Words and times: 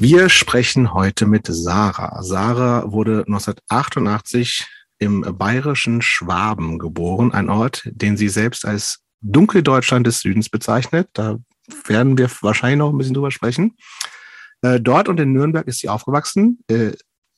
Wir 0.00 0.28
sprechen 0.28 0.94
heute 0.94 1.26
mit 1.26 1.48
Sarah. 1.48 2.22
Sarah 2.22 2.92
wurde 2.92 3.24
1988 3.26 4.64
im 5.00 5.22
bayerischen 5.36 6.02
Schwaben 6.02 6.78
geboren, 6.78 7.32
ein 7.32 7.50
Ort, 7.50 7.82
den 7.84 8.16
sie 8.16 8.28
selbst 8.28 8.64
als 8.64 9.00
Dunkeldeutschland 9.22 10.06
des 10.06 10.20
Südens 10.20 10.50
bezeichnet. 10.50 11.08
Da 11.14 11.38
werden 11.86 12.16
wir 12.16 12.30
wahrscheinlich 12.42 12.78
noch 12.78 12.90
ein 12.90 12.98
bisschen 12.98 13.14
drüber 13.14 13.32
sprechen. 13.32 13.76
Äh, 14.62 14.80
dort 14.80 15.08
und 15.08 15.18
in 15.18 15.32
Nürnberg 15.32 15.66
ist 15.66 15.80
sie 15.80 15.88
aufgewachsen. 15.88 16.60
Äh, 16.68 16.92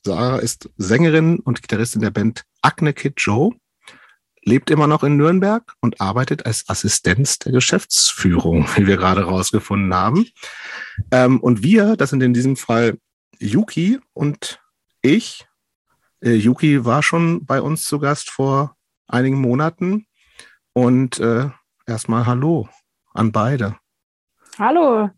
Sarah 0.05 0.37
ist 0.37 0.69
Sängerin 0.77 1.39
und 1.39 1.63
Gitarristin 1.63 2.01
der 2.01 2.11
Band 2.11 2.43
Acne 2.61 2.93
Kid 2.93 3.15
Joe, 3.17 3.55
lebt 4.43 4.69
immer 4.69 4.87
noch 4.87 5.03
in 5.03 5.17
Nürnberg 5.17 5.73
und 5.81 6.01
arbeitet 6.01 6.45
als 6.45 6.67
Assistenz 6.67 7.39
der 7.39 7.51
Geschäftsführung, 7.51 8.67
wie 8.75 8.87
wir 8.87 8.97
gerade 8.97 9.23
rausgefunden 9.23 9.93
haben. 9.93 10.27
Ähm, 11.11 11.39
und 11.39 11.63
wir, 11.63 11.95
das 11.95 12.09
sind 12.09 12.23
in 12.23 12.33
diesem 12.33 12.55
Fall 12.55 12.97
Yuki 13.39 13.99
und 14.13 14.61
ich. 15.01 15.45
Äh, 16.21 16.33
Yuki 16.33 16.85
war 16.85 17.03
schon 17.03 17.45
bei 17.45 17.61
uns 17.61 17.83
zu 17.83 17.99
Gast 17.99 18.29
vor 18.29 18.75
einigen 19.07 19.39
Monaten. 19.39 20.05
Und 20.73 21.19
äh, 21.19 21.49
erstmal 21.85 22.25
Hallo 22.25 22.69
an 23.13 23.31
beide. 23.31 23.75
Hallo, 24.57 25.09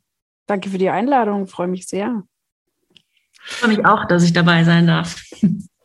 danke 0.48 0.70
für 0.70 0.78
die 0.78 0.90
Einladung, 0.90 1.48
freue 1.48 1.68
mich 1.68 1.88
sehr. 1.88 2.24
Ich 3.46 3.56
freue 3.56 3.70
mich 3.70 3.86
auch, 3.86 4.06
dass 4.06 4.24
ich 4.24 4.34
dabei 4.34 4.64
sein 4.64 4.88
darf. 4.88 5.22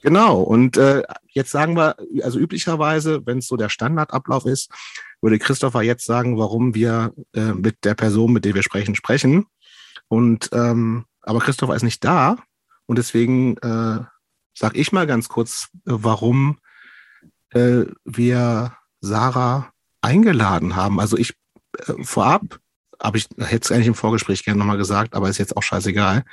Genau, 0.03 0.41
und 0.41 0.77
äh, 0.77 1.03
jetzt 1.29 1.51
sagen 1.51 1.77
wir, 1.77 1.97
also 2.23 2.39
üblicherweise, 2.39 3.27
wenn 3.27 3.39
es 3.39 3.49
so 3.49 3.57
der 3.57 3.69
Standardablauf 3.69 4.47
ist, 4.47 4.71
würde 5.21 5.39
Christopher 5.39 5.83
jetzt 5.83 6.07
sagen, 6.07 6.39
warum 6.39 6.75
wir 6.75 7.13
äh, 7.35 7.53
mit 7.53 7.85
der 7.85 7.95
Person, 7.95 8.33
mit 8.33 8.45
der 8.45 8.55
wir 8.55 8.63
sprechen, 8.63 8.95
sprechen. 8.95 9.47
Und 10.07 10.51
ähm, 10.53 11.05
aber 11.23 11.41
Christopher 11.41 11.75
ist 11.75 11.83
nicht 11.83 12.05
da 12.05 12.37
und 12.87 12.97
deswegen 12.97 13.57
äh, 13.59 14.01
sage 14.55 14.79
ich 14.79 14.93
mal 14.93 15.07
ganz 15.07 15.29
kurz, 15.29 15.69
warum 15.85 16.59
äh, 17.51 17.85
wir 18.05 18.77
Sarah 19.01 19.73
eingeladen 20.01 20.77
haben. 20.77 21.01
Also 21.01 21.17
ich 21.17 21.35
äh, 21.87 21.93
vorab 22.03 22.61
habe 23.01 23.19
ich 23.19 23.29
hätte 23.39 23.65
es 23.65 23.73
eigentlich 23.73 23.87
im 23.87 23.95
Vorgespräch 23.95 24.45
gerne 24.45 24.59
nochmal 24.59 24.79
gesagt, 24.79 25.15
aber 25.15 25.29
ist 25.29 25.39
jetzt 25.39 25.57
auch 25.57 25.63
scheißegal. 25.63 26.25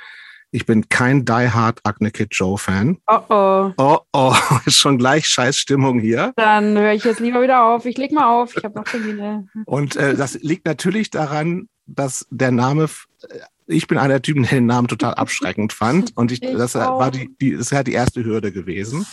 Ich 0.50 0.64
bin 0.64 0.88
kein 0.88 1.24
Die 1.24 1.50
Hard 1.50 1.80
Acne 1.84 2.10
Kid 2.10 2.28
Joe 2.30 2.56
Fan. 2.56 2.98
Oh 3.06 3.18
oh. 3.28 3.72
Oh 3.76 3.98
oh, 4.12 4.34
ist 4.64 4.78
schon 4.78 4.98
gleich 4.98 5.26
Scheißstimmung 5.26 5.98
hier. 5.98 6.32
Dann 6.36 6.78
höre 6.78 6.92
ich 6.92 7.04
jetzt 7.04 7.20
lieber 7.20 7.42
wieder 7.42 7.64
auf. 7.64 7.84
Ich 7.84 7.98
leg 7.98 8.12
mal 8.12 8.26
auf. 8.26 8.56
Ich 8.56 8.64
habe 8.64 8.76
noch 8.78 8.84
Termine. 8.84 9.48
Und 9.66 9.96
äh, 9.96 10.14
das 10.14 10.34
liegt 10.34 10.66
natürlich 10.66 11.10
daran, 11.10 11.68
dass 11.86 12.26
der 12.30 12.52
Name, 12.52 12.84
äh, 13.28 13.38
ich 13.66 13.88
bin 13.88 13.98
einer 13.98 14.14
der 14.14 14.22
Typen, 14.22 14.42
der 14.44 14.52
den 14.52 14.66
Namen 14.66 14.88
total 14.88 15.14
abschreckend 15.14 15.72
fand. 15.72 16.12
Und 16.16 16.30
ich, 16.30 16.42
Ich 16.42 16.56
das 16.56 16.76
auch. 16.76 17.00
war 17.00 17.10
die, 17.10 17.28
die, 17.40 17.52
das 17.52 17.62
ist 17.62 17.72
ja 17.72 17.82
die 17.82 17.92
erste 17.92 18.24
Hürde 18.24 18.52
gewesen. 18.52 19.04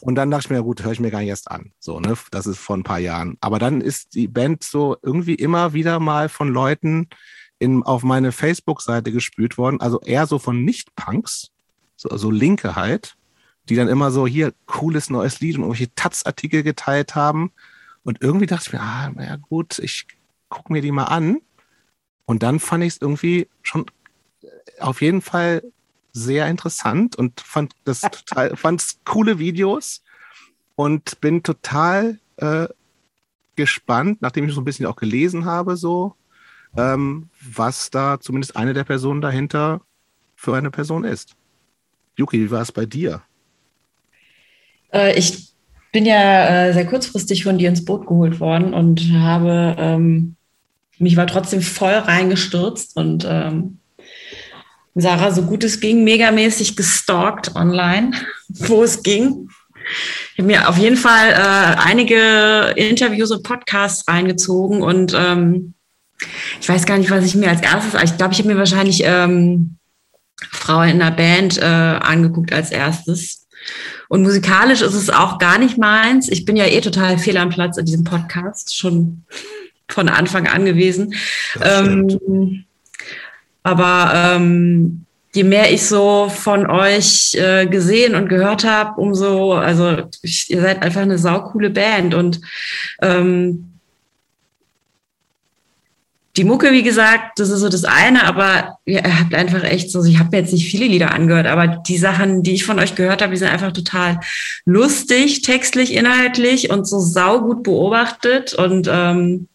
Und 0.00 0.14
dann 0.14 0.30
dachte 0.30 0.46
ich 0.46 0.50
mir, 0.50 0.56
ja 0.56 0.62
gut, 0.62 0.84
höre 0.84 0.92
ich 0.92 1.00
mir 1.00 1.10
gar 1.10 1.20
nicht 1.20 1.28
erst 1.28 1.50
an. 1.50 1.72
So, 1.78 1.98
ne? 1.98 2.14
Das 2.30 2.46
ist 2.46 2.58
vor 2.58 2.76
ein 2.76 2.82
paar 2.84 2.98
Jahren. 2.98 3.36
Aber 3.40 3.58
dann 3.58 3.80
ist 3.80 4.14
die 4.14 4.28
Band 4.28 4.62
so 4.62 4.96
irgendwie 5.02 5.34
immer 5.34 5.72
wieder 5.72 5.98
mal 5.98 6.28
von 6.28 6.48
Leuten 6.48 7.08
in, 7.62 7.82
auf 7.82 8.02
meine 8.02 8.32
Facebook-Seite 8.32 9.12
gespült 9.12 9.56
worden. 9.56 9.80
Also 9.80 10.00
eher 10.00 10.26
so 10.26 10.38
von 10.38 10.64
Nicht-Punks, 10.64 11.50
so, 11.96 12.16
so 12.16 12.30
Linke 12.30 12.76
halt, 12.76 13.16
die 13.68 13.76
dann 13.76 13.88
immer 13.88 14.10
so 14.10 14.26
hier 14.26 14.52
cooles 14.66 15.08
neues 15.08 15.40
Lied 15.40 15.56
und 15.56 15.62
irgendwelche 15.62 15.94
Taz-Artikel 15.94 16.62
geteilt 16.62 17.14
haben. 17.14 17.52
Und 18.02 18.20
irgendwie 18.20 18.46
dachte 18.46 18.64
ich 18.66 18.72
mir, 18.72 18.80
ah, 18.80 19.10
na 19.14 19.24
ja 19.24 19.36
gut, 19.36 19.78
ich 19.78 20.06
gucke 20.48 20.72
mir 20.72 20.82
die 20.82 20.90
mal 20.90 21.04
an. 21.04 21.40
Und 22.24 22.42
dann 22.42 22.58
fand 22.58 22.84
ich 22.84 22.94
es 22.94 23.00
irgendwie 23.00 23.48
schon 23.62 23.86
auf 24.80 25.00
jeden 25.00 25.22
Fall 25.22 25.62
sehr 26.12 26.48
interessant 26.48 27.16
und 27.16 27.40
fand 27.40 27.74
das 27.84 28.00
total, 28.00 28.56
fand 28.56 28.84
coole 29.04 29.38
Videos 29.38 30.02
und 30.74 31.20
bin 31.20 31.42
total 31.42 32.18
äh, 32.36 32.66
gespannt, 33.54 34.20
nachdem 34.22 34.46
ich 34.46 34.54
so 34.54 34.60
ein 34.60 34.64
bisschen 34.64 34.86
auch 34.86 34.96
gelesen 34.96 35.44
habe, 35.44 35.76
so, 35.76 36.16
ähm, 36.76 37.28
was 37.40 37.90
da 37.90 38.18
zumindest 38.20 38.56
eine 38.56 38.72
der 38.72 38.84
Personen 38.84 39.20
dahinter 39.20 39.80
für 40.34 40.54
eine 40.54 40.70
Person 40.70 41.04
ist. 41.04 41.34
Yuki, 42.16 42.40
wie 42.40 42.50
war 42.50 42.62
es 42.62 42.72
bei 42.72 42.86
dir? 42.86 43.22
Äh, 44.92 45.18
ich 45.18 45.52
bin 45.92 46.06
ja 46.06 46.66
äh, 46.66 46.72
sehr 46.72 46.86
kurzfristig 46.86 47.44
von 47.44 47.58
dir 47.58 47.68
ins 47.68 47.84
Boot 47.84 48.06
geholt 48.06 48.40
worden 48.40 48.74
und 48.74 49.00
habe 49.12 49.76
ähm, 49.78 50.36
mich 50.98 51.16
war 51.16 51.26
trotzdem 51.26 51.60
voll 51.60 51.92
reingestürzt 51.92 52.96
und 52.96 53.26
ähm, 53.28 53.78
Sarah, 54.94 55.30
so 55.30 55.42
gut 55.42 55.64
es 55.64 55.80
ging, 55.80 56.04
megamäßig 56.04 56.76
gestalkt 56.76 57.56
online, 57.56 58.12
wo 58.48 58.82
es 58.82 59.02
ging. 59.02 59.48
Ich 60.32 60.38
habe 60.38 60.46
mir 60.46 60.68
auf 60.68 60.78
jeden 60.78 60.96
Fall 60.96 61.30
äh, 61.30 61.76
einige 61.82 62.74
Interviews 62.76 63.30
und 63.30 63.42
Podcasts 63.42 64.06
reingezogen 64.06 64.82
und 64.82 65.14
ähm, 65.16 65.74
ich 66.60 66.68
weiß 66.68 66.86
gar 66.86 66.98
nicht, 66.98 67.10
was 67.10 67.24
ich 67.24 67.34
mir 67.34 67.50
als 67.50 67.62
erstes, 67.62 68.00
ich 68.02 68.16
glaube, 68.16 68.32
ich 68.32 68.38
habe 68.38 68.48
mir 68.48 68.58
wahrscheinlich 68.58 69.02
ähm, 69.04 69.76
Frau 70.50 70.82
in 70.82 71.00
einer 71.00 71.10
Band 71.10 71.58
äh, 71.58 71.64
angeguckt 71.64 72.52
als 72.52 72.70
erstes. 72.70 73.46
Und 74.08 74.22
musikalisch 74.22 74.82
ist 74.82 74.94
es 74.94 75.10
auch 75.10 75.38
gar 75.38 75.58
nicht 75.58 75.78
meins. 75.78 76.28
Ich 76.28 76.44
bin 76.44 76.56
ja 76.56 76.66
eh 76.66 76.80
total 76.80 77.18
fehl 77.18 77.36
am 77.36 77.50
Platz 77.50 77.76
in 77.76 77.86
diesem 77.86 78.04
Podcast, 78.04 78.76
schon 78.76 79.24
von 79.88 80.08
Anfang 80.08 80.48
an 80.48 80.64
gewesen. 80.64 81.14
Ähm, 81.62 82.64
aber 83.62 84.12
ähm, 84.14 85.06
je 85.34 85.44
mehr 85.44 85.72
ich 85.72 85.86
so 85.86 86.28
von 86.28 86.66
euch 86.68 87.34
äh, 87.34 87.66
gesehen 87.66 88.14
und 88.14 88.28
gehört 88.28 88.64
habe, 88.64 89.00
umso, 89.00 89.54
also 89.54 90.08
ich, 90.22 90.50
ihr 90.50 90.60
seid 90.60 90.82
einfach 90.82 91.02
eine 91.02 91.18
saukoole 91.18 91.70
Band 91.70 92.14
und 92.14 92.40
ähm, 93.00 93.71
die 96.36 96.44
Mucke, 96.44 96.72
wie 96.72 96.82
gesagt, 96.82 97.38
das 97.38 97.50
ist 97.50 97.60
so 97.60 97.68
das 97.68 97.84
eine, 97.84 98.24
aber 98.24 98.78
ihr 98.86 99.02
habt 99.02 99.34
einfach 99.34 99.64
echt 99.64 99.90
so, 99.90 100.02
ich 100.04 100.18
habe 100.18 100.30
mir 100.30 100.38
jetzt 100.38 100.52
nicht 100.52 100.70
viele 100.70 100.86
Lieder 100.86 101.12
angehört, 101.12 101.46
aber 101.46 101.66
die 101.66 101.98
Sachen, 101.98 102.42
die 102.42 102.54
ich 102.54 102.64
von 102.64 102.78
euch 102.78 102.94
gehört 102.94 103.20
habe, 103.20 103.32
die 103.32 103.38
sind 103.38 103.50
einfach 103.50 103.72
total 103.72 104.18
lustig, 104.64 105.42
textlich, 105.42 105.92
inhaltlich 105.94 106.70
und 106.70 106.86
so 106.86 107.00
saugut 107.00 107.62
beobachtet 107.62 108.54
und 108.54 108.88
ähm, 108.90 109.48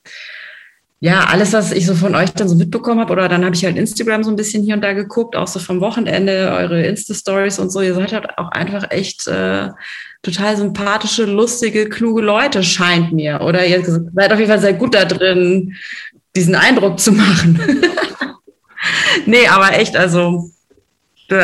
ja, 0.99 1.25
alles, 1.25 1.53
was 1.53 1.71
ich 1.71 1.85
so 1.85 1.93
von 1.93 2.15
euch 2.15 2.31
dann 2.31 2.49
so 2.49 2.55
mitbekommen 2.55 2.99
habe, 2.99 3.13
oder 3.13 3.27
dann 3.27 3.45
habe 3.45 3.55
ich 3.55 3.63
halt 3.63 3.77
Instagram 3.77 4.23
so 4.23 4.31
ein 4.31 4.35
bisschen 4.35 4.63
hier 4.63 4.73
und 4.73 4.81
da 4.81 4.93
geguckt, 4.93 5.35
auch 5.35 5.47
so 5.47 5.59
vom 5.59 5.79
Wochenende, 5.79 6.51
eure 6.51 6.83
Insta-Stories 6.83 7.59
und 7.59 7.71
so. 7.71 7.81
Ihr 7.81 7.93
seid 7.93 8.13
halt 8.13 8.37
auch 8.39 8.49
einfach 8.49 8.89
echt 8.89 9.27
äh, 9.27 9.69
total 10.23 10.57
sympathische, 10.57 11.25
lustige, 11.25 11.87
kluge 11.87 12.23
Leute, 12.23 12.63
scheint 12.63 13.13
mir. 13.13 13.41
Oder 13.41 13.63
ihr 13.67 13.83
seid 13.85 14.33
auf 14.33 14.39
jeden 14.39 14.49
Fall 14.49 14.59
sehr 14.59 14.73
gut 14.73 14.95
da 14.95 15.05
drin, 15.05 15.75
diesen 16.37 16.55
Eindruck 16.55 16.99
zu 16.99 17.11
machen. 17.11 17.59
nee, 19.25 19.47
aber 19.47 19.77
echt, 19.77 19.95
also. 19.95 20.49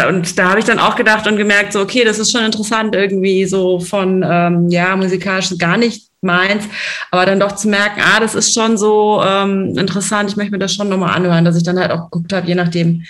Und 0.08 0.40
da 0.40 0.50
habe 0.50 0.60
ich 0.60 0.66
dann 0.66 0.80
auch 0.80 0.96
gedacht 0.96 1.28
und 1.28 1.36
gemerkt, 1.36 1.74
so, 1.74 1.82
okay, 1.82 2.06
das 2.06 2.18
ist 2.18 2.32
schon 2.32 2.46
interessant, 2.46 2.96
irgendwie 2.96 3.44
so 3.46 3.82
von, 3.82 4.24
ähm, 4.26 4.70
ja, 4.70 4.96
musikalisch 4.96 5.58
gar 5.58 5.76
nicht 5.76 6.08
meins, 6.22 6.70
aber 7.12 7.26
dann 7.26 7.42
doch 7.42 7.52
zu 7.52 7.68
merken, 7.68 8.02
ah, 8.02 8.22
das 8.22 8.34
ist 8.34 8.54
schon 8.54 8.78
so 8.78 9.22
ähm, 9.22 9.78
interessant, 9.78 10.30
ich 10.30 10.38
möchte 10.38 10.54
mir 10.54 10.60
das 10.60 10.74
schon 10.74 10.88
nochmal 10.88 11.14
anhören, 11.14 11.44
dass 11.44 11.58
ich 11.58 11.64
dann 11.64 11.78
halt 11.78 11.92
auch 11.92 12.10
geguckt 12.10 12.32
habe, 12.32 12.48
je 12.48 12.56
nachdem, 12.56 13.04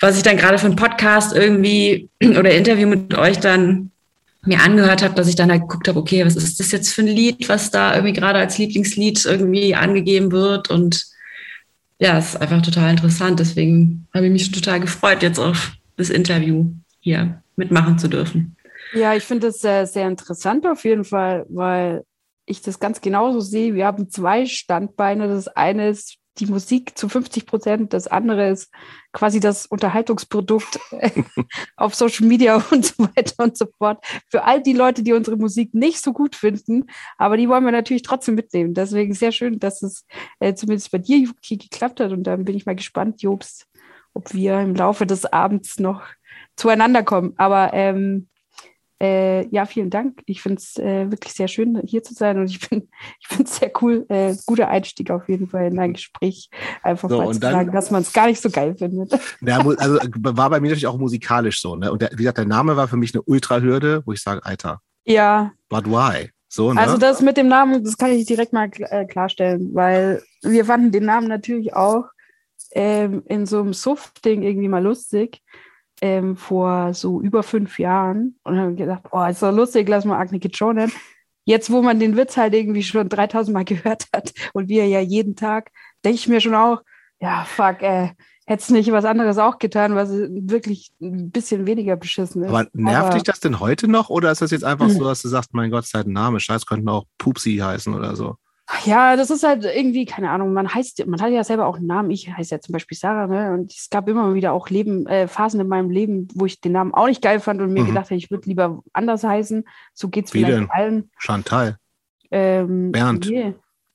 was 0.00 0.18
ich 0.18 0.22
dann 0.22 0.36
gerade 0.36 0.58
für 0.58 0.66
einen 0.66 0.76
Podcast 0.76 1.34
irgendwie 1.34 2.10
oder 2.22 2.50
Interview 2.50 2.86
mit 2.86 3.16
euch 3.16 3.40
dann 3.40 3.90
mir 4.46 4.60
angehört 4.60 5.02
habe, 5.02 5.14
dass 5.14 5.28
ich 5.28 5.36
dann 5.36 5.50
halt 5.50 5.62
geguckt 5.62 5.88
habe, 5.88 5.98
okay, 5.98 6.24
was 6.24 6.36
ist 6.36 6.60
das 6.60 6.72
jetzt 6.72 6.92
für 6.92 7.02
ein 7.02 7.08
Lied, 7.08 7.48
was 7.48 7.70
da 7.70 7.94
irgendwie 7.94 8.12
gerade 8.12 8.38
als 8.38 8.58
Lieblingslied 8.58 9.24
irgendwie 9.24 9.74
angegeben 9.74 10.32
wird 10.32 10.70
und 10.70 11.06
ja, 11.98 12.18
es 12.18 12.30
ist 12.30 12.36
einfach 12.36 12.62
total 12.62 12.90
interessant. 12.90 13.40
Deswegen 13.40 14.06
habe 14.12 14.26
ich 14.26 14.32
mich 14.32 14.50
total 14.50 14.80
gefreut, 14.80 15.22
jetzt 15.22 15.38
auf 15.38 15.72
das 15.96 16.10
Interview 16.10 16.66
hier 17.00 17.42
mitmachen 17.56 17.98
zu 17.98 18.08
dürfen. 18.08 18.56
Ja, 18.92 19.14
ich 19.14 19.24
finde 19.24 19.48
das 19.48 19.60
sehr, 19.60 19.86
sehr 19.86 20.06
interessant 20.06 20.66
auf 20.66 20.84
jeden 20.84 21.04
Fall, 21.04 21.46
weil 21.48 22.04
ich 22.44 22.62
das 22.62 22.78
ganz 22.78 23.00
genauso 23.00 23.40
sehe. 23.40 23.74
Wir 23.74 23.86
haben 23.86 24.10
zwei 24.10 24.46
Standbeine. 24.46 25.26
Das 25.26 25.48
eine 25.48 25.88
ist 25.88 26.16
die 26.38 26.46
Musik 26.46 26.96
zu 26.96 27.08
50 27.08 27.46
Prozent, 27.46 27.92
das 27.92 28.06
andere 28.06 28.50
ist 28.50 28.70
quasi 29.12 29.40
das 29.40 29.66
Unterhaltungsprodukt 29.66 30.78
auf 31.76 31.94
Social 31.94 32.26
Media 32.26 32.56
und 32.70 32.86
so 32.86 33.04
weiter 33.04 33.44
und 33.44 33.56
so 33.56 33.66
fort. 33.78 34.04
Für 34.28 34.44
all 34.44 34.62
die 34.62 34.72
Leute, 34.72 35.02
die 35.02 35.12
unsere 35.12 35.36
Musik 35.36 35.74
nicht 35.74 36.02
so 36.02 36.12
gut 36.12 36.36
finden, 36.36 36.86
aber 37.18 37.36
die 37.36 37.48
wollen 37.48 37.64
wir 37.64 37.72
natürlich 37.72 38.02
trotzdem 38.02 38.34
mitnehmen. 38.34 38.74
Deswegen 38.74 39.14
sehr 39.14 39.32
schön, 39.32 39.58
dass 39.58 39.82
es 39.82 40.06
äh, 40.40 40.54
zumindest 40.54 40.90
bei 40.90 40.98
dir, 40.98 41.18
Yuki, 41.18 41.56
geklappt 41.56 42.00
hat. 42.00 42.12
Und 42.12 42.24
dann 42.24 42.44
bin 42.44 42.56
ich 42.56 42.66
mal 42.66 42.76
gespannt, 42.76 43.22
Jobst, 43.22 43.66
ob 44.14 44.34
wir 44.34 44.60
im 44.60 44.74
Laufe 44.74 45.06
des 45.06 45.24
Abends 45.26 45.78
noch 45.78 46.02
zueinander 46.56 47.02
kommen. 47.02 47.34
Aber 47.36 47.72
ähm, 47.72 48.28
Äh, 48.98 49.46
ja, 49.48 49.66
vielen 49.66 49.90
Dank. 49.90 50.22
Ich 50.24 50.40
finde 50.40 50.56
es 50.56 50.78
äh, 50.78 51.10
wirklich 51.10 51.34
sehr 51.34 51.48
schön, 51.48 51.82
hier 51.84 52.02
zu 52.02 52.14
sein 52.14 52.38
und 52.38 52.46
ich 52.46 52.58
finde 52.60 52.88
es 53.44 53.56
sehr 53.56 53.70
cool. 53.82 54.06
Äh, 54.08 54.34
guter 54.46 54.68
Einstieg 54.68 55.10
auf 55.10 55.28
jeden 55.28 55.48
Fall 55.48 55.66
in 55.66 55.78
ein 55.78 55.92
Gespräch. 55.92 56.48
Einfach 56.82 57.10
so, 57.10 57.18
mal 57.18 57.32
zu 57.34 57.40
dann, 57.40 57.52
sagen, 57.52 57.72
dass 57.72 57.90
man 57.90 58.02
es 58.02 58.12
gar 58.12 58.26
nicht 58.26 58.40
so 58.40 58.50
geil 58.50 58.74
findet. 58.76 59.18
Ja, 59.42 59.58
also 59.58 59.98
war 60.18 60.50
bei 60.50 60.60
mir 60.60 60.68
natürlich 60.68 60.86
auch 60.86 60.98
musikalisch 60.98 61.60
so. 61.60 61.76
Ne? 61.76 61.92
Und 61.92 62.00
der, 62.00 62.10
wie 62.12 62.16
gesagt, 62.16 62.38
der 62.38 62.46
Name 62.46 62.76
war 62.76 62.88
für 62.88 62.96
mich 62.96 63.14
eine 63.14 63.22
Ultra-Hürde, 63.22 64.02
wo 64.06 64.12
ich 64.12 64.22
sage, 64.22 64.44
Alter. 64.44 64.80
Ja. 65.04 65.52
But 65.68 65.86
why? 65.86 66.30
So, 66.48 66.72
ne? 66.72 66.80
Also 66.80 66.96
das 66.96 67.20
mit 67.20 67.36
dem 67.36 67.48
Namen, 67.48 67.84
das 67.84 67.98
kann 67.98 68.10
ich 68.10 68.24
direkt 68.26 68.52
mal 68.52 68.70
äh, 68.74 69.04
klarstellen, 69.04 69.74
weil 69.74 70.22
wir 70.42 70.64
fanden 70.64 70.90
den 70.90 71.04
Namen 71.04 71.28
natürlich 71.28 71.74
auch 71.74 72.06
ähm, 72.72 73.22
in 73.26 73.46
so 73.46 73.60
einem 73.60 73.74
Suft-Ding 73.74 74.42
irgendwie 74.42 74.68
mal 74.68 74.82
lustig 74.82 75.42
ähm, 76.00 76.36
vor 76.36 76.94
so 76.94 77.20
über 77.20 77.42
fünf 77.42 77.78
Jahren 77.78 78.38
und 78.44 78.58
haben 78.58 78.76
gedacht, 78.76 79.04
oh, 79.10 79.24
ist 79.24 79.42
doch 79.42 79.52
lustig, 79.52 79.88
lass 79.88 80.04
mal 80.04 80.18
Agne 80.18 80.38
nennen. 80.38 80.92
Jetzt, 81.44 81.70
wo 81.70 81.80
man 81.80 82.00
den 82.00 82.16
Witz 82.16 82.36
halt 82.36 82.54
irgendwie 82.54 82.82
schon 82.82 83.08
3000 83.08 83.54
Mal 83.54 83.64
gehört 83.64 84.06
hat 84.14 84.32
und 84.52 84.68
wir 84.68 84.86
ja 84.86 85.00
jeden 85.00 85.36
Tag, 85.36 85.70
denke 86.04 86.16
ich 86.16 86.28
mir 86.28 86.40
schon 86.40 86.54
auch, 86.54 86.82
ja, 87.20 87.44
fuck, 87.44 87.82
äh, 87.82 88.10
hättest 88.46 88.70
nicht 88.70 88.92
was 88.92 89.04
anderes 89.04 89.38
auch 89.38 89.58
getan, 89.58 89.96
was 89.96 90.10
wirklich 90.10 90.92
ein 91.00 91.30
bisschen 91.30 91.66
weniger 91.66 91.96
beschissen 91.96 92.42
ist. 92.42 92.48
Aber 92.48 92.68
nervt 92.72 93.06
Aber, 93.06 93.14
dich 93.14 93.24
das 93.24 93.40
denn 93.40 93.60
heute 93.60 93.88
noch 93.88 94.08
oder 94.08 94.30
ist 94.30 94.42
das 94.42 94.52
jetzt 94.52 94.64
einfach 94.64 94.88
so, 94.88 95.04
dass 95.04 95.22
du 95.22 95.28
sagst, 95.28 95.52
mein 95.52 95.70
Gott, 95.70 95.84
ist 95.84 95.94
halt 95.94 96.06
ein 96.06 96.12
Name, 96.12 96.40
Scheiß, 96.40 96.66
könnten 96.66 96.88
auch 96.88 97.04
Pupsi 97.18 97.56
heißen 97.56 97.92
oder 97.92 98.14
so? 98.14 98.36
Ja, 98.84 99.14
das 99.14 99.30
ist 99.30 99.44
halt 99.44 99.64
irgendwie, 99.64 100.06
keine 100.06 100.30
Ahnung, 100.30 100.52
man 100.52 100.72
heißt, 100.72 101.06
man 101.06 101.20
hat 101.20 101.30
ja 101.30 101.44
selber 101.44 101.66
auch 101.66 101.76
einen 101.76 101.86
Namen. 101.86 102.10
Ich 102.10 102.28
heiße 102.28 102.56
ja 102.56 102.60
zum 102.60 102.72
Beispiel 102.72 102.98
Sarah, 102.98 103.28
ne? 103.28 103.52
Und 103.52 103.72
es 103.72 103.90
gab 103.90 104.08
immer 104.08 104.34
wieder 104.34 104.52
auch 104.52 104.70
Leben, 104.70 105.06
äh, 105.06 105.28
Phasen 105.28 105.60
in 105.60 105.68
meinem 105.68 105.88
Leben, 105.88 106.26
wo 106.34 106.46
ich 106.46 106.60
den 106.60 106.72
Namen 106.72 106.92
auch 106.92 107.06
nicht 107.06 107.22
geil 107.22 107.38
fand 107.38 107.60
und 107.60 107.72
mir 107.72 107.84
mhm. 107.84 107.88
gedacht 107.88 108.06
habe, 108.06 108.16
ich 108.16 108.30
würde 108.30 108.48
lieber 108.48 108.82
anders 108.92 109.22
heißen. 109.22 109.64
So 109.94 110.08
geht 110.08 110.24
es 110.26 110.30
vielleicht 110.32 110.52
denn? 110.52 110.70
allen. 110.70 111.10
Chantal. 111.16 111.76
Ähm, 112.32 112.90
Bernd. 112.90 113.28
Nee. 113.30 113.54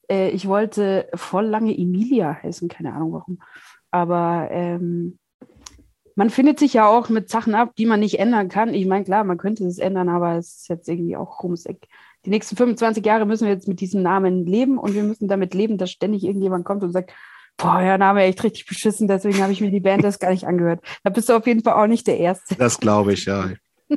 Äh, 0.09 0.29
ich 0.29 0.47
wollte 0.47 1.09
voll 1.15 1.45
lange 1.45 1.77
Emilia 1.77 2.37
heißen, 2.41 2.69
keine 2.69 2.93
Ahnung 2.93 3.11
warum. 3.11 3.41
Aber 3.91 4.47
ähm, 4.51 5.19
man 6.15 6.29
findet 6.29 6.59
sich 6.59 6.73
ja 6.73 6.87
auch 6.87 7.09
mit 7.09 7.29
Sachen 7.29 7.55
ab, 7.55 7.75
die 7.77 7.85
man 7.85 7.99
nicht 7.99 8.19
ändern 8.19 8.47
kann. 8.47 8.73
Ich 8.73 8.85
meine, 8.85 9.03
klar, 9.03 9.25
man 9.25 9.37
könnte 9.37 9.65
es 9.65 9.79
ändern, 9.79 10.07
aber 10.07 10.35
es 10.37 10.61
ist 10.61 10.67
jetzt 10.69 10.87
irgendwie 10.87 11.17
auch 11.17 11.43
rumseck 11.43 11.87
die 12.25 12.29
nächsten 12.29 12.55
25 12.55 13.05
Jahre 13.05 13.25
müssen 13.25 13.45
wir 13.45 13.53
jetzt 13.53 13.67
mit 13.67 13.79
diesem 13.81 14.01
Namen 14.01 14.45
leben 14.45 14.77
und 14.77 14.93
wir 14.93 15.03
müssen 15.03 15.27
damit 15.27 15.53
leben, 15.53 15.77
dass 15.77 15.91
ständig 15.91 16.23
irgendjemand 16.23 16.65
kommt 16.65 16.83
und 16.83 16.91
sagt, 16.91 17.11
boah, 17.57 17.79
der 17.79 17.97
Name 17.97 18.23
echt 18.23 18.43
richtig 18.43 18.65
beschissen, 18.65 19.07
deswegen 19.07 19.41
habe 19.41 19.53
ich 19.53 19.61
mir 19.61 19.71
die 19.71 19.79
Band 19.79 20.03
das 20.03 20.19
gar 20.19 20.31
nicht 20.31 20.47
angehört. 20.47 20.81
Da 21.03 21.09
bist 21.09 21.29
du 21.29 21.33
auf 21.33 21.47
jeden 21.47 21.63
Fall 21.63 21.73
auch 21.73 21.87
nicht 21.87 22.07
der 22.07 22.17
Erste. 22.17 22.55
Das 22.55 22.79
glaube 22.79 23.13
ich, 23.13 23.25
ja. 23.25 23.49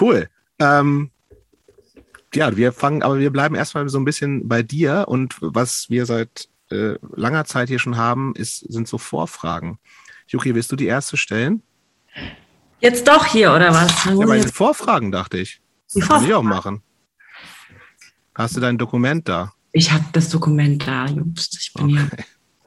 cool. 0.00 0.28
Ähm, 0.58 1.10
ja, 2.34 2.56
wir 2.56 2.72
fangen, 2.72 3.02
aber 3.02 3.18
wir 3.18 3.30
bleiben 3.30 3.54
erstmal 3.54 3.88
so 3.88 3.98
ein 3.98 4.04
bisschen 4.04 4.48
bei 4.48 4.62
dir 4.62 5.04
und 5.08 5.36
was 5.40 5.86
wir 5.88 6.06
seit 6.06 6.48
äh, 6.70 6.94
langer 7.14 7.44
Zeit 7.44 7.68
hier 7.68 7.78
schon 7.78 7.96
haben, 7.96 8.34
ist, 8.34 8.60
sind 8.60 8.88
so 8.88 8.98
Vorfragen. 8.98 9.78
Juki, 10.26 10.54
willst 10.54 10.72
du 10.72 10.76
die 10.76 10.86
erste 10.86 11.16
stellen? 11.16 11.62
Jetzt 12.80 13.06
doch 13.08 13.24
hier, 13.26 13.54
oder 13.54 13.72
was? 13.72 14.04
Ja, 14.04 14.26
bei 14.26 14.38
den 14.38 14.48
Vorfragen 14.48 15.12
dachte 15.12 15.38
ich. 15.38 15.60
Die 15.94 16.00
Vorfragen. 16.00 16.20
Kann 16.20 16.28
ich 16.28 16.34
auch 16.34 16.42
machen. 16.42 16.82
Hast 18.36 18.54
du 18.54 18.60
dein 18.60 18.76
Dokument 18.76 19.26
da? 19.26 19.54
Ich 19.72 19.90
habe 19.90 20.04
das 20.12 20.28
Dokument 20.28 20.86
da, 20.86 21.06
Jungs. 21.06 21.48
Ich 21.58 21.72
bin 21.72 21.84
okay. 21.86 22.06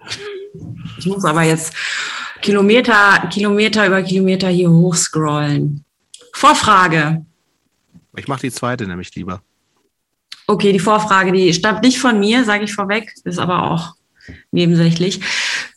hier. 0.02 0.68
Ich 0.98 1.06
muss 1.06 1.24
aber 1.24 1.44
jetzt 1.44 1.76
Kilometer, 2.42 3.28
Kilometer 3.32 3.86
über 3.86 4.02
Kilometer 4.02 4.50
hier 4.50 4.72
hochscrollen. 4.72 5.86
Vorfrage. 6.34 7.24
Ich 8.18 8.28
mache 8.28 8.42
die 8.42 8.52
zweite 8.52 8.88
nämlich 8.88 9.14
lieber. 9.14 9.44
Okay, 10.48 10.74
die 10.74 10.80
Vorfrage, 10.80 11.32
die 11.32 11.54
stammt 11.54 11.84
nicht 11.84 12.00
von 12.00 12.20
mir, 12.20 12.44
sage 12.46 12.64
ich 12.64 12.74
vorweg, 12.74 13.14
ist 13.24 13.38
aber 13.38 13.70
auch 13.70 13.94
nebensächlich. 14.52 15.22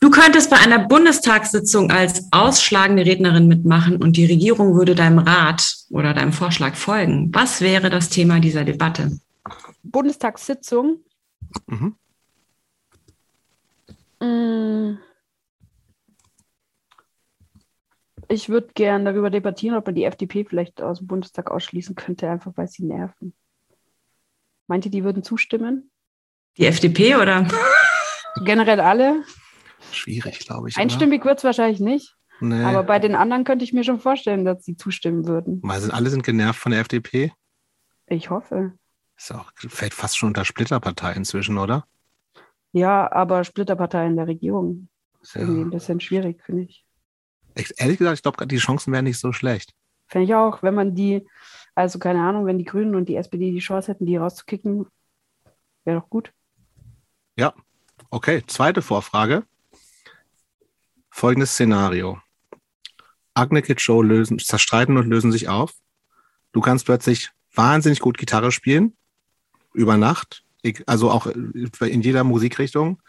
Du 0.01 0.09
könntest 0.09 0.49
bei 0.49 0.57
einer 0.57 0.79
Bundestagssitzung 0.79 1.91
als 1.91 2.33
ausschlagende 2.33 3.05
Rednerin 3.05 3.47
mitmachen 3.47 3.97
und 3.99 4.17
die 4.17 4.25
Regierung 4.25 4.75
würde 4.75 4.95
deinem 4.95 5.19
Rat 5.19 5.77
oder 5.91 6.15
deinem 6.15 6.33
Vorschlag 6.33 6.77
folgen. 6.77 7.29
Was 7.35 7.61
wäre 7.61 7.91
das 7.91 8.09
Thema 8.09 8.41
dieser 8.41 8.65
Debatte? 8.65 9.19
Bundestagssitzung. 9.83 11.05
Mhm. 11.67 11.97
Mm. 14.21 14.99
Ich 18.29 18.49
würde 18.49 18.69
gern 18.75 19.05
darüber 19.05 19.29
debattieren, 19.29 19.77
ob 19.77 19.85
man 19.85 19.95
die 19.95 20.05
FDP 20.05 20.45
vielleicht 20.45 20.81
aus 20.81 20.99
dem 20.99 21.07
Bundestag 21.07 21.51
ausschließen 21.51 21.95
könnte, 21.97 22.31
einfach 22.31 22.53
weil 22.57 22.69
sie 22.69 22.85
nerven. 22.85 23.35
Meint 24.69 24.87
ihr, 24.87 24.91
die 24.91 25.05
würden 25.05 25.23
zustimmen? 25.23 25.91
Die 26.57 26.67
FDP 26.67 27.17
oder? 27.17 27.47
Generell 28.45 28.81
alle? 28.81 29.25
Schwierig, 29.91 30.39
glaube 30.41 30.69
ich. 30.69 30.79
Einstimmig 30.79 31.25
wird 31.25 31.39
es 31.39 31.45
wahrscheinlich 31.45 31.81
nicht. 31.81 32.17
Nee. 32.41 32.63
Aber 32.65 32.83
bei 32.83 32.99
den 32.99 33.15
anderen 33.15 33.45
könnte 33.45 33.65
ich 33.65 33.73
mir 33.73 33.85
schon 33.85 34.01
vorstellen, 34.01 34.45
dass 34.45 34.65
sie 34.65 34.77
zustimmen 34.77 35.27
würden. 35.27 35.61
Weil 35.63 35.91
alle 35.91 36.11
sind 36.11 36.25
genervt 36.25 36.59
von 36.59 36.73
der 36.73 36.81
FDP? 36.81 37.33
Ich 38.07 38.31
hoffe. 38.31 38.73
Ist 39.23 39.31
auch, 39.31 39.53
fällt 39.55 39.95
fast 39.95 40.19
schon 40.19 40.31
unter 40.31 40.45
Splitterpartei 40.45 41.13
inzwischen, 41.13 41.57
oder? 41.57 41.87
Ja, 42.73 43.13
aber 43.13 43.45
Splitterpartei 43.45 44.05
in 44.09 44.17
der 44.17 44.27
Regierung 44.27 44.89
ist 45.21 45.37
ja. 45.37 45.43
irgendwie 45.43 45.61
ein 45.61 45.71
bisschen 45.71 46.01
schwierig, 46.01 46.43
finde 46.43 46.65
ich. 46.65 46.85
ich. 47.55 47.73
Ehrlich 47.77 47.99
gesagt, 47.99 48.17
ich 48.17 48.23
glaube, 48.23 48.45
die 48.49 48.57
Chancen 48.57 48.93
wären 48.93 49.05
nicht 49.05 49.21
so 49.21 49.33
schlecht. 49.33 49.75
Finde 50.09 50.25
ich 50.25 50.35
auch, 50.35 50.65
wenn 50.65 50.75
man 50.75 50.97
die, 50.97 51.25
also 51.77 52.01
keine 52.01 52.21
Ahnung, 52.21 52.47
wenn 52.47 52.59
die 52.59 52.65
Grünen 52.65 52.97
und 52.97 53.09
die 53.09 53.15
SPD 53.15 53.53
die 53.53 53.61
Chance 53.61 53.93
hätten, 53.93 54.07
die 54.07 54.17
rauszukicken, 54.17 54.87
wäre 55.85 56.01
doch 56.01 56.11
gut. 56.11 56.33
Ja, 57.37 57.55
okay. 58.11 58.43
Zweite 58.49 58.83
Vorfrage. 58.83 59.45
Folgendes 61.11 61.53
Szenario. 61.53 62.21
Agne 63.35 63.63
Kid 63.63 63.81
Show 63.81 64.03
lösen, 64.03 64.41
zerstreiten 64.41 64.97
und 64.97 65.07
lösen 65.07 65.31
sich 65.31 65.49
auf. 65.49 65.75
Du 66.51 66.61
kannst 66.61 66.87
plötzlich 66.87 67.31
wahnsinnig 67.55 68.01
gut 68.01 68.19
Gitarre 68.19 68.51
spielen 68.51 68.97
über 69.75 69.97
Nacht, 69.97 70.45
also 70.87 71.11
auch 71.11 71.27
in 71.27 72.03
jeder 72.03 72.25
Musikrichtung 72.25 73.03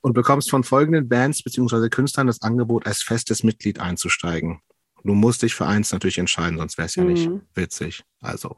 und 0.00 0.12
bekommst 0.12 0.50
von 0.50 0.64
folgenden 0.64 1.08
Bands 1.08 1.42
bzw. 1.42 1.88
Künstlern 1.88 2.26
das 2.26 2.42
Angebot, 2.42 2.86
als 2.86 3.02
festes 3.02 3.42
Mitglied 3.42 3.80
einzusteigen. 3.80 4.60
Du 5.04 5.14
musst 5.14 5.42
dich 5.42 5.54
für 5.54 5.66
eins 5.66 5.92
natürlich 5.92 6.18
entscheiden, 6.18 6.58
sonst 6.58 6.78
wäre 6.78 6.86
es 6.86 6.94
ja 6.94 7.04
mhm. 7.04 7.12
nicht 7.12 7.30
witzig. 7.54 8.04
Also 8.20 8.56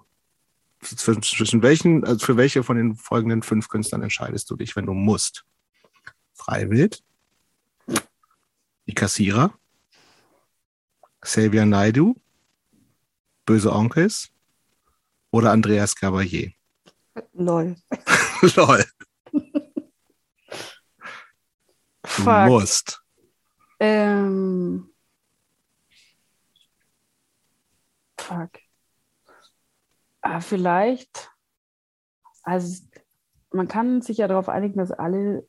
zwischen 0.84 1.62
welchen, 1.62 2.04
also 2.04 2.25
für 2.25 2.37
welche 2.37 2.62
von 2.62 2.76
den 2.76 2.94
folgenden 2.94 3.42
fünf 3.42 3.68
Künstlern 3.68 4.02
entscheidest 4.02 4.50
du 4.50 4.56
dich, 4.56 4.76
wenn 4.76 4.87
du 4.87 4.92
musst? 4.92 5.44
Freiwild, 6.34 7.02
die 8.87 8.94
Kassierer, 8.94 9.54
Xavier 11.20 11.64
Naidu, 11.64 12.16
Böse 13.46 13.72
Onkels 13.72 14.30
oder 15.30 15.52
Andreas 15.52 15.96
Cavalier? 15.96 16.52
Lol. 17.33 17.76
Lol. 18.56 18.85
Du 22.16 22.30
musst. 22.47 23.02
Ähm. 23.80 24.90
Fuck. 28.18 28.50
Ah, 30.23 30.40
vielleicht. 30.40 31.30
Also, 32.42 32.85
man 33.52 33.68
kann 33.68 34.02
sich 34.02 34.18
ja 34.18 34.28
darauf 34.28 34.49
einigen, 34.49 34.78
dass 34.78 34.90
alle 34.90 35.47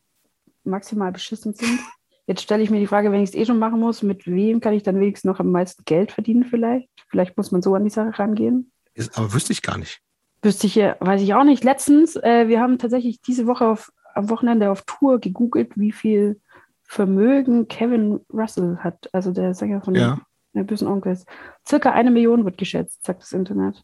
maximal 0.64 1.12
beschissen 1.12 1.54
sind. 1.54 1.80
Jetzt 2.28 2.42
stelle 2.42 2.64
ich 2.64 2.70
mir 2.70 2.80
die 2.80 2.88
Frage, 2.88 3.12
wenn 3.12 3.22
ich 3.22 3.30
es 3.30 3.36
eh 3.36 3.46
schon 3.46 3.60
machen 3.60 3.80
muss, 3.80 4.02
mit 4.02 4.26
wem 4.26 4.60
kann 4.60 4.74
ich 4.74 4.84
dann 4.84 5.00
wenigstens 5.00 5.30
noch 5.30 5.40
am 5.40 5.52
meisten 5.52 5.84
Geld 5.86 6.12
verdienen 6.12 6.44
vielleicht? 6.44 6.90
Vielleicht 7.10 7.38
muss 7.38 7.52
man 7.52 7.62
so 7.62 7.76
an 7.76 7.84
die 7.84 7.90
Sache 7.92 8.18
rangehen. 8.18 8.72
Ist, 8.94 9.18
aber 9.18 9.32
wüsste 9.34 9.54
ich 9.54 9.62
gar 9.62 9.78
nicht. 9.78 10.02
Wüsste 10.46 10.68
ich 10.68 10.76
ja, 10.76 10.96
weiß 11.00 11.24
ich 11.24 11.34
auch 11.34 11.44
nicht. 11.44 11.64
Letztens, 11.64 12.16
äh, 12.18 12.48
wir 12.48 12.60
haben 12.60 12.78
tatsächlich 12.78 13.20
diese 13.20 13.48
Woche 13.48 13.68
auf, 13.68 13.92
am 14.14 14.30
Wochenende 14.30 14.70
auf 14.70 14.84
Tour 14.84 15.20
gegoogelt, 15.20 15.72
wie 15.76 15.92
viel 15.92 16.40
Vermögen 16.84 17.68
Kevin 17.68 18.20
Russell 18.32 18.78
hat, 18.78 19.10
also 19.12 19.32
der 19.32 19.56
Sänger 19.56 19.82
von 19.82 19.96
ja. 19.96 20.20
den 20.54 20.68
bösen 20.68 20.88
Onkels. 20.88 21.26
Circa 21.68 21.94
eine 21.94 22.12
Million 22.12 22.46
wird 22.46 22.60
geschätzt, 22.60 23.04
sagt 23.04 23.24
das 23.24 23.32
Internet. 23.32 23.82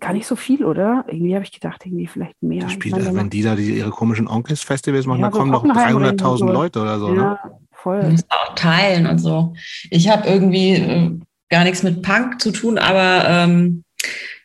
Gar 0.00 0.12
nicht 0.12 0.26
so 0.26 0.36
viel, 0.36 0.66
oder? 0.66 1.06
Irgendwie 1.08 1.34
habe 1.34 1.44
ich 1.44 1.52
gedacht, 1.52 1.86
irgendwie 1.86 2.06
vielleicht 2.06 2.40
mehr. 2.42 2.64
Das 2.64 2.72
spielt, 2.72 2.96
meine, 2.96 3.16
wenn 3.16 3.30
die 3.30 3.42
da 3.42 3.56
die, 3.56 3.78
ihre 3.78 3.90
komischen 3.90 4.28
Onkels-Festivals 4.28 5.06
machen, 5.06 5.22
ja, 5.22 5.30
da 5.30 5.36
kommen 5.36 5.50
noch 5.50 5.64
300.000 5.64 6.36
so. 6.36 6.46
Leute 6.46 6.82
oder 6.82 6.98
so. 6.98 7.08
Ne? 7.08 7.16
Ja, 7.16 7.30
ne? 7.42 7.58
voll. 7.72 8.02
Du 8.02 8.10
musst 8.10 8.30
auch 8.30 8.54
teilen 8.54 9.06
und 9.06 9.18
so. 9.18 9.54
Ich 9.88 10.10
habe 10.10 10.28
irgendwie 10.28 10.74
äh, 10.74 11.18
gar 11.48 11.64
nichts 11.64 11.82
mit 11.82 12.02
Punk 12.02 12.38
zu 12.38 12.52
tun, 12.52 12.76
aber 12.76 13.26
ähm, 13.26 13.82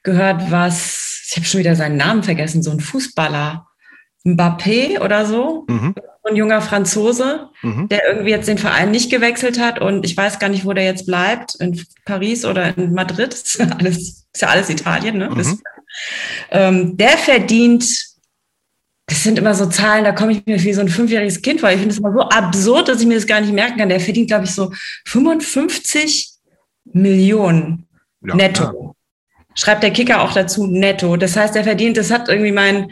gehört, 0.04 0.52
was, 0.52 1.26
ich 1.30 1.36
habe 1.36 1.46
schon 1.46 1.60
wieder 1.60 1.76
seinen 1.76 1.98
Namen 1.98 2.24
vergessen, 2.24 2.64
so 2.64 2.72
ein 2.72 2.80
Fußballer, 2.80 3.68
Mbappé 4.26 5.00
oder 5.02 5.26
so. 5.26 5.66
Mhm. 5.68 5.96
ein 6.26 6.36
junger 6.38 6.62
Franzose, 6.62 7.50
mhm. 7.62 7.90
der 7.90 8.08
irgendwie 8.08 8.30
jetzt 8.30 8.48
den 8.48 8.58
Verein 8.58 8.92
nicht 8.92 9.12
gewechselt 9.12 9.60
hat 9.60 9.82
und 9.82 10.06
ich 10.06 10.16
weiß 10.16 10.40
gar 10.40 10.48
nicht, 10.48 10.64
wo 10.66 10.72
der 10.72 10.86
jetzt 10.86 11.06
bleibt, 11.06 11.56
in 11.56 11.86
Paris 12.06 12.46
oder 12.46 12.78
in 12.78 12.94
Madrid. 12.94 13.34
Das 13.34 13.42
ist 13.44 13.60
ja 13.60 13.68
alles, 13.78 13.98
ist 14.32 14.42
ja 14.42 14.48
alles 14.48 14.70
Italien, 14.70 15.18
ne? 15.18 15.30
Mhm. 15.30 15.60
Ähm, 16.52 16.98
der 16.98 17.18
verdient 17.18 18.14
das 19.06 19.24
sind 19.24 19.38
immer 19.38 19.54
so 19.54 19.66
Zahlen, 19.66 20.06
da 20.06 20.12
komme 20.14 20.32
ich 20.32 20.46
mir 20.46 20.62
wie 20.64 20.74
so 20.74 20.82
ein 20.82 20.88
fünfjähriges 20.88 21.42
Kind 21.42 21.60
vor. 21.60 21.70
Ich 21.70 21.78
finde 21.78 21.92
es 21.92 22.00
immer 22.00 22.14
so 22.14 22.22
absurd, 22.22 22.88
dass 22.88 23.02
ich 23.02 23.08
mir 23.08 23.16
das 23.16 23.28
gar 23.28 23.42
nicht 23.42 23.54
merken 23.54 23.78
kann. 23.78 23.90
Der 23.90 24.00
verdient, 24.00 24.30
glaube 24.30 24.46
ich, 24.46 24.52
so 24.52 24.72
55 25.06 26.32
Millionen 26.86 27.86
ja, 28.22 28.36
netto. 28.36 28.96
Schreibt 29.56 29.84
der 29.84 29.92
Kicker 29.92 30.22
auch 30.22 30.34
dazu 30.34 30.68
netto. 30.68 31.16
Das 31.18 31.36
heißt, 31.36 31.56
er 31.56 31.64
verdient, 31.64 31.98
das 31.98 32.12
hat 32.12 32.30
irgendwie 32.30 32.52
mein, 32.52 32.92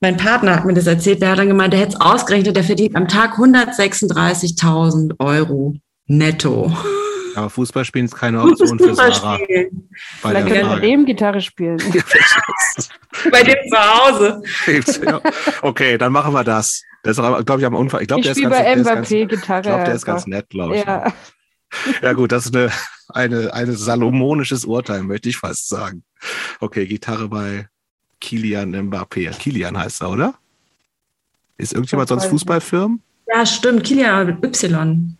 mein 0.00 0.16
Partner 0.16 0.56
hat 0.56 0.64
mir 0.64 0.74
das 0.74 0.86
erzählt, 0.86 1.20
der 1.20 1.30
hat 1.30 1.38
dann 1.38 1.48
gemeint, 1.48 1.72
der 1.72 1.80
hätte 1.80 1.94
es 1.94 2.00
ausgerechnet, 2.00 2.56
der 2.56 2.64
verdient 2.64 2.96
am 2.96 3.08
Tag 3.08 3.34
136.000 3.38 5.18
Euro 5.18 5.74
netto. 6.06 6.72
Aber 7.36 7.50
Fußball 7.50 7.84
spielen 7.84 8.06
ist 8.06 8.16
keine 8.16 8.42
Option 8.42 8.78
für 8.78 8.94
Sarah. 8.94 9.38
Vielleicht 10.20 10.48
können 10.48 10.68
wir 10.68 10.80
dem 10.80 11.06
Gitarre 11.06 11.40
spielen. 11.40 11.78
Bei 13.30 13.42
dem 13.42 13.56
zu 13.70 13.78
Hause. 13.78 14.42
okay, 15.62 15.98
dann 15.98 16.12
machen 16.12 16.32
wir 16.32 16.44
das. 16.44 16.82
Das 17.02 17.16
ist, 17.16 17.46
glaube 17.46 17.60
ich, 17.60 17.66
am 17.66 17.74
Unfall. 17.74 18.02
Ich 18.02 18.08
glaube, 18.08 18.22
der, 18.22 18.32
ist 18.32 18.42
ganz, 18.42 18.56
der, 18.56 18.76
ganz, 18.82 19.08
Gitarre 19.08 19.60
ich 19.60 19.66
glaub, 19.66 19.84
der 19.84 19.94
ist 19.94 20.04
ganz 20.04 20.26
nett, 20.26 20.50
glaube 20.50 20.76
ich. 20.76 20.84
Ja. 20.84 21.12
ja, 22.02 22.12
gut, 22.12 22.32
das 22.32 22.46
ist 22.46 22.54
eine, 22.54 22.70
eine, 23.14 23.52
eine 23.54 23.72
salomonisches 23.72 24.64
Urteil, 24.64 25.02
möchte 25.02 25.28
ich 25.28 25.36
fast 25.36 25.68
sagen. 25.68 26.02
Okay, 26.60 26.86
Gitarre 26.86 27.28
bei 27.28 27.68
Kilian 28.20 28.74
Mbappé. 28.74 29.30
Kilian 29.38 29.78
heißt 29.78 30.02
er, 30.02 30.10
oder? 30.10 30.34
Ist 31.56 31.72
irgendjemand 31.72 32.08
sonst 32.08 32.26
Fußballfirmen? 32.26 33.02
Ja, 33.26 33.46
stimmt. 33.46 33.84
Kilian 33.84 34.26
mit 34.26 34.44
Y. 34.44 35.16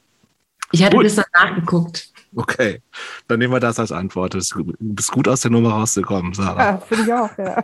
Ich 0.73 0.85
hatte 0.85 0.97
dann 0.97 1.25
nachgeguckt. 1.35 2.12
Okay, 2.37 2.80
dann 3.26 3.40
nehmen 3.40 3.52
wir 3.52 3.61
das 3.61 3.80
als 3.80 3.90
Antwort. 3.90 4.35
Du 4.35 4.40
bist 4.78 5.11
gut 5.11 5.26
aus 5.26 5.40
der 5.40 5.50
Nummer 5.50 5.70
rausgekommen, 5.70 6.32
Sarah. 6.32 6.62
Ja, 6.62 6.78
finde 6.78 7.04
ich 7.04 7.12
auch, 7.12 7.38
ja. 7.38 7.62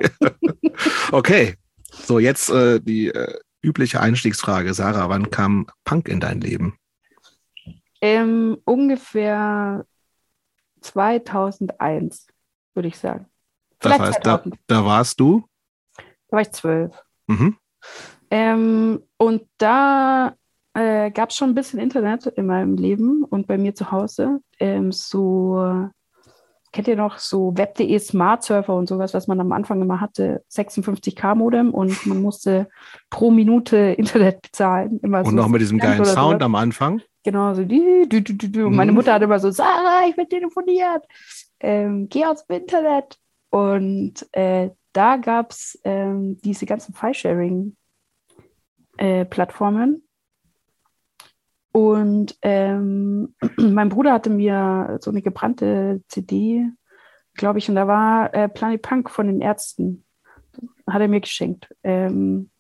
okay, 1.13 1.55
so 1.93 2.19
jetzt 2.19 2.51
äh, 2.51 2.81
die 2.81 3.09
äh, 3.09 3.39
übliche 3.63 4.01
Einstiegsfrage. 4.01 4.75
Sarah, 4.75 5.09
wann 5.09 5.31
kam 5.31 5.67
Punk 5.85 6.09
in 6.09 6.19
dein 6.19 6.41
Leben? 6.41 6.77
Ähm, 8.01 8.59
ungefähr 8.65 9.87
2001, 10.87 12.27
würde 12.75 12.89
ich 12.89 12.99
sagen. 12.99 13.27
Das 13.81 13.99
heißt, 13.99 14.21
da, 14.23 14.43
da, 14.67 14.85
warst 14.85 15.21
du? 15.21 15.45
Da 16.29 16.37
war 16.37 16.41
ich 16.41 16.51
zwölf. 16.53 17.05
Mhm. 17.27 17.57
Ähm, 18.31 19.03
und 19.19 19.43
da 19.59 20.35
äh, 20.75 21.11
gab 21.11 21.31
es 21.31 21.37
schon 21.37 21.51
ein 21.51 21.55
bisschen 21.55 21.79
Internet 21.79 22.27
in 22.27 22.47
meinem 22.47 22.77
Leben 22.77 23.25
und 23.25 23.47
bei 23.47 23.59
mir 23.59 23.75
zu 23.75 23.91
Hause. 23.93 24.41
Ähm, 24.59 24.93
so, 24.93 25.89
kennt 26.73 26.89
ihr 26.89 26.97
noch 26.97 27.19
so 27.19 27.57
Web.de 27.57 27.99
Smart 27.99 28.43
Surfer 28.43 28.75
und 28.75 28.89
sowas, 28.89 29.15
was 29.15 29.27
man 29.27 29.41
am 29.41 29.53
Anfang 29.53 29.81
immer 29.81 30.01
hatte? 30.01 30.45
56k 30.53 31.35
Modem 31.35 31.73
und 31.73 32.07
man 32.07 32.21
musste 32.21 32.69
pro 33.11 33.31
Minute 33.31 33.77
Internet 33.77 34.43
bezahlen. 34.43 35.01
Immer 35.03 35.21
und 35.21 35.27
so 35.27 35.31
noch 35.33 35.49
mit 35.49 35.61
diesem 35.61 35.79
geilen 35.79 36.05
Sound 36.05 36.43
am 36.43 36.55
Anfang. 36.55 37.01
Genau, 37.27 37.53
so 37.55 37.65
die, 37.65 38.09
die, 38.09 38.23
die. 38.23 38.63
Und 38.63 38.71
mhm. 38.71 38.77
meine 38.77 38.93
Mutter 38.93 39.13
hat 39.13 39.21
immer 39.21 39.41
so, 39.41 39.51
Sarah, 39.51 40.07
ich 40.09 40.17
will 40.17 40.27
telefonieren. 40.27 41.01
Ähm, 41.59 42.09
geh 42.09 42.25
aus 42.25 42.47
dem 42.47 42.59
Internet. 42.59 43.19
Und 43.51 44.29
äh, 44.31 44.71
da 44.93 45.17
gab 45.17 45.51
es 45.51 45.77
ähm, 45.83 46.41
diese 46.43 46.67
ganzen 46.67 46.95
File-Sharing-Plattformen. 46.95 49.95
Äh, 49.97 50.01
und 51.77 52.39
ähm, 52.43 53.35
mein 53.57 53.89
Bruder 53.89 54.13
hatte 54.13 54.31
mir 54.31 54.99
so 55.01 55.11
eine 55.11 55.21
gebrannte 55.21 56.01
CD, 56.07 56.65
glaube 57.35 57.59
ich, 57.59 57.69
und 57.69 57.75
da 57.75 57.89
war 57.89 58.33
äh, 58.35 58.49
Planet 58.49 58.83
Punk 58.83 59.11
von 59.11 59.27
den 59.27 59.41
Ärzten. 59.41 60.05
Hat 60.89 61.03
er 61.03 61.09
mir 61.09 61.23
geschenkt. 61.23 61.75
Ähm, 61.83 62.51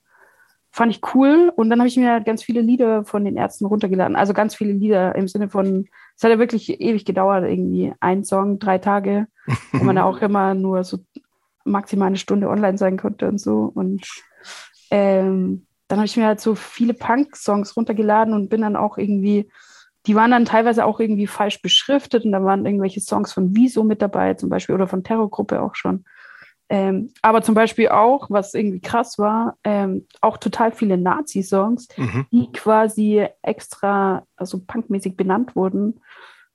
fand 0.76 0.92
ich 0.92 1.00
cool. 1.14 1.50
Und 1.56 1.70
dann 1.70 1.78
habe 1.78 1.88
ich 1.88 1.96
mir 1.96 2.20
ganz 2.20 2.42
viele 2.42 2.60
Lieder 2.60 3.06
von 3.06 3.24
den 3.24 3.38
Ärzten 3.38 3.64
runtergeladen. 3.64 4.14
Also 4.14 4.34
ganz 4.34 4.54
viele 4.54 4.74
Lieder 4.74 5.14
im 5.14 5.26
Sinne 5.26 5.48
von, 5.48 5.88
es 6.14 6.22
hat 6.22 6.30
ja 6.30 6.38
wirklich 6.38 6.80
ewig 6.82 7.06
gedauert, 7.06 7.44
irgendwie 7.44 7.94
ein 8.00 8.24
Song, 8.24 8.58
drei 8.58 8.76
Tage, 8.76 9.26
wo 9.72 9.82
man 9.84 9.96
auch 9.98 10.20
immer 10.20 10.52
nur 10.52 10.84
so 10.84 10.98
maximal 11.64 12.08
eine 12.08 12.18
Stunde 12.18 12.50
online 12.50 12.76
sein 12.76 12.98
konnte 12.98 13.26
und 13.26 13.40
so. 13.40 13.72
Und 13.74 14.06
ähm, 14.90 15.66
dann 15.88 15.98
habe 15.98 16.06
ich 16.06 16.16
mir 16.18 16.26
halt 16.26 16.42
so 16.42 16.54
viele 16.54 16.92
Punk-Songs 16.92 17.74
runtergeladen 17.74 18.34
und 18.34 18.50
bin 18.50 18.60
dann 18.60 18.76
auch 18.76 18.98
irgendwie, 18.98 19.50
die 20.06 20.14
waren 20.14 20.30
dann 20.30 20.44
teilweise 20.44 20.84
auch 20.84 21.00
irgendwie 21.00 21.26
falsch 21.26 21.62
beschriftet 21.62 22.26
und 22.26 22.32
da 22.32 22.44
waren 22.44 22.66
irgendwelche 22.66 23.00
Songs 23.00 23.32
von 23.32 23.56
Wieso 23.56 23.82
mit 23.82 24.02
dabei, 24.02 24.34
zum 24.34 24.50
Beispiel, 24.50 24.74
oder 24.74 24.88
von 24.88 25.02
Terrorgruppe 25.02 25.62
auch 25.62 25.74
schon. 25.74 26.04
Ähm, 26.68 27.12
aber 27.22 27.42
zum 27.42 27.54
Beispiel 27.54 27.88
auch, 27.88 28.28
was 28.28 28.54
irgendwie 28.54 28.80
krass 28.80 29.18
war, 29.18 29.56
ähm, 29.62 30.06
auch 30.20 30.36
total 30.36 30.72
viele 30.72 30.98
Nazi-Songs, 30.98 31.88
mhm. 31.96 32.26
die 32.32 32.50
quasi 32.52 33.24
extra, 33.42 34.24
also 34.36 34.60
punkmäßig 34.66 35.16
benannt 35.16 35.54
wurden, 35.54 36.00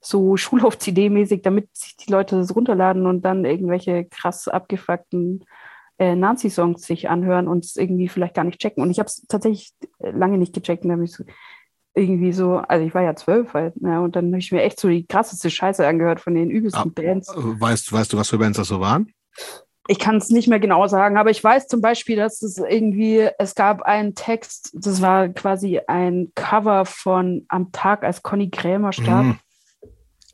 so 0.01 0.36
Schulhof-CD-mäßig, 0.38 1.41
damit 1.44 1.75
sich 1.75 1.96
die 1.96 2.12
Leute 2.12 2.36
das 2.36 2.56
runterladen 2.56 3.06
und 3.06 3.24
dann 3.24 3.46
irgendwelche 3.46 4.06
krass 4.06 4.48
abgefuckten 4.48 5.46
äh, 5.98 6.15
Nazi-Songs 6.15 6.82
sich 6.82 7.10
anhören 7.10 7.48
und 7.48 7.63
es 7.63 7.77
irgendwie 7.77 8.10
vielleicht 8.10 8.34
gar 8.34 8.44
nicht 8.44 8.60
checken. 8.60 8.84
Und 8.84 8.91
ich 8.91 9.00
habe 9.00 9.08
es 9.08 9.25
tatsächlich 9.27 9.72
äh, 10.00 10.12
lange 10.12 10.38
nicht 10.38 10.53
gecheckt. 10.53 10.84
Und 10.84 10.89
dann 10.89 11.03
ich 11.03 11.13
so, 11.13 11.24
irgendwie 11.94 12.34
so, 12.34 12.58
also 12.58 12.86
ich 12.86 12.94
war 12.94 13.03
ja 13.03 13.15
zwölf 13.15 13.53
halt, 13.53 13.82
ne, 13.82 14.01
und 14.01 14.15
dann 14.15 14.27
habe 14.27 14.39
ich 14.39 14.51
mir 14.51 14.62
echt 14.62 14.80
so 14.80 14.88
die 14.88 15.06
krasseste 15.06 15.50
Scheiße 15.50 15.86
angehört 15.86 16.20
von 16.22 16.34
den 16.34 16.50
übelsten 16.50 16.94
Bands. 16.94 17.30
Äh, 17.30 17.36
weißt, 17.38 17.91
weißt 17.91 18.13
du, 18.13 18.18
was 18.18 18.30
für 18.30 18.38
Bands 18.38 18.58
das 18.58 18.70
so 18.70 18.80
waren? 18.80 19.13
Ich 19.88 20.00
kann 20.00 20.17
es 20.17 20.29
nicht 20.29 20.47
mehr 20.47 20.59
genau 20.59 20.88
sagen, 20.88 21.17
aber 21.17 21.31
ich 21.31 21.43
weiß 21.43 21.67
zum 21.67 21.81
Beispiel, 21.81 22.15
dass 22.15 22.41
es 22.43 22.57
irgendwie, 22.57 23.27
es 23.39 23.55
gab 23.55 23.81
einen 23.81 24.13
Text, 24.13 24.71
das 24.73 25.01
war 25.01 25.29
quasi 25.29 25.81
ein 25.88 26.31
Cover 26.35 26.85
von 26.85 27.45
Am 27.47 27.71
Tag, 27.71 28.03
als 28.03 28.21
Conny 28.21 28.50
Krämer 28.50 28.93
starb. 28.93 29.25
Mhm. 29.25 29.39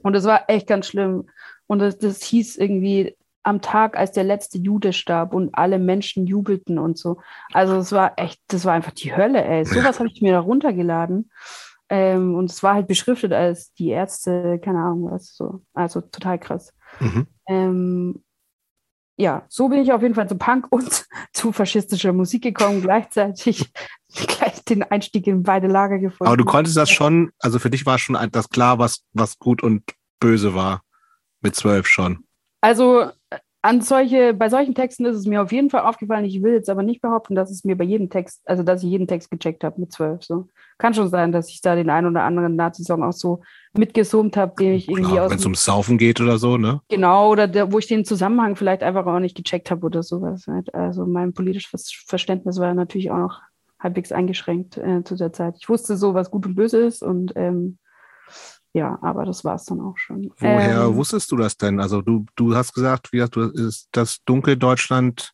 Und 0.03 0.15
es 0.15 0.25
war 0.25 0.49
echt 0.49 0.67
ganz 0.67 0.87
schlimm. 0.87 1.29
Und 1.65 1.79
das, 1.79 1.97
das 1.97 2.21
hieß 2.23 2.57
irgendwie, 2.57 3.15
am 3.47 3.61
Tag, 3.61 3.97
als 3.97 4.11
der 4.11 4.25
letzte 4.25 4.57
Jude 4.57 4.91
starb 4.91 5.33
und 5.33 5.55
alle 5.55 5.79
Menschen 5.79 6.27
jubelten 6.27 6.77
und 6.77 6.97
so. 6.97 7.21
Also 7.53 7.77
es 7.77 7.93
war 7.93 8.19
echt, 8.19 8.41
das 8.49 8.65
war 8.65 8.73
einfach 8.73 8.91
die 8.91 9.15
Hölle, 9.15 9.41
ey. 9.41 9.63
Sowas 9.65 9.99
habe 9.99 10.09
ich 10.09 10.21
mir 10.21 10.33
da 10.33 10.39
runtergeladen. 10.39 11.31
Ähm, 11.87 12.35
und 12.35 12.51
es 12.51 12.61
war 12.61 12.73
halt 12.73 12.87
beschriftet 12.87 13.31
als 13.31 13.73
die 13.75 13.87
Ärzte, 13.87 14.59
keine 14.61 14.79
Ahnung 14.79 15.09
was 15.09 15.33
so. 15.33 15.61
Also 15.73 16.01
total 16.01 16.37
krass. 16.37 16.73
Mhm. 16.99 17.27
Ähm, 17.47 18.23
ja, 19.17 19.45
so 19.50 19.67
bin 19.67 19.79
ich 19.79 19.91
auf 19.91 20.01
jeden 20.01 20.15
Fall 20.15 20.29
zu 20.29 20.38
Punk 20.38 20.67
und 20.71 21.05
zu 21.33 21.51
faschistischer 21.51 22.13
Musik 22.13 22.43
gekommen, 22.43 22.81
gleichzeitig 22.81 23.71
gleich 24.15 24.63
den 24.65 24.83
Einstieg 24.83 25.27
in 25.27 25.43
beide 25.43 25.67
Lager 25.67 26.00
gefunden. 26.00 26.27
Aber 26.27 26.38
du 26.38 26.45
konntest 26.45 26.77
das 26.77 26.89
schon, 26.89 27.31
also 27.39 27.59
für 27.59 27.69
dich 27.69 27.86
war 27.86 27.97
schon 27.97 28.17
das 28.31 28.50
klar, 28.50 28.79
was, 28.79 29.03
was 29.13 29.38
gut 29.39 29.62
und 29.63 29.83
böse 30.19 30.53
war. 30.53 30.81
Mit 31.41 31.55
zwölf 31.55 31.86
schon. 31.88 32.25
Also 32.62 33.12
an 33.67 33.81
solche, 33.81 34.33
bei 34.33 34.50
solchen 34.50 34.74
Texten 34.74 35.05
ist 35.05 35.17
es 35.17 35.25
mir 35.25 35.41
auf 35.41 35.51
jeden 35.51 35.69
Fall 35.69 35.81
aufgefallen. 35.81 36.24
Ich 36.24 36.41
will 36.41 36.53
jetzt 36.53 36.69
aber 36.69 36.83
nicht 36.83 37.01
behaupten, 37.01 37.36
dass 37.36 37.51
es 37.51 37.65
mir 37.65 37.77
bei 37.77 37.83
jedem 37.83 38.09
Text, 38.09 38.41
also 38.45 38.63
dass 38.63 38.81
ich 38.81 38.89
jeden 38.89 39.07
Text 39.07 39.29
gecheckt 39.29 39.65
habe 39.65 39.81
mit 39.81 39.91
zwölf. 39.91 40.24
So. 40.24 40.47
Kann 40.77 40.93
schon 40.93 41.09
sein, 41.09 41.33
dass 41.33 41.50
ich 41.50 41.59
da 41.59 41.75
den 41.75 41.89
einen 41.89 42.07
oder 42.07 42.24
anderen 42.24 42.55
Nazi-Song 42.55 43.03
auch 43.03 43.12
so 43.12 43.41
mitgesummt 43.74 44.38
habe, 44.38 44.53
den 44.57 44.74
ich 44.74 44.88
irgendwie 44.88 45.19
aus. 45.19 45.29
Wenn 45.29 45.39
es 45.39 45.43
ums 45.43 45.65
Saufen 45.65 45.97
geht 45.97 46.21
oder 46.21 46.38
so, 46.38 46.55
ne? 46.55 46.79
Genau, 46.88 47.29
oder 47.29 47.47
der, 47.47 47.71
wo 47.74 47.77
ich 47.77 47.88
den 47.88 48.05
Zusammenhang 48.05 48.55
vielleicht 48.55 48.83
einfach 48.83 49.05
auch 49.05 49.19
nicht 49.19 49.36
gecheckt 49.36 49.69
habe 49.69 49.86
oder 49.86 50.01
sowas. 50.01 50.47
Halt. 50.47 50.74
Also 50.74 51.05
mein 51.05 51.33
politisches 51.33 51.91
Verständnis 52.07 52.59
war 52.59 52.74
natürlich 52.74 53.12
auch 53.12 53.17
noch 53.17 53.41
halbwegs 53.79 54.13
eingeschränkt 54.13 54.77
äh, 54.77 55.03
zu 55.03 55.15
der 55.15 55.33
Zeit. 55.33 55.55
Ich 55.59 55.67
wusste 55.67 55.97
so, 55.97 56.13
was 56.13 56.31
gut 56.31 56.45
und 56.45 56.55
böse 56.55 56.79
ist 56.79 57.03
und 57.03 57.33
ähm, 57.36 57.79
ja, 58.77 59.00
aber 59.01 59.25
das 59.25 59.43
war 59.43 59.55
es 59.55 59.65
dann 59.65 59.81
auch 59.81 59.98
schon. 59.98 60.31
Woher 60.38 60.84
ähm, 60.84 60.96
wusstest 60.96 61.31
du 61.31 61.36
das 61.36 61.57
denn? 61.57 61.79
Also 61.79 62.03
du, 62.03 62.25
du 62.36 62.55
hast 62.55 62.74
gesagt, 62.74 63.12
wie 63.12 63.25
du 63.31 63.41
ist 63.50 63.89
das 63.91 64.24
Dunkeldeutschland 64.24 65.34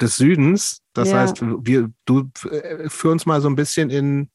des 0.00 0.16
Südens. 0.16 0.80
Das 0.94 1.10
ja. 1.10 1.18
heißt, 1.18 1.42
wir, 1.42 1.90
du 2.06 2.30
äh, 2.50 2.88
führ 2.88 3.12
uns 3.12 3.26
mal 3.26 3.42
so 3.42 3.48
ein 3.50 3.54
bisschen 3.54 3.90
in 3.90 4.30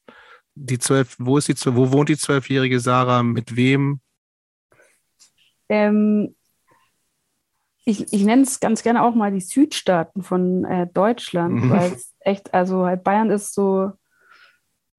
die 0.54 0.78
zwölf, 0.78 1.16
wo 1.18 1.40
ist 1.40 1.48
die 1.48 1.56
wo 1.76 1.92
wohnt 1.92 2.10
die 2.10 2.18
zwölfjährige 2.18 2.80
Sarah? 2.80 3.24
Mit 3.24 3.56
wem? 3.56 4.00
Ähm, 5.68 6.36
ich, 7.84 8.14
ich 8.14 8.24
nenne 8.24 8.44
es 8.44 8.60
ganz 8.60 8.84
gerne 8.84 9.02
auch 9.02 9.16
mal 9.16 9.32
die 9.32 9.42
Südstaaten 9.42 10.22
von 10.22 10.66
äh, 10.66 10.86
Deutschland, 10.86 11.64
mhm. 11.64 11.70
weil 11.72 11.94
es 11.94 12.14
echt, 12.20 12.54
also 12.54 12.86
halt 12.86 13.04
Bayern 13.04 13.32
ist 13.32 13.56
so 13.56 13.92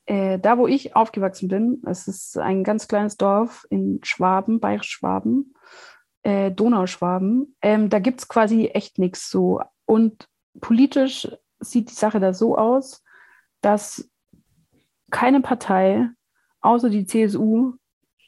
äh, 0.09 0.39
da, 0.39 0.57
wo 0.57 0.67
ich 0.67 0.97
aufgewachsen 0.97 1.49
bin, 1.49 1.83
es 1.85 2.09
ist 2.09 2.39
ein 2.39 2.65
ganz 2.65 2.89
kleines 2.89 3.19
Dorf 3.19 3.67
in 3.69 4.01
Schwaben, 4.03 4.59
Bayerisch-Schwaben, 4.59 5.53
äh, 6.23 6.51
Donauschwaben, 6.51 7.55
ähm, 7.61 7.91
da 7.91 7.99
gibt 7.99 8.21
es 8.21 8.29
quasi 8.29 8.69
echt 8.69 8.99
nichts 8.99 9.29
so. 9.29 9.61
Und 9.85 10.27
politisch 10.63 11.29
sieht 11.61 11.91
die 11.91 11.95
Sache 11.95 12.21
da 12.21 12.33
so 12.33 12.57
aus, 12.57 13.05
dass 13.61 14.11
keine 15.11 15.43
Partei 15.43 16.09
außer 16.63 16.89
die 16.89 17.05
CSU 17.05 17.75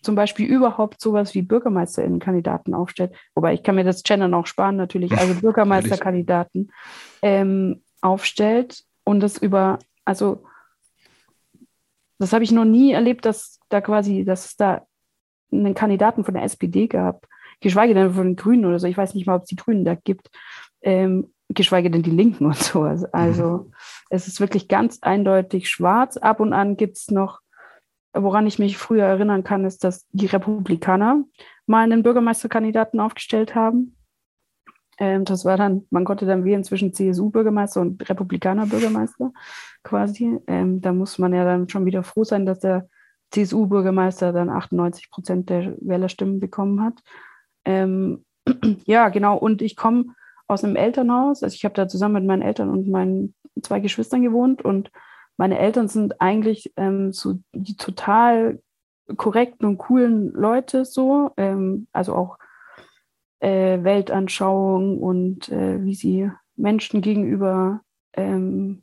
zum 0.03 0.15
Beispiel 0.15 0.47
überhaupt 0.47 1.01
sowas 1.01 1.35
wie 1.35 1.41
Bürgermeisterinnenkandidaten 1.41 2.75
aufstellt. 2.75 3.15
Wobei 3.35 3.55
ich 3.55 3.63
kann 3.63 3.75
mir 3.75 3.85
das 3.85 4.03
Gendern 4.03 4.35
auch 4.35 4.47
sparen 4.47 4.77
natürlich, 4.77 5.13
also 5.17 5.35
Bürgermeisterkandidaten 5.41 6.73
ähm, 7.23 7.83
aufstellt 8.03 8.85
und 9.05 9.21
das 9.21 9.39
über, 9.39 9.79
also 10.05 10.45
das 12.21 12.33
habe 12.33 12.45
ich 12.45 12.53
noch 12.53 12.65
nie 12.65 12.93
erlebt, 12.93 13.25
dass 13.25 13.59
da 13.69 13.81
quasi, 13.81 14.25
dass 14.25 14.47
es 14.47 14.57
da 14.57 14.87
einen 15.53 15.75
Kandidaten 15.75 16.25
von 16.25 16.35
der 16.35 16.45
SPD 16.45 16.87
gab, 16.87 17.27
geschweige 17.61 17.95
denn 17.95 18.15
von 18.15 18.29
den 18.29 18.37
Grünen 18.37 18.65
oder 18.65 18.79
so. 18.79 18.87
Ich 18.87 18.97
weiß 18.97 19.15
nicht 19.15 19.27
mal, 19.27 19.37
ob 19.37 19.43
es 19.43 19.49
die 19.49 19.57
Grünen 19.57 19.85
da 19.85 19.95
gibt, 19.95 20.31
ähm, 20.83 21.33
geschweige 21.49 21.91
denn 21.91 22.03
die 22.03 22.11
Linken 22.11 22.47
und 22.47 22.57
so. 22.57 22.83
Also 22.83 23.43
mhm. 23.43 23.73
es 24.11 24.29
ist 24.29 24.41
wirklich 24.41 24.69
ganz 24.69 24.99
eindeutig 25.03 25.69
schwarz. 25.69 26.17
Ab 26.17 26.41
und 26.41 26.53
an 26.53 26.77
gibt 26.77 26.97
es 26.97 27.11
noch 27.11 27.41
woran 28.13 28.47
ich 28.47 28.59
mich 28.59 28.77
früher 28.77 29.05
erinnern 29.05 29.45
kann, 29.45 29.65
ist, 29.65 29.85
dass 29.85 30.07
die 30.11 30.27
Republikaner 30.27 31.25
mal 31.67 31.85
einen 31.85 32.03
Bürgermeisterkandidaten 32.03 33.01
aufgestellt 33.01 33.55
haben. 33.55 33.97
Ähm, 35.01 35.25
das 35.25 35.45
war 35.45 35.57
dann, 35.57 35.87
man 35.91 36.05
konnte 36.05 36.27
dann 36.27 36.45
wählen 36.45 36.63
zwischen 36.63 36.93
CSU-Bürgermeister 36.93 37.81
und 37.81 38.09
Republikaner-Bürgermeister 38.09 39.33
quasi. 39.83 40.39
Ähm, 40.47 40.81
da 40.81 40.93
muss 40.93 41.19
man 41.19 41.35
ja 41.35 41.45
dann 41.45 41.69
schon 41.69 41.87
wieder 41.87 42.03
froh 42.03 42.23
sein, 42.23 42.47
dass 42.47 42.61
der 42.61 42.89
CSU-Bürgermeister 43.33 44.33
dann 44.33 44.51
98 44.51 45.11
Prozent 45.11 45.51
der 45.51 45.75
Wählerstimmen 45.81 46.39
bekommen 46.39 46.83
hat. 46.83 47.03
Ähm, 47.65 48.25
ja, 48.85 49.09
genau. 49.09 49.39
Und 49.39 49.63
ich 49.63 49.75
komme 49.75 50.15
aus 50.47 50.65
einem 50.65 50.77
Elternhaus. 50.77 51.43
Also 51.43 51.55
ich 51.55 51.65
habe 51.65 51.75
da 51.75 51.89
zusammen 51.89 52.15
mit 52.15 52.27
meinen 52.27 52.43
Eltern 52.43 52.69
und 52.69 52.89
meinen 52.89 53.35
zwei 53.63 53.81
Geschwistern 53.81 54.23
gewohnt 54.23 54.63
und 54.63 54.91
meine 55.37 55.59
Eltern 55.59 55.89
sind 55.89 56.21
eigentlich 56.21 56.73
ähm, 56.77 57.13
so 57.13 57.39
die 57.55 57.77
total 57.77 58.61
korrekten 59.17 59.67
und 59.67 59.79
coolen 59.79 60.33
Leute 60.33 60.85
so, 60.85 61.31
ähm, 61.39 61.87
also 61.93 62.15
auch 62.15 62.37
äh, 63.41 63.83
Weltanschauung 63.83 64.99
und 64.99 65.49
äh, 65.49 65.83
wie 65.85 65.95
sie 65.95 66.31
Menschen 66.57 67.01
gegenüber 67.01 67.81
ähm, 68.15 68.83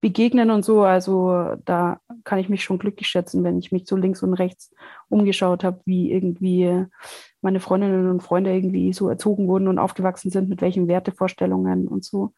begegnen 0.00 0.50
und 0.50 0.64
so. 0.64 0.82
Also 0.82 1.56
da 1.64 2.00
kann 2.24 2.38
ich 2.38 2.48
mich 2.48 2.64
schon 2.64 2.78
glücklich 2.78 3.08
schätzen, 3.08 3.44
wenn 3.44 3.58
ich 3.58 3.72
mich 3.72 3.86
so 3.86 3.96
links 3.96 4.22
und 4.22 4.34
rechts 4.34 4.72
umgeschaut 5.08 5.64
habe, 5.64 5.80
wie 5.84 6.10
irgendwie 6.10 6.86
meine 7.42 7.60
Freundinnen 7.60 8.10
und 8.10 8.22
Freunde 8.22 8.52
irgendwie 8.52 8.92
so 8.92 9.08
erzogen 9.08 9.48
wurden 9.48 9.68
und 9.68 9.78
aufgewachsen 9.78 10.30
sind, 10.30 10.48
mit 10.48 10.60
welchen 10.62 10.88
Wertevorstellungen 10.88 11.88
und 11.88 12.04
so. 12.04 12.32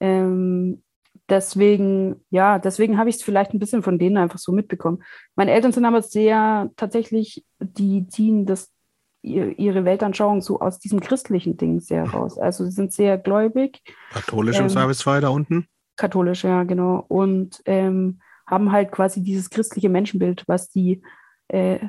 Ähm, 0.00 0.82
deswegen, 1.28 2.24
ja, 2.30 2.58
deswegen 2.58 2.98
habe 2.98 3.08
ich 3.10 3.16
es 3.16 3.22
vielleicht 3.22 3.54
ein 3.54 3.58
bisschen 3.58 3.82
von 3.82 3.98
denen 3.98 4.16
einfach 4.16 4.38
so 4.38 4.52
mitbekommen. 4.52 5.02
Meine 5.34 5.52
Eltern 5.52 5.72
sind 5.72 5.84
aber 5.84 6.02
sehr 6.02 6.70
tatsächlich, 6.76 7.44
die 7.60 8.06
ziehen 8.08 8.46
das, 8.46 8.72
ihre 9.26 9.84
Weltanschauung 9.84 10.40
so 10.40 10.60
aus 10.60 10.78
diesem 10.78 11.00
christlichen 11.00 11.56
Ding 11.56 11.80
sehr 11.80 12.04
raus. 12.04 12.38
Also 12.38 12.64
sie 12.64 12.70
sind 12.70 12.92
sehr 12.92 13.18
gläubig. 13.18 13.82
Katholisch 14.10 14.56
im 14.56 14.64
ähm, 14.64 14.70
Service 14.70 15.02
da 15.04 15.28
unten? 15.28 15.66
Katholisch, 15.96 16.44
ja, 16.44 16.62
genau. 16.62 17.04
Und 17.08 17.62
ähm, 17.64 18.20
haben 18.46 18.70
halt 18.70 18.92
quasi 18.92 19.22
dieses 19.22 19.50
christliche 19.50 19.88
Menschenbild, 19.88 20.44
was 20.46 20.68
die, 20.68 21.02
äh, 21.48 21.80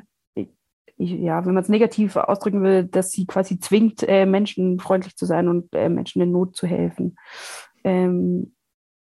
ja, 0.96 1.46
wenn 1.46 1.54
man 1.54 1.62
es 1.62 1.68
negativ 1.68 2.16
ausdrücken 2.16 2.62
will, 2.62 2.84
dass 2.84 3.12
sie 3.12 3.26
quasi 3.26 3.60
zwingt, 3.60 4.02
äh, 4.08 4.26
menschenfreundlich 4.26 5.16
zu 5.16 5.24
sein 5.24 5.46
und 5.46 5.72
äh, 5.74 5.88
Menschen 5.88 6.20
in 6.20 6.32
Not 6.32 6.56
zu 6.56 6.66
helfen. 6.66 7.16
Ähm, 7.84 8.54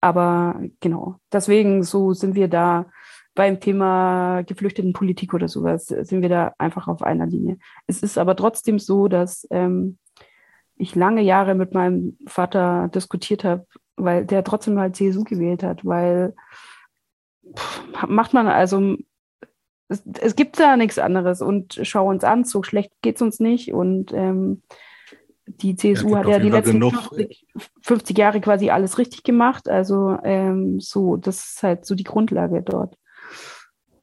aber 0.02 0.62
genau, 0.82 1.16
deswegen 1.32 1.84
so 1.84 2.14
sind 2.14 2.36
wir 2.36 2.50
da 2.50 2.88
beim 3.36 3.60
Thema 3.60 4.42
Geflüchtetenpolitik 4.44 5.34
oder 5.34 5.48
sowas, 5.48 5.88
sind 5.88 6.22
wir 6.22 6.30
da 6.30 6.54
einfach 6.58 6.88
auf 6.88 7.04
einer 7.04 7.26
Linie. 7.26 7.58
Es 7.86 8.02
ist 8.02 8.18
aber 8.18 8.36
trotzdem 8.36 8.80
so, 8.80 9.08
dass 9.08 9.46
ähm, 9.52 9.98
ich 10.78 10.96
lange 10.96 11.22
Jahre 11.22 11.54
mit 11.54 11.74
meinem 11.74 12.18
Vater 12.28 12.90
diskutiert 12.94 13.44
habe, 13.44 13.68
weil 13.98 14.26
der 14.26 14.44
trotzdem 14.44 14.74
mal 14.74 14.94
CSU 14.94 15.24
gewählt 15.24 15.64
hat, 15.64 15.86
weil 15.86 16.34
pff, 17.56 18.08
macht 18.08 18.34
man 18.34 18.48
also, 18.48 18.96
es, 19.90 20.04
es, 20.20 20.36
gibt 20.36 20.60
da 20.60 20.78
nichts 20.78 20.98
anderes 20.98 21.42
und 21.42 21.80
schau 21.84 22.10
uns 22.10 22.24
an, 22.24 22.46
so 22.46 22.64
schlecht 22.64 22.92
geht 23.02 23.18
es 23.18 23.22
uns 23.22 23.40
nicht 23.40 23.74
und 23.74 24.14
ähm, 24.14 24.64
die 25.48 25.76
CSU 25.76 26.10
ja, 26.10 26.18
hat 26.20 26.28
ja 26.28 26.40
die 26.40 26.50
letzten 26.50 26.82
50, 26.82 27.46
50, 27.82 28.18
Jahre 28.18 28.42
quasi 28.42 28.72
alles 28.72 28.98
richtig 28.98 29.24
gemacht. 29.24 29.70
Also 29.70 30.18
ähm, 30.24 30.80
so, 30.80 31.18
das 31.18 31.46
ist 31.46 31.64
halt 31.64 31.86
so 31.86 31.94
die 31.94 32.04
Grundlage 32.04 32.64
dort. 32.64 32.98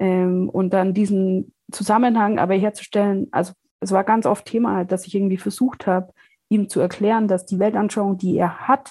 Ähm, 0.02 0.48
und 0.48 0.70
dann 0.70 0.94
diesen 0.94 1.54
Zusammenhang 1.70 2.40
aber 2.40 2.54
herzustellen, 2.54 3.28
also 3.30 3.52
es 3.78 3.92
war 3.92 4.02
ganz 4.02 4.26
oft 4.26 4.46
Thema 4.46 4.84
dass 4.84 5.06
ich 5.06 5.14
irgendwie 5.14 5.36
versucht 5.36 5.86
habe, 5.86 6.12
ihm 6.48 6.68
zu 6.68 6.80
erklären, 6.80 7.28
dass 7.28 7.46
die 7.46 7.60
Weltanschauung, 7.60 8.18
die 8.18 8.36
er 8.36 8.66
hat, 8.66 8.90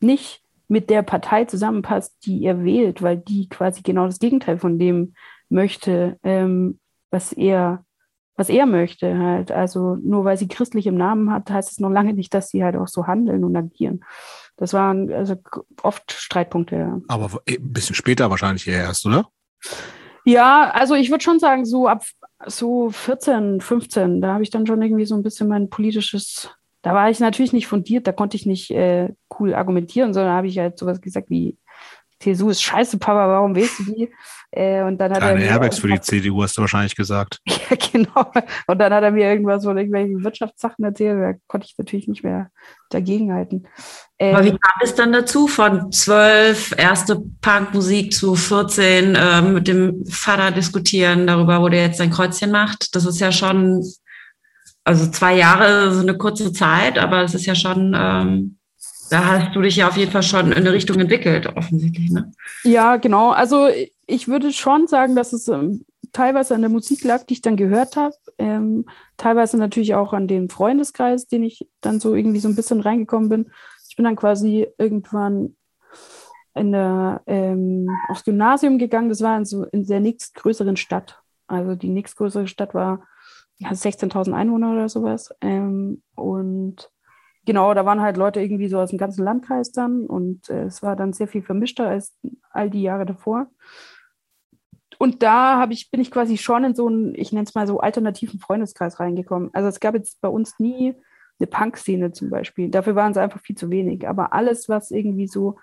nicht 0.00 0.40
mit 0.68 0.88
der 0.88 1.02
Partei 1.02 1.46
zusammenpasst, 1.46 2.14
die 2.24 2.44
er 2.44 2.64
wählt, 2.64 3.02
weil 3.02 3.18
die 3.18 3.48
quasi 3.48 3.82
genau 3.82 4.06
das 4.06 4.20
Gegenteil 4.20 4.56
von 4.56 4.78
dem 4.78 5.14
möchte, 5.48 6.16
ähm, 6.22 6.78
was 7.10 7.32
er 7.32 7.84
was 8.36 8.48
er 8.48 8.66
möchte 8.66 9.18
halt. 9.18 9.50
Also 9.50 9.96
nur 9.96 10.24
weil 10.24 10.36
sie 10.36 10.48
christlich 10.48 10.86
im 10.86 10.96
Namen 10.96 11.30
hat, 11.30 11.50
heißt 11.50 11.72
es 11.72 11.80
noch 11.80 11.90
lange 11.90 12.14
nicht, 12.14 12.32
dass 12.32 12.48
sie 12.48 12.64
halt 12.64 12.76
auch 12.76 12.88
so 12.88 13.06
handeln 13.06 13.44
und 13.44 13.56
agieren. 13.56 14.04
Das 14.56 14.72
waren 14.72 15.12
also 15.12 15.36
oft 15.82 16.12
Streitpunkte. 16.12 17.02
Aber 17.08 17.42
ein 17.46 17.72
bisschen 17.72 17.94
später 17.94 18.30
wahrscheinlich 18.30 18.66
eher 18.66 18.84
erst, 18.84 19.04
oder? 19.06 19.28
Ja, 20.24 20.70
also 20.70 20.94
ich 20.94 21.10
würde 21.10 21.24
schon 21.24 21.38
sagen, 21.38 21.64
so 21.64 21.88
ab 21.88 22.04
so 22.46 22.90
14, 22.90 23.60
15, 23.60 24.20
da 24.20 24.34
habe 24.34 24.42
ich 24.42 24.50
dann 24.50 24.66
schon 24.66 24.82
irgendwie 24.82 25.04
so 25.04 25.14
ein 25.14 25.22
bisschen 25.22 25.48
mein 25.48 25.68
politisches, 25.70 26.50
da 26.82 26.94
war 26.94 27.10
ich 27.10 27.20
natürlich 27.20 27.52
nicht 27.52 27.66
fundiert, 27.66 28.06
da 28.06 28.12
konnte 28.12 28.36
ich 28.36 28.46
nicht 28.46 28.70
äh, 28.70 29.10
cool 29.38 29.54
argumentieren, 29.54 30.12
sondern 30.12 30.34
habe 30.34 30.48
ich 30.48 30.58
halt 30.58 30.78
sowas 30.78 31.00
gesagt 31.00 31.30
wie, 31.30 31.56
CSU 32.20 32.50
ist 32.50 32.62
scheiße, 32.62 32.98
Papa, 32.98 33.28
warum 33.28 33.54
wählst 33.54 33.80
du 33.80 33.84
die? 33.84 34.12
Äh, 34.54 34.82
und 34.82 34.98
dann 34.98 35.12
hat 35.12 35.20
Keine 35.20 35.42
er 35.42 35.52
Airbags 35.52 35.78
für 35.78 35.88
die 35.88 36.00
CDU, 36.00 36.42
hast 36.42 36.58
du 36.58 36.60
wahrscheinlich 36.60 36.94
gesagt. 36.94 37.40
ja, 37.46 37.76
genau. 37.90 38.30
Und 38.66 38.78
dann 38.78 38.92
hat 38.92 39.02
er 39.02 39.10
mir 39.10 39.30
irgendwas 39.30 39.64
von 39.64 39.78
irgendwelchen 39.78 40.22
Wirtschaftssachen 40.22 40.84
erzählt. 40.84 41.18
Da 41.18 41.38
konnte 41.46 41.66
ich 41.66 41.78
natürlich 41.78 42.06
nicht 42.06 42.22
mehr 42.22 42.50
dagegenhalten. 42.90 43.66
Ähm, 44.18 44.36
Aber 44.36 44.44
wie 44.44 44.50
kam 44.50 44.80
es 44.82 44.94
dann 44.94 45.10
dazu? 45.12 45.48
Von 45.48 45.90
zwölf, 45.90 46.74
erste 46.76 47.22
Punkmusik 47.40 48.12
zu 48.12 48.34
14, 48.34 49.14
äh, 49.14 49.40
mit 49.40 49.68
dem 49.68 50.04
Vater 50.04 50.50
diskutieren 50.50 51.26
darüber, 51.26 51.62
wo 51.62 51.70
der 51.70 51.86
jetzt 51.86 51.96
sein 51.96 52.10
Kreuzchen 52.10 52.50
macht. 52.50 52.94
Das 52.94 53.06
ist 53.06 53.20
ja 53.20 53.32
schon, 53.32 53.82
also 54.84 55.10
zwei 55.10 55.34
Jahre, 55.34 55.94
so 55.94 56.02
eine 56.02 56.18
kurze 56.18 56.52
Zeit, 56.52 56.98
aber 56.98 57.22
es 57.22 57.34
ist 57.34 57.46
ja 57.46 57.54
schon. 57.54 57.96
Ähm, 57.96 58.58
da 59.08 59.26
hast 59.26 59.54
du 59.54 59.60
dich 59.60 59.76
ja 59.76 59.88
auf 59.88 59.96
jeden 59.98 60.10
Fall 60.10 60.22
schon 60.22 60.52
in 60.52 60.54
eine 60.54 60.72
Richtung 60.72 60.98
entwickelt, 60.98 61.46
offensichtlich. 61.54 62.10
Ne? 62.10 62.32
Ja, 62.64 62.96
genau. 62.96 63.30
Also 63.30 63.68
ich 64.12 64.28
würde 64.28 64.52
schon 64.52 64.86
sagen, 64.86 65.16
dass 65.16 65.32
es 65.32 65.48
ähm, 65.48 65.86
teilweise 66.12 66.54
an 66.54 66.60
der 66.60 66.70
Musik 66.70 67.02
lag, 67.02 67.24
die 67.24 67.34
ich 67.34 67.40
dann 67.40 67.56
gehört 67.56 67.96
habe. 67.96 68.14
Ähm, 68.36 68.84
teilweise 69.16 69.56
natürlich 69.56 69.94
auch 69.94 70.12
an 70.12 70.28
dem 70.28 70.50
Freundeskreis, 70.50 71.26
den 71.26 71.42
ich 71.42 71.66
dann 71.80 71.98
so 71.98 72.14
irgendwie 72.14 72.38
so 72.38 72.48
ein 72.48 72.54
bisschen 72.54 72.80
reingekommen 72.80 73.30
bin. 73.30 73.50
Ich 73.88 73.96
bin 73.96 74.04
dann 74.04 74.16
quasi 74.16 74.68
irgendwann 74.76 75.56
in 76.54 76.72
der, 76.72 77.22
ähm, 77.26 77.88
aufs 78.08 78.24
Gymnasium 78.24 78.78
gegangen. 78.78 79.08
Das 79.08 79.22
war 79.22 79.38
in, 79.38 79.46
so, 79.46 79.64
in 79.64 79.86
der 79.86 80.00
nächstgrößeren 80.00 80.76
Stadt. 80.76 81.22
Also 81.46 81.74
die 81.74 81.88
nächstgrößere 81.88 82.48
Stadt 82.48 82.74
war 82.74 83.06
ja, 83.56 83.70
16.000 83.70 84.34
Einwohner 84.34 84.72
oder 84.72 84.90
sowas. 84.90 85.34
Ähm, 85.40 86.02
und 86.14 86.90
genau, 87.46 87.72
da 87.72 87.86
waren 87.86 88.02
halt 88.02 88.18
Leute 88.18 88.42
irgendwie 88.42 88.68
so 88.68 88.78
aus 88.78 88.90
dem 88.90 88.98
ganzen 88.98 89.24
Landkreis 89.24 89.72
dann 89.72 90.04
und 90.04 90.50
äh, 90.50 90.64
es 90.64 90.82
war 90.82 90.96
dann 90.96 91.14
sehr 91.14 91.28
viel 91.28 91.42
vermischter 91.42 91.88
als 91.88 92.14
all 92.50 92.68
die 92.68 92.82
Jahre 92.82 93.06
davor. 93.06 93.46
Und 95.02 95.24
da 95.24 95.58
habe 95.58 95.72
ich, 95.72 95.90
bin 95.90 96.00
ich 96.00 96.12
quasi 96.12 96.38
schon 96.38 96.62
in 96.62 96.76
so 96.76 96.86
einen, 96.86 97.12
ich 97.16 97.32
nenne 97.32 97.42
es 97.42 97.56
mal 97.56 97.66
so 97.66 97.80
alternativen 97.80 98.38
Freundeskreis 98.38 99.00
reingekommen. 99.00 99.50
Also 99.52 99.68
es 99.68 99.80
gab 99.80 99.96
jetzt 99.96 100.20
bei 100.20 100.28
uns 100.28 100.60
nie 100.60 100.94
eine 101.40 101.48
Punk-Szene 101.48 102.12
zum 102.12 102.30
Beispiel. 102.30 102.70
Dafür 102.70 102.94
waren 102.94 103.10
es 103.10 103.16
einfach 103.16 103.40
viel 103.40 103.56
zu 103.56 103.68
wenig. 103.68 104.08
Aber 104.08 104.32
alles, 104.32 104.68
was 104.68 104.92
irgendwie 104.92 105.26
so 105.26 105.56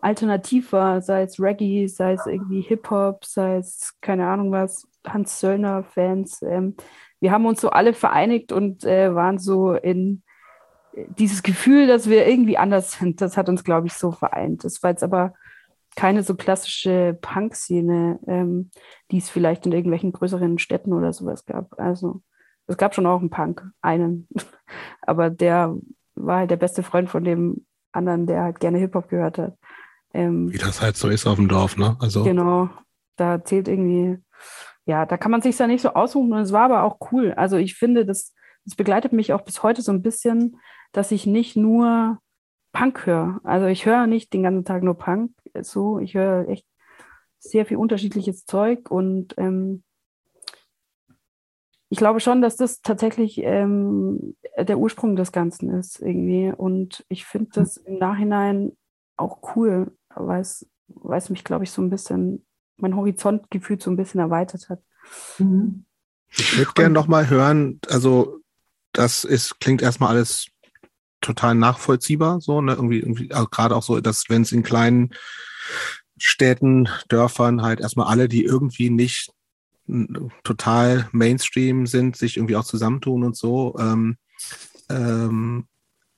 alternativ 0.00 0.72
war, 0.72 1.02
sei 1.02 1.24
es 1.24 1.38
Reggae, 1.38 1.88
sei 1.88 2.14
es 2.14 2.24
irgendwie 2.24 2.62
Hip-Hop, 2.62 3.26
sei 3.26 3.58
es 3.58 3.98
keine 4.00 4.26
Ahnung 4.26 4.50
was, 4.50 4.88
Hans 5.06 5.40
Söllner-Fans, 5.40 6.40
ähm, 6.40 6.74
wir 7.20 7.32
haben 7.32 7.44
uns 7.44 7.60
so 7.60 7.68
alle 7.68 7.92
vereinigt 7.92 8.50
und 8.50 8.86
äh, 8.86 9.14
waren 9.14 9.38
so 9.38 9.74
in 9.74 10.22
dieses 11.18 11.42
Gefühl, 11.42 11.86
dass 11.86 12.08
wir 12.08 12.26
irgendwie 12.26 12.56
anders 12.56 12.92
sind, 12.92 13.20
das 13.20 13.36
hat 13.36 13.50
uns, 13.50 13.62
glaube 13.62 13.88
ich, 13.88 13.92
so 13.92 14.10
vereint. 14.10 14.64
Das 14.64 14.82
war 14.82 14.88
jetzt 14.88 15.04
aber 15.04 15.34
keine 15.96 16.22
so 16.22 16.34
klassische 16.34 17.18
Punk-Szene, 17.20 18.20
ähm, 18.26 18.70
die 19.10 19.18
es 19.18 19.28
vielleicht 19.28 19.66
in 19.66 19.72
irgendwelchen 19.72 20.12
größeren 20.12 20.58
Städten 20.58 20.92
oder 20.92 21.12
sowas 21.12 21.44
gab. 21.44 21.78
Also 21.78 22.22
es 22.66 22.76
gab 22.76 22.94
schon 22.94 23.06
auch 23.06 23.20
einen 23.20 23.30
Punk, 23.30 23.64
einen. 23.82 24.28
aber 25.02 25.30
der 25.30 25.76
war 26.14 26.38
halt 26.38 26.50
der 26.50 26.56
beste 26.56 26.82
Freund 26.82 27.10
von 27.10 27.24
dem 27.24 27.66
anderen, 27.92 28.26
der 28.26 28.42
halt 28.42 28.60
gerne 28.60 28.78
Hip-Hop 28.78 29.08
gehört 29.08 29.38
hat. 29.38 29.58
Ähm, 30.14 30.52
Wie 30.52 30.58
das 30.58 30.80
halt 30.80 30.96
so 30.96 31.08
ist 31.08 31.26
auf 31.26 31.36
dem 31.36 31.48
Dorf, 31.48 31.76
ne? 31.76 31.96
Also. 32.00 32.24
Genau. 32.24 32.68
Da 33.16 33.44
zählt 33.44 33.68
irgendwie, 33.68 34.18
ja, 34.86 35.06
da 35.06 35.16
kann 35.16 35.30
man 35.30 35.42
sich 35.42 35.58
ja 35.58 35.66
nicht 35.66 35.82
so 35.82 35.90
aussuchen 35.90 36.32
und 36.32 36.40
es 36.40 36.52
war 36.52 36.64
aber 36.64 36.84
auch 36.84 36.98
cool. 37.12 37.32
Also 37.36 37.56
ich 37.56 37.74
finde, 37.74 38.06
das, 38.06 38.34
das 38.64 38.76
begleitet 38.76 39.12
mich 39.12 39.32
auch 39.32 39.42
bis 39.42 39.62
heute 39.62 39.82
so 39.82 39.92
ein 39.92 40.02
bisschen, 40.02 40.56
dass 40.92 41.12
ich 41.12 41.26
nicht 41.26 41.56
nur 41.56 42.18
Punk 42.72 43.06
höre. 43.06 43.40
Also 43.44 43.66
ich 43.66 43.84
höre 43.84 44.06
nicht 44.06 44.32
den 44.32 44.42
ganzen 44.42 44.64
Tag 44.64 44.82
nur 44.82 44.96
Punk, 44.96 45.32
so, 45.62 45.98
ich 45.98 46.14
höre 46.14 46.48
echt 46.48 46.66
sehr 47.38 47.66
viel 47.66 47.76
unterschiedliches 47.76 48.44
Zeug 48.44 48.90
und 48.90 49.34
ähm, 49.38 49.82
ich 51.90 51.98
glaube 51.98 52.20
schon, 52.20 52.40
dass 52.40 52.56
das 52.56 52.82
tatsächlich 52.82 53.38
ähm, 53.38 54.36
der 54.56 54.78
Ursprung 54.78 55.16
des 55.16 55.32
Ganzen 55.32 55.70
ist 55.70 56.00
irgendwie. 56.00 56.52
Und 56.56 57.04
ich 57.08 57.24
finde 57.24 57.50
das 57.54 57.78
im 57.78 57.98
Nachhinein 57.98 58.76
auch 59.16 59.56
cool, 59.56 59.92
weil 60.14 60.40
es, 60.40 60.70
weil 60.86 61.18
es 61.18 61.30
mich, 61.30 61.42
glaube 61.42 61.64
ich, 61.64 61.72
so 61.72 61.82
ein 61.82 61.90
bisschen, 61.90 62.46
mein 62.76 62.94
Horizontgefühl 62.94 63.80
so 63.80 63.90
ein 63.90 63.96
bisschen 63.96 64.20
erweitert 64.20 64.68
hat. 64.68 64.80
Mhm. 65.38 65.84
Ich 66.30 66.56
würde 66.56 66.72
gerne 66.74 66.94
nochmal 66.94 67.28
hören, 67.28 67.80
also 67.88 68.38
das 68.92 69.24
ist, 69.24 69.58
klingt 69.58 69.82
erstmal 69.82 70.10
alles 70.10 70.46
total 71.20 71.54
nachvollziehbar, 71.54 72.40
so, 72.40 72.60
ne? 72.60 72.74
Irgendwie, 72.74 73.00
irgendwie, 73.00 73.32
also 73.32 73.48
gerade 73.48 73.76
auch 73.76 73.82
so, 73.82 74.00
dass 74.00 74.28
wenn 74.28 74.42
es 74.42 74.52
in 74.52 74.62
kleinen 74.62 75.10
Städten, 76.18 76.88
Dörfern 77.08 77.62
halt 77.62 77.80
erstmal 77.80 78.08
alle, 78.08 78.28
die 78.28 78.44
irgendwie 78.44 78.90
nicht 78.90 79.30
total 80.44 81.08
Mainstream 81.12 81.86
sind, 81.86 82.16
sich 82.16 82.36
irgendwie 82.36 82.56
auch 82.56 82.64
zusammentun 82.64 83.24
und 83.24 83.36
so. 83.36 83.74
Ähm, 83.78 84.16
ähm, 84.88 85.66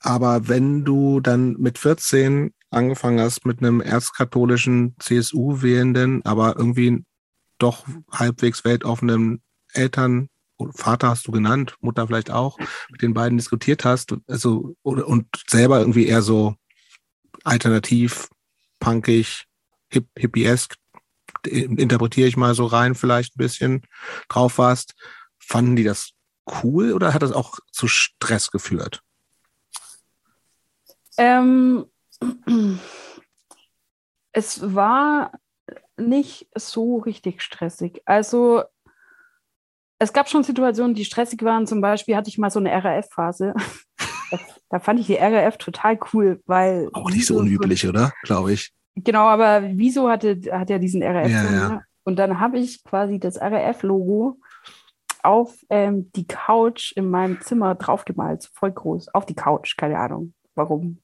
aber 0.00 0.48
wenn 0.48 0.84
du 0.84 1.20
dann 1.20 1.54
mit 1.54 1.78
14 1.78 2.52
angefangen 2.70 3.20
hast 3.20 3.46
mit 3.46 3.60
einem 3.60 3.80
erzkatholischen 3.80 4.96
CSU-Wählenden, 4.98 6.24
aber 6.24 6.56
irgendwie 6.56 7.04
doch 7.58 7.86
halbwegs 8.10 8.64
weltoffenen 8.64 9.42
Eltern, 9.72 10.28
Vater 10.72 11.08
hast 11.08 11.26
du 11.26 11.32
genannt, 11.32 11.76
Mutter 11.80 12.06
vielleicht 12.06 12.30
auch, 12.30 12.58
mit 12.90 13.02
den 13.02 13.14
beiden 13.14 13.38
diskutiert 13.38 13.84
hast, 13.84 14.14
also 14.28 14.76
oder, 14.82 15.06
und 15.06 15.26
selber 15.48 15.80
irgendwie 15.80 16.06
eher 16.06 16.22
so 16.22 16.54
alternativ, 17.44 18.28
punkig, 18.78 19.46
hip, 19.90 20.06
hippiesk 20.16 20.76
interpretiere 21.44 22.28
ich 22.28 22.36
mal 22.36 22.54
so 22.54 22.66
rein, 22.66 22.94
vielleicht 22.94 23.36
ein 23.36 23.38
bisschen 23.38 23.82
drauf 24.28 24.58
warst. 24.58 24.94
Fanden 25.38 25.76
die 25.76 25.84
das 25.84 26.12
cool 26.62 26.92
oder 26.92 27.14
hat 27.14 27.22
das 27.22 27.32
auch 27.32 27.58
zu 27.70 27.88
Stress 27.88 28.50
geführt? 28.50 29.02
Ähm, 31.16 31.86
es 34.32 34.74
war 34.74 35.32
nicht 35.96 36.48
so 36.54 36.98
richtig 36.98 37.42
stressig. 37.42 38.02
Also 38.04 38.64
es 40.02 40.12
gab 40.12 40.28
schon 40.28 40.42
Situationen, 40.42 40.94
die 40.94 41.04
stressig 41.04 41.42
waren. 41.42 41.66
Zum 41.66 41.80
Beispiel 41.80 42.16
hatte 42.16 42.28
ich 42.28 42.38
mal 42.38 42.50
so 42.50 42.58
eine 42.58 42.72
RAF-Phase. 42.72 43.54
da 44.68 44.80
fand 44.80 45.00
ich 45.00 45.06
die 45.06 45.14
RAF 45.14 45.58
total 45.58 45.98
cool, 46.12 46.42
weil. 46.46 46.88
Auch 46.92 47.10
nicht 47.10 47.26
so 47.26 47.38
unüblich, 47.38 47.86
oder? 47.86 48.12
Glaube 48.22 48.52
ich. 48.52 48.72
Genau, 48.96 49.26
aber 49.26 49.62
wieso 49.62 50.10
hatte, 50.10 50.40
hat 50.50 50.70
ja 50.70 50.78
diesen 50.78 51.02
RAF? 51.02 51.28
Ja, 51.28 51.52
ja. 51.52 51.82
Und 52.04 52.18
dann 52.18 52.40
habe 52.40 52.58
ich 52.58 52.82
quasi 52.82 53.20
das 53.20 53.40
RAF-Logo 53.40 54.38
auf 55.22 55.54
ähm, 55.70 56.10
die 56.16 56.26
Couch 56.26 56.92
in 56.96 57.08
meinem 57.08 57.40
Zimmer 57.40 57.76
draufgemalt, 57.76 58.50
voll 58.52 58.72
groß, 58.72 59.14
auf 59.14 59.24
die 59.24 59.36
Couch, 59.36 59.76
keine 59.76 59.98
Ahnung, 59.98 60.34
warum. 60.56 60.98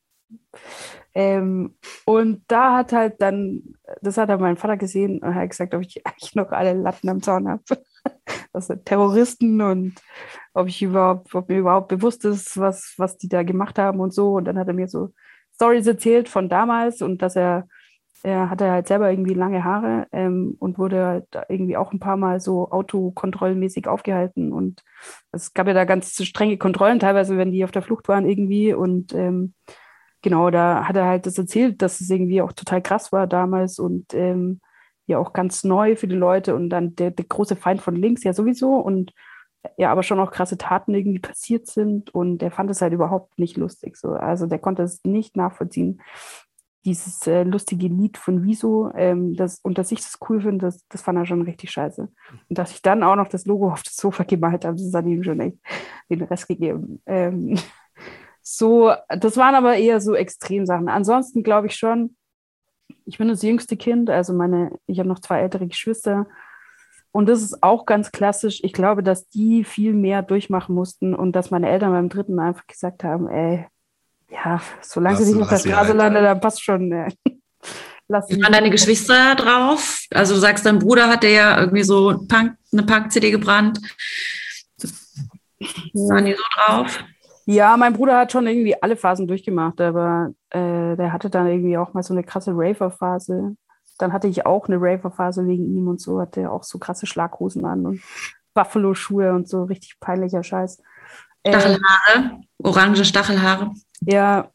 Ähm, 1.19 1.75
und 2.05 2.45
da 2.47 2.77
hat 2.77 2.93
halt 2.93 3.21
dann, 3.21 3.75
das 4.03 4.17
hat 4.19 4.29
dann 4.29 4.41
mein 4.41 4.57
Vater 4.57 4.77
gesehen 4.77 5.19
und 5.19 5.35
hat 5.35 5.51
gesagt, 5.51 5.75
ob 5.75 5.83
ich 5.83 6.07
eigentlich 6.07 6.37
noch 6.37 6.53
alle 6.53 6.75
Latten 6.75 7.09
am 7.09 7.21
Zaun 7.23 7.49
habe. 7.49 7.63
Das 8.53 8.69
sind 8.69 8.87
Terroristen 8.87 9.61
und 9.61 9.95
ob 10.55 10.69
ich 10.69 10.81
überhaupt, 10.83 11.35
ob 11.35 11.49
mir 11.49 11.59
überhaupt 11.59 11.89
bewusst 11.89 12.25
ist, 12.25 12.59
was, 12.59 12.95
was 12.97 13.17
die 13.17 13.29
da 13.29 13.43
gemacht 13.43 13.79
haben 13.79 14.01
und 14.01 14.13
so. 14.13 14.35
Und 14.35 14.45
dann 14.45 14.59
hat 14.59 14.69
er 14.69 14.75
mir 14.75 14.89
so 14.89 15.13
Stories 15.55 15.87
erzählt 15.87 16.29
von 16.29 16.49
damals 16.49 17.03
und 17.03 17.21
dass 17.21 17.37
er 17.37 17.69
er 18.23 18.51
hatte 18.51 18.71
halt 18.71 18.89
selber 18.89 19.11
irgendwie 19.11 19.35
lange 19.35 19.65
Haare 19.65 20.07
ähm, 20.13 20.57
und 20.59 20.79
wurde 20.79 21.07
halt 21.07 21.27
irgendwie 21.49 21.77
auch 21.77 21.93
ein 21.93 22.01
paar 22.01 22.17
Mal 22.17 22.41
so 22.41 22.71
autokontrollmäßig 22.71 23.87
aufgehalten. 23.87 24.53
Und 24.53 24.83
es 25.33 25.55
gab 25.55 25.67
ja 25.69 25.75
da 25.75 25.85
ganz 25.85 26.21
strenge 26.25 26.59
Kontrollen, 26.59 26.99
teilweise, 26.99 27.37
wenn 27.37 27.53
die 27.53 27.65
auf 27.65 27.71
der 27.71 27.83
Flucht 27.83 28.09
waren 28.09 28.29
irgendwie. 28.29 28.75
Und 28.75 29.15
ähm, 29.15 29.55
genau, 30.23 30.51
da 30.51 30.87
hat 30.87 30.97
er 30.97 31.07
halt 31.07 31.27
das 31.27 31.39
erzählt, 31.39 31.83
dass 31.83 32.01
es 32.01 32.11
irgendwie 32.11 32.43
auch 32.43 32.53
total 32.53 32.83
krass 32.83 33.13
war 33.13 33.27
damals 33.27 33.79
und 33.79 34.15
ähm, 34.15 34.61
ja 35.07 35.19
auch 35.19 35.33
ganz 35.33 35.65
neu 35.65 35.97
für 35.97 36.09
die 36.09 36.17
Leute. 36.17 36.55
Und 36.55 36.71
dann 36.71 36.95
der, 36.95 37.11
der 37.11 37.25
große 37.25 37.57
Feind 37.57 37.81
von 37.83 37.97
links 37.97 38.25
ja 38.25 38.33
sowieso. 38.33 38.77
Und 38.77 39.13
ja, 39.77 39.91
aber 39.91 40.03
schon 40.03 40.21
auch 40.21 40.31
krasse 40.31 40.59
Taten 40.59 40.95
irgendwie 40.95 41.19
passiert 41.19 41.67
sind. 41.67 42.15
Und 42.15 42.39
der 42.39 42.51
fand 42.51 42.71
es 42.71 42.83
halt 42.83 42.93
überhaupt 42.93 43.39
nicht 43.39 43.57
lustig. 43.57 43.97
So. 43.97 44.11
Also 44.11 44.47
der 44.47 44.59
konnte 44.59 44.83
es 44.83 45.03
nicht 45.05 45.37
nachvollziehen 45.37 46.01
dieses 46.89 47.27
äh, 47.27 47.43
lustige 47.43 47.89
Lied 47.89 48.17
von 48.17 48.45
Wieso 48.45 48.91
ähm, 48.95 49.35
das, 49.35 49.59
und 49.61 49.79
dass 49.79 49.93
ich 49.93 50.01
das 50.01 50.19
cool 50.29 50.41
finde, 50.41 50.67
das, 50.67 50.87
das 50.89 51.03
fand 51.03 51.19
er 51.19 51.27
schon 51.27 51.43
richtig 51.43 51.71
scheiße. 51.71 52.03
Und 52.49 52.59
dass 52.59 52.73
ich 52.73 52.83
dann 52.83 53.03
auch 53.03 53.17
noch 53.17 53.29
das 53.29 53.47
Logo 53.47 53.71
auf 53.71 53.83
das 53.83 53.97
Sofa 53.97 54.23
gemalt 54.25 54.65
habe, 54.65 54.77
das 54.77 54.95
hat 54.95 55.05
ihm 55.05 55.23
schon 55.23 55.41
echt 55.41 55.59
den 56.09 56.23
Rest 56.23 56.49
gegeben. 56.49 57.03
Ähm, 57.07 57.59
so, 58.51 58.95
das 59.09 59.37
waren 59.37 59.55
aber 59.55 59.77
eher 59.77 60.01
so 60.01 60.15
Extremsachen. 60.15 60.89
Ansonsten 60.89 61.43
glaube 61.43 61.67
ich 61.67 61.77
schon, 61.77 62.17
ich 63.05 63.19
bin 63.19 63.29
das 63.29 63.43
jüngste 63.43 63.77
Kind, 63.77 64.09
also 64.09 64.33
meine, 64.33 64.73
ich 64.87 64.99
habe 64.99 65.09
noch 65.09 65.21
zwei 65.21 65.41
ältere 65.41 65.67
Geschwister. 65.67 66.27
Und 67.11 67.29
das 67.29 67.43
ist 67.43 67.63
auch 67.63 67.85
ganz 67.85 68.11
klassisch. 68.11 68.61
Ich 68.63 68.73
glaube, 68.73 69.03
dass 69.03 69.29
die 69.29 69.65
viel 69.65 69.93
mehr 69.93 70.23
durchmachen 70.23 70.75
mussten 70.75 71.15
und 71.15 71.33
dass 71.33 71.51
meine 71.51 71.69
Eltern 71.69 71.93
beim 71.93 72.09
dritten 72.09 72.39
einfach 72.39 72.67
gesagt 72.67 73.05
haben, 73.05 73.29
ey, 73.29 73.67
ja, 74.31 74.61
solange 74.81 75.19
lass, 75.19 75.27
sie 75.27 75.35
nicht 75.35 75.43
auf 75.43 75.49
der 75.49 75.59
Straße 75.59 75.93
landet, 75.93 76.25
dann 76.25 76.41
passt 76.41 76.63
schon. 76.63 76.89
Ne. 76.89 77.09
Wie 78.09 78.43
waren 78.43 78.53
deine 78.53 78.71
Geschwister 78.71 79.35
drauf? 79.35 80.07
Also 80.11 80.35
du 80.35 80.41
sagst, 80.41 80.65
dein 80.65 80.79
Bruder 80.79 81.09
hatte 81.09 81.29
ja 81.29 81.61
irgendwie 81.61 81.83
so 81.83 82.25
Punk, 82.27 82.57
eine 82.73 82.83
Punk-CD 82.85 83.31
gebrannt. 83.31 83.79
Waren 85.93 86.25
die 86.25 86.33
so 86.33 86.43
drauf? 86.57 87.05
Ja, 87.51 87.79
mein 87.79 87.95
Bruder 87.95 88.19
hat 88.19 88.31
schon 88.31 88.47
irgendwie 88.47 88.81
alle 88.83 88.95
Phasen 88.95 89.27
durchgemacht, 89.27 89.81
aber 89.81 90.35
äh, 90.51 90.97
der 90.97 91.15
hatte 91.15 91.31
dann 91.31 91.47
irgendwie 91.47 91.79
auch 91.79 91.95
mal 91.95 92.03
so 92.03 92.13
eine 92.13 92.23
krasse 92.23 92.51
Raver-Phase. 92.55 93.57
Dann 93.97 94.13
hatte 94.13 94.29
ich 94.29 94.45
auch 94.45 94.69
eine 94.69 94.77
Raver-Phase 94.79 95.47
wegen 95.47 95.65
ihm 95.75 95.89
und 95.89 95.99
so, 95.99 96.21
hatte 96.21 96.43
er 96.43 96.53
auch 96.53 96.63
so 96.63 96.79
krasse 96.79 97.07
Schlaghosen 97.07 97.65
an 97.65 97.87
und 97.87 98.03
Buffalo-Schuhe 98.53 99.33
und 99.33 99.49
so, 99.49 99.65
richtig 99.65 99.99
peinlicher 99.99 100.43
Scheiß. 100.43 100.83
Stachelhaare, 101.47 101.81
äh, 102.17 102.21
orange 102.63 103.07
Stachelhaare. 103.07 103.73
Ja, 104.03 104.51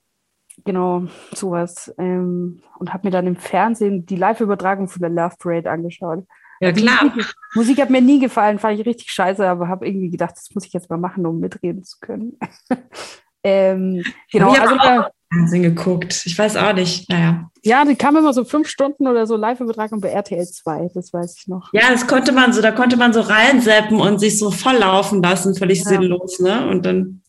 genau, 0.64 1.06
sowas. 1.34 1.92
Ähm, 1.98 2.62
und 2.78 2.94
habe 2.94 3.08
mir 3.08 3.12
dann 3.12 3.26
im 3.26 3.38
Fernsehen 3.38 4.06
die 4.06 4.18
Live-Übertragung 4.18 4.88
von 4.88 5.02
der 5.02 5.10
Love 5.10 5.38
Parade 5.40 5.72
angeschaut. 5.72 6.28
Ja, 6.64 6.72
klar. 6.72 7.04
Musik, 7.04 7.34
Musik, 7.56 7.82
hat 7.82 7.90
mir 7.90 8.02
nie 8.02 8.20
gefallen, 8.20 8.58
fand 8.58 8.80
ich 8.80 8.86
richtig 8.86 9.12
scheiße, 9.12 9.46
aber 9.46 9.68
habe 9.68 9.86
irgendwie 9.86 10.10
gedacht, 10.10 10.36
das 10.36 10.50
muss 10.54 10.66
ich 10.66 10.74
jetzt 10.74 10.90
mal 10.90 10.98
machen, 10.98 11.26
um 11.26 11.40
mitreden 11.40 11.84
zu 11.84 11.98
können. 12.00 12.38
ähm, 13.44 14.04
genau, 14.32 14.54
ich 14.54 14.62
also 14.62 14.76
auch 14.76 15.10
Fernsehen 15.34 15.64
geguckt. 15.64 16.24
Ich 16.26 16.38
weiß 16.38 16.56
auch 16.56 16.74
nicht. 16.74 17.10
Naja. 17.10 17.50
Ja, 17.64 17.84
die 17.86 17.96
kam 17.96 18.16
immer 18.16 18.34
so 18.34 18.46
fünf 18.46 18.68
Stunden 18.68 19.08
oder 19.08 19.26
so 19.28 19.36
Live-Übertragung 19.36 20.00
bei 20.00 20.10
RTL 20.10 20.46
2, 20.46 20.92
das 20.94 21.12
weiß 21.12 21.36
ich 21.38 21.48
noch. 21.48 21.70
Ja, 21.74 21.90
das 21.92 22.08
konnte 22.08 22.32
man 22.32 22.54
so, 22.54 22.62
da 22.62 22.72
konnte 22.72 22.98
man 22.98 23.14
so 23.14 23.22
reinseppen 23.22 24.00
und 24.00 24.20
sich 24.20 24.38
so 24.38 24.52
volllaufen 24.52 25.22
lassen, 25.22 25.56
völlig 25.56 25.80
ja. 25.80 25.90
sinnlos, 25.90 26.40
ne? 26.40 26.68
Und 26.70 26.86
dann. 26.86 27.24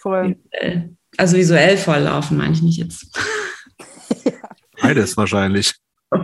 Voll. 0.00 0.36
Also 1.16 1.36
visuell 1.36 1.76
volllaufen, 1.76 2.36
meine 2.36 2.52
ich 2.52 2.62
nicht 2.62 2.78
jetzt. 2.78 3.18
Beides 4.82 5.16
wahrscheinlich. 5.16 5.74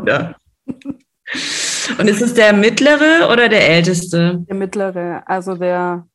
Ja. 0.07 0.35
Und 1.99 2.09
ist 2.09 2.23
es 2.23 2.35
der 2.35 2.53
mittlere 2.53 3.31
oder 3.33 3.49
der 3.49 3.69
älteste? 3.69 4.45
Der 4.49 4.57
mittlere, 4.57 5.23
also 5.27 5.55
der, 5.57 6.07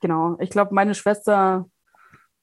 genau. 0.00 0.36
Ich 0.40 0.50
glaube, 0.50 0.74
meine 0.74 0.94
Schwester, 0.94 1.66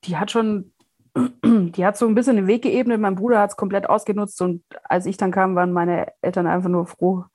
die 0.04 0.18
hat 0.18 0.32
schon, 0.32 0.74
die 1.46 1.86
hat 1.86 1.98
so 1.98 2.08
ein 2.08 2.16
bisschen 2.16 2.36
den 2.36 2.48
Weg 2.48 2.64
geebnet. 2.64 3.00
Mein 3.00 3.16
Bruder 3.16 3.40
hat 3.40 3.52
es 3.52 3.58
komplett 3.58 3.90
ausgenutzt 3.90 4.42
und 4.42 4.64
als 4.84 5.06
ich 5.06 5.18
dann 5.18 5.32
kam, 5.32 5.56
waren 5.56 5.74
meine 5.74 6.08
Eltern 6.22 6.48
einfach 6.48 6.70
nur 6.70 6.88
froh, 6.88 7.26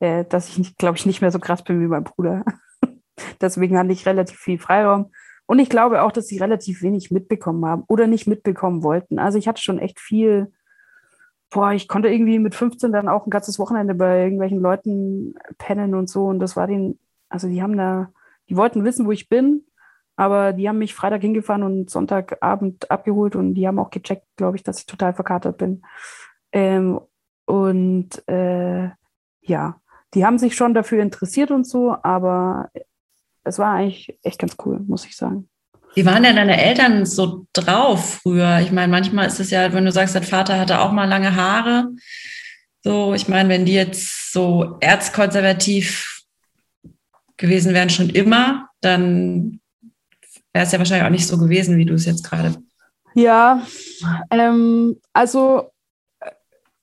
äh, 0.00 0.24
dass 0.24 0.48
ich, 0.48 0.76
glaube 0.76 0.96
ich, 0.96 1.06
nicht 1.06 1.20
mehr 1.20 1.30
so 1.30 1.38
krass 1.38 1.62
bin 1.62 1.80
wie 1.80 1.88
mein 1.88 2.04
Bruder. 2.04 2.44
Deswegen 3.40 3.78
hatte 3.78 3.92
ich 3.92 4.06
relativ 4.06 4.38
viel 4.38 4.58
Freiraum. 4.58 5.10
Und 5.46 5.58
ich 5.58 5.68
glaube 5.68 6.02
auch, 6.02 6.12
dass 6.12 6.28
sie 6.28 6.38
relativ 6.38 6.80
wenig 6.80 7.10
mitbekommen 7.10 7.64
haben 7.66 7.82
oder 7.88 8.06
nicht 8.06 8.28
mitbekommen 8.28 8.84
wollten. 8.84 9.18
Also 9.18 9.36
ich 9.36 9.48
hatte 9.48 9.60
schon 9.60 9.80
echt 9.80 9.98
viel, 9.98 10.52
boah, 11.50 11.72
ich 11.72 11.88
konnte 11.88 12.08
irgendwie 12.08 12.38
mit 12.38 12.54
15 12.54 12.92
dann 12.92 13.08
auch 13.08 13.26
ein 13.26 13.30
ganzes 13.30 13.58
Wochenende 13.58 13.94
bei 13.94 14.22
irgendwelchen 14.24 14.60
Leuten 14.60 15.34
pennen 15.58 15.94
und 15.94 16.08
so. 16.08 16.26
Und 16.26 16.38
das 16.40 16.56
war 16.56 16.66
den, 16.66 16.98
also 17.28 17.48
die 17.48 17.62
haben 17.62 17.76
da, 17.76 18.12
die 18.48 18.56
wollten 18.56 18.84
wissen, 18.84 19.06
wo 19.06 19.12
ich 19.12 19.28
bin, 19.28 19.64
aber 20.16 20.52
die 20.52 20.68
haben 20.68 20.78
mich 20.78 20.94
Freitag 20.94 21.22
hingefahren 21.22 21.62
und 21.62 21.90
Sonntagabend 21.90 22.90
abgeholt 22.90 23.36
und 23.36 23.54
die 23.54 23.66
haben 23.66 23.78
auch 23.78 23.90
gecheckt, 23.90 24.26
glaube 24.36 24.56
ich, 24.56 24.62
dass 24.62 24.78
ich 24.78 24.86
total 24.86 25.12
verkatert 25.14 25.58
bin. 25.58 25.82
Ähm, 26.52 27.00
und 27.46 28.28
äh, 28.28 28.90
ja, 29.40 29.80
die 30.14 30.24
haben 30.24 30.38
sich 30.38 30.54
schon 30.56 30.74
dafür 30.74 31.02
interessiert 31.02 31.50
und 31.50 31.66
so, 31.66 31.96
aber 32.02 32.70
es 33.44 33.58
war 33.58 33.74
eigentlich 33.74 34.18
echt 34.22 34.38
ganz 34.38 34.56
cool, 34.64 34.80
muss 34.80 35.06
ich 35.06 35.16
sagen. 35.16 35.48
Wie 35.94 36.06
waren 36.06 36.22
denn 36.22 36.36
deine 36.36 36.62
Eltern 36.62 37.04
so 37.04 37.46
drauf 37.52 38.20
früher? 38.22 38.60
Ich 38.60 38.70
meine, 38.70 38.90
manchmal 38.90 39.26
ist 39.26 39.40
es 39.40 39.50
ja, 39.50 39.72
wenn 39.72 39.84
du 39.84 39.92
sagst, 39.92 40.14
dein 40.14 40.22
Vater 40.22 40.58
hatte 40.58 40.80
auch 40.80 40.92
mal 40.92 41.08
lange 41.08 41.34
Haare. 41.34 41.88
So, 42.82 43.12
ich 43.12 43.28
meine, 43.28 43.48
wenn 43.48 43.64
die 43.64 43.74
jetzt 43.74 44.32
so 44.32 44.76
erzkonservativ 44.80 46.22
gewesen 47.36 47.74
wären 47.74 47.90
schon 47.90 48.10
immer, 48.10 48.68
dann 48.80 49.60
wäre 50.52 50.64
es 50.64 50.72
ja 50.72 50.78
wahrscheinlich 50.78 51.06
auch 51.06 51.10
nicht 51.10 51.26
so 51.26 51.38
gewesen, 51.38 51.76
wie 51.76 51.84
du 51.84 51.94
es 51.94 52.06
jetzt 52.06 52.22
gerade. 52.22 52.54
Ja, 53.14 53.66
ähm, 54.30 55.00
also 55.12 55.70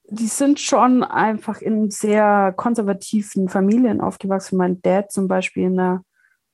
die 0.09 0.27
sind 0.27 0.59
schon 0.59 1.03
einfach 1.03 1.61
in 1.61 1.91
sehr 1.91 2.53
konservativen 2.55 3.49
Familien 3.49 4.01
aufgewachsen. 4.01 4.57
Mein 4.57 4.81
Dad 4.81 5.11
zum 5.11 5.27
Beispiel 5.27 5.63
in 5.63 5.79
einer 5.79 6.03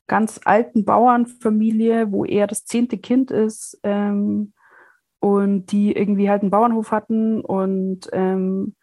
ganz 0.07 0.39
alten 0.43 0.85
Bauernfamilie, 0.85 2.11
wo 2.11 2.25
er 2.25 2.47
das 2.47 2.65
zehnte 2.65 2.97
Kind 2.97 3.31
ist 3.31 3.79
ähm, 3.83 4.53
und 5.19 5.71
die 5.71 5.93
irgendwie 5.93 6.29
halt 6.29 6.41
einen 6.41 6.51
Bauernhof 6.51 6.91
hatten 6.91 7.41
und 7.41 8.09
ähm, 8.11 8.75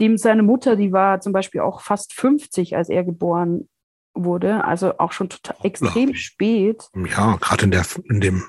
dem 0.00 0.16
seine 0.16 0.42
Mutter, 0.42 0.76
die 0.76 0.92
war 0.92 1.20
zum 1.20 1.32
Beispiel 1.32 1.60
auch 1.60 1.80
fast 1.80 2.12
50, 2.14 2.76
als 2.76 2.88
er 2.88 3.04
geboren 3.04 3.68
wurde, 4.14 4.64
also 4.64 4.98
auch 4.98 5.12
schon 5.12 5.28
total 5.28 5.56
extrem 5.62 6.10
ja. 6.10 6.14
spät. 6.14 6.88
Ja, 6.94 7.36
gerade 7.40 7.64
in 7.64 7.70
der 7.70 7.84
in 8.04 8.20
dem 8.20 8.44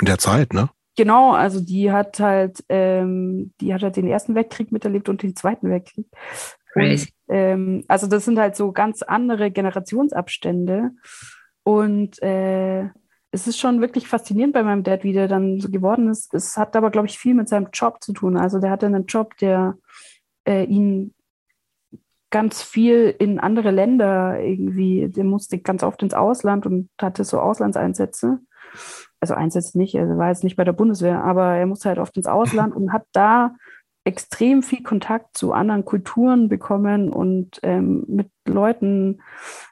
in 0.00 0.06
der 0.06 0.18
Zeit, 0.18 0.52
ne? 0.52 0.70
Genau, 0.96 1.32
also 1.32 1.60
die 1.60 1.92
hat 1.92 2.20
halt, 2.20 2.64
ähm, 2.68 3.54
die 3.60 3.72
hat 3.72 3.82
halt 3.82 3.96
den 3.96 4.06
Ersten 4.06 4.34
Weltkrieg 4.34 4.72
miterlebt 4.72 5.08
und 5.08 5.22
den 5.22 5.36
Zweiten 5.36 5.70
Weltkrieg. 5.70 6.06
Und, 6.74 7.08
ähm, 7.28 7.84
also 7.88 8.06
das 8.06 8.24
sind 8.24 8.38
halt 8.38 8.56
so 8.56 8.72
ganz 8.72 9.02
andere 9.02 9.50
Generationsabstände. 9.50 10.90
Und 11.62 12.22
äh, 12.22 12.88
es 13.32 13.46
ist 13.46 13.58
schon 13.58 13.80
wirklich 13.80 14.08
faszinierend 14.08 14.54
bei 14.54 14.62
meinem 14.62 14.82
Dad, 14.82 15.04
wie 15.04 15.12
der 15.12 15.28
dann 15.28 15.60
so 15.60 15.70
geworden 15.70 16.08
ist. 16.08 16.34
Es 16.34 16.56
hat 16.56 16.74
aber, 16.74 16.90
glaube 16.90 17.06
ich, 17.06 17.18
viel 17.18 17.34
mit 17.34 17.48
seinem 17.48 17.68
Job 17.72 18.02
zu 18.02 18.12
tun. 18.12 18.36
Also 18.36 18.58
der 18.58 18.70
hatte 18.70 18.86
einen 18.86 19.06
Job, 19.06 19.36
der 19.36 19.76
äh, 20.46 20.64
ihn 20.64 21.14
ganz 22.30 22.62
viel 22.62 23.14
in 23.18 23.40
andere 23.40 23.70
Länder 23.70 24.40
irgendwie, 24.40 25.08
der 25.08 25.24
musste 25.24 25.58
ganz 25.58 25.82
oft 25.82 26.02
ins 26.02 26.14
Ausland 26.14 26.64
und 26.64 26.88
hatte 27.00 27.24
so 27.24 27.40
Auslandseinsätze. 27.40 28.38
Also 29.18 29.34
Einsätze 29.34 29.76
nicht, 29.76 29.94
er 29.94 30.16
war 30.16 30.28
jetzt 30.28 30.44
nicht 30.44 30.56
bei 30.56 30.64
der 30.64 30.72
Bundeswehr, 30.72 31.22
aber 31.24 31.56
er 31.56 31.66
musste 31.66 31.88
halt 31.88 31.98
oft 31.98 32.16
ins 32.16 32.26
Ausland 32.26 32.74
und 32.74 32.92
hat 32.92 33.04
da 33.12 33.54
extrem 34.04 34.62
viel 34.62 34.82
Kontakt 34.82 35.36
zu 35.36 35.52
anderen 35.52 35.84
Kulturen 35.84 36.48
bekommen 36.48 37.10
und 37.10 37.60
ähm, 37.62 38.04
mit 38.08 38.30
Leuten 38.46 39.20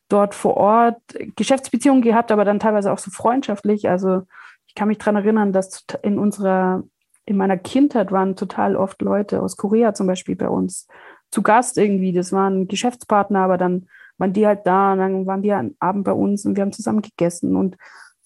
dort 0.08 0.34
vor 0.34 0.56
Ort 0.56 1.00
Geschäftsbeziehungen 1.36 2.02
gehabt, 2.02 2.30
aber 2.30 2.44
dann 2.44 2.60
teilweise 2.60 2.92
auch 2.92 2.98
so 2.98 3.10
freundschaftlich. 3.10 3.88
Also 3.88 4.22
ich 4.66 4.74
kann 4.74 4.88
mich 4.88 4.98
daran 4.98 5.16
erinnern, 5.16 5.52
dass 5.52 5.84
in 6.02 6.18
unserer, 6.18 6.82
in 7.24 7.36
meiner 7.36 7.56
Kindheit 7.56 8.12
waren 8.12 8.36
total 8.36 8.76
oft 8.76 9.00
Leute 9.02 9.42
aus 9.42 9.56
Korea 9.56 9.94
zum 9.94 10.06
Beispiel 10.06 10.36
bei 10.36 10.48
uns 10.48 10.86
zu 11.30 11.42
Gast 11.42 11.78
irgendwie. 11.78 12.12
Das 12.12 12.32
waren 12.32 12.68
Geschäftspartner, 12.68 13.40
aber 13.40 13.56
dann 13.56 13.88
waren 14.18 14.32
die 14.32 14.46
halt 14.46 14.66
da 14.66 14.92
und 14.92 14.98
dann 14.98 15.26
waren 15.26 15.42
die 15.42 15.52
am 15.52 15.74
Abend 15.78 16.04
bei 16.04 16.12
uns 16.12 16.44
und 16.44 16.56
wir 16.56 16.62
haben 16.62 16.72
zusammen 16.72 17.02
gegessen 17.02 17.56
und 17.56 17.76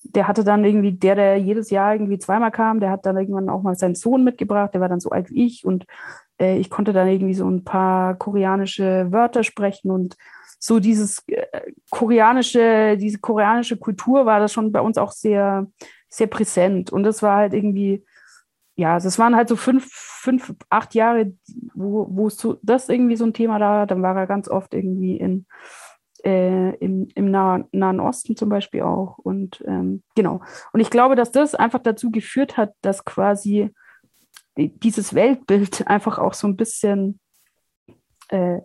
der 0.05 0.29
hatte 0.29 0.45
dann 0.45 0.65
irgendwie, 0.65 0.93
der, 0.93 1.15
der 1.15 1.37
jedes 1.37 1.71
Jahr 1.71 1.95
irgendwie 1.95 2.19
zweimal 2.19 2.51
kam, 2.51 2.81
der 2.81 2.91
hat 2.91 3.07
dann 3.07 3.17
irgendwann 3.17 3.49
auch 3.49 3.63
mal 3.63 3.75
seinen 3.75 3.95
Sohn 3.95 4.25
mitgebracht, 4.25 4.75
der 4.75 4.81
war 4.81 4.89
dann 4.89 5.01
so 5.01 5.11
alt 5.11 5.31
wie 5.31 5.45
ich 5.47 5.65
und 5.65 5.87
äh, 6.41 6.59
ich 6.59 6.71
konnte 6.71 6.93
dann 6.93 7.09
irgendwie 7.09 7.35
so 7.35 7.49
ein 7.49 7.65
paar 7.65 8.15
koreanische 8.17 9.11
Wörter 9.11 9.45
sprechen 9.45 9.91
und 9.91 10.17
so 10.59 10.81
dieses 10.81 11.23
äh, 11.29 11.73
koreanische, 11.91 12.97
diese 12.97 13.19
koreanische 13.19 13.77
Kultur 13.77 14.27
war 14.27 14.41
das 14.41 14.53
schon 14.53 14.73
bei 14.73 14.81
uns 14.81 14.99
auch 14.99 15.13
sehr, 15.13 15.67
sehr 16.09 16.27
präsent 16.27 16.93
und 16.93 17.05
das 17.05 17.23
war 17.23 17.37
halt 17.37 17.55
irgendwie, 17.55 18.05
ja, 18.77 18.99
das 18.99 19.19
waren 19.19 19.37
halt 19.37 19.49
so 19.49 19.57
fünf, 19.57 19.89
fünf, 19.93 20.55
acht 20.71 20.95
Jahre, 20.95 21.33
wo, 21.75 22.07
wo 22.11 22.29
so, 22.31 22.59
das 22.63 22.89
irgendwie 22.89 23.17
so 23.17 23.25
ein 23.25 23.35
Thema 23.35 23.59
da 23.59 23.71
war, 23.71 23.87
dann 23.87 24.03
war 24.03 24.17
er 24.17 24.27
ganz 24.27 24.49
oft 24.49 24.75
irgendwie 24.75 25.17
in 25.17 25.47
äh, 26.25 26.75
im, 26.77 27.09
im 27.15 27.31
Nahen, 27.31 27.65
Nahen 27.73 28.01
Osten 28.01 28.37
zum 28.37 28.49
Beispiel 28.49 28.83
auch. 28.83 29.19
Und 29.19 29.63
ähm, 29.67 30.03
genau. 30.15 30.41
Und 30.73 30.81
ich 30.81 30.91
glaube, 30.91 31.17
dass 31.17 31.33
das 31.33 31.55
einfach 31.55 31.81
dazu 31.81 32.11
geführt 32.11 32.57
hat, 32.57 32.75
dass 32.83 33.05
quasi 33.05 33.71
dieses 34.57 35.15
Weltbild 35.15 35.87
einfach 35.87 36.19
auch 36.19 36.35
so 36.35 36.47
ein 36.47 36.57
bisschen 36.57 37.19
äh, 38.29 38.61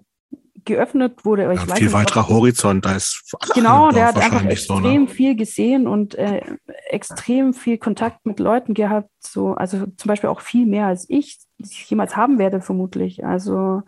geöffnet 0.66 1.26
wurde. 1.26 1.44
Ja, 1.44 1.58
viel 1.58 1.86
nicht, 1.86 1.94
weiterer 1.94 2.28
Horizont, 2.28 2.86
da 2.86 2.96
ist 2.96 3.36
genau, 3.54 3.90
der 3.90 4.08
hat 4.08 4.18
einfach 4.18 4.44
extrem 4.46 4.84
so, 4.84 4.90
ne? 4.90 5.08
viel 5.08 5.36
gesehen 5.36 5.88
und 5.88 6.16
äh, 6.16 6.42
extrem 6.90 7.54
viel 7.54 7.78
Kontakt 7.78 8.26
mit 8.26 8.40
Leuten 8.40 8.74
gehabt, 8.74 9.10
so 9.20 9.54
also 9.54 9.86
zum 9.96 10.10
Beispiel 10.10 10.30
auch 10.30 10.42
viel 10.42 10.66
mehr 10.66 10.88
als 10.88 11.06
ich, 11.10 11.40
ich 11.58 11.90
jemals 11.90 12.16
haben 12.18 12.38
werde 12.38 12.62
vermutlich. 12.62 13.26
Also 13.26 13.82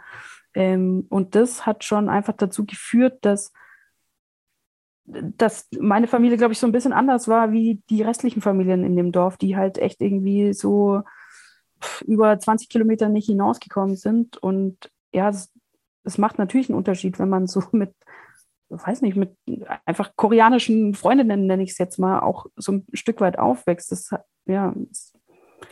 ähm, 0.55 1.05
und 1.09 1.35
das 1.35 1.65
hat 1.65 1.83
schon 1.83 2.09
einfach 2.09 2.33
dazu 2.33 2.65
geführt, 2.65 3.19
dass 3.21 3.51
dass 5.37 5.67
meine 5.79 6.07
Familie, 6.07 6.37
glaube 6.37 6.53
ich, 6.53 6.59
so 6.59 6.67
ein 6.67 6.71
bisschen 6.71 6.93
anders 6.93 7.27
war 7.27 7.51
wie 7.51 7.81
die 7.89 8.01
restlichen 8.01 8.41
Familien 8.41 8.83
in 8.83 8.95
dem 8.95 9.11
Dorf, 9.11 9.37
die 9.37 9.55
halt 9.55 9.77
echt 9.77 10.01
irgendwie 10.01 10.53
so 10.53 11.01
über 12.05 12.37
20 12.37 12.69
Kilometer 12.69 13.09
nicht 13.09 13.25
hinausgekommen 13.25 13.95
sind. 13.95 14.37
Und 14.37 14.91
ja, 15.13 15.29
es 16.03 16.17
macht 16.17 16.37
natürlich 16.37 16.69
einen 16.69 16.77
Unterschied, 16.77 17.19
wenn 17.19 17.29
man 17.29 17.47
so 17.47 17.63
mit, 17.71 17.93
weiß 18.69 19.01
nicht, 19.01 19.17
mit 19.17 19.35
einfach 19.85 20.11
koreanischen 20.15 20.93
Freundinnen, 20.93 21.47
nenne 21.47 21.63
ich 21.63 21.71
es 21.71 21.77
jetzt 21.77 21.97
mal, 21.97 22.19
auch 22.19 22.45
so 22.55 22.73
ein 22.73 22.85
Stück 22.93 23.21
weit 23.21 23.39
aufwächst. 23.39 23.91
Das, 23.91 24.11
ja. 24.45 24.75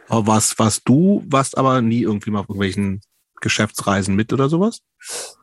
Aber 0.08 0.28
was, 0.28 0.58
was 0.58 0.84
du 0.84 1.24
warst 1.28 1.58
aber 1.58 1.82
nie 1.82 2.02
irgendwie 2.02 2.32
mal 2.32 2.40
auf 2.40 2.50
irgendwelchen 2.50 3.02
Geschäftsreisen 3.42 4.16
mit 4.16 4.34
oder 4.34 4.50
sowas? 4.50 4.82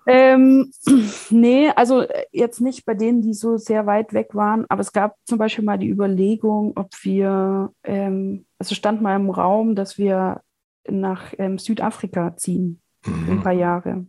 Ähm, 0.06 0.72
nee, 1.30 1.70
also 1.70 2.04
jetzt 2.32 2.60
nicht 2.60 2.84
bei 2.84 2.94
denen, 2.94 3.22
die 3.22 3.34
so 3.34 3.56
sehr 3.56 3.86
weit 3.86 4.12
weg 4.12 4.34
waren, 4.34 4.66
aber 4.68 4.80
es 4.80 4.92
gab 4.92 5.16
zum 5.24 5.38
Beispiel 5.38 5.64
mal 5.64 5.78
die 5.78 5.88
Überlegung, 5.88 6.72
ob 6.76 6.90
wir, 7.02 7.72
ähm, 7.84 8.46
also 8.58 8.74
stand 8.74 9.02
mal 9.02 9.16
im 9.16 9.30
Raum, 9.30 9.74
dass 9.74 9.98
wir 9.98 10.40
nach 10.88 11.32
ähm, 11.38 11.58
Südafrika 11.58 12.36
ziehen, 12.36 12.80
mhm. 13.06 13.30
ein 13.30 13.42
paar 13.42 13.52
Jahre. 13.52 14.06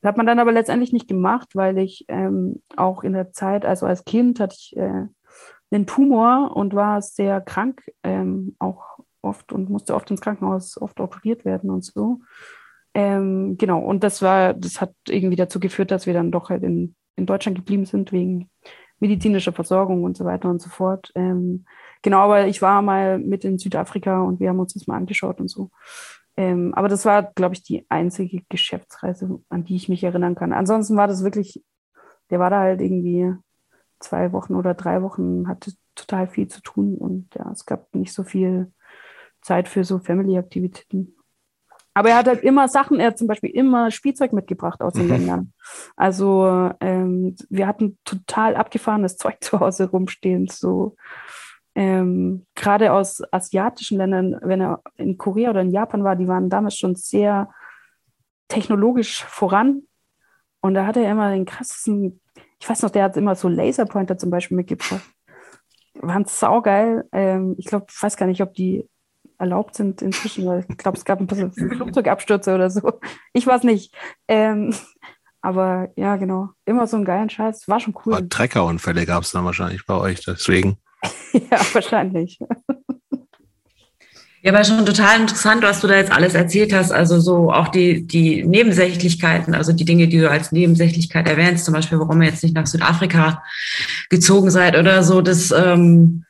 Das 0.00 0.10
hat 0.10 0.16
man 0.16 0.26
dann 0.26 0.38
aber 0.38 0.52
letztendlich 0.52 0.92
nicht 0.92 1.08
gemacht, 1.08 1.50
weil 1.54 1.78
ich 1.78 2.04
ähm, 2.08 2.62
auch 2.76 3.04
in 3.04 3.14
der 3.14 3.32
Zeit, 3.32 3.64
also 3.64 3.86
als 3.86 4.04
Kind 4.04 4.38
hatte 4.40 4.56
ich 4.58 4.76
äh, 4.76 5.06
einen 5.70 5.86
Tumor 5.86 6.56
und 6.56 6.74
war 6.74 7.02
sehr 7.02 7.40
krank, 7.40 7.82
ähm, 8.02 8.54
auch 8.58 8.98
oft 9.22 9.52
und 9.52 9.70
musste 9.70 9.94
oft 9.94 10.10
ins 10.10 10.20
Krankenhaus, 10.20 10.80
oft 10.80 11.00
operiert 11.00 11.44
werden 11.44 11.70
und 11.70 11.84
so. 11.84 12.20
Ähm, 12.94 13.56
genau, 13.58 13.80
und 13.80 14.04
das 14.04 14.22
war, 14.22 14.54
das 14.54 14.80
hat 14.80 14.94
irgendwie 15.08 15.36
dazu 15.36 15.58
geführt, 15.58 15.90
dass 15.90 16.06
wir 16.06 16.14
dann 16.14 16.30
doch 16.30 16.50
halt 16.50 16.62
in, 16.62 16.94
in 17.16 17.26
Deutschland 17.26 17.58
geblieben 17.58 17.84
sind, 17.84 18.12
wegen 18.12 18.50
medizinischer 19.00 19.52
Versorgung 19.52 20.04
und 20.04 20.16
so 20.16 20.24
weiter 20.24 20.48
und 20.48 20.62
so 20.62 20.70
fort. 20.70 21.10
Ähm, 21.14 21.66
genau, 22.02 22.20
aber 22.20 22.46
ich 22.46 22.62
war 22.62 22.82
mal 22.82 23.18
mit 23.18 23.44
in 23.44 23.58
Südafrika 23.58 24.22
und 24.22 24.40
wir 24.40 24.48
haben 24.48 24.60
uns 24.60 24.74
das 24.74 24.86
mal 24.86 24.96
angeschaut 24.96 25.40
und 25.40 25.48
so. 25.48 25.70
Ähm, 26.36 26.72
aber 26.74 26.88
das 26.88 27.04
war, 27.04 27.22
glaube 27.34 27.54
ich, 27.54 27.62
die 27.62 27.86
einzige 27.88 28.42
Geschäftsreise, 28.48 29.40
an 29.48 29.64
die 29.64 29.76
ich 29.76 29.88
mich 29.88 30.02
erinnern 30.04 30.34
kann. 30.34 30.52
Ansonsten 30.52 30.96
war 30.96 31.08
das 31.08 31.22
wirklich, 31.22 31.62
der 32.30 32.38
war 32.38 32.50
da 32.50 32.60
halt 32.60 32.80
irgendwie 32.80 33.32
zwei 34.00 34.32
Wochen 34.32 34.54
oder 34.54 34.74
drei 34.74 35.02
Wochen, 35.02 35.48
hatte 35.48 35.72
total 35.94 36.26
viel 36.26 36.48
zu 36.48 36.60
tun 36.60 36.96
und 36.96 37.34
ja, 37.34 37.50
es 37.52 37.66
gab 37.66 37.94
nicht 37.94 38.12
so 38.12 38.24
viel 38.24 38.72
Zeit 39.40 39.68
für 39.68 39.84
so 39.84 39.98
Family-Aktivitäten. 39.98 41.13
Aber 41.94 42.10
er 42.10 42.16
hat 42.16 42.26
halt 42.26 42.42
immer 42.42 42.66
Sachen, 42.66 42.98
er 42.98 43.08
hat 43.08 43.18
zum 43.18 43.28
Beispiel 43.28 43.50
immer 43.50 43.92
Spielzeug 43.92 44.32
mitgebracht 44.32 44.82
aus 44.82 44.94
den 44.94 45.04
mhm. 45.04 45.10
Ländern. 45.10 45.52
Also 45.96 46.72
ähm, 46.80 47.36
wir 47.48 47.68
hatten 47.68 47.98
total 48.04 48.56
abgefahrenes 48.56 49.16
Zeug 49.16 49.36
zu 49.40 49.60
Hause 49.60 49.88
rumstehen. 49.88 50.48
So 50.48 50.96
ähm, 51.76 52.46
gerade 52.54 52.92
aus 52.92 53.22
asiatischen 53.32 53.98
Ländern, 53.98 54.36
wenn 54.42 54.60
er 54.60 54.82
in 54.96 55.18
Korea 55.18 55.50
oder 55.50 55.62
in 55.62 55.70
Japan 55.70 56.04
war, 56.04 56.16
die 56.16 56.28
waren 56.28 56.50
damals 56.50 56.76
schon 56.76 56.96
sehr 56.96 57.48
technologisch 58.48 59.24
voran. 59.24 59.82
Und 60.60 60.74
da 60.74 60.86
hatte 60.86 61.00
er 61.00 61.12
immer 61.12 61.30
den 61.30 61.44
krassesten, 61.44 62.20
ich 62.60 62.68
weiß 62.68 62.82
noch, 62.82 62.90
der 62.90 63.04
hat 63.04 63.16
immer 63.16 63.34
so 63.34 63.48
Laserpointer 63.48 64.18
zum 64.18 64.30
Beispiel 64.30 64.56
mitgebracht. 64.56 65.02
Waren 65.94 66.24
saugeil. 66.24 67.04
Ähm, 67.12 67.54
ich 67.58 67.66
glaube, 67.66 67.86
ich 67.88 68.02
weiß 68.02 68.16
gar 68.16 68.26
nicht, 68.26 68.40
ob 68.40 68.52
die 68.54 68.88
erlaubt 69.38 69.74
sind 69.74 70.02
inzwischen, 70.02 70.46
weil 70.46 70.64
ich 70.68 70.76
glaube, 70.76 70.96
es 70.96 71.04
gab 71.04 71.20
ein 71.20 71.26
bisschen 71.26 71.52
Flugzeugabstürze 71.52 72.54
oder 72.54 72.70
so. 72.70 73.00
Ich 73.32 73.46
weiß 73.46 73.62
nicht. 73.64 73.94
Ähm, 74.28 74.74
aber 75.40 75.90
ja, 75.96 76.16
genau. 76.16 76.50
Immer 76.64 76.86
so 76.86 76.96
einen 76.96 77.04
geilen 77.04 77.28
Scheiß. 77.28 77.68
War 77.68 77.78
schon 77.78 77.94
cool. 78.04 78.14
Aber 78.14 78.28
Treckerunfälle 78.28 79.04
gab 79.04 79.24
es 79.24 79.32
dann 79.32 79.44
wahrscheinlich 79.44 79.84
bei 79.84 79.94
euch, 79.94 80.24
deswegen. 80.24 80.78
ja, 81.32 81.60
wahrscheinlich. 81.72 82.38
Ja, 84.44 84.52
aber 84.52 84.62
schon 84.62 84.84
total 84.84 85.20
interessant, 85.20 85.62
was 85.62 85.80
du 85.80 85.86
da 85.86 85.96
jetzt 85.96 86.12
alles 86.12 86.34
erzählt 86.34 86.74
hast. 86.74 86.92
Also 86.92 87.18
so 87.18 87.50
auch 87.50 87.68
die, 87.68 88.06
die 88.06 88.44
Nebensächlichkeiten, 88.44 89.54
also 89.54 89.72
die 89.72 89.86
Dinge, 89.86 90.06
die 90.06 90.18
du 90.18 90.30
als 90.30 90.52
Nebensächlichkeit 90.52 91.26
erwähnst, 91.26 91.64
zum 91.64 91.72
Beispiel, 91.72 91.98
warum 91.98 92.20
ihr 92.20 92.28
jetzt 92.28 92.42
nicht 92.42 92.54
nach 92.54 92.66
Südafrika 92.66 93.42
gezogen 94.10 94.50
seid 94.50 94.76
oder 94.76 95.02
so, 95.02 95.22
das 95.22 95.50
ähm, 95.50 96.24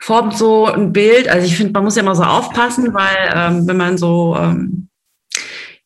formt 0.00 0.36
so 0.36 0.66
ein 0.66 0.92
Bild. 0.92 1.28
Also 1.28 1.46
ich 1.46 1.56
finde, 1.56 1.72
man 1.72 1.84
muss 1.84 1.96
ja 1.96 2.02
immer 2.02 2.14
so 2.14 2.22
aufpassen, 2.22 2.92
weil 2.94 3.32
ähm, 3.34 3.66
wenn 3.66 3.76
man 3.76 3.98
so 3.98 4.36
ähm, 4.38 4.88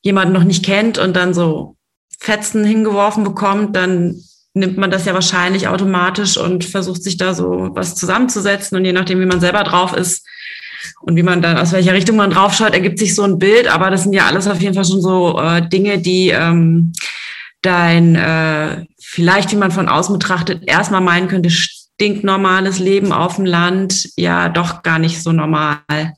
jemanden 0.03 0.33
noch 0.33 0.45
nicht 0.45 0.65
kennt 0.65 0.99
und 0.99 1.15
dann 1.15 1.35
so 1.35 1.77
Fetzen 2.19 2.65
hingeworfen 2.65 3.25
bekommt, 3.25 3.77
dann 3.77 4.21
nimmt 4.55 4.77
man 4.77 4.91
das 4.91 5.07
ja 5.07 5.15
wahrscheinlich 5.15 5.69
automatisch 5.69 6.37
und 6.37 6.65
versucht 6.65 7.03
sich 7.03 7.17
da 7.17 7.35
so 7.35 7.71
was 7.73 7.95
zusammenzusetzen. 7.95 8.77
Und 8.77 8.85
je 8.85 8.93
nachdem, 8.93 9.21
wie 9.21 9.27
man 9.27 9.41
selber 9.41 9.65
drauf 9.65 9.97
ist, 9.97 10.27
und 11.01 11.17
wie 11.17 11.23
man 11.23 11.43
dann, 11.43 11.59
aus 11.59 11.73
welcher 11.73 11.93
Richtung 11.93 12.17
man 12.17 12.31
draufschaut, 12.31 12.75
ergibt 12.75 12.99
sich 12.99 13.15
so 13.15 13.23
ein 13.23 13.39
Bild. 13.39 13.69
Aber 13.69 13.91
das 13.91 14.05
sind 14.05 14.13
ja 14.13 14.27
alles 14.27 14.49
auf 14.49 14.61
jeden 14.61 14.75
Fall 14.75 14.85
schon 14.85 15.03
so 15.03 15.39
äh, 15.41 15.67
Dinge, 15.69 15.99
die 15.99 16.31
ähm, 16.31 16.93
dein, 17.61 18.15
äh, 18.17 18.85
vielleicht, 19.01 19.53
wie 19.53 19.57
man 19.57 19.71
von 19.71 19.89
außen 19.89 20.13
betrachtet, 20.13 20.63
erstmal 20.67 21.01
meinen 21.01 21.29
könnte, 21.29 21.51
stinknormales 21.95 22.79
Leben 22.79 23.13
auf 23.13 23.37
dem 23.37 23.45
Land 23.45 24.11
ja 24.17 24.49
doch 24.49 24.83
gar 24.83 24.99
nicht 24.99 25.23
so 25.23 25.33
normal 25.33 26.15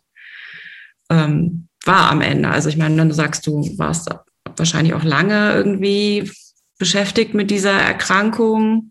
ähm, 1.11 1.69
war 1.85 2.11
am 2.11 2.21
Ende. 2.21 2.49
Also 2.49 2.69
ich 2.69 2.77
meine, 2.77 2.97
wenn 2.97 3.09
du 3.09 3.15
sagst, 3.15 3.47
du 3.47 3.63
warst 3.77 4.11
wahrscheinlich 4.57 4.95
auch 4.95 5.05
lange 5.05 5.53
irgendwie 5.53 6.31
beschäftigt 6.79 7.35
mit 7.35 7.51
dieser 7.51 7.73
Erkrankung. 7.73 8.91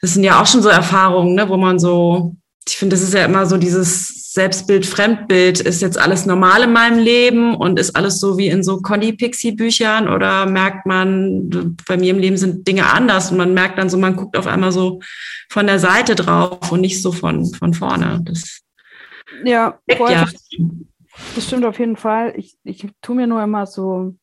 Das 0.00 0.14
sind 0.14 0.24
ja 0.24 0.40
auch 0.40 0.46
schon 0.46 0.62
so 0.62 0.68
Erfahrungen, 0.68 1.34
ne, 1.34 1.48
wo 1.48 1.56
man 1.56 1.78
so, 1.78 2.36
ich 2.66 2.76
finde, 2.76 2.96
das 2.96 3.02
ist 3.02 3.14
ja 3.14 3.24
immer 3.24 3.46
so 3.46 3.56
dieses 3.56 4.32
Selbstbild, 4.32 4.86
Fremdbild, 4.86 5.60
ist 5.60 5.82
jetzt 5.82 5.98
alles 5.98 6.26
normal 6.26 6.62
in 6.62 6.72
meinem 6.72 6.98
Leben 6.98 7.54
und 7.54 7.78
ist 7.78 7.94
alles 7.94 8.18
so 8.18 8.36
wie 8.36 8.48
in 8.48 8.64
so 8.64 8.80
Conny-Pixie-Büchern 8.80 10.08
oder 10.08 10.46
merkt 10.46 10.86
man, 10.86 11.76
bei 11.86 11.96
mir 11.96 12.10
im 12.10 12.18
Leben 12.18 12.36
sind 12.36 12.66
Dinge 12.66 12.86
anders 12.92 13.30
und 13.30 13.36
man 13.36 13.54
merkt 13.54 13.78
dann 13.78 13.90
so, 13.90 13.96
man 13.96 14.16
guckt 14.16 14.36
auf 14.36 14.46
einmal 14.46 14.72
so 14.72 15.00
von 15.50 15.66
der 15.66 15.78
Seite 15.78 16.14
drauf 16.14 16.72
und 16.72 16.80
nicht 16.80 17.00
so 17.00 17.12
von, 17.12 17.46
von 17.54 17.74
vorne. 17.74 18.22
Das 18.24 18.62
ja, 19.44 19.78
ja. 19.88 20.26
das 21.34 21.46
stimmt 21.46 21.64
auf 21.64 21.78
jeden 21.78 21.96
Fall. 21.96 22.34
Ich, 22.36 22.56
ich 22.64 22.86
tue 23.02 23.16
mir 23.16 23.26
nur 23.26 23.42
immer 23.42 23.66
so, 23.66 24.16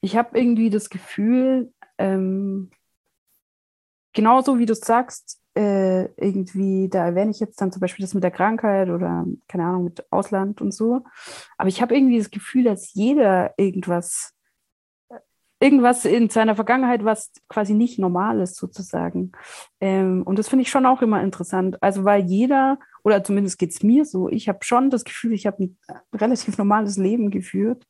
ich 0.00 0.16
habe 0.16 0.38
irgendwie 0.38 0.70
das 0.70 0.88
Gefühl, 0.88 1.72
ähm, 1.98 2.70
genauso 4.12 4.58
wie 4.58 4.66
du 4.66 4.74
sagst, 4.74 5.40
äh, 5.56 6.04
irgendwie, 6.16 6.88
da 6.88 7.06
erwähne 7.06 7.30
ich 7.30 7.40
jetzt 7.40 7.60
dann 7.60 7.72
zum 7.72 7.80
Beispiel 7.80 8.04
das 8.04 8.14
mit 8.14 8.22
der 8.22 8.30
Krankheit 8.30 8.90
oder 8.90 9.24
keine 9.48 9.64
Ahnung, 9.64 9.84
mit 9.84 10.04
Ausland 10.12 10.60
und 10.60 10.72
so. 10.72 11.02
Aber 11.56 11.68
ich 11.68 11.80
habe 11.80 11.94
irgendwie 11.94 12.18
das 12.18 12.30
Gefühl, 12.30 12.64
dass 12.64 12.92
jeder 12.92 13.54
irgendwas, 13.56 14.34
irgendwas 15.58 16.04
in 16.04 16.28
seiner 16.28 16.54
Vergangenheit, 16.54 17.04
was 17.04 17.32
quasi 17.48 17.72
nicht 17.72 17.98
normal 17.98 18.40
ist, 18.40 18.56
sozusagen. 18.56 19.32
Ähm, 19.80 20.22
und 20.24 20.38
das 20.38 20.48
finde 20.48 20.62
ich 20.62 20.70
schon 20.70 20.86
auch 20.86 21.00
immer 21.00 21.22
interessant. 21.22 21.82
Also, 21.82 22.04
weil 22.04 22.24
jeder 22.24 22.78
oder 23.06 23.22
zumindest 23.22 23.60
geht 23.60 23.70
es 23.70 23.84
mir 23.84 24.04
so, 24.04 24.28
ich 24.28 24.48
habe 24.48 24.58
schon 24.62 24.90
das 24.90 25.04
Gefühl, 25.04 25.32
ich 25.32 25.46
habe 25.46 25.62
ein 25.62 25.78
relativ 26.12 26.58
normales 26.58 26.96
Leben 26.96 27.30
geführt. 27.30 27.84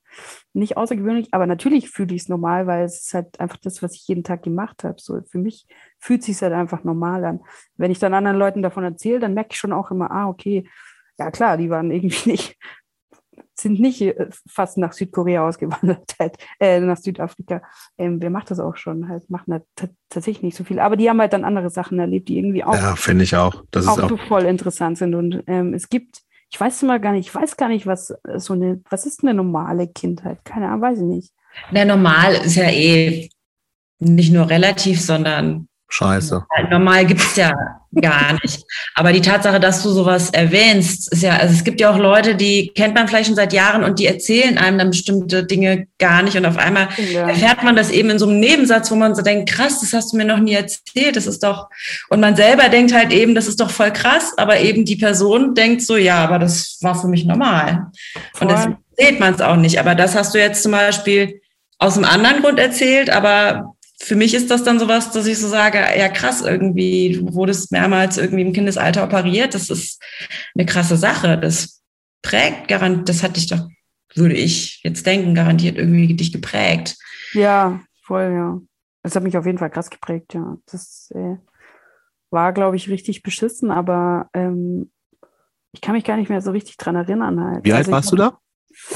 Nicht 0.52 0.76
außergewöhnlich, 0.76 1.28
aber 1.32 1.46
natürlich 1.46 1.88
fühle 1.88 2.14
ich 2.14 2.24
es 2.24 2.28
normal, 2.28 2.66
weil 2.66 2.84
es 2.84 3.00
ist 3.00 3.14
halt 3.14 3.40
einfach 3.40 3.56
das, 3.56 3.82
was 3.82 3.94
ich 3.94 4.06
jeden 4.08 4.24
Tag 4.24 4.42
gemacht 4.42 4.84
habe. 4.84 4.96
So 4.98 5.18
für 5.22 5.38
mich 5.38 5.66
fühlt 5.98 6.20
es 6.20 6.26
sich 6.26 6.42
halt 6.42 6.52
einfach 6.52 6.84
normal 6.84 7.24
an. 7.24 7.40
Wenn 7.78 7.90
ich 7.90 7.98
dann 7.98 8.12
anderen 8.12 8.36
Leuten 8.36 8.60
davon 8.60 8.84
erzähle, 8.84 9.20
dann 9.20 9.32
merke 9.32 9.52
ich 9.52 9.58
schon 9.58 9.72
auch 9.72 9.90
immer, 9.90 10.10
ah, 10.10 10.28
okay, 10.28 10.68
ja 11.16 11.30
klar, 11.30 11.56
die 11.56 11.70
waren 11.70 11.90
irgendwie 11.90 12.30
nicht 12.32 12.58
sind 13.58 13.80
nicht 13.80 14.00
äh, 14.02 14.28
fast 14.46 14.78
nach 14.78 14.92
Südkorea 14.92 15.46
ausgewandert, 15.46 16.14
halt, 16.18 16.36
äh, 16.60 16.80
nach 16.80 16.96
Südafrika. 16.96 17.62
Ähm, 17.98 18.20
wer 18.20 18.30
macht 18.30 18.50
das 18.50 18.60
auch 18.60 18.76
schon? 18.76 19.08
Halt, 19.08 19.28
machen 19.30 19.62
da 19.74 19.88
tatsächlich 20.08 20.42
nicht 20.42 20.56
so 20.56 20.64
viel. 20.64 20.78
Aber 20.78 20.96
die 20.96 21.08
haben 21.08 21.20
halt 21.20 21.32
dann 21.32 21.44
andere 21.44 21.70
Sachen 21.70 21.98
erlebt, 21.98 22.28
die 22.28 22.38
irgendwie 22.38 22.64
auch, 22.64 22.74
ja, 22.74 22.96
finde 22.96 23.24
ich 23.24 23.36
auch. 23.36 23.64
Das 23.70 23.86
auch, 23.86 23.98
ist 23.98 24.04
auch 24.04 24.08
so 24.10 24.16
voll 24.16 24.44
interessant 24.44 24.98
sind. 24.98 25.14
Und 25.14 25.42
ähm, 25.46 25.74
es 25.74 25.88
gibt, 25.88 26.22
ich 26.50 26.60
weiß 26.60 26.82
mal 26.82 27.00
gar 27.00 27.12
nicht, 27.12 27.28
ich 27.28 27.34
weiß 27.34 27.56
gar 27.56 27.68
nicht, 27.68 27.86
was 27.86 28.10
äh, 28.10 28.38
so 28.38 28.52
eine, 28.52 28.80
was 28.90 29.06
ist 29.06 29.22
eine 29.22 29.34
normale 29.34 29.88
Kindheit? 29.88 30.44
Keine 30.44 30.68
Ahnung, 30.68 30.82
weiß 30.82 30.98
ich 30.98 31.04
nicht. 31.04 31.32
Na, 31.70 31.84
normal 31.84 32.34
ist 32.34 32.56
ja 32.56 32.70
eh 32.70 33.30
nicht 33.98 34.32
nur 34.32 34.48
relativ, 34.48 35.00
sondern 35.00 35.68
Scheiße. 35.88 36.44
Normal 36.70 37.06
gibt 37.06 37.20
es 37.20 37.36
ja 37.36 37.52
gar 38.00 38.32
nicht. 38.42 38.64
Aber 38.94 39.12
die 39.12 39.20
Tatsache, 39.20 39.60
dass 39.60 39.82
du 39.82 39.90
sowas 39.90 40.30
erwähnst, 40.30 41.12
ist 41.12 41.22
ja, 41.22 41.36
also 41.36 41.54
es 41.54 41.64
gibt 41.64 41.80
ja 41.80 41.90
auch 41.90 41.98
Leute, 41.98 42.34
die 42.34 42.72
kennt 42.74 42.94
man 42.94 43.08
vielleicht 43.08 43.26
schon 43.26 43.36
seit 43.36 43.52
Jahren 43.52 43.84
und 43.84 43.98
die 43.98 44.06
erzählen 44.06 44.58
einem 44.58 44.78
dann 44.78 44.90
bestimmte 44.90 45.44
Dinge 45.44 45.86
gar 45.98 46.22
nicht. 46.22 46.36
Und 46.36 46.44
auf 46.44 46.58
einmal 46.58 46.88
ja. 47.12 47.28
erfährt 47.28 47.62
man 47.62 47.76
das 47.76 47.90
eben 47.90 48.10
in 48.10 48.18
so 48.18 48.26
einem 48.26 48.40
Nebensatz, 48.40 48.90
wo 48.90 48.96
man 48.96 49.14
so 49.14 49.22
denkt, 49.22 49.48
krass, 49.48 49.80
das 49.80 49.92
hast 49.92 50.12
du 50.12 50.16
mir 50.16 50.24
noch 50.24 50.38
nie 50.38 50.54
erzählt. 50.54 51.16
Das 51.16 51.26
ist 51.26 51.42
doch, 51.42 51.68
und 52.08 52.20
man 52.20 52.36
selber 52.36 52.68
denkt 52.68 52.92
halt 52.92 53.12
eben, 53.12 53.34
das 53.34 53.46
ist 53.46 53.60
doch 53.60 53.70
voll 53.70 53.92
krass, 53.92 54.34
aber 54.36 54.60
eben 54.60 54.84
die 54.84 54.96
Person 54.96 55.54
denkt 55.54 55.82
so, 55.82 55.96
ja, 55.96 56.22
aber 56.22 56.38
das 56.38 56.78
war 56.82 57.00
für 57.00 57.08
mich 57.08 57.24
normal. 57.24 57.86
Voll. 58.34 58.48
Und 58.48 58.50
deswegen 58.50 58.78
erzählt 58.96 59.20
man 59.20 59.34
es 59.34 59.40
auch 59.40 59.56
nicht. 59.56 59.78
Aber 59.78 59.94
das 59.94 60.14
hast 60.14 60.34
du 60.34 60.38
jetzt 60.38 60.62
zum 60.62 60.72
Beispiel 60.72 61.40
aus 61.78 61.96
einem 61.96 62.06
anderen 62.06 62.42
Grund 62.42 62.58
erzählt, 62.58 63.10
aber 63.10 63.75
für 63.98 64.14
mich 64.14 64.34
ist 64.34 64.50
das 64.50 64.62
dann 64.62 64.78
sowas, 64.78 65.10
dass 65.10 65.26
ich 65.26 65.38
so 65.38 65.48
sage, 65.48 65.78
ja 65.78 66.08
krass, 66.08 66.42
irgendwie, 66.42 67.12
du 67.12 67.34
wurdest 67.34 67.72
mehrmals 67.72 68.18
irgendwie 68.18 68.42
im 68.42 68.52
Kindesalter 68.52 69.04
operiert. 69.04 69.54
Das 69.54 69.70
ist 69.70 70.02
eine 70.54 70.66
krasse 70.66 70.96
Sache. 70.96 71.38
Das 71.38 71.82
prägt 72.22 72.68
garantiert, 72.68 73.08
das 73.08 73.22
hat 73.22 73.36
dich 73.36 73.46
doch, 73.46 73.68
würde 74.14 74.34
ich 74.34 74.80
jetzt 74.82 75.06
denken, 75.06 75.34
garantiert 75.34 75.78
irgendwie 75.78 76.14
dich 76.14 76.32
geprägt. 76.32 76.96
Ja, 77.32 77.80
voll, 78.02 78.32
ja. 78.34 78.60
Das 79.02 79.14
hat 79.14 79.22
mich 79.22 79.36
auf 79.36 79.46
jeden 79.46 79.58
Fall 79.58 79.70
krass 79.70 79.88
geprägt, 79.88 80.34
ja. 80.34 80.56
Das 80.66 81.10
äh, 81.14 81.36
war, 82.30 82.52
glaube 82.52 82.76
ich, 82.76 82.90
richtig 82.90 83.22
beschissen, 83.22 83.70
aber 83.70 84.28
ähm, 84.34 84.90
ich 85.72 85.80
kann 85.80 85.94
mich 85.94 86.04
gar 86.04 86.16
nicht 86.16 86.28
mehr 86.28 86.42
so 86.42 86.50
richtig 86.50 86.76
dran 86.76 86.96
erinnern. 86.96 87.42
Halt. 87.42 87.64
Wie 87.64 87.72
alt 87.72 87.86
also 87.86 87.92
warst 87.92 88.12
du 88.12 88.16
da? 88.16 88.38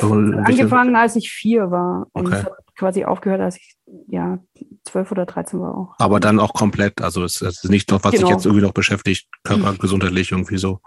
Angefangen, 0.01 0.95
als 0.97 1.17
ich 1.17 1.31
vier 1.31 1.71
war. 1.71 2.09
Und 2.13 2.27
okay. 2.27 2.45
quasi 2.77 3.05
aufgehört, 3.05 3.41
als 3.41 3.57
ich 3.57 3.77
ja, 4.07 4.39
12 4.85 5.13
oder 5.13 5.27
13 5.27 5.61
war 5.61 5.77
auch. 5.77 5.95
Aber 5.99 6.21
dann 6.21 6.41
auch 6.41 6.53
komplett, 6.53 7.01
also 7.01 7.25
es 7.25 7.41
ist 7.41 7.69
nicht 7.69 7.91
noch, 7.91 8.05
was 8.05 8.13
genau. 8.13 8.27
dich 8.27 8.37
jetzt 8.37 8.47
irgendwie 8.47 8.65
noch 8.65 8.73
beschäftigt, 8.73 9.29
körpergesundheitlich 9.45 10.33
irgendwie 10.33 10.59
so. 10.59 10.81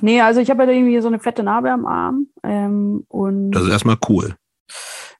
Nee, 0.00 0.20
also 0.20 0.40
ich 0.40 0.50
habe 0.50 0.60
halt 0.60 0.70
irgendwie 0.70 1.00
so 1.00 1.08
eine 1.08 1.18
fette 1.18 1.42
Narbe 1.42 1.70
am 1.70 1.86
Arm. 1.86 2.26
Ähm, 2.42 3.04
und 3.08 3.52
das 3.52 3.64
ist 3.64 3.70
erstmal 3.70 3.98
cool. 4.08 4.36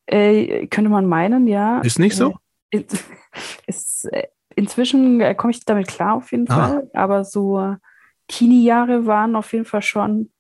Äh, 0.06 0.66
könnte 0.66 0.90
man 0.90 1.06
meinen, 1.06 1.46
ja. 1.46 1.80
Ist 1.80 1.98
nicht 1.98 2.16
so? 2.16 2.34
Äh, 2.70 2.82
ist, 3.66 4.04
äh, 4.12 4.28
inzwischen 4.54 5.20
äh, 5.20 5.34
komme 5.34 5.52
ich 5.52 5.64
damit 5.64 5.88
klar 5.88 6.14
auf 6.14 6.32
jeden 6.32 6.50
ah. 6.50 6.54
Fall, 6.54 6.90
aber 6.94 7.24
so 7.24 7.76
Teenie-Jahre 8.28 9.06
waren 9.06 9.36
auf 9.36 9.52
jeden 9.52 9.64
Fall 9.64 9.82
schon 9.82 10.30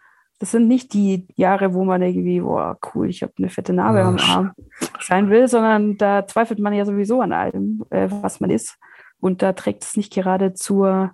das 0.42 0.50
sind 0.50 0.66
nicht 0.66 0.92
die 0.92 1.28
Jahre, 1.36 1.72
wo 1.72 1.84
man 1.84 2.02
irgendwie, 2.02 2.40
boah, 2.40 2.76
cool, 2.92 3.08
ich 3.08 3.22
habe 3.22 3.32
eine 3.38 3.48
fette 3.48 3.72
Narbe 3.72 4.00
ja. 4.00 4.08
am 4.08 4.18
Arm 4.18 4.52
sein 4.98 5.30
will, 5.30 5.46
sondern 5.46 5.96
da 5.98 6.26
zweifelt 6.26 6.58
man 6.58 6.72
ja 6.72 6.84
sowieso 6.84 7.20
an 7.20 7.32
allem, 7.32 7.84
äh, 7.90 8.08
was 8.10 8.40
man 8.40 8.50
ist. 8.50 8.76
Und 9.20 9.40
da 9.40 9.52
trägt 9.52 9.84
es 9.84 9.96
nicht 9.96 10.12
gerade 10.12 10.52
zur, 10.52 11.12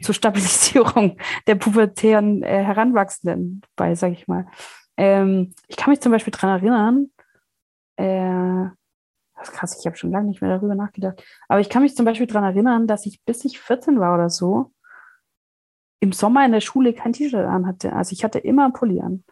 zur 0.00 0.14
Stabilisierung 0.14 1.18
der 1.46 1.56
pubertären 1.56 2.42
äh, 2.42 2.64
Heranwachsenden 2.64 3.60
bei, 3.76 3.94
sag 3.94 4.12
ich 4.12 4.26
mal. 4.26 4.46
Ähm, 4.96 5.52
ich 5.68 5.76
kann 5.76 5.90
mich 5.90 6.00
zum 6.00 6.12
Beispiel 6.12 6.32
daran 6.32 6.58
erinnern, 6.58 7.10
äh, 7.96 8.70
das 9.36 9.50
ist 9.50 9.54
krass, 9.54 9.78
ich 9.78 9.84
habe 9.84 9.98
schon 9.98 10.12
lange 10.12 10.28
nicht 10.28 10.40
mehr 10.40 10.56
darüber 10.56 10.74
nachgedacht, 10.74 11.22
aber 11.46 11.60
ich 11.60 11.68
kann 11.68 11.82
mich 11.82 11.94
zum 11.94 12.06
Beispiel 12.06 12.26
daran 12.26 12.44
erinnern, 12.44 12.86
dass 12.86 13.04
ich 13.04 13.22
bis 13.26 13.44
ich 13.44 13.60
14 13.60 14.00
war 14.00 14.14
oder 14.14 14.30
so, 14.30 14.71
im 16.02 16.10
Sommer 16.10 16.44
in 16.44 16.50
der 16.50 16.60
Schule 16.60 16.94
kein 16.94 17.12
T-Shirt 17.12 17.46
anhatte. 17.46 17.92
Also 17.92 18.12
ich 18.12 18.24
hatte 18.24 18.40
immer 18.40 18.64
einen 18.64 18.72
Pulli 18.72 19.00
an, 19.00 19.22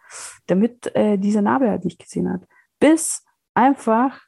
damit 0.46 0.94
äh, 0.94 1.18
diese 1.18 1.42
Narbe 1.42 1.68
halt 1.68 1.84
nicht 1.84 1.98
gesehen 1.98 2.32
hat. 2.32 2.42
Bis 2.78 3.24
einfach 3.54 4.20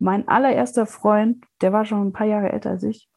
mein 0.00 0.26
allererster 0.26 0.86
Freund, 0.86 1.44
der 1.60 1.72
war 1.72 1.84
schon 1.84 2.08
ein 2.08 2.12
paar 2.12 2.26
Jahre 2.26 2.50
älter 2.50 2.70
als 2.70 2.82
ich, 2.82 3.08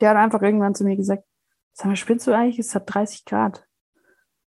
der 0.00 0.10
hat 0.10 0.16
einfach 0.16 0.40
irgendwann 0.42 0.76
zu 0.76 0.84
mir 0.84 0.94
gesagt, 0.94 1.24
sag 1.72 1.88
mal, 1.88 1.96
spinnst 1.96 2.24
du 2.28 2.32
eigentlich? 2.32 2.60
Es 2.60 2.72
hat 2.76 2.84
30 2.86 3.24
Grad. 3.24 3.66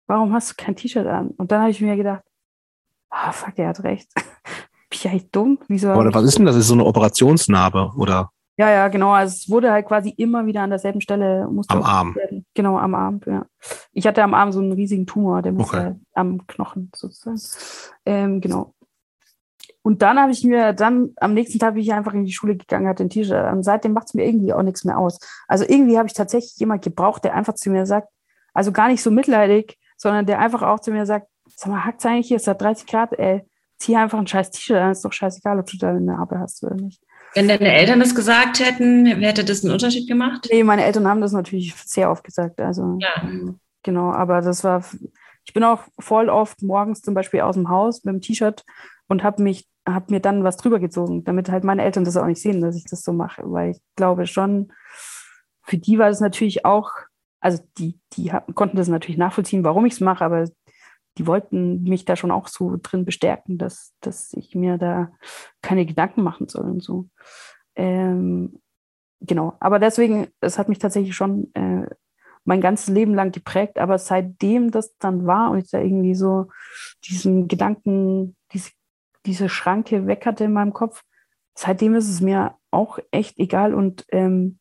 Warum 0.07 0.33
hast 0.33 0.53
du 0.53 0.55
kein 0.57 0.77
T-Shirt 0.77 1.09
an? 1.09 1.31
Und 1.31 1.51
dann 1.51 1.61
habe 1.61 1.73
ich 1.73 1.81
mir 1.81 1.97
gedacht, 1.97 2.23
ah, 3.11 3.31
oh, 3.31 3.33
fuck, 3.33 3.59
er 3.59 3.71
hat 3.71 3.83
recht. 3.83 4.13
Bin 4.15 4.93
ich 4.93 5.09
eigentlich 5.09 5.31
dumm? 5.33 5.59
Wieso? 5.67 5.93
Oder 5.93 6.15
was 6.15 6.23
ist 6.23 6.39
denn 6.39 6.47
das? 6.47 6.55
Ist 6.55 6.69
so 6.69 6.75
eine 6.75 6.85
Operationsnarbe, 6.85 7.95
oder? 7.97 8.31
Ja, 8.57 8.71
ja, 8.71 8.89
genau. 8.89 9.11
Also 9.11 9.35
es 9.35 9.51
wurde 9.51 9.73
halt 9.73 9.87
quasi 9.87 10.11
immer 10.11 10.47
wieder 10.47 10.63
an 10.63 10.71
derselben 10.71 11.01
Stelle. 11.01 11.43
am 11.43 11.83
Arm. 11.83 12.15
Werden. 12.15 12.47
Genau, 12.55 12.79
am 12.79 12.95
Arm, 12.95 13.21
ja. 13.27 13.47
Ich 13.93 14.07
hatte 14.07 14.23
am 14.23 14.35
Arm 14.35 14.53
so 14.53 14.61
einen 14.61 14.73
riesigen 14.73 15.07
Tumor, 15.07 15.43
der 15.43 15.53
musste 15.53 15.77
okay. 15.77 15.87
halt 15.87 15.97
am 16.15 16.47
Knochen 16.47 16.91
sozusagen. 16.95 17.41
Ähm, 18.07 18.41
genau. 18.41 18.75
Und 19.83 20.01
dann 20.01 20.19
habe 20.19 20.33
ich 20.33 20.45
mir, 20.45 20.73
dann 20.73 21.11
am 21.17 21.35
nächsten 21.35 21.59
Tag 21.59 21.75
bin 21.75 21.83
ich 21.83 21.93
einfach 21.93 22.15
in 22.15 22.25
die 22.25 22.33
Schule 22.33 22.57
gegangen, 22.57 22.89
hatte 22.89 23.03
ein 23.03 23.11
T-Shirt. 23.11 23.53
Und 23.53 23.65
seitdem 23.65 23.93
macht 23.93 24.07
es 24.07 24.15
mir 24.15 24.25
irgendwie 24.25 24.55
auch 24.55 24.63
nichts 24.63 24.85
mehr 24.85 24.99
aus. 24.99 25.19
Also 25.47 25.65
irgendwie 25.69 25.99
habe 25.99 26.07
ich 26.07 26.15
tatsächlich 26.15 26.57
jemand 26.57 26.83
gebraucht, 26.83 27.25
der 27.25 27.35
einfach 27.35 27.55
zu 27.55 27.71
mir 27.71 27.85
sagt, 27.85 28.09
also 28.55 28.73
gar 28.73 28.89
nicht 28.89 29.03
so 29.03 29.11
mitleidig, 29.11 29.79
sondern 29.97 30.27
der 30.27 30.39
einfach 30.39 30.63
auch 30.63 30.81
zu 30.81 30.91
mir 30.91 31.05
sagt, 31.05 31.29
sag 31.57 31.71
mal, 31.71 31.85
hackt's 31.85 32.07
eigentlich 32.07 32.29
hier, 32.29 32.39
ist 32.39 32.47
da 32.47 32.55
30 32.55 32.87
Grad, 32.87 33.13
ey, 33.19 33.43
zieh 33.79 33.97
einfach 33.97 34.19
ein 34.19 34.27
scheiß 34.27 34.53
T-Shirt 34.53 34.79
an, 34.79 34.93
ist 34.93 35.05
doch 35.05 35.13
scheißegal, 35.13 35.59
ob 35.59 35.67
du 35.67 35.77
da 35.77 35.91
eine 35.91 36.01
Narbe 36.01 36.39
hast 36.39 36.63
oder 36.65 36.77
nicht. 36.77 37.03
Wenn 37.35 37.49
deine 37.49 37.73
Eltern 37.73 38.01
das 38.01 38.15
gesagt 38.15 38.61
hätten, 38.61 39.07
hätte 39.07 39.45
das 39.45 39.65
einen 39.65 39.73
Unterschied 39.73 40.09
gemacht? 40.09 40.49
Nee, 40.51 40.63
meine 40.63 40.85
Eltern 40.85 41.09
haben 41.09 41.21
das 41.21 41.33
natürlich 41.33 41.75
sehr 41.75 42.11
oft 42.11 42.23
gesagt. 42.25 42.61
Also, 42.61 42.99
Ja. 43.01 43.11
genau, 43.83 44.13
aber 44.13 44.41
das 44.41 44.63
war, 44.63 44.85
ich 45.45 45.53
bin 45.53 45.65
auch 45.65 45.81
voll 45.99 46.29
oft 46.29 46.63
morgens 46.63 47.03
zum 47.03 47.15
Beispiel 47.15 47.41
aus 47.41 47.57
dem 47.57 47.69
Haus 47.69 48.05
mit 48.05 48.15
dem 48.15 48.21
T-Shirt 48.21 48.65
und 49.09 49.25
habe 49.25 49.43
mich, 49.43 49.67
habe 49.87 50.13
mir 50.13 50.21
dann 50.21 50.45
was 50.45 50.57
drüber 50.57 50.79
gezogen, 50.79 51.25
damit 51.25 51.51
halt 51.51 51.65
meine 51.65 51.83
Eltern 51.83 52.05
das 52.05 52.17
auch 52.17 52.27
nicht 52.27 52.41
sehen, 52.41 52.61
dass 52.61 52.77
ich 52.77 52.85
das 52.85 53.03
so 53.03 53.13
mache, 53.13 53.43
weil 53.45 53.73
ich 53.73 53.81
glaube 53.97 54.27
schon, 54.27 54.73
für 55.63 55.77
die 55.77 55.99
war 55.99 56.09
das 56.09 56.21
natürlich 56.21 56.65
auch, 56.65 56.91
also 57.41 57.63
die, 57.79 57.99
die 58.15 58.33
konnten 58.55 58.77
das 58.77 58.89
natürlich 58.89 59.19
nachvollziehen, 59.19 59.65
warum 59.65 59.87
ich 59.87 59.95
es 59.95 60.01
mache, 60.01 60.25
aber 60.25 60.49
die 61.19 61.27
wollten 61.27 61.85
mich 61.85 62.05
da 62.05 62.17
schon 62.17 62.31
auch 62.31 62.49
so 62.49 62.77
drin 62.83 63.05
bestärken, 63.05 63.59
dass, 63.59 63.95
dass 64.01 64.33
ich 64.35 64.55
mir 64.55 64.79
da 64.79 65.13
keine 65.63 65.87
Gedanken 65.87 66.23
machen 66.23 66.49
soll 66.49 66.65
und 66.65 66.83
so. 66.83 67.09
Ähm, 67.77 68.61
genau, 69.21 69.57
aber 69.61 69.79
deswegen, 69.79 70.29
es 70.41 70.59
hat 70.59 70.69
mich 70.69 70.79
tatsächlich 70.79 71.15
schon 71.15 71.53
äh, 71.55 71.87
mein 72.45 72.61
ganzes 72.61 72.89
Leben 72.89 73.15
lang 73.15 73.33
geprägt, 73.33 73.79
aber 73.79 73.99
seitdem 73.99 74.71
das 74.71 74.97
dann 74.99 75.27
war 75.27 75.51
und 75.51 75.59
ich 75.59 75.71
da 75.71 75.81
irgendwie 75.81 76.15
so 76.15 76.51
diesen 77.05 77.49
Gedanken, 77.49 78.37
diese, 78.53 78.71
diese 79.25 79.49
Schranke 79.49 80.07
weg 80.07 80.27
hatte 80.27 80.45
in 80.45 80.53
meinem 80.53 80.73
Kopf, 80.73 81.03
seitdem 81.55 81.95
ist 81.95 82.09
es 82.09 82.21
mir 82.21 82.57
auch 82.71 82.99
echt 83.11 83.39
egal 83.39 83.73
und 83.73 84.05
ähm, 84.11 84.59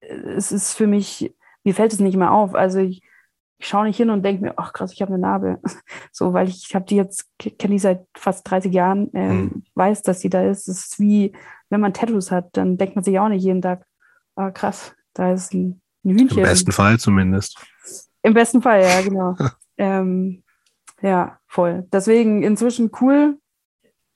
es 0.00 0.52
ist 0.52 0.74
für 0.74 0.86
mich, 0.86 1.34
mir 1.64 1.74
fällt 1.74 1.92
es 1.92 2.00
nicht 2.00 2.16
mehr 2.16 2.32
auf. 2.32 2.54
Also 2.54 2.78
ich, 2.78 3.02
ich 3.60 3.68
schaue 3.68 3.84
nicht 3.84 3.98
hin 3.98 4.08
und 4.10 4.24
denke 4.24 4.42
mir, 4.42 4.54
ach 4.56 4.72
krass, 4.72 4.92
ich 4.92 5.02
habe 5.02 5.12
eine 5.12 5.20
Narbe. 5.20 5.58
So, 6.12 6.32
weil 6.32 6.48
ich, 6.48 6.74
habe 6.74 6.86
die 6.86 6.96
jetzt, 6.96 7.28
kenne 7.38 7.72
die 7.74 7.78
seit 7.78 8.04
fast 8.16 8.48
30 8.50 8.72
Jahren, 8.72 9.10
ähm, 9.14 9.40
Mhm. 9.42 9.62
weiß, 9.74 10.02
dass 10.02 10.20
die 10.20 10.30
da 10.30 10.42
ist. 10.42 10.66
Es 10.66 10.86
ist 10.86 10.98
wie, 10.98 11.32
wenn 11.68 11.80
man 11.80 11.92
Tattoos 11.94 12.30
hat, 12.30 12.48
dann 12.56 12.76
denkt 12.78 12.96
man 12.96 13.04
sich 13.04 13.18
auch 13.20 13.28
nicht 13.28 13.44
jeden 13.44 13.62
Tag, 13.62 13.84
ah 14.34 14.50
krass, 14.50 14.94
da 15.14 15.32
ist 15.32 15.52
ein, 15.54 15.80
ein 16.04 16.10
Im 16.10 16.18
Hühnchen. 16.18 16.42
besten 16.42 16.72
Fall 16.72 16.98
zumindest. 16.98 17.58
Im 18.22 18.34
besten 18.34 18.60
Fall, 18.62 18.82
ja, 18.82 19.00
genau. 19.02 19.36
ähm, 19.78 20.42
ja, 21.02 21.38
voll. 21.46 21.86
Deswegen 21.92 22.42
inzwischen 22.42 22.90
cool. 23.00 23.38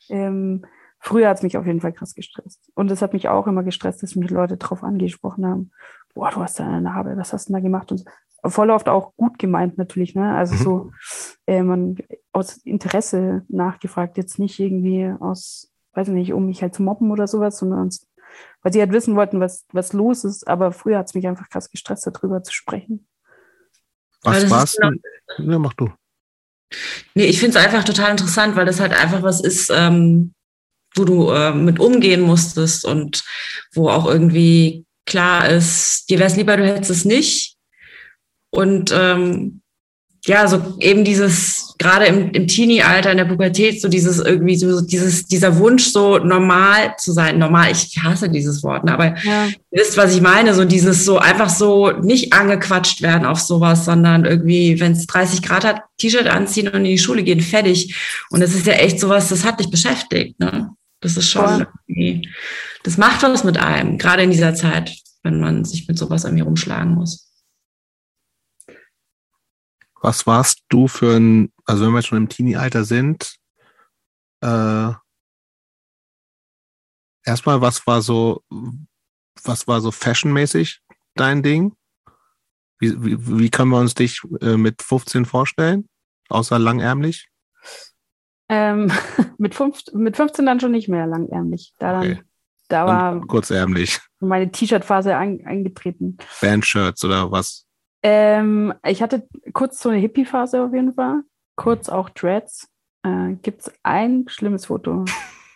Ähm, 0.08 0.64
früher 0.98 1.28
hat 1.28 1.38
es 1.38 1.42
mich 1.42 1.56
auf 1.56 1.66
jeden 1.66 1.80
Fall 1.80 1.92
krass 1.92 2.14
gestresst. 2.14 2.70
Und 2.74 2.90
es 2.90 3.02
hat 3.02 3.12
mich 3.12 3.28
auch 3.28 3.46
immer 3.46 3.62
gestresst, 3.62 4.02
dass 4.02 4.16
mich 4.16 4.30
Leute 4.30 4.56
drauf 4.56 4.82
angesprochen 4.82 5.46
haben. 5.46 5.70
Boah, 6.14 6.30
du 6.30 6.40
hast 6.40 6.58
da 6.60 6.66
eine 6.66 6.80
Narbe, 6.82 7.16
was 7.16 7.32
hast 7.32 7.48
du 7.48 7.52
denn 7.52 7.62
da 7.62 7.66
gemacht? 7.66 7.90
Und 7.92 7.98
so. 7.98 8.04
Voll 8.46 8.70
oft 8.70 8.88
auch 8.88 9.14
gut 9.16 9.38
gemeint 9.38 9.78
natürlich, 9.78 10.14
ne? 10.14 10.34
Also 10.34 10.54
Mhm. 10.54 10.58
so, 10.58 10.90
äh, 11.46 11.62
man 11.62 11.96
aus 12.32 12.58
Interesse 12.58 13.44
nachgefragt, 13.48 14.16
jetzt 14.16 14.38
nicht 14.38 14.58
irgendwie 14.58 15.12
aus, 15.20 15.70
weiß 15.94 16.08
ich 16.08 16.14
nicht, 16.14 16.32
um 16.32 16.46
mich 16.46 16.62
halt 16.62 16.74
zu 16.74 16.82
mobben 16.82 17.10
oder 17.10 17.26
sowas, 17.26 17.58
sondern 17.58 17.90
weil 18.62 18.72
sie 18.72 18.80
halt 18.80 18.92
wissen 18.92 19.14
wollten, 19.16 19.40
was, 19.40 19.64
was 19.72 19.92
los 19.92 20.24
ist. 20.24 20.48
Aber 20.48 20.72
früher 20.72 20.98
hat 20.98 21.06
es 21.06 21.14
mich 21.14 21.26
einfach 21.26 21.48
krass 21.48 21.70
gestresst, 21.70 22.06
darüber 22.06 22.42
zu 22.42 22.52
sprechen. 22.52 23.06
Was 24.22 24.50
war's 24.50 24.76
genau-? 24.76 24.98
Ja, 25.38 25.58
mach 25.58 25.74
du. 25.74 25.90
Nee, 27.14 27.26
ich 27.26 27.38
finde 27.38 27.58
es 27.58 27.64
einfach 27.64 27.84
total 27.84 28.10
interessant, 28.10 28.56
weil 28.56 28.66
das 28.66 28.80
halt 28.80 28.92
einfach 28.92 29.22
was 29.22 29.40
ist, 29.40 29.70
ähm, 29.72 30.34
wo 30.96 31.04
du 31.04 31.30
äh, 31.30 31.52
mit 31.52 31.78
umgehen 31.78 32.22
musstest 32.22 32.84
und 32.84 33.22
wo 33.74 33.88
auch 33.88 34.06
irgendwie 34.06 34.86
klar 35.06 35.48
ist, 35.48 36.08
dir 36.08 36.18
wäre 36.18 36.30
es 36.30 36.36
lieber, 36.36 36.56
du 36.56 36.66
hättest 36.66 36.90
es 36.90 37.04
nicht. 37.04 37.53
Und 38.54 38.92
ähm, 38.96 39.60
ja, 40.26 40.48
so 40.48 40.76
eben 40.80 41.04
dieses, 41.04 41.74
gerade 41.78 42.06
im, 42.06 42.30
im 42.30 42.48
Teenie-Alter, 42.48 43.10
in 43.10 43.18
der 43.18 43.26
Pubertät, 43.26 43.82
so 43.82 43.88
dieses 43.88 44.18
irgendwie, 44.18 44.56
so 44.56 44.80
dieses, 44.80 45.26
dieser 45.26 45.58
Wunsch, 45.58 45.84
so 45.84 46.18
normal 46.18 46.94
zu 46.98 47.12
sein. 47.12 47.38
Normal, 47.38 47.70
ich 47.72 47.98
hasse 48.02 48.30
dieses 48.30 48.62
Wort, 48.62 48.84
ne, 48.84 48.94
aber 48.94 49.16
Ja. 49.22 49.46
Ihr 49.46 49.80
wisst, 49.80 49.96
was 49.96 50.14
ich 50.14 50.22
meine, 50.22 50.54
so 50.54 50.64
dieses 50.64 51.04
so 51.04 51.18
einfach 51.18 51.50
so 51.50 51.90
nicht 51.90 52.32
angequatscht 52.32 53.02
werden 53.02 53.26
auf 53.26 53.40
sowas, 53.40 53.84
sondern 53.84 54.24
irgendwie, 54.24 54.80
wenn 54.80 54.92
es 54.92 55.06
30 55.06 55.42
Grad 55.42 55.64
hat, 55.64 55.82
T-Shirt 55.98 56.26
anziehen 56.26 56.68
und 56.68 56.76
in 56.76 56.84
die 56.84 56.98
Schule 56.98 57.22
gehen, 57.22 57.40
fertig. 57.40 57.94
Und 58.30 58.40
das 58.40 58.54
ist 58.54 58.66
ja 58.66 58.74
echt 58.74 58.98
sowas, 59.00 59.28
das 59.28 59.44
hat 59.44 59.60
dich 59.60 59.70
beschäftigt, 59.70 60.40
ne? 60.40 60.70
Das 61.00 61.18
ist 61.18 61.28
schon 61.30 61.66
irgendwie, 61.86 62.30
das 62.82 62.96
macht 62.96 63.22
was 63.22 63.44
mit 63.44 63.58
einem, 63.58 63.98
gerade 63.98 64.22
in 64.22 64.30
dieser 64.30 64.54
Zeit, 64.54 64.96
wenn 65.22 65.38
man 65.38 65.66
sich 65.66 65.86
mit 65.86 65.98
sowas 65.98 66.24
irgendwie 66.24 66.44
rumschlagen 66.44 66.94
muss. 66.94 67.33
Was 70.04 70.26
warst 70.26 70.64
du 70.68 70.86
für 70.86 71.16
ein, 71.16 71.50
also 71.64 71.86
wenn 71.86 71.94
wir 71.94 72.02
schon 72.02 72.18
im 72.18 72.28
Teenie-Alter 72.28 72.84
sind, 72.84 73.36
äh, 74.42 74.90
erstmal, 77.24 77.62
was 77.62 77.86
war 77.86 78.02
so, 78.02 78.42
was 79.44 79.66
war 79.66 79.80
so 79.80 79.90
fashionmäßig 79.90 80.82
dein 81.14 81.42
Ding? 81.42 81.74
Wie, 82.78 83.02
wie, 83.02 83.38
wie 83.38 83.48
können 83.48 83.70
wir 83.70 83.78
uns 83.78 83.94
dich 83.94 84.20
äh, 84.42 84.58
mit 84.58 84.82
15 84.82 85.24
vorstellen? 85.24 85.88
Außer 86.28 86.58
langärmlich? 86.58 87.30
Ähm, 88.50 88.92
mit, 89.38 89.54
fünf, 89.54 89.84
mit 89.94 90.18
15 90.18 90.44
dann 90.44 90.60
schon 90.60 90.72
nicht 90.72 90.88
mehr 90.88 91.06
langärmlich. 91.06 91.72
Da, 91.78 91.92
dann, 91.92 92.10
Okay. 92.10 92.22
da 92.68 92.86
war 92.86 93.20
kurzärmlich. 93.26 94.00
meine 94.20 94.52
T-Shirt-Phase 94.52 95.16
ein, 95.16 95.46
eingetreten. 95.46 96.18
Bandshirts 96.42 97.02
oder 97.04 97.30
was? 97.30 97.66
Ähm, 98.06 98.74
ich 98.84 99.02
hatte 99.02 99.26
kurz 99.54 99.80
so 99.80 99.88
eine 99.88 99.98
Hippie-Phase 99.98 100.62
auf 100.62 100.74
jeden 100.74 100.92
Fall. 100.92 101.22
Kurz 101.56 101.88
auch 101.88 102.10
Dreads. 102.10 102.68
Äh, 103.02 103.32
Gibt 103.40 103.62
es 103.62 103.72
ein 103.82 104.26
schlimmes 104.28 104.66
Foto, 104.66 105.06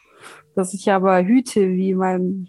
das 0.56 0.72
ich 0.72 0.90
aber 0.90 1.22
hüte 1.22 1.68
wie 1.68 1.94
mein, 1.94 2.48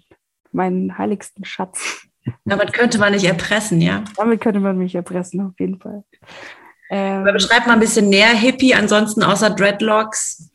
meinen 0.54 0.98
heiligsten 0.98 1.44
Schatz. 1.44 2.08
Damit 2.46 2.72
könnte 2.72 2.98
man 2.98 3.12
nicht 3.12 3.26
erpressen, 3.26 3.82
ja. 3.82 4.04
Damit 4.16 4.40
könnte 4.40 4.62
man 4.62 4.78
mich 4.78 4.96
erpressen, 4.96 5.42
auf 5.42 5.60
jeden 5.60 5.80
Fall. 5.80 6.06
Ähm, 6.90 7.26
beschreib 7.26 7.68
mal 7.68 7.74
ein 7.74 7.80
bisschen 7.80 8.08
näher 8.08 8.34
Hippie, 8.34 8.74
ansonsten 8.74 9.24
außer 9.24 9.50
Dreadlocks. 9.50 10.50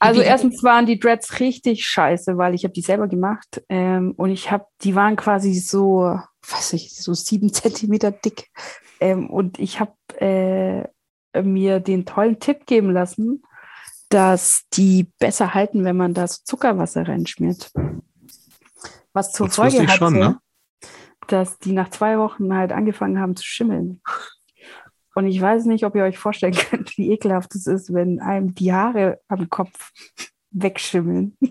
Also 0.00 0.22
erstens 0.22 0.62
waren 0.62 0.86
die 0.86 0.98
Dreads 0.98 1.40
richtig 1.40 1.84
scheiße, 1.84 2.38
weil 2.38 2.54
ich 2.54 2.64
habe 2.64 2.72
die 2.72 2.80
selber 2.80 3.06
gemacht 3.06 3.62
ähm, 3.68 4.14
und 4.16 4.30
ich 4.30 4.50
habe, 4.50 4.64
die 4.82 4.94
waren 4.94 5.14
quasi 5.14 5.54
so, 5.54 6.18
weiß 6.48 6.72
ich, 6.72 6.96
so 6.96 7.12
sieben 7.12 7.52
Zentimeter 7.52 8.10
dick 8.10 8.48
ähm, 9.00 9.28
und 9.28 9.58
ich 9.58 9.78
habe 9.78 9.94
äh, 10.20 11.42
mir 11.42 11.80
den 11.80 12.06
tollen 12.06 12.40
Tipp 12.40 12.66
geben 12.66 12.92
lassen, 12.92 13.42
dass 14.08 14.64
die 14.72 15.12
besser 15.18 15.54
halten, 15.54 15.84
wenn 15.84 15.96
man 15.96 16.14
da 16.14 16.26
so 16.26 16.38
Zuckerwasser 16.44 17.06
reinschmiert. 17.06 17.70
Was 19.12 19.32
zur 19.32 19.46
wusste 19.46 19.62
Folge 19.62 19.86
hatte, 19.86 19.98
schon, 19.98 20.18
ne? 20.18 20.38
dass 21.28 21.58
die 21.58 21.72
nach 21.72 21.90
zwei 21.90 22.18
Wochen 22.18 22.54
halt 22.54 22.72
angefangen 22.72 23.20
haben 23.20 23.36
zu 23.36 23.44
schimmeln. 23.44 24.00
Und 25.14 25.26
ich 25.26 25.40
weiß 25.40 25.64
nicht, 25.64 25.84
ob 25.84 25.96
ihr 25.96 26.04
euch 26.04 26.18
vorstellen 26.18 26.54
könnt, 26.70 26.96
wie 26.96 27.10
ekelhaft 27.12 27.54
es 27.54 27.66
ist, 27.66 27.92
wenn 27.92 28.20
einem 28.20 28.54
die 28.54 28.72
Haare 28.72 29.20
am 29.28 29.48
Kopf 29.50 29.92
wegschimmeln. 30.50 31.36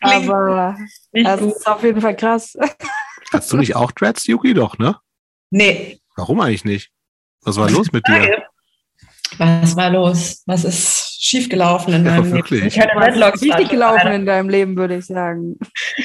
Aber 0.00 0.76
das 1.12 1.40
ist 1.40 1.66
auf 1.66 1.82
jeden 1.82 2.00
Fall 2.00 2.16
krass. 2.16 2.56
Hast 3.32 3.52
du 3.52 3.56
nicht 3.56 3.74
auch 3.74 3.90
Dreads, 3.90 4.26
Yuki? 4.26 4.52
Doch, 4.54 4.78
ne? 4.78 4.96
Nee, 5.50 5.98
Warum 6.16 6.40
eigentlich 6.40 6.64
nicht? 6.64 6.90
Was 7.42 7.56
war 7.56 7.70
los 7.70 7.92
mit 7.92 8.06
dir? 8.06 8.44
was 9.36 9.74
war 9.74 9.90
los? 9.90 10.42
Was 10.46 10.64
ist 10.64 11.18
schiefgelaufen 11.20 11.92
in 11.92 12.06
Ja, 12.06 12.12
meinem 12.12 12.32
wirklich. 12.32 12.60
Leben? 12.62 12.68
Ich 12.68 12.78
hatte 12.78 13.34
ist 13.34 13.42
richtig 13.42 13.68
gelaufen 13.70 14.12
in 14.12 14.26
deinem 14.26 14.48
Leben, 14.48 14.76
würde 14.76 14.96
ich 14.96 15.06
sagen. 15.06 15.58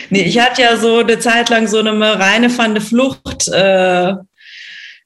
Nee, 0.09 0.23
ich 0.23 0.39
hatte 0.39 0.63
ja 0.63 0.77
so 0.77 0.99
eine 0.99 1.19
Zeit 1.19 1.49
lang 1.49 1.67
so 1.67 1.79
eine 1.79 2.19
reine 2.19 2.55
van 2.57 2.73
de 2.73 2.81
Flucht, 2.81 3.47
äh, 3.49 4.13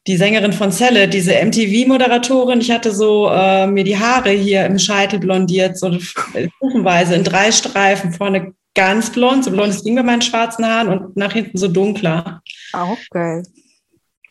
die 0.08 0.18
Sängerin 0.18 0.54
von 0.54 0.72
Celle, 0.72 1.08
diese 1.08 1.34
MTV-Moderatorin. 1.34 2.60
Ich 2.60 2.72
hatte 2.72 2.92
so 2.92 3.30
äh, 3.30 3.68
mir 3.68 3.84
die 3.84 3.98
Haare 3.98 4.32
hier 4.32 4.66
im 4.66 4.78
Scheitel 4.78 5.20
blondiert, 5.20 5.78
so 5.78 5.98
stufenweise 6.00 7.16
in 7.16 7.24
drei 7.24 7.52
Streifen. 7.52 8.12
Vorne 8.12 8.54
ganz 8.76 9.12
blond, 9.12 9.46
so 9.46 9.52
blond 9.52 9.70
es 9.70 9.84
ging 9.84 9.96
bei 9.96 10.04
meinen 10.04 10.22
schwarzen 10.22 10.66
Haaren 10.66 10.90
und 10.90 11.18
nach 11.18 11.34
hinten 11.34 11.58
so 11.58 11.68
dunkler. 11.68 12.42
Auch 12.74 12.98
geil. 13.12 13.44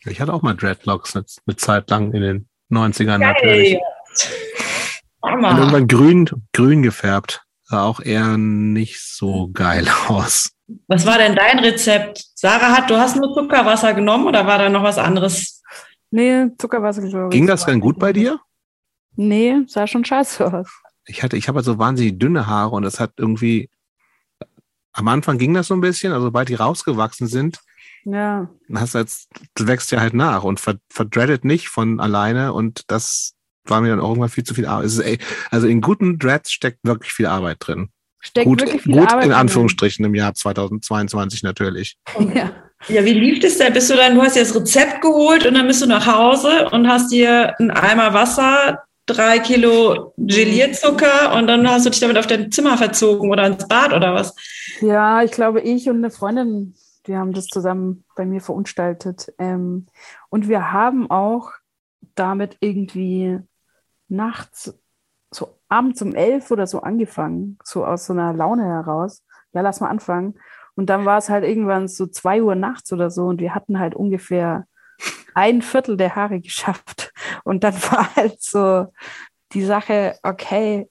Ich 0.05 0.21
hatte 0.21 0.35
auch 0.35 0.43
mal 0.43 0.55
Dreadlocks 0.55 1.17
eine, 1.17 1.25
eine 1.47 1.57
Zeit 1.57 1.89
lang 1.89 2.13
in 2.13 2.23
den 2.23 2.49
90ern 2.71 3.19
natürlich. 3.19 3.79
Und 5.21 5.45
irgendwann 5.45 5.87
grün, 5.87 6.29
grün 6.53 6.83
gefärbt. 6.83 7.43
Sah 7.63 7.85
auch 7.85 8.01
eher 8.01 8.37
nicht 8.37 9.01
so 9.01 9.49
geil 9.53 9.87
aus. 10.09 10.51
Was 10.89 11.07
war 11.07 11.19
denn 11.19 11.37
dein 11.37 11.61
Rezept? 11.61 12.25
Sarah 12.35 12.77
hat, 12.77 12.91
du 12.91 12.97
hast 12.97 13.17
nur 13.17 13.33
Zuckerwasser 13.33 13.95
genommen 13.95 14.27
oder 14.27 14.47
war 14.47 14.59
da 14.59 14.69
noch 14.69 14.83
was 14.83 14.99
anderes? 14.99 15.62
Nee, 16.13 16.51
Zuckerwasser, 16.59 17.03
glaube 17.03 17.27
ich. 17.27 17.31
Ging 17.31 17.47
das 17.47 17.65
denn 17.65 17.81
gut 17.81 17.99
bei 17.99 18.13
dir? 18.13 18.39
Nee, 19.17 19.63
sah 19.67 19.87
schon 19.87 20.05
scheiße 20.05 20.53
aus. 20.53 20.69
Ich 21.07 21.23
hatte, 21.23 21.37
ich 21.37 21.49
habe 21.49 21.57
halt 21.57 21.67
so 21.67 21.79
wahnsinnig 21.79 22.19
dünne 22.19 22.47
Haare 22.47 22.77
und 22.77 22.83
das 22.83 23.01
hat 23.01 23.15
irgendwie, 23.17 23.71
am 24.93 25.09
Anfang 25.09 25.39
ging 25.39 25.55
das 25.55 25.67
so 25.67 25.75
ein 25.75 25.81
bisschen, 25.81 26.13
also 26.13 26.27
sobald 26.27 26.49
die 26.49 26.55
rausgewachsen 26.55 27.27
sind, 27.27 27.61
Ja. 28.05 28.49
Dann 28.69 28.81
hast 28.81 28.95
du 28.95 28.99
jetzt, 28.99 29.29
du 29.55 29.67
wächst 29.67 29.91
ja 29.91 30.01
halt 30.01 30.15
nach 30.15 30.45
und 30.45 30.61
ver, 30.61 30.77
verdreadet 30.91 31.45
nicht 31.45 31.69
von 31.69 31.99
alleine 31.99 32.53
und 32.53 32.83
das 32.89 33.35
war 33.65 33.81
mir 33.81 33.89
dann 33.89 34.01
auch 34.01 34.11
irgendwann 34.11 34.29
viel 34.29 34.45
zu 34.45 34.55
viel 34.55 34.67
Arbeit. 34.67 34.87
Es 34.87 34.95
ist, 34.95 35.05
ey, 35.05 35.19
also 35.51 35.67
in 35.67 35.81
guten 35.81 36.19
Dreads 36.19 36.53
steckt 36.53 36.81
wirklich 36.83 37.13
viel 37.13 37.27
Arbeit 37.27 37.59
drin. 37.61 37.91
Steckt 38.25 38.47
gut 38.47 38.61
wirklich 38.61 38.83
viel 38.83 38.95
gut 38.95 39.11
Arbeit 39.11 39.27
in. 39.27 39.33
Anführungsstrichen 39.33 40.05
im 40.05 40.15
Jahr 40.15 40.33
2022 40.33 41.43
natürlich. 41.43 41.99
Ja. 42.35 42.53
Ja, 42.89 43.05
wie 43.05 43.13
lief 43.13 43.39
das 43.41 43.59
denn? 43.59 43.73
Bist 43.73 43.91
du 43.91 43.95
dann, 43.95 44.17
du 44.17 44.23
hast 44.23 44.35
dir 44.35 44.41
das 44.41 44.57
Rezept 44.57 45.03
geholt 45.03 45.47
und 45.47 45.55
dann 45.55 45.69
bist 45.69 45.83
du 45.83 45.87
nach 45.87 46.05
Hause 46.05 46.69
und 46.71 46.89
hast 46.89 47.13
dir 47.13 47.59
einen 47.61 47.71
Eimer 47.71 48.13
Wasser, 48.13 48.83
drei 49.07 49.39
Kilo 49.39 50.15
Gelierzucker 50.17 51.35
und 51.35 51.47
dann 51.47 51.69
hast 51.69 51.87
du 51.87 51.91
dich 51.91 52.01
damit 52.01 52.19
auf 52.19 52.27
dein 52.27 52.51
Zimmer 52.51 52.77
verzogen 52.77 53.31
oder 53.31 53.47
ins 53.47 53.69
Bad 53.69 53.93
oder 53.93 54.15
was? 54.15 54.35
Ja, 54.81 55.23
ich 55.23 55.31
glaube, 55.31 55.61
ich 55.61 55.89
und 55.89 55.99
eine 55.99 56.11
Freundin, 56.11 56.75
wir 57.05 57.19
haben 57.19 57.33
das 57.33 57.47
zusammen 57.47 58.05
bei 58.17 58.25
mir 58.25 58.41
verunstaltet. 58.41 59.33
Ähm, 59.39 59.87
und 60.29 60.49
wir 60.49 60.73
haben 60.73 61.11
auch 61.11 61.51
damit 62.15 62.57
irgendwie 62.61 63.39
nachts, 64.09 64.75
abends 65.73 66.03
um 66.03 66.15
elf 66.15 66.51
oder 66.51 66.67
so 66.67 66.83
angefangen, 66.83 67.59
so 67.65 67.87
aus 67.87 68.05
so 68.05 68.13
einer 68.13 68.35
Laune 68.35 68.65
heraus. 68.65 69.25
Ja, 69.55 69.63
lass 69.63 69.81
mal 69.81 69.89
anfangen. 69.89 70.35
Und 70.75 70.91
dann 70.91 71.07
war 71.07 71.19
es 71.19 71.31
halt 71.31 71.45
irgendwann 71.45 71.89
so 71.89 72.07
zwei 72.07 72.43
Uhr 72.43 72.55
nachts 72.55 72.93
oder 72.93 73.11
so 73.11 73.27
und 73.27 73.41
wir 73.41 73.55
hatten 73.55 73.79
halt 73.79 73.95
ungefähr 73.95 74.67
ein 75.35 75.63
Viertel 75.63 75.97
der 75.97 76.15
Haare 76.15 76.41
geschafft. 76.41 77.13
Und 77.45 77.65
dann 77.65 77.75
war 77.91 78.15
halt 78.17 78.43
so 78.43 78.87
die 79.53 79.65
Sache, 79.65 80.19
okay, 80.23 80.91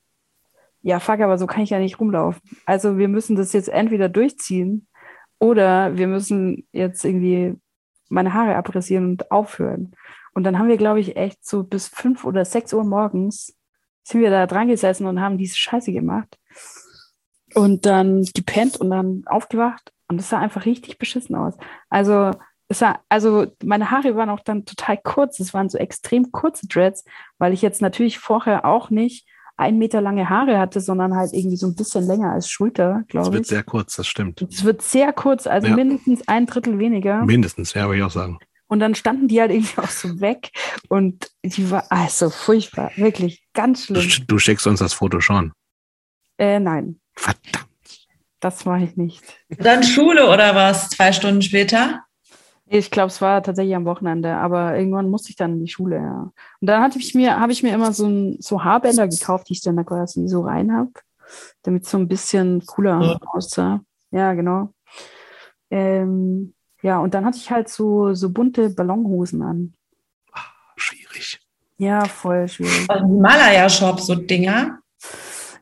ja, 0.82 1.00
fuck, 1.00 1.20
aber 1.20 1.38
so 1.38 1.46
kann 1.46 1.62
ich 1.62 1.70
ja 1.70 1.80
nicht 1.80 2.00
rumlaufen. 2.00 2.42
Also 2.66 2.98
wir 2.98 3.08
müssen 3.08 3.36
das 3.36 3.54
jetzt 3.54 3.70
entweder 3.70 4.10
durchziehen 4.10 4.88
oder 5.38 5.96
wir 5.96 6.08
müssen 6.08 6.68
jetzt 6.72 7.06
irgendwie 7.06 7.56
meine 8.10 8.34
Haare 8.34 8.56
abrasieren 8.56 9.12
und 9.12 9.32
aufhören. 9.32 9.92
Und 10.34 10.44
dann 10.44 10.58
haben 10.58 10.70
wir, 10.70 10.78
glaube 10.78 11.00
ich, 11.00 11.18
echt 11.18 11.46
so 11.46 11.64
bis 11.64 11.88
fünf 11.88 12.26
oder 12.26 12.46
sechs 12.46 12.74
Uhr 12.74 12.84
morgens 12.84 13.56
sind 14.04 14.22
wir 14.22 14.30
da 14.30 14.48
dran 14.48 14.68
gesessen 14.68 15.06
und 15.08 15.22
haben 15.22 15.38
diese 15.38 15.58
Scheiße 15.58 15.92
gemacht. 15.92 16.38
Und 17.54 17.86
dann 17.86 18.24
gepennt 18.34 18.78
und 18.78 18.90
dann 18.92 19.24
aufgewacht 19.26 19.92
und 20.08 20.20
es 20.20 20.30
sah 20.30 20.40
einfach 20.40 20.66
richtig 20.66 20.98
beschissen 20.98 21.36
aus. 21.36 21.54
Also, 21.90 22.32
es 22.70 22.80
sah, 22.80 23.00
also 23.10 23.48
meine 23.64 23.92
Haare 23.92 24.16
waren 24.16 24.30
auch 24.30 24.40
dann 24.40 24.64
total 24.66 24.98
kurz. 24.98 25.40
Es 25.42 25.54
waren 25.54 25.68
so 25.68 25.78
extrem 25.78 26.32
kurze 26.32 26.68
Dreads, 26.68 27.04
weil 27.38 27.52
ich 27.52 27.62
jetzt 27.62 27.82
natürlich 27.82 28.20
vorher 28.20 28.64
auch 28.64 28.90
nicht 28.90 29.28
ein 29.58 29.78
Meter 29.78 30.00
lange 30.00 30.30
Haare 30.30 30.58
hatte, 30.58 30.80
sondern 30.80 31.14
halt 31.14 31.34
irgendwie 31.34 31.58
so 31.58 31.68
ein 31.68 31.76
bisschen 31.76 32.08
länger 32.08 32.32
als 32.32 32.50
Schulter, 32.50 33.02
Es 33.02 33.08
glaube 33.10 33.34
wird 33.34 33.44
ich. 33.44 33.50
sehr 33.50 33.64
kurz, 33.64 33.98
das 33.98 34.08
stimmt. 34.08 34.42
Es 34.50 34.64
wird 34.64 34.82
sehr 34.82 35.12
kurz, 35.12 35.46
also 35.46 35.68
Ja. 35.68 35.76
mindestens 35.76 36.26
ein 36.30 36.46
Drittel 36.46 36.80
weniger. 36.80 37.24
Mindestens, 37.26 37.74
ja, 37.74 37.86
würde 37.86 37.98
ich 37.98 38.04
auch 38.04 38.10
sagen. 38.12 38.40
Und 38.72 38.80
dann 38.80 38.96
standen 38.96 39.28
die 39.28 39.42
halt 39.42 39.52
irgendwie 39.52 39.78
auch 39.82 39.90
so 39.90 40.22
weg 40.22 40.50
und 40.88 41.30
die 41.44 41.70
war 41.70 41.92
also 41.92 42.30
furchtbar, 42.30 42.92
wirklich 42.96 43.44
ganz 43.54 43.86
Du, 43.88 43.96
schlimm. 43.96 44.10
sch- 44.10 44.24
du 44.28 44.40
schickst 44.40 44.66
uns 44.66 44.80
das 44.80 44.94
Foto 44.94 45.20
schon. 45.20 45.52
Äh, 46.38 46.58
nein, 46.60 47.02
Verdammt. 47.18 47.68
das 48.40 48.64
mache 48.64 48.86
ich 48.86 48.96
nicht. 48.96 49.22
Dann 49.58 49.84
Schule 49.84 50.30
oder 50.30 50.56
was? 50.56 50.88
Zwei 50.90 51.12
Stunden 51.12 51.42
später? 51.42 52.06
Ich 52.66 52.90
glaube, 52.90 53.08
es 53.08 53.20
war 53.20 53.44
tatsächlich 53.44 53.76
am 53.76 53.84
Wochenende, 53.84 54.36
aber 54.36 54.78
irgendwann 54.78 55.10
musste 55.10 55.32
ich 55.32 55.36
dann 55.36 55.52
in 55.56 55.66
die 55.66 55.72
Schule, 55.72 55.98
ja. 55.98 56.32
Und 56.62 56.68
dann 56.68 56.82
hatte 56.82 56.98
ich 56.98 57.14
mir, 57.14 57.38
habe 57.42 57.52
ich 57.52 57.64
mir 57.64 57.74
immer 57.76 57.92
so, 57.92 58.08
ein, 58.08 58.38
so 58.40 58.64
Haarbänder 58.64 59.10
gekauft, 59.10 59.50
die 59.50 59.54
ich 59.54 59.62
dann 59.62 59.76
da 59.76 59.84
quasi 59.84 60.30
so 60.30 60.44
rein 60.44 60.72
habe, 60.72 60.92
damit 61.64 61.84
es 61.84 61.92
so 61.92 61.98
ein 61.98 62.08
bisschen 62.08 62.66
cooler 62.66 63.02
Ja. 63.02 63.20
aussah. 63.34 63.82
Ja, 64.12 64.34
genau. 64.34 64.74
Ähm, 65.70 66.54
ja, 66.82 67.00
und 67.00 67.14
dann 67.14 67.26
hatte 67.26 67.38
ich 67.38 67.52
halt 67.52 67.70
so, 67.70 68.14
so 68.14 68.30
bunte 68.30 68.70
Ballonhosen 68.70 69.42
an. 69.42 69.74
Schwierig. 70.76 71.40
Ja, 71.78 72.06
voll 72.06 72.48
schwierig. 72.48 72.90
Also 72.90 73.06
Himalaya-Shop, 73.06 74.00
so 74.00 74.16
Dinger. 74.16 74.80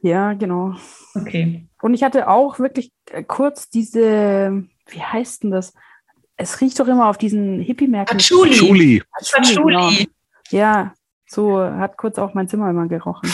Ja, 0.02 0.34
genau. 0.34 0.76
Okay. 1.16 1.68
Und 1.82 1.94
ich 1.94 2.04
hatte 2.04 2.28
auch 2.30 2.60
wirklich 2.60 2.92
äh, 3.12 3.24
kurz 3.24 3.70
diese, 3.70 4.64
wie 4.88 5.02
heißt 5.02 5.44
denn 5.44 5.52
das? 5.52 5.74
Es 6.38 6.62
riecht 6.62 6.80
doch 6.80 6.88
immer 6.88 7.10
auf 7.10 7.18
diesen 7.18 7.60
Hippie-Märkten. 7.60 8.18
Patchouli. 8.18 8.54
Schuli, 8.54 9.04
Patchouli, 9.12 9.56
genau. 9.74 9.88
Patchouli. 9.90 10.10
Ja, 10.52 10.94
so 11.28 11.60
hat 11.62 11.98
kurz 11.98 12.18
auch 12.18 12.34
mein 12.34 12.48
Zimmer 12.48 12.70
immer 12.70 12.88
gerochen. 12.88 13.30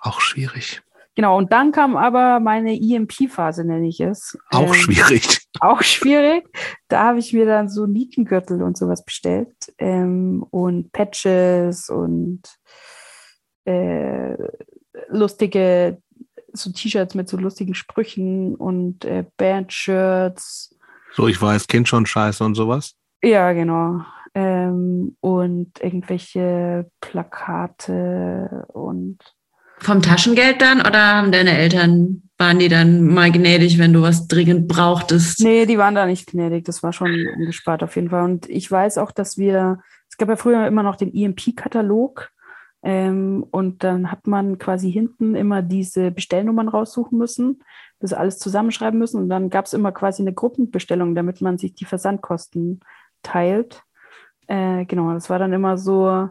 auch 0.00 0.20
schwierig. 0.20 0.82
Genau, 1.14 1.36
und 1.36 1.52
dann 1.52 1.72
kam 1.72 1.96
aber 1.96 2.40
meine 2.40 2.72
EMP-Phase, 2.80 3.64
nenne 3.64 3.88
ich 3.88 4.00
es. 4.00 4.38
Auch 4.50 4.68
Ähm, 4.68 4.74
schwierig. 4.74 5.37
Auch 5.60 5.82
schwierig. 5.82 6.48
Da 6.88 7.04
habe 7.04 7.18
ich 7.18 7.32
mir 7.32 7.46
dann 7.46 7.68
so 7.68 7.86
Nietengürtel 7.86 8.62
und 8.62 8.76
sowas 8.76 9.04
bestellt 9.04 9.54
ähm, 9.78 10.44
und 10.50 10.92
Patches 10.92 11.88
und 11.88 12.42
äh, 13.64 14.36
lustige 15.08 15.98
so 16.52 16.70
T-Shirts 16.70 17.14
mit 17.14 17.28
so 17.28 17.36
lustigen 17.36 17.74
Sprüchen 17.74 18.54
und 18.54 19.04
äh, 19.04 19.24
Bandshirts. 19.36 20.76
So, 21.12 21.28
ich 21.28 21.40
weiß, 21.40 21.66
Kind 21.66 21.88
schon 21.88 22.06
scheiße 22.06 22.44
und 22.44 22.54
sowas. 22.54 22.94
Ja, 23.22 23.52
genau. 23.52 24.02
Ähm, 24.34 25.16
und 25.20 25.80
irgendwelche 25.80 26.90
Plakate 27.00 28.66
und 28.68 29.18
Vom 29.78 30.02
Taschengeld 30.02 30.60
dann 30.60 30.80
oder 30.80 31.14
haben 31.16 31.32
deine 31.32 31.56
Eltern, 31.56 32.27
waren 32.38 32.60
die 32.60 32.68
dann 32.68 33.02
mal 33.02 33.32
gnädig, 33.32 33.78
wenn 33.78 33.92
du 33.92 34.02
was 34.02 34.28
dringend 34.28 34.68
brauchtest? 34.68 35.40
Nee, 35.40 35.66
die 35.66 35.76
waren 35.76 35.96
da 35.96 36.06
nicht 36.06 36.28
gnädig. 36.28 36.64
Das 36.64 36.84
war 36.84 36.92
schon 36.92 37.26
umgespart 37.36 37.82
auf 37.82 37.96
jeden 37.96 38.10
Fall. 38.10 38.24
Und 38.24 38.48
ich 38.48 38.70
weiß 38.70 38.98
auch, 38.98 39.10
dass 39.10 39.36
wir, 39.38 39.80
es 40.08 40.16
gab 40.16 40.28
ja 40.28 40.36
früher 40.36 40.66
immer 40.66 40.84
noch 40.84 40.94
den 40.94 41.12
EMP-Katalog. 41.12 42.30
Ähm, 42.84 43.44
und 43.50 43.82
dann 43.82 44.12
hat 44.12 44.28
man 44.28 44.58
quasi 44.58 44.92
hinten 44.92 45.34
immer 45.34 45.62
diese 45.62 46.12
Bestellnummern 46.12 46.68
raussuchen 46.68 47.18
müssen, 47.18 47.64
das 47.98 48.12
alles 48.12 48.38
zusammenschreiben 48.38 49.00
müssen. 49.00 49.20
Und 49.20 49.28
dann 49.28 49.50
gab 49.50 49.66
es 49.66 49.72
immer 49.72 49.90
quasi 49.90 50.22
eine 50.22 50.32
Gruppenbestellung, 50.32 51.16
damit 51.16 51.40
man 51.40 51.58
sich 51.58 51.74
die 51.74 51.86
Versandkosten 51.86 52.80
teilt. 53.24 53.82
Äh, 54.46 54.84
genau, 54.84 55.12
das 55.12 55.28
war 55.28 55.40
dann 55.40 55.52
immer 55.52 55.76
so, 55.76 56.28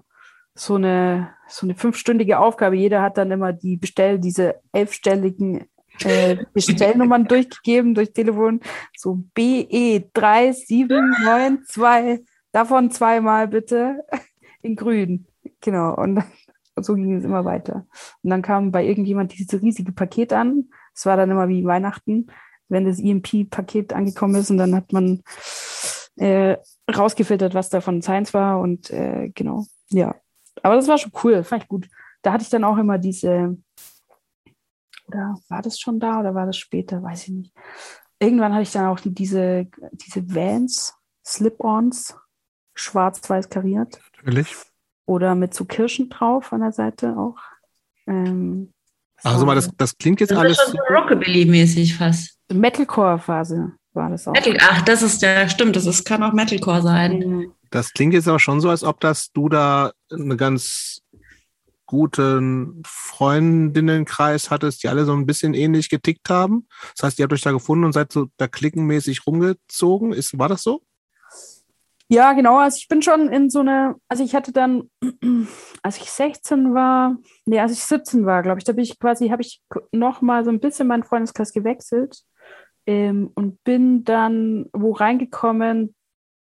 so 0.56 0.76
eine, 0.76 1.32
so 1.50 1.68
eine 1.68 1.76
fünfstündige 1.76 2.40
Aufgabe. 2.40 2.78
Jeder 2.78 3.02
hat 3.02 3.18
dann 3.18 3.30
immer 3.30 3.52
die 3.52 3.76
Bestell, 3.76 4.20
diese 4.20 4.56
elfstelligen 4.72 5.66
äh, 6.04 6.38
Bestellnummern 6.54 7.28
durchgegeben 7.28 7.96
durch 7.96 8.14
Telefon. 8.14 8.62
So 8.96 9.24
BE 9.34 10.10
3792, 10.14 12.28
davon 12.52 12.92
zweimal 12.92 13.48
bitte 13.48 14.06
in 14.62 14.76
grün. 14.76 15.26
Genau. 15.62 15.96
Und 15.96 16.24
so 16.80 16.96
ging 16.96 17.18
es 17.18 17.24
immer 17.24 17.46
weiter. 17.46 17.88
Und 18.22 18.30
dann 18.30 18.42
kam 18.42 18.72
bei 18.72 18.86
irgendjemand 18.86 19.38
dieses 19.38 19.62
riesige 19.62 19.92
Paket 19.92 20.34
an. 20.34 20.70
Es 20.94 21.06
war 21.06 21.18
dann 21.18 21.32
immer 21.32 21.48
wie 21.48 21.66
Weihnachten, 21.66 22.28
wenn 22.70 22.86
das 22.86 23.00
EMP-Paket 23.00 23.94
angekommen 23.94 24.36
ist 24.36 24.52
und 24.52 24.58
dann 24.58 24.76
hat 24.76 24.94
man 24.94 25.24
äh, 26.18 26.58
rausgefiltert, 26.94 27.54
was 27.54 27.70
davon 27.70 28.02
Science 28.02 28.34
war 28.34 28.60
und 28.60 28.90
äh, 28.90 29.32
genau, 29.34 29.66
ja. 29.90 30.16
Aber 30.64 30.76
das 30.76 30.88
war 30.88 30.98
schon 30.98 31.12
cool, 31.24 31.44
fand 31.44 31.64
ich 31.64 31.70
gut. 31.70 31.88
Da 32.24 32.34
hatte 32.34 32.44
ich 32.44 32.50
dann 32.50 32.64
auch 32.64 32.78
immer 32.78 32.98
diese, 32.98 33.58
oder 35.08 35.36
war 35.50 35.62
das 35.62 35.80
schon 35.80 36.00
da 36.00 36.20
oder 36.20 36.36
war 36.36 36.46
das 36.46 36.58
später, 36.58 37.02
weiß 37.02 37.24
ich 37.24 37.34
nicht. 37.34 37.54
Irgendwann 38.20 38.54
hatte 38.54 38.64
ich 38.64 38.72
dann 38.72 38.88
auch 38.88 39.00
diese, 39.00 39.68
diese 39.94 40.34
Vans, 40.34 40.94
Slip-Ons, 41.26 42.16
schwarz-weiß 42.76 43.50
kariert 43.50 44.00
Natürlich. 44.18 44.56
oder 45.06 45.36
mit 45.36 45.54
so 45.54 45.66
Kirschen 45.66 46.10
drauf 46.10 46.52
an 46.54 46.62
der 46.62 46.72
Seite 46.72 47.18
auch. 47.18 47.38
Ähm, 48.08 48.74
Also 49.24 49.46
mal, 49.46 49.56
das, 49.56 49.70
das 49.78 49.98
klingt 49.98 50.20
jetzt 50.20 50.32
Das 50.32 50.38
ist 50.38 50.44
alles. 50.44 50.58
schon 50.58 50.72
so 50.74 50.94
Rockabilly-mäßig 50.94 51.96
fast. 51.98 52.38
Metalcore-Phase 52.52 53.74
war 53.94 54.10
das 54.10 54.28
auch. 54.28 54.34
Metal, 54.34 54.58
ach, 54.62 54.82
das 54.84 55.02
ist 55.02 55.22
ja, 55.22 55.48
stimmt, 55.50 55.76
das 55.76 55.86
ist, 55.86 56.06
kann 56.06 56.24
auch 56.24 56.34
Metalcore 56.34 56.82
sein. 56.82 57.20
Mhm. 57.20 57.54
Das 57.70 57.92
klingt 57.92 58.14
jetzt 58.14 58.28
aber 58.28 58.40
schon 58.40 58.62
so, 58.62 58.70
als 58.70 58.84
ob 58.84 59.00
das 59.02 59.32
du 59.34 59.50
da 59.50 59.92
eine 60.12 60.38
ganz 60.38 61.02
guten 61.88 62.84
Freundinnenkreis 62.86 64.52
hattest, 64.52 64.84
die 64.84 64.90
alle 64.90 65.06
so 65.06 65.14
ein 65.14 65.26
bisschen 65.26 65.56
ähnlich 65.56 65.90
getickt 65.90 66.30
haben. 66.30 66.68
Das 66.96 67.04
heißt, 67.04 67.20
ihr 67.20 67.24
habt 67.24 67.34
euch 67.34 67.42
da 67.42 67.52
gefunden 67.52 67.86
und 67.86 67.94
seid 67.94 68.12
so 68.12 68.28
da 68.38 68.48
klickenmäßig 68.48 69.26
rumgezogen. 69.26 70.14
Ist, 70.14 70.38
war 70.38 70.50
das 70.50 70.62
so? 70.62 70.84
Ja, 72.10 72.34
genau. 72.34 72.58
Also 72.58 72.78
ich 72.78 72.88
bin 72.88 73.02
schon 73.02 73.30
in 73.30 73.50
so 73.50 73.60
eine, 73.60 73.96
also 74.08 74.24
ich 74.24 74.34
hatte 74.34 74.52
dann, 74.52 74.90
als 75.82 75.98
ich 75.98 76.10
16 76.10 76.74
war, 76.74 77.18
nee, 77.46 77.60
als 77.60 77.74
ich 77.74 77.84
17 77.84 78.26
war, 78.26 78.44
glaube 78.44 78.60
ich, 78.60 78.64
da 78.64 78.74
bin 78.74 78.84
ich 78.84 78.98
quasi, 79.00 79.30
habe 79.30 79.42
ich 79.42 79.62
noch 79.92 80.22
mal 80.22 80.46
so 80.46 80.52
ein 80.52 80.60
bisschen 80.60 80.88
meinen 80.88 81.04
Freundeskreis 81.04 81.52
gewechselt 81.52 82.24
ähm, 82.86 83.32
und 83.36 83.64
bin 83.64 84.06
dann 84.06 84.68
wo 84.72 84.94
reingekommen, 84.94 85.96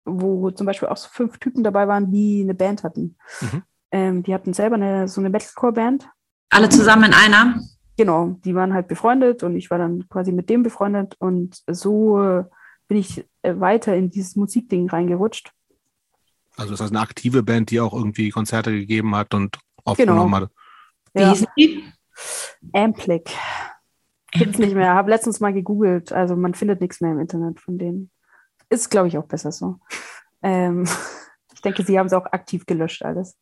wo 0.05 0.51
zum 0.51 0.67
Beispiel 0.67 0.89
auch 0.89 0.97
so 0.97 1.09
fünf 1.11 1.39
Typen 1.39 1.63
dabei 1.63 1.87
waren, 1.87 2.11
die 2.11 2.43
eine 2.43 2.55
Band 2.55 2.83
hatten. 2.83 3.17
Mhm. 3.41 3.63
Ähm, 3.95 4.25
die 4.25 4.35
hatten 4.35 4.53
selber 4.53 4.75
eine, 4.75 5.07
so 5.07 5.21
eine 5.21 5.31
Metalcore-Band. 5.31 6.09
Alle 6.51 6.69
zusammen 6.69 7.05
in 7.05 7.15
einer? 7.15 7.61
Genau, 7.97 8.41
die 8.45 8.57
waren 8.57 8.75
halt 8.75 8.89
befreundet 8.89 9.45
und 9.45 9.55
ich 9.57 9.71
war 9.71 9.79
dann 9.79 10.09
quasi 10.09 10.33
mit 10.33 10.51
dem 10.51 10.65
befreundet 10.65 11.15
und 11.21 11.63
so 11.69 12.21
äh, 12.21 12.45
bin 12.89 12.99
ich 12.99 13.25
äh, 13.43 13.61
weiter 13.61 13.95
in 13.95 14.11
dieses 14.11 14.35
Musikding 14.35 14.91
reingerutscht. 14.91 15.53
Also 16.57 16.73
das 16.73 16.81
heißt 16.81 16.91
eine 16.93 17.01
aktive 17.03 17.45
Band, 17.45 17.71
die 17.71 17.79
auch 17.81 17.93
irgendwie 17.95 18.31
Konzerte 18.31 18.73
gegeben 18.73 19.15
hat 19.15 19.33
und 19.33 19.59
aufgenommen 19.85 20.25
Genau. 20.33 20.37
hat. 20.47 20.51
Wie 21.13 21.21
Ja. 21.21 21.31
hießen 21.31 21.47
die? 21.57 21.85
Amplic. 22.73 23.31
Gibt's 24.33 24.59
nicht 24.59 24.75
mehr. 24.75 24.95
Habe 24.95 25.11
letztens 25.11 25.39
mal 25.39 25.53
gegoogelt. 25.53 26.11
Also 26.13 26.35
man 26.35 26.55
findet 26.55 26.81
nichts 26.81 27.01
mehr 27.01 27.13
im 27.13 27.21
Internet 27.21 27.61
von 27.61 27.79
denen. 27.79 28.11
Ist, 28.71 28.91
glaube 28.91 29.07
ich, 29.07 29.19
auch 29.19 29.27
besser 29.27 29.53
so. 29.53 29.79
Ähm, 30.43 30.85
ich 31.55 31.61
denke, 31.61 31.85
sie 31.85 31.97
haben 31.97 32.07
es 32.07 32.13
auch 32.13 32.27
aktiv 32.27 32.67
gelöscht 32.67 33.05
alles. 33.05 33.39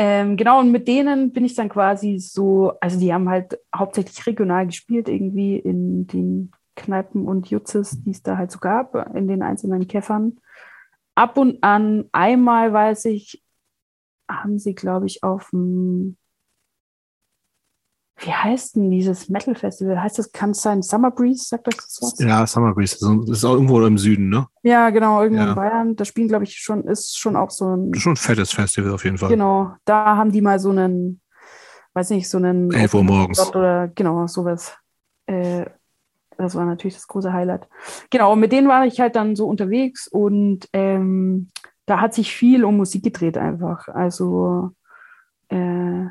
Ähm, 0.00 0.36
genau, 0.36 0.60
und 0.60 0.70
mit 0.70 0.86
denen 0.86 1.32
bin 1.32 1.44
ich 1.44 1.56
dann 1.56 1.68
quasi 1.68 2.20
so, 2.20 2.72
also 2.80 3.00
die 3.00 3.12
haben 3.12 3.28
halt 3.28 3.58
hauptsächlich 3.74 4.24
regional 4.28 4.64
gespielt, 4.64 5.08
irgendwie 5.08 5.56
in 5.56 6.06
den 6.06 6.52
Kneipen 6.76 7.26
und 7.26 7.50
Jutzes, 7.50 8.00
die 8.04 8.12
es 8.12 8.22
da 8.22 8.36
halt 8.36 8.52
so 8.52 8.60
gab, 8.60 8.94
in 9.16 9.26
den 9.26 9.42
einzelnen 9.42 9.88
Käffern. 9.88 10.38
Ab 11.16 11.36
und 11.36 11.64
an, 11.64 12.04
einmal 12.12 12.72
weiß 12.72 13.06
ich, 13.06 13.42
haben 14.30 14.60
sie, 14.60 14.76
glaube 14.76 15.06
ich, 15.06 15.24
auf 15.24 15.50
dem 15.50 16.16
wie 18.18 18.32
heißt 18.32 18.76
denn 18.76 18.90
dieses 18.90 19.28
Metal 19.28 19.54
Festival? 19.54 20.00
Heißt 20.02 20.18
das, 20.18 20.32
kann 20.32 20.50
es 20.50 20.60
sein 20.62 20.82
Summer 20.82 21.10
Breeze? 21.10 21.44
Sagt 21.48 21.68
euch 21.68 21.76
das 21.76 21.98
was? 22.00 22.18
Ja, 22.18 22.46
Summer 22.46 22.74
Breeze. 22.74 22.98
Das 23.26 23.38
ist 23.38 23.44
auch 23.44 23.54
irgendwo 23.54 23.80
im 23.86 23.96
Süden, 23.98 24.28
ne? 24.28 24.46
Ja, 24.62 24.90
genau, 24.90 25.22
irgendwo 25.22 25.42
Ja. 25.42 25.48
in 25.50 25.54
Bayern. 25.54 25.96
Das 25.96 26.08
spielen, 26.08 26.28
glaube 26.28 26.44
ich, 26.44 26.56
schon, 26.56 26.84
ist 26.84 27.18
schon 27.18 27.36
auch 27.36 27.50
so 27.50 27.76
ein, 27.76 27.94
Schon 27.94 28.12
ein 28.14 28.16
fettes 28.16 28.52
Festival 28.52 28.92
auf 28.92 29.04
jeden 29.04 29.18
Fall. 29.18 29.28
genau, 29.30 29.72
da 29.84 30.16
haben 30.16 30.32
die 30.32 30.40
mal 30.40 30.58
so 30.58 30.70
einen, 30.70 31.20
weiß 31.94 32.10
nicht, 32.10 32.28
so 32.28 32.38
einen 32.38 32.72
11 32.72 32.94
Uhr 32.94 33.04
morgens. 33.04 33.54
Oder 33.54 33.88
genau, 33.88 34.26
sowas. 34.26 34.76
Äh, 35.26 35.66
das 36.36 36.54
war 36.54 36.64
natürlich 36.64 36.94
das 36.94 37.06
große 37.08 37.32
Highlight. 37.32 37.68
Genau, 38.10 38.32
und 38.32 38.40
mit 38.40 38.52
denen 38.52 38.68
war 38.68 38.86
ich 38.86 39.00
halt 39.00 39.16
dann 39.16 39.34
so 39.36 39.46
unterwegs 39.48 40.06
und 40.08 40.68
ähm, 40.72 41.50
da 41.86 42.00
hat 42.00 42.14
sich 42.14 42.32
viel 42.34 42.64
um 42.64 42.76
Musik 42.76 43.02
gedreht 43.02 43.36
einfach. 43.38 43.88
Also 43.88 44.70
äh, 45.48 46.04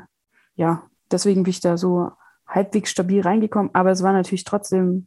ja, 0.56 0.82
deswegen 1.10 1.42
bin 1.42 1.50
ich 1.50 1.60
da 1.60 1.76
so 1.76 2.10
halbwegs 2.46 2.90
stabil 2.90 3.20
reingekommen, 3.20 3.70
aber 3.74 3.90
es 3.90 4.02
war 4.02 4.12
natürlich 4.12 4.44
trotzdem, 4.44 5.06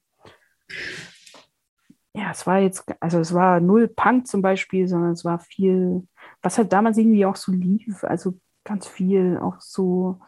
ja, 2.14 2.32
es 2.32 2.46
war 2.46 2.60
jetzt, 2.60 2.84
also 3.00 3.20
es 3.20 3.34
war 3.34 3.60
null 3.60 3.88
Punk 3.88 4.28
zum 4.28 4.42
Beispiel, 4.42 4.88
sondern 4.88 5.12
es 5.12 5.26
war 5.26 5.40
viel, 5.40 6.08
was 6.42 6.58
halt 6.58 6.72
damals 6.74 6.98
irgendwie 6.98 7.26
auch 7.26 7.36
so 7.36 7.52
lief, 7.52 8.04
also 8.04 8.38
ganz 8.64 8.88
viel, 8.88 9.38
auch 9.42 9.60
so 9.60 10.20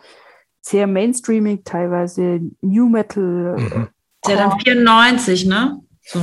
sehr 0.62 0.88
mainstreamig 0.88 1.64
teilweise, 1.66 2.40
New 2.62 2.90
Metal, 2.90 3.58
Mhm. 3.58 3.88
Ja 4.26 4.38
dann 4.38 4.60
94, 4.60 5.46
ne? 5.48 5.82
So, 6.02 6.20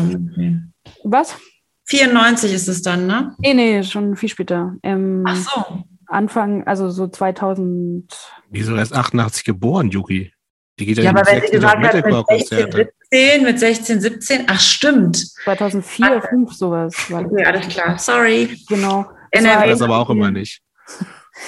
was? 1.05 1.37
94 1.85 2.55
ist 2.55 2.69
es 2.69 2.83
dann, 2.83 3.07
ne? 3.07 3.35
Nee, 3.39 3.55
nee, 3.55 3.83
schon 3.83 4.17
viel 4.17 4.29
später. 4.29 4.75
Ähm, 4.83 5.25
Ach 5.27 5.37
so. 5.37 5.85
Anfang, 6.11 6.67
also 6.67 6.91
so 6.91 7.07
2000, 7.09 8.13
Wieso 8.51 8.75
erst 8.77 8.93
88 8.95 9.45
geboren, 9.45 9.91
Yuki? 9.91 10.33
Die 10.79 10.87
geht 10.87 10.97
ja, 10.99 11.05
Ja, 11.05 11.13
nicht 11.13 11.21
aber 11.21 11.31
wenn 11.31 11.41
mit 11.41 11.51
sie 11.51 11.59
16 11.59 11.65
auf 11.65 11.75
gesagt 11.77 11.95
hat, 11.95 11.95
mit 11.95 12.39
16, 12.41 12.59
Metalcore-Konzerte. 12.59 12.93
17, 13.11 13.43
mit 13.45 13.59
16, 13.59 14.01
17, 14.01 14.45
ach 14.49 14.61
stimmt. 14.61 15.17
2004, 15.45 16.23
5 16.23 16.53
sowas. 16.53 17.11
War 17.11 17.23
das. 17.23 17.33
Okay, 17.33 17.45
alles 17.45 17.69
klar. 17.69 17.99
Sorry. 17.99 18.57
Genau. 18.69 19.07
Das 19.33 19.43
NRW. 19.45 19.61
war 19.61 19.67
das 19.69 19.83
aber 19.83 19.99
auch 19.99 20.11
immer 20.11 20.31
nicht. 20.31 20.63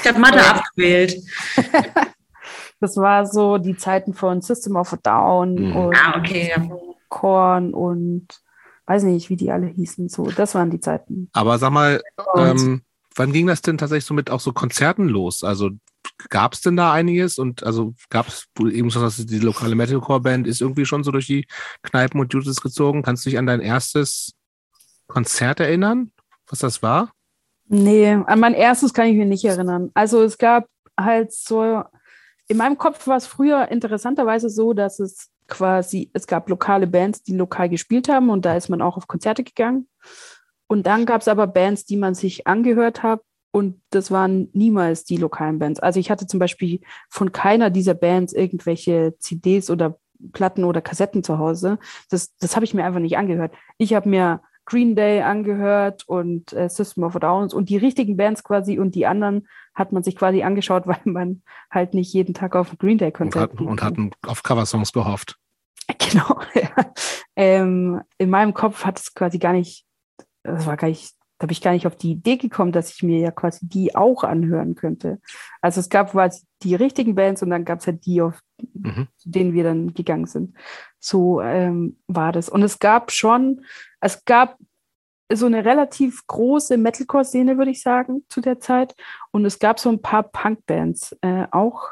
Ich 0.02 0.08
habe 0.08 0.18
Mathe 0.20 0.40
abgewählt. 0.44 1.16
Das 2.80 2.96
war 2.96 3.26
so 3.26 3.58
die 3.58 3.76
Zeiten 3.76 4.12
von 4.12 4.40
System 4.42 4.74
of 4.74 4.92
a 4.92 4.96
Down 5.00 5.54
Mhm. 5.54 5.76
und 5.76 5.96
Ah, 5.96 6.18
okay. 6.18 6.50
Ja. 6.50 6.68
Korn 7.08 7.74
und 7.74 8.26
weiß 8.86 9.04
nicht, 9.04 9.30
wie 9.30 9.36
die 9.36 9.52
alle 9.52 9.66
hießen. 9.68 10.08
So, 10.08 10.24
das 10.32 10.56
waren 10.56 10.68
die 10.70 10.80
Zeiten. 10.80 11.28
Aber 11.32 11.58
sag 11.58 11.70
mal, 11.70 12.02
ähm, 12.36 12.82
wann 13.16 13.32
ging 13.32 13.46
das 13.46 13.62
denn 13.62 13.78
tatsächlich 13.78 14.04
so 14.04 14.14
mit 14.14 14.30
auch 14.30 14.40
so 14.40 14.52
Konzerten 14.52 15.08
los? 15.08 15.44
Also 15.44 15.70
gab 16.28 16.54
es 16.54 16.60
denn 16.60 16.76
da 16.76 16.92
einiges? 16.92 17.38
Und 17.38 17.62
also 17.62 17.94
gab 18.10 18.28
es 18.28 18.48
eben 18.58 18.90
so, 18.90 19.00
dass 19.00 19.16
die 19.16 19.38
lokale 19.38 19.74
Metalcore-Band 19.74 20.46
ist 20.46 20.60
irgendwie 20.60 20.86
schon 20.86 21.04
so 21.04 21.10
durch 21.10 21.26
die 21.26 21.46
Kneipen 21.82 22.20
und 22.20 22.32
Judas 22.32 22.60
gezogen? 22.60 23.02
Kannst 23.02 23.24
du 23.24 23.30
dich 23.30 23.38
an 23.38 23.46
dein 23.46 23.60
erstes 23.60 24.34
Konzert 25.06 25.60
erinnern? 25.60 26.12
Was 26.48 26.60
das 26.60 26.82
war? 26.82 27.12
nee, 27.72 28.12
an 28.12 28.40
mein 28.40 28.54
erstes 28.54 28.92
kann 28.92 29.06
ich 29.06 29.16
mich 29.16 29.26
nicht 29.26 29.44
erinnern. 29.44 29.90
Also 29.94 30.22
es 30.22 30.38
gab 30.38 30.66
halt 30.98 31.32
so, 31.32 31.82
in 32.48 32.56
meinem 32.58 32.76
Kopf 32.76 33.06
war 33.06 33.16
es 33.16 33.26
früher 33.26 33.68
interessanterweise 33.68 34.50
so, 34.50 34.74
dass 34.74 35.00
es 35.00 35.30
quasi, 35.48 36.10
es 36.12 36.26
gab 36.26 36.48
lokale 36.48 36.86
Bands, 36.86 37.22
die 37.22 37.34
lokal 37.34 37.68
gespielt 37.68 38.08
haben 38.08 38.30
und 38.30 38.44
da 38.44 38.56
ist 38.56 38.68
man 38.68 38.82
auch 38.82 38.96
auf 38.96 39.08
Konzerte 39.08 39.42
gegangen. 39.42 39.88
Und 40.72 40.86
dann 40.86 41.04
gab 41.04 41.20
es 41.20 41.28
aber 41.28 41.46
Bands, 41.46 41.84
die 41.84 41.98
man 41.98 42.14
sich 42.14 42.46
angehört 42.46 43.02
hat 43.02 43.20
und 43.50 43.82
das 43.90 44.10
waren 44.10 44.48
niemals 44.54 45.04
die 45.04 45.18
lokalen 45.18 45.58
Bands. 45.58 45.80
Also 45.80 46.00
ich 46.00 46.10
hatte 46.10 46.26
zum 46.26 46.40
Beispiel 46.40 46.80
von 47.10 47.30
keiner 47.30 47.68
dieser 47.68 47.92
Bands 47.92 48.32
irgendwelche 48.32 49.14
CDs 49.18 49.68
oder 49.68 49.98
Platten 50.32 50.64
oder 50.64 50.80
Kassetten 50.80 51.22
zu 51.22 51.36
Hause. 51.36 51.78
Das, 52.08 52.34
das 52.38 52.56
habe 52.56 52.64
ich 52.64 52.72
mir 52.72 52.86
einfach 52.86 53.00
nicht 53.00 53.18
angehört. 53.18 53.52
Ich 53.76 53.92
habe 53.92 54.08
mir 54.08 54.40
Green 54.64 54.96
Day 54.96 55.20
angehört 55.20 56.08
und 56.08 56.54
äh, 56.54 56.70
System 56.70 57.04
of 57.04 57.16
a 57.16 57.18
Down 57.18 57.52
und 57.52 57.68
die 57.68 57.76
richtigen 57.76 58.16
Bands 58.16 58.42
quasi 58.42 58.78
und 58.78 58.94
die 58.94 59.04
anderen 59.04 59.48
hat 59.74 59.92
man 59.92 60.02
sich 60.02 60.16
quasi 60.16 60.42
angeschaut, 60.42 60.86
weil 60.86 61.00
man 61.04 61.42
halt 61.70 61.92
nicht 61.92 62.14
jeden 62.14 62.32
Tag 62.32 62.56
auf 62.56 62.78
Green 62.78 62.96
Day 62.96 63.08
Und, 63.08 63.12
Konzert 63.12 63.52
hat, 63.52 63.60
und 63.60 63.82
hatten 63.82 64.12
auf 64.26 64.42
Coversongs 64.42 64.94
gehofft. 64.94 65.36
Genau. 65.98 66.40
Ähm, 67.36 68.00
in 68.18 68.30
meinem 68.30 68.54
Kopf 68.54 68.84
hat 68.84 68.98
es 68.98 69.14
quasi 69.14 69.38
gar 69.38 69.52
nicht, 69.52 69.84
das 70.42 70.66
war 70.66 70.76
gar 70.76 70.88
nicht, 70.88 71.14
da 71.38 71.46
bin 71.46 71.52
ich 71.52 71.60
gar 71.62 71.72
nicht 71.72 71.86
auf 71.86 71.96
die 71.96 72.12
Idee 72.12 72.36
gekommen, 72.36 72.72
dass 72.72 72.94
ich 72.94 73.02
mir 73.02 73.18
ja 73.18 73.30
quasi 73.30 73.66
die 73.66 73.94
auch 73.94 74.24
anhören 74.24 74.74
könnte. 74.74 75.20
Also 75.60 75.80
es 75.80 75.88
gab 75.88 76.12
quasi 76.12 76.44
die 76.62 76.74
richtigen 76.74 77.14
Bands 77.14 77.42
und 77.42 77.50
dann 77.50 77.64
gab 77.64 77.80
es 77.80 77.86
halt 77.86 78.06
die, 78.06 78.22
auf 78.22 78.40
Mhm. 78.74 79.08
zu 79.16 79.30
denen 79.30 79.52
wir 79.52 79.64
dann 79.64 79.94
gegangen 79.94 80.26
sind. 80.26 80.54
So 80.98 81.40
ähm, 81.40 81.98
war 82.06 82.32
das. 82.32 82.48
Und 82.48 82.62
es 82.62 82.78
gab 82.78 83.10
schon, 83.10 83.64
es 84.00 84.24
gab 84.24 84.56
so 85.32 85.46
eine 85.46 85.64
relativ 85.64 86.26
große 86.26 86.76
Metalcore-Szene, 86.76 87.56
würde 87.58 87.70
ich 87.70 87.82
sagen, 87.82 88.24
zu 88.28 88.40
der 88.40 88.60
Zeit. 88.60 88.94
Und 89.30 89.44
es 89.44 89.58
gab 89.58 89.78
so 89.78 89.88
ein 89.88 90.02
paar 90.02 90.24
Punk-Bands 90.24 91.16
äh, 91.22 91.46
auch. 91.50 91.88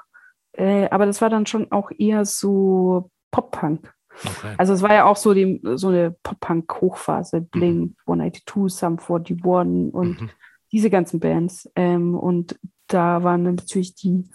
Äh, 0.52 0.88
aber 0.90 1.06
das 1.06 1.20
war 1.22 1.30
dann 1.30 1.46
schon 1.46 1.72
auch 1.72 1.90
eher 1.96 2.24
so 2.24 3.10
Pop-Punk. 3.30 3.92
Okay. 4.24 4.54
Also 4.58 4.72
es 4.72 4.82
war 4.82 4.92
ja 4.92 5.04
auch 5.04 5.16
so, 5.16 5.32
die, 5.34 5.60
so 5.74 5.88
eine 5.88 6.10
Pop-Punk-Hochphase, 6.22 7.40
Blink, 7.42 7.94
182, 8.06 8.72
Sum 8.78 8.98
41 8.98 9.94
und 9.94 10.20
Mhm. 10.20 10.30
diese 10.72 10.90
ganzen 10.90 11.20
Bands. 11.20 11.70
Ähm, 11.76 12.14
und 12.14 12.58
da 12.88 13.22
waren 13.22 13.42
natürlich 13.44 13.94
die 13.94 14.28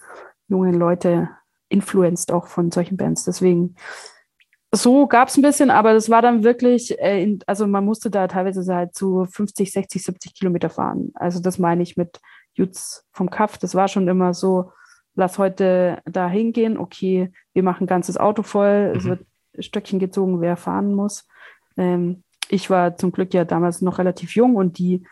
jungen 0.47 0.73
Leute 0.76 1.30
influenced 1.69 2.32
auch 2.32 2.47
von 2.47 2.71
solchen 2.71 2.97
Bands. 2.97 3.26
Deswegen, 3.26 3.76
so 4.73 5.07
gab 5.07 5.30
es 5.30 5.38
ein 5.38 5.41
bisschen, 5.41 5.69
aber 5.71 5.93
das 5.93 6.09
war 6.09 6.21
dann 6.21 6.43
wirklich, 6.43 6.99
äh, 6.99 7.23
in, 7.23 7.39
also 7.47 7.65
man 7.67 7.86
musste 7.86 8.09
da 8.09 8.28
teilweise 8.28 8.73
halt 8.73 8.95
so 8.95 9.26
50, 9.26 9.71
60, 9.71 10.03
70 10.03 10.34
Kilometer 10.36 10.69
fahren. 10.69 11.11
Also 11.15 11.39
das 11.41 11.59
meine 11.59 11.84
ich 11.84 11.95
mit 11.97 12.19
Jutz 12.53 13.05
vom 13.11 13.30
Kaff. 13.30 13.57
Das 13.57 13.76
war 13.76 13.88
schon 13.88 14.07
immer 14.07 14.34
so, 14.34 14.71
lass 15.15 15.38
heute 15.38 16.01
da 16.05 16.28
hingehen, 16.28 16.78
okay, 16.78 17.32
wir 17.53 17.63
machen 17.63 17.84
ein 17.84 17.88
ganzes 17.88 18.17
Auto 18.17 18.43
voll, 18.43 18.93
es 18.97 19.03
Mhm. 19.05 19.09
wird 19.09 19.26
Stöckchen 19.60 19.99
gezogen, 19.99 20.41
wer 20.41 20.58
fahren 20.58 20.93
muss. 20.93 21.28
Ähm, 21.78 22.24
ich 22.49 22.70
war 22.70 22.97
zum 22.97 23.12
Glück 23.12 23.34
ja 23.34 23.45
damals 23.45 23.82
noch 23.82 23.97
relativ 23.97 24.36
jung 24.36 24.56
und 24.56 24.78
die, 24.78 25.06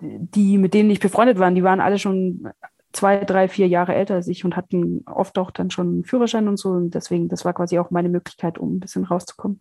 die, 0.00 0.58
mit 0.58 0.74
denen 0.74 0.90
ich 0.90 1.00
befreundet 1.00 1.38
war, 1.38 1.50
die 1.50 1.64
waren 1.64 1.80
alle 1.80 1.98
schon 1.98 2.48
zwei, 2.92 3.24
drei, 3.24 3.48
vier 3.48 3.66
Jahre 3.66 3.94
älter 3.94 4.14
als 4.14 4.28
ich 4.28 4.44
und 4.44 4.56
hatten 4.56 5.02
oft 5.06 5.36
auch 5.38 5.50
dann 5.50 5.70
schon 5.70 5.88
einen 5.88 6.04
Führerschein 6.04 6.48
und 6.48 6.58
so. 6.58 6.70
Und 6.70 6.94
deswegen, 6.94 7.28
das 7.28 7.44
war 7.44 7.52
quasi 7.52 7.78
auch 7.78 7.90
meine 7.90 8.08
Möglichkeit, 8.08 8.56
um 8.58 8.76
ein 8.76 8.80
bisschen 8.80 9.04
rauszukommen. 9.04 9.60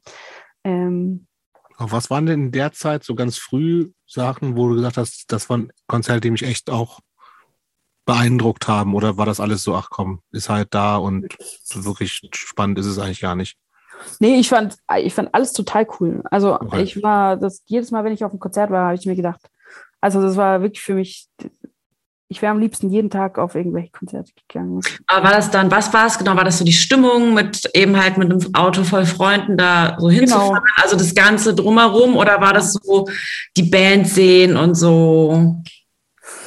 Ähm, 0.63 1.25
was 1.77 2.09
waren 2.09 2.27
denn 2.27 2.45
in 2.45 2.51
der 2.51 2.71
Zeit 2.71 3.03
so 3.03 3.15
ganz 3.15 3.37
früh 3.37 3.91
Sachen, 4.05 4.55
wo 4.55 4.69
du 4.69 4.75
gesagt 4.75 4.97
hast, 4.97 5.31
das 5.31 5.49
waren 5.49 5.71
Konzerte, 5.87 6.21
die 6.21 6.31
mich 6.31 6.43
echt 6.43 6.69
auch 6.69 6.99
beeindruckt 8.05 8.67
haben? 8.67 8.93
Oder 8.93 9.17
war 9.17 9.25
das 9.25 9.39
alles 9.39 9.63
so, 9.63 9.75
ach 9.75 9.89
komm, 9.89 10.21
ist 10.31 10.49
halt 10.49 10.73
da 10.73 10.97
und 10.97 11.35
wirklich 11.73 12.21
spannend 12.33 12.77
ist 12.77 12.85
es 12.85 12.99
eigentlich 12.99 13.21
gar 13.21 13.35
nicht? 13.35 13.57
Nee, 14.19 14.39
ich 14.39 14.49
fand, 14.49 14.77
ich 14.99 15.13
fand 15.13 15.33
alles 15.33 15.53
total 15.53 15.87
cool. 15.99 16.21
Also 16.29 16.55
Okay. 16.55 16.83
ich 16.83 17.01
war, 17.03 17.37
das 17.37 17.61
jedes 17.65 17.91
Mal, 17.91 18.03
wenn 18.03 18.13
ich 18.13 18.23
auf 18.23 18.31
einem 18.31 18.39
Konzert 18.39 18.71
war, 18.71 18.85
habe 18.85 18.95
ich 18.95 19.05
mir 19.05 19.15
gedacht, 19.15 19.41
also 20.01 20.21
das 20.21 20.35
war 20.35 20.61
wirklich 20.61 20.81
für 20.81 20.95
mich, 20.95 21.27
ich 22.27 22.41
wäre 22.41 22.51
am 22.51 22.59
liebsten 22.59 22.89
jeden 22.89 23.09
Tag 23.09 23.37
auf 23.37 23.55
irgendwelche 23.55 23.91
Konzerte 23.91 24.31
gegangen. 24.47 24.81
Aber 25.07 25.25
war 25.25 25.31
das 25.31 25.51
dann, 25.51 25.69
was 25.69 25.93
war 25.93 26.07
es 26.07 26.17
genau? 26.17 26.35
War 26.35 26.43
das 26.43 26.57
so 26.57 26.65
die 26.65 26.73
Stimmung 26.73 27.33
mit 27.33 27.69
eben 27.73 28.01
halt 28.01 28.17
mit 28.17 28.31
einem 28.31 28.55
Auto 28.55 28.83
voll 28.83 29.05
Freunden 29.05 29.55
da 29.55 29.95
so 29.99 30.09
hinzufahren? 30.09 30.63
Also 30.81 30.97
das 30.97 31.13
Ganze 31.13 31.53
drumherum 31.53 32.17
oder 32.17 32.41
war 32.41 32.53
das 32.53 32.73
so 32.73 33.07
die 33.55 33.63
Band 33.63 34.07
sehen 34.07 34.57
und 34.57 34.75
so 34.75 35.61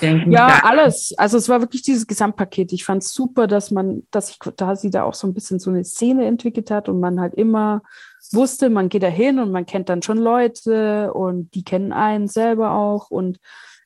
denken? 0.00 0.32
Ja, 0.32 0.60
alles. 0.64 1.14
Also 1.16 1.36
es 1.38 1.48
war 1.48 1.60
wirklich 1.60 1.82
dieses 1.82 2.06
Gesamtpaket. 2.06 2.72
Ich 2.72 2.84
fand 2.84 3.02
es 3.02 3.12
super, 3.12 3.46
dass 3.46 3.70
man, 3.70 4.06
dass 4.10 4.28
sich 4.28 4.38
da 4.56 4.76
sie 4.76 4.90
da 4.90 5.04
auch 5.04 5.14
so 5.14 5.26
ein 5.26 5.34
bisschen 5.34 5.58
so 5.58 5.70
eine 5.70 5.84
Szene 5.84 6.26
entwickelt 6.26 6.70
hat 6.70 6.88
und 6.88 7.00
man 7.00 7.20
halt 7.20 7.34
immer 7.34 7.82
wusste, 8.32 8.70
man 8.70 8.88
geht 8.88 9.02
da 9.02 9.08
hin 9.08 9.38
und 9.38 9.52
man 9.52 9.66
kennt 9.66 9.88
dann 9.88 10.02
schon 10.02 10.18
Leute 10.18 11.12
und 11.12 11.54
die 11.54 11.64
kennen 11.64 11.92
einen 11.92 12.28
selber 12.28 12.72
auch 12.72 13.10
und 13.10 13.38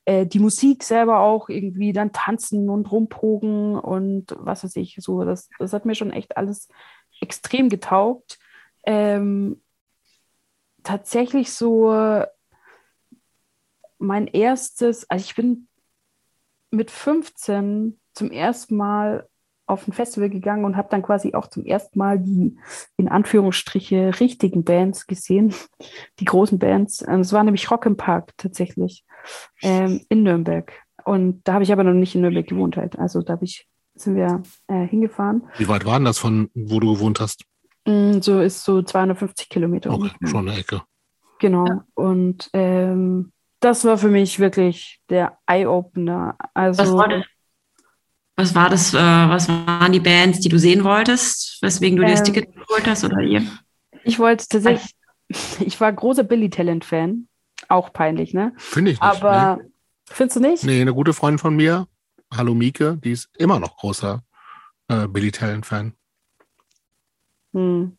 äh, 0.05 0.27
die 0.27 0.39
Musik 0.39 0.83
selber 0.83 1.21
auch 1.21 1.49
irgendwie 1.49 1.93
dann 1.93 2.13
tanzen 2.13 2.71
und 2.71 2.91
rumpogen 2.91 3.79
und 3.79 4.35
was 4.39 4.65
weiß 4.65 4.77
ich, 4.77 4.97
so, 5.01 5.25
das, 5.25 5.49
das 5.59 5.73
hat 5.73 5.85
mir 5.85 5.95
schon 5.95 6.11
echt 6.11 6.37
alles 6.37 6.69
extrem 7.21 7.69
getaugt. 7.69 8.39
Ähm, 8.85 9.61
tatsächlich 10.83 11.53
so 11.53 12.25
mein 13.99 14.27
erstes, 14.27 15.09
also 15.11 15.23
ich 15.23 15.35
bin 15.35 15.69
mit 16.71 16.91
15 16.91 17.99
zum 18.15 18.31
ersten 18.31 18.77
Mal 18.77 19.29
auf 19.71 19.87
ein 19.87 19.93
Festival 19.93 20.29
gegangen 20.29 20.65
und 20.65 20.77
habe 20.77 20.89
dann 20.91 21.03
quasi 21.03 21.35
auch 21.35 21.47
zum 21.47 21.65
ersten 21.65 21.99
Mal 21.99 22.19
die 22.19 22.59
in 22.97 23.09
Anführungsstriche 23.09 24.19
richtigen 24.19 24.65
Bands 24.65 25.07
gesehen, 25.07 25.55
die 26.19 26.25
großen 26.25 26.59
Bands. 26.59 27.03
Ähm, 27.07 27.21
es 27.21 27.33
war 27.33 27.45
nämlich 27.45 27.71
Rock 27.71 27.87
im 27.87 27.97
Park 27.97 28.33
tatsächlich 28.37 29.05
ähm, 29.63 30.05
in 30.09 30.25
Nürnberg. 30.25 30.73
Und 31.05 31.43
da 31.45 31.55
habe 31.55 31.65
ich 31.65 31.73
aber 31.73 31.85
noch 31.85 31.95
nicht 31.95 32.15
in 32.15 32.21
Nürnberg 32.21 32.47
gewohnt 32.47 32.77
halt. 32.77 32.99
Also 32.99 33.23
da 33.23 33.39
ich, 33.41 33.67
sind 33.95 34.17
wir 34.17 34.43
äh, 34.67 34.87
hingefahren. 34.87 35.45
Wie 35.57 35.69
weit 35.69 35.87
war 35.87 35.99
denn 35.99 36.05
das 36.05 36.19
von, 36.19 36.51
wo 36.55 36.81
du 36.81 36.95
gewohnt 36.95 37.21
hast? 37.21 37.45
Mm, 37.87 38.21
so 38.21 38.41
ist 38.41 38.65
so 38.65 38.83
250 38.83 39.49
Kilometer. 39.49 39.93
Okay, 39.93 40.11
schon 40.27 40.49
eine 40.49 40.59
Ecke. 40.59 40.83
Genau. 41.39 41.67
Ja. 41.67 41.85
Und 41.95 42.51
ähm, 42.53 43.33
das 43.61 43.85
war 43.85 43.99
für 43.99 44.09
mich 44.09 44.39
wirklich 44.39 45.01
der 45.09 45.39
Eye-Opener. 45.47 46.37
Also, 46.55 46.83
was 46.83 46.93
war 46.93 47.09
das? 47.09 47.25
Was 48.37 48.55
war 48.55 48.71
das, 48.71 48.95
äh, 48.95 48.97
was 48.97 49.49
waren 49.49 49.93
die 49.93 50.01
Bands, 50.01 50.41
die 50.41 50.49
du 50.49 50.59
sehen 50.59 50.83
wolltest, 50.83 51.59
weswegen 51.61 51.97
du 51.97 52.03
ähm, 52.03 52.09
dir 52.09 52.15
das 52.15 52.27
ähm, 52.27 52.35
Ticket 52.35 52.55
geholt 52.55 52.87
hast 52.87 53.05
oder 53.05 53.21
ihr? 53.21 53.45
Ich 54.03 54.19
wollte 54.19 54.47
tatsächlich, 54.49 54.95
ich 55.61 55.79
war 55.79 55.93
großer 55.93 56.25
Billy 56.25 56.49
Talent-Fan. 56.49 57.29
Auch 57.69 57.93
peinlich, 57.93 58.33
ne? 58.33 58.55
Finde 58.57 58.93
ich 58.93 59.01
nicht. 59.01 59.03
Aber 59.03 59.59
nee. 59.61 59.69
findest 60.07 60.37
du 60.37 60.41
nicht? 60.41 60.65
Nee, 60.65 60.81
eine 60.81 60.95
gute 60.95 61.13
Freundin 61.13 61.39
von 61.39 61.55
mir, 61.55 61.87
Hallo 62.35 62.55
Mieke, 62.55 62.97
die 62.97 63.13
ist 63.13 63.29
immer 63.37 63.61
noch 63.61 63.77
großer 63.77 64.23
äh, 64.89 65.07
Billy 65.07 65.31
Talent-Fan. 65.31 65.93
Hm. 67.53 67.99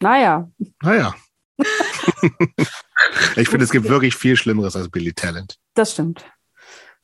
Naja. 0.00 0.50
Naja. 0.80 1.14
ich 3.36 3.48
finde, 3.48 3.64
es 3.64 3.70
gibt 3.70 3.88
wirklich 3.88 4.14
viel 4.14 4.36
Schlimmeres 4.36 4.76
als 4.76 4.88
Billy 4.88 5.12
Talent. 5.12 5.58
Das 5.74 5.92
stimmt. 5.92 6.24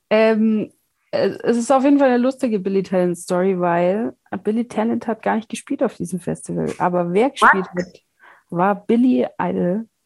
Ähm, 0.09 0.71
es 1.11 1.57
ist 1.57 1.71
auf 1.71 1.83
jeden 1.83 1.97
Fall 1.97 2.09
eine 2.09 2.17
lustige 2.17 2.59
Billy 2.59 2.83
Talent 2.83 3.17
Story, 3.17 3.59
weil 3.59 4.13
Billy 4.43 4.67
Talent 4.67 5.07
hat 5.07 5.23
gar 5.23 5.35
nicht 5.35 5.49
gespielt 5.49 5.81
auf 5.81 5.95
diesem 5.95 6.19
Festival. 6.19 6.71
Aber 6.77 7.13
wer 7.13 7.31
gespielt 7.31 7.65
What? 7.73 7.85
hat, 7.85 8.01
war 8.49 8.75
Billy 8.85 9.25
Idol. 9.41 9.87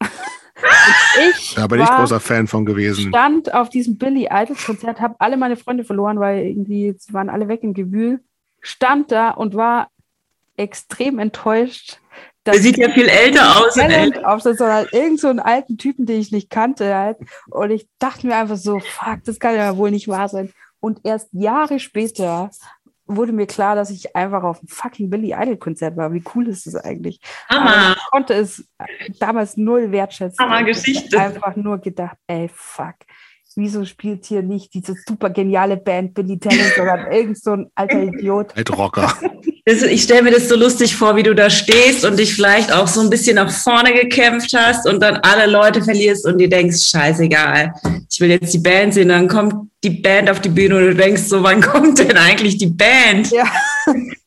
ich 1.30 1.54
da 1.56 1.66
bin 1.66 1.80
ich 1.80 1.88
großer 1.88 2.20
Fan 2.20 2.46
von 2.46 2.64
gewesen. 2.64 3.08
stand 3.08 3.52
auf 3.52 3.68
diesem 3.68 3.98
Billy 3.98 4.28
Idol 4.30 4.56
Konzert, 4.56 5.00
habe 5.00 5.16
alle 5.18 5.36
meine 5.36 5.56
Freunde 5.56 5.84
verloren, 5.84 6.20
weil 6.20 6.44
irgendwie 6.44 6.94
sie 6.98 7.12
waren 7.12 7.28
alle 7.28 7.48
weg 7.48 7.62
im 7.62 7.74
Gewühl. 7.74 8.20
Stand 8.60 9.12
da 9.12 9.30
und 9.30 9.54
war 9.54 9.90
extrem 10.56 11.18
enttäuscht, 11.18 11.98
der 12.46 12.54
sieht 12.54 12.76
ja 12.76 12.90
viel 12.90 13.08
älter 13.08 13.56
aus. 13.56 13.78
Aufsetzt, 14.24 14.58
sondern 14.58 14.86
irgend 14.92 15.20
so 15.20 15.28
einen 15.28 15.40
alten 15.40 15.78
Typen, 15.78 16.06
den 16.06 16.20
ich 16.20 16.32
nicht 16.32 16.50
kannte 16.50 16.94
halt. 16.94 17.18
Und 17.50 17.70
ich 17.70 17.88
dachte 17.98 18.26
mir 18.26 18.36
einfach 18.36 18.56
so, 18.56 18.80
fuck, 18.80 19.24
das 19.24 19.38
kann 19.38 19.56
ja 19.56 19.76
wohl 19.76 19.90
nicht 19.90 20.08
wahr 20.08 20.28
sein. 20.28 20.52
Und 20.80 21.00
erst 21.04 21.28
Jahre 21.32 21.80
später 21.80 22.50
wurde 23.06 23.32
mir 23.32 23.46
klar, 23.46 23.76
dass 23.76 23.90
ich 23.90 24.16
einfach 24.16 24.42
auf 24.42 24.58
einem 24.60 24.68
fucking 24.68 25.10
Billy 25.10 25.32
Idol 25.32 25.56
Konzert 25.56 25.96
war. 25.96 26.12
Wie 26.12 26.22
cool 26.34 26.48
ist 26.48 26.66
das 26.66 26.76
eigentlich? 26.76 27.20
Hammer. 27.48 27.96
ich 27.96 28.10
konnte 28.10 28.34
es 28.34 28.66
damals 29.18 29.56
null 29.56 29.92
wertschätzen. 29.92 30.44
Hammer 30.44 30.64
Geschichte. 30.64 31.18
Einfach 31.18 31.56
nur 31.56 31.78
gedacht, 31.78 32.16
ey, 32.26 32.50
fuck. 32.52 32.96
Wieso 33.56 33.84
spielt 33.84 34.24
hier 34.24 34.42
nicht 34.42 34.74
diese 34.74 34.94
super 35.06 35.30
geniale 35.30 35.76
Band 35.76 36.14
Billy 36.14 36.38
Talent, 36.38 36.72
sondern 36.76 37.12
irgend 37.12 37.38
so 37.38 37.52
ein 37.52 37.70
alter 37.74 38.02
Idiot? 38.02 38.56
Altrocker. 38.56 39.12
ich 39.66 40.02
stelle 40.02 40.22
mir 40.22 40.30
das 40.30 40.48
so 40.48 40.56
lustig 40.56 40.94
vor, 40.94 41.16
wie 41.16 41.22
du 41.22 41.34
da 41.34 41.48
stehst 41.48 42.04
und 42.04 42.18
dich 42.18 42.34
vielleicht 42.34 42.70
auch 42.70 42.86
so 42.86 43.00
ein 43.00 43.08
bisschen 43.08 43.36
nach 43.36 43.50
vorne 43.50 43.94
gekämpft 43.94 44.52
hast 44.54 44.86
und 44.86 45.00
dann 45.00 45.16
alle 45.16 45.50
Leute 45.50 45.82
verlierst 45.82 46.26
und 46.26 46.36
dir 46.38 46.50
denkst, 46.50 46.86
scheißegal, 46.86 47.72
ich 48.10 48.20
will 48.20 48.30
jetzt 48.30 48.52
die 48.52 48.58
Band 48.58 48.92
sehen. 48.92 49.08
Dann 49.08 49.26
kommt 49.26 49.70
die 49.82 49.90
Band 49.90 50.28
auf 50.28 50.40
die 50.40 50.50
Bühne 50.50 50.76
und 50.76 50.84
du 50.84 50.94
denkst 50.94 51.22
so, 51.22 51.42
wann 51.42 51.62
kommt 51.62 51.98
denn 51.98 52.16
eigentlich 52.18 52.58
die 52.58 52.66
Band? 52.66 53.30
Ja. 53.30 53.44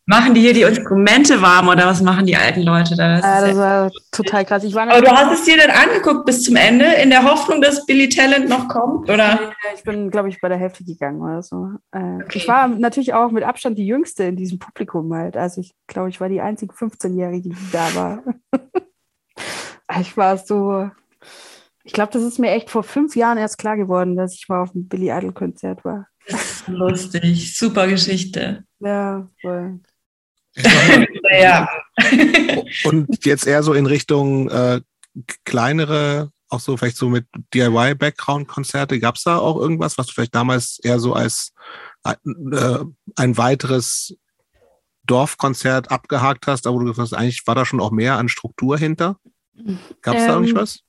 Machen 0.09 0.33
die 0.33 0.39
hier 0.39 0.53
die 0.53 0.61
Instrumente 0.61 1.41
warm 1.41 1.67
oder 1.67 1.85
was 1.85 2.01
machen 2.01 2.25
die 2.25 2.37
alten 2.37 2.61
Leute 2.61 2.95
da? 2.95 3.17
Das, 3.17 3.25
ja, 3.25 3.47
das 3.47 3.57
war 3.57 3.91
total 4.09 4.45
krass. 4.45 4.63
Ich 4.63 4.73
war 4.73 4.89
Aber 4.89 5.01
du 5.01 5.11
hast 5.11 5.37
es 5.37 5.43
dir 5.43 5.57
dann 5.57 5.69
angeguckt 5.69 6.25
bis 6.25 6.43
zum 6.43 6.55
Ende, 6.55 6.85
in 6.85 7.09
der 7.09 7.23
Hoffnung, 7.23 7.61
dass 7.61 7.85
Billy 7.85 8.07
Talent 8.07 8.47
noch 8.47 8.69
kommt, 8.69 9.09
oder? 9.09 9.51
Ich 9.75 9.83
bin, 9.83 10.09
glaube 10.09 10.29
ich, 10.29 10.39
bei 10.39 10.47
der 10.47 10.57
Hälfte 10.57 10.85
gegangen 10.85 11.21
oder 11.21 11.43
so. 11.43 11.71
Äh, 11.91 12.23
okay. 12.23 12.37
Ich 12.37 12.47
war 12.47 12.69
natürlich 12.69 13.13
auch 13.13 13.31
mit 13.31 13.43
Abstand 13.43 13.77
die 13.77 13.85
Jüngste 13.85 14.23
in 14.23 14.37
diesem 14.37 14.59
Publikum 14.59 15.13
halt. 15.13 15.35
Also 15.35 15.59
ich 15.59 15.75
glaube, 15.87 16.07
ich 16.07 16.21
war 16.21 16.29
die 16.29 16.39
einzige 16.39 16.73
15-Jährige, 16.73 17.49
die 17.49 17.71
da 17.73 17.93
war. 17.93 18.23
ich 19.99 20.15
war 20.15 20.37
so, 20.37 20.89
ich 21.83 21.91
glaube, 21.91 22.13
das 22.13 22.23
ist 22.23 22.39
mir 22.39 22.51
echt 22.51 22.69
vor 22.69 22.83
fünf 22.83 23.17
Jahren 23.17 23.37
erst 23.37 23.57
klar 23.57 23.75
geworden, 23.75 24.15
dass 24.15 24.35
ich 24.35 24.47
mal 24.47 24.63
auf 24.63 24.73
einem 24.73 24.87
Billy 24.87 25.11
Idol 25.11 25.33
Konzert 25.33 25.83
war. 25.83 26.07
Lustig, 26.67 27.57
super 27.57 27.87
Geschichte. 27.87 28.63
Ja, 28.79 29.29
voll. 29.41 29.79
Ja. 31.39 31.67
Und 32.83 33.25
jetzt 33.25 33.47
eher 33.47 33.63
so 33.63 33.73
in 33.73 33.85
Richtung 33.85 34.49
äh, 34.49 34.81
kleinere, 35.45 36.31
auch 36.49 36.59
so 36.59 36.77
vielleicht 36.77 36.97
so 36.97 37.09
mit 37.09 37.25
DIY-Background-Konzerte. 37.53 38.99
Gab 38.99 39.15
es 39.15 39.23
da 39.23 39.37
auch 39.37 39.57
irgendwas, 39.57 39.97
was 39.97 40.07
du 40.07 40.13
vielleicht 40.13 40.35
damals 40.35 40.79
eher 40.79 40.99
so 40.99 41.13
als 41.13 41.53
äh, 42.03 42.15
ein 43.15 43.37
weiteres 43.37 44.15
Dorfkonzert 45.05 45.91
abgehakt 45.91 46.47
hast, 46.47 46.67
aber 46.67 46.79
du 46.79 46.85
gesagt 46.85 47.11
hast, 47.11 47.13
eigentlich 47.13 47.45
war 47.47 47.55
da 47.55 47.65
schon 47.65 47.79
auch 47.79 47.91
mehr 47.91 48.17
an 48.17 48.29
Struktur 48.29 48.77
hinter? 48.77 49.17
Gab 50.01 50.15
es 50.15 50.23
ähm, 50.23 50.27
da 50.27 50.39
nicht 50.39 50.55
was? 50.55 50.79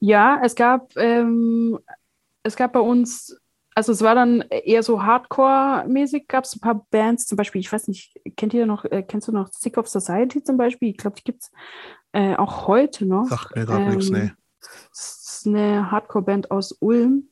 Ja, 0.00 0.40
es 0.42 0.54
gab, 0.54 0.96
ähm, 0.96 1.78
es 2.42 2.56
gab 2.56 2.72
bei 2.72 2.80
uns 2.80 3.38
also 3.74 3.92
es 3.92 4.02
war 4.02 4.14
dann 4.14 4.42
eher 4.42 4.82
so 4.82 5.02
Hardcore-mäßig, 5.02 6.28
gab 6.28 6.44
es 6.44 6.54
ein 6.54 6.60
paar 6.60 6.86
Bands, 6.90 7.26
zum 7.26 7.36
Beispiel, 7.36 7.60
ich 7.60 7.72
weiß 7.72 7.88
nicht, 7.88 8.20
kennt 8.36 8.54
ihr 8.54 8.66
noch, 8.66 8.84
äh, 8.84 9.02
kennst 9.02 9.28
du 9.28 9.32
noch 9.32 9.48
Sick 9.48 9.76
of 9.78 9.88
Society 9.88 10.42
zum 10.42 10.56
Beispiel? 10.56 10.90
Ich 10.90 10.96
glaube, 10.96 11.16
die 11.16 11.24
gibt 11.24 11.42
es 11.42 11.52
äh, 12.12 12.36
auch 12.36 12.68
heute 12.68 13.04
noch. 13.04 13.26
Ach, 13.30 13.50
mir 13.54 13.66
gerade 13.66 13.84
ähm, 13.84 13.96
nichts, 13.96 14.10
nee. 14.10 14.32
Das 14.90 15.40
ist 15.40 15.46
eine 15.46 15.90
Hardcore-Band 15.90 16.50
aus 16.50 16.72
Ulm. 16.80 17.28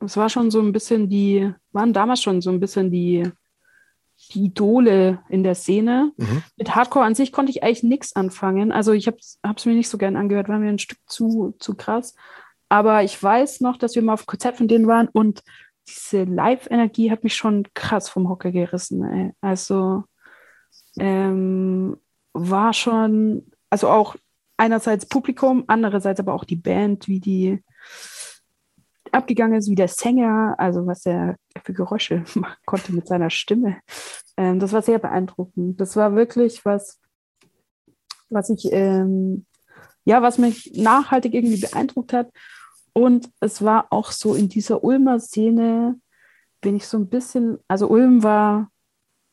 Es 0.00 0.16
war 0.16 0.28
schon 0.28 0.50
so 0.50 0.60
ein 0.60 0.72
bisschen 0.72 1.08
die, 1.08 1.52
waren 1.72 1.92
damals 1.92 2.20
schon 2.20 2.42
so 2.42 2.50
ein 2.50 2.60
bisschen 2.60 2.90
die, 2.90 3.30
die 4.32 4.46
Idole 4.46 5.20
in 5.28 5.44
der 5.44 5.54
Szene. 5.54 6.12
Mhm. 6.16 6.42
Mit 6.56 6.74
Hardcore 6.74 7.04
an 7.04 7.14
sich 7.14 7.32
konnte 7.32 7.50
ich 7.50 7.62
eigentlich 7.62 7.84
nichts 7.84 8.16
anfangen. 8.16 8.72
Also 8.72 8.92
ich 8.92 9.06
habe 9.06 9.16
es 9.18 9.66
mir 9.66 9.74
nicht 9.74 9.88
so 9.88 9.96
gern 9.96 10.16
angehört, 10.16 10.48
war 10.48 10.58
mir 10.58 10.68
ein 10.68 10.78
Stück 10.80 10.98
zu, 11.06 11.54
zu 11.58 11.74
krass. 11.74 12.14
Aber 12.68 13.04
ich 13.04 13.22
weiß 13.22 13.60
noch, 13.60 13.76
dass 13.76 13.94
wir 13.94 14.02
mal 14.02 14.14
auf 14.14 14.26
Konzert 14.26 14.56
von 14.56 14.68
denen 14.68 14.86
waren 14.86 15.08
und 15.08 15.42
diese 15.86 16.24
Live-Energie 16.24 17.10
hat 17.10 17.24
mich 17.24 17.34
schon 17.34 17.64
krass 17.74 18.08
vom 18.08 18.28
Hocker 18.28 18.50
gerissen. 18.50 19.04
Ey. 19.04 19.32
Also 19.40 20.04
ähm, 20.98 21.96
war 22.32 22.72
schon, 22.72 23.50
also 23.70 23.88
auch 23.88 24.16
einerseits 24.56 25.06
Publikum, 25.06 25.64
andererseits 25.66 26.20
aber 26.20 26.34
auch 26.34 26.44
die 26.44 26.56
Band, 26.56 27.08
wie 27.08 27.20
die 27.20 27.62
abgegangen 29.12 29.58
ist, 29.58 29.70
wie 29.70 29.76
der 29.76 29.88
Sänger, 29.88 30.54
also 30.58 30.86
was 30.86 31.06
er 31.06 31.36
für 31.62 31.72
Geräusche 31.72 32.24
machen 32.34 32.56
konnte 32.66 32.92
mit 32.92 33.06
seiner 33.06 33.30
Stimme. 33.30 33.78
Ähm, 34.36 34.58
das 34.58 34.72
war 34.72 34.82
sehr 34.82 34.98
beeindruckend. 34.98 35.80
Das 35.80 35.96
war 35.96 36.14
wirklich 36.14 36.64
was, 36.64 37.00
was 38.28 38.50
ich, 38.50 38.72
ähm, 38.72 39.46
ja, 40.04 40.22
was 40.22 40.38
mich 40.38 40.72
nachhaltig 40.74 41.34
irgendwie 41.34 41.60
beeindruckt 41.60 42.12
hat. 42.12 42.30
Und 42.94 43.28
es 43.40 43.62
war 43.62 43.88
auch 43.90 44.12
so 44.12 44.34
in 44.34 44.48
dieser 44.48 44.82
Ulmer 44.84 45.20
Szene, 45.20 46.00
bin 46.60 46.76
ich 46.76 46.86
so 46.86 46.96
ein 46.96 47.08
bisschen, 47.08 47.58
also 47.68 47.88
Ulm 47.88 48.22
war, 48.22 48.70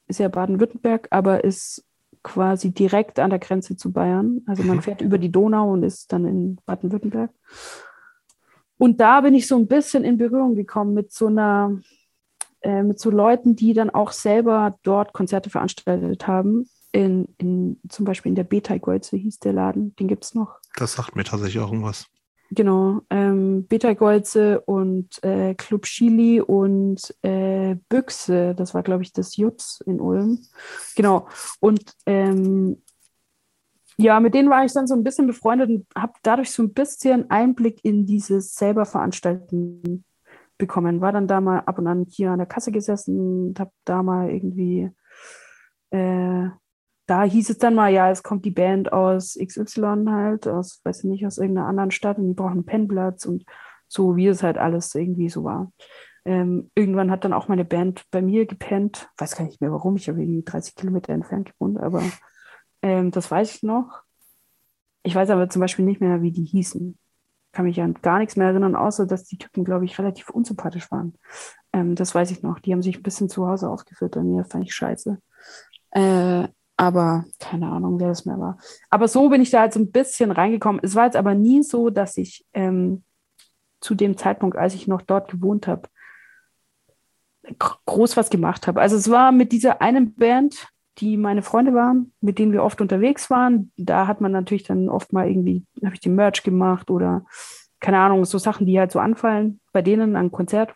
ist 0.07 0.19
ja 0.19 0.27
Baden-Württemberg, 0.27 1.07
aber 1.11 1.43
ist 1.43 1.85
quasi 2.23 2.71
direkt 2.71 3.19
an 3.19 3.29
der 3.29 3.39
Grenze 3.39 3.77
zu 3.77 3.91
Bayern. 3.91 4.41
Also 4.47 4.63
man 4.63 4.77
mhm. 4.77 4.81
fährt 4.81 5.01
über 5.01 5.17
die 5.17 5.31
Donau 5.31 5.71
und 5.71 5.83
ist 5.83 6.11
dann 6.11 6.25
in 6.25 6.57
Baden-Württemberg. 6.65 7.31
Und 8.77 8.99
da 8.99 9.21
bin 9.21 9.35
ich 9.35 9.47
so 9.47 9.55
ein 9.57 9.67
bisschen 9.67 10.03
in 10.03 10.17
Berührung 10.17 10.55
gekommen 10.55 10.95
mit 10.95 11.13
so 11.13 11.27
einer, 11.27 11.79
äh, 12.61 12.81
mit 12.81 12.99
so 12.99 13.11
Leuten, 13.11 13.55
die 13.55 13.73
dann 13.73 13.91
auch 13.91 14.11
selber 14.11 14.79
dort 14.81 15.13
Konzerte 15.13 15.51
veranstaltet 15.51 16.27
haben. 16.27 16.67
In, 16.91 17.27
in, 17.37 17.79
zum 17.87 18.05
Beispiel 18.05 18.31
in 18.31 18.35
der 18.35 18.43
Beta-Golze 18.43 19.17
hieß 19.17 19.39
der 19.39 19.53
Laden, 19.53 19.95
den 19.95 20.07
gibt 20.07 20.25
es 20.25 20.33
noch. 20.33 20.57
Das 20.75 20.93
sagt 20.93 21.15
mir 21.15 21.23
tatsächlich 21.23 21.63
auch 21.63 21.71
irgendwas. 21.71 22.07
Genau, 22.53 22.99
ähm, 23.09 23.65
Beta-Golze 23.67 24.59
und 24.59 25.23
äh, 25.23 25.55
Club 25.55 25.83
Chili 25.83 26.41
und 26.41 27.15
äh, 27.21 27.75
Büchse, 27.87 28.53
das 28.55 28.73
war, 28.73 28.83
glaube 28.83 29.03
ich, 29.03 29.13
das 29.13 29.37
Jutz 29.37 29.81
in 29.85 30.01
Ulm. 30.01 30.39
Genau, 30.97 31.29
und 31.61 31.81
ähm, 32.05 32.81
ja, 33.95 34.19
mit 34.19 34.33
denen 34.33 34.49
war 34.49 34.65
ich 34.65 34.73
dann 34.73 34.85
so 34.85 34.95
ein 34.95 35.03
bisschen 35.03 35.27
befreundet 35.27 35.69
und 35.69 35.85
habe 35.95 36.13
dadurch 36.23 36.51
so 36.51 36.63
ein 36.63 36.73
bisschen 36.73 37.29
Einblick 37.29 37.79
in 37.83 38.05
dieses 38.05 38.53
selber 38.55 38.85
Veranstalten 38.85 40.03
bekommen. 40.57 40.99
War 40.99 41.13
dann 41.13 41.27
da 41.27 41.39
mal 41.39 41.59
ab 41.59 41.79
und 41.79 41.87
an 41.87 42.05
hier 42.09 42.31
an 42.31 42.39
der 42.39 42.47
Kasse 42.47 42.73
gesessen 42.73 43.47
und 43.47 43.59
habe 43.61 43.71
da 43.85 44.03
mal 44.03 44.29
irgendwie, 44.29 44.89
äh, 45.91 46.49
da 47.11 47.23
hieß 47.23 47.49
es 47.49 47.57
dann 47.57 47.75
mal, 47.75 47.91
ja, 47.91 48.09
es 48.09 48.23
kommt 48.23 48.45
die 48.45 48.51
Band 48.51 48.93
aus 48.93 49.37
XY 49.37 50.05
halt, 50.07 50.47
aus, 50.47 50.79
weiß 50.85 50.99
ich 50.99 51.09
nicht, 51.09 51.25
aus 51.25 51.39
irgendeiner 51.39 51.67
anderen 51.67 51.91
Stadt 51.91 52.17
und 52.17 52.29
die 52.29 52.33
brauchen 52.33 52.53
einen 52.53 52.65
Pennplatz 52.65 53.25
und 53.25 53.43
so, 53.89 54.15
wie 54.15 54.27
es 54.27 54.43
halt 54.43 54.57
alles 54.57 54.95
irgendwie 54.95 55.27
so 55.27 55.43
war. 55.43 55.73
Ähm, 56.23 56.71
irgendwann 56.73 57.11
hat 57.11 57.25
dann 57.25 57.33
auch 57.33 57.49
meine 57.49 57.65
Band 57.65 58.05
bei 58.11 58.21
mir 58.21 58.45
gepennt. 58.45 59.09
Weiß 59.17 59.35
gar 59.35 59.43
nicht 59.43 59.59
mehr 59.59 59.73
warum, 59.73 59.97
ich 59.97 60.07
habe 60.07 60.21
irgendwie 60.21 60.43
30 60.43 60.75
Kilometer 60.75 61.11
entfernt 61.11 61.51
gewohnt, 61.51 61.79
aber 61.79 62.01
ähm, 62.81 63.11
das 63.11 63.29
weiß 63.29 63.55
ich 63.55 63.63
noch. 63.63 64.03
Ich 65.03 65.13
weiß 65.13 65.31
aber 65.31 65.49
zum 65.49 65.59
Beispiel 65.59 65.83
nicht 65.83 65.99
mehr, 65.99 66.21
wie 66.21 66.31
die 66.31 66.45
hießen. 66.45 66.97
Kann 67.51 67.65
mich 67.65 67.81
an 67.81 67.95
gar 67.95 68.19
nichts 68.19 68.37
mehr 68.37 68.47
erinnern, 68.47 68.77
außer 68.77 69.05
dass 69.05 69.25
die 69.25 69.37
Typen, 69.37 69.65
glaube 69.65 69.83
ich, 69.83 69.99
relativ 69.99 70.29
unsympathisch 70.29 70.89
waren. 70.91 71.15
Ähm, 71.73 71.95
das 71.95 72.15
weiß 72.15 72.31
ich 72.31 72.41
noch. 72.41 72.59
Die 72.59 72.71
haben 72.71 72.81
sich 72.81 72.95
ein 72.95 73.03
bisschen 73.03 73.27
zu 73.27 73.49
Hause 73.49 73.69
aufgeführt 73.69 74.15
bei 74.15 74.23
mir, 74.23 74.45
fand 74.45 74.63
ich 74.63 74.73
scheiße. 74.73 75.19
Äh, 75.89 76.47
aber 76.81 77.25
keine 77.37 77.67
Ahnung, 77.67 77.99
wer 77.99 78.07
das 78.07 78.25
mehr 78.25 78.39
war. 78.39 78.57
Aber 78.89 79.07
so 79.07 79.29
bin 79.29 79.39
ich 79.39 79.51
da 79.51 79.59
halt 79.59 79.71
so 79.71 79.79
ein 79.79 79.91
bisschen 79.91 80.31
reingekommen. 80.31 80.81
Es 80.83 80.95
war 80.95 81.05
jetzt 81.05 81.15
aber 81.15 81.35
nie 81.35 81.61
so, 81.61 81.91
dass 81.91 82.17
ich 82.17 82.43
ähm, 82.55 83.03
zu 83.81 83.93
dem 83.93 84.17
Zeitpunkt, 84.17 84.57
als 84.57 84.73
ich 84.73 84.87
noch 84.87 85.03
dort 85.03 85.29
gewohnt 85.29 85.67
habe, 85.67 85.87
groß 87.85 88.17
was 88.17 88.31
gemacht 88.31 88.65
habe. 88.65 88.81
Also 88.81 88.95
es 88.95 89.11
war 89.11 89.31
mit 89.31 89.51
dieser 89.51 89.79
einen 89.79 90.15
Band, 90.15 90.69
die 90.97 91.17
meine 91.17 91.43
Freunde 91.43 91.75
waren, 91.75 92.13
mit 92.19 92.39
denen 92.39 92.51
wir 92.51 92.63
oft 92.63 92.81
unterwegs 92.81 93.29
waren. 93.29 93.71
Da 93.77 94.07
hat 94.07 94.19
man 94.19 94.31
natürlich 94.31 94.63
dann 94.63 94.89
oft 94.89 95.13
mal 95.13 95.29
irgendwie, 95.29 95.63
habe 95.85 95.93
ich 95.93 96.01
den 96.01 96.15
Merch 96.15 96.41
gemacht 96.41 96.89
oder 96.89 97.25
keine 97.79 97.99
Ahnung, 97.99 98.25
so 98.25 98.39
Sachen, 98.39 98.65
die 98.65 98.79
halt 98.79 98.91
so 98.91 98.97
anfallen 98.97 99.59
bei 99.71 99.83
denen 99.83 100.15
an 100.15 100.31
Konzert. 100.31 100.73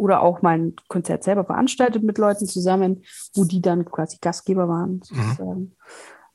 Oder 0.00 0.22
auch 0.22 0.40
mein 0.40 0.74
Konzert 0.88 1.24
selber 1.24 1.44
veranstaltet 1.44 2.02
mit 2.02 2.16
Leuten 2.16 2.46
zusammen, 2.46 3.04
wo 3.34 3.44
die 3.44 3.60
dann 3.60 3.84
quasi 3.84 4.16
Gastgeber 4.18 4.66
waren, 4.66 5.02
mhm. 5.10 5.44
Mhm. 5.44 5.72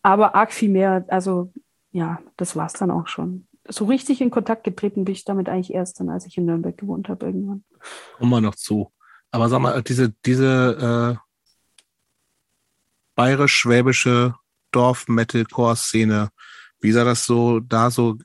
Aber 0.04 0.36
arg 0.36 0.54
viel 0.54 0.70
mehr, 0.70 1.04
also 1.08 1.52
ja, 1.92 2.20
das 2.38 2.56
war 2.56 2.68
es 2.68 2.74
dann 2.74 2.92
auch 2.92 3.08
schon. 3.08 3.48
So 3.68 3.86
richtig 3.86 4.22
in 4.22 4.30
Kontakt 4.30 4.64
getreten 4.64 5.04
bin 5.04 5.16
ich 5.16 5.26
damit 5.26 5.50
eigentlich 5.50 5.74
erst 5.74 6.00
dann, 6.00 6.12
als 6.12 6.28
ich 6.28 6.38
in 6.38 6.46
Nürnberg 6.46 6.78
gewohnt 6.78 7.10
habe 7.10 7.26
irgendwann. 7.26 7.64
Kommen 8.20 8.30
wir 8.30 8.42
noch 8.42 8.54
zu. 8.54 8.92
Aber 9.32 9.50
sag 9.50 9.60
mal, 9.62 9.82
diese, 9.82 10.14
diese 10.24 11.18
äh, 11.18 11.26
bayerisch-schwäbische 13.16 14.36
Dorf-Metalcore-Szene, 14.72 16.30
wie 16.82 16.92
sah 16.92 17.04
das 17.04 17.26
so 17.26 17.60
da 17.60 17.90
so 17.90 18.18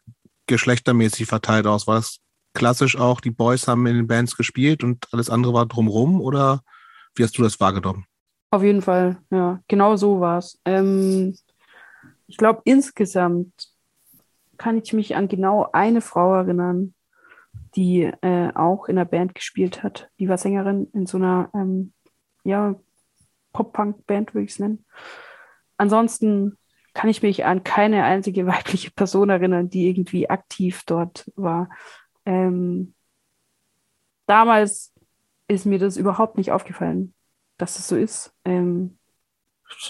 geschlechtermäßig 0.47 1.27
verteilt 1.27 1.67
aus? 1.67 1.87
War 1.87 1.97
das 1.97 2.19
klassisch 2.55 2.97
auch, 2.97 3.21
die 3.21 3.31
Boys 3.31 3.69
haben 3.69 3.87
in 3.87 3.97
den 3.97 4.07
Bands 4.07 4.37
gespielt 4.37 4.85
und 4.85 5.07
alles 5.13 5.31
andere 5.31 5.55
war 5.55 5.67
drumrum 5.67 6.21
oder 6.21 6.63
wie 7.15 7.23
hast 7.23 7.37
du 7.39 7.43
das 7.43 7.61
wahrgenommen? 7.61 8.07
Auf 8.51 8.63
jeden 8.63 8.83
Fall, 8.83 9.19
ja, 9.31 9.61
genau 9.69 9.97
so 9.97 10.21
war 10.21 10.39
es. 10.39 10.59
Ähm, 10.65 11.37
ich 12.27 12.37
glaube, 12.37 12.63
insgesamt 12.65 13.69
kann 14.57 14.77
ich 14.77 14.93
mich 14.93 15.17
an 15.17 15.29
genau 15.29 15.69
eine 15.73 16.01
Frau 16.01 16.35
erinnern, 16.35 16.95
die 17.77 18.03
äh, 18.03 18.53
auch 18.55 18.89
in 18.89 18.97
der 18.97 19.05
Band 19.05 19.35
gespielt 19.35 19.83
hat. 19.83 20.09
Die 20.19 20.29
war 20.29 20.39
Sängerin 20.39 20.89
in 20.93 21.07
so 21.07 21.19
einer 21.19 21.51
ähm, 21.55 21.93
ja, 22.45 22.75
Pop-Punk-Band, 23.53 24.35
würde 24.35 24.45
ich 24.45 24.53
es 24.53 24.59
nennen. 24.59 24.85
Ansonsten 25.77 26.59
kann 26.95 27.09
ich 27.09 27.23
mich 27.23 27.45
an 27.45 27.65
keine 27.65 28.05
einzige 28.05 28.47
weibliche 28.49 28.91
Person 28.91 29.31
erinnern, 29.31 29.71
die 29.71 29.89
irgendwie 29.89 30.29
aktiv 30.29 30.83
dort 30.87 31.31
war. 31.37 31.69
Ähm, 32.31 32.95
damals 34.27 34.95
ist 35.49 35.67
mir 35.67 35.81
das 35.81 35.97
überhaupt 35.97 36.39
nicht 36.39 36.53
aufgefallen, 36.53 37.13
dass 37.59 37.79
es 37.79 37.89
so 37.89 37.97
ist. 37.97 38.33
Ähm, 38.45 38.99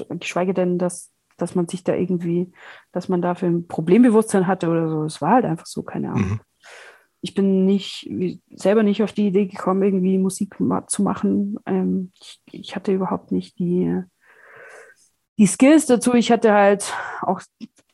geschweige 0.09 0.55
denn, 0.55 0.79
dass, 0.79 1.13
dass 1.37 1.55
man 1.55 1.69
sich 1.69 1.85
da 1.85 1.95
irgendwie, 1.95 2.51
dass 2.93 3.11
man 3.11 3.21
dafür 3.21 3.51
ein 3.51 3.67
Problembewusstsein 3.67 4.47
hatte 4.47 4.69
oder 4.71 4.89
so. 4.89 5.05
Es 5.05 5.21
war 5.21 5.33
halt 5.35 5.45
einfach 5.45 5.67
so, 5.67 5.83
keine 5.83 6.13
Ahnung. 6.13 6.31
Mhm 6.31 6.41
ich 7.23 7.35
bin 7.35 7.67
nicht 7.67 8.11
selber 8.51 8.83
nicht 8.83 9.03
auf 9.03 9.13
die 9.13 9.27
Idee 9.27 9.47
gekommen, 9.47 9.83
irgendwie 9.83 10.19
Musik 10.19 10.57
zu 10.87 11.03
machen. 11.03 11.59
Ähm, 11.67 12.13
ich, 12.19 12.41
ich, 12.51 12.77
hatte 12.77 12.93
überhaupt 12.93 13.31
nicht 13.31 13.59
die, 13.59 14.03
die 15.39 15.47
Skills 15.47 15.87
dazu. 15.87 16.15
Ich 16.15 16.33
hatte 16.33 16.53
halt 16.53 16.95
auch 17.21 17.43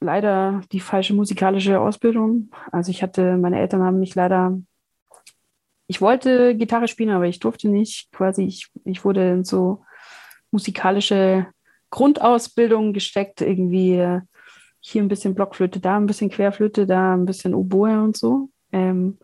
leider 0.01 0.63
die 0.73 0.81
falsche 0.81 1.15
musikalische 1.15 1.81
Ausbildung. 1.81 2.51
Also 2.73 2.91
ich 2.91 3.03
hatte, 3.03 3.37
meine 3.37 3.59
Eltern 3.61 3.83
haben 3.83 3.99
mich 3.99 4.15
leider, 4.15 4.59
ich 5.87 6.01
wollte 6.01 6.57
Gitarre 6.57 6.89
spielen, 6.89 7.11
aber 7.11 7.27
ich 7.27 7.39
durfte 7.39 7.69
nicht. 7.69 8.11
Quasi, 8.13 8.45
ich, 8.45 8.71
ich 8.85 9.05
wurde 9.05 9.31
in 9.31 9.45
so 9.45 9.85
musikalische 10.51 11.47
Grundausbildung 11.91 12.93
gesteckt, 12.93 13.41
irgendwie 13.41 14.21
hier 14.81 15.03
ein 15.03 15.09
bisschen 15.09 15.35
Blockflöte, 15.35 15.81
da 15.81 15.97
ein 15.97 16.07
bisschen 16.07 16.31
Querflöte, 16.31 16.87
da 16.87 17.15
ein 17.15 17.27
bisschen 17.27 17.55
Oboe 17.55 18.03
und 18.03 18.17
so. 18.17 18.51
Ähm, 18.73 19.19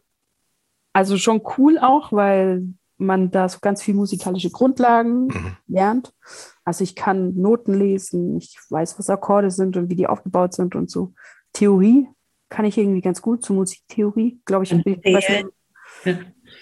also 0.93 1.17
schon 1.17 1.43
cool 1.57 1.79
auch, 1.79 2.13
weil 2.13 2.67
man 3.03 3.31
da 3.31 3.49
so 3.49 3.59
ganz 3.61 3.83
viel 3.83 3.95
musikalische 3.95 4.51
Grundlagen 4.51 5.27
mhm. 5.27 5.57
lernt. 5.67 6.13
Also 6.65 6.85
ich 6.85 6.95
kann 6.95 7.35
Noten 7.35 7.75
lesen, 7.75 8.37
ich 8.37 8.57
weiß, 8.71 8.99
was 8.99 9.11
Akkorde 9.11 9.51
sind 9.51 9.77
und 9.77 9.91
wie 9.91 9.97
die 9.97 10.07
aufgebaut 10.07 10.55
sind 10.55 10.75
und 10.75 10.91
so. 10.91 11.13
Theorie 11.53 12.09
kann 12.49 12.65
ich 12.65 12.79
irgendwie 12.79 13.01
ganz 13.01 13.23
gut, 13.23 13.45
zur 13.45 13.57
Musiktheorie, 13.57 14.41
glaube 14.45 14.65
ich, 14.65 14.71
bin 14.85 15.01
ich 15.05 15.45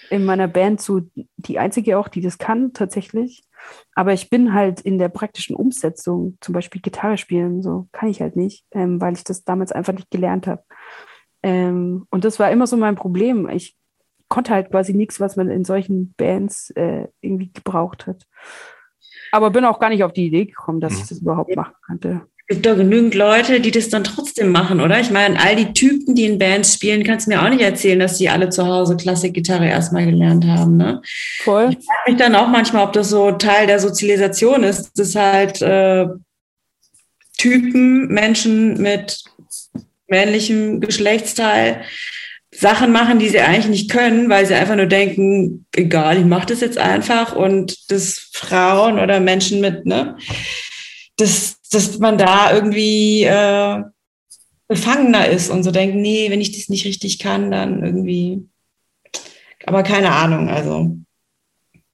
in 0.09 0.25
meiner 0.25 0.47
Band 0.47 0.81
so 0.81 1.01
die 1.37 1.59
einzige 1.59 1.97
auch, 1.97 2.07
die 2.07 2.21
das 2.21 2.37
kann 2.37 2.73
tatsächlich. 2.73 3.43
Aber 3.93 4.13
ich 4.13 4.29
bin 4.29 4.53
halt 4.53 4.81
in 4.81 4.97
der 4.97 5.09
praktischen 5.09 5.55
Umsetzung, 5.55 6.37
zum 6.41 6.53
Beispiel 6.53 6.81
Gitarre 6.81 7.17
spielen, 7.17 7.61
so 7.61 7.87
kann 7.91 8.09
ich 8.09 8.21
halt 8.21 8.35
nicht, 8.35 8.65
ähm, 8.71 8.99
weil 8.99 9.13
ich 9.13 9.23
das 9.23 9.43
damals 9.43 9.71
einfach 9.71 9.93
nicht 9.93 10.09
gelernt 10.09 10.47
habe. 10.47 10.63
Ähm, 11.43 12.07
und 12.09 12.25
das 12.25 12.39
war 12.39 12.51
immer 12.51 12.67
so 12.67 12.77
mein 12.77 12.95
Problem. 12.95 13.49
Ich 13.49 13.77
konnte 14.31 14.53
halt 14.53 14.71
quasi 14.71 14.93
nichts, 14.93 15.19
was 15.19 15.35
man 15.35 15.51
in 15.51 15.65
solchen 15.65 16.13
Bands 16.17 16.71
äh, 16.71 17.07
irgendwie 17.19 17.51
gebraucht 17.53 18.07
hat. 18.07 18.23
Aber 19.31 19.51
bin 19.51 19.65
auch 19.65 19.77
gar 19.77 19.89
nicht 19.89 20.03
auf 20.03 20.13
die 20.13 20.25
Idee 20.25 20.45
gekommen, 20.45 20.79
dass 20.79 20.93
ich 20.93 21.03
mhm. 21.03 21.07
das 21.09 21.19
überhaupt 21.19 21.55
machen 21.55 21.75
könnte. 21.85 22.21
Es 22.47 22.55
gibt 22.55 22.65
doch 22.65 22.75
genügend 22.75 23.13
Leute, 23.13 23.59
die 23.59 23.71
das 23.71 23.89
dann 23.89 24.03
trotzdem 24.03 24.51
machen, 24.51 24.81
oder? 24.81 24.99
Ich 24.99 25.11
meine, 25.11 25.39
all 25.39 25.55
die 25.55 25.73
Typen, 25.73 26.15
die 26.15 26.25
in 26.25 26.39
Bands 26.39 26.73
spielen, 26.73 27.03
kannst 27.03 27.27
du 27.27 27.31
mir 27.31 27.41
auch 27.41 27.49
nicht 27.49 27.61
erzählen, 27.61 27.99
dass 27.99 28.17
die 28.17 28.29
alle 28.29 28.49
zu 28.49 28.65
Hause 28.65 28.97
Klassikgitarre 28.97 29.67
erstmal 29.67 30.05
gelernt 30.05 30.45
haben, 30.45 30.77
ne? 30.77 31.01
Voll. 31.43 31.69
Ich 31.77 31.85
frage 31.85 32.11
mich 32.11 32.17
dann 32.17 32.35
auch 32.35 32.47
manchmal, 32.47 32.85
ob 32.85 32.93
das 32.93 33.09
so 33.09 33.31
Teil 33.33 33.67
der 33.67 33.79
Sozialisation 33.79 34.63
ist, 34.63 34.97
dass 34.97 35.15
halt 35.15 35.61
äh, 35.61 36.07
Typen, 37.37 38.07
Menschen 38.07 38.81
mit 38.81 39.23
männlichem 40.07 40.79
Geschlechtsteil 40.79 41.83
Sachen 42.61 42.91
machen, 42.91 43.17
die 43.17 43.27
sie 43.27 43.39
eigentlich 43.39 43.69
nicht 43.69 43.89
können, 43.89 44.29
weil 44.29 44.45
sie 44.45 44.53
einfach 44.53 44.75
nur 44.75 44.85
denken, 44.85 45.65
egal, 45.75 46.19
ich 46.19 46.25
mache 46.25 46.45
das 46.45 46.61
jetzt 46.61 46.77
einfach 46.77 47.35
und 47.35 47.89
das 47.89 48.29
Frauen 48.33 48.99
oder 48.99 49.19
Menschen 49.19 49.61
mit, 49.61 49.87
ne, 49.87 50.15
dass, 51.17 51.59
dass 51.71 51.97
man 51.97 52.19
da 52.19 52.53
irgendwie 52.53 53.23
äh, 53.23 53.81
befangener 54.67 55.27
ist 55.27 55.49
und 55.49 55.63
so 55.63 55.71
denken, 55.71 56.01
nee, 56.01 56.29
wenn 56.29 56.39
ich 56.39 56.51
das 56.51 56.69
nicht 56.69 56.85
richtig 56.85 57.17
kann, 57.17 57.49
dann 57.49 57.83
irgendwie, 57.83 58.47
aber 59.65 59.81
keine 59.81 60.11
Ahnung, 60.11 60.47
also 60.49 60.95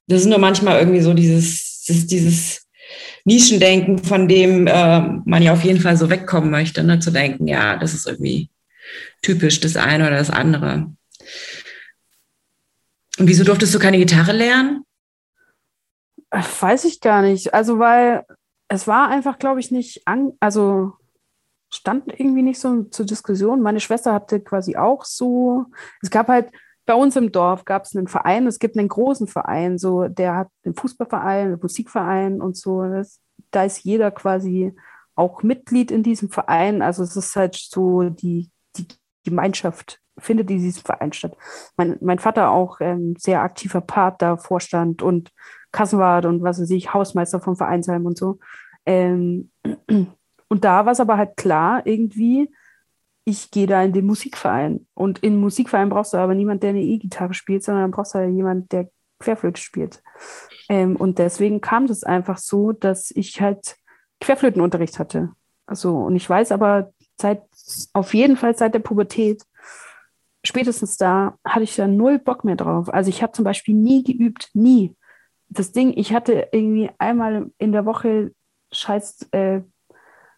das 0.06 0.20
ist 0.20 0.26
nur 0.26 0.38
manchmal 0.38 0.80
irgendwie 0.80 1.00
so 1.00 1.14
dieses, 1.14 1.82
dieses 1.86 2.66
Nischendenken, 3.24 4.04
von 4.04 4.28
dem 4.28 4.66
äh, 4.66 5.00
man 5.24 5.42
ja 5.42 5.54
auf 5.54 5.64
jeden 5.64 5.80
Fall 5.80 5.96
so 5.96 6.10
wegkommen 6.10 6.50
möchte, 6.50 6.84
ne? 6.84 6.98
zu 6.98 7.10
denken, 7.10 7.48
ja, 7.48 7.78
das 7.78 7.94
ist 7.94 8.06
irgendwie 8.06 8.50
typisch, 9.22 9.60
das 9.60 9.76
eine 9.76 10.06
oder 10.06 10.16
das 10.16 10.30
andere. 10.30 10.92
Und 13.18 13.26
wieso 13.26 13.44
durftest 13.44 13.74
du 13.74 13.78
keine 13.78 13.98
Gitarre 13.98 14.32
lernen? 14.32 14.84
Weiß 16.30 16.84
ich 16.84 17.00
gar 17.00 17.22
nicht. 17.22 17.54
Also, 17.54 17.78
weil 17.78 18.24
es 18.68 18.86
war 18.86 19.08
einfach, 19.08 19.38
glaube 19.38 19.60
ich, 19.60 19.70
nicht 19.70 20.06
an, 20.06 20.32
also 20.40 20.92
stand 21.70 22.18
irgendwie 22.18 22.42
nicht 22.42 22.60
so 22.60 22.84
zur 22.84 23.06
Diskussion. 23.06 23.60
Meine 23.60 23.80
Schwester 23.80 24.12
hatte 24.12 24.40
quasi 24.40 24.76
auch 24.76 25.04
so, 25.04 25.66
es 26.02 26.10
gab 26.10 26.28
halt 26.28 26.50
bei 26.88 26.94
uns 26.94 27.16
im 27.16 27.30
Dorf 27.32 27.66
gab 27.66 27.84
es 27.84 27.94
einen 27.94 28.08
Verein, 28.08 28.46
es 28.46 28.58
gibt 28.58 28.78
einen 28.78 28.88
großen 28.88 29.26
Verein, 29.26 29.76
so 29.76 30.08
der 30.08 30.36
hat 30.36 30.48
einen 30.64 30.74
Fußballverein, 30.74 31.48
einen 31.48 31.60
Musikverein 31.60 32.40
und 32.40 32.56
so. 32.56 32.82
Das, 32.82 33.20
da 33.50 33.64
ist 33.64 33.84
jeder 33.84 34.10
quasi 34.10 34.74
auch 35.14 35.42
Mitglied 35.42 35.90
in 35.90 36.02
diesem 36.02 36.30
Verein. 36.30 36.80
Also 36.80 37.02
es 37.02 37.14
ist 37.14 37.36
halt 37.36 37.56
so 37.56 38.04
die, 38.04 38.44
die 38.44 38.50
Gemeinschaft 39.28 40.00
findet 40.18 40.50
in 40.50 40.58
diesem 40.58 40.82
Verein 40.82 41.12
statt. 41.12 41.36
Mein, 41.76 41.96
mein 42.00 42.18
Vater 42.18 42.50
auch 42.50 42.80
ähm, 42.80 43.14
sehr 43.18 43.42
aktiver 43.42 43.80
Part 43.80 44.20
da, 44.22 44.36
Vorstand 44.36 45.02
und 45.02 45.30
Kassenwart 45.70 46.24
und 46.24 46.42
was 46.42 46.60
weiß 46.60 46.70
ich, 46.70 46.92
Hausmeister 46.92 47.40
vom 47.40 47.56
Vereinsheim 47.56 48.06
und 48.06 48.18
so. 48.18 48.38
Ähm, 48.86 49.50
Und 50.48 50.64
da 50.64 50.84
war 50.86 50.92
es 50.92 51.00
aber 51.00 51.16
halt 51.16 51.36
klar, 51.36 51.82
irgendwie, 51.86 52.50
ich 53.24 53.50
gehe 53.50 53.66
da 53.66 53.82
in 53.82 53.92
den 53.92 54.06
Musikverein. 54.06 54.86
Und 54.94 55.18
in 55.20 55.36
Musikverein 55.36 55.90
brauchst 55.90 56.14
du 56.14 56.16
aber 56.16 56.34
niemand, 56.34 56.62
der 56.62 56.70
eine 56.70 56.82
E-Gitarre 56.82 57.34
spielt, 57.34 57.62
sondern 57.62 57.90
brauchst 57.90 58.14
du 58.14 58.18
halt 58.18 58.34
jemand, 58.34 58.72
der 58.72 58.90
Querflöte 59.20 59.60
spielt. 59.60 60.02
Ähm, 60.68 60.96
und 60.96 61.18
deswegen 61.18 61.60
kam 61.60 61.86
das 61.86 62.02
einfach 62.02 62.38
so, 62.38 62.72
dass 62.72 63.10
ich 63.10 63.40
halt 63.40 63.76
Querflötenunterricht 64.20 64.98
hatte. 64.98 65.30
Also, 65.66 65.98
und 65.98 66.16
ich 66.16 66.28
weiß 66.28 66.50
aber 66.52 66.92
seit, 67.20 67.42
auf 67.92 68.14
jeden 68.14 68.36
Fall 68.36 68.56
seit 68.56 68.74
der 68.74 68.80
Pubertät, 68.80 69.42
spätestens 70.44 70.96
da 70.96 71.38
hatte 71.44 71.64
ich 71.64 71.76
da 71.76 71.86
null 71.86 72.18
Bock 72.18 72.44
mehr 72.44 72.56
drauf. 72.56 72.92
Also 72.92 73.10
ich 73.10 73.22
habe 73.22 73.32
zum 73.32 73.44
Beispiel 73.44 73.74
nie 73.74 74.04
geübt, 74.04 74.50
nie. 74.54 74.96
Das 75.48 75.72
Ding, 75.72 75.92
ich 75.96 76.12
hatte 76.12 76.48
irgendwie 76.52 76.90
einmal 76.98 77.50
in 77.58 77.72
der 77.72 77.86
Woche 77.86 78.32
scheiß 78.72 79.28
äh, 79.32 79.60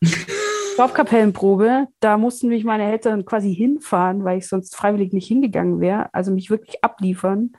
Dorfkapellenprobe. 0.76 1.88
Da 2.00 2.16
mussten 2.16 2.48
mich 2.48 2.64
meine 2.64 2.90
Eltern 2.90 3.24
quasi 3.24 3.54
hinfahren, 3.54 4.24
weil 4.24 4.38
ich 4.38 4.48
sonst 4.48 4.76
freiwillig 4.76 5.12
nicht 5.12 5.26
hingegangen 5.26 5.80
wäre. 5.80 6.12
Also 6.14 6.32
mich 6.32 6.50
wirklich 6.50 6.82
abliefern. 6.82 7.52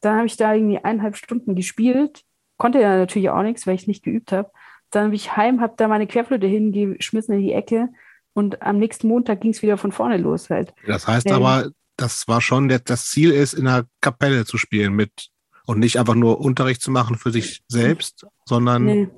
Dann 0.00 0.16
habe 0.16 0.26
ich 0.26 0.36
da 0.36 0.54
irgendwie 0.54 0.78
eineinhalb 0.78 1.16
Stunden 1.16 1.54
gespielt. 1.54 2.22
Konnte 2.56 2.80
ja 2.80 2.96
natürlich 2.96 3.30
auch 3.30 3.42
nichts, 3.42 3.66
weil 3.66 3.74
ich 3.74 3.86
nicht 3.86 4.02
geübt 4.02 4.32
habe. 4.32 4.50
Dann 4.90 5.04
habe 5.04 5.14
ich 5.14 5.36
heim, 5.36 5.60
habe 5.60 5.74
da 5.76 5.86
meine 5.86 6.06
Querflöte 6.06 6.46
hingeschmissen 6.46 7.34
in 7.34 7.42
die 7.42 7.52
Ecke 7.52 7.90
und 8.32 8.62
am 8.62 8.78
nächsten 8.78 9.08
Montag 9.08 9.40
ging 9.40 9.50
es 9.50 9.62
wieder 9.62 9.76
von 9.76 9.92
vorne 9.92 10.16
los 10.16 10.50
halt. 10.50 10.72
Das 10.86 11.06
heißt 11.06 11.26
ähm, 11.26 11.34
aber, 11.34 11.70
das 11.96 12.26
war 12.28 12.40
schon, 12.40 12.68
der, 12.68 12.78
das 12.78 13.06
Ziel 13.06 13.30
ist, 13.30 13.52
in 13.52 13.66
einer 13.66 13.84
Kapelle 14.00 14.44
zu 14.44 14.56
spielen 14.56 14.94
mit 14.94 15.28
und 15.66 15.78
nicht 15.78 15.98
einfach 15.98 16.14
nur 16.14 16.40
Unterricht 16.40 16.80
zu 16.80 16.90
machen 16.90 17.16
für 17.16 17.30
sich 17.30 17.62
selbst, 17.68 18.26
sondern 18.46 18.84
nee, 18.84 19.08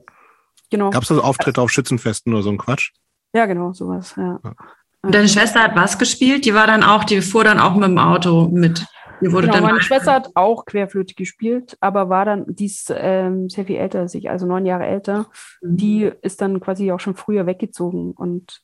genau. 0.71 0.91
gab 0.91 1.03
es 1.03 1.11
also 1.11 1.23
Auftritte 1.23 1.61
auf 1.61 1.71
Schützenfesten 1.71 2.33
oder 2.33 2.43
so 2.43 2.51
ein 2.51 2.59
Quatsch? 2.59 2.93
Ja, 3.35 3.47
genau, 3.47 3.73
sowas, 3.73 4.15
ja. 4.17 4.41
ja. 4.45 4.55
Deine 5.03 5.29
Schwester 5.29 5.63
hat 5.63 5.75
was 5.75 5.99
gespielt? 5.99 6.45
Die 6.45 6.55
war 6.55 6.67
dann 6.67 6.83
auch, 6.83 7.05
die 7.05 7.23
fuhr 7.23 7.45
dann 7.45 7.59
auch 7.59 7.75
mit 7.75 7.89
dem 7.89 7.99
Auto 7.99 8.49
mit. 8.49 8.85
Die 9.21 9.31
wurde 9.31 9.47
genau, 9.47 9.59
dann 9.59 9.65
meine 9.65 9.81
Schwester 9.81 10.15
hat 10.15 10.31
auch 10.35 10.65
Querflöte 10.65 11.15
gespielt, 11.15 11.77
aber 11.81 12.09
war 12.09 12.25
dann, 12.25 12.45
die 12.49 12.67
ist 12.67 12.93
ähm, 12.95 13.49
sehr 13.49 13.67
viel 13.67 13.77
älter 13.77 14.01
als 14.01 14.15
ich, 14.15 14.29
also 14.29 14.47
neun 14.47 14.67
Jahre 14.67 14.85
älter. 14.85 15.27
Mhm. 15.61 15.77
Die 15.77 16.13
ist 16.23 16.41
dann 16.41 16.61
quasi 16.61 16.91
auch 16.91 16.99
schon 16.99 17.15
früher 17.15 17.47
weggezogen 17.47 18.13
und 18.13 18.63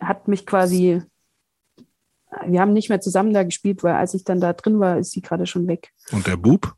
hat 0.00 0.28
mich 0.28 0.46
quasi, 0.46 1.02
wir 2.46 2.60
haben 2.60 2.72
nicht 2.72 2.88
mehr 2.88 3.00
zusammen 3.00 3.32
da 3.32 3.42
gespielt, 3.42 3.82
weil 3.82 3.94
als 3.94 4.14
ich 4.14 4.24
dann 4.24 4.40
da 4.40 4.52
drin 4.52 4.80
war, 4.80 4.98
ist 4.98 5.12
sie 5.12 5.20
gerade 5.20 5.46
schon 5.46 5.66
weg. 5.68 5.92
Und 6.12 6.26
der 6.26 6.36
Bub? 6.36 6.74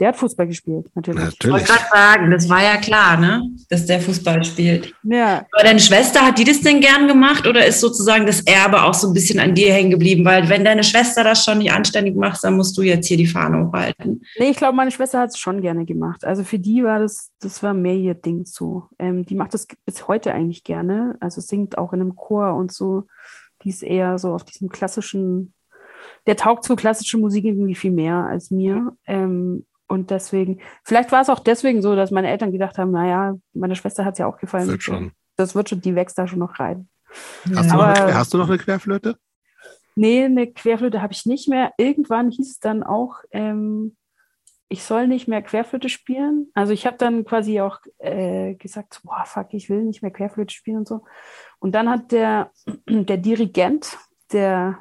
Der 0.00 0.08
hat 0.08 0.16
Fußball 0.16 0.46
gespielt, 0.46 0.86
natürlich. 0.94 1.20
natürlich. 1.20 1.40
Ich 1.44 1.50
wollte 1.50 1.64
gerade 1.66 1.84
sagen, 1.92 2.30
das 2.30 2.48
war 2.48 2.62
ja 2.62 2.78
klar, 2.78 3.18
ne? 3.18 3.42
dass 3.68 3.84
der 3.84 4.00
Fußball 4.00 4.42
spielt. 4.44 4.94
Ja. 5.02 5.44
Aber 5.52 5.62
deine 5.62 5.78
Schwester, 5.78 6.24
hat 6.24 6.38
die 6.38 6.44
das 6.44 6.62
denn 6.62 6.80
gern 6.80 7.06
gemacht 7.06 7.46
oder 7.46 7.66
ist 7.66 7.80
sozusagen 7.80 8.24
das 8.24 8.40
Erbe 8.42 8.82
auch 8.82 8.94
so 8.94 9.08
ein 9.08 9.12
bisschen 9.12 9.38
an 9.38 9.54
dir 9.54 9.72
hängen 9.74 9.90
geblieben? 9.90 10.24
Weil 10.24 10.48
wenn 10.48 10.64
deine 10.64 10.84
Schwester 10.84 11.22
das 11.22 11.44
schon 11.44 11.58
nicht 11.58 11.72
anständig 11.72 12.16
macht, 12.16 12.42
dann 12.42 12.56
musst 12.56 12.78
du 12.78 12.82
jetzt 12.82 13.08
hier 13.08 13.18
die 13.18 13.26
Fahne 13.26 13.66
hochhalten. 13.66 14.22
Nee, 14.38 14.50
ich 14.50 14.56
glaube, 14.56 14.74
meine 14.74 14.90
Schwester 14.90 15.20
hat 15.20 15.30
es 15.30 15.38
schon 15.38 15.60
gerne 15.60 15.84
gemacht. 15.84 16.24
Also 16.24 16.44
für 16.44 16.58
die 16.58 16.82
war 16.82 16.98
das, 16.98 17.30
das 17.40 17.62
war 17.62 17.74
mehr 17.74 17.94
ihr 17.94 18.14
Ding 18.14 18.46
so. 18.46 18.84
Ähm, 18.98 19.26
die 19.26 19.34
macht 19.34 19.52
das 19.52 19.66
bis 19.84 20.08
heute 20.08 20.32
eigentlich 20.32 20.64
gerne. 20.64 21.16
Also 21.20 21.42
singt 21.42 21.76
auch 21.76 21.92
in 21.92 22.00
einem 22.00 22.16
Chor 22.16 22.54
und 22.54 22.72
so. 22.72 23.04
Die 23.64 23.68
ist 23.68 23.82
eher 23.82 24.18
so 24.18 24.32
auf 24.32 24.44
diesem 24.44 24.70
klassischen 24.70 25.52
der 26.26 26.36
taugt 26.36 26.64
zu 26.64 26.76
klassischer 26.76 27.18
Musik 27.18 27.44
irgendwie 27.44 27.74
viel 27.74 27.90
mehr 27.90 28.26
als 28.26 28.50
mir. 28.50 28.92
Ähm, 29.06 29.66
und 29.88 30.10
deswegen, 30.10 30.60
vielleicht 30.84 31.10
war 31.10 31.20
es 31.20 31.28
auch 31.28 31.40
deswegen 31.40 31.82
so, 31.82 31.96
dass 31.96 32.10
meine 32.10 32.28
Eltern 32.28 32.52
gedacht 32.52 32.78
haben, 32.78 32.92
naja, 32.92 33.36
meine 33.52 33.74
Schwester 33.74 34.04
hat 34.04 34.14
es 34.14 34.18
ja 34.18 34.26
auch 34.26 34.38
gefallen. 34.38 34.68
Wird 34.68 34.82
schon. 34.82 35.12
Das 35.36 35.54
wird 35.54 35.68
schon, 35.68 35.80
die 35.80 35.94
wächst 35.94 36.16
da 36.16 36.28
schon 36.28 36.38
noch 36.38 36.60
rein. 36.60 36.88
Hast, 37.54 37.70
Aber, 37.72 37.92
du, 37.92 38.00
noch 38.00 38.06
eine, 38.06 38.14
hast 38.14 38.32
du 38.32 38.38
noch 38.38 38.48
eine 38.48 38.58
Querflöte? 38.58 39.16
Nee, 39.96 40.24
eine 40.24 40.46
Querflöte 40.46 41.02
habe 41.02 41.12
ich 41.12 41.26
nicht 41.26 41.48
mehr. 41.48 41.72
Irgendwann 41.76 42.30
hieß 42.30 42.50
es 42.50 42.58
dann 42.60 42.82
auch, 42.82 43.16
ähm, 43.32 43.96
ich 44.68 44.84
soll 44.84 45.08
nicht 45.08 45.26
mehr 45.26 45.42
Querflöte 45.42 45.88
spielen. 45.88 46.46
Also 46.54 46.72
ich 46.72 46.86
habe 46.86 46.96
dann 46.96 47.24
quasi 47.24 47.60
auch 47.60 47.80
äh, 47.98 48.54
gesagt, 48.54 49.00
boah, 49.02 49.24
fuck, 49.26 49.52
ich 49.52 49.68
will 49.68 49.82
nicht 49.82 50.02
mehr 50.02 50.12
Querflöte 50.12 50.54
spielen 50.54 50.78
und 50.78 50.88
so. 50.88 51.02
Und 51.58 51.74
dann 51.74 51.90
hat 51.90 52.12
der, 52.12 52.52
der 52.88 53.16
Dirigent, 53.16 53.98
der 54.32 54.78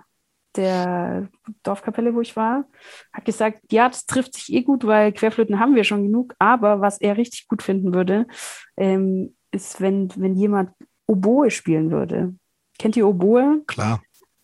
der 0.56 1.30
Dorfkapelle, 1.64 2.14
wo 2.16 2.22
ich 2.22 2.36
war, 2.36 2.66
hat 3.14 3.26
gesagt, 3.26 3.72
ja, 3.72 3.88
das 3.88 4.06
trifft 4.06 4.36
sich 4.36 4.54
eh 4.54 4.64
gut, 4.64 4.86
weil 4.86 5.12
Querflöten 5.12 5.60
haben 5.60 5.76
wir 5.76 5.84
schon 5.84 6.04
genug, 6.04 6.34
aber 6.39 6.82
was 6.82 7.00
er 7.00 7.18
richtig 7.18 7.47
gut 7.47 7.62
finden 7.62 7.93
würde, 7.93 8.28
ähm, 8.78 9.36
ist, 9.52 9.82
wenn, 9.82 10.10
wenn 10.16 10.36
jemand 10.36 10.72
Oboe 11.08 11.50
spielen 11.50 11.91
würde. 11.91 12.36
Kennt 12.78 12.95
ihr 12.95 13.08
Oboe? 13.08 13.64
Klar. 13.68 14.02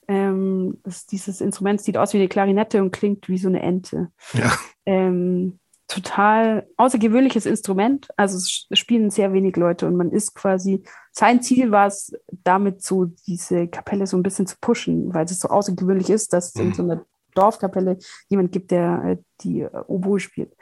Ähm, 0.08 0.80
dieses 1.12 1.42
Instrument 1.42 1.82
sieht 1.82 1.98
aus 1.98 2.14
wie 2.14 2.18
eine 2.18 2.28
Klarinette 2.28 2.82
und 2.82 2.92
klingt 2.92 3.28
wie 3.28 3.38
so 3.38 3.48
eine 3.48 3.62
Ente. 3.62 4.12
Ja. 4.34 4.52
Ähm, 4.86 5.60
total 5.88 6.68
außergewöhnliches 6.78 7.46
Instrument. 7.46 8.08
Also 8.18 8.38
es 8.38 8.68
spielen 8.78 9.12
sehr 9.12 9.34
wenig 9.34 9.56
Leute 9.56 9.88
und 9.88 9.96
man 9.96 10.12
ist 10.12 10.34
quasi, 10.34 10.84
sein 11.12 11.42
Ziel 11.42 11.72
war 11.72 11.88
es, 11.88 12.14
damit 12.44 12.82
so 12.82 13.06
diese 13.28 13.68
Kapelle 13.68 14.08
so 14.08 14.18
ein 14.18 14.24
bisschen 14.24 14.48
zu 14.48 14.56
pushen, 14.60 15.14
weil 15.14 15.26
es 15.26 15.40
so 15.40 15.50
außergewöhnlich 15.50 16.10
ist, 16.10 16.34
dass 16.34 16.50
es 16.50 16.56
mhm. 16.56 16.62
in 16.62 16.74
so 16.74 16.84
einer 16.84 17.06
Dorfkapelle 17.36 17.98
jemand 18.30 18.52
gibt, 18.52 18.72
der 18.72 19.04
äh, 19.06 19.18
die 19.42 19.62
äh, 19.62 19.70
Oboe 19.88 20.20
spielt. 20.20 20.56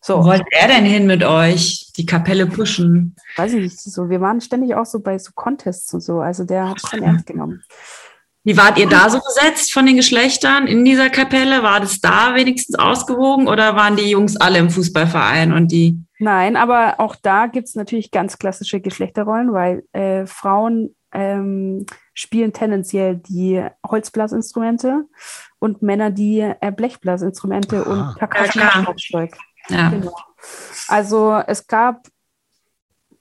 So. 0.00 0.18
Wo 0.18 0.26
wollte 0.26 0.44
er 0.52 0.68
denn 0.68 0.84
hin 0.84 1.06
mit 1.06 1.24
euch? 1.24 1.92
Die 1.96 2.06
Kapelle 2.06 2.46
pushen? 2.46 3.16
Weiß 3.36 3.52
ich 3.54 3.62
nicht. 3.62 3.80
So, 3.80 4.08
wir 4.08 4.20
waren 4.20 4.40
ständig 4.40 4.74
auch 4.76 4.86
so 4.86 5.00
bei 5.00 5.18
so 5.18 5.32
Contests 5.34 5.92
und 5.92 6.00
so. 6.00 6.20
Also 6.20 6.44
der 6.44 6.68
hat 6.68 6.76
es 6.82 6.88
schon 6.88 7.02
ernst 7.02 7.26
genommen. 7.26 7.64
Wie 8.48 8.56
wart 8.56 8.78
ihr 8.78 8.88
da 8.88 9.10
so 9.10 9.20
besetzt 9.20 9.74
von 9.74 9.84
den 9.84 9.96
Geschlechtern 9.96 10.66
in 10.66 10.82
dieser 10.82 11.10
Kapelle? 11.10 11.62
War 11.62 11.80
das 11.80 12.00
da 12.00 12.34
wenigstens 12.34 12.78
ausgewogen 12.78 13.46
oder 13.46 13.76
waren 13.76 13.94
die 13.96 14.08
Jungs 14.08 14.38
alle 14.38 14.58
im 14.58 14.70
Fußballverein 14.70 15.52
und 15.52 15.70
die? 15.70 16.02
Nein, 16.18 16.56
aber 16.56 16.98
auch 16.98 17.14
da 17.14 17.46
gibt 17.46 17.68
es 17.68 17.74
natürlich 17.74 18.10
ganz 18.10 18.38
klassische 18.38 18.80
Geschlechterrollen, 18.80 19.52
weil 19.52 19.84
äh, 19.92 20.24
Frauen 20.24 20.96
ähm, 21.12 21.84
spielen 22.14 22.54
tendenziell 22.54 23.16
die 23.16 23.62
Holzblasinstrumente 23.86 25.04
und 25.58 25.82
Männer 25.82 26.10
die 26.10 26.40
äh, 26.40 26.72
Blechblasinstrumente 26.74 27.84
Aha. 27.84 27.90
und 27.90 28.18
Percussion-Schlagzeug. 28.18 29.36
Ja. 29.68 29.90
Genau. 29.90 30.16
Also 30.86 31.38
es 31.46 31.66
gab 31.66 32.08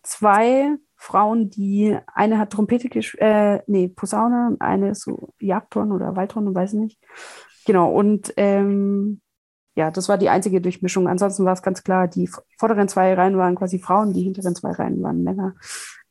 zwei 0.03 0.77
Frauen, 0.97 1.49
die 1.49 1.97
eine 2.13 2.39
hat 2.39 2.51
Trompete 2.51 2.89
gespielt, 2.89 3.21
äh, 3.21 3.61
nee, 3.67 3.87
Posaune, 3.87 4.57
eine 4.59 4.89
ist 4.89 5.03
so 5.03 5.33
Jagdhorn 5.39 5.91
oder 5.91 6.15
Waldhorn, 6.15 6.53
weiß 6.53 6.73
ich 6.73 6.79
nicht. 6.79 6.99
Genau, 7.65 7.91
und 7.91 8.33
ähm, 8.35 9.21
ja, 9.75 9.91
das 9.91 10.09
war 10.09 10.17
die 10.17 10.29
einzige 10.29 10.59
Durchmischung. 10.59 11.07
Ansonsten 11.07 11.45
war 11.45 11.53
es 11.53 11.61
ganz 11.61 11.83
klar, 11.83 12.07
die 12.07 12.27
vorderen 12.57 12.87
zwei 12.87 13.13
Reihen 13.13 13.37
waren 13.37 13.55
quasi 13.55 13.77
Frauen, 13.77 14.11
die 14.11 14.23
hinteren 14.23 14.55
zwei 14.55 14.71
Reihen 14.71 15.03
waren 15.03 15.21
Männer. 15.21 15.53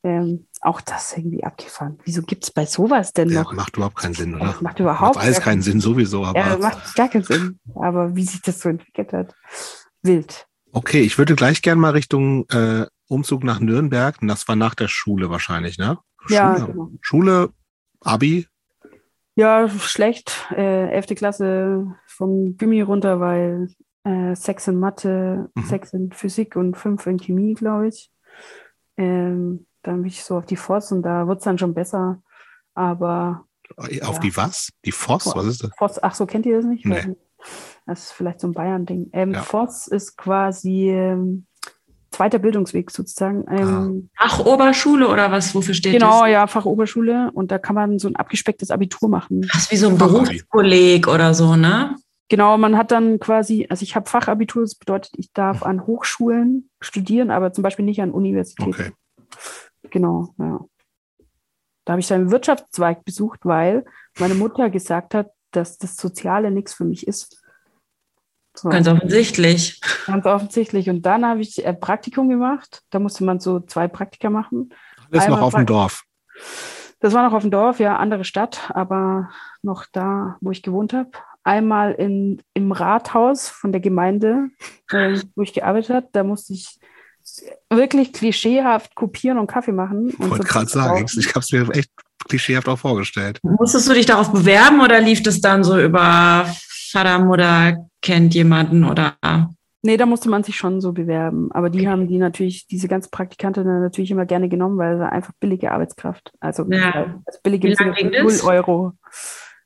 Ähm, 0.05 0.47
auch 0.61 0.81
das 0.81 1.17
irgendwie 1.17 1.43
abgefahren. 1.43 1.99
Wieso 2.05 2.23
gibt 2.23 2.45
es 2.45 2.53
bei 2.53 2.65
sowas 2.65 3.13
denn 3.13 3.29
ja, 3.29 3.43
noch? 3.43 3.53
Macht 3.55 3.77
überhaupt 3.77 3.97
keinen 3.97 4.15
Sinn, 4.15 4.37
oder? 4.37 4.55
Macht 4.61 4.79
überhaupt 4.79 5.17
macht 5.17 5.25
alles 5.25 5.41
keinen 5.41 5.63
Sinn, 5.63 5.81
sowieso. 5.81 6.25
Aber 6.25 6.39
ja, 6.39 6.57
macht 6.59 6.95
gar 6.95 7.09
keinen 7.09 7.25
Sinn. 7.25 7.59
Aber 7.75 8.15
wie 8.15 8.23
sich 8.23 8.41
das 8.41 8.61
so 8.61 8.69
entwickelt 8.69 9.13
hat, 9.13 9.35
wild. 10.03 10.47
Okay, 10.71 11.01
ich 11.01 11.19
würde 11.19 11.35
gleich 11.35 11.61
gerne 11.61 11.81
mal 11.81 11.91
Richtung 11.91 12.49
äh, 12.51 12.87
Umzug 13.09 13.45
nach 13.45 13.61
Nürnberg. 13.61 14.17
Das 14.23 14.49
war 14.49 14.57
nach 14.57 14.75
der 14.75 14.89
Schule 14.89 15.31
wahrscheinlich, 15.31 15.79
ne? 15.79 15.99
Ja, 16.29 16.57
Schule, 16.57 16.73
genau. 16.73 16.91
Schule 17.01 17.51
Abi? 18.01 18.47
Ja, 19.35 19.69
schlecht. 19.69 20.47
Äh, 20.51 20.91
11. 20.91 21.07
Klasse 21.15 21.95
vom 22.07 22.57
Gimmi 22.57 22.81
runter, 22.81 23.21
weil 23.21 23.69
äh, 24.05 24.35
Sex 24.35 24.69
in 24.69 24.79
Mathe, 24.79 25.51
mhm. 25.55 25.63
Sex 25.65 25.93
in 25.93 26.13
Physik 26.13 26.57
und 26.57 26.77
5 26.77 27.07
in 27.07 27.19
Chemie, 27.19 27.55
glaube 27.55 27.89
ich. 27.89 28.11
Ähm, 28.97 29.67
dann 29.83 29.99
bin 29.99 30.07
ich 30.07 30.25
so 30.25 30.39
auf 30.39 30.47
die 30.47 30.57
Voss 30.57 30.91
und 30.93 31.03
da 31.03 31.27
wird 31.29 31.39
es 31.39 31.45
dann 31.45 31.59
schon 31.59 31.75
besser. 31.75 32.23
Aber. 32.75 33.47
Auf 33.77 33.91
ja. 33.91 34.19
die 34.19 34.37
was? 34.37 34.71
Die 34.85 34.93
Voss? 34.93 35.27
Was 35.35 35.47
ist 35.47 35.65
das? 35.65 35.71
Voss, 35.77 36.03
ach 36.03 36.15
so, 36.15 36.25
kennt 36.25 36.47
ihr 36.47 36.57
das 36.57 36.65
nicht? 36.65 36.87
Nee. 36.87 37.17
Das 37.85 38.05
ist 38.05 38.13
vielleicht 38.13 38.41
so 38.41 38.49
ein 38.49 38.53
Bayern-Ding. 38.53 39.11
Ähm, 39.13 39.35
ja. 39.35 39.43
Voss 39.43 39.87
ist 39.87 40.17
quasi 40.17 40.91
ähm, 40.91 41.47
zweiter 42.17 42.39
Bildungsweg 42.39 42.91
sozusagen. 42.91 43.45
Ähm, 43.51 44.09
Fachoberschule 44.17 45.09
oder 45.09 45.31
was? 45.31 45.55
Wofür 45.55 45.75
steht 45.75 45.93
genau, 45.93 46.07
das? 46.07 46.21
Genau, 46.21 46.27
ja, 46.27 46.47
Fachoberschule. 46.47 47.31
Und 47.33 47.51
da 47.51 47.59
kann 47.59 47.75
man 47.75 47.99
so 47.99 48.09
ein 48.09 48.17
abgespecktes 48.17 48.71
Abitur 48.71 49.09
machen. 49.09 49.43
Das 49.53 49.65
ist 49.65 49.73
wie 49.73 49.77
so 49.77 49.89
ein 49.89 49.99
Berufskolleg 49.99 51.09
oder 51.09 51.35
so, 51.35 51.57
ne? 51.57 51.95
Genau, 52.29 52.57
man 52.59 52.77
hat 52.77 52.91
dann 52.91 53.21
quasi, 53.21 53.67
also 53.69 53.83
ich 53.83 53.95
habe 53.95 54.09
Fachabitur, 54.09 54.63
das 54.63 54.75
bedeutet, 54.75 55.13
ich 55.17 55.33
darf 55.33 55.63
an 55.63 55.87
Hochschulen 55.87 56.71
studieren, 56.81 57.31
aber 57.31 57.53
zum 57.53 57.63
Beispiel 57.63 57.85
nicht 57.85 58.01
an 58.01 58.11
Universitäten. 58.11 58.71
Okay. 58.71 58.93
Genau, 59.91 60.35
ja. 60.39 60.61
Da 61.85 61.93
habe 61.93 62.01
ich 62.01 62.09
dann 62.09 62.23
einen 62.23 62.31
Wirtschaftszweig 62.33 63.05
besucht, 63.05 63.41
weil 63.45 63.85
meine 64.19 64.35
Mutter 64.35 64.71
gesagt 64.71 65.15
hat, 65.15 65.31
dass 65.53 65.79
das 65.79 65.97
Soziale 65.97 66.51
nichts 66.51 66.75
für 66.75 66.85
mich 66.85 67.07
ist. 67.07 67.43
So. 68.59 68.69
Ganz 68.69 68.89
offensichtlich. 68.89 69.81
Ganz 70.07 70.27
offensichtlich. 70.27 70.89
Und 70.89 71.03
dann 71.03 71.27
habe 71.27 71.41
ich 71.41 71.65
ein 71.67 71.75
äh, 71.75 71.79
Praktikum 71.79 72.29
gemacht. 72.29 72.83
Da 72.91 72.99
musste 72.99 73.25
man 73.25 73.41
so 73.41 73.61
zwei 73.61 73.89
Praktika 73.89 74.31
machen. 74.31 74.71
Alles 75.11 75.29
noch 75.29 75.41
auf 75.41 75.55
dem 75.55 75.67
Dorf. 75.67 76.05
Das 77.01 77.13
war 77.13 77.29
noch 77.29 77.37
auf 77.37 77.43
dem 77.43 77.51
Dorf, 77.51 77.79
ja, 77.79 77.97
andere 77.97 78.25
Stadt, 78.25 78.71
aber 78.71 79.29
noch 79.63 79.85
da, 79.93 80.37
wo 80.41 80.51
ich 80.51 80.63
gewohnt 80.63 80.93
habe. 80.93 81.11
Einmal 81.45 81.93
in, 81.93 82.43
im 82.55 82.73
Rathaus 82.73 83.49
von 83.49 83.71
der 83.71 83.81
Gemeinde, 83.81 84.49
äh, 84.91 85.21
wo 85.35 85.43
ich 85.43 85.53
gearbeitet 85.53 85.95
habe. 85.95 86.09
Da 86.13 86.25
musste 86.25 86.55
ich 86.55 86.81
wirklich 87.71 88.13
klischeehaft 88.13 88.95
kopieren 88.95 89.39
und 89.39 89.47
Kaffee 89.47 89.73
machen. 89.73 90.09
Ich 90.09 90.19
wollte 90.19 90.45
gerade 90.45 90.69
sagen, 90.69 91.07
ich 91.19 91.29
habe 91.29 91.41
es 91.41 91.53
mir 91.53 91.69
echt 91.75 91.91
klischeehaft 92.29 92.69
auch 92.69 92.79
vorgestellt. 92.79 93.39
Musstest 93.43 93.89
du 93.89 93.93
dich 93.93 94.07
darauf 94.07 94.33
bewerben 94.33 94.81
oder 94.81 95.01
lief 95.01 95.23
das 95.23 95.41
dann 95.41 95.63
so 95.63 95.79
über 95.79 96.47
Vater, 96.91 97.19
Mutter 97.19 97.77
kennt 98.07 98.35
jemanden 98.35 98.85
oder? 98.85 99.17
Nee, 99.83 99.97
da 99.97 100.07
musste 100.07 100.29
man 100.29 100.43
sich 100.43 100.57
schon 100.57 100.81
so 100.81 100.93
bewerben. 100.93 101.51
Aber 101.53 101.71
die 101.71 101.89
haben 101.89 102.09
die 102.09 102.19
natürlich, 102.19 102.67
diese 102.67 102.89
ganzen 102.89 103.11
Praktikantinnen 103.11 103.81
natürlich 103.83 104.11
immer 104.11 104.27
gerne 104.27 104.49
genommen, 104.49 104.79
weil 104.79 104.97
sie 104.97 105.11
einfach 105.11 105.33
billige 105.41 105.71
Arbeitskraft. 105.73 106.33
Also, 106.41 106.65
Ja. 106.71 107.17
also 107.25 107.39
billige 107.43 107.69
Wie 107.69 107.73
im 107.73 107.77
Sinne 107.77 107.91
lang 107.91 107.99
von 107.99 108.11
ging 108.11 108.23
0 108.23 108.33
das? 108.33 108.45
Euro. 108.45 108.93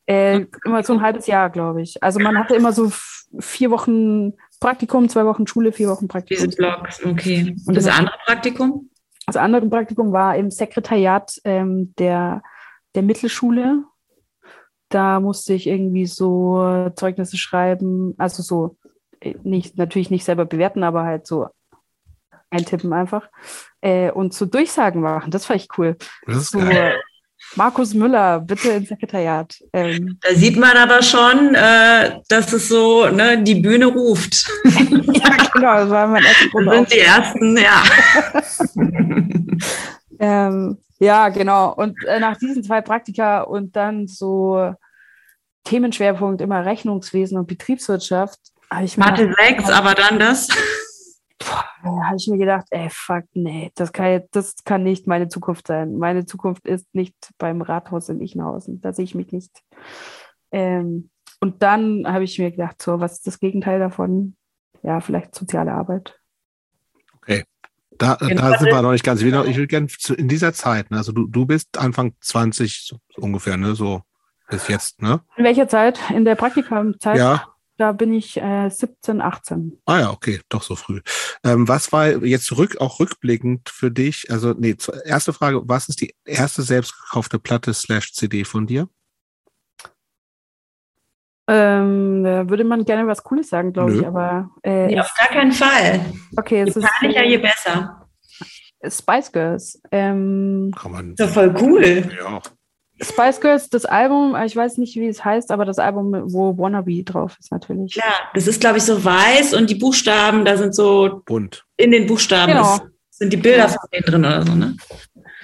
Äh, 0.07 0.47
immer 0.65 0.83
so 0.83 0.95
ein 0.95 1.03
halbes 1.03 1.27
Jahr, 1.27 1.51
glaube 1.51 1.83
ich. 1.83 2.03
Also 2.03 2.19
man 2.19 2.37
hatte 2.39 2.55
immer 2.55 2.73
so 2.73 2.91
vier 3.39 3.71
Wochen 3.71 4.33
Praktikum, 4.59 5.09
zwei 5.09 5.25
Wochen 5.25 5.47
Schule, 5.47 5.73
vier 5.73 5.89
Wochen 5.89 6.09
Praktikum. 6.09 6.47
Diese 6.47 6.57
Blogs, 6.57 7.05
okay. 7.05 7.57
Und 7.67 7.77
das 7.77 7.87
andere 7.87 8.17
Praktikum? 8.27 8.91
Das 9.27 9.37
andere 9.37 9.67
Praktikum 9.69 10.13
war 10.13 10.37
im 10.37 10.51
Sekretariat 10.51 11.41
ähm, 11.45 11.95
der, 11.99 12.43
der 12.95 13.03
Mittelschule. 13.03 13.85
Da 14.91 15.21
musste 15.21 15.55
ich 15.55 15.67
irgendwie 15.67 16.07
so 16.07 16.91
Zeugnisse 16.97 17.39
schreiben, 17.39 18.15
also 18.19 18.43
so 18.43 18.77
äh, 19.21 19.35
nicht, 19.43 19.79
natürlich 19.79 20.11
nicht 20.11 20.25
selber 20.25 20.45
bewerten, 20.45 20.83
aber 20.85 21.05
halt 21.05 21.27
so 21.27 21.47
eintippen 22.51 22.93
einfach. 22.93 23.29
Äh, 23.81 24.11
und 24.11 24.35
so 24.35 24.45
Durchsagen 24.47 25.01
machen, 25.01 25.31
das 25.31 25.47
fand 25.47 25.63
ich 25.63 25.69
cool. 25.79 25.97
Das 26.27 26.37
ist 26.37 26.51
So, 26.51 26.59
geil. 26.59 27.01
Markus 27.57 27.95
Müller, 27.95 28.41
bitte 28.41 28.69
ins 28.71 28.89
Sekretariat. 28.91 29.57
Ähm, 29.73 30.19
Da 30.21 30.35
sieht 30.35 30.57
man 30.59 30.77
aber 30.77 31.03
schon, 31.03 31.55
äh, 31.55 32.21
dass 32.29 32.53
es 32.53 32.69
so, 32.69 33.07
ne, 33.09 33.43
die 33.43 33.55
Bühne 33.57 33.87
ruft. 33.87 34.47
ja, 34.65 35.37
genau, 35.55 35.75
das 35.77 35.91
war 35.91 36.07
mein 36.07 36.23
erster 36.23 36.45
Das 36.45 36.53
Grund. 36.53 36.71
sind 36.75 36.93
die 36.93 36.99
ersten, 36.99 37.57
ja. 37.57 37.83
Ähm, 40.23 40.77
ja, 41.01 41.29
genau. 41.31 41.75
Und 41.75 41.97
äh, 42.05 42.21
nach 42.21 42.37
diesen 42.37 42.63
zwei 42.63 42.81
Praktika 42.81 43.43
und 43.43 43.75
dann 43.75 44.07
so 44.07 44.75
Themenschwerpunkt 45.65 46.41
immer 46.41 46.65
Rechnungswesen 46.65 47.39
und 47.39 47.47
Betriebswirtschaft, 47.47 48.39
habe 48.71 48.85
ich, 48.85 48.97
mir 48.97 49.07
Mathe 49.07 49.29
gedacht, 49.29 49.47
6, 49.47 49.71
aber 49.71 49.95
dann 49.95 50.19
das. 50.19 50.49
boah, 51.83 52.09
hab 52.09 52.17
ich 52.17 52.29
mir 52.29 52.39
gedacht, 52.39 52.67
ey, 52.71 52.89
fuck, 52.91 53.25
nee, 53.33 53.71
das 53.75 53.93
kann, 53.93 54.23
das 54.31 54.57
kann 54.65 54.83
nicht 54.83 55.07
meine 55.07 55.29
Zukunft 55.29 55.67
sein. 55.67 55.97
Meine 55.97 56.27
Zukunft 56.27 56.67
ist 56.67 56.87
nicht 56.95 57.17
beim 57.39 57.63
Rathaus 57.63 58.09
in 58.09 58.21
Ichenhausen. 58.21 58.81
Da 58.81 58.93
sehe 58.93 59.05
ich 59.05 59.15
mich 59.15 59.33
nicht. 59.33 59.63
Ähm, 60.53 61.11
und 61.41 61.63
dann 61.63 62.07
habe 62.07 62.25
ich 62.25 62.39
mir 62.39 62.51
gedacht, 62.51 62.81
so, 62.83 63.01
was 63.01 63.15
ist 63.15 63.27
das 63.27 63.41
Gegenteil 63.41 63.79
davon? 63.79 64.37
Ja, 64.83 65.01
vielleicht 65.01 65.35
soziale 65.35 65.73
Arbeit. 65.73 66.20
Da, 68.01 68.15
Genau. 68.15 68.41
da 68.51 68.59
sind 68.59 68.69
wir 68.69 68.81
noch 68.83 68.93
nicht 68.93 69.05
ganz. 69.05 69.21
Ich 69.21 69.27
will, 69.27 69.33
noch- 69.33 69.45
ich 69.45 69.57
will 69.57 69.67
gerne 69.67 69.87
in 70.17 70.27
dieser 70.27 70.53
Zeit, 70.55 70.91
ne, 70.91 70.97
also 70.97 71.13
du, 71.13 71.27
du 71.27 71.45
bist 71.45 71.77
Anfang 71.79 72.15
20 72.21 72.83
so 72.87 72.97
ungefähr, 73.17 73.57
ne, 73.59 73.75
so 73.75 74.03
bis 74.49 74.69
jetzt, 74.69 75.03
ne? 75.03 75.21
In 75.37 75.45
welcher 75.45 75.69
Zeit? 75.69 75.99
In 76.15 76.25
der 76.25 76.35
Praktikumzeit? 76.35 77.19
Ja. 77.19 77.47
Da 77.77 77.93
bin 77.93 78.13
ich 78.13 78.37
äh, 78.37 78.69
17, 78.69 79.21
18. 79.21 79.81
Ah 79.87 80.01
ja, 80.01 80.11
okay, 80.11 80.41
doch 80.49 80.63
so 80.63 80.77
früh. 80.77 81.01
Ähm, 81.45 81.67
was 81.69 81.93
war 81.93 82.09
jetzt 82.25 82.57
rück, 82.59 82.79
auch 82.81 83.01
rückblickend 83.01 83.69
für 83.71 83.91
dich? 83.91 84.31
Also, 84.31 84.55
nee, 84.59 84.77
erste 85.05 85.33
Frage, 85.33 85.63
was 85.67 85.89
ist 85.89 86.01
die 86.01 86.15
erste 86.25 86.63
selbst 86.63 86.95
gekaufte 87.01 87.39
Platte 87.39 87.73
slash 87.75 88.13
CD 88.13 88.45
von 88.45 88.67
dir? 88.67 88.89
Ähm, 91.53 92.23
da 92.23 92.49
würde 92.49 92.63
man 92.65 92.85
gerne 92.85 93.07
was 93.09 93.25
Cooles 93.25 93.49
sagen, 93.49 93.73
glaube 93.73 93.97
ich, 93.97 94.07
aber 94.07 94.51
äh, 94.63 94.87
Nee, 94.87 95.01
auf 95.01 95.13
gar 95.19 95.29
keinen 95.29 95.51
Fall. 95.53 96.01
okay, 96.37 96.63
Je 96.65 96.71
es 96.71 96.77
ist 96.77 96.87
peinlicher, 97.01 97.25
je 97.25 97.39
besser. 97.39 98.07
äh, 98.79 98.91
Spice 98.91 99.33
Girls. 99.33 99.83
Ähm, 99.91 100.71
Kann 100.81 100.93
man. 100.93 101.11
Ist 101.13 101.21
doch 101.21 101.29
voll 101.29 101.53
cool. 101.61 102.09
Ja. 102.23 102.41
Spice 103.03 103.41
Girls, 103.41 103.69
das 103.69 103.85
Album, 103.85 104.35
äh, 104.37 104.45
ich 104.47 104.55
weiß 104.55 104.77
nicht, 104.79 104.95
wie 104.97 105.09
es 105.09 105.25
heißt, 105.25 105.51
aber 105.51 105.65
das 105.65 105.79
Album, 105.81 106.13
wo 106.33 106.57
Wannabe 106.57 107.03
drauf 107.03 107.37
ist, 107.41 107.51
natürlich. 107.51 107.95
Klar, 107.95 108.13
das 108.35 108.47
ist, 108.47 108.61
glaube 108.61 108.79
ich, 108.79 108.85
so 108.85 109.03
weiß 109.05 109.55
und 109.55 109.71
die 109.71 109.75
Buchstaben, 109.75 110.45
da 110.45 110.57
sind 110.57 110.75
so 110.75 111.23
Bunt. 111.25 111.65
in 111.79 111.91
den 111.91 112.07
Buchstaben 112.07 112.53
Genau. 112.53 112.75
ist, 112.75 112.83
sind 113.11 113.33
die 113.33 113.39
Bilder 113.39 113.65
Ja. 113.65 113.69
von 113.69 113.89
denen 113.93 114.05
drin 114.05 114.25
oder 114.25 114.47
so, 114.47 114.55
ne? 114.55 114.77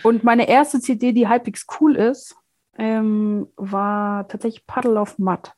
Und 0.05 0.23
meine 0.23 0.47
erste 0.49 0.79
CD, 0.81 1.13
die 1.13 1.27
halbwegs 1.27 1.67
cool 1.81 1.97
ist, 1.97 2.37
ähm, 2.79 3.49
war 3.57 4.29
tatsächlich 4.29 4.67
Puddle 4.67 5.01
of 5.01 5.19
Mud. 5.19 5.51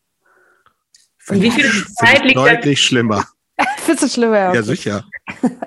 Und 1.29 1.43
wie 1.43 1.51
viel 1.51 1.65
Finde 1.65 1.95
Zeit 1.95 2.25
liegt 2.25 2.37
da? 2.37 2.45
Deutlich 2.45 2.83
schlimmer. 2.83 3.25
Findest 3.79 4.05
du 4.05 4.09
schlimmer? 4.09 4.37
Ja, 4.37 4.51
okay. 4.51 4.63
sicher. 4.63 5.05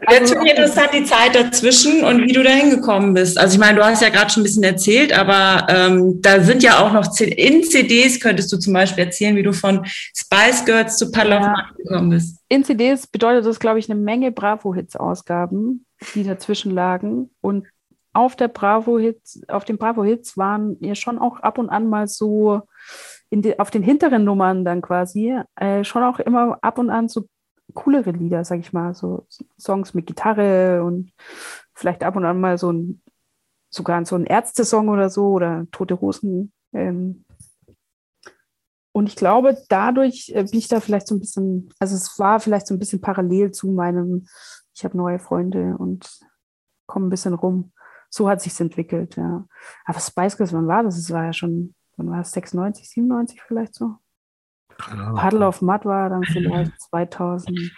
Jetzt 0.10 0.32
finde 0.32 0.46
ich 0.46 0.52
interessant 0.52 0.90
die 0.94 1.04
Zeit 1.04 1.36
dazwischen 1.36 2.04
und 2.04 2.24
wie 2.24 2.32
du 2.32 2.42
da 2.42 2.50
hingekommen 2.50 3.14
bist. 3.14 3.38
Also 3.38 3.54
ich 3.54 3.60
meine, 3.60 3.78
du 3.78 3.86
hast 3.86 4.02
ja 4.02 4.10
gerade 4.10 4.32
schon 4.32 4.42
ein 4.42 4.46
bisschen 4.46 4.64
erzählt, 4.64 5.14
aber 5.14 5.68
ähm, 5.70 6.22
da 6.22 6.42
sind 6.42 6.64
ja 6.64 6.80
auch 6.80 6.94
noch 6.94 7.08
C 7.08 7.26
in 7.26 7.64
CDs 7.64 8.20
könntest 8.20 8.52
du 8.52 8.58
zum 8.58 8.74
Beispiel 8.74 9.04
erzählen, 9.06 9.36
wie 9.36 9.44
du 9.44 9.54
von 9.54 9.86
Spice 9.86 10.66
Girls 10.66 10.98
zu 10.98 11.12
Paddle 11.12 11.38
of 11.38 11.44
Ja. 11.44 11.56
Gekommen 11.78 12.10
bist. 12.12 12.40
In 12.50 12.64
CDs 12.64 13.08
bedeutet 13.08 13.46
das, 13.46 13.60
glaube 13.60 13.80
ich, 13.80 13.90
eine 13.90 14.00
Menge 14.00 14.32
Bravo-Hits-Ausgaben, 14.32 15.86
die 16.16 16.24
dazwischen 16.24 16.72
lagen. 16.72 17.30
Und 17.42 17.68
auf 18.14 18.36
der 18.36 18.48
Bravo-Hits, 18.48 19.42
auf 19.48 19.66
den 19.66 19.78
Bravo-Hits 19.78 20.38
waren 20.38 20.78
ja 20.80 20.96
schon 20.96 21.20
auch 21.20 21.40
ab 21.40 21.58
und 21.58 21.70
an 21.70 21.88
mal 21.88 22.08
so 22.08 22.62
de, 23.32 23.58
auf 23.60 23.72
den 23.72 23.84
hinteren 23.84 24.26
Nummern 24.26 24.66
dann 24.66 24.82
quasi 24.82 25.38
äh, 25.56 25.84
schon 25.84 26.04
auch 26.04 26.20
immer 26.20 26.58
ab 26.62 26.78
und 26.78 26.90
an 26.90 27.08
so 27.08 27.28
coolere 27.74 28.12
Lieder, 28.12 28.44
sag 28.44 28.60
ich 28.60 28.74
mal, 28.74 28.94
so 28.94 29.26
Songs 29.58 29.94
mit 29.94 30.06
Gitarre 30.06 30.84
und 30.84 31.14
vielleicht 31.74 32.04
ab 32.04 32.16
und 32.18 32.26
an 32.26 32.42
mal 32.42 32.58
so 32.58 32.72
ein 32.72 33.02
sogar 33.70 34.04
so 34.06 34.16
ein 34.16 34.26
Ärzte-Song 34.26 34.90
oder 34.90 35.10
so 35.10 35.28
oder 35.28 35.66
Tote 35.72 36.02
Hosen. 36.02 36.52
Ähm, 36.74 37.24
und 38.94 39.08
ich 39.08 39.16
glaube, 39.16 39.58
dadurch 39.70 40.32
äh, 40.36 40.44
bin 40.44 40.60
ich 40.60 40.68
da 40.68 40.82
vielleicht 40.82 41.08
so 41.08 41.16
ein 41.16 41.20
bisschen, 41.20 41.74
also 41.80 41.96
es 41.96 42.20
war 42.20 42.40
vielleicht 42.40 42.68
so 42.68 42.76
ein 42.76 42.80
bisschen 42.80 43.00
parallel 43.00 43.52
zu 43.52 43.72
meinem, 43.72 44.28
ich 44.76 44.84
habe 44.84 44.98
neue 44.98 45.20
Freunde 45.20 45.78
und 45.78 46.10
komme 46.86 47.08
ein 47.08 47.10
bisschen 47.10 47.34
rum. 47.34 47.72
So 48.10 48.28
hat 48.28 48.42
sich's 48.42 48.60
entwickelt, 48.60 49.16
ja. 49.16 49.46
Aber 49.86 50.00
Spice 50.00 50.36
Girls, 50.36 50.52
wann 50.52 50.68
war 50.68 50.84
das? 50.84 50.98
Es 50.98 51.10
war 51.12 51.24
ja 51.24 51.34
schon, 51.34 51.74
wann 52.02 52.12
war 52.12 52.22
es? 52.22 52.32
96, 52.32 52.90
97 52.90 53.42
vielleicht 53.42 53.76
so? 53.76 53.98
Keine 54.78 55.04
Ahnung. 55.04 55.22
Puddle 55.22 55.48
of 55.48 55.62
Mud 55.62 55.86
war 55.86 56.10
dann 56.10 56.24
vielleicht 56.26 56.80
2000, 56.82 57.72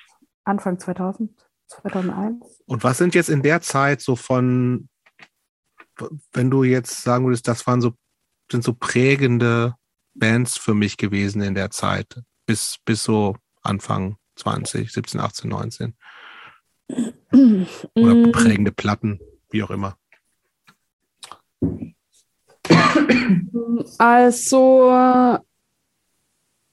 Anfang 0.45 0.79
2000, 0.79 1.31
2001. 1.67 2.63
Und 2.65 2.83
was 2.83 2.97
sind 2.97 3.15
jetzt 3.15 3.29
in 3.29 3.41
der 3.41 3.61
Zeit 3.61 4.01
so 4.01 4.15
von, 4.15 4.87
wenn 6.31 6.49
du 6.49 6.63
jetzt 6.63 7.03
sagen 7.03 7.25
würdest, 7.25 7.47
das 7.47 7.67
waren 7.67 7.81
so, 7.81 7.93
sind 8.51 8.63
so 8.63 8.73
prägende 8.73 9.75
Bands 10.13 10.57
für 10.57 10.73
mich 10.73 10.97
gewesen 10.97 11.41
in 11.41 11.55
der 11.55 11.71
Zeit, 11.71 12.21
bis, 12.45 12.77
bis 12.85 13.03
so 13.03 13.35
Anfang 13.61 14.17
20, 14.35 14.91
17, 14.91 15.19
18, 15.19 15.49
19. 15.49 15.95
Oder 17.95 18.15
Mm, 18.15 18.31
prägende 18.31 18.71
Platten, 18.71 19.19
wie 19.49 19.63
auch 19.63 19.71
immer. 19.71 19.97
Also, 23.97 24.91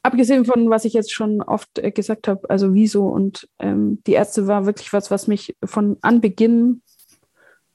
abgesehen 0.02 0.44
von, 0.44 0.70
was 0.70 0.84
ich 0.84 0.92
jetzt 0.92 1.12
schon 1.12 1.42
oft 1.42 1.78
äh, 1.78 1.90
gesagt 1.90 2.28
habe, 2.28 2.48
also 2.48 2.74
Wieso 2.74 3.06
und 3.06 3.48
ähm, 3.58 4.02
die 4.06 4.12
Ärzte 4.12 4.46
war 4.46 4.66
wirklich 4.66 4.92
was, 4.92 5.10
was 5.10 5.26
mich 5.26 5.56
von 5.64 5.98
Anbeginn 6.00 6.82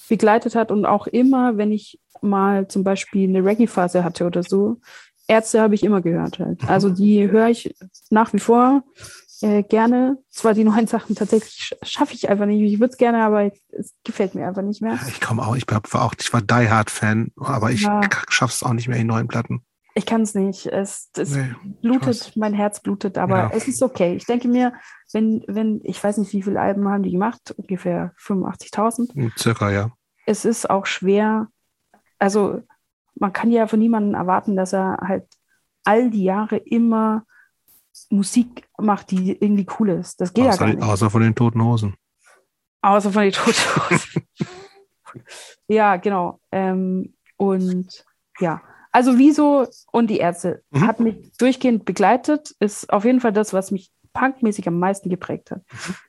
begleitet 0.09 0.55
hat 0.55 0.71
und 0.71 0.85
auch 0.85 1.07
immer, 1.07 1.57
wenn 1.57 1.71
ich 1.71 1.99
mal 2.21 2.67
zum 2.67 2.83
Beispiel 2.83 3.27
eine 3.27 3.43
Reggae-Phase 3.43 4.03
hatte 4.03 4.25
oder 4.25 4.43
so, 4.43 4.77
Ärzte 5.27 5.61
habe 5.61 5.75
ich 5.75 5.83
immer 5.83 6.01
gehört 6.01 6.39
halt. 6.39 6.67
Also 6.69 6.89
die 6.89 7.29
höre 7.29 7.49
ich 7.49 7.75
nach 8.11 8.31
wie 8.33 8.39
vor 8.39 8.83
äh, 9.41 9.63
gerne. 9.63 10.17
Zwar 10.29 10.53
die 10.53 10.63
neuen 10.63 10.87
Sachen 10.87 11.15
tatsächlich 11.15 11.53
sch- 11.53 11.77
schaffe 11.85 12.13
ich 12.13 12.29
einfach 12.29 12.45
nicht. 12.45 12.61
Ich 12.61 12.79
würde 12.79 12.91
es 12.91 12.97
gerne, 12.97 13.23
aber 13.23 13.51
es 13.69 13.93
gefällt 14.03 14.35
mir 14.35 14.47
einfach 14.47 14.61
nicht 14.61 14.81
mehr. 14.81 14.97
Ich 15.07 15.21
komme 15.21 15.45
auch, 15.45 15.55
ich 15.55 15.65
war 15.67 15.81
auch, 16.03 16.13
ich 16.19 16.31
war 16.33 16.41
Die 16.41 16.69
Hard 16.69 16.89
Fan, 16.89 17.31
aber 17.37 17.71
ich 17.71 17.81
Ja. 17.81 18.01
schaff's 18.29 18.63
auch 18.63 18.73
nicht 18.73 18.87
mehr 18.87 18.97
in 18.97 19.07
neuen 19.07 19.27
Platten. 19.27 19.65
Ich 19.97 20.05
kann 20.05 20.21
es 20.23 20.35
nicht. 20.35 20.65
Es, 20.65 21.09
es 21.17 21.33
Nee, 21.35 21.55
blutet, 21.81 22.33
mein 22.35 22.53
Herz 22.53 22.81
blutet, 22.81 23.17
aber 23.17 23.37
Ja. 23.37 23.49
es 23.53 23.67
ist 23.67 23.81
okay. 23.81 24.15
Ich 24.15 24.25
denke 24.25 24.47
mir, 24.49 24.73
wenn, 25.13 25.43
wenn, 25.47 25.79
ich 25.83 26.03
weiß 26.03 26.17
nicht, 26.17 26.33
wie 26.33 26.41
viele 26.41 26.59
Alben 26.59 26.87
haben 26.89 27.03
die 27.03 27.11
gemacht, 27.11 27.53
ungefähr 27.57 28.11
85.000. 28.17 29.31
circa, 29.39 29.71
ja. 29.71 29.91
Es 30.25 30.43
ist 30.45 30.69
auch 30.69 30.85
schwer, 30.85 31.47
also 32.19 32.61
man 33.17 33.31
kann 33.31 33.51
ja 33.51 33.67
von 33.67 33.79
niemandem 33.79 34.15
erwarten, 34.15 34.55
dass 34.57 34.73
er 34.73 34.97
halt 35.01 35.27
all 35.85 36.09
die 36.09 36.23
Jahre 36.23 36.57
immer 36.57 37.25
Musik 38.09 38.67
macht, 38.77 39.11
die 39.11 39.31
irgendwie 39.31 39.67
cool 39.79 39.89
ist. 39.89 40.19
Das 40.21 40.33
geht 40.33 40.43
ja 40.45 40.51
gar 40.51 40.67
Außer, 40.67 40.75
nicht. 40.75 40.83
außer 40.83 41.09
von 41.09 41.21
den 41.21 41.35
Toten 41.35 41.63
Hosen. 41.63 41.95
Außer 42.81 43.11
von 43.11 43.23
den 43.23 43.31
Toten. 43.31 44.23
ja, 45.67 45.95
genau. 45.97 46.39
Ähm, 46.51 47.13
und 47.37 48.05
ja, 48.39 48.61
also 48.91 49.17
Wieso 49.17 49.67
und 49.91 50.09
die 50.09 50.17
Ärzte 50.17 50.63
Mhm. 50.71 50.87
hat 50.87 50.99
mich 50.99 51.31
durchgehend 51.37 51.85
begleitet, 51.85 52.55
ist 52.59 52.91
auf 52.91 53.05
jeden 53.05 53.19
Fall 53.21 53.33
das, 53.33 53.53
was 53.53 53.71
mich 53.71 53.91
punkmäßig 54.13 54.67
am 54.69 54.79
meisten 54.79 55.09
geprägt 55.09 55.51
hat. 55.51 55.61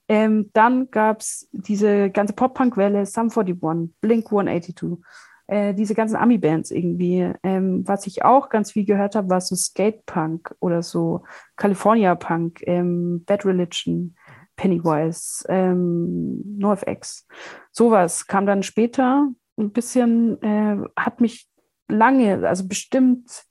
Ähm, 0.07 0.51
dann 0.53 0.91
gab 0.93 1.21
es 1.21 1.49
diese 1.51 2.11
ganze 2.11 2.35
Pop-Punk-Welle, 2.35 3.05
Sum 3.07 3.31
41, 3.31 3.61
Blink 4.01 4.27
182, 4.27 4.99
äh, 5.47 5.75
diese 5.75 5.95
ganzen 5.95 6.17
Ami-Bands 6.17 6.71
irgendwie. 6.71 7.33
Ähm, 7.43 7.87
was 7.87 8.07
ich 8.07 8.25
auch 8.25 8.49
ganz 8.49 8.73
viel 8.73 8.85
gehört 8.85 9.15
habe, 9.15 9.31
war 9.31 9.41
so 9.41 9.55
Skate-Punk 9.55 10.55
oder 10.61 10.83
so 10.83 11.25
California-Punk, 11.57 12.63
ähm, 12.67 13.25
Bad 13.25 13.45
Religion, 13.45 14.17
Pennywise, 14.57 15.45
ähm, 15.49 16.43
NoFX. 16.59 17.27
Sowas 17.71 18.27
kam 18.27 18.47
dann 18.47 18.63
später 18.63 19.29
ein 19.59 19.71
bisschen, 19.71 20.43
äh, 20.43 20.79
hat 20.97 21.21
mich 21.21 21.49
lange, 21.89 22.47
also 22.47 22.67
bestimmt 22.67 23.45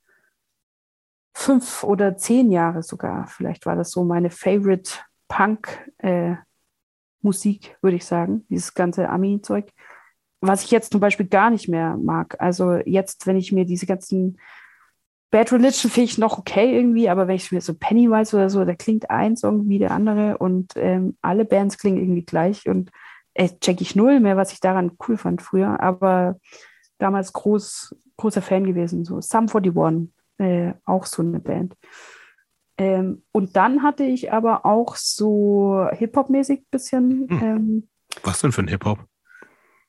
fünf 1.33 1.83
oder 1.83 2.17
zehn 2.17 2.51
Jahre 2.51 2.81
sogar, 2.81 3.27
vielleicht 3.27 3.65
war 3.65 3.75
das 3.75 3.91
so 3.91 4.03
meine 4.03 4.29
Favorite 4.29 4.91
Punk 5.27 5.91
äh, 5.97 6.35
würde 7.81 7.97
ich 7.97 8.05
sagen, 8.05 8.45
dieses 8.49 8.75
ganze 8.75 9.09
Ami-Zeug, 9.09 9.71
was 10.41 10.63
ich 10.63 10.71
jetzt 10.71 10.91
zum 10.91 11.01
Beispiel 11.01 11.27
gar 11.27 11.49
nicht 11.49 11.67
mehr 11.67 11.97
mag. 11.97 12.35
Also 12.39 12.75
jetzt, 12.85 13.25
wenn 13.27 13.37
ich 13.37 13.51
mir 13.51 13.65
diese 13.65 13.85
ganzen 13.85 14.37
Bad 15.31 15.51
Religion 15.51 15.91
finde 15.91 16.05
ich 16.05 16.17
noch 16.17 16.37
okay 16.37 16.75
irgendwie, 16.75 17.09
aber 17.09 17.27
wenn 17.27 17.35
ich 17.35 17.51
mir 17.51 17.61
so 17.61 17.73
Pennywise 17.73 18.35
oder 18.35 18.49
so, 18.49 18.63
da 18.63 18.75
klingt 18.75 19.09
ein 19.09 19.35
Song 19.35 19.67
wie 19.67 19.79
der 19.79 19.91
andere 19.91 20.37
und 20.37 20.73
ähm, 20.75 21.17
alle 21.21 21.45
Bands 21.45 21.77
klingen 21.77 21.97
irgendwie 21.97 22.23
gleich 22.23 22.69
und 22.69 22.91
äh, 23.33 23.49
check 23.59 23.81
ich 23.81 23.95
null 23.95 24.19
mehr, 24.19 24.37
was 24.37 24.53
ich 24.53 24.59
daran 24.61 24.91
cool 25.07 25.17
fand 25.17 25.41
früher, 25.41 25.81
aber 25.81 26.39
damals 26.99 27.33
groß, 27.33 27.95
großer 28.17 28.41
Fan 28.41 28.65
gewesen, 28.65 29.03
so 29.03 29.19
Sum 29.19 29.47
41, 29.53 30.09
äh, 30.37 30.73
auch 30.85 31.05
so 31.05 31.21
eine 31.21 31.39
Band. 31.39 31.75
Ähm, 32.77 33.23
und 33.31 33.55
dann 33.55 33.83
hatte 33.83 34.03
ich 34.03 34.31
aber 34.31 34.65
auch 34.65 34.95
so 34.95 35.87
Hip-Hop-mäßig 35.91 36.59
ein 36.59 36.67
bisschen, 36.71 37.29
Hm. 37.29 37.41
ähm, 37.41 37.87
Was 38.23 38.41
denn 38.41 38.51
für 38.51 38.61
ein 38.61 38.67
Hip-Hop? 38.67 38.99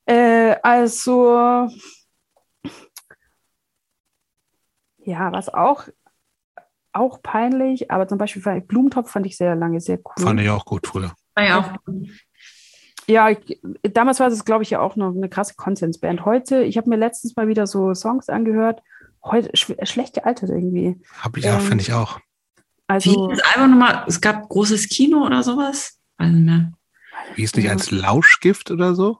Äh, 0.07 0.57
also 0.63 1.69
ja, 5.07 5.31
was 5.33 5.49
auch, 5.49 5.85
auch 6.93 7.23
peinlich, 7.23 7.91
aber 7.91 8.09
zum 8.09 8.19
Beispiel 8.19 8.61
Blumentopf 8.63 9.11
fand 9.11 9.27
ich 9.27 9.37
sehr 9.37 9.55
lange 9.55 9.81
sehr 9.81 9.99
cool. 9.99 10.25
Fand 10.25 10.41
ich 10.41 10.51
auch 10.51 10.65
gut 10.65 10.87
früher. 10.87 11.15
War 11.35 11.45
ja 11.45 11.61
auch 11.61 11.93
Ja, 13.07 13.31
ich, 13.31 13.61
damals 13.83 14.19
war 14.19 14.27
es, 14.27 14.45
glaube 14.45 14.65
ich, 14.65 14.71
ja 14.71 14.81
auch 14.81 14.97
noch 14.97 15.15
eine 15.15 15.29
krasse 15.29 15.55
Konsensband. 15.57 16.25
Heute, 16.25 16.65
ich 16.65 16.77
habe 16.77 16.91
mir 16.91 16.97
letztens 16.97 17.37
mal 17.37 17.47
wieder 17.47 17.67
so 17.69 17.95
Songs 17.95 18.29
angehört, 18.29 18.83
heute 19.23 19.57
sch 19.57 19.73
schlecht 19.85 20.15
gealtert 20.15 20.51
irgendwie. 20.51 21.01
Hab 21.21 21.37
ich, 21.37 21.45
ja, 21.45 21.57
Ähm, 21.57 21.61
finde 21.61 21.83
ich 21.83 21.93
auch. 21.93 22.19
Wie 22.19 22.63
Also, 22.89 23.11
hieß 23.11 23.39
das 23.39 23.55
Album 23.55 23.79
nochmal? 23.79 24.05
Es 24.09 24.21
gab 24.21 24.49
großes 24.49 24.89
Kino 24.89 25.25
oder 25.25 25.43
sowas? 25.45 26.01
Weiß 26.19 26.33
nicht 26.33 26.47
mehr. 26.47 26.73
Wie 27.37 27.43
ist 27.45 27.57
nicht 27.57 27.67
ja. 27.67 27.73
als 27.73 27.91
Lauschgift 27.91 28.71
oder 28.71 28.95
so? 28.95 29.19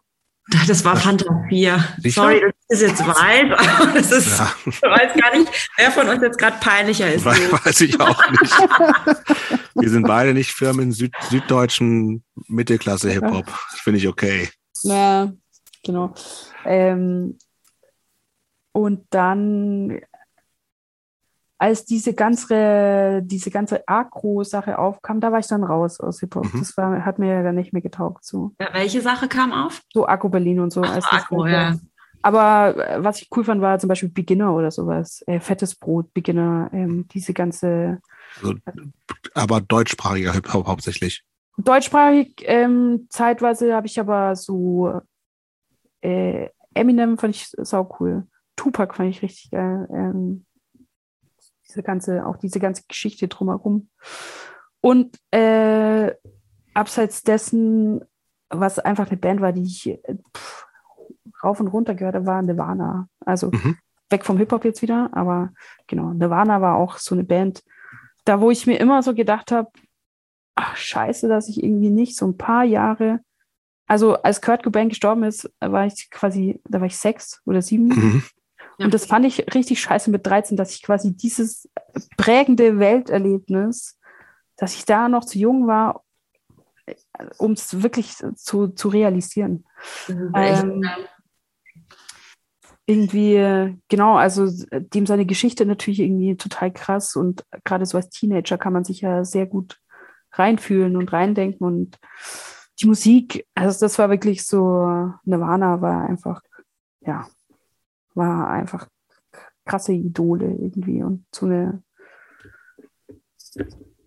Das 0.69 0.85
war 0.85 0.97
Fanta 0.97 1.27
4. 1.49 1.85
Sicher? 1.99 2.23
Sorry, 2.23 2.41
das 2.69 2.81
jetzt 2.81 3.05
weiß, 3.05 3.59
aber 3.59 3.93
das 3.99 4.13
ist, 4.13 4.39
Ja, 4.39 4.55
ich 4.65 4.83
weiß 4.83 5.21
gar 5.21 5.37
nicht, 5.37 5.71
wer 5.77 5.91
von 5.91 6.09
uns 6.09 6.23
jetzt 6.23 6.39
gerade 6.39 6.57
peinlicher 6.61 7.13
ist. 7.13 7.25
we- 7.25 7.31
weiß 7.53 7.81
ich 7.81 7.99
auch 8.01 8.31
nicht. 8.31 8.53
Wir 9.75 9.91
sind 9.91 10.07
beide 10.07 10.35
nicht 10.35 10.53
Firmen 10.53 10.93
Süd 10.93 11.13
süddeutschen 11.31 12.23
Mittelklasse-Hip-Hop. 12.47 13.47
Finde 13.83 13.99
ich 13.99 14.07
okay. 14.09 14.49
ja, 14.85 15.33
genau. 15.85 16.15
Ähm, 16.65 17.39
und 18.73 19.05
dann, 19.11 20.01
als 21.59 21.85
diese 21.85 22.13
ganze, 22.15 23.23
diese 23.25 23.51
ganze 23.51 23.87
Agro-Sache 23.89 24.79
aufkam, 24.79 25.21
da 25.21 25.33
war 25.33 25.39
ich 25.39 25.47
dann 25.47 25.65
raus 25.65 26.01
aus 26.01 26.21
Hip-Hop. 26.21 26.53
Mhm. 26.53 26.59
Das 26.59 26.77
war, 26.77 27.05
hat 27.05 27.19
mir 27.19 27.43
dann 27.43 27.55
nicht 27.55 27.73
mehr 27.73 27.83
getaugt. 27.83 28.25
So, 28.25 28.53
Ja, 28.61 28.69
welche 28.73 29.01
Sache 29.01 29.29
kam 29.29 29.53
auf? 29.53 29.81
so 29.93 30.07
Agro 30.07 30.29
Berlin 30.29 30.61
und 30.61 30.73
so. 30.73 30.83
Ach, 30.83 30.95
als 30.95 31.07
Agro, 31.11 31.47
ja. 31.47 31.71
war. 31.71 31.81
Aber 32.23 32.77
äh, 32.77 33.05
was 33.05 33.23
ich 33.23 33.29
cool 33.37 33.45
fand, 33.45 33.63
war 33.63 33.79
zum 33.79 33.89
Beispiel 33.89 34.09
Beginner 34.11 34.55
oder 34.55 34.71
sowas. 34.71 35.23
Äh, 35.27 35.41
fettes 35.41 35.75
Brot, 35.77 36.13
Beginner, 36.13 36.69
ähm, 36.73 37.07
diese 37.09 37.33
ganze 37.33 38.01
Also, 38.37 38.55
aber 39.35 39.61
deutschsprachiger 39.61 40.33
Hip-Hop 40.33 40.67
hauptsächlich. 40.67 41.25
Deutschsprachig 41.59 42.35
ähm, 42.45 43.07
zeitweise 43.09 43.75
habe 43.75 43.87
ich 43.87 43.99
aber 43.99 44.37
so 44.37 45.01
äh, 46.03 46.49
Eminem 46.75 47.17
fand 47.17 47.35
ich 47.35 47.49
sau 47.57 47.97
cool. 47.99 48.27
Tupac 48.57 48.95
fand 48.95 49.11
ich 49.11 49.23
richtig 49.23 49.51
geil. 49.51 49.89
Ähm, 49.91 50.45
diese 51.77 51.83
ganze, 51.83 52.27
auch 52.27 52.39
diese 52.39 52.59
ganze 52.59 52.85
Geschichte 52.89 53.29
drumherum. 53.29 53.89
Und 54.81 55.19
äh, 55.31 56.15
abseits 56.73 57.23
dessen, 57.23 58.01
was 58.49 58.79
einfach 58.79 59.09
eine 59.09 59.19
Band 59.19 59.41
war, 59.43 59.53
die 59.53 59.65
ich 59.65 59.87
äh, 59.89 60.17
pff, 60.35 60.67
rauf 61.45 61.61
und 61.61 61.69
runter 61.69 61.95
gehört 61.95 62.15
habe, 62.15 62.27
war 62.27 62.41
Nirvana. 62.41 63.09
Also 63.25 63.51
Mhm. 63.51 63.77
weg 64.09 64.25
vom 64.25 64.39
Hip-Hop 64.39 64.65
jetzt 64.65 64.81
wieder, 64.81 65.11
aber 65.13 65.53
genau, 65.87 66.13
Nirvana 66.15 66.63
war 66.63 66.77
auch 66.77 66.97
so 66.97 67.15
eine 67.15 67.25
Band, 67.25 67.63
da 68.25 68.41
wo 68.41 68.51
ich 68.51 68.67
mir 68.67 68.79
immer 68.79 69.03
so 69.03 69.15
gedacht 69.15 69.53
habe, 69.53 69.71
ach 70.55 70.77
scheiße, 70.77 71.29
dass 71.29 71.49
ich 71.49 71.63
irgendwie 71.63 71.91
nicht 71.91 72.17
so 72.17 72.27
ein 72.27 72.39
paar 72.39 72.65
Jahre, 72.65 73.21
also 73.87 74.15
als 74.23 74.41
Kurt 74.41 74.63
Cobain 74.63 74.89
gestorben 74.89 75.25
ist, 75.25 75.51
war 75.61 75.85
ich 75.87 76.09
quasi, 76.11 76.59
da 76.65 76.81
war 76.81 76.87
ich 76.87 76.97
sechs 76.97 77.43
oder 77.45 77.61
sieben. 77.61 77.89
Mhm. 77.89 78.23
Ja. 78.79 78.87
Und 78.87 78.95
das 78.95 79.07
fand 79.07 79.25
ich 79.25 79.55
richtig 79.55 79.81
scheiße 79.81 80.11
mit 80.11 80.27
13, 80.27 80.57
dass 80.57 80.75
ich 80.75 80.83
quasi 80.83 81.17
dieses 81.17 81.69
prägende 82.17 82.79
Welterlebnis, 82.79 83.99
dass 84.57 84.75
ich 84.75 84.85
da 84.85 85.09
noch 85.09 85.25
zu 85.25 85.39
jung 85.39 85.67
war, 85.67 86.03
um 87.39 87.53
es 87.53 87.83
wirklich 87.83 88.17
zu, 88.37 88.69
zu 88.69 88.89
realisieren. 88.89 89.65
Ähm, 90.09 90.85
irgendwie, 92.87 93.35
äh, 93.35 93.75
genau, 93.89 94.17
also 94.17 94.47
äh, 94.71 94.81
dem 94.81 95.07
seine 95.07 95.27
Geschichte 95.27 95.67
natürlich 95.67 96.01
irgendwie 96.01 96.37
total 96.37 96.73
krass 96.73 97.17
und 97.17 97.45
gerade 97.65 97.85
so 97.85 97.97
als 97.97 98.11
Teenager 98.11 98.59
kann 98.59 98.73
man 98.73 98.85
sich 98.85 99.01
ja 99.01 99.25
sehr 99.25 99.47
gut 99.47 99.81
reinfühlen 100.33 100.97
und 100.97 101.13
reindenken 101.13 101.67
und 101.67 101.99
die 102.81 102.87
Musik, 102.87 103.47
also 103.55 103.81
das 103.81 103.99
war 103.99 104.11
wirklich 104.11 104.47
so, 104.47 105.11
Nirvana 105.25 105.81
war 105.81 106.09
einfach, 106.09 106.43
ja, 107.01 107.27
war 108.17 108.49
einfach 108.49 108.89
krasse 109.65 109.93
Idole 109.93 110.47
irgendwie 110.47 111.03
und 111.03 111.25
so 111.35 111.47
eine, 111.47 111.83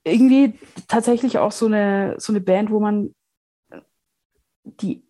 irgendwie 0.03 0.59
tatsächlich 0.87 1.37
auch 1.37 1.51
so 1.51 1.65
eine, 1.65 2.15
so 2.17 2.31
eine 2.31 2.41
Band, 2.41 2.71
wo 2.71 2.79
man, 2.79 3.13
die, 4.63 5.03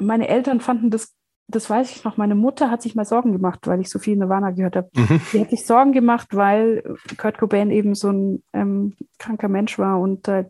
meine 0.00 0.28
Eltern 0.28 0.60
fanden 0.60 0.90
das 0.90 1.14
das 1.46 1.68
weiß 1.68 1.90
ich 1.90 2.04
noch, 2.04 2.16
meine 2.16 2.34
Mutter 2.34 2.70
hat 2.70 2.82
sich 2.82 2.94
mal 2.94 3.04
Sorgen 3.04 3.32
gemacht, 3.32 3.66
weil 3.66 3.80
ich 3.80 3.90
so 3.90 3.98
viel 3.98 4.16
Nirvana 4.16 4.50
gehört 4.50 4.76
habe. 4.76 4.90
Mhm. 4.94 5.20
Sie 5.30 5.40
hat 5.40 5.50
sich 5.50 5.66
Sorgen 5.66 5.92
gemacht, 5.92 6.28
weil 6.32 6.82
Kurt 7.18 7.38
Cobain 7.38 7.70
eben 7.70 7.94
so 7.94 8.10
ein 8.10 8.42
ähm, 8.52 8.94
kranker 9.18 9.48
Mensch 9.48 9.78
war 9.78 10.00
und 10.00 10.26
äh, 10.26 10.46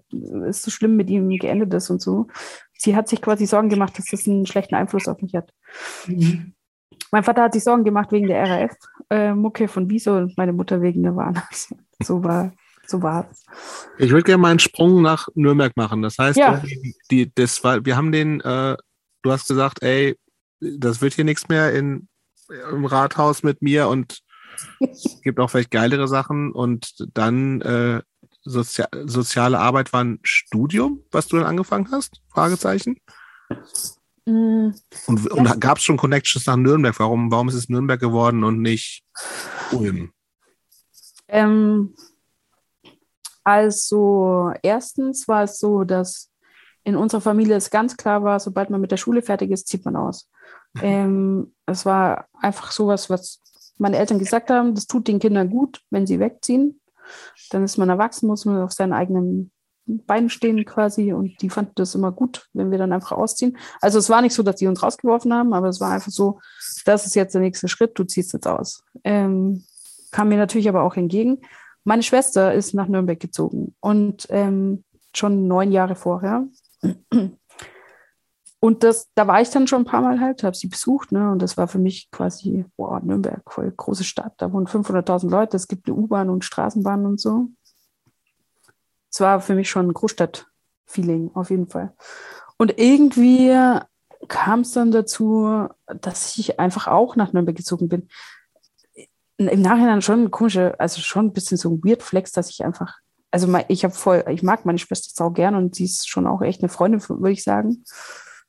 es 0.48 0.62
so 0.62 0.70
schlimm 0.70 0.96
mit 0.96 1.10
ihm 1.10 1.28
geendet 1.30 1.74
ist 1.74 1.90
und 1.90 2.00
so. 2.00 2.28
Sie 2.78 2.94
hat 2.94 3.08
sich 3.08 3.20
quasi 3.20 3.46
Sorgen 3.46 3.68
gemacht, 3.68 3.98
dass 3.98 4.06
das 4.06 4.26
einen 4.28 4.46
schlechten 4.46 4.74
Einfluss 4.76 5.08
auf 5.08 5.20
mich 5.20 5.34
hat. 5.34 5.52
Mhm. 6.06 6.54
Mein 7.14 7.22
Vater 7.22 7.44
hat 7.44 7.52
sich 7.52 7.62
Sorgen 7.62 7.84
gemacht 7.84 8.10
wegen 8.10 8.26
der 8.26 8.68
RAF-Mucke 9.08 9.68
von 9.68 9.88
Wieso 9.88 10.16
und 10.16 10.36
meine 10.36 10.52
Mutter 10.52 10.82
wegen 10.82 11.02
Nirvana. 11.02 11.44
So 12.02 12.24
war 12.24 12.52
so 12.88 13.00
war 13.02 13.28
es. 13.30 13.46
Ich 13.98 14.10
würde 14.10 14.24
gerne 14.24 14.42
mal 14.42 14.50
einen 14.50 14.58
Sprung 14.58 15.00
nach 15.00 15.28
Nürnberg 15.36 15.76
machen. 15.76 16.02
Das 16.02 16.18
heißt, 16.18 16.36
Ja. 16.36 16.56
die, 16.56 16.96
die, 17.12 17.32
das 17.32 17.62
war, 17.62 17.84
wir 17.86 17.96
haben 17.96 18.10
den, 18.10 18.40
äh, 18.40 18.76
du 19.22 19.30
hast 19.30 19.46
gesagt, 19.46 19.84
ey, 19.84 20.18
das 20.58 21.02
wird 21.02 21.14
hier 21.14 21.24
nichts 21.24 21.48
mehr 21.48 21.72
in, 21.72 22.08
im 22.72 22.84
Rathaus 22.84 23.44
mit 23.44 23.62
mir 23.62 23.86
und 23.86 24.18
es 24.80 25.20
gibt 25.22 25.38
auch 25.38 25.50
vielleicht 25.50 25.70
geilere 25.70 26.08
Sachen. 26.08 26.50
Und 26.50 26.96
dann 27.14 27.60
äh, 27.60 28.02
Sozia 28.42 28.88
soziale 29.04 29.60
Arbeit 29.60 29.92
war 29.92 30.02
ein 30.02 30.18
Studium, 30.24 31.04
was 31.12 31.28
du 31.28 31.36
dann 31.36 31.46
angefangen 31.46 31.92
hast? 31.92 32.22
Fragezeichen. 32.28 32.96
Mm, 34.26 34.70
Und, 35.06 35.30
und 35.30 35.60
gab 35.60 35.78
es 35.78 35.84
schon 35.84 35.96
Connections 35.96 36.46
nach 36.46 36.56
Nürnberg? 36.56 36.98
Warum, 36.98 37.30
warum 37.30 37.48
ist 37.48 37.54
es 37.54 37.68
Nürnberg 37.68 38.00
geworden 38.00 38.44
und 38.44 38.60
nicht 38.60 39.04
Ulm? 39.72 40.12
Ähm, 41.28 41.94
also 43.42 44.52
erstens 44.62 45.28
war 45.28 45.44
es 45.44 45.58
so, 45.58 45.84
dass 45.84 46.30
in 46.84 46.96
unserer 46.96 47.20
Familie 47.20 47.56
es 47.56 47.70
ganz 47.70 47.96
klar 47.96 48.22
war, 48.22 48.40
sobald 48.40 48.70
man 48.70 48.80
mit 48.80 48.90
der 48.90 48.96
Schule 48.96 49.22
fertig 49.22 49.50
ist, 49.50 49.68
zieht 49.68 49.84
man 49.84 49.96
aus. 49.96 50.30
Ähm, 50.82 51.54
es 51.66 51.86
war 51.86 52.26
einfach 52.32 52.72
sowas, 52.72 53.08
was 53.08 53.40
meine 53.78 53.96
Eltern 53.96 54.18
gesagt 54.18 54.50
haben, 54.50 54.74
das 54.74 54.88
tut 54.88 55.06
den 55.06 55.20
Kindern 55.20 55.48
gut, 55.48 55.80
wenn 55.90 56.04
sie 56.04 56.18
wegziehen. 56.18 56.80
Dann 57.50 57.62
ist 57.62 57.78
man 57.78 57.88
erwachsen, 57.88 58.26
muss 58.26 58.44
man 58.44 58.60
auf 58.60 58.72
seinen 58.72 58.92
eigenen 58.92 59.52
Beinen 59.86 60.30
stehen 60.30 60.64
quasi 60.64 61.12
und 61.12 61.40
die 61.42 61.50
fanden 61.50 61.72
das 61.74 61.94
immer 61.94 62.12
gut, 62.12 62.48
wenn 62.52 62.70
wir 62.70 62.78
dann 62.78 62.92
einfach 62.92 63.12
ausziehen. 63.12 63.56
Also 63.80 63.98
es 63.98 64.08
war 64.08 64.22
nicht 64.22 64.34
so, 64.34 64.42
dass 64.42 64.56
die 64.56 64.66
uns 64.66 64.82
rausgeworfen 64.82 65.32
haben, 65.32 65.52
aber 65.52 65.68
es 65.68 65.80
war 65.80 65.90
einfach 65.90 66.10
so, 66.10 66.40
das 66.84 67.06
ist 67.06 67.14
jetzt 67.14 67.34
der 67.34 67.42
nächste 67.42 67.68
Schritt, 67.68 67.98
du 67.98 68.04
ziehst 68.04 68.32
jetzt 68.32 68.46
aus. 68.46 68.82
Ähm, 69.04 69.64
kam 70.10 70.28
mir 70.28 70.38
natürlich 70.38 70.68
aber 70.68 70.82
auch 70.82 70.96
entgegen. 70.96 71.40
Meine 71.84 72.02
Schwester 72.02 72.54
ist 72.54 72.72
nach 72.72 72.88
Nürnberg 72.88 73.20
gezogen 73.20 73.74
und 73.80 74.26
ähm, 74.30 74.84
schon 75.12 75.46
neun 75.46 75.70
Jahre 75.70 75.96
vorher. 75.96 76.46
Und 78.64 78.82
das, 78.82 79.10
da 79.14 79.26
war 79.26 79.42
ich 79.42 79.50
dann 79.50 79.66
schon 79.66 79.82
ein 79.82 79.84
paar 79.86 80.00
Mal 80.00 80.20
halt, 80.20 80.42
habe 80.42 80.56
sie 80.56 80.68
besucht, 80.68 81.12
ne? 81.12 81.30
Und 81.30 81.42
das 81.42 81.58
war 81.58 81.68
für 81.68 81.78
mich 81.78 82.10
quasi, 82.10 82.64
boah, 82.78 82.98
Nürnberg, 83.00 83.42
voll 83.46 83.70
große 83.70 84.04
Stadt, 84.04 84.32
da 84.38 84.50
wohnen 84.54 84.66
500.000 84.66 85.28
Leute, 85.28 85.58
es 85.58 85.68
gibt 85.68 85.86
eine 85.86 85.94
U-Bahn 85.94 86.30
und 86.30 86.46
Straßenbahn 86.46 87.04
und 87.04 87.20
so. 87.20 87.48
Es 89.14 89.20
war 89.20 89.40
für 89.40 89.54
mich 89.54 89.70
schon 89.70 89.86
ein 89.86 89.92
Großstadt-Feeling, 89.92 91.30
auf 91.34 91.50
jeden 91.50 91.68
Fall. 91.68 91.94
Und 92.56 92.80
irgendwie 92.80 93.56
kam 94.26 94.60
es 94.62 94.72
dann 94.72 94.90
dazu, 94.90 95.68
dass 95.86 96.36
ich 96.36 96.58
einfach 96.58 96.88
auch 96.88 97.14
nach 97.14 97.32
Nürnberg 97.32 97.56
gezogen 97.56 97.88
bin. 97.88 98.08
Im 99.36 99.62
Nachhinein 99.62 100.02
schon 100.02 100.24
ein 100.24 100.30
komischer, 100.32 100.74
also 100.80 101.00
schon 101.00 101.26
ein 101.26 101.32
bisschen 101.32 101.58
so 101.58 101.70
ein 101.70 101.84
Weird 101.84 102.02
Flex, 102.02 102.32
dass 102.32 102.50
ich 102.50 102.64
einfach, 102.64 102.96
also 103.30 103.56
ich 103.68 103.84
habe 103.84 103.94
voll, 103.94 104.24
ich 104.30 104.42
mag 104.42 104.66
meine 104.66 104.78
Schwester 104.78 105.12
sau 105.14 105.30
gern 105.30 105.54
und 105.54 105.76
sie 105.76 105.84
ist 105.84 106.08
schon 106.08 106.26
auch 106.26 106.42
echt 106.42 106.62
eine 106.62 106.68
Freundin, 106.68 107.00
würde 107.08 107.30
ich 107.30 107.44
sagen. 107.44 107.84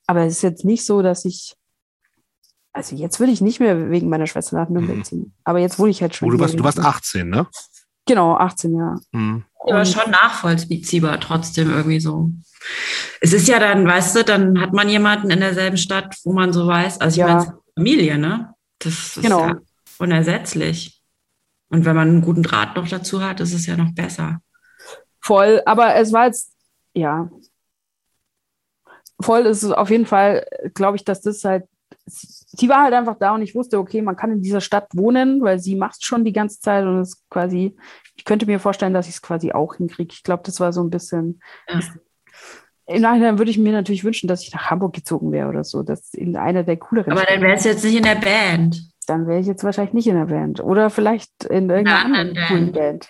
Aber 0.08 0.22
es 0.22 0.38
ist 0.38 0.42
jetzt 0.42 0.66
nicht 0.66 0.84
so, 0.84 1.04
dass 1.04 1.26
ich, 1.26 1.56
also 2.74 2.96
jetzt 2.96 3.20
würde 3.20 3.34
ich 3.34 3.42
nicht 3.42 3.60
mehr 3.60 3.92
wegen 3.92 4.10
meiner 4.10 4.26
Schwester 4.26 4.56
nach 4.56 4.70
Nürnberg 4.70 4.98
mhm. 4.98 5.04
ziehen. 5.04 5.34
Aber 5.44 5.60
jetzt 5.60 5.78
wurde 5.78 5.92
ich 5.92 6.02
halt 6.02 6.16
schon. 6.16 6.28
Oh, 6.28 6.32
du, 6.32 6.40
warst, 6.40 6.58
du 6.58 6.64
warst 6.64 6.80
18, 6.80 7.30
ne? 7.30 7.46
Genau, 8.06 8.36
18, 8.36 8.76
ja. 8.76 8.95
Mhm. 9.11 9.44
Aber 9.60 9.86
schon 9.86 10.11
nachvollziehbar 10.11 11.19
trotzdem 11.19 11.72
irgendwie 11.72 11.99
so. 11.99 12.30
Es 13.19 13.34
ist 13.34 13.48
ja 13.48 13.60
dann, 13.60 13.88
weißt 13.88 14.15
du, 14.15 14.23
dann 14.23 14.61
hat 14.61 14.73
man 14.73 14.90
jemanden 14.90 15.32
in 15.32 15.40
derselben 15.40 15.77
Stadt, 15.77 16.15
wo 16.23 16.34
man 16.34 16.53
so 16.53 16.68
weiß, 16.68 17.02
also 17.02 17.15
ich 17.15 17.27
ja. 17.27 17.36
meine, 17.36 17.60
Familie, 17.76 18.18
ne? 18.18 18.53
Das 18.80 18.94
ist 18.94 19.22
genau. 19.22 19.48
ja 19.48 19.56
unersetzlich. 19.98 21.02
Und 21.69 21.86
wenn 21.86 21.95
man 21.95 22.10
einen 22.10 22.22
guten 22.22 22.44
Draht 22.44 22.76
noch 22.76 22.88
dazu 22.88 23.23
hat, 23.23 23.40
ist 23.40 23.53
es 23.53 23.65
ja 23.65 23.76
noch 23.76 23.91
besser. 23.94 24.40
Voll, 25.19 25.61
aber 25.65 25.95
es 25.95 26.14
war 26.14 26.27
jetzt, 26.27 26.53
ja, 26.94 27.30
voll 29.19 29.45
ist 29.45 29.64
es 29.64 29.72
auf 29.72 29.90
jeden 29.90 30.06
Fall, 30.06 30.45
glaube 30.73 30.98
ich, 30.98 31.03
dass 31.03 31.22
das 31.22 31.44
halt, 31.44 31.65
sie 32.57 32.69
war 32.69 32.84
halt 32.84 32.94
einfach 32.94 33.18
da 33.18 33.34
und 33.34 33.41
ich 33.41 33.56
wusste, 33.56 33.80
okay, 33.80 34.02
man 34.02 34.15
kann 34.15 34.32
in 34.32 34.41
dieser 34.41 34.61
Stadt 34.61 34.88
wohnen, 34.94 35.41
weil 35.41 35.60
sie 35.60 35.76
macht 35.76 36.03
schon 36.03 36.23
die 36.23 36.34
ganze 36.34 36.60
Zeit 36.60 36.86
und 36.86 36.99
es 36.99 37.23
quasi, 37.30 37.76
ich 38.15 38.26
könnte 38.26 38.45
mir 38.45 38.60
vorstellen, 38.60 38.94
dass 38.94 39.07
ich 39.07 39.15
es 39.15 39.22
quasi 39.22 39.52
auch 39.52 39.76
hinkriege. 39.76 40.14
Ich 40.14 40.23
glaube, 40.23 40.44
das 40.45 40.60
war 40.60 40.73
so 40.73 40.84
ein 40.84 40.90
bisschen. 40.90 41.41
Ja. 41.68 41.80
Im 42.88 43.02
Nachhinein 43.02 43.40
würde 43.40 43.49
ich 43.49 43.57
mir 43.57 43.72
natürlich 43.72 44.03
wünschen, 44.03 44.27
dass 44.27 44.44
ich 44.44 44.53
nach 44.53 44.69
Hamburg 44.69 44.94
gezogen 44.94 45.32
wäre 45.32 45.49
oder 45.49 45.64
so. 45.64 45.82
Das 45.82 46.14
in 46.14 46.36
einer 46.38 46.64
der 46.64 46.77
cooleren. 46.77 47.14
Aber 47.14 47.23
dann 47.23 47.41
wärst 47.41 47.65
du 47.65 47.69
jetzt 47.69 47.84
nicht 47.84 47.95
in 47.95 48.03
der 48.03 48.15
Band. 48.15 48.80
Dann 49.07 49.27
wäre 49.27 49.40
ich 49.40 49.48
jetzt 49.48 49.64
wahrscheinlich 49.64 49.94
nicht 49.94 50.07
in 50.07 50.15
der 50.15 50.26
Band. 50.26 50.60
Oder 50.60 50.90
vielleicht 50.90 51.45
in 51.45 51.69
irgendeiner 51.69 52.06
anderen 52.06 52.34
Band. 52.34 52.48
coolen 52.48 52.72
Band. 52.72 53.07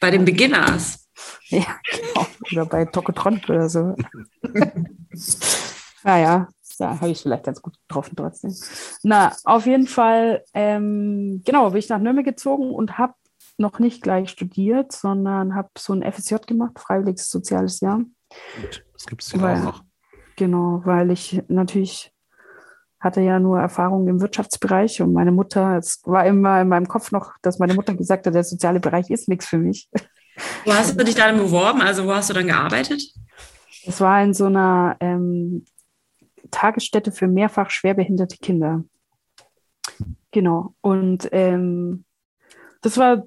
Bei 0.00 0.10
den 0.10 0.24
Beginners. 0.24 1.08
Ja, 1.48 1.64
genau. 1.90 2.26
Oder 2.52 2.66
bei 2.66 2.84
Tokotronic 2.84 3.48
oder 3.48 3.68
so. 3.68 3.96
naja, 6.04 6.48
da 6.78 7.00
habe 7.00 7.10
ich 7.10 7.20
vielleicht 7.20 7.44
ganz 7.44 7.60
gut 7.60 7.76
getroffen 7.86 8.16
trotzdem. 8.16 8.54
Na, 9.02 9.32
auf 9.44 9.66
jeden 9.66 9.86
Fall, 9.86 10.44
ähm, 10.54 11.42
genau, 11.44 11.70
bin 11.70 11.78
ich 11.78 11.88
nach 11.88 11.98
Nürnberg 11.98 12.26
gezogen 12.26 12.70
und 12.70 12.98
habe 12.98 13.14
noch 13.58 13.78
nicht 13.78 14.02
gleich 14.02 14.30
studiert, 14.30 14.92
sondern 14.92 15.54
habe 15.54 15.68
so 15.76 15.92
ein 15.92 16.02
FSJ 16.02 16.36
gemacht, 16.46 16.78
freiwilliges 16.78 17.28
soziales 17.28 17.80
Jahr. 17.80 18.00
Das 18.92 19.06
gibt 19.06 19.22
es 19.22 19.32
ja 19.32 19.52
auch 19.52 19.64
noch. 19.64 19.84
Genau, 20.36 20.82
weil 20.84 21.10
ich 21.10 21.42
natürlich 21.48 22.12
hatte 23.00 23.20
ja 23.20 23.38
nur 23.38 23.60
Erfahrung 23.60 24.08
im 24.08 24.20
Wirtschaftsbereich 24.20 25.02
und 25.02 25.12
meine 25.12 25.32
Mutter, 25.32 25.76
es 25.76 26.00
war 26.04 26.26
immer 26.26 26.60
in 26.60 26.68
meinem 26.68 26.88
Kopf 26.88 27.12
noch, 27.12 27.32
dass 27.42 27.58
meine 27.58 27.74
Mutter 27.74 27.94
gesagt 27.94 28.26
hat, 28.26 28.34
der 28.34 28.44
soziale 28.44 28.80
Bereich 28.80 29.10
ist 29.10 29.28
nichts 29.28 29.46
für 29.46 29.58
mich. 29.58 29.88
Wo 30.64 30.72
hast 30.72 30.98
du 30.98 31.04
dich 31.04 31.14
dann 31.14 31.36
beworben? 31.36 31.80
Also 31.80 32.04
wo 32.06 32.14
hast 32.14 32.30
du 32.30 32.34
dann 32.34 32.46
gearbeitet? 32.46 33.02
Es 33.84 34.00
war 34.00 34.22
in 34.22 34.34
so 34.34 34.46
einer 34.46 34.96
ähm, 35.00 35.64
Tagesstätte 36.50 37.12
für 37.12 37.28
mehrfach 37.28 37.70
schwerbehinderte 37.70 38.36
Kinder. 38.38 38.84
Genau. 40.30 40.74
Und 40.80 41.28
ähm, 41.32 42.04
das 42.82 42.98
war 42.98 43.24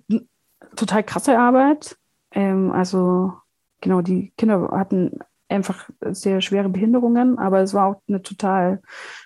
total 0.76 1.04
krasse 1.04 1.38
Arbeit. 1.38 1.98
Ähm, 2.32 2.72
also 2.72 3.34
genau, 3.82 4.02
die 4.02 4.34
Kinder 4.38 4.70
hatten 4.72 5.20
einfach 5.50 5.90
sehr 6.02 6.42
schwere 6.42 6.70
Behinderungen, 6.70 7.38
aber 7.38 7.62
es 7.62 7.74
war 7.74 7.88
auch 7.88 8.02
eine 8.08 8.22
total 8.22 8.82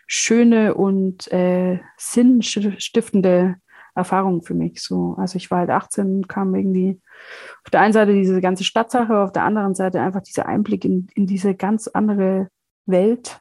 schöne 0.07 0.73
und 0.73 1.31
äh, 1.31 1.79
sinnstiftende 1.97 3.55
Erfahrung 3.93 4.41
für 4.41 4.53
mich. 4.53 4.81
So, 4.81 5.15
also 5.17 5.37
ich 5.37 5.49
war 5.51 5.59
halt 5.59 5.69
18, 5.69 6.27
kam 6.27 6.53
irgendwie 6.55 6.99
auf 7.63 7.69
der 7.71 7.81
einen 7.81 7.93
Seite 7.93 8.13
diese 8.13 8.41
ganze 8.41 8.63
Stadtsache, 8.63 9.17
auf 9.17 9.31
der 9.31 9.43
anderen 9.43 9.75
Seite 9.75 10.01
einfach 10.01 10.21
dieser 10.21 10.47
Einblick 10.47 10.83
in, 10.83 11.07
in 11.15 11.27
diese 11.27 11.55
ganz 11.55 11.87
andere 11.87 12.49
Welt. 12.85 13.39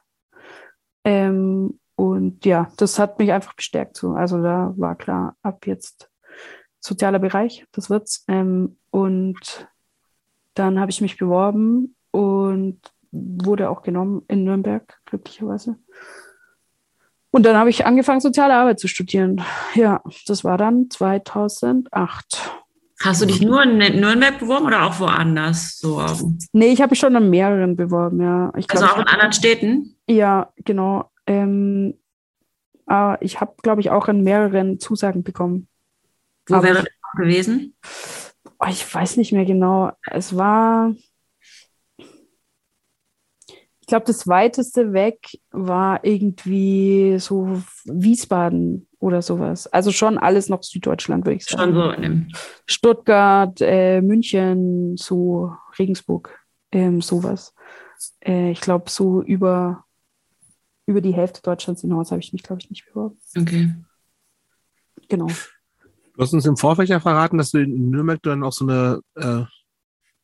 Ähm, 1.05 1.79
und 1.95 2.45
ja, 2.45 2.67
das 2.77 2.99
hat 2.99 3.19
mich 3.19 3.31
einfach 3.31 3.55
bestärkt. 3.55 3.95
So. 3.95 4.11
Also 4.11 4.41
da 4.41 4.73
war 4.75 4.95
klar, 4.95 5.37
ab 5.41 5.65
jetzt 5.65 6.09
sozialer 6.81 7.19
Bereich, 7.19 7.65
das 7.71 7.89
wird's. 7.89 8.25
Ähm, 8.27 8.77
und 8.91 9.69
dann 10.55 10.79
habe 10.79 10.91
ich 10.91 11.01
mich 11.01 11.17
beworben 11.17 11.95
und 12.11 12.79
wurde 13.11 13.69
auch 13.69 13.81
genommen 13.81 14.23
in 14.27 14.43
Nürnberg, 14.43 14.99
glücklicherweise. 15.05 15.77
Und 17.31 17.45
dann 17.45 17.57
habe 17.57 17.69
ich 17.69 17.85
angefangen, 17.85 18.21
soziale 18.21 18.55
Arbeit 18.55 18.79
zu 18.79 18.87
studieren. 18.87 19.41
Ja, 19.73 20.01
das 20.25 20.43
war 20.43 20.57
dann 20.57 20.89
2008. 20.89 22.64
Hast 23.01 23.21
du 23.21 23.25
dich 23.25 23.41
nur 23.41 23.61
in 23.63 23.77
Nürnberg 23.77 24.39
beworben 24.39 24.67
oder 24.67 24.85
auch 24.85 24.99
woanders? 24.99 25.77
So? 25.79 26.01
Nee, 26.53 26.67
ich 26.67 26.81
habe 26.81 26.91
mich 26.91 26.99
schon 26.99 27.15
an 27.15 27.29
mehreren 27.29 27.75
beworben, 27.75 28.21
ja. 28.21 28.53
Ich 28.55 28.69
also 28.69 28.85
glaub, 28.85 28.95
auch 28.95 29.01
in 29.01 29.07
anderen 29.07 29.33
Städten? 29.33 29.97
Ja, 30.07 30.53
genau. 30.63 31.11
Ähm, 31.27 31.95
äh, 32.89 33.23
ich 33.23 33.41
habe, 33.41 33.55
glaube 33.61 33.81
ich, 33.81 33.89
auch 33.89 34.07
an 34.07 34.21
mehreren 34.21 34.79
Zusagen 34.79 35.23
bekommen. 35.23 35.67
Wo 36.47 36.63
wäre 36.63 36.83
das 36.83 36.85
gewesen? 37.17 37.75
Oh, 38.59 38.67
ich 38.69 38.93
weiß 38.93 39.17
nicht 39.17 39.33
mehr 39.33 39.45
genau. 39.45 39.91
Es 40.09 40.37
war, 40.37 40.93
ich 41.97 43.87
glaube, 43.87 44.05
das 44.05 44.27
weiteste 44.27 44.93
weg 44.93 45.39
war 45.51 46.03
irgendwie 46.05 47.17
so 47.19 47.61
Wiesbaden 47.85 48.84
oder 49.05 49.21
sowas. 49.21 49.67
Also 49.67 49.91
schon 49.91 50.17
alles 50.17 50.49
noch 50.49 50.63
Süddeutschland, 50.63 51.25
würde 51.25 51.37
ich 51.37 51.45
sagen. 51.45 51.75
Schon 51.75 52.27
so. 52.31 52.37
Stuttgart, 52.65 53.55
äh, 53.61 54.01
München, 54.01 54.97
so 54.97 55.53
Regensburg, 55.77 56.39
ähm, 56.71 57.01
sowas. 57.01 57.53
Äh, 58.19 58.49
ich 58.49 58.61
glaube, 58.61 58.89
so 58.89 59.21
über, 59.21 59.85
über 60.87 61.01
die 61.01 61.13
Hälfte 61.13 61.43
Deutschlands 61.43 61.81
hinaus 61.81 62.09
habe 62.09 62.19
ich 62.19 62.33
mich, 62.33 62.41
glaube 62.41 62.61
ich, 62.63 62.71
nicht 62.71 62.87
beworben. 62.87 63.19
Okay. 63.37 63.75
Genau. 65.07 65.27
Du 65.27 66.21
hast 66.21 66.33
uns 66.33 66.47
im 66.47 66.57
Vorfeld 66.57 66.89
ja 66.89 66.99
verraten, 66.99 67.37
dass 67.37 67.51
du 67.51 67.59
in 67.59 67.91
Nürnberg 67.91 68.23
dann 68.23 68.43
auch 68.43 68.53
so 68.53 68.65
eine, 68.65 69.01
äh, 69.13 69.43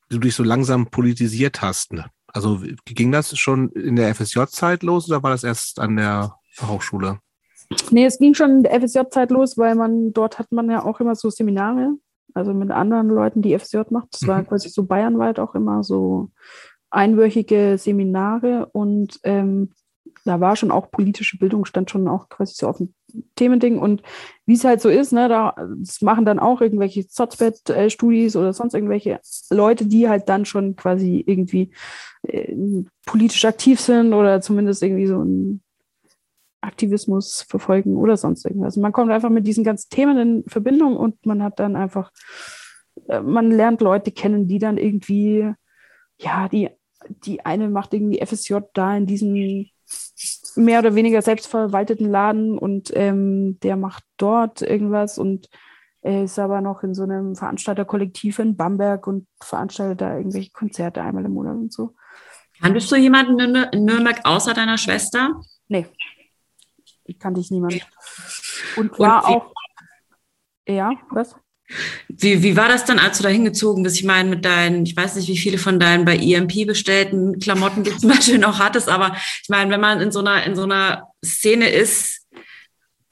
du 0.09 0.17
dich 0.17 0.33
so 0.33 0.41
langsam 0.41 0.87
politisiert 0.87 1.61
hast. 1.61 1.93
Ne? 1.93 2.09
Also 2.25 2.63
ging 2.85 3.11
das 3.11 3.37
schon 3.37 3.69
in 3.73 3.95
der 3.95 4.15
FSJ-Zeit 4.15 4.81
los 4.81 5.07
oder 5.07 5.21
war 5.21 5.29
das 5.29 5.43
erst 5.43 5.79
an 5.79 5.97
der 5.97 6.33
Hochschule? 6.59 7.19
Nee, 7.91 8.05
es 8.05 8.19
ging 8.19 8.33
schon 8.33 8.51
in 8.51 8.63
der 8.63 8.81
FSJ-Zeit 8.81 9.31
los, 9.31 9.57
weil 9.57 9.75
man 9.75 10.13
dort 10.13 10.39
hat 10.39 10.51
man 10.51 10.69
ja 10.69 10.83
auch 10.83 10.99
immer 10.99 11.15
so 11.15 11.29
Seminare, 11.29 11.95
also 12.33 12.53
mit 12.53 12.71
anderen 12.71 13.09
Leuten, 13.09 13.41
die 13.41 13.57
FSJ 13.57 13.81
macht. 13.89 14.09
Das 14.13 14.21
mhm. 14.21 14.27
war 14.27 14.43
quasi 14.43 14.69
so 14.69 14.83
bayernweit 14.83 15.39
auch 15.39 15.55
immer 15.55 15.83
so 15.83 16.31
einwöchige 16.89 17.77
Seminare 17.77 18.67
und 18.73 19.19
ähm, 19.23 19.71
da 20.25 20.39
war 20.39 20.55
schon 20.55 20.71
auch 20.71 20.91
politische 20.91 21.37
Bildung, 21.37 21.65
stand 21.65 21.89
schon 21.89 22.07
auch 22.07 22.29
quasi 22.29 22.53
so 22.55 22.67
auf 22.67 22.77
dem 22.77 22.93
Themending. 23.35 23.79
Und 23.79 24.03
wie 24.45 24.53
es 24.53 24.63
halt 24.63 24.81
so 24.81 24.89
ist, 24.89 25.13
ne, 25.13 25.27
da 25.27 25.55
das 25.79 26.01
machen 26.01 26.25
dann 26.25 26.39
auch 26.39 26.61
irgendwelche 26.61 27.07
Zotzbett-Studis 27.07 28.35
oder 28.35 28.53
sonst 28.53 28.73
irgendwelche 28.73 29.19
Leute, 29.49 29.85
die 29.85 30.09
halt 30.09 30.29
dann 30.29 30.45
schon 30.45 30.75
quasi 30.75 31.23
irgendwie 31.25 31.71
äh, 32.23 32.53
politisch 33.05 33.45
aktiv 33.45 33.79
sind 33.79 34.13
oder 34.13 34.41
zumindest 34.41 34.83
irgendwie 34.83 35.07
so 35.07 35.19
einen 35.19 35.63
Aktivismus 36.61 37.45
verfolgen 37.47 37.97
oder 37.97 38.17
sonst 38.17 38.45
irgendwas. 38.45 38.73
Also 38.73 38.81
man 38.81 38.93
kommt 38.93 39.11
einfach 39.11 39.29
mit 39.29 39.47
diesen 39.47 39.63
ganzen 39.63 39.89
Themen 39.89 40.17
in 40.17 40.43
Verbindung 40.47 40.95
und 40.95 41.25
man 41.25 41.43
hat 41.43 41.59
dann 41.59 41.75
einfach, 41.75 42.11
äh, 43.07 43.19
man 43.21 43.51
lernt 43.51 43.81
Leute 43.81 44.11
kennen, 44.11 44.47
die 44.47 44.59
dann 44.59 44.77
irgendwie, 44.77 45.51
ja, 46.19 46.47
die, 46.47 46.69
die 47.25 47.43
eine 47.45 47.69
macht 47.69 47.93
irgendwie 47.93 48.23
FSJ 48.23 48.57
da 48.73 48.95
in 48.95 49.07
diesem 49.07 49.65
mehr 50.55 50.79
oder 50.79 50.95
weniger 50.95 51.21
selbstverwalteten 51.21 52.09
Laden 52.09 52.57
und 52.57 52.91
ähm, 52.93 53.59
der 53.61 53.75
macht 53.75 54.03
dort 54.17 54.61
irgendwas 54.61 55.17
und 55.17 55.49
Er 56.03 56.23
ist 56.23 56.39
aber 56.39 56.61
noch 56.61 56.83
in 56.83 56.95
so 56.95 57.03
einem 57.03 57.35
Veranstalterkollektiv 57.35 58.39
in 58.39 58.57
Bamberg 58.57 59.05
und 59.05 59.27
veranstaltet 59.39 60.01
da 60.01 60.17
irgendwelche 60.17 60.51
Konzerte 60.51 61.01
einmal 61.03 61.25
im 61.25 61.33
Monat 61.33 61.55
und 61.55 61.71
so. 61.71 61.93
Kanntest 62.59 62.91
du 62.91 62.95
jemanden 62.95 63.39
in 63.71 63.85
Nürnberg 63.85 64.21
außer 64.23 64.53
deiner 64.53 64.77
Schwester? 64.77 65.41
Nee. 65.67 65.85
Ich 67.11 67.19
kannte 67.19 67.41
ich 67.41 67.51
niemanden. 67.51 67.81
Und 68.77 68.97
war 68.97 69.27
und 69.27 69.35
auch. 69.35 69.53
Ja, 70.67 70.91
was? 71.09 71.35
Wie, 72.07 72.43
wie 72.43 72.57
war 72.57 72.67
das 72.67 72.85
dann, 72.85 72.99
als 72.99 73.17
du 73.17 73.23
da 73.23 73.29
hingezogen 73.29 73.83
bist? 73.83 73.97
Ich 73.97 74.03
meine, 74.03 74.29
mit 74.29 74.45
deinen, 74.45 74.85
ich 74.85 74.95
weiß 74.95 75.15
nicht, 75.15 75.27
wie 75.27 75.37
viele 75.37 75.57
von 75.57 75.79
deinen 75.79 76.05
bei 76.05 76.17
EMP 76.17 76.65
bestellten 76.67 77.39
Klamotten 77.39 77.83
du 77.83 77.91
zum 77.97 78.09
Beispiel 78.09 78.37
noch 78.37 78.59
hattest, 78.59 78.89
aber 78.89 79.15
ich 79.41 79.49
meine, 79.49 79.71
wenn 79.71 79.81
man 79.81 80.01
in 80.01 80.11
so 80.11 80.19
einer, 80.19 80.43
in 80.43 80.55
so 80.55 80.63
einer 80.63 81.07
Szene 81.23 81.69
ist, 81.69 82.27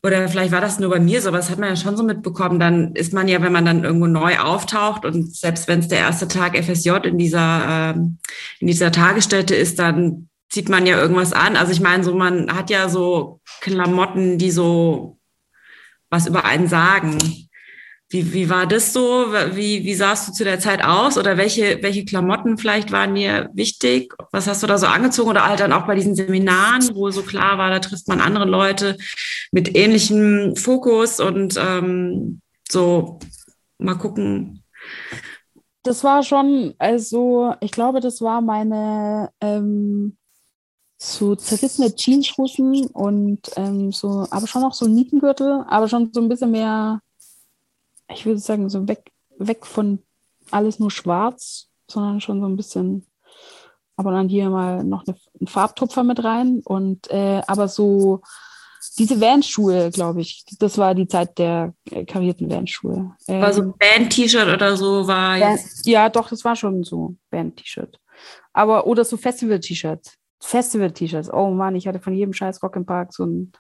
oder 0.01 0.30
vielleicht 0.30 0.53
war 0.53 0.61
das 0.61 0.80
nur 0.80 0.89
bei 0.89 0.99
mir 1.01 1.21
so, 1.21 1.27
aber 1.27 1.38
das 1.38 1.49
hat 1.49 1.59
man 1.59 1.69
ja 1.69 1.76
schon 1.76 1.97
so 1.97 2.03
mitbekommen, 2.03 2.57
dann 2.57 2.95
ist 2.95 3.11
man 3.11 3.27
ja, 3.27 3.41
wenn 3.41 3.51
man 3.51 3.65
dann 3.65 3.84
irgendwo 3.84 4.07
neu 4.07 4.39
auftaucht 4.39 5.03
und 5.03 5.35
selbst 5.35 5.67
wenn 5.67 5.80
es 5.80 5.89
der 5.89 5.99
erste 5.99 6.30
Tag 6.30 6.57
FSJ 6.57 6.91
in 7.03 7.17
dieser, 7.17 7.95
ähm, 7.95 8.17
in 8.59 8.67
dieser 8.67 8.93
Tagesstätte 8.93 9.55
ist, 9.55 9.77
dann 9.77 10.28
zieht 10.49 10.69
man 10.69 10.85
ja 10.85 10.99
irgendwas 10.99 11.34
an. 11.34 11.55
Also 11.55 11.71
ich 11.71 11.80
meine, 11.80 12.03
so 12.03 12.13
man 12.15 12.55
hat 12.55 12.69
ja 12.69 12.89
so 12.89 13.39
Klamotten, 13.61 14.38
die 14.38 14.51
so 14.51 15.19
was 16.09 16.27
über 16.27 16.45
einen 16.45 16.67
sagen. 16.67 17.17
Wie, 18.11 18.34
wie 18.34 18.49
war 18.49 18.65
das 18.65 18.91
so? 18.91 19.27
Wie, 19.53 19.85
wie 19.85 19.93
sahst 19.93 20.27
du 20.27 20.31
zu 20.34 20.43
der 20.43 20.59
Zeit 20.59 20.84
aus? 20.84 21.15
Oder 21.19 21.38
welche, 21.38 21.84
welche 21.84 22.05
Klamotten 22.05 22.57
vielleicht 22.57 22.91
waren 22.91 23.13
dir 23.13 23.51
wichtig? 23.53 24.15
Was 24.31 24.47
hast 24.47 24.63
du 24.63 24.67
da 24.67 24.80
so 24.80 24.88
angezogen? 24.88 25.30
Oder 25.30 25.47
halt 25.47 25.59
dann 25.59 25.73
auch 25.73 25.85
bei 25.85 25.93
diesen 25.93 26.15
Seminaren, 26.15 26.89
wo 26.95 27.11
so 27.11 27.21
klar 27.21 27.59
war, 27.59 27.69
da 27.69 27.77
trifft 27.77 28.07
man 28.07 28.19
andere 28.19 28.45
Leute 28.45 28.97
mit 29.51 29.76
ähnlichem 29.76 30.55
Fokus 30.55 31.19
und 31.19 31.55
ähm, 31.57 32.41
so 32.67 33.19
mal 33.77 33.95
gucken. 33.95 34.63
Das 35.84 36.03
war 36.03 36.23
schon, 36.23 36.73
also 36.80 37.53
ich 37.61 37.71
glaube, 37.71 37.99
das 37.99 38.21
war 38.21 38.41
meine 38.41 39.30
ähm, 39.39 40.17
so 41.01 41.35
zerrissene 41.35 41.95
Jeanshosen 41.95 42.88
und 42.88 43.39
ähm, 43.55 43.91
so, 43.91 44.27
aber 44.30 44.47
schon 44.47 44.63
auch 44.63 44.73
so 44.73 44.85
Nietengürtel, 44.85 45.63
aber 45.67 45.88
schon 45.88 46.11
so 46.13 46.21
ein 46.21 46.30
bisschen 46.30 46.51
mehr 46.51 47.01
ich 48.09 48.26
würde 48.26 48.39
sagen, 48.39 48.69
so 48.69 48.88
weg, 48.88 49.11
weg 49.38 49.65
von 49.65 49.99
alles 50.51 50.80
nur 50.80 50.91
schwarz, 50.91 51.67
sondern 51.88 52.21
schon 52.21 52.41
so 52.41 52.47
ein 52.47 52.57
bisschen, 52.57 53.05
aber 53.95 54.11
dann 54.11 54.30
hier 54.30 54.49
mal 54.49 54.84
noch 54.84 55.05
eine, 55.07 55.15
einen 55.39 55.47
Farbtupfer 55.47 56.03
mit 56.03 56.23
rein 56.23 56.61
und 56.63 57.09
äh, 57.11 57.41
aber 57.47 57.67
so 57.67 58.21
diese 58.97 59.19
Van-Schuhe, 59.19 59.91
glaube 59.91 60.21
ich, 60.21 60.45
das 60.57 60.77
war 60.77 60.95
die 60.95 61.07
Zeit 61.07 61.38
der 61.38 61.73
äh, 61.91 62.05
karierten 62.05 62.49
Van-Schuhe. 62.49 63.13
Ähm, 63.27 63.41
war 63.41 63.53
so 63.53 63.61
ein 63.61 63.73
Band-T-Shirt 63.77 64.47
oder 64.47 64.77
so 64.77 65.05
war 65.05 65.38
jetzt. 65.38 65.85
Ja, 65.85 66.09
doch, 66.09 66.30
das 66.30 66.45
war 66.45 66.55
schon 66.55 66.84
so 66.84 67.15
Band-T-Shirt. 67.30 67.99
Aber 68.53 68.88
oder 68.88 69.03
so 69.03 69.17
Festival-T-Shirts. 69.17 70.19
Festival-T-Shirts. 70.41 71.32
Oh 71.32 71.49
Mann, 71.52 71.76
ich 71.76 71.88
hatte 71.88 71.99
von 71.99 72.14
jedem 72.14 72.34
scheiß 72.34 72.61
Rock 72.64 72.76
im 72.76 72.86
Park 72.86 73.14
so 73.14 73.26
ein, 73.26 73.52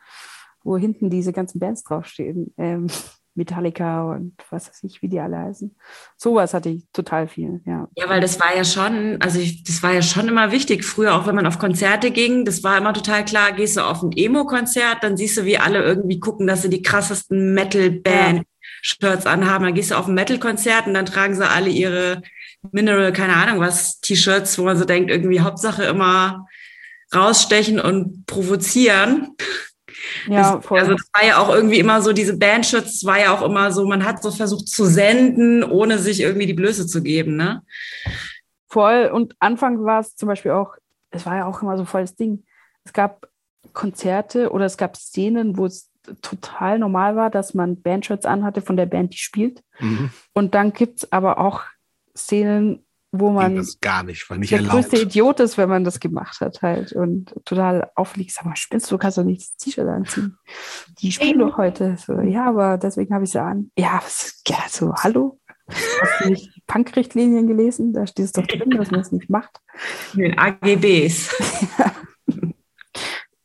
wo 0.63 0.77
hinten 0.77 1.09
diese 1.09 1.33
ganzen 1.33 1.59
Bands 1.59 1.83
draufstehen. 1.83 2.53
Ähm, 2.57 2.87
Metallica 3.35 4.11
und 4.11 4.33
was 4.49 4.67
weiß 4.67 4.83
ich, 4.83 5.01
wie 5.01 5.07
die 5.07 5.19
alle 5.19 5.37
heißen. 5.37 5.75
Sowas 6.17 6.53
hatte 6.53 6.69
ich 6.69 6.83
total 6.91 7.27
viel, 7.27 7.61
ja. 7.65 7.87
Ja, 7.95 8.09
weil 8.09 8.21
das 8.21 8.39
war 8.39 8.55
ja 8.55 8.63
schon, 8.63 9.17
also 9.21 9.39
ich, 9.39 9.63
das 9.63 9.81
war 9.81 9.93
ja 9.93 10.01
schon 10.01 10.27
immer 10.27 10.51
wichtig. 10.51 10.83
Früher, 10.83 11.15
auch 11.15 11.25
wenn 11.25 11.35
man 11.35 11.47
auf 11.47 11.57
Konzerte 11.57 12.11
ging, 12.11 12.43
das 12.43 12.63
war 12.63 12.77
immer 12.77 12.93
total 12.93 13.23
klar, 13.25 13.53
gehst 13.53 13.77
du 13.77 13.81
auf 13.81 14.03
ein 14.03 14.11
Emo-Konzert, 14.11 14.97
dann 15.03 15.15
siehst 15.15 15.37
du, 15.37 15.45
wie 15.45 15.57
alle 15.57 15.81
irgendwie 15.81 16.19
gucken, 16.19 16.47
dass 16.47 16.63
sie 16.63 16.69
die 16.69 16.81
krassesten 16.81 17.53
Metal-Band-Shirts 17.53 19.25
anhaben. 19.25 19.65
Dann 19.65 19.73
gehst 19.73 19.91
du 19.91 19.95
auf 19.95 20.07
ein 20.07 20.15
Metal-Konzert 20.15 20.87
und 20.87 20.93
dann 20.93 21.05
tragen 21.05 21.35
sie 21.35 21.47
alle 21.47 21.69
ihre 21.69 22.21
Mineral, 22.71 23.13
keine 23.13 23.35
Ahnung 23.35 23.59
was, 23.59 24.01
T-Shirts, 24.01 24.59
wo 24.59 24.63
man 24.63 24.77
so 24.77 24.85
denkt, 24.85 25.09
irgendwie 25.09 25.39
Hauptsache 25.39 25.83
immer 25.83 26.45
rausstechen 27.13 27.79
und 27.79 28.25
provozieren. 28.25 29.35
Ja, 30.27 30.61
voll. 30.61 30.79
Also 30.79 30.93
das 30.93 31.07
war 31.13 31.25
ja 31.25 31.37
auch 31.37 31.49
irgendwie 31.49 31.79
immer 31.79 32.01
so, 32.01 32.13
diese 32.13 32.37
Bandshirts 32.37 33.05
war 33.05 33.19
ja 33.19 33.33
auch 33.33 33.41
immer 33.41 33.71
so, 33.71 33.85
man 33.85 34.05
hat 34.05 34.21
so 34.21 34.31
versucht 34.31 34.67
zu 34.67 34.85
senden, 34.85 35.63
ohne 35.63 35.97
sich 35.99 36.21
irgendwie 36.21 36.45
die 36.45 36.53
Blöße 36.53 36.87
zu 36.87 37.01
geben, 37.01 37.35
ne? 37.35 37.63
Voll. 38.69 39.09
Und 39.13 39.35
Anfang 39.39 39.83
war 39.83 39.99
es 39.99 40.15
zum 40.15 40.27
Beispiel 40.27 40.51
auch, 40.51 40.75
es 41.11 41.25
war 41.25 41.37
ja 41.37 41.45
auch 41.45 41.61
immer 41.61 41.77
so 41.77 41.85
voll 41.85 42.01
das 42.01 42.15
Ding. 42.15 42.43
Es 42.83 42.93
gab 42.93 43.27
Konzerte 43.73 44.51
oder 44.51 44.65
es 44.65 44.77
gab 44.77 44.95
Szenen, 44.95 45.57
wo 45.57 45.65
es 45.65 45.89
total 46.21 46.79
normal 46.79 47.15
war, 47.15 47.29
dass 47.29 47.53
man 47.53 47.81
Bandshirts 47.81 48.25
anhatte 48.25 48.61
von 48.61 48.77
der 48.77 48.85
Band, 48.85 49.13
die 49.13 49.17
spielt. 49.17 49.61
Mhm. 49.79 50.11
Und 50.33 50.55
dann 50.55 50.73
gibt 50.73 51.03
es 51.03 51.11
aber 51.11 51.39
auch 51.39 51.63
Szenen, 52.15 52.85
wo 53.11 53.31
man 53.31 53.55
das 53.55 53.79
gar 53.79 54.03
nicht, 54.03 54.29
war 54.29 54.37
nicht 54.37 54.51
der 54.51 54.59
erlaubt. 54.59 54.75
größte 54.75 55.01
Idiot 55.01 55.39
ist, 55.39 55.57
wenn 55.57 55.69
man 55.69 55.83
das 55.83 55.99
gemacht 55.99 56.41
hat 56.41 56.61
halt 56.61 56.93
und 56.93 57.33
total 57.45 57.89
auffliegt. 57.95 58.31
Sag 58.31 58.45
mal, 58.45 58.55
spinnst 58.55 58.91
du, 58.91 58.97
kannst 58.97 59.17
doch 59.17 59.23
nicht 59.23 59.41
das 59.41 59.55
T-Shirt 59.57 59.87
anziehen. 59.87 60.37
Die 60.99 61.11
spielen 61.11 61.39
doch 61.39 61.57
heute. 61.57 61.97
So, 61.97 62.19
ja, 62.21 62.47
aber 62.47 62.77
deswegen 62.77 63.13
habe 63.13 63.23
ich 63.23 63.31
sie 63.31 63.41
an. 63.41 63.71
Ja, 63.77 63.99
was, 64.03 64.41
ja, 64.47 64.57
so, 64.69 64.93
hallo? 64.93 65.39
Hast 65.67 66.23
du 66.25 66.29
nicht 66.29 66.51
Punk-Richtlinien 66.67 67.47
gelesen? 67.47 67.93
Da 67.93 68.07
steht 68.07 68.25
es 68.25 68.31
doch 68.31 68.45
drin, 68.45 68.71
dass 68.71 68.91
man 68.91 69.01
es 69.01 69.11
nicht 69.11 69.29
macht. 69.29 69.59
In 70.13 70.21
den 70.21 70.37
AGBs. 70.37 71.35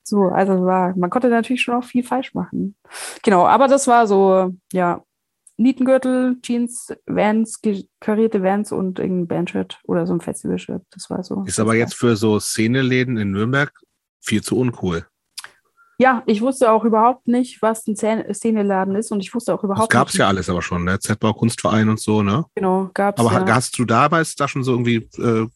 So, 0.07 0.25
also 0.27 0.67
war, 0.67 0.95
man 0.97 1.09
konnte 1.09 1.29
natürlich 1.31 1.63
schon 1.63 1.75
auch 1.75 1.85
viel 1.85 2.05
falsch 2.05 2.35
machen. 2.35 2.77
Genau, 3.23 3.47
aber 3.47 3.69
das 3.69 3.89
war 3.89 4.07
so, 4.07 4.55
ja, 4.71 5.03
Nietengürtel, 5.57 6.37
Jeans, 6.43 6.93
Vans, 7.07 7.61
karierte 8.01 8.43
Vans 8.43 8.73
und 8.73 8.99
irgendein 8.99 9.29
Bandshirt 9.29 9.79
oder 9.85 10.07
so 10.07 10.15
ein 10.15 10.21
Festivalshirt. 10.21 10.83
Das 10.91 11.11
war 11.11 11.23
so. 11.23 11.45
Ist 11.47 11.61
aber 11.61 11.75
jetzt 11.75 11.95
für 11.95 12.17
so 12.17 12.41
Szeneläden 12.41 13.17
in 13.17 13.31
Nürnberg 13.31 13.73
viel 14.21 14.43
zu 14.43 14.59
uncool. 14.59 15.07
Ja, 15.99 16.25
ich 16.27 16.41
wusste 16.41 16.73
auch 16.73 16.85
überhaupt 16.85 17.29
nicht, 17.29 17.63
was 17.63 17.87
ein 17.87 17.95
Szeneladen 17.97 18.97
ist 18.97 19.13
und 19.13 19.21
ich 19.21 19.33
wusste 19.33 19.55
auch 19.55 19.63
überhaupt 19.63 19.93
das 19.93 19.97
gab's 19.97 20.13
nicht. 20.13 20.19
gab 20.19 20.27
es 20.27 20.27
ja 20.27 20.29
alles 20.29 20.51
aber 20.51 20.61
schon, 20.61 20.85
ne? 20.85 20.99
Z-Bau, 20.99 21.35
Kunstverein 21.35 21.89
und 21.89 22.01
so, 22.01 22.23
ne? 22.23 22.45
Genau, 22.57 22.91
gab's 22.95 23.21
Aber 23.21 23.33
ja. 23.33 23.55
hast 23.55 23.79
du 23.79 23.85
damals 23.85 24.35
da 24.35 24.49
schon 24.49 24.65
so 24.65 24.73
irgendwie, 24.73 25.09
äh, 25.19 25.47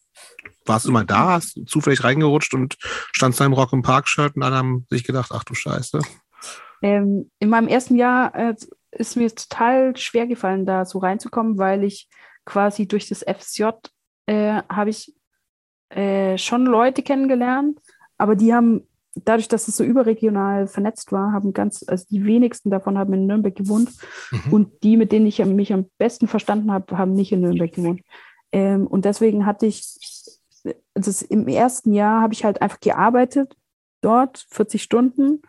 warst 0.65 0.87
du 0.87 0.93
mal 0.93 1.05
da, 1.05 1.31
hast 1.31 1.57
du 1.57 1.65
zufällig 1.65 2.05
reingerutscht 2.05 2.55
und 2.55 2.77
standst 3.13 3.41
da 3.41 3.47
im 3.47 3.53
Rock 3.53 3.73
im 3.73 3.83
Park-Shirt 3.83 4.37
und 4.37 4.45
alle 4.45 4.57
haben 4.57 4.87
sich 4.91 5.03
gedacht, 5.03 5.33
ach 5.35 5.43
du 5.43 5.55
Scheiße. 5.55 6.01
Ähm, 6.83 7.31
in 7.41 7.49
meinem 7.49 7.67
ersten 7.67 7.97
Jahr 7.97 8.33
äh, 8.37 8.55
ist 8.91 9.17
mir 9.17 9.35
total 9.35 9.97
schwer 9.97 10.27
gefallen, 10.27 10.67
da 10.67 10.85
so 10.85 10.99
reinzukommen, 10.99 11.59
weil 11.59 11.85
ich 11.85 12.09
quasi 12.45 12.87
durch 12.89 13.09
das 13.09 13.23
FSJ 13.23 13.65
äh, 14.27 14.63
habe 14.69 14.91
ich 14.91 15.15
äh, 15.91 16.39
schon 16.39 16.67
Leute 16.67 17.03
kennengelernt, 17.03 17.79
aber 18.17 18.37
die 18.37 18.55
haben 18.55 18.87
dadurch, 19.25 19.49
dass 19.49 19.69
es 19.69 19.77
so 19.77 19.85
überregional 19.85 20.67
vernetzt 20.67 21.13
war, 21.13 21.33
haben 21.33 21.53
ganz, 21.53 21.85
also 21.87 22.07
die 22.11 22.25
wenigsten 22.25 22.71
davon 22.71 22.99
haben 22.99 23.13
in 23.15 23.27
Nürnberg 23.27 23.55
gewohnt 23.55 23.91
mhm. 24.31 24.53
und 24.53 24.83
die, 24.83 24.97
mit 24.97 25.13
denen 25.13 25.27
ich 25.27 25.45
mich 25.45 25.73
am 25.73 25.87
besten 25.99 26.29
verstanden 26.29 26.73
habe, 26.73 26.97
haben 26.97 27.13
nicht 27.13 27.33
in 27.33 27.41
Nürnberg 27.41 27.73
gewohnt. 27.73 28.03
Ähm, 28.53 28.87
und 28.87 29.05
deswegen 29.05 29.47
hatte 29.47 29.67
ich, 29.67 29.97
das 30.95 31.23
im 31.23 31.49
ersten 31.49 31.93
Jahr 31.93 32.23
habe 32.23 32.35
ich 32.35 32.45
halt 32.45 32.63
einfach 32.63 32.81
gearbeitet 32.81 33.55
dort, 34.01 34.47
40 34.51 34.83
Stunden 34.83 35.43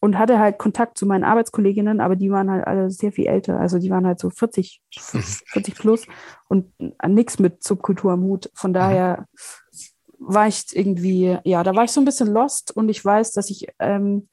und 0.00 0.18
hatte 0.18 0.38
halt 0.38 0.58
Kontakt 0.58 0.98
zu 0.98 1.06
meinen 1.06 1.24
Arbeitskolleginnen, 1.24 2.00
aber 2.00 2.16
die 2.16 2.30
waren 2.30 2.50
halt 2.50 2.66
alle 2.66 2.90
sehr 2.90 3.12
viel 3.12 3.26
älter. 3.26 3.58
Also 3.58 3.78
die 3.78 3.90
waren 3.90 4.06
halt 4.06 4.18
so 4.18 4.30
40, 4.30 4.82
40 4.92 5.74
mhm. 5.74 5.78
plus 5.78 6.06
und 6.48 6.72
nichts 7.06 7.38
mit 7.38 7.62
Subkultur 7.62 8.12
am 8.12 8.22
Hut. 8.22 8.50
Von 8.54 8.70
mhm. 8.70 8.74
daher 8.74 9.26
war 10.18 10.48
ich 10.48 10.64
irgendwie, 10.72 11.38
ja, 11.44 11.62
da 11.62 11.74
war 11.74 11.84
ich 11.84 11.92
so 11.92 12.00
ein 12.00 12.06
bisschen 12.06 12.32
lost 12.32 12.74
und 12.76 12.88
ich 12.88 13.04
weiß, 13.04 13.32
dass 13.32 13.50
ich 13.50 13.66
ähm, 13.78 14.28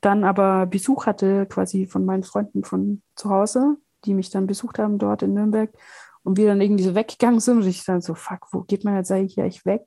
dann 0.00 0.24
aber 0.24 0.66
Besuch 0.66 1.06
hatte 1.06 1.46
quasi 1.46 1.86
von 1.86 2.04
meinen 2.04 2.22
Freunden 2.22 2.64
von 2.64 3.02
zu 3.14 3.30
Hause, 3.30 3.76
die 4.04 4.14
mich 4.14 4.30
dann 4.30 4.46
besucht 4.46 4.78
haben 4.78 4.98
dort 4.98 5.22
in 5.22 5.34
Nürnberg 5.34 5.70
und 6.24 6.36
wir 6.36 6.46
dann 6.46 6.60
irgendwie 6.60 6.84
so 6.84 6.94
weggegangen 6.94 7.40
sind 7.40 7.58
und 7.58 7.66
ich 7.66 7.84
dann 7.84 8.00
so, 8.00 8.14
fuck, 8.14 8.48
wo 8.52 8.62
geht 8.62 8.84
man 8.84 8.96
jetzt 8.96 9.12
eigentlich 9.12 9.64
weg? 9.64 9.82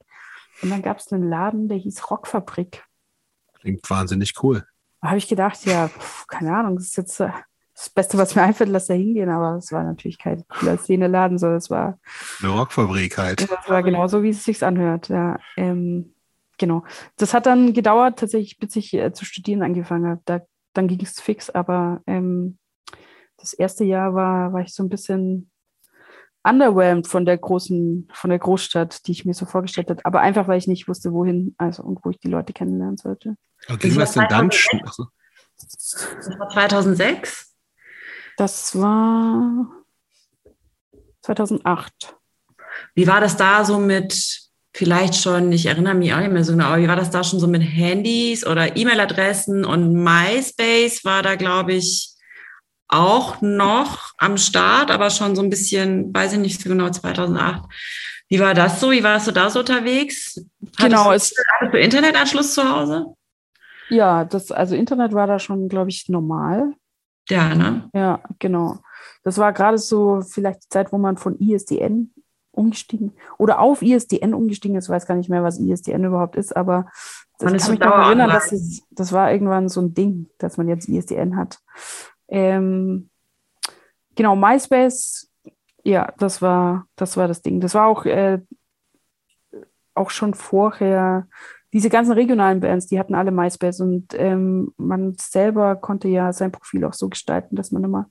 Und 0.61 0.69
dann 0.69 0.81
gab 0.81 0.99
es 0.99 1.11
einen 1.11 1.29
Laden, 1.29 1.67
der 1.67 1.77
hieß 1.77 2.09
Rockfabrik. 2.09 2.83
Klingt 3.65 3.89
wahnsinnig 3.89 4.33
cool 4.43 4.63
habe 5.09 5.17
ich 5.17 5.27
gedacht, 5.27 5.65
ja, 5.65 5.87
pf, 5.87 6.27
keine 6.27 6.55
Ahnung, 6.55 6.75
das 6.75 6.85
ist 6.85 6.97
jetzt 6.97 7.19
äh, 7.19 7.29
das 7.73 7.89
Beste, 7.89 8.17
was 8.17 8.35
mir 8.35 8.43
einfällt, 8.43 8.69
lass 8.69 8.87
da 8.87 8.93
hingehen, 8.93 9.29
aber 9.29 9.57
es 9.57 9.71
war 9.71 9.83
natürlich 9.83 10.17
kein 10.17 10.45
cooler 10.47 10.77
Szene-Laden, 10.77 11.37
sondern 11.37 11.57
es 11.57 11.69
war 11.69 11.99
eine 12.41 12.51
Rockfabrik 12.51 13.17
halt. 13.17 13.41
Das 13.41 13.69
war 13.69 13.83
genauso, 13.83 14.23
wie 14.23 14.29
es 14.29 14.45
sich 14.45 14.63
anhört, 14.63 15.09
ja. 15.09 15.37
Ähm, 15.57 16.13
genau. 16.57 16.85
Das 17.17 17.33
hat 17.33 17.45
dann 17.45 17.73
gedauert, 17.73 18.19
tatsächlich, 18.19 18.57
bis 18.59 18.75
ich 18.77 18.93
äh, 18.93 19.11
zu 19.11 19.25
studieren 19.25 19.61
angefangen 19.61 20.09
habe. 20.09 20.21
Da, 20.23 20.41
dann 20.73 20.87
ging 20.87 21.01
es 21.01 21.19
fix, 21.19 21.49
aber 21.49 22.01
ähm, 22.07 22.57
das 23.37 23.51
erste 23.51 23.83
Jahr 23.83 24.13
war, 24.13 24.53
war 24.53 24.61
ich 24.61 24.73
so 24.73 24.81
ein 24.81 24.89
bisschen 24.89 25.51
underwhelmed 26.45 27.07
von 27.07 27.25
der 27.25 27.37
großen, 27.37 28.07
von 28.13 28.29
der 28.29 28.39
Großstadt, 28.39 29.07
die 29.07 29.11
ich 29.11 29.25
mir 29.25 29.33
so 29.33 29.45
vorgestellt 29.45 29.89
habe. 29.89 30.05
Aber 30.05 30.21
einfach, 30.21 30.47
weil 30.47 30.57
ich 30.57 30.67
nicht 30.67 30.87
wusste, 30.87 31.11
wohin, 31.11 31.55
also 31.57 31.83
und 31.83 31.99
wo 32.03 32.11
ich 32.11 32.19
die 32.19 32.29
Leute 32.29 32.53
kennenlernen 32.53 32.97
sollte. 32.97 33.35
Okay, 33.67 33.89
ging 33.89 33.99
das 33.99 34.13
denn 34.13 34.27
dann? 34.29 34.49
Das 34.49 36.07
war 36.37 36.49
2006? 36.49 37.55
Das 38.37 38.79
war 38.79 39.67
2008. 41.21 42.15
Wie 42.93 43.07
war 43.07 43.21
das 43.21 43.37
da 43.37 43.65
so 43.65 43.79
mit 43.79 44.45
vielleicht 44.75 45.15
schon, 45.15 45.51
ich 45.53 45.65
erinnere 45.65 45.95
mich 45.95 46.13
auch 46.13 46.19
nicht 46.19 46.33
mehr 46.33 46.43
so 46.43 46.51
genau, 46.51 46.65
aber 46.65 46.81
wie 46.81 46.87
war 46.87 46.97
das 46.97 47.09
da 47.09 47.23
schon 47.23 47.39
so 47.39 47.47
mit 47.47 47.61
Handys 47.61 48.45
oder 48.45 48.75
E-Mail-Adressen 48.75 49.63
und 49.63 49.93
MySpace 49.93 51.05
war 51.05 51.23
da, 51.23 51.35
glaube 51.35 51.73
ich, 51.73 52.14
auch 52.87 53.41
noch 53.41 54.13
am 54.17 54.37
Start, 54.37 54.91
aber 54.91 55.09
schon 55.09 55.35
so 55.35 55.41
ein 55.41 55.49
bisschen, 55.49 56.13
weiß 56.13 56.33
ich 56.33 56.39
nicht 56.39 56.61
so 56.61 56.69
genau, 56.69 56.89
2008. 56.89 57.63
Wie 58.27 58.39
war 58.39 58.53
das 58.53 58.79
so? 58.79 58.91
Wie 58.91 59.03
warst 59.03 59.27
du 59.27 59.31
da 59.31 59.49
so 59.49 59.59
unterwegs? 59.59 60.41
Genau. 60.77 61.05
Hattest, 61.05 61.37
du, 61.37 61.43
hattest 61.55 61.73
du 61.73 61.79
Internetanschluss 61.79 62.53
zu 62.53 62.69
Hause? 62.69 63.05
Ja, 63.89 64.25
das, 64.25 64.51
also 64.51 64.75
Internet 64.75 65.13
war 65.13 65.27
da 65.27 65.37
schon, 65.39 65.69
glaube 65.69 65.89
ich, 65.89 66.09
normal. 66.09 66.73
Ja, 67.29 67.53
ne? 67.53 67.89
Ja, 67.93 68.21
genau. 68.39 68.79
Das 69.23 69.37
war 69.37 69.53
gerade 69.53 69.77
so 69.77 70.21
vielleicht 70.21 70.63
die 70.63 70.69
Zeit, 70.69 70.91
wo 70.91 70.97
man 70.97 71.17
von 71.17 71.37
ISDN 71.39 72.11
umgestiegen 72.51 73.13
oder 73.37 73.59
auf 73.59 73.81
ISDN 73.81 74.33
umgestiegen 74.33 74.77
ist. 74.77 74.85
Ich 74.85 74.89
weiß 74.89 75.05
gar 75.05 75.15
nicht 75.15 75.29
mehr, 75.29 75.43
was 75.43 75.59
ISDN 75.59 76.05
überhaupt 76.05 76.35
ist, 76.35 76.55
aber 76.55 76.89
das 77.37 77.51
man 77.51 77.59
kann 77.59 77.71
mich 77.71 77.79
noch 77.79 78.07
erinnern, 78.07 78.29
dass 78.29 78.51
es, 78.51 78.81
das 78.91 79.11
war 79.11 79.31
irgendwann 79.31 79.69
so 79.69 79.81
ein 79.81 79.93
Ding, 79.93 80.29
dass 80.37 80.57
man 80.57 80.67
jetzt 80.67 80.87
ISDN 80.87 81.35
hat. 81.35 81.59
Ähm, 82.35 83.09
genau, 84.15 84.35
MySpace, 84.35 85.31
ja, 85.83 86.13
das 86.17 86.41
war, 86.41 86.87
das 86.95 87.15
war 87.15 87.27
das 87.27 87.41
Ding. 87.41 87.59
Das 87.59 87.73
war 87.73 87.87
auch, 87.87 88.05
äh, 88.05 88.39
auch 89.93 90.09
schon 90.09 90.33
vorher, 90.33 91.27
diese 91.75 91.89
ganzen 91.89 92.13
regionalen 92.13 92.61
Bands, 92.61 92.87
die 92.87 92.97
hatten 92.99 93.15
alle 93.15 93.31
MySpace 93.31 93.81
und 93.81 94.13
ähm, 94.13 94.73
man 94.77 95.13
selber 95.19 95.75
konnte 95.75 96.07
ja 96.07 96.31
sein 96.31 96.51
Profil 96.51 96.85
auch 96.85 96.93
so 96.93 97.09
gestalten, 97.09 97.57
dass 97.57 97.71
man 97.71 97.83
immer, 97.83 98.09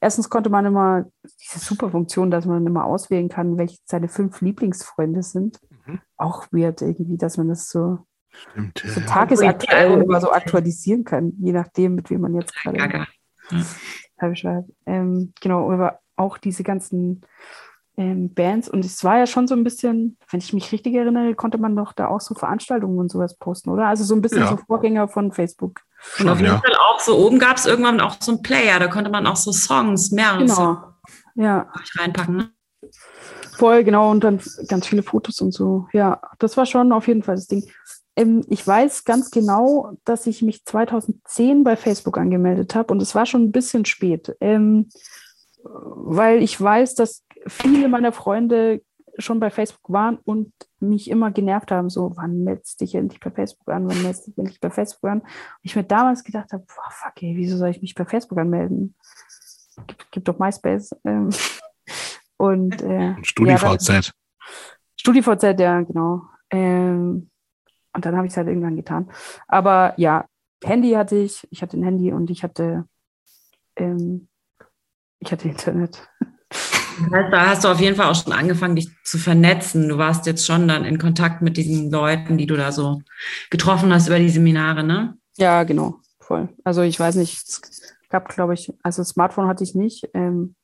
erstens 0.00 0.30
konnte 0.30 0.48
man 0.48 0.64
immer 0.64 1.04
diese 1.42 1.58
super 1.58 1.90
Funktion, 1.90 2.30
dass 2.30 2.46
man 2.46 2.66
immer 2.66 2.86
auswählen 2.86 3.28
kann, 3.28 3.58
welche 3.58 3.76
seine 3.84 4.08
fünf 4.08 4.40
Lieblingsfreunde 4.40 5.22
sind. 5.22 5.60
Mhm. 5.86 6.00
Auch 6.16 6.46
weird 6.52 6.80
irgendwie, 6.80 7.18
dass 7.18 7.36
man 7.36 7.48
das 7.48 7.68
so, 7.68 7.98
Stimmt, 8.30 8.82
so 8.82 9.00
tagesaktuell 9.02 10.00
immer 10.00 10.20
so 10.22 10.32
aktualisieren 10.32 11.04
kann, 11.04 11.34
je 11.38 11.52
nachdem, 11.52 11.96
mit 11.96 12.08
wem 12.08 12.22
man 12.22 12.34
jetzt 12.34 12.54
gerade 12.54 13.06
ja. 13.50 14.64
ähm, 14.86 15.32
genau, 15.40 15.70
aber 15.70 16.00
auch 16.16 16.38
diese 16.38 16.62
ganzen 16.62 17.22
ähm, 17.96 18.32
Bands. 18.32 18.68
Und 18.68 18.84
es 18.84 19.02
war 19.04 19.18
ja 19.18 19.26
schon 19.26 19.46
so 19.46 19.54
ein 19.54 19.64
bisschen, 19.64 20.16
wenn 20.30 20.40
ich 20.40 20.52
mich 20.52 20.72
richtig 20.72 20.94
erinnere, 20.94 21.34
konnte 21.34 21.58
man 21.58 21.76
doch 21.76 21.92
da 21.92 22.08
auch 22.08 22.20
so 22.20 22.34
Veranstaltungen 22.34 22.98
und 22.98 23.10
sowas 23.10 23.36
posten, 23.36 23.70
oder? 23.70 23.86
Also 23.86 24.04
so 24.04 24.14
ein 24.14 24.22
bisschen 24.22 24.42
ja. 24.42 24.48
so 24.48 24.56
Vorgänger 24.56 25.08
von 25.08 25.32
Facebook. 25.32 25.80
Und 26.18 26.28
auf 26.28 26.38
jeden 26.38 26.52
ja. 26.52 26.58
Fall 26.58 26.74
auch 26.74 27.00
so, 27.00 27.18
oben 27.18 27.38
gab 27.38 27.56
es 27.56 27.66
irgendwann 27.66 28.00
auch 28.00 28.16
so 28.20 28.32
einen 28.32 28.42
Player, 28.42 28.78
da 28.78 28.88
konnte 28.88 29.10
man 29.10 29.26
auch 29.26 29.36
so 29.36 29.52
Songs, 29.52 30.10
mehrere 30.10 30.38
genau. 30.38 30.54
Songs 30.54 30.78
ja. 31.34 31.70
reinpacken. 31.98 32.36
Ne? 32.36 32.50
Voll, 33.56 33.84
genau, 33.84 34.10
und 34.10 34.24
dann 34.24 34.40
ganz 34.68 34.86
viele 34.86 35.02
Fotos 35.02 35.40
und 35.40 35.52
so. 35.52 35.86
Ja, 35.92 36.20
das 36.38 36.56
war 36.56 36.66
schon 36.66 36.92
auf 36.92 37.06
jeden 37.06 37.22
Fall 37.22 37.36
das 37.36 37.46
Ding. 37.46 37.70
Ähm, 38.16 38.44
ich 38.48 38.66
weiß 38.66 39.04
ganz 39.04 39.30
genau, 39.30 39.92
dass 40.04 40.26
ich 40.26 40.42
mich 40.42 40.64
2010 40.64 41.64
bei 41.64 41.76
Facebook 41.76 42.18
angemeldet 42.18 42.74
habe 42.74 42.92
und 42.92 43.00
es 43.00 43.14
war 43.14 43.26
schon 43.26 43.44
ein 43.44 43.52
bisschen 43.52 43.84
spät, 43.84 44.36
ähm, 44.40 44.88
weil 45.64 46.42
ich 46.42 46.60
weiß, 46.60 46.94
dass 46.94 47.24
viele 47.46 47.88
meiner 47.88 48.12
Freunde 48.12 48.82
schon 49.18 49.40
bei 49.40 49.50
Facebook 49.50 49.90
waren 49.90 50.18
und 50.24 50.52
mich 50.80 51.10
immer 51.10 51.30
genervt 51.30 51.70
haben, 51.70 51.90
so, 51.90 52.12
wann 52.16 52.44
meldest 52.44 52.80
dich 52.80 52.94
endlich 52.94 53.20
bei 53.20 53.30
Facebook 53.30 53.68
an, 53.68 53.88
wann 53.88 54.02
meldest 54.02 54.26
du 54.26 54.30
dich 54.30 54.38
endlich 54.38 54.60
bei 54.60 54.70
Facebook 54.70 55.10
an? 55.10 55.20
Und 55.20 55.28
ich 55.62 55.76
mir 55.76 55.84
damals 55.84 56.24
gedacht 56.24 56.52
habe, 56.52 56.64
boah, 56.66 56.90
fuck, 56.90 57.22
ey, 57.22 57.36
wieso 57.36 57.56
soll 57.56 57.68
ich 57.68 57.82
mich 57.82 57.94
bei 57.94 58.04
Facebook 58.04 58.38
anmelden? 58.38 58.94
Gibt, 59.86 60.10
gibt 60.12 60.28
doch 60.28 60.38
MySpace. 60.38 60.96
Ähm, 61.04 61.30
und 62.36 62.80
äh, 62.82 63.14
StudiVZ. 63.22 63.88
Ja, 63.88 64.00
StudiVZ, 64.96 65.60
ja, 65.60 65.80
genau. 65.82 66.22
Ähm, 66.50 67.30
und 67.94 68.04
dann 68.04 68.16
habe 68.16 68.26
ich 68.26 68.32
es 68.32 68.36
halt 68.36 68.48
irgendwann 68.48 68.76
getan. 68.76 69.10
Aber 69.48 69.94
ja, 69.96 70.26
Handy 70.62 70.92
hatte 70.92 71.16
ich, 71.16 71.46
ich 71.50 71.62
hatte 71.62 71.78
ein 71.78 71.82
Handy 71.82 72.12
und 72.12 72.30
ich 72.30 72.42
hatte, 72.42 72.84
ähm, 73.76 74.28
ich 75.18 75.32
hatte 75.32 75.48
Internet. 75.48 76.08
Da 77.10 77.46
hast 77.48 77.64
du 77.64 77.68
auf 77.68 77.80
jeden 77.80 77.96
Fall 77.96 78.10
auch 78.10 78.14
schon 78.14 78.32
angefangen, 78.32 78.76
dich 78.76 78.90
zu 79.02 79.18
vernetzen. 79.18 79.88
Du 79.88 79.98
warst 79.98 80.26
jetzt 80.26 80.46
schon 80.46 80.68
dann 80.68 80.84
in 80.84 80.98
Kontakt 80.98 81.42
mit 81.42 81.56
diesen 81.56 81.90
Leuten, 81.90 82.36
die 82.36 82.46
du 82.46 82.56
da 82.56 82.70
so 82.70 83.00
getroffen 83.50 83.92
hast 83.92 84.08
über 84.08 84.18
die 84.18 84.28
Seminare, 84.28 84.84
ne? 84.84 85.16
Ja, 85.36 85.64
genau, 85.64 86.00
voll. 86.20 86.50
Also 86.64 86.82
ich 86.82 87.00
weiß 87.00 87.16
nicht, 87.16 87.34
es 87.34 87.96
gab, 88.10 88.28
glaube 88.28 88.54
ich, 88.54 88.72
also 88.82 89.02
Smartphone 89.04 89.48
hatte 89.48 89.64
ich 89.64 89.74
nicht. 89.74 90.08
Ähm, 90.12 90.54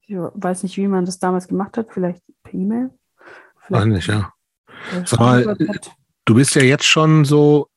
ich 0.00 0.16
weiß 0.16 0.64
nicht, 0.64 0.76
wie 0.76 0.88
man 0.88 1.04
das 1.04 1.20
damals 1.20 1.46
gemacht 1.46 1.76
hat, 1.76 1.92
vielleicht 1.92 2.22
per 2.42 2.54
E-Mail. 2.54 2.90
Eigentlich, 3.70 4.08
ja. 4.08 4.32
Sag 5.04 5.20
mal, 5.20 5.56
Du 6.24 6.34
bist 6.34 6.54
ja 6.54 6.62
jetzt 6.62 6.84
schon 6.84 7.24
so, 7.24 7.68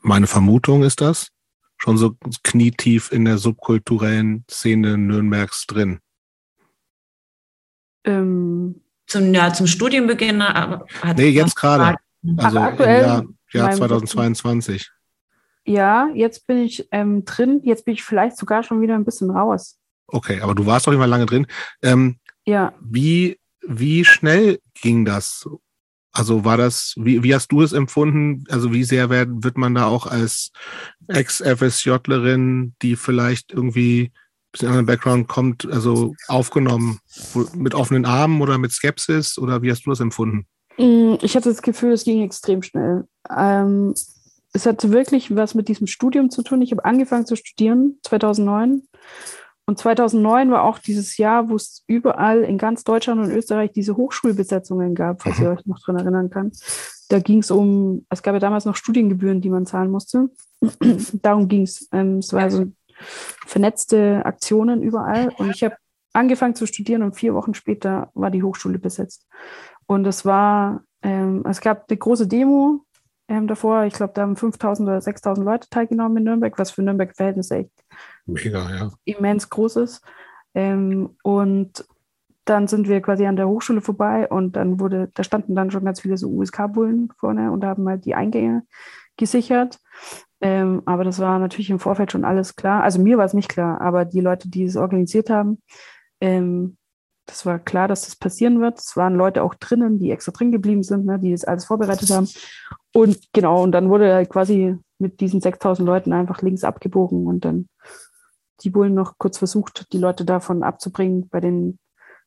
meine 0.00 0.26
Vermutung 0.26 0.82
ist 0.82 1.00
das, 1.00 1.28
schon 1.76 1.96
so 1.98 2.16
knietief 2.42 3.12
in 3.12 3.24
der 3.24 3.38
subkulturellen 3.38 4.44
Szene 4.50 4.98
Nürnbergs 4.98 5.66
drin. 5.66 6.00
Ähm, 8.04 8.80
zum, 9.06 9.34
ja, 9.34 9.52
zum 9.52 9.66
Studienbeginn 9.66 10.42
hat 10.42 11.16
Nee, 11.16 11.28
jetzt 11.28 11.56
gerade. 11.56 11.96
Also 12.36 12.58
aktuell 12.58 13.02
im 13.02 13.06
Jahr, 13.06 13.24
Jahr 13.52 13.72
2022. 13.72 14.90
Ja, 15.64 16.08
jetzt 16.14 16.46
bin 16.46 16.58
ich 16.58 16.88
ähm, 16.92 17.24
drin. 17.24 17.60
Jetzt 17.62 17.84
bin 17.84 17.94
ich 17.94 18.02
vielleicht 18.02 18.36
sogar 18.36 18.62
schon 18.62 18.80
wieder 18.80 18.94
ein 18.94 19.04
bisschen 19.04 19.30
raus. 19.30 19.78
Okay, 20.06 20.40
aber 20.40 20.54
du 20.54 20.64
warst 20.66 20.86
doch 20.86 20.92
immer 20.92 21.06
lange 21.06 21.26
drin. 21.26 21.46
Ähm, 21.82 22.18
ja. 22.46 22.72
Wie, 22.80 23.38
wie 23.60 24.04
schnell 24.04 24.60
ging 24.80 25.04
das? 25.04 25.46
Also 26.12 26.44
war 26.44 26.56
das, 26.56 26.94
wie, 26.96 27.22
wie 27.22 27.34
hast 27.34 27.52
du 27.52 27.62
es 27.62 27.72
empfunden? 27.72 28.44
Also 28.48 28.72
wie 28.72 28.84
sehr 28.84 29.10
wird, 29.10 29.28
wird 29.44 29.58
man 29.58 29.74
da 29.74 29.86
auch 29.86 30.06
als 30.06 30.50
Ex-FSJlerin, 31.08 32.74
die 32.82 32.96
vielleicht 32.96 33.52
irgendwie 33.52 34.04
ein 34.04 34.52
bisschen 34.52 34.68
anderen 34.68 34.86
Background 34.86 35.28
kommt, 35.28 35.70
also 35.70 36.14
aufgenommen 36.26 37.00
mit 37.54 37.74
offenen 37.74 38.04
Armen 38.04 38.40
oder 38.40 38.58
mit 38.58 38.72
Skepsis 38.72 39.38
oder 39.38 39.62
wie 39.62 39.70
hast 39.70 39.84
du 39.84 39.90
das 39.90 40.00
empfunden? 40.00 40.46
Mm, 40.78 41.14
ich 41.20 41.36
hatte 41.36 41.50
das 41.50 41.62
Gefühl, 41.62 41.92
es 41.92 42.04
ging 42.04 42.22
extrem 42.22 42.62
schnell. 42.62 43.06
Ähm, 43.36 43.94
es 44.52 44.64
hatte 44.64 44.90
wirklich 44.90 45.34
was 45.34 45.54
mit 45.54 45.68
diesem 45.68 45.86
Studium 45.86 46.30
zu 46.30 46.42
tun. 46.42 46.62
Ich 46.62 46.72
habe 46.72 46.84
angefangen 46.84 47.26
zu 47.26 47.36
studieren 47.36 47.98
2009 48.02 48.82
und 49.68 49.76
2009 49.76 50.50
war 50.50 50.62
auch 50.62 50.78
dieses 50.78 51.18
Jahr, 51.18 51.50
wo 51.50 51.56
es 51.56 51.84
überall 51.86 52.40
in 52.40 52.56
ganz 52.56 52.84
Deutschland 52.84 53.20
und 53.20 53.30
Österreich 53.30 53.70
diese 53.70 53.98
Hochschulbesetzungen 53.98 54.94
gab, 54.94 55.20
falls 55.20 55.38
ihr 55.40 55.50
mhm. 55.50 55.56
euch 55.58 55.66
noch 55.66 55.78
daran 55.80 56.00
erinnern 56.00 56.30
kann. 56.30 56.52
Da 57.10 57.18
ging 57.18 57.40
es 57.40 57.50
um, 57.50 58.06
es 58.08 58.22
gab 58.22 58.32
ja 58.32 58.38
damals 58.38 58.64
noch 58.64 58.76
Studiengebühren, 58.76 59.42
die 59.42 59.50
man 59.50 59.66
zahlen 59.66 59.90
musste. 59.90 60.30
Darum 61.20 61.48
ging 61.48 61.64
es. 61.64 61.86
Ähm, 61.92 62.20
es 62.20 62.32
war 62.32 62.50
so 62.50 62.64
vernetzte 63.46 64.24
Aktionen 64.24 64.80
überall. 64.80 65.34
Und 65.36 65.50
ich 65.50 65.62
habe 65.62 65.76
angefangen 66.14 66.54
zu 66.54 66.64
studieren 66.64 67.02
und 67.02 67.16
vier 67.16 67.34
Wochen 67.34 67.52
später 67.52 68.10
war 68.14 68.30
die 68.30 68.42
Hochschule 68.42 68.78
besetzt. 68.78 69.28
Und 69.84 70.06
es 70.06 70.24
war, 70.24 70.82
ähm, 71.02 71.44
es 71.46 71.60
gab 71.60 71.90
eine 71.90 71.98
große 71.98 72.26
Demo 72.26 72.86
ähm, 73.28 73.46
davor. 73.46 73.84
Ich 73.84 73.92
glaube, 73.92 74.14
da 74.14 74.22
haben 74.22 74.34
5000 74.34 74.88
oder 74.88 75.02
6000 75.02 75.44
Leute 75.44 75.68
teilgenommen 75.68 76.16
in 76.16 76.24
Nürnberg, 76.24 76.58
was 76.58 76.70
für 76.70 76.80
Nürnberg-Verhältnisse 76.80 77.56
echt 77.56 77.70
Mega, 78.28 78.70
ja. 78.70 78.90
immens 79.04 79.48
groß 79.50 79.76
ist. 79.76 80.02
Ähm, 80.54 81.16
und 81.22 81.84
dann 82.44 82.66
sind 82.66 82.88
wir 82.88 83.00
quasi 83.02 83.26
an 83.26 83.36
der 83.36 83.48
Hochschule 83.48 83.80
vorbei 83.80 84.28
und 84.28 84.56
dann 84.56 84.80
wurde, 84.80 85.10
da 85.14 85.22
standen 85.22 85.54
dann 85.54 85.70
schon 85.70 85.84
ganz 85.84 86.00
viele 86.00 86.16
so 86.16 86.28
USK-Bullen 86.28 87.12
vorne 87.18 87.52
und 87.52 87.64
haben 87.64 87.86
halt 87.88 88.04
die 88.04 88.14
Eingänge 88.14 88.64
gesichert. 89.16 89.78
Ähm, 90.40 90.82
aber 90.86 91.04
das 91.04 91.18
war 91.18 91.38
natürlich 91.38 91.70
im 91.70 91.80
Vorfeld 91.80 92.12
schon 92.12 92.24
alles 92.24 92.56
klar. 92.56 92.82
Also 92.82 93.00
mir 93.00 93.18
war 93.18 93.24
es 93.24 93.34
nicht 93.34 93.48
klar, 93.48 93.80
aber 93.80 94.04
die 94.04 94.20
Leute, 94.20 94.48
die 94.48 94.64
es 94.64 94.76
organisiert 94.76 95.30
haben, 95.30 95.60
ähm, 96.20 96.76
das 97.26 97.44
war 97.44 97.58
klar, 97.58 97.88
dass 97.88 98.06
das 98.06 98.16
passieren 98.16 98.60
wird. 98.60 98.78
Es 98.78 98.96
waren 98.96 99.14
Leute 99.14 99.42
auch 99.42 99.54
drinnen, 99.54 99.98
die 99.98 100.10
extra 100.10 100.32
drin 100.32 100.50
geblieben 100.50 100.82
sind, 100.82 101.04
ne, 101.04 101.18
die 101.18 101.32
das 101.32 101.44
alles 101.44 101.66
vorbereitet 101.66 102.10
haben. 102.10 102.28
Und 102.94 103.18
genau, 103.34 103.62
und 103.62 103.72
dann 103.72 103.90
wurde 103.90 104.14
halt 104.14 104.30
quasi 104.30 104.76
mit 104.98 105.20
diesen 105.20 105.42
6000 105.42 105.86
Leuten 105.86 106.12
einfach 106.14 106.40
links 106.40 106.64
abgebogen 106.64 107.26
und 107.26 107.44
dann 107.44 107.68
die 108.62 108.70
Bullen 108.70 108.94
noch 108.94 109.18
kurz 109.18 109.38
versucht, 109.38 109.92
die 109.92 109.98
Leute 109.98 110.24
davon 110.24 110.62
abzubringen, 110.62 111.28
bei 111.28 111.40
den 111.40 111.78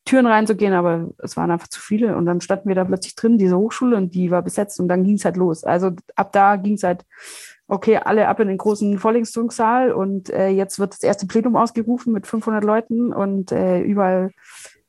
Türen 0.06 0.26
reinzugehen, 0.26 0.74
aber 0.74 1.10
es 1.20 1.38
waren 1.38 1.52
einfach 1.52 1.68
zu 1.68 1.80
viele. 1.80 2.16
Und 2.16 2.26
dann 2.26 2.42
standen 2.42 2.70
wir 2.70 2.76
da 2.76 2.86
plötzlich 2.86 3.16
drin, 3.16 3.38
diese 3.38 3.58
Hochschule 3.58 3.96
und 3.96 4.16
die 4.16 4.32
war 4.32 4.42
besetzt. 4.42 4.80
Und 4.80 4.88
dann 4.88 5.04
ging 5.04 5.16
es 5.16 5.26
halt 5.26 5.38
los. 5.38 5.64
Also 5.64 5.92
ab 6.16 6.32
da 6.32 6.56
ging 6.56 6.74
es 6.74 6.84
halt, 6.84 7.06
okay, 7.68 7.98
alle 7.98 8.28
ab 8.28 8.40
in 8.40 8.48
den 8.48 8.58
großen 8.58 8.98
Vorlesungssaal. 8.98 9.92
Und 9.92 10.30
äh, 10.32 10.50
jetzt 10.50 10.80
wird 10.80 10.94
das 10.94 11.04
erste 11.04 11.28
Plenum 11.28 11.56
ausgerufen 11.56 12.14
mit 12.14 12.26
500 12.26 12.64
Leuten 12.64 13.14
und 13.14 13.52
äh, 13.52 13.82
überall 13.82 14.32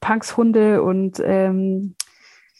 Punks, 0.01 0.37
Hunde 0.37 0.83
und 0.83 1.23
ähm, 1.25 1.95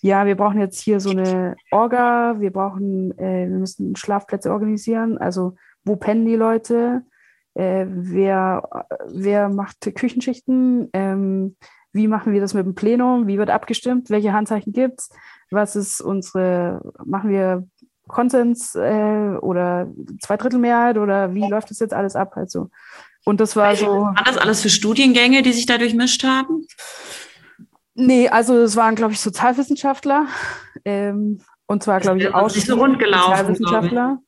ja, 0.01 0.27
wir 0.27 0.37
brauchen 0.37 0.59
jetzt 0.59 0.81
hier 0.81 1.01
so 1.01 1.11
eine 1.11 1.55
Orga, 1.71 2.41
wir 2.41 2.53
brauchen, 2.53 3.17
äh, 3.19 3.49
wir 3.49 3.59
müssen 3.59 3.95
Schlafplätze 3.95 4.51
organisieren, 4.51 5.19
also 5.19 5.55
wo 5.85 5.97
pennen 5.97 6.25
die 6.25 6.37
Leute, 6.37 7.03
äh, 7.55 7.87
wer, 7.89 8.87
wer 9.07 9.49
macht 9.49 9.81
Küchenschichten, 9.95 10.89
ähm, 10.93 11.57
wie 11.93 12.09
machen 12.09 12.33
wir 12.33 12.41
das 12.41 12.55
mit 12.55 12.65
dem 12.65 12.75
Plenum, 12.75 13.27
wie 13.27 13.39
wird 13.39 13.51
abgestimmt, 13.51 14.09
welche 14.11 14.33
Handzeichen 14.33 14.73
gibt 14.73 15.01
es, 15.01 15.11
was 15.51 15.77
ist 15.77 16.01
unsere, 16.01 16.81
machen 17.05 17.31
wir 17.31 17.67
Konsens 18.09 18.75
äh, 18.75 19.37
oder 19.41 19.91
Zweidrittelmehrheit 20.21 20.99
oder 20.99 21.35
wie 21.35 21.49
läuft 21.49 21.71
das 21.71 21.79
jetzt 21.79 21.95
alles 21.95 22.17
ab? 22.17 22.33
Also, 22.37 22.71
und 23.25 23.41
das 23.41 23.55
war 23.55 23.77
so. 23.77 23.87
Waren 23.87 24.25
das 24.25 24.37
alles 24.37 24.63
für 24.63 24.69
Studiengänge, 24.69 25.43
die 25.43 25.53
sich 25.53 25.67
da 25.67 25.79
durchmischt 25.79 26.25
haben? 26.25 26.67
Nee, 27.95 28.29
also 28.29 28.57
es 28.57 28.75
waren, 28.75 28.95
glaube 28.95 29.13
ich, 29.13 29.21
Sozialwissenschaftler. 29.21 30.27
Ähm, 30.85 31.41
und 31.67 31.83
zwar, 31.83 32.01
glaube 32.01 32.19
ich, 32.19 32.35
auch 32.35 32.51
so 32.51 32.75
rund 32.77 32.99
gelaufen, 32.99 33.31
Sozialwissenschaftler. 33.31 34.19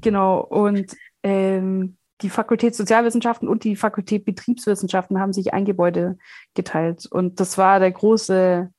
Genau. 0.00 0.40
Und 0.40 0.96
ähm, 1.22 1.96
die 2.20 2.30
Fakultät 2.30 2.74
Sozialwissenschaften 2.74 3.48
und 3.48 3.64
die 3.64 3.76
Fakultät 3.76 4.24
Betriebswissenschaften 4.24 5.18
haben 5.18 5.32
sich 5.32 5.52
ein 5.52 5.64
Gebäude 5.64 6.16
geteilt. 6.54 7.06
Und 7.06 7.40
das 7.40 7.58
war 7.58 7.80
der 7.80 7.90
große, 7.90 8.70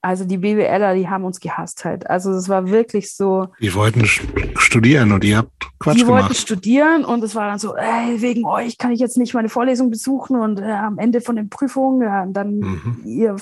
also 0.00 0.24
die 0.24 0.38
BWLer, 0.38 0.94
die 0.94 1.08
haben 1.08 1.24
uns 1.24 1.40
gehasst 1.40 1.84
halt. 1.84 2.08
Also 2.08 2.32
es 2.32 2.48
war 2.48 2.70
wirklich 2.70 3.14
so. 3.14 3.48
Die 3.60 3.74
wollten 3.74 4.06
studieren 4.06 5.12
und 5.12 5.24
ihr 5.24 5.38
habt 5.38 5.50
Quatsch 5.78 5.96
die 5.96 6.04
gemacht. 6.04 6.22
wollten 6.22 6.34
studieren 6.34 7.04
und 7.04 7.22
es 7.22 7.34
war 7.34 7.48
dann 7.48 7.58
so, 7.58 7.76
ey, 7.76 8.20
wegen 8.22 8.46
euch 8.46 8.78
kann 8.78 8.92
ich 8.92 9.00
jetzt 9.00 9.18
nicht 9.18 9.34
meine 9.34 9.50
Vorlesung 9.50 9.90
besuchen 9.90 10.40
und 10.40 10.60
äh, 10.60 10.70
am 10.70 10.98
Ende 10.98 11.20
von 11.20 11.36
den 11.36 11.50
Prüfungen, 11.50 12.02
ja, 12.02 12.26
dann 12.26 12.58
mhm. 12.58 13.02
ihr 13.04 13.36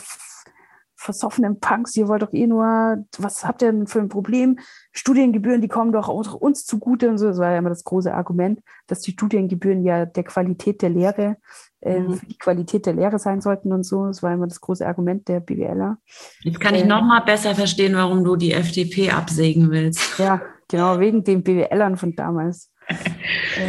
versoffenen 0.98 1.60
Punks, 1.60 1.96
ihr 1.96 2.08
wollt 2.08 2.22
doch 2.22 2.32
eh 2.32 2.48
nur, 2.48 3.04
was 3.18 3.44
habt 3.44 3.62
ihr 3.62 3.70
denn 3.70 3.86
für 3.86 4.00
ein 4.00 4.08
Problem? 4.08 4.58
Studiengebühren, 4.90 5.60
die 5.60 5.68
kommen 5.68 5.92
doch 5.92 6.08
auch 6.08 6.34
uns 6.34 6.66
zugute 6.66 7.08
und 7.08 7.18
so. 7.18 7.28
Das 7.28 7.38
war 7.38 7.52
ja 7.52 7.58
immer 7.58 7.68
das 7.68 7.84
große 7.84 8.12
Argument, 8.12 8.60
dass 8.88 9.00
die 9.02 9.12
Studiengebühren 9.12 9.84
ja 9.84 10.06
der 10.06 10.24
Qualität 10.24 10.82
der 10.82 10.90
Lehre, 10.90 11.36
äh, 11.80 12.00
mhm. 12.00 12.20
die 12.28 12.36
Qualität 12.36 12.84
der 12.84 12.94
Lehre 12.94 13.20
sein 13.20 13.40
sollten 13.40 13.72
und 13.72 13.84
so. 13.84 14.06
Das 14.06 14.24
war 14.24 14.34
immer 14.34 14.48
das 14.48 14.60
große 14.60 14.84
Argument 14.84 15.28
der 15.28 15.38
BWLer. 15.38 15.98
Jetzt 16.42 16.58
kann 16.58 16.74
ich 16.74 16.82
äh, 16.82 16.86
noch 16.86 17.02
mal 17.02 17.20
besser 17.20 17.54
verstehen, 17.54 17.94
warum 17.94 18.24
du 18.24 18.34
die 18.34 18.52
FDP 18.52 19.10
absägen 19.12 19.70
willst. 19.70 20.18
Ja, 20.18 20.42
genau, 20.66 20.98
wegen 20.98 21.22
den 21.22 21.44
BWLern 21.44 21.96
von 21.96 22.16
damals. 22.16 22.72
äh, 22.88 23.68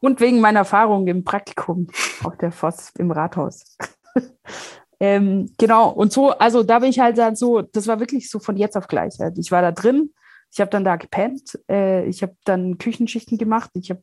und 0.00 0.18
wegen 0.18 0.40
meiner 0.40 0.60
Erfahrung 0.60 1.06
im 1.06 1.22
Praktikum 1.22 1.86
auf 2.24 2.36
der 2.36 2.50
Voss 2.50 2.90
im 2.98 3.12
Rathaus. 3.12 3.76
Ähm, 5.00 5.52
genau, 5.58 5.90
und 5.90 6.12
so, 6.12 6.30
also 6.30 6.62
da 6.62 6.78
bin 6.78 6.90
ich 6.90 7.00
halt 7.00 7.18
dann 7.18 7.36
so, 7.36 7.62
das 7.62 7.86
war 7.86 8.00
wirklich 8.00 8.30
so 8.30 8.38
von 8.38 8.56
jetzt 8.56 8.76
auf 8.76 8.88
gleich. 8.88 9.18
Halt. 9.18 9.38
Ich 9.38 9.50
war 9.50 9.62
da 9.62 9.72
drin, 9.72 10.12
ich 10.52 10.60
habe 10.60 10.70
dann 10.70 10.84
da 10.84 10.96
gepennt, 10.96 11.58
äh, 11.68 12.04
ich 12.06 12.22
habe 12.22 12.36
dann 12.44 12.78
Küchenschichten 12.78 13.38
gemacht, 13.38 13.70
ich 13.74 13.90
habe 13.90 14.02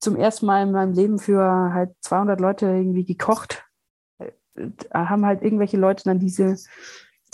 zum 0.00 0.16
ersten 0.16 0.46
Mal 0.46 0.62
in 0.62 0.72
meinem 0.72 0.92
Leben 0.92 1.18
für 1.18 1.42
halt 1.72 1.90
200 2.00 2.40
Leute 2.40 2.66
irgendwie 2.66 3.04
gekocht. 3.04 3.64
Äh, 4.18 4.30
haben 4.92 5.26
halt 5.26 5.42
irgendwelche 5.42 5.76
Leute 5.76 6.04
dann 6.04 6.18
diese, 6.18 6.56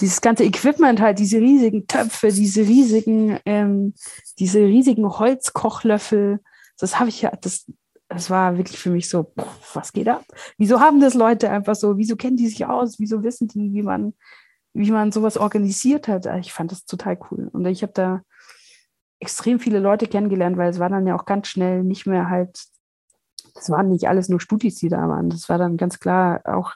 dieses 0.00 0.20
ganze 0.20 0.44
Equipment 0.44 1.00
halt, 1.00 1.18
diese 1.18 1.38
riesigen 1.38 1.86
Töpfe, 1.86 2.28
diese 2.28 2.62
riesigen, 2.62 3.38
ähm, 3.44 3.94
diese 4.38 4.60
riesigen 4.60 5.08
Holzkochlöffel, 5.08 6.40
das 6.78 6.98
habe 6.98 7.08
ich 7.08 7.22
ja, 7.22 7.30
das, 7.40 7.66
das 8.08 8.30
war 8.30 8.56
wirklich 8.56 8.78
für 8.78 8.90
mich 8.90 9.08
so, 9.08 9.32
was 9.72 9.92
geht 9.92 10.08
ab? 10.08 10.24
Wieso 10.58 10.80
haben 10.80 11.00
das 11.00 11.14
Leute 11.14 11.50
einfach 11.50 11.74
so? 11.74 11.96
Wieso 11.96 12.16
kennen 12.16 12.36
die 12.36 12.48
sich 12.48 12.66
aus? 12.66 12.98
Wieso 12.98 13.22
wissen 13.22 13.48
die, 13.48 13.72
wie 13.72 13.82
man, 13.82 14.14
wie 14.72 14.90
man 14.90 15.12
sowas 15.12 15.36
organisiert 15.36 16.08
hat? 16.08 16.26
Ich 16.40 16.52
fand 16.52 16.70
das 16.70 16.84
total 16.84 17.18
cool. 17.30 17.48
Und 17.52 17.66
ich 17.66 17.82
habe 17.82 17.92
da 17.92 18.22
extrem 19.20 19.58
viele 19.58 19.78
Leute 19.78 20.06
kennengelernt, 20.06 20.56
weil 20.56 20.70
es 20.70 20.78
war 20.78 20.90
dann 20.90 21.06
ja 21.06 21.16
auch 21.16 21.24
ganz 21.24 21.48
schnell 21.48 21.82
nicht 21.82 22.06
mehr 22.06 22.28
halt, 22.28 22.62
das 23.54 23.70
waren 23.70 23.88
nicht 23.88 24.08
alles 24.08 24.28
nur 24.28 24.40
Studis, 24.40 24.76
die 24.76 24.88
da 24.88 25.08
waren. 25.08 25.30
Das 25.30 25.48
war 25.48 25.58
dann 25.58 25.76
ganz 25.76 25.98
klar 25.98 26.42
auch 26.44 26.72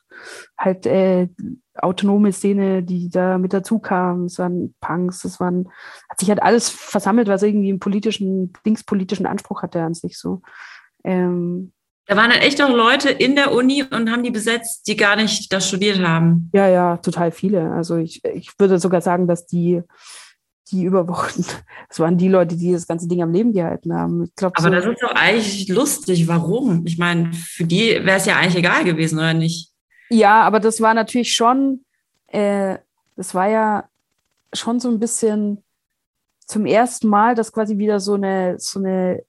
halt 0.56 0.86
äh, 0.86 1.28
autonome 1.74 2.32
Szene, 2.32 2.82
die 2.82 3.10
da 3.10 3.36
mit 3.36 3.52
dazu 3.52 3.78
kam. 3.80 4.24
Es 4.24 4.38
waren 4.38 4.74
Punks, 4.80 5.24
es 5.24 5.40
waren, 5.40 5.68
hat 6.09 6.20
sich 6.20 6.30
halt 6.30 6.42
alles 6.42 6.68
versammelt, 6.70 7.28
was 7.28 7.42
irgendwie 7.42 7.68
einen 7.68 7.80
politischen, 7.80 8.52
linkspolitischen 8.64 9.26
Anspruch 9.26 9.62
hatte 9.62 9.82
an 9.82 9.94
sich 9.94 10.18
so. 10.18 10.40
Ähm, 11.04 11.72
da 12.08 12.16
waren 12.16 12.32
halt 12.32 12.42
echt 12.42 12.62
auch 12.62 12.70
Leute 12.70 13.10
in 13.10 13.36
der 13.36 13.52
Uni 13.52 13.82
und 13.82 14.10
haben 14.10 14.22
die 14.22 14.30
besetzt, 14.30 14.88
die 14.88 14.96
gar 14.96 15.14
nicht 15.14 15.52
das 15.52 15.68
studiert 15.68 16.00
haben. 16.00 16.50
Ja, 16.54 16.66
ja, 16.66 16.96
total 16.96 17.30
viele. 17.30 17.70
Also 17.70 17.96
ich, 17.96 18.24
ich 18.24 18.50
würde 18.58 18.78
sogar 18.78 19.02
sagen, 19.02 19.26
dass 19.26 19.46
die, 19.46 19.82
die 20.70 20.84
überwochen, 20.84 21.44
das 21.88 21.98
waren 22.00 22.16
die 22.16 22.28
Leute, 22.28 22.56
die 22.56 22.72
das 22.72 22.86
ganze 22.86 23.08
Ding 23.08 23.22
am 23.22 23.32
Leben 23.32 23.52
gehalten 23.52 23.92
haben. 23.92 24.24
Ich 24.24 24.34
glaub, 24.34 24.56
Aber 24.56 24.68
so, 24.68 24.74
das 24.74 24.86
ist 24.86 25.02
doch 25.02 25.14
eigentlich 25.14 25.68
lustig. 25.68 26.26
Warum? 26.28 26.86
Ich 26.86 26.96
meine, 26.96 27.30
für 27.34 27.64
die 27.64 27.90
wäre 28.02 28.16
es 28.16 28.24
ja 28.24 28.36
eigentlich 28.36 28.56
egal 28.56 28.84
gewesen, 28.84 29.18
oder 29.18 29.34
nicht? 29.34 29.70
Ja, 30.08 30.40
aber 30.42 30.60
das 30.60 30.80
war 30.80 30.94
natürlich 30.94 31.34
schon, 31.34 31.84
äh, 32.28 32.78
das 33.16 33.34
war 33.34 33.48
ja 33.50 33.84
schon 34.54 34.80
so 34.80 34.88
ein 34.90 34.98
bisschen 34.98 35.62
zum 36.46 36.64
ersten 36.64 37.08
Mal, 37.08 37.34
dass 37.34 37.52
quasi 37.52 37.76
wieder 37.76 38.00
so 38.00 38.14
eine, 38.14 38.58
so 38.58 38.78
eine 38.78 39.22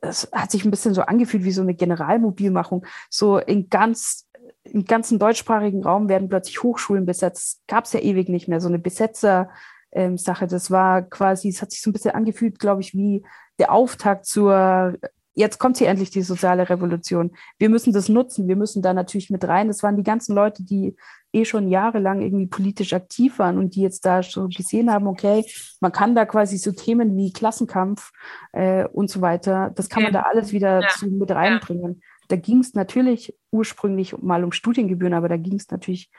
es 0.00 0.28
hat 0.32 0.50
sich 0.50 0.64
ein 0.64 0.70
bisschen 0.70 0.94
so 0.94 1.02
angefühlt 1.02 1.44
wie 1.44 1.52
so 1.52 1.62
eine 1.62 1.74
Generalmobilmachung. 1.74 2.84
So 3.10 3.38
in 3.38 3.68
ganz 3.68 4.28
im 4.64 4.84
ganzen 4.84 5.18
deutschsprachigen 5.18 5.82
Raum 5.82 6.08
werden 6.08 6.28
plötzlich 6.28 6.62
Hochschulen 6.62 7.06
besetzt. 7.06 7.62
Gab 7.66 7.84
es 7.84 7.92
ja 7.92 8.00
ewig 8.00 8.28
nicht 8.28 8.48
mehr, 8.48 8.60
so 8.60 8.68
eine 8.68 8.78
Besetzer-Sache. 8.78 10.44
Ähm, 10.44 10.50
das 10.50 10.70
war 10.70 11.02
quasi, 11.02 11.48
es 11.48 11.62
hat 11.62 11.70
sich 11.70 11.80
so 11.80 11.90
ein 11.90 11.92
bisschen 11.92 12.12
angefühlt, 12.12 12.58
glaube 12.58 12.80
ich, 12.80 12.94
wie 12.94 13.24
der 13.58 13.72
Auftakt 13.72 14.26
zur, 14.26 14.94
jetzt 15.38 15.58
kommt 15.58 15.78
hier 15.78 15.88
endlich 15.88 16.10
die 16.10 16.22
soziale 16.22 16.68
Revolution. 16.68 17.30
Wir 17.58 17.68
müssen 17.68 17.92
das 17.92 18.08
nutzen, 18.08 18.48
wir 18.48 18.56
müssen 18.56 18.82
da 18.82 18.92
natürlich 18.92 19.30
mit 19.30 19.46
rein. 19.46 19.68
Das 19.68 19.84
waren 19.84 19.96
die 19.96 20.02
ganzen 20.02 20.34
Leute, 20.34 20.64
die 20.64 20.96
eh 21.32 21.44
schon 21.44 21.68
jahrelang 21.68 22.20
irgendwie 22.20 22.48
politisch 22.48 22.92
aktiv 22.92 23.38
waren 23.38 23.56
und 23.56 23.76
die 23.76 23.82
jetzt 23.82 24.04
da 24.04 24.22
schon 24.24 24.48
gesehen 24.48 24.90
haben, 24.90 25.06
okay, 25.06 25.44
man 25.80 25.92
kann 25.92 26.16
da 26.16 26.24
quasi 26.24 26.58
so 26.58 26.72
Themen 26.72 27.16
wie 27.16 27.32
Klassenkampf 27.32 28.10
äh, 28.52 28.84
und 28.86 29.10
so 29.10 29.20
weiter, 29.20 29.70
das 29.76 29.88
kann 29.88 30.02
man 30.02 30.12
da 30.12 30.22
alles 30.22 30.52
wieder 30.52 30.80
ja. 30.80 30.88
zu, 30.88 31.06
mit 31.06 31.30
reinbringen. 31.30 32.02
Da 32.26 32.36
ging 32.36 32.58
es 32.58 32.74
natürlich 32.74 33.36
ursprünglich 33.52 34.18
mal 34.18 34.42
um 34.42 34.52
Studiengebühren, 34.52 35.14
aber 35.14 35.28
da 35.28 35.36
ging 35.36 35.54
es 35.54 35.70
natürlich, 35.70 36.10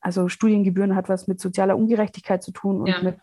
also 0.00 0.28
Studiengebühren 0.28 0.94
hat 0.94 1.08
was 1.08 1.28
mit 1.28 1.40
sozialer 1.40 1.76
Ungerechtigkeit 1.76 2.42
zu 2.42 2.52
tun 2.52 2.80
und 2.82 2.88
ja. 2.88 3.02
mit 3.02 3.18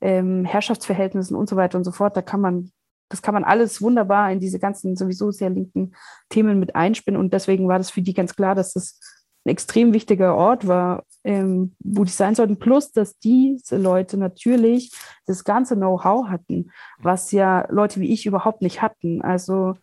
ähm, 0.00 0.44
Herrschaftsverhältnissen 0.44 1.36
und 1.36 1.48
so 1.48 1.56
weiter 1.56 1.76
und 1.76 1.84
so 1.84 1.92
fort. 1.92 2.16
Da 2.16 2.22
kann 2.22 2.40
man 2.40 2.70
das 3.08 3.22
kann 3.22 3.34
man 3.34 3.44
alles 3.44 3.82
wunderbar 3.82 4.30
in 4.32 4.40
diese 4.40 4.58
ganzen 4.58 4.96
sowieso 4.96 5.30
sehr 5.30 5.50
linken 5.50 5.94
Themen 6.28 6.58
mit 6.58 6.74
einspinnen. 6.74 7.20
Und 7.20 7.32
deswegen 7.32 7.68
war 7.68 7.78
das 7.78 7.90
für 7.90 8.02
die 8.02 8.14
ganz 8.14 8.34
klar, 8.34 8.54
dass 8.54 8.72
das 8.72 8.98
ein 9.44 9.50
extrem 9.50 9.92
wichtiger 9.92 10.34
Ort 10.34 10.66
war, 10.66 11.04
ähm, 11.22 11.74
wo 11.78 12.04
die 12.04 12.10
sein 12.10 12.34
sollten. 12.34 12.58
Plus, 12.58 12.92
dass 12.92 13.18
diese 13.18 13.76
Leute 13.76 14.16
natürlich 14.16 14.92
das 15.26 15.44
ganze 15.44 15.76
Know-how 15.76 16.28
hatten, 16.28 16.70
was 16.98 17.30
ja 17.30 17.66
Leute 17.70 18.00
wie 18.00 18.12
ich 18.12 18.24
überhaupt 18.24 18.62
nicht 18.62 18.80
hatten. 18.80 19.20
Also 19.20 19.74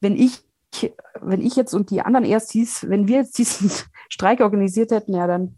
wenn 0.00 0.16
ich, 0.16 0.44
wenn 1.20 1.42
ich 1.42 1.56
jetzt 1.56 1.74
und 1.74 1.90
die 1.90 2.02
anderen 2.02 2.24
Erstis, 2.24 2.88
wenn 2.88 3.08
wir 3.08 3.18
jetzt 3.18 3.38
diesen 3.38 3.70
Streik 4.08 4.40
organisiert 4.40 4.92
hätten, 4.92 5.14
ja, 5.14 5.26
dann 5.26 5.56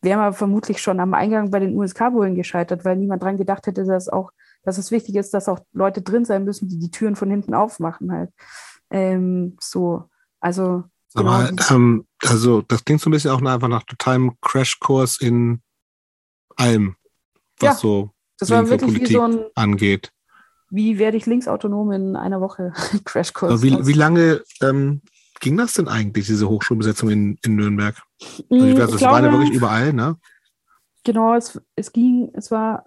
wären 0.00 0.18
wir 0.18 0.32
vermutlich 0.32 0.82
schon 0.82 0.98
am 0.98 1.14
Eingang 1.14 1.50
bei 1.50 1.60
den 1.60 1.76
USK-Bullen 1.76 2.34
gescheitert, 2.34 2.84
weil 2.84 2.96
niemand 2.96 3.22
dran 3.22 3.36
gedacht 3.36 3.66
hätte, 3.68 3.84
dass 3.84 4.08
auch, 4.08 4.32
dass 4.62 4.78
es 4.78 4.90
wichtig 4.90 5.16
ist, 5.16 5.34
dass 5.34 5.48
auch 5.48 5.60
Leute 5.72 6.02
drin 6.02 6.24
sein 6.24 6.44
müssen, 6.44 6.68
die 6.68 6.78
die 6.78 6.90
Türen 6.90 7.16
von 7.16 7.30
hinten 7.30 7.54
aufmachen 7.54 8.12
halt. 8.12 8.30
Ähm, 8.90 9.56
so, 9.60 10.04
also 10.40 10.84
aber 11.14 11.48
genau. 11.48 11.62
ähm, 11.70 12.06
also 12.22 12.62
das 12.62 12.84
klingt 12.84 13.00
so 13.00 13.10
ein 13.10 13.12
bisschen 13.12 13.30
auch 13.30 13.42
einfach 13.42 13.68
nach 13.68 13.84
totalem 13.84 14.36
Crashkurs 14.40 15.20
in 15.20 15.62
allem, 16.56 16.96
was 17.58 17.74
ja, 17.74 17.74
so 17.74 18.10
das 18.38 18.50
war 18.50 18.68
wirklich 18.68 18.88
Politik 18.88 19.08
wie 19.08 19.12
so 19.12 19.22
ein, 19.22 19.44
angeht. 19.54 20.10
Wie 20.70 20.98
werde 20.98 21.16
ich 21.16 21.26
linksautonom 21.26 21.92
in 21.92 22.16
einer 22.16 22.40
Woche? 22.40 22.72
Crashkurs. 23.04 23.62
Wie, 23.62 23.86
wie 23.86 23.92
lange 23.92 24.42
ähm, 24.62 25.02
ging 25.40 25.56
das 25.56 25.74
denn 25.74 25.88
eigentlich, 25.88 26.26
diese 26.26 26.48
Hochschulbesetzung 26.48 27.10
in, 27.10 27.38
in 27.44 27.56
Nürnberg? 27.56 28.00
Also 28.50 28.66
ich 28.66 28.74
mm, 28.74 28.78
weiß, 28.78 28.90
das 28.90 29.02
war 29.02 29.22
ja 29.22 29.30
wirklich 29.30 29.52
überall, 29.52 29.92
ne? 29.92 30.16
Genau, 31.04 31.34
es, 31.34 31.60
es 31.76 31.92
ging, 31.92 32.30
es 32.34 32.50
war 32.50 32.86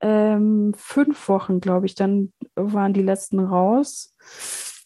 ähm, 0.00 0.72
fünf 0.76 1.28
Wochen, 1.28 1.60
glaube 1.60 1.86
ich, 1.86 1.94
dann 1.94 2.32
waren 2.54 2.92
die 2.92 3.02
letzten 3.02 3.40
raus. 3.40 4.14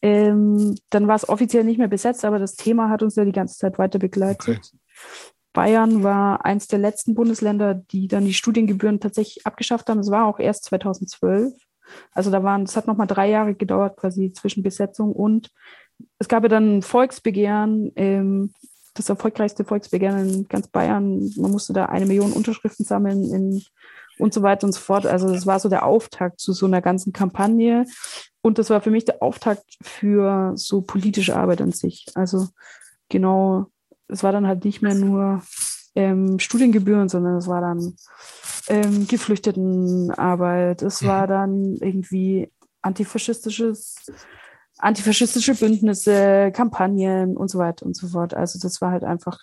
Ähm, 0.02 0.76
dann 0.90 1.08
war 1.08 1.16
es 1.16 1.28
offiziell 1.28 1.64
nicht 1.64 1.78
mehr 1.78 1.88
besetzt, 1.88 2.24
aber 2.24 2.38
das 2.38 2.56
Thema 2.56 2.88
hat 2.88 3.02
uns 3.02 3.16
ja 3.16 3.24
die 3.24 3.32
ganze 3.32 3.58
Zeit 3.58 3.78
weiter 3.78 3.98
begleitet. 3.98 4.58
Okay. 4.58 4.78
Bayern 5.52 6.02
war 6.02 6.44
eins 6.44 6.68
der 6.68 6.78
letzten 6.78 7.14
Bundesländer, 7.14 7.74
die 7.74 8.06
dann 8.06 8.24
die 8.24 8.34
Studiengebühren 8.34 9.00
tatsächlich 9.00 9.46
abgeschafft 9.46 9.90
haben. 9.90 9.98
Es 9.98 10.10
war 10.10 10.26
auch 10.26 10.38
erst 10.38 10.64
2012. 10.66 11.52
Also 12.12 12.30
da 12.30 12.44
waren, 12.44 12.62
es 12.62 12.76
hat 12.76 12.86
nochmal 12.86 13.08
drei 13.08 13.28
Jahre 13.28 13.54
gedauert, 13.54 13.96
quasi 13.96 14.32
zwischen 14.32 14.62
Besetzung 14.62 15.12
und 15.12 15.50
es 16.18 16.28
gab 16.28 16.44
ja 16.44 16.48
dann 16.48 16.78
ein 16.78 16.82
Volksbegehren, 16.82 17.92
ähm, 17.96 18.54
das 18.94 19.08
erfolgreichste 19.08 19.64
Volksbegehren 19.64 20.28
in 20.28 20.48
ganz 20.48 20.68
Bayern. 20.68 21.30
Man 21.36 21.50
musste 21.50 21.72
da 21.72 21.86
eine 21.86 22.06
Million 22.06 22.32
Unterschriften 22.32 22.84
sammeln 22.84 23.24
in, 23.24 23.62
und 24.20 24.34
so 24.34 24.42
weiter 24.42 24.66
und 24.66 24.72
so 24.72 24.80
fort. 24.80 25.06
Also 25.06 25.32
das 25.32 25.46
war 25.46 25.58
so 25.60 25.68
der 25.68 25.84
Auftakt 25.84 26.40
zu 26.40 26.52
so 26.52 26.66
einer 26.66 26.82
ganzen 26.82 27.12
Kampagne. 27.12 27.86
und 28.42 28.58
das 28.58 28.70
war 28.70 28.80
für 28.80 28.90
mich 28.90 29.04
der 29.04 29.22
Auftakt 29.22 29.76
für 29.82 30.52
so 30.56 30.82
politische 30.82 31.36
Arbeit 31.36 31.60
an 31.60 31.72
sich. 31.72 32.06
Also 32.14 32.48
genau, 33.08 33.66
es 34.08 34.22
war 34.22 34.32
dann 34.32 34.46
halt 34.46 34.64
nicht 34.64 34.82
mehr 34.82 34.94
nur 34.94 35.42
ähm, 35.94 36.38
Studiengebühren, 36.38 37.08
sondern 37.08 37.36
es 37.36 37.46
war 37.46 37.60
dann 37.60 37.96
ähm, 38.68 39.06
Geflüchtetenarbeit, 39.06 40.82
es 40.82 41.02
mhm. 41.02 41.06
war 41.06 41.26
dann 41.26 41.76
irgendwie 41.80 42.52
antifaschistisches, 42.82 43.96
antifaschistische 44.78 45.54
Bündnisse, 45.54 46.52
Kampagnen 46.52 47.36
und 47.36 47.50
so 47.50 47.58
weiter 47.58 47.84
und 47.86 47.96
so 47.96 48.08
fort. 48.08 48.34
Also 48.34 48.58
das 48.60 48.80
war 48.80 48.92
halt 48.92 49.04
einfach, 49.04 49.38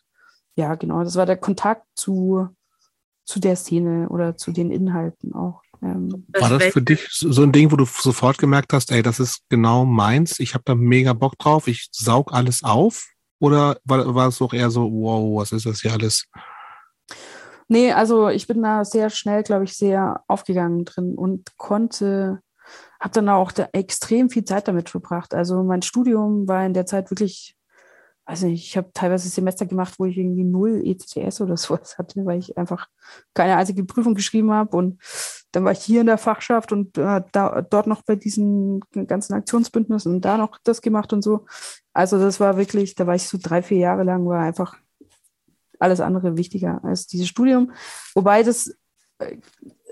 ja 0.55 0.75
genau, 0.75 1.03
das 1.03 1.15
war 1.15 1.25
der 1.25 1.37
Kontakt 1.37 1.85
zu, 1.95 2.49
zu 3.27 3.39
der 3.39 3.57
Szene 3.57 4.07
oder 4.09 4.37
zu 4.37 4.51
den 4.51 4.71
Inhalten 4.71 5.33
auch. 5.33 5.61
Ähm, 5.83 6.25
war 6.39 6.49
das 6.49 6.63
für 6.73 6.81
dich 6.81 7.07
so 7.09 7.43
ein 7.43 7.51
Ding, 7.51 7.71
wo 7.71 7.75
du 7.75 7.85
sofort 7.85 8.37
gemerkt 8.37 8.73
hast, 8.73 8.91
ey, 8.91 9.03
das 9.03 9.19
ist 9.19 9.41
genau 9.49 9.85
meins, 9.85 10.39
ich 10.39 10.53
habe 10.53 10.63
da 10.65 10.73
mega 10.73 11.13
Bock 11.13 11.37
drauf, 11.37 11.67
ich 11.67 11.89
saug 11.91 12.33
alles 12.33 12.63
auf? 12.63 13.09
Oder 13.39 13.77
war, 13.83 14.15
war 14.15 14.29
es 14.29 14.41
auch 14.41 14.53
eher 14.53 14.71
so, 14.71 14.89
wow, 14.91 15.39
was 15.39 15.51
ist 15.51 15.67
das 15.67 15.81
hier 15.81 15.93
alles? 15.93 16.25
Nee, 17.67 17.91
also 17.91 18.29
ich 18.29 18.47
bin 18.47 18.63
da 18.63 18.85
sehr 18.85 19.09
schnell, 19.09 19.43
glaube 19.43 19.65
ich, 19.65 19.73
sehr 19.73 20.23
aufgegangen 20.27 20.85
drin 20.85 21.15
und 21.15 21.57
konnte, 21.57 22.39
habe 22.99 23.13
dann 23.13 23.29
auch 23.29 23.51
da 23.51 23.67
extrem 23.73 24.29
viel 24.29 24.45
Zeit 24.45 24.67
damit 24.69 24.89
verbracht. 24.89 25.33
Also 25.33 25.63
mein 25.63 25.81
Studium 25.81 26.47
war 26.47 26.65
in 26.65 26.73
der 26.73 26.85
Zeit 26.85 27.11
wirklich 27.11 27.56
also 28.27 28.45
ich 28.47 28.75
habe 28.75 28.91
teilweise 28.93 29.29
Semester 29.29 29.65
gemacht, 29.65 29.93
wo 29.97 30.05
ich 30.05 30.17
irgendwie 30.17 30.43
null 30.43 30.81
ECTS 30.85 31.39
oder 31.39 31.55
sowas 31.57 31.97
hatte, 31.97 32.25
weil 32.25 32.39
ich 32.39 32.57
einfach 32.57 32.89
keine 33.33 33.55
einzige 33.55 33.85
Prüfung 33.85 34.15
geschrieben 34.15 34.51
habe. 34.51 34.75
Und 34.75 35.01
dann 35.53 35.63
war 35.63 35.71
ich 35.71 35.79
hier 35.79 36.01
in 36.01 36.07
der 36.07 36.17
Fachschaft 36.17 36.73
und 36.73 36.97
äh, 36.97 37.21
da, 37.31 37.61
dort 37.61 37.87
noch 37.87 38.03
bei 38.03 38.17
diesen 38.17 38.81
ganzen 39.07 39.33
Aktionsbündnissen 39.33 40.15
und 40.15 40.25
da 40.25 40.37
noch 40.37 40.57
das 40.65 40.81
gemacht 40.81 41.13
und 41.13 41.23
so. 41.23 41.45
Also 41.93 42.19
das 42.19 42.41
war 42.41 42.57
wirklich, 42.57 42.95
da 42.95 43.07
war 43.07 43.15
ich 43.15 43.23
so 43.23 43.39
drei, 43.41 43.61
vier 43.61 43.77
Jahre 43.77 44.03
lang, 44.03 44.27
war 44.27 44.41
einfach 44.41 44.75
alles 45.79 46.01
andere 46.01 46.35
wichtiger 46.35 46.83
als 46.83 47.07
dieses 47.07 47.29
Studium. 47.29 47.71
Wobei 48.13 48.43
das 48.43 48.75
äh, 49.19 49.37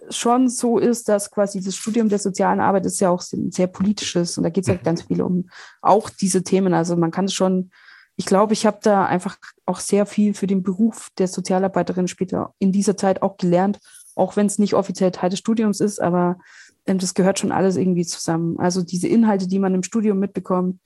schon 0.09 0.49
so 0.49 0.77
ist, 0.77 1.07
dass 1.07 1.31
quasi 1.31 1.61
das 1.61 1.77
Studium 1.77 2.09
der 2.09 2.19
sozialen 2.19 2.59
Arbeit 2.59 2.85
ist 2.85 2.99
ja 2.99 3.09
auch 3.09 3.21
sehr 3.21 3.67
politisches 3.67 4.37
und 4.37 4.43
da 4.43 4.49
geht 4.49 4.65
es 4.65 4.67
ja 4.67 4.75
halt 4.75 4.83
ganz 4.83 5.03
viel 5.03 5.21
um 5.21 5.49
auch 5.81 6.09
diese 6.09 6.43
Themen. 6.43 6.73
Also 6.73 6.97
man 6.97 7.11
kann 7.11 7.25
es 7.25 7.33
schon 7.33 7.71
ich 8.15 8.25
glaube, 8.25 8.53
ich 8.53 8.65
habe 8.65 8.79
da 8.81 9.05
einfach 9.05 9.37
auch 9.65 9.79
sehr 9.79 10.05
viel 10.05 10.33
für 10.33 10.47
den 10.47 10.63
Beruf 10.63 11.09
der 11.17 11.27
Sozialarbeiterin 11.27 12.07
später 12.07 12.53
in 12.59 12.71
dieser 12.71 12.95
Zeit 12.95 13.21
auch 13.21 13.37
gelernt, 13.37 13.79
auch 14.15 14.35
wenn 14.35 14.45
es 14.45 14.59
nicht 14.59 14.73
offiziell 14.73 15.11
Teil 15.11 15.29
des 15.29 15.39
Studiums 15.39 15.81
ist, 15.81 16.01
aber 16.01 16.37
ähm, 16.85 16.97
das 16.97 17.13
gehört 17.13 17.39
schon 17.39 17.51
alles 17.51 17.75
irgendwie 17.75 18.05
zusammen. 18.05 18.57
Also 18.59 18.83
diese 18.83 19.07
Inhalte, 19.07 19.47
die 19.47 19.59
man 19.59 19.75
im 19.75 19.83
Studium 19.83 20.19
mitbekommt, 20.19 20.79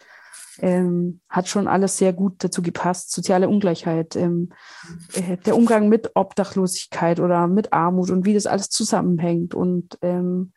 ähm, 0.62 1.22
hat 1.30 1.48
schon 1.48 1.68
alles 1.68 1.98
sehr 1.98 2.14
gut 2.14 2.44
dazu 2.44 2.62
gepasst. 2.62 3.12
Soziale 3.12 3.48
Ungleichheit, 3.48 4.16
ähm, 4.16 4.50
äh, 5.14 5.38
der 5.38 5.56
Umgang 5.56 5.88
mit 5.88 6.12
Obdachlosigkeit 6.16 7.20
oder 7.20 7.48
mit 7.48 7.72
Armut 7.72 8.10
und 8.10 8.26
wie 8.26 8.34
das 8.34 8.46
alles 8.46 8.70
zusammenhängt 8.70 9.54
und 9.54 9.98
ähm, 10.02 10.52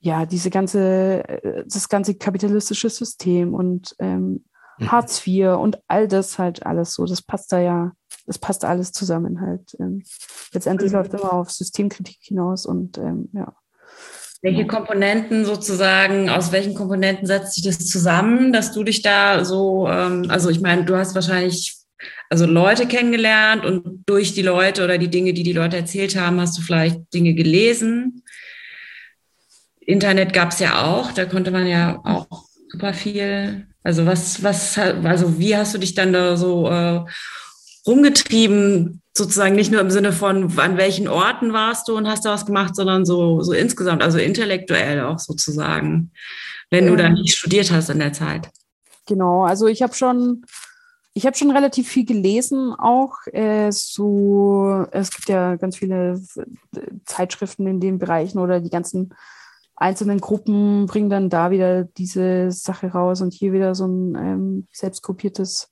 ja, 0.00 0.26
diese 0.26 0.50
ganze, 0.50 1.28
äh, 1.28 1.64
das 1.66 1.88
ganze 1.88 2.14
kapitalistische 2.14 2.90
System 2.90 3.54
und 3.54 3.94
ähm, 3.98 4.44
Mhm. 4.78 4.92
Hartz 4.92 5.26
IV 5.26 5.56
und 5.58 5.78
all 5.88 6.08
das 6.08 6.38
halt 6.38 6.64
alles 6.64 6.94
so. 6.94 7.04
Das 7.04 7.22
passt 7.22 7.52
da 7.52 7.60
ja, 7.60 7.92
das 8.26 8.38
passt 8.38 8.64
alles 8.64 8.92
zusammen 8.92 9.40
halt. 9.40 9.76
Ähm, 9.78 10.02
letztendlich 10.52 10.92
mhm. 10.92 10.98
läuft 10.98 11.14
immer 11.14 11.32
auf 11.32 11.50
Systemkritik 11.50 12.18
hinaus 12.20 12.66
und 12.66 12.98
ähm, 12.98 13.28
ja. 13.32 13.54
Welche 14.42 14.66
Komponenten 14.66 15.44
sozusagen, 15.44 16.28
aus 16.28 16.52
welchen 16.52 16.74
Komponenten 16.74 17.26
setzt 17.26 17.54
sich 17.54 17.64
das 17.64 17.78
zusammen, 17.78 18.52
dass 18.52 18.72
du 18.72 18.84
dich 18.84 19.02
da 19.02 19.44
so, 19.44 19.88
ähm, 19.88 20.26
also 20.28 20.50
ich 20.50 20.60
meine, 20.60 20.84
du 20.84 20.96
hast 20.96 21.14
wahrscheinlich 21.14 21.76
also 22.28 22.44
Leute 22.44 22.86
kennengelernt 22.86 23.64
und 23.64 24.04
durch 24.06 24.34
die 24.34 24.42
Leute 24.42 24.84
oder 24.84 24.98
die 24.98 25.08
Dinge, 25.08 25.32
die 25.32 25.42
die 25.42 25.52
Leute 25.52 25.76
erzählt 25.76 26.16
haben, 26.16 26.40
hast 26.40 26.58
du 26.58 26.62
vielleicht 26.62 27.12
Dinge 27.14 27.34
gelesen. 27.34 28.22
Internet 29.80 30.32
gab 30.32 30.50
es 30.50 30.58
ja 30.58 30.84
auch, 30.84 31.12
da 31.12 31.24
konnte 31.24 31.50
man 31.50 31.66
ja 31.66 32.00
auch 32.04 32.46
super 32.68 32.92
viel 32.92 33.68
also 33.86 34.04
was, 34.04 34.42
was, 34.42 34.76
also 34.78 35.38
wie 35.38 35.56
hast 35.56 35.72
du 35.72 35.78
dich 35.78 35.94
dann 35.94 36.12
da 36.12 36.36
so 36.36 36.68
äh, 36.68 37.04
rumgetrieben, 37.86 39.00
sozusagen 39.16 39.54
nicht 39.54 39.70
nur 39.70 39.80
im 39.80 39.92
Sinne 39.92 40.12
von, 40.12 40.58
an 40.58 40.76
welchen 40.76 41.06
Orten 41.06 41.52
warst 41.52 41.86
du 41.86 41.96
und 41.96 42.08
hast 42.08 42.24
da 42.24 42.32
was 42.32 42.46
gemacht, 42.46 42.74
sondern 42.74 43.04
so, 43.04 43.42
so 43.42 43.52
insgesamt, 43.52 44.02
also 44.02 44.18
intellektuell 44.18 45.02
auch 45.02 45.20
sozusagen, 45.20 46.10
wenn 46.68 46.88
du 46.88 46.96
dann 46.96 47.12
nicht 47.12 47.36
studiert 47.36 47.70
hast 47.70 47.88
in 47.88 48.00
der 48.00 48.12
Zeit. 48.12 48.50
Genau, 49.06 49.44
also 49.44 49.68
ich 49.68 49.82
habe 49.82 49.94
schon, 49.94 50.44
ich 51.14 51.24
habe 51.24 51.36
schon 51.36 51.52
relativ 51.52 51.88
viel 51.88 52.04
gelesen 52.04 52.74
auch. 52.76 53.12
Äh, 53.32 53.70
so, 53.70 54.84
es 54.90 55.12
gibt 55.12 55.28
ja 55.28 55.54
ganz 55.54 55.76
viele 55.76 56.20
Zeitschriften 57.04 57.68
in 57.68 57.78
den 57.78 58.00
Bereichen 58.00 58.40
oder 58.40 58.58
die 58.58 58.70
ganzen 58.70 59.14
einzelnen 59.76 60.20
Gruppen 60.20 60.86
bringen 60.86 61.10
dann 61.10 61.30
da 61.30 61.50
wieder 61.50 61.84
diese 61.84 62.50
Sache 62.50 62.88
raus 62.88 63.20
und 63.20 63.32
hier 63.32 63.52
wieder 63.52 63.74
so 63.74 63.86
ein 63.86 64.14
ähm, 64.16 64.66
selbst 64.72 65.02
kopiertes 65.02 65.70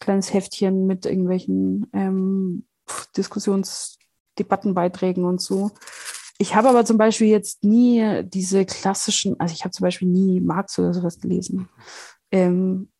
kleines 0.00 0.32
Heftchen 0.32 0.86
mit 0.86 1.06
irgendwelchen 1.06 1.88
ähm, 1.92 2.66
Diskussionsdebattenbeiträgen 3.16 5.24
und 5.24 5.40
so. 5.40 5.70
Ich 6.38 6.54
habe 6.54 6.68
aber 6.68 6.84
zum 6.84 6.98
Beispiel 6.98 7.28
jetzt 7.28 7.64
nie 7.64 8.22
diese 8.24 8.66
klassischen, 8.66 9.40
also 9.40 9.54
ich 9.54 9.64
habe 9.64 9.72
zum 9.72 9.84
Beispiel 9.84 10.08
nie 10.08 10.40
Marx 10.40 10.78
oder 10.78 10.92
sowas 10.92 11.18
gelesen. 11.18 11.68
Ähm, 12.30 12.90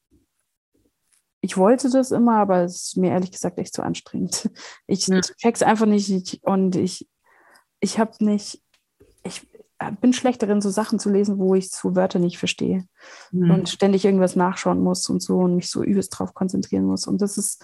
ich 1.42 1.56
wollte 1.56 1.90
das 1.90 2.10
immer, 2.10 2.38
aber 2.38 2.64
es 2.64 2.88
ist 2.88 2.96
mir 2.96 3.10
ehrlich 3.10 3.30
gesagt 3.30 3.58
echt 3.58 3.74
zu 3.74 3.82
anstrengend. 3.82 4.50
Ich 4.86 5.06
ja. 5.06 5.20
check's 5.20 5.62
einfach 5.62 5.86
nicht 5.86 6.10
ich, 6.10 6.42
und 6.42 6.76
ich, 6.76 7.08
ich 7.80 7.98
habe 7.98 8.24
nicht, 8.24 8.54
ich, 8.54 8.62
bin 10.00 10.12
schlecht 10.12 10.42
darin, 10.42 10.60
so 10.60 10.70
Sachen 10.70 10.98
zu 10.98 11.10
lesen, 11.10 11.38
wo 11.38 11.54
ich 11.54 11.70
so 11.70 11.94
Wörter 11.94 12.18
nicht 12.18 12.38
verstehe 12.38 12.84
mhm. 13.30 13.50
und 13.50 13.68
ständig 13.68 14.04
irgendwas 14.04 14.36
nachschauen 14.36 14.82
muss 14.82 15.08
und 15.08 15.22
so 15.22 15.38
und 15.38 15.56
mich 15.56 15.70
so 15.70 15.82
übelst 15.82 16.18
drauf 16.18 16.34
konzentrieren 16.34 16.84
muss. 16.84 17.06
Und 17.06 17.20
das 17.20 17.36
ist 17.36 17.62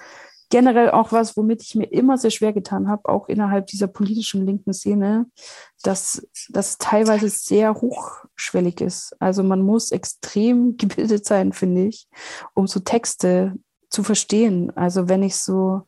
generell 0.53 0.91
auch 0.91 1.13
was, 1.13 1.35
womit 1.39 1.63
ich 1.63 1.75
mir 1.75 1.87
immer 1.87 2.19
sehr 2.19 2.31
schwer 2.31 2.53
getan 2.53 2.87
habe, 2.87 3.09
auch 3.09 3.29
innerhalb 3.29 3.69
dieser 3.69 3.87
politischen 3.87 4.45
linken 4.45 4.75
Szene, 4.75 5.27
dass 5.83 6.29
das 6.51 6.77
teilweise 6.77 7.31
sehr 7.31 7.73
hochschwellig 7.75 8.83
ist. 8.83 9.17
Also 9.19 9.43
man 9.43 9.63
muss 9.63 9.93
extrem 9.93 10.77
gebildet 10.77 11.25
sein, 11.25 11.55
finde 11.55 11.87
ich, 11.87 12.07
um 12.55 12.67
so 12.67 12.81
Texte 12.81 13.55
zu 13.89 14.03
verstehen. 14.03 14.71
Also 14.77 15.09
wenn 15.09 15.23
ich 15.23 15.37
so 15.37 15.87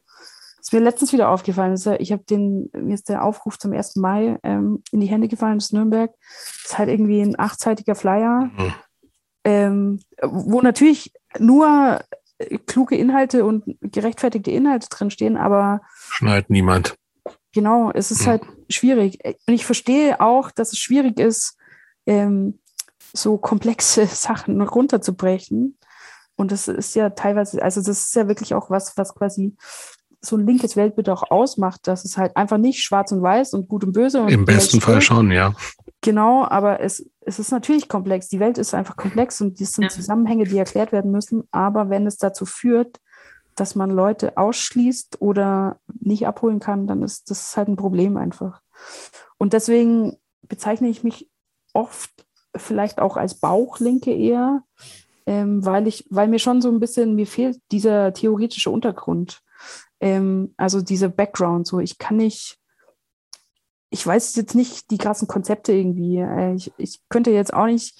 ist 0.64 0.72
mir 0.72 0.80
letztens 0.80 1.12
wieder 1.12 1.28
aufgefallen. 1.28 1.74
Ist, 1.74 1.86
ich 1.86 2.10
habe 2.10 2.24
den, 2.24 2.70
mir 2.72 2.94
ist 2.94 3.10
der 3.10 3.22
Aufruf 3.22 3.58
zum 3.58 3.74
1. 3.74 3.96
Mai 3.96 4.38
ähm, 4.42 4.82
in 4.90 5.00
die 5.00 5.06
Hände 5.06 5.28
gefallen, 5.28 5.58
das 5.58 5.66
ist 5.66 5.72
Nürnberg. 5.74 6.10
Das 6.62 6.72
ist 6.72 6.78
halt 6.78 6.88
irgendwie 6.88 7.20
ein 7.20 7.38
achtseitiger 7.38 7.94
Flyer, 7.94 8.50
mhm. 8.56 8.74
ähm, 9.44 10.00
wo 10.22 10.62
natürlich 10.62 11.12
nur 11.38 12.00
kluge 12.66 12.96
Inhalte 12.96 13.44
und 13.44 13.76
gerechtfertigte 13.80 14.50
Inhalte 14.50 14.88
drinstehen, 14.88 15.36
aber. 15.36 15.82
Schneidet 16.08 16.48
niemand. 16.48 16.96
Genau, 17.52 17.90
es 17.92 18.10
ist 18.10 18.22
mhm. 18.22 18.30
halt 18.30 18.42
schwierig. 18.70 19.18
Und 19.46 19.52
ich 19.52 19.66
verstehe 19.66 20.20
auch, 20.22 20.50
dass 20.50 20.72
es 20.72 20.78
schwierig 20.78 21.20
ist, 21.20 21.58
ähm, 22.06 22.58
so 23.12 23.36
komplexe 23.36 24.06
Sachen 24.10 24.62
runterzubrechen. 24.62 25.78
Und 26.36 26.52
das 26.52 26.68
ist 26.68 26.94
ja 26.96 27.10
teilweise, 27.10 27.62
also 27.62 27.82
das 27.82 28.06
ist 28.06 28.14
ja 28.14 28.28
wirklich 28.28 28.54
auch 28.54 28.70
was, 28.70 28.96
was 28.96 29.14
quasi 29.14 29.54
so 30.24 30.36
ein 30.36 30.46
linkes 30.46 30.76
Weltbild 30.76 31.08
auch 31.08 31.30
ausmacht, 31.30 31.86
dass 31.86 32.04
es 32.04 32.16
halt 32.16 32.36
einfach 32.36 32.58
nicht 32.58 32.82
schwarz 32.82 33.12
und 33.12 33.22
weiß 33.22 33.54
und 33.54 33.68
gut 33.68 33.84
und 33.84 33.92
böse. 33.92 34.22
Und 34.22 34.28
Im 34.28 34.44
besten 34.44 34.80
Fall 34.80 35.00
schon, 35.00 35.30
ja. 35.30 35.54
Genau, 36.00 36.44
aber 36.44 36.80
es, 36.80 37.08
es 37.20 37.38
ist 37.38 37.50
natürlich 37.50 37.88
komplex. 37.88 38.28
Die 38.28 38.40
Welt 38.40 38.58
ist 38.58 38.74
einfach 38.74 38.96
komplex 38.96 39.40
und 39.40 39.60
das 39.60 39.72
sind 39.72 39.84
ja. 39.84 39.90
Zusammenhänge, 39.90 40.44
die 40.44 40.58
erklärt 40.58 40.92
werden 40.92 41.10
müssen. 41.10 41.44
Aber 41.50 41.90
wenn 41.90 42.06
es 42.06 42.16
dazu 42.16 42.46
führt, 42.46 42.98
dass 43.54 43.74
man 43.74 43.90
Leute 43.90 44.36
ausschließt 44.36 45.20
oder 45.20 45.78
nicht 46.00 46.26
abholen 46.26 46.60
kann, 46.60 46.86
dann 46.86 47.02
ist 47.02 47.30
das 47.30 47.56
halt 47.56 47.68
ein 47.68 47.76
Problem 47.76 48.16
einfach. 48.16 48.60
Und 49.38 49.52
deswegen 49.52 50.16
bezeichne 50.42 50.88
ich 50.88 51.04
mich 51.04 51.30
oft 51.72 52.10
vielleicht 52.56 52.98
auch 53.00 53.16
als 53.16 53.34
Bauchlinke 53.34 54.12
eher, 54.12 54.62
ähm, 55.26 55.64
weil 55.64 55.86
ich, 55.86 56.06
weil 56.10 56.28
mir 56.28 56.38
schon 56.38 56.60
so 56.60 56.68
ein 56.68 56.80
bisschen, 56.80 57.14
mir 57.14 57.26
fehlt 57.26 57.60
dieser 57.72 58.12
theoretische 58.12 58.70
Untergrund. 58.70 59.40
Ähm, 60.04 60.52
also 60.58 60.82
diese 60.82 61.08
Background, 61.08 61.66
so 61.66 61.80
ich 61.80 61.96
kann 61.96 62.18
nicht, 62.18 62.58
ich 63.88 64.06
weiß 64.06 64.36
jetzt 64.36 64.54
nicht 64.54 64.90
die 64.90 64.98
krassen 64.98 65.26
Konzepte 65.26 65.72
irgendwie. 65.72 66.18
Äh, 66.18 66.54
ich, 66.54 66.70
ich 66.76 67.00
könnte 67.08 67.30
jetzt 67.30 67.54
auch 67.54 67.64
nicht, 67.64 67.98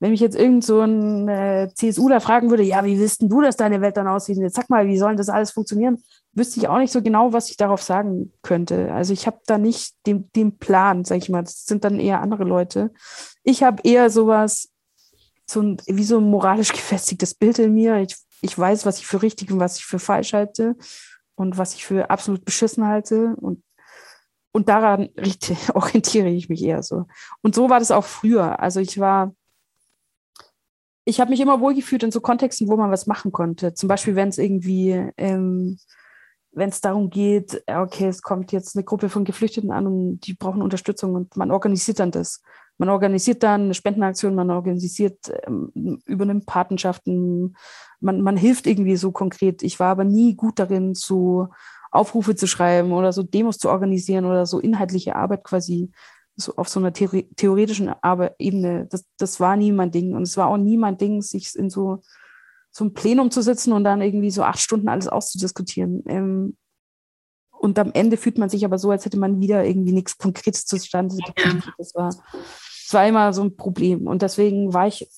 wenn 0.00 0.12
mich 0.12 0.20
jetzt 0.20 0.34
irgend 0.34 0.64
so 0.64 0.80
ein 0.80 1.28
äh, 1.28 1.68
CSU 1.74 2.08
da 2.08 2.20
fragen 2.20 2.48
würde, 2.48 2.62
ja, 2.62 2.86
wie 2.86 2.98
wisst 2.98 3.20
du, 3.20 3.42
dass 3.42 3.58
deine 3.58 3.82
Welt 3.82 3.98
dann 3.98 4.08
aussieht? 4.08 4.38
jetzt 4.38 4.56
sag 4.56 4.70
mal, 4.70 4.86
wie 4.86 4.96
soll 4.96 5.14
das 5.14 5.28
alles 5.28 5.50
funktionieren? 5.50 6.02
Wüsste 6.32 6.58
ich 6.58 6.68
auch 6.68 6.78
nicht 6.78 6.90
so 6.90 7.02
genau, 7.02 7.34
was 7.34 7.50
ich 7.50 7.58
darauf 7.58 7.82
sagen 7.82 8.32
könnte. 8.40 8.90
Also 8.94 9.12
ich 9.12 9.26
habe 9.26 9.40
da 9.44 9.58
nicht 9.58 9.94
den, 10.06 10.30
den 10.34 10.56
Plan, 10.56 11.04
sag 11.04 11.18
ich 11.18 11.28
mal. 11.28 11.42
Das 11.42 11.66
sind 11.66 11.84
dann 11.84 12.00
eher 12.00 12.22
andere 12.22 12.44
Leute. 12.44 12.94
Ich 13.44 13.62
habe 13.62 13.82
eher 13.84 14.08
sowas, 14.08 14.70
so 15.44 15.60
ein, 15.60 15.76
wie 15.86 16.04
so 16.04 16.16
ein 16.16 16.30
moralisch 16.30 16.72
gefestigtes 16.72 17.34
Bild 17.34 17.58
in 17.58 17.74
mir. 17.74 17.98
Ich, 17.98 18.16
ich 18.40 18.58
weiß, 18.58 18.86
was 18.86 19.00
ich 19.00 19.06
für 19.06 19.20
richtig 19.20 19.52
und 19.52 19.60
was 19.60 19.76
ich 19.76 19.84
für 19.84 19.98
falsch 19.98 20.32
halte 20.32 20.76
und 21.42 21.58
was 21.58 21.74
ich 21.74 21.84
für 21.84 22.08
absolut 22.08 22.44
beschissen 22.44 22.86
halte. 22.86 23.36
Und, 23.36 23.62
und 24.52 24.68
daran 24.68 25.10
orientiere 25.74 26.28
ich 26.28 26.48
mich 26.48 26.62
eher 26.62 26.82
so. 26.82 27.06
Und 27.42 27.54
so 27.54 27.68
war 27.68 27.80
das 27.80 27.90
auch 27.90 28.04
früher. 28.04 28.60
Also 28.60 28.80
ich 28.80 28.98
war, 28.98 29.34
ich 31.04 31.20
habe 31.20 31.30
mich 31.30 31.40
immer 31.40 31.60
wohlgefühlt 31.60 32.04
in 32.04 32.12
so 32.12 32.20
Kontexten, 32.20 32.68
wo 32.68 32.76
man 32.76 32.90
was 32.90 33.06
machen 33.06 33.32
konnte. 33.32 33.74
Zum 33.74 33.88
Beispiel, 33.88 34.14
wenn 34.14 34.28
es 34.28 34.38
irgendwie, 34.38 35.10
ähm, 35.16 35.78
wenn 36.52 36.68
es 36.68 36.80
darum 36.80 37.10
geht, 37.10 37.62
okay, 37.66 38.06
es 38.06 38.22
kommt 38.22 38.52
jetzt 38.52 38.76
eine 38.76 38.84
Gruppe 38.84 39.08
von 39.08 39.24
Geflüchteten 39.24 39.70
an 39.70 39.86
und 39.86 40.20
die 40.20 40.34
brauchen 40.34 40.62
Unterstützung 40.62 41.14
und 41.14 41.36
man 41.36 41.50
organisiert 41.50 41.98
dann 41.98 42.10
das. 42.10 42.42
Man 42.78 42.88
organisiert 42.88 43.42
dann 43.42 43.62
eine 43.62 43.74
Spendenaktion, 43.74 44.34
man 44.34 44.50
organisiert, 44.50 45.32
ähm, 45.46 46.00
übernimmt 46.04 46.46
Patenschaften, 46.46 47.56
man, 48.00 48.22
man 48.22 48.36
hilft 48.36 48.66
irgendwie 48.66 48.96
so 48.96 49.12
konkret. 49.12 49.62
Ich 49.62 49.78
war 49.80 49.88
aber 49.88 50.04
nie 50.04 50.34
gut 50.34 50.58
darin, 50.58 50.94
so 50.94 51.48
Aufrufe 51.90 52.34
zu 52.34 52.46
schreiben 52.46 52.92
oder 52.92 53.12
so 53.12 53.22
Demos 53.22 53.58
zu 53.58 53.68
organisieren 53.68 54.24
oder 54.24 54.46
so 54.46 54.58
inhaltliche 54.58 55.14
Arbeit 55.16 55.44
quasi 55.44 55.90
so 56.36 56.56
auf 56.56 56.68
so 56.68 56.80
einer 56.80 56.92
The 56.94 57.28
theoretischen 57.36 57.92
Ebene. 58.38 58.86
Das, 58.90 59.04
das 59.18 59.40
war 59.40 59.56
nie 59.56 59.72
mein 59.72 59.90
Ding. 59.90 60.14
Und 60.14 60.22
es 60.22 60.36
war 60.36 60.48
auch 60.48 60.56
nie 60.56 60.76
mein 60.76 60.96
Ding, 60.96 61.22
sich 61.22 61.54
in 61.54 61.70
so, 61.70 62.02
ein 62.80 62.94
Plenum 62.94 63.30
zu 63.30 63.42
sitzen 63.42 63.72
und 63.72 63.84
dann 63.84 64.00
irgendwie 64.00 64.30
so 64.30 64.42
acht 64.42 64.58
Stunden 64.58 64.88
alles 64.88 65.08
auszudiskutieren. 65.08 66.02
Ähm, 66.06 66.56
und 67.50 67.78
am 67.78 67.92
Ende 67.92 68.16
fühlt 68.16 68.38
man 68.38 68.48
sich 68.48 68.64
aber 68.64 68.78
so, 68.78 68.90
als 68.90 69.04
hätte 69.04 69.18
man 69.18 69.40
wieder 69.40 69.64
irgendwie 69.64 69.92
nichts 69.92 70.18
Konkretes 70.18 70.64
zustande 70.64 71.14
gebracht. 71.16 71.72
Das 71.78 71.94
war, 71.94 72.08
das 72.08 72.88
war 72.90 73.06
immer 73.06 73.32
so 73.32 73.42
ein 73.42 73.56
Problem. 73.56 74.08
Und 74.08 74.22
deswegen 74.22 74.74
war 74.74 74.88
ich 74.88 75.08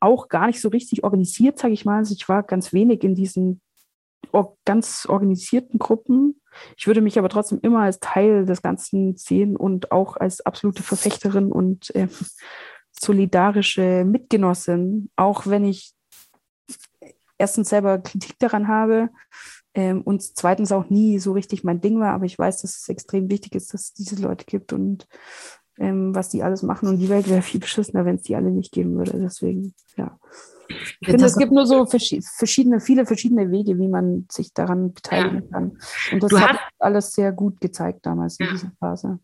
auch 0.00 0.28
gar 0.28 0.46
nicht 0.46 0.60
so 0.60 0.68
richtig 0.70 1.04
organisiert, 1.04 1.58
sage 1.58 1.74
ich 1.74 1.84
mal. 1.84 1.98
Also 1.98 2.14
ich 2.14 2.26
war 2.28 2.42
ganz 2.42 2.72
wenig 2.72 3.04
in 3.04 3.14
diesen 3.14 3.60
ganz 4.64 5.06
organisierten 5.08 5.78
Gruppen. 5.78 6.40
Ich 6.76 6.86
würde 6.86 7.00
mich 7.00 7.18
aber 7.18 7.28
trotzdem 7.28 7.58
immer 7.62 7.80
als 7.80 8.00
Teil 8.00 8.46
des 8.46 8.62
Ganzen 8.62 9.16
sehen 9.16 9.56
und 9.56 9.92
auch 9.92 10.16
als 10.16 10.40
absolute 10.40 10.82
Verfechterin 10.82 11.52
und 11.52 11.94
äh, 11.94 12.08
solidarische 12.92 14.04
Mitgenossin, 14.04 15.10
auch 15.16 15.46
wenn 15.46 15.64
ich 15.64 15.92
erstens 17.40 17.70
selber 17.70 17.98
Kritik 17.98 18.38
daran 18.38 18.68
habe 18.68 19.08
ähm, 19.74 20.02
und 20.02 20.22
zweitens 20.22 20.72
auch 20.72 20.90
nie 20.90 21.18
so 21.18 21.32
richtig 21.32 21.64
mein 21.64 21.80
Ding 21.80 21.98
war, 21.98 22.12
aber 22.12 22.26
ich 22.26 22.38
weiß, 22.38 22.62
dass 22.62 22.76
es 22.76 22.88
extrem 22.88 23.30
wichtig 23.30 23.54
ist, 23.54 23.72
dass 23.74 23.82
es 23.82 23.92
diese 23.94 24.16
Leute 24.16 24.44
gibt 24.44 24.72
und 24.72 25.08
ähm, 25.78 26.14
was 26.14 26.28
die 26.28 26.42
alles 26.42 26.62
machen. 26.62 26.88
Und 26.88 26.98
die 26.98 27.08
Welt 27.08 27.28
wäre 27.28 27.42
viel 27.42 27.60
beschissener, 27.60 28.04
wenn 28.04 28.16
es 28.16 28.22
die 28.22 28.36
alle 28.36 28.50
nicht 28.50 28.72
geben 28.72 28.96
würde. 28.96 29.18
Deswegen, 29.18 29.74
ja. 29.96 30.18
Ich 31.00 31.08
finde, 31.08 31.24
es 31.24 31.36
gibt 31.36 31.50
nur 31.50 31.66
so 31.66 31.84
verschiedene, 31.86 32.78
viele 32.78 33.04
verschiedene 33.04 33.50
Wege, 33.50 33.76
wie 33.78 33.88
man 33.88 34.26
sich 34.30 34.52
daran 34.52 34.92
beteiligen 34.92 35.42
ja. 35.42 35.50
kann. 35.50 35.78
Und 36.12 36.22
das 36.22 36.30
du 36.30 36.40
hat 36.40 36.58
alles 36.78 37.12
sehr 37.12 37.32
gut 37.32 37.60
gezeigt 37.60 38.06
damals 38.06 38.38
in 38.38 38.46
dieser 38.52 38.70
Phase. 38.78 39.18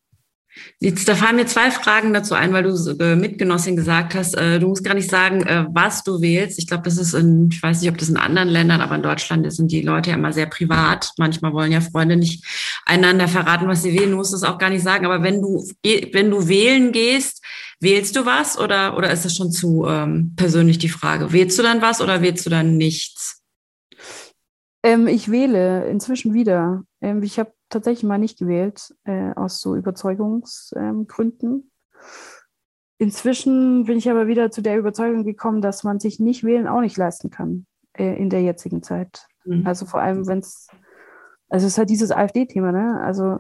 Jetzt, 0.78 1.08
da 1.08 1.14
fallen 1.14 1.36
mir 1.36 1.46
zwei 1.46 1.70
Fragen 1.70 2.12
dazu 2.12 2.34
ein, 2.34 2.52
weil 2.52 2.62
du 2.62 2.96
äh, 2.98 3.16
Mitgenossin 3.16 3.76
gesagt 3.76 4.14
hast, 4.14 4.34
äh, 4.34 4.58
du 4.58 4.68
musst 4.68 4.84
gar 4.84 4.94
nicht 4.94 5.10
sagen, 5.10 5.42
äh, 5.42 5.66
was 5.70 6.02
du 6.02 6.20
wählst. 6.20 6.58
Ich 6.58 6.66
glaube, 6.66 6.84
das 6.84 6.98
ist 6.98 7.14
in, 7.14 7.48
ich 7.50 7.62
weiß 7.62 7.80
nicht, 7.80 7.90
ob 7.90 7.98
das 7.98 8.08
in 8.08 8.16
anderen 8.16 8.48
Ländern, 8.48 8.80
aber 8.80 8.94
in 8.94 9.02
Deutschland 9.02 9.50
sind 9.52 9.70
die 9.70 9.82
Leute 9.82 10.10
ja 10.10 10.16
immer 10.16 10.32
sehr 10.32 10.46
privat. 10.46 11.12
Manchmal 11.18 11.52
wollen 11.52 11.72
ja 11.72 11.80
Freunde 11.80 12.16
nicht 12.16 12.44
einander 12.84 13.28
verraten, 13.28 13.68
was 13.68 13.82
sie 13.82 13.92
wählen. 13.92 14.10
Du 14.10 14.16
musst 14.16 14.34
es 14.34 14.42
auch 14.42 14.58
gar 14.58 14.70
nicht 14.70 14.82
sagen. 14.82 15.06
Aber 15.06 15.22
wenn 15.22 15.40
du, 15.40 15.66
wenn 15.82 16.30
du 16.30 16.48
wählen 16.48 16.92
gehst, 16.92 17.42
wählst 17.80 18.16
du 18.16 18.26
was 18.26 18.58
oder, 18.58 18.96
oder 18.96 19.10
ist 19.10 19.24
das 19.24 19.34
schon 19.34 19.50
zu 19.50 19.86
ähm, 19.86 20.34
persönlich 20.36 20.78
die 20.78 20.88
Frage? 20.88 21.32
Wählst 21.32 21.58
du 21.58 21.62
dann 21.62 21.82
was 21.82 22.00
oder 22.00 22.22
wählst 22.22 22.46
du 22.46 22.50
dann 22.50 22.76
nichts? 22.76 23.42
Ähm, 24.82 25.06
ich 25.06 25.30
wähle 25.30 25.88
inzwischen 25.88 26.32
wieder. 26.34 26.84
Ähm, 27.00 27.22
ich 27.22 27.38
habe 27.38 27.52
tatsächlich 27.68 28.04
mal 28.04 28.18
nicht 28.18 28.38
gewählt, 28.38 28.94
äh, 29.04 29.32
aus 29.34 29.60
so 29.60 29.76
Überzeugungsgründen. 29.76 31.70
Inzwischen 32.98 33.84
bin 33.84 33.98
ich 33.98 34.10
aber 34.10 34.26
wieder 34.26 34.50
zu 34.50 34.62
der 34.62 34.78
Überzeugung 34.78 35.24
gekommen, 35.24 35.60
dass 35.60 35.84
man 35.84 36.00
sich 36.00 36.18
nicht 36.18 36.44
wählen 36.44 36.66
auch 36.66 36.80
nicht 36.80 36.96
leisten 36.96 37.30
kann 37.30 37.66
äh, 37.92 38.16
in 38.16 38.30
der 38.30 38.42
jetzigen 38.42 38.82
Zeit. 38.82 39.26
Mhm. 39.44 39.66
Also 39.66 39.84
vor 39.84 40.00
allem, 40.00 40.26
wenn 40.26 40.38
es, 40.38 40.68
also 41.48 41.66
es 41.66 41.74
ist 41.74 41.78
halt 41.78 41.90
dieses 41.90 42.10
AfD-Thema, 42.10 42.72
ne? 42.72 43.00
Also 43.02 43.38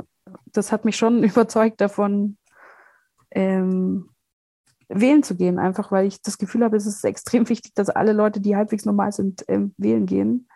das 0.52 0.72
hat 0.72 0.84
mich 0.84 0.96
schon 0.96 1.22
überzeugt 1.24 1.80
davon, 1.80 2.36
ähm, 3.30 4.10
wählen 4.88 5.22
zu 5.22 5.34
gehen, 5.34 5.58
einfach 5.58 5.90
weil 5.90 6.06
ich 6.06 6.22
das 6.22 6.38
Gefühl 6.38 6.62
habe, 6.62 6.76
es 6.76 6.86
ist 6.86 7.04
extrem 7.04 7.48
wichtig, 7.48 7.74
dass 7.74 7.88
alle 7.88 8.12
Leute, 8.12 8.40
die 8.40 8.56
halbwegs 8.56 8.84
normal 8.84 9.12
sind, 9.12 9.44
ähm, 9.48 9.74
wählen 9.78 10.06
gehen. 10.06 10.48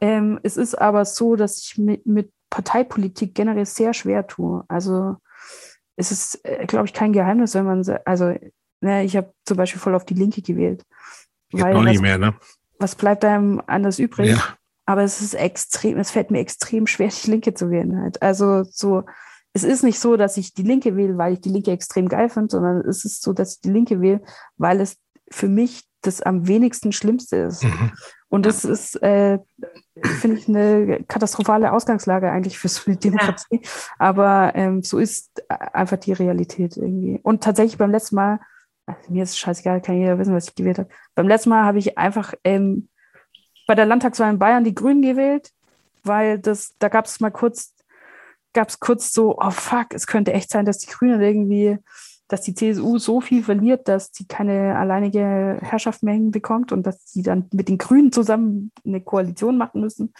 Ähm, 0.00 0.38
es 0.42 0.56
ist 0.56 0.74
aber 0.74 1.04
so, 1.04 1.36
dass 1.36 1.58
ich 1.58 1.78
mit, 1.78 2.06
mit 2.06 2.32
Parteipolitik 2.50 3.34
generell 3.34 3.66
sehr 3.66 3.94
schwer 3.94 4.26
tue. 4.26 4.64
Also 4.68 5.16
es 5.96 6.12
ist, 6.12 6.44
äh, 6.44 6.66
glaube 6.66 6.86
ich, 6.86 6.92
kein 6.92 7.12
Geheimnis, 7.12 7.54
wenn 7.54 7.64
man, 7.64 7.84
also 8.04 8.34
ne, 8.80 9.04
ich 9.04 9.16
habe 9.16 9.32
zum 9.44 9.56
Beispiel 9.56 9.80
voll 9.80 9.94
auf 9.94 10.04
die 10.04 10.14
Linke 10.14 10.42
gewählt. 10.42 10.84
Geht 11.50 11.62
weil 11.62 11.74
noch 11.74 11.82
nicht 11.82 12.02
mehr, 12.02 12.18
ne? 12.18 12.34
Was 12.78 12.94
bleibt 12.94 13.24
einem 13.24 13.62
anders 13.66 13.98
übrig? 13.98 14.30
Ja. 14.30 14.56
Aber 14.84 15.02
es 15.02 15.20
ist 15.20 15.34
extrem, 15.34 15.98
es 15.98 16.10
fällt 16.10 16.30
mir 16.30 16.40
extrem 16.40 16.86
schwer, 16.86 17.08
die 17.08 17.30
Linke 17.30 17.54
zu 17.54 17.70
wählen 17.70 18.00
halt. 18.00 18.22
Also 18.22 18.62
so, 18.64 19.04
es 19.52 19.64
ist 19.64 19.82
nicht 19.82 19.98
so, 19.98 20.16
dass 20.16 20.36
ich 20.36 20.54
die 20.54 20.62
Linke 20.62 20.96
wähle, 20.96 21.18
weil 21.18 21.32
ich 21.32 21.40
die 21.40 21.48
Linke 21.48 21.72
extrem 21.72 22.08
geil 22.08 22.28
finde, 22.28 22.50
sondern 22.50 22.80
es 22.82 23.04
ist 23.04 23.22
so, 23.22 23.32
dass 23.32 23.54
ich 23.54 23.60
die 23.62 23.70
Linke 23.70 24.00
wähle, 24.00 24.22
weil 24.58 24.80
es 24.80 24.98
für 25.30 25.48
mich 25.48 25.84
das 26.06 26.22
am 26.22 26.46
wenigsten 26.46 26.92
Schlimmste 26.92 27.36
ist. 27.36 27.64
Mhm. 27.64 27.92
Und 28.28 28.44
das 28.46 28.64
ist, 28.64 29.00
äh, 29.02 29.38
finde 30.20 30.38
ich, 30.38 30.48
eine 30.48 31.04
katastrophale 31.04 31.72
Ausgangslage 31.72 32.30
eigentlich 32.30 32.58
für 32.58 32.68
so 32.68 32.82
eine 32.86 32.96
Demokratie. 32.96 33.60
Ja. 33.62 33.70
Aber 33.98 34.52
ähm, 34.54 34.82
so 34.82 34.98
ist 34.98 35.42
einfach 35.48 35.96
die 35.96 36.12
Realität 36.12 36.76
irgendwie. 36.76 37.20
Und 37.22 37.42
tatsächlich 37.42 37.78
beim 37.78 37.90
letzten 37.90 38.16
Mal, 38.16 38.40
also 38.86 39.12
mir 39.12 39.22
ist 39.22 39.30
es 39.30 39.38
scheißegal, 39.38 39.80
kann 39.80 39.96
jeder 39.96 40.18
wissen, 40.18 40.34
was 40.34 40.48
ich 40.48 40.54
gewählt 40.54 40.78
habe. 40.78 40.88
Beim 41.14 41.28
letzten 41.28 41.50
Mal 41.50 41.64
habe 41.64 41.78
ich 41.78 41.98
einfach 41.98 42.34
ähm, 42.44 42.88
bei 43.66 43.74
der 43.74 43.86
Landtagswahl 43.86 44.32
in 44.32 44.38
Bayern 44.38 44.64
die 44.64 44.74
Grünen 44.74 45.02
gewählt, 45.02 45.52
weil 46.02 46.38
das, 46.38 46.74
da 46.78 46.88
gab 46.88 47.06
es 47.06 47.20
mal 47.20 47.30
kurz, 47.30 47.74
gab 48.52 48.68
es 48.68 48.80
kurz 48.80 49.12
so, 49.12 49.36
oh 49.38 49.50
fuck, 49.50 49.92
es 49.92 50.06
könnte 50.06 50.32
echt 50.32 50.50
sein, 50.50 50.64
dass 50.64 50.78
die 50.78 50.90
Grünen 50.90 51.20
irgendwie 51.20 51.78
dass 52.28 52.42
die 52.42 52.54
CSU 52.54 52.98
so 52.98 53.20
viel 53.20 53.42
verliert, 53.42 53.88
dass 53.88 54.10
sie 54.12 54.26
keine 54.26 54.76
alleinige 54.76 55.58
Herrschaft 55.60 56.02
mehr 56.02 56.14
hinbekommt 56.14 56.72
und 56.72 56.84
dass 56.86 57.12
sie 57.12 57.22
dann 57.22 57.48
mit 57.52 57.68
den 57.68 57.78
Grünen 57.78 58.12
zusammen 58.12 58.72
eine 58.84 59.00
Koalition 59.00 59.56
machen 59.56 59.80
müssen. 59.80 60.12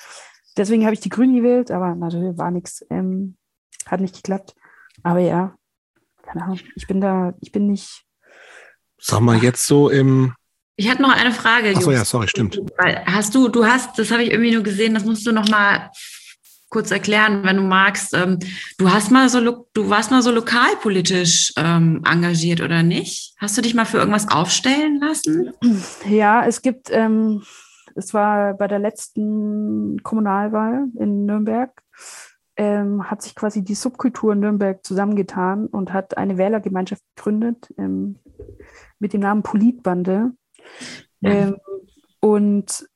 Deswegen 0.56 0.84
habe 0.84 0.94
ich 0.94 1.00
die 1.00 1.08
Grünen 1.08 1.36
gewählt, 1.36 1.70
aber 1.70 1.94
natürlich 1.94 2.38
war 2.38 2.50
nichts, 2.50 2.84
ähm, 2.90 3.36
hat 3.86 4.00
nicht 4.00 4.14
geklappt. 4.14 4.54
Aber 5.02 5.18
ja, 5.18 5.54
keine 6.22 6.44
Ahnung, 6.44 6.60
ich 6.74 6.86
bin 6.86 7.00
da, 7.00 7.34
ich 7.40 7.52
bin 7.52 7.66
nicht. 7.66 8.04
Sag 8.98 9.20
mal, 9.20 9.36
jetzt 9.42 9.66
so 9.66 9.90
im. 9.90 10.34
Ich 10.76 10.88
hatte 10.90 11.02
noch 11.02 11.14
eine 11.14 11.32
Frage. 11.32 11.70
Achso, 11.74 11.90
ja, 11.90 12.04
sorry, 12.04 12.28
stimmt. 12.28 12.60
Hast 13.06 13.34
du, 13.34 13.48
du 13.48 13.64
hast, 13.64 13.98
das 13.98 14.10
habe 14.10 14.22
ich 14.22 14.30
irgendwie 14.30 14.52
nur 14.52 14.62
gesehen, 14.62 14.94
das 14.94 15.04
musst 15.04 15.26
du 15.26 15.32
noch 15.32 15.48
mal 15.48 15.90
kurz 16.68 16.90
erklären, 16.90 17.44
wenn 17.44 17.56
du 17.56 17.62
magst. 17.62 18.14
Ähm, 18.14 18.38
du 18.78 18.90
hast 18.90 19.10
mal 19.10 19.28
so, 19.28 19.40
du 19.72 19.90
warst 19.90 20.10
mal 20.10 20.22
so 20.22 20.30
lokalpolitisch 20.30 21.52
ähm, 21.56 22.02
engagiert 22.04 22.60
oder 22.60 22.82
nicht? 22.82 23.34
Hast 23.38 23.56
du 23.56 23.62
dich 23.62 23.74
mal 23.74 23.84
für 23.84 23.98
irgendwas 23.98 24.30
aufstellen 24.30 25.00
lassen? 25.00 25.52
Ja, 26.08 26.44
es 26.44 26.62
gibt, 26.62 26.88
ähm, 26.90 27.42
es 27.94 28.12
war 28.12 28.54
bei 28.54 28.68
der 28.68 28.78
letzten 28.78 30.02
Kommunalwahl 30.02 30.86
in 30.98 31.24
Nürnberg, 31.26 31.70
ähm, 32.56 33.10
hat 33.10 33.22
sich 33.22 33.34
quasi 33.34 33.62
die 33.62 33.74
Subkultur 33.74 34.34
Nürnberg 34.34 34.84
zusammengetan 34.84 35.66
und 35.66 35.92
hat 35.92 36.16
eine 36.16 36.38
Wählergemeinschaft 36.38 37.02
gegründet 37.14 37.72
ähm, 37.78 38.18
mit 38.98 39.12
dem 39.12 39.20
Namen 39.20 39.42
Politbande. 39.42 40.32
Ja. 41.20 41.30
Ähm, 41.30 41.56
und 42.20 42.88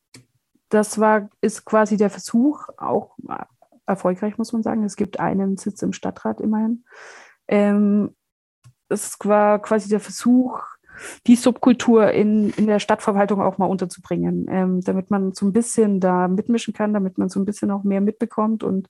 das 0.71 0.99
war, 0.99 1.29
ist 1.41 1.65
quasi 1.65 1.97
der 1.97 2.11
Versuch, 2.11 2.69
auch 2.79 3.17
erfolgreich, 3.91 4.39
muss 4.39 4.53
man 4.53 4.63
sagen. 4.63 4.85
Es 4.85 4.97
gibt 4.97 5.21
einen 5.21 5.57
Sitz 5.57 5.83
im 5.83 5.93
Stadtrat 5.93 6.41
immerhin. 6.41 6.85
Ähm, 7.49 8.15
es 8.89 9.17
war 9.25 9.61
quasi 9.61 9.89
der 9.89 10.01
Versuch, 10.01 10.61
die 11.27 11.37
Subkultur 11.37 12.11
in, 12.11 12.51
in 12.51 12.67
der 12.67 12.79
Stadtverwaltung 12.79 13.41
auch 13.41 13.59
mal 13.59 13.67
unterzubringen, 13.67 14.47
ähm, 14.49 14.81
damit 14.83 15.11
man 15.11 15.33
so 15.33 15.47
ein 15.47 15.53
bisschen 15.53 16.01
da 16.01 16.29
mitmischen 16.29 16.75
kann, 16.75 16.93
damit 16.93 17.19
man 17.19 17.29
so 17.29 17.41
ein 17.41 17.45
bisschen 17.45 17.71
auch 17.71 17.85
mehr 17.85 18.01
mitbekommt 18.01 18.63
und 18.63 18.89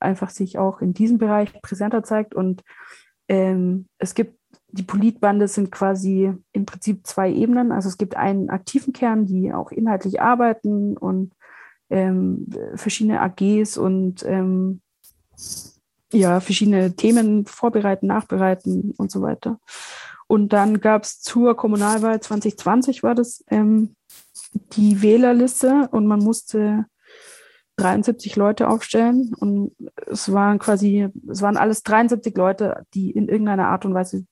einfach 0.00 0.30
sich 0.30 0.58
auch 0.58 0.80
in 0.80 0.94
diesem 0.94 1.18
Bereich 1.18 1.60
präsenter 1.62 2.02
zeigt. 2.02 2.34
Und 2.34 2.62
ähm, 3.28 3.86
es 3.98 4.14
gibt, 4.14 4.38
die 4.68 4.82
Politbande 4.82 5.48
sind 5.48 5.70
quasi 5.70 6.32
im 6.52 6.66
Prinzip 6.66 7.06
zwei 7.06 7.30
Ebenen. 7.32 7.72
Also 7.72 7.88
es 7.88 7.98
gibt 7.98 8.16
einen 8.16 8.50
aktiven 8.50 8.92
Kern, 8.92 9.26
die 9.26 9.52
auch 9.52 9.70
inhaltlich 9.70 10.20
arbeiten 10.20 10.96
und 10.96 11.32
ähm, 11.90 12.46
verschiedene 12.74 13.20
AGs 13.20 13.76
und 13.78 14.24
ähm, 14.24 14.80
ja, 16.12 16.40
verschiedene 16.40 16.94
Themen 16.94 17.46
vorbereiten, 17.46 18.06
nachbereiten 18.06 18.94
und 18.96 19.10
so 19.10 19.22
weiter. 19.22 19.58
Und 20.26 20.52
dann 20.52 20.80
gab 20.80 21.04
es 21.04 21.20
zur 21.20 21.56
Kommunalwahl 21.56 22.20
2020 22.20 23.02
war 23.02 23.14
das 23.14 23.44
ähm, 23.50 23.94
die 24.72 25.02
Wählerliste 25.02 25.88
und 25.90 26.06
man 26.06 26.20
musste 26.20 26.86
73 27.76 28.36
Leute 28.36 28.68
aufstellen 28.68 29.34
und 29.38 29.74
es 30.06 30.32
waren 30.32 30.58
quasi, 30.58 31.08
es 31.28 31.42
waren 31.42 31.56
alles 31.56 31.82
73 31.82 32.36
Leute, 32.36 32.84
die 32.94 33.10
in 33.10 33.28
irgendeiner 33.28 33.68
Art 33.68 33.84
und 33.84 33.94
Weise 33.94 34.24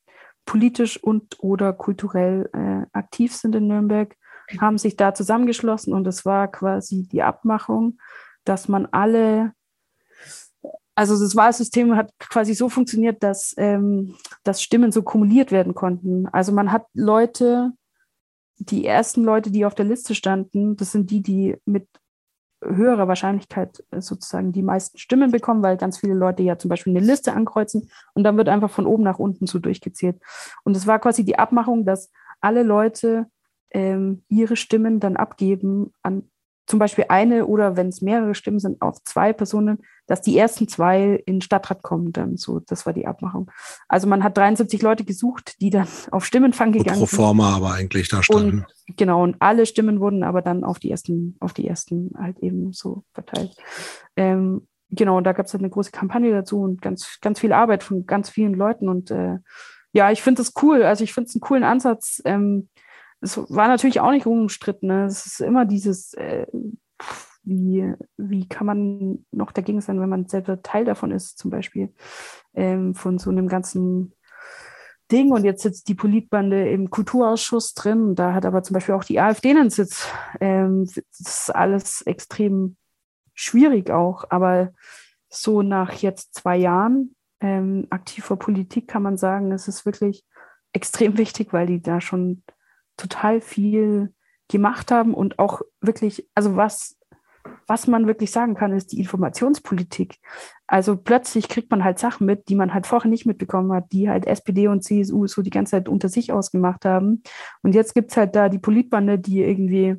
politisch 0.47 1.03
und 1.03 1.39
oder 1.41 1.73
kulturell 1.73 2.49
äh, 2.53 2.87
aktiv 2.97 3.35
sind 3.35 3.55
in 3.55 3.66
Nürnberg, 3.66 4.16
haben 4.60 4.78
sich 4.78 4.97
da 4.97 5.14
zusammengeschlossen 5.14 5.93
und 5.93 6.06
es 6.06 6.24
war 6.24 6.48
quasi 6.48 7.09
die 7.10 7.23
Abmachung, 7.23 7.98
dass 8.44 8.69
man 8.69 8.86
alle, 8.86 9.52
also 10.94 11.19
das 11.19 11.36
Wahlsystem 11.36 11.97
hat 11.97 12.12
quasi 12.19 12.55
so 12.55 12.69
funktioniert, 12.69 13.23
dass, 13.23 13.55
ähm, 13.56 14.16
dass 14.44 14.62
Stimmen 14.62 14.93
so 14.93 15.02
kumuliert 15.02 15.52
werden 15.52 15.74
konnten. 15.74 16.28
Also 16.28 16.52
man 16.52 16.73
hat 16.73 16.86
Leute, 16.94 17.73
die 18.59 18.86
ersten 18.86 19.24
Leute, 19.24 19.51
die 19.51 19.64
auf 19.64 19.74
der 19.74 19.86
Liste 19.86 20.14
standen, 20.14 20.77
das 20.77 20.93
sind 20.93 21.10
die, 21.10 21.23
die 21.23 21.56
mit 21.64 21.89
höherer 22.64 23.09
Wahrscheinlichkeit 23.09 23.82
sozusagen 23.98 24.52
die 24.52 24.62
meisten 24.62 24.98
Stimmen 24.98 25.31
bekommen, 25.31 25.62
weil 25.62 25.77
ganz 25.77 25.98
viele 25.98 26.14
Leute 26.14 26.43
ja 26.43 26.59
zum 26.59 26.69
Beispiel 26.69 26.97
eine 26.97 27.05
Liste 27.05 27.32
ankreuzen 27.32 27.90
und 28.14 28.24
dann 28.24 28.36
wird 28.36 28.48
einfach 28.48 28.70
von 28.70 28.86
oben 28.86 29.02
nach 29.02 29.19
unten 29.19 29.47
so 29.47 29.59
durchgezählt. 29.59 30.20
Und 30.64 30.77
es 30.77 30.86
war 30.86 30.98
quasi 30.98 31.24
die 31.24 31.39
Abmachung, 31.39 31.85
dass 31.85 32.10
alle 32.40 32.62
Leute 32.62 33.27
ähm, 33.73 34.23
ihre 34.28 34.57
Stimmen 34.57 35.01
dann 35.01 35.16
abgeben 35.16 35.93
an 36.03 36.24
zum 36.66 36.78
Beispiel 36.78 37.07
eine 37.09 37.47
oder 37.47 37.77
wenn 37.77 37.89
es 37.89 38.03
mehrere 38.03 38.35
Stimmen 38.35 38.61
sind, 38.61 38.81
auf 38.81 39.03
zwei 39.05 39.32
Personen, 39.32 39.82
dass 40.07 40.23
die 40.23 40.39
ersten 40.39 40.69
zwei 40.69 41.23
in 41.27 41.36
den 41.36 41.40
Stadtrat 41.43 41.82
kommen 41.82 42.12
dann. 42.12 42.36
So, 42.36 42.61
das 42.61 42.86
war 42.86 42.93
die 42.93 43.07
Abmachung. 43.07 43.51
Also 43.89 44.07
man 44.07 44.23
hat 44.23 44.36
73 44.39 44.81
Leute 44.81 45.05
gesucht, 45.05 45.61
die 45.61 45.70
dann 45.70 45.89
auf 46.11 46.24
Stimmenfang 46.24 46.73
gegangen 46.73 47.01
sind. 47.01 47.11
Pro 47.11 47.16
forma 47.16 47.55
aber 47.55 47.73
eigentlich 47.73 48.09
da 48.09 48.23
standen. 48.23 48.65
Und, 48.89 48.97
genau, 48.97 49.23
und 49.23 49.36
alle 49.40 49.66
Stimmen 49.66 50.01
wurden 50.01 50.23
aber 50.23 50.40
dann 50.40 50.65
auf 50.65 50.78
die 50.78 50.90
ersten, 50.90 51.36
auf 51.40 51.53
die 51.53 51.66
ersten 51.66 52.12
halt 52.16 52.39
eben 52.39 52.73
so 52.73 53.05
verteilt. 53.12 53.57
Ähm, 54.16 54.66
genau, 54.89 55.19
und 55.19 55.24
da 55.24 55.32
gab 55.32 55.47
es 55.47 55.53
halt 55.53 55.62
eine 55.62 55.70
große 55.70 55.90
Kampagne 55.90 56.31
dazu 56.31 56.61
und 56.61 56.81
ganz, 56.81 57.19
ganz 57.20 57.40
viel 57.40 57.53
Arbeit 57.53 57.82
von 57.82 58.07
ganz 58.07 58.31
vielen 58.31 58.55
Leuten. 58.55 58.89
Und 58.89 59.11
äh, 59.11 59.39
ja, 59.93 60.11
ich 60.11 60.23
finde 60.23 60.43
das 60.43 60.53
cool. 60.62 60.85
Also 60.85 61.05
ich 61.05 61.12
finde 61.12 61.28
es 61.28 61.35
einen 61.35 61.43
coolen 61.43 61.65
Ansatz. 61.65 62.23
Ähm, 62.24 62.69
es 63.23 63.39
war 63.39 63.69
natürlich 63.69 64.01
auch 64.01 64.11
nicht 64.11 64.27
unumstritten. 64.27 64.89
Ne? 64.89 65.05
Es 65.07 65.24
ist 65.27 65.40
immer 65.40 65.65
dieses, 65.65 66.12
äh, 66.15 66.47
wie, 67.44 67.94
wie 68.16 68.49
kann 68.49 68.66
man 68.66 69.24
noch 69.31 69.53
dagegen 69.53 69.81
sein, 69.81 70.01
wenn 70.01 70.09
man 70.09 70.27
selber 70.27 70.62
Teil 70.62 70.85
davon 70.85 71.12
ist, 71.12 71.39
zum 71.39 71.51
Beispiel 71.51 71.94
ähm, 72.55 72.94
von 72.94 73.19
so 73.19 73.31
einem 73.31 73.49
ganzen 73.49 74.15
Ding. 75.11 75.32
Und 75.32 75.44
jetzt 75.44 75.62
sitzt 75.62 75.89
die 75.89 75.94
Politbande 75.94 76.69
im 76.70 76.90
Kulturausschuss 76.90 77.74
drin. 77.74 78.16
Da 78.16 78.35
hat 78.35 78.44
aber 78.44 78.62
zum 78.62 78.74
Beispiel 78.74 78.94
auch 78.94 79.05
die 79.05 79.20
AfD 79.20 79.51
einen 79.51 79.70
Sitz. 79.70 80.09
Ähm, 80.40 80.86
das 80.86 81.20
ist 81.20 81.55
alles 81.55 82.03
extrem 82.03 82.77
schwierig 83.35 83.90
auch. 83.90 84.24
Aber 84.31 84.73
so 85.28 85.62
nach 85.62 85.93
jetzt 85.93 86.35
zwei 86.35 86.57
Jahren 86.57 87.15
ähm, 87.40 87.86
aktiver 87.90 88.36
Politik 88.36 88.89
kann 88.89 89.03
man 89.03 89.16
sagen, 89.16 89.53
es 89.53 89.69
ist 89.69 89.86
wirklich 89.86 90.24
extrem 90.73 91.19
wichtig, 91.19 91.53
weil 91.53 91.66
die 91.66 91.82
da 91.82 92.01
schon 92.01 92.43
total 93.03 93.41
viel 93.41 94.15
gemacht 94.49 94.91
haben 94.91 95.15
und 95.15 95.39
auch 95.39 95.62
wirklich, 95.81 96.29
also 96.35 96.57
was, 96.57 96.99
was 97.66 97.87
man 97.87 98.07
wirklich 98.07 98.31
sagen 98.31 98.55
kann, 98.55 98.73
ist 98.73 98.93
die 98.93 99.01
Informationspolitik. 99.01 100.19
Also 100.66 100.97
plötzlich 100.97 101.49
kriegt 101.49 101.70
man 101.70 101.83
halt 101.83 101.99
Sachen 101.99 102.27
mit, 102.27 102.49
die 102.49 102.55
man 102.55 102.73
halt 102.73 102.87
vorher 102.87 103.11
nicht 103.11 103.27
mitbekommen 103.27 103.73
hat, 103.73 103.93
die 103.93 104.09
halt 104.09 104.27
SPD 104.27 104.69
und 104.69 104.85
CSU 104.85 105.27
so 105.27 105.43
die 105.43 105.51
ganze 105.51 105.73
Zeit 105.73 105.89
unter 105.89 106.09
sich 106.09 106.33
ausgemacht 106.33 106.85
haben. 106.85 107.23
Und 107.62 107.74
jetzt 107.74 107.95
gibt 107.95 108.11
es 108.11 108.16
halt 108.16 108.37
da 108.37 108.49
die 108.49 108.61
Politbande, 108.61 109.19
die 109.19 109.43
irgendwie, 109.43 109.97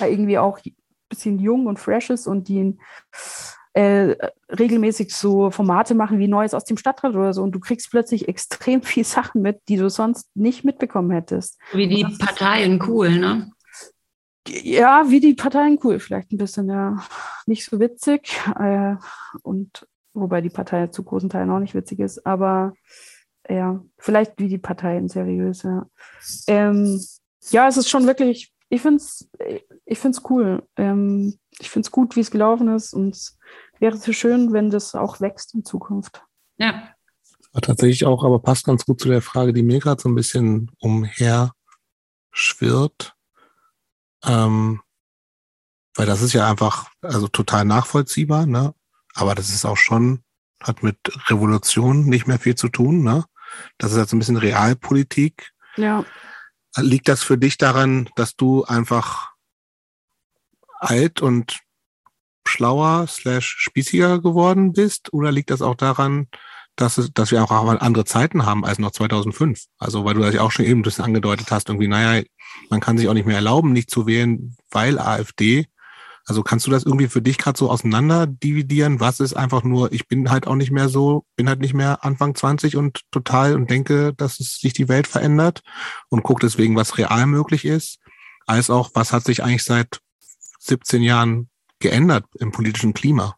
irgendwie 0.00 0.38
auch 0.38 0.58
ein 0.64 0.74
bisschen 1.08 1.38
jung 1.38 1.66
und 1.66 1.78
fresh 1.78 2.10
ist 2.10 2.26
und 2.26 2.48
die 2.48 2.78
äh, 3.78 4.16
regelmäßig 4.50 5.14
so 5.14 5.52
Formate 5.52 5.94
machen 5.94 6.18
wie 6.18 6.26
Neues 6.26 6.52
aus 6.52 6.64
dem 6.64 6.76
Stadtrat 6.76 7.14
oder 7.14 7.32
so 7.32 7.44
und 7.44 7.52
du 7.52 7.60
kriegst 7.60 7.92
plötzlich 7.92 8.26
extrem 8.26 8.82
viel 8.82 9.04
Sachen 9.04 9.40
mit, 9.40 9.60
die 9.68 9.76
du 9.76 9.88
sonst 9.88 10.34
nicht 10.34 10.64
mitbekommen 10.64 11.12
hättest. 11.12 11.60
Wie 11.72 11.86
die 11.86 12.04
Parteien 12.18 12.82
cool, 12.88 13.10
ne? 13.10 13.52
Ja, 14.48 15.04
wie 15.08 15.20
die 15.20 15.34
Parteien 15.34 15.78
cool, 15.84 16.00
vielleicht 16.00 16.32
ein 16.32 16.38
bisschen, 16.38 16.68
ja, 16.68 17.04
nicht 17.46 17.66
so 17.66 17.78
witzig. 17.78 18.40
Äh, 18.58 18.96
und 19.42 19.86
wobei 20.12 20.40
die 20.40 20.50
Partei 20.50 20.88
zu 20.88 21.04
großen 21.04 21.30
Teilen 21.30 21.50
auch 21.50 21.60
nicht 21.60 21.74
witzig 21.74 22.00
ist, 22.00 22.26
aber 22.26 22.72
ja, 23.48 23.80
vielleicht 23.96 24.40
wie 24.40 24.48
die 24.48 24.58
Parteien 24.58 25.08
seriös, 25.08 25.62
ja. 25.62 25.86
Ähm, 26.48 27.00
ja, 27.50 27.68
es 27.68 27.76
ist 27.76 27.88
schon 27.88 28.06
wirklich, 28.06 28.52
ich 28.70 28.82
finde 28.82 28.96
es 28.96 29.30
ich 29.84 29.98
find's 29.98 30.22
cool. 30.28 30.62
Ähm, 30.76 31.38
ich 31.58 31.70
finde 31.70 31.86
es 31.86 31.90
gut, 31.90 32.16
wie 32.16 32.20
es 32.20 32.30
gelaufen 32.30 32.68
ist 32.68 32.92
und 32.92 33.37
wäre 33.80 33.96
so 33.96 34.12
schön, 34.12 34.52
wenn 34.52 34.70
das 34.70 34.94
auch 34.94 35.20
wächst 35.20 35.54
in 35.54 35.64
Zukunft. 35.64 36.22
Ja. 36.56 36.88
War 37.52 37.62
tatsächlich 37.62 38.04
auch, 38.06 38.24
aber 38.24 38.40
passt 38.40 38.66
ganz 38.66 38.84
gut 38.84 39.00
zu 39.00 39.08
der 39.08 39.22
Frage, 39.22 39.52
die 39.52 39.62
mir 39.62 39.80
gerade 39.80 40.00
so 40.00 40.08
ein 40.08 40.14
bisschen 40.14 40.70
umher 40.78 41.52
schwirrt. 42.30 43.14
Ähm, 44.24 44.80
weil 45.94 46.06
das 46.06 46.22
ist 46.22 46.32
ja 46.32 46.48
einfach, 46.48 46.90
also 47.02 47.28
total 47.28 47.64
nachvollziehbar, 47.64 48.46
ne? 48.46 48.74
Aber 49.14 49.34
das 49.34 49.48
ist 49.48 49.64
auch 49.64 49.76
schon, 49.76 50.22
hat 50.62 50.82
mit 50.82 50.98
Revolution 51.28 52.04
nicht 52.04 52.26
mehr 52.26 52.38
viel 52.38 52.54
zu 52.54 52.68
tun, 52.68 53.02
ne? 53.02 53.24
Das 53.78 53.92
ist 53.92 53.98
jetzt 53.98 54.12
ein 54.12 54.18
bisschen 54.18 54.36
Realpolitik. 54.36 55.52
Ja. 55.76 56.04
Liegt 56.76 57.08
das 57.08 57.22
für 57.22 57.38
dich 57.38 57.58
daran, 57.58 58.08
dass 58.14 58.36
du 58.36 58.64
einfach 58.64 59.32
alt 60.78 61.20
und 61.20 61.58
schlauer 62.48 63.06
slash 63.06 63.56
spießiger 63.58 64.20
geworden 64.20 64.72
bist? 64.72 65.12
Oder 65.12 65.30
liegt 65.32 65.50
das 65.50 65.62
auch 65.62 65.74
daran, 65.74 66.28
dass, 66.76 66.98
es, 66.98 67.12
dass 67.12 67.30
wir 67.30 67.42
auch 67.42 67.50
andere 67.50 68.04
Zeiten 68.04 68.46
haben 68.46 68.64
als 68.64 68.78
noch 68.78 68.90
2005? 68.90 69.66
Also, 69.78 70.04
weil 70.04 70.14
du 70.14 70.20
das 70.20 70.34
ja 70.34 70.42
auch 70.42 70.52
schon 70.52 70.64
eben 70.64 70.80
ein 70.80 70.82
bisschen 70.82 71.04
angedeutet 71.04 71.50
hast, 71.50 71.68
irgendwie, 71.68 71.88
naja, 71.88 72.22
man 72.70 72.80
kann 72.80 72.98
sich 72.98 73.08
auch 73.08 73.14
nicht 73.14 73.26
mehr 73.26 73.36
erlauben, 73.36 73.72
nicht 73.72 73.90
zu 73.90 74.06
wählen, 74.06 74.56
weil 74.70 74.98
AfD. 74.98 75.66
Also 76.26 76.42
kannst 76.42 76.66
du 76.66 76.70
das 76.70 76.84
irgendwie 76.84 77.08
für 77.08 77.22
dich 77.22 77.38
gerade 77.38 77.58
so 77.58 77.70
auseinander 77.70 78.26
dividieren? 78.26 79.00
Was 79.00 79.18
ist 79.18 79.32
einfach 79.32 79.62
nur, 79.62 79.92
ich 79.92 80.08
bin 80.08 80.30
halt 80.30 80.46
auch 80.46 80.56
nicht 80.56 80.70
mehr 80.70 80.90
so, 80.90 81.24
bin 81.36 81.48
halt 81.48 81.60
nicht 81.60 81.72
mehr 81.72 82.04
Anfang 82.04 82.34
20 82.34 82.76
und 82.76 83.00
total 83.10 83.54
und 83.54 83.70
denke, 83.70 84.12
dass 84.12 84.38
es 84.38 84.58
sich 84.58 84.74
die 84.74 84.88
Welt 84.88 85.06
verändert 85.06 85.62
und 86.10 86.22
gucke 86.22 86.44
deswegen, 86.44 86.76
was 86.76 86.98
real 86.98 87.26
möglich 87.26 87.64
ist, 87.64 87.98
als 88.46 88.68
auch, 88.68 88.90
was 88.92 89.14
hat 89.14 89.24
sich 89.24 89.42
eigentlich 89.42 89.64
seit 89.64 90.00
17 90.58 91.02
Jahren 91.02 91.48
geändert 91.80 92.24
im 92.38 92.52
politischen 92.52 92.94
Klima? 92.94 93.36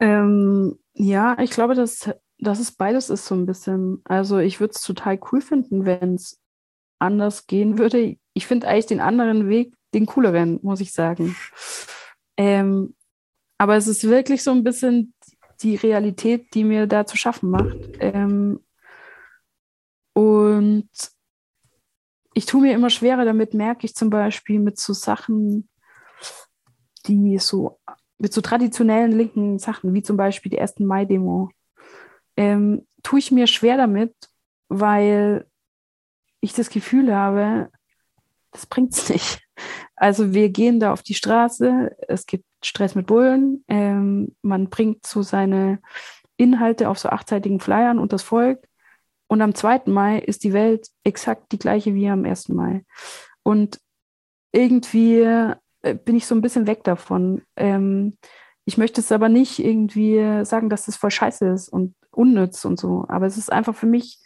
Ähm, 0.00 0.78
ja, 0.94 1.38
ich 1.38 1.50
glaube, 1.50 1.74
dass, 1.74 2.10
dass 2.38 2.60
es 2.60 2.72
beides 2.72 3.10
ist 3.10 3.26
so 3.26 3.34
ein 3.34 3.46
bisschen. 3.46 4.00
Also 4.04 4.38
ich 4.38 4.60
würde 4.60 4.72
es 4.74 4.82
total 4.82 5.18
cool 5.32 5.40
finden, 5.40 5.84
wenn 5.84 6.14
es 6.14 6.40
anders 6.98 7.46
gehen 7.46 7.78
würde. 7.78 8.16
Ich 8.34 8.46
finde 8.46 8.68
eigentlich 8.68 8.86
den 8.86 9.00
anderen 9.00 9.48
Weg 9.48 9.74
den 9.94 10.06
cooleren, 10.06 10.58
muss 10.62 10.80
ich 10.80 10.92
sagen. 10.92 11.36
Ähm, 12.36 12.94
aber 13.58 13.76
es 13.76 13.88
ist 13.88 14.04
wirklich 14.04 14.42
so 14.42 14.50
ein 14.50 14.64
bisschen 14.64 15.14
die 15.62 15.76
Realität, 15.76 16.54
die 16.54 16.64
mir 16.64 16.86
da 16.86 17.06
zu 17.06 17.16
schaffen 17.16 17.50
macht. 17.50 17.76
Ähm, 18.00 18.60
und 20.12 20.90
ich 22.34 22.46
tue 22.46 22.60
mir 22.60 22.74
immer 22.74 22.90
schwerer 22.90 23.24
damit, 23.24 23.54
merke 23.54 23.86
ich 23.86 23.94
zum 23.94 24.10
Beispiel 24.10 24.60
mit 24.60 24.78
so 24.78 24.92
Sachen, 24.92 25.67
die 27.08 27.38
so 27.38 27.78
mit 28.18 28.32
so 28.32 28.40
traditionellen 28.40 29.12
linken 29.12 29.58
Sachen, 29.58 29.94
wie 29.94 30.02
zum 30.02 30.16
Beispiel 30.16 30.50
die 30.50 30.60
1. 30.60 30.80
Mai-Demo, 30.80 31.50
ähm, 32.36 32.86
tue 33.02 33.20
ich 33.20 33.30
mir 33.30 33.46
schwer 33.46 33.76
damit, 33.76 34.14
weil 34.68 35.46
ich 36.40 36.52
das 36.52 36.70
Gefühl 36.70 37.14
habe, 37.14 37.70
das 38.52 38.66
bringt 38.66 38.92
es 38.92 39.08
nicht. 39.08 39.40
Also 39.96 40.32
wir 40.32 40.50
gehen 40.50 40.78
da 40.78 40.92
auf 40.92 41.02
die 41.02 41.14
Straße, 41.14 41.96
es 42.06 42.26
gibt 42.26 42.44
Stress 42.62 42.94
mit 42.94 43.06
Bullen, 43.06 43.64
ähm, 43.66 44.36
man 44.42 44.68
bringt 44.68 45.06
so 45.06 45.22
seine 45.22 45.80
Inhalte 46.36 46.88
auf 46.88 46.98
so 46.98 47.08
achtseitigen 47.08 47.58
Flyern 47.58 47.98
und 47.98 48.12
das 48.12 48.22
Volk. 48.22 48.64
Und 49.26 49.42
am 49.42 49.54
2. 49.54 49.82
Mai 49.86 50.20
ist 50.20 50.44
die 50.44 50.52
Welt 50.52 50.88
exakt 51.02 51.50
die 51.52 51.58
gleiche 51.58 51.94
wie 51.94 52.08
am 52.08 52.24
1. 52.24 52.50
Mai. 52.50 52.84
Und 53.42 53.80
irgendwie 54.52 55.52
bin 55.82 56.16
ich 56.16 56.26
so 56.26 56.34
ein 56.34 56.40
bisschen 56.40 56.66
weg 56.66 56.84
davon. 56.84 57.42
Ähm, 57.56 58.16
ich 58.64 58.78
möchte 58.78 59.00
es 59.00 59.12
aber 59.12 59.28
nicht 59.28 59.58
irgendwie 59.58 60.44
sagen, 60.44 60.68
dass 60.68 60.86
das 60.86 60.96
voll 60.96 61.10
scheiße 61.10 61.46
ist 61.48 61.68
und 61.68 61.94
unnütz 62.10 62.64
und 62.64 62.78
so. 62.78 63.06
Aber 63.08 63.26
es 63.26 63.38
ist 63.38 63.50
einfach 63.50 63.74
für 63.74 63.86
mich, 63.86 64.18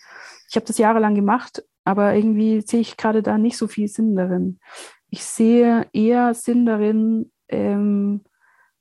ich 0.48 0.56
habe 0.56 0.66
das 0.66 0.78
jahrelang 0.78 1.14
gemacht, 1.14 1.62
aber 1.84 2.14
irgendwie 2.14 2.60
sehe 2.62 2.80
ich 2.80 2.96
gerade 2.96 3.22
da 3.22 3.38
nicht 3.38 3.56
so 3.56 3.68
viel 3.68 3.88
Sinn 3.88 4.16
darin. 4.16 4.58
Ich 5.10 5.24
sehe 5.24 5.86
eher 5.92 6.34
Sinn 6.34 6.66
darin, 6.66 7.30
ähm, 7.48 8.24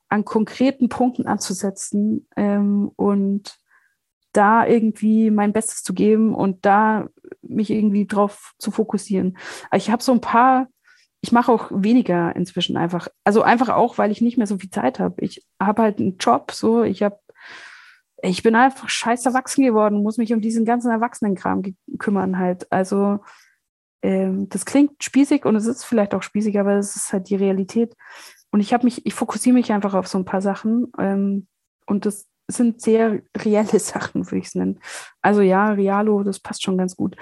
an 0.10 0.26
konkreten 0.26 0.90
Punkten 0.90 1.26
anzusetzen 1.26 2.28
ähm, 2.36 2.92
und 2.96 3.58
da 4.34 4.66
irgendwie 4.66 5.32
mein 5.32 5.54
Bestes 5.54 5.84
zu 5.84 5.94
geben 5.94 6.34
und 6.36 6.66
da 6.66 7.08
mich 7.42 7.70
irgendwie 7.70 8.08
drauf 8.08 8.54
zu 8.58 8.72
fokussieren. 8.72 9.38
Ich 9.74 9.90
habe 9.90 10.04
so 10.04 10.12
ein 10.12 10.22
paar, 10.22 10.68
ich 11.22 11.32
mache 11.32 11.52
auch 11.52 11.70
weniger 11.72 12.36
inzwischen 12.36 12.78
einfach. 12.78 13.08
Also 13.24 13.44
einfach 13.44 13.70
auch, 13.70 13.98
weil 13.98 14.12
ich 14.12 14.22
nicht 14.22 14.38
mehr 14.38 14.48
so 14.48 14.58
viel 14.58 14.72
Zeit 14.72 15.00
habe. 15.00 15.24
Ich 15.24 15.46
habe 15.62 15.84
halt 15.84 16.00
einen 16.00 16.18
Job, 16.18 16.52
so, 16.52 16.84
ich 16.84 17.04
habe 17.04 17.20
ich 18.24 18.44
bin 18.44 18.56
einfach 18.56 18.90
scheiß 18.90 19.26
erwachsen 19.26 19.64
geworden, 19.64 20.04
muss 20.04 20.18
mich 20.18 20.34
um 20.34 20.42
diesen 20.42 20.66
ganzen 20.66 20.92
Erwachsenenkram 20.92 21.64
kümmern 21.98 22.38
halt. 22.38 22.72
Also 22.72 23.20
ähm, 24.04 24.48
das 24.50 24.66
klingt 24.66 25.04
spießig 25.04 25.46
und 25.46 25.56
es 25.56 25.66
ist 25.66 25.84
vielleicht 25.84 26.14
auch 26.14 26.24
spießig, 26.24 26.60
aber 26.60 26.76
es 26.76 26.96
ist 26.96 27.14
halt 27.14 27.30
die 27.30 27.36
Realität. 27.36 27.96
Und 28.52 28.60
ich 28.60 28.74
habe 28.74 28.84
mich, 28.84 29.06
ich 29.06 29.14
fokussiere 29.14 29.56
mich 29.56 29.72
einfach 29.72 29.94
auf 29.94 30.08
so 30.08 30.18
ein 30.18 30.26
paar 30.26 30.42
Sachen 30.42 30.92
ähm, 31.00 31.48
und 31.86 32.06
das 32.06 32.28
sind 32.48 32.82
sehr 32.82 33.22
reelle 33.38 33.80
Sachen, 33.80 34.26
würde 34.26 34.40
ich 34.40 34.48
es 34.48 34.56
nennen. 34.56 34.80
Also 35.22 35.42
ja, 35.42 35.72
Realo, 35.72 36.24
das 36.24 36.40
passt 36.40 36.64
schon 36.64 36.78
ganz 36.78 36.96
gut. 36.96 37.16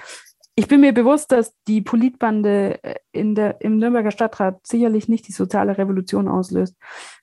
Ich 0.60 0.68
bin 0.68 0.82
mir 0.82 0.94
bewusst, 0.94 1.32
dass 1.32 1.56
die 1.70 1.80
Politbande 1.80 2.84
äh, 2.84 2.96
in 3.14 3.34
der, 3.34 3.62
im 3.62 3.78
Nürnberger 3.78 4.12
Stadtrat 4.12 4.60
sicherlich 4.68 5.08
nicht 5.08 5.26
die 5.30 5.32
soziale 5.32 5.78
Revolution 5.78 6.28
auslöst. 6.28 6.76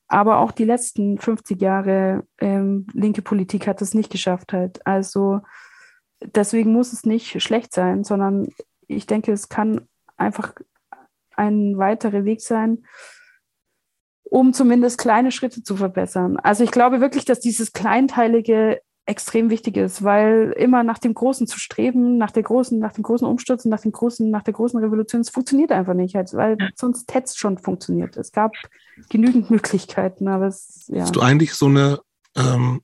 Aber 0.08 0.38
auch 0.38 0.52
die 0.52 0.64
letzten 0.64 1.18
50 1.18 1.60
Jahre 1.60 2.26
ähm, 2.40 2.86
linke 2.94 3.20
Politik 3.20 3.66
hat 3.66 3.82
es 3.82 3.92
nicht 3.92 4.10
geschafft 4.10 4.54
halt. 4.54 4.86
Also 4.86 5.42
deswegen 6.22 6.72
muss 6.72 6.94
es 6.94 7.04
nicht 7.04 7.42
schlecht 7.42 7.74
sein, 7.74 8.04
sondern 8.04 8.48
ich 8.86 9.04
denke, 9.04 9.32
es 9.32 9.50
kann 9.50 9.86
einfach 10.16 10.54
ein 11.36 11.76
weiterer 11.76 12.24
Weg 12.24 12.40
sein, 12.40 12.86
um 14.22 14.54
zumindest 14.54 14.96
kleine 14.96 15.30
Schritte 15.30 15.62
zu 15.62 15.76
verbessern. 15.76 16.38
Also 16.38 16.64
ich 16.64 16.70
glaube 16.70 17.02
wirklich, 17.02 17.26
dass 17.26 17.40
dieses 17.40 17.74
Kleinteilige 17.74 18.80
extrem 19.06 19.50
wichtig 19.50 19.76
ist, 19.76 20.02
weil 20.02 20.52
immer 20.58 20.82
nach 20.82 20.98
dem 20.98 21.14
Großen 21.14 21.46
zu 21.46 21.60
streben, 21.60 22.18
nach 22.18 22.32
der 22.32 22.42
großen, 22.42 22.78
nach 22.78 22.92
dem 22.92 23.04
großen 23.04 23.26
Umsturz 23.26 23.64
und 23.64 23.70
nach 23.70 23.80
dem 23.80 23.92
großen, 23.92 24.28
nach 24.28 24.42
der 24.42 24.52
großen 24.52 24.80
Revolution, 24.80 25.20
es 25.20 25.30
funktioniert 25.30 25.70
einfach 25.70 25.94
nicht, 25.94 26.14
weil 26.14 26.58
sonst 26.74 27.14
hätte 27.14 27.26
es 27.26 27.36
schon 27.36 27.56
funktioniert. 27.56 28.16
Es 28.16 28.32
gab 28.32 28.52
genügend 29.08 29.50
Möglichkeiten, 29.50 30.26
aber 30.26 30.48
es, 30.48 30.86
ja. 30.88 31.02
Hast 31.02 31.14
du 31.14 31.20
eigentlich 31.20 31.54
so 31.54 31.66
eine, 31.66 32.00
ähm, 32.36 32.82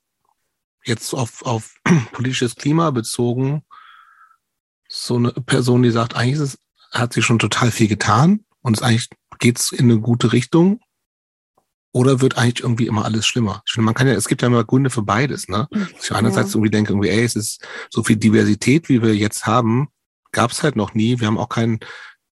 jetzt 0.85 1.13
auf, 1.13 1.45
auf 1.45 1.75
politisches 2.13 2.55
Klima 2.55 2.91
bezogen, 2.93 3.65
so 4.89 5.17
eine 5.17 5.33
Person, 5.33 5.83
die 5.83 5.91
sagt, 5.91 6.15
eigentlich 6.15 6.35
ist 6.35 6.41
es, 6.41 6.59
hat 6.93 7.13
sie 7.15 7.23
schon 7.23 7.41
total 7.41 7.71
viel 7.73 7.89
getan 7.89 8.45
und 8.61 8.77
es 8.77 8.83
eigentlich 8.83 9.09
geht's 9.39 9.73
in 9.73 9.91
eine 9.91 9.99
gute 9.99 10.33
Richtung? 10.33 10.81
Oder 11.93 12.21
wird 12.21 12.39
eigentlich 12.39 12.63
irgendwie 12.63 12.87
immer 12.87 13.05
alles 13.05 13.27
schlimmer? 13.27 13.63
Ich 13.67 13.73
finde, 13.73 13.85
man 13.85 13.95
kann 13.95 14.07
ja, 14.07 14.15
es 14.15 14.29
gibt 14.29 14.41
ja 14.41 14.49
immer 14.49 14.65
Gründe 14.65 14.89
für 14.89 15.03
beides, 15.03 15.49
ne? 15.49 15.69
Dass 15.71 16.05
ich 16.05 16.13
einerseits 16.13 16.51
ja. 16.51 16.57
irgendwie 16.57 16.71
denke, 16.71 16.93
irgendwie, 16.93 17.11
ey, 17.11 17.23
es 17.23 17.37
ist 17.37 17.67
so 17.91 18.03
viel 18.03 18.17
Diversität, 18.17 18.89
wie 18.89 19.03
wir 19.03 19.15
jetzt 19.15 19.47
haben, 19.47 19.89
gab 20.33 20.51
es 20.51 20.63
halt 20.63 20.75
noch 20.75 20.95
nie. 20.95 21.21
Wir 21.21 21.27
haben 21.27 21.39
auch 21.39 21.51
keinen, 21.51 21.81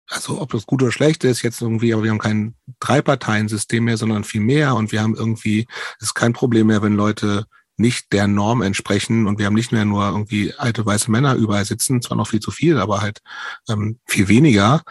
also 0.09 0.41
ob 0.41 0.53
das 0.53 0.67
gut 0.67 0.83
oder 0.83 0.93
schlecht 0.93 1.25
ist 1.25 1.43
jetzt 1.43 1.63
irgendwie, 1.63 1.95
aber 1.95 2.05
wir 2.05 2.11
haben 2.11 2.19
kein 2.19 2.55
Drei-Parteien-System 2.81 3.85
mehr, 3.85 3.97
sondern 3.97 4.25
viel 4.25 4.43
mehr 4.43 4.75
und 4.75 4.93
wir 4.93 5.03
haben 5.03 5.17
irgendwie, 5.17 5.67
es 5.99 6.09
ist 6.09 6.15
kein 6.15 6.35
Problem 6.35 6.67
mehr, 6.67 6.83
wenn 6.83 6.95
Leute 6.95 7.47
nicht 7.79 8.13
der 8.13 8.27
Norm 8.27 8.63
entsprechen 8.63 9.27
und 9.27 9.39
wir 9.39 9.47
haben 9.47 9.55
nicht 9.55 9.73
mehr 9.73 9.85
nur 9.85 10.07
irgendwie 10.07 10.55
alte 10.55 10.85
weiße 10.85 11.11
Männer 11.11 11.35
überall 11.35 11.65
sitzen, 11.65 12.01
zwar 12.03 12.17
noch 12.17 12.29
viel 12.29 12.41
zu 12.41 12.51
viel, 12.51 12.79
aber 12.79 13.01
halt 13.01 13.21
ähm, 13.69 13.99
viel 14.07 14.29
weniger. 14.29 14.83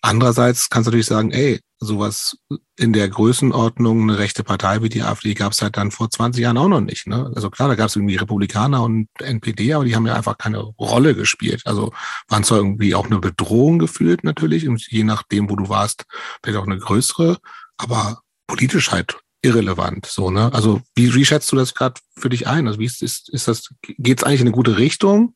Andererseits 0.00 0.68
kannst 0.68 0.86
du 0.86 0.90
natürlich 0.90 1.06
sagen, 1.06 1.30
ey, 1.30 1.60
sowas 1.82 2.38
in 2.78 2.92
der 2.92 3.08
Größenordnung, 3.08 4.02
eine 4.02 4.18
rechte 4.18 4.44
Partei 4.44 4.82
wie 4.82 4.88
die 4.88 5.02
AfD 5.02 5.34
gab 5.34 5.52
es 5.52 5.62
halt 5.62 5.76
dann 5.76 5.90
vor 5.90 6.10
20 6.10 6.42
Jahren 6.42 6.56
auch 6.56 6.68
noch 6.68 6.80
nicht. 6.80 7.06
Ne? 7.06 7.30
Also 7.34 7.50
klar, 7.50 7.68
da 7.68 7.74
gab 7.74 7.88
es 7.88 7.96
irgendwie 7.96 8.16
Republikaner 8.16 8.82
und 8.82 9.08
NPD, 9.18 9.74
aber 9.74 9.84
die 9.84 9.96
haben 9.96 10.06
ja 10.06 10.14
einfach 10.14 10.38
keine 10.38 10.58
Rolle 10.58 11.14
gespielt. 11.14 11.62
Also 11.64 11.92
waren 12.28 12.44
zwar 12.44 12.58
irgendwie 12.58 12.94
auch 12.94 13.06
eine 13.06 13.18
Bedrohung 13.18 13.78
gefühlt 13.78 14.22
natürlich, 14.22 14.68
je 14.88 15.04
nachdem, 15.04 15.50
wo 15.50 15.56
du 15.56 15.68
warst, 15.68 16.04
vielleicht 16.42 16.58
auch 16.58 16.66
eine 16.66 16.78
größere, 16.78 17.38
aber 17.76 18.20
politisch 18.46 18.92
halt 18.92 19.18
irrelevant. 19.42 20.06
So, 20.06 20.30
ne? 20.30 20.52
Also 20.52 20.80
wie, 20.94 21.12
wie 21.14 21.24
schätzt 21.24 21.50
du 21.50 21.56
das 21.56 21.74
gerade 21.74 22.00
für 22.16 22.28
dich 22.28 22.46
ein? 22.46 22.68
Also 22.68 22.78
wie 22.78 22.86
ist, 22.86 23.02
ist, 23.02 23.28
ist 23.28 23.48
das, 23.48 23.68
geht 23.82 24.18
es 24.18 24.24
eigentlich 24.24 24.40
in 24.40 24.46
eine 24.46 24.54
gute 24.54 24.78
Richtung 24.78 25.34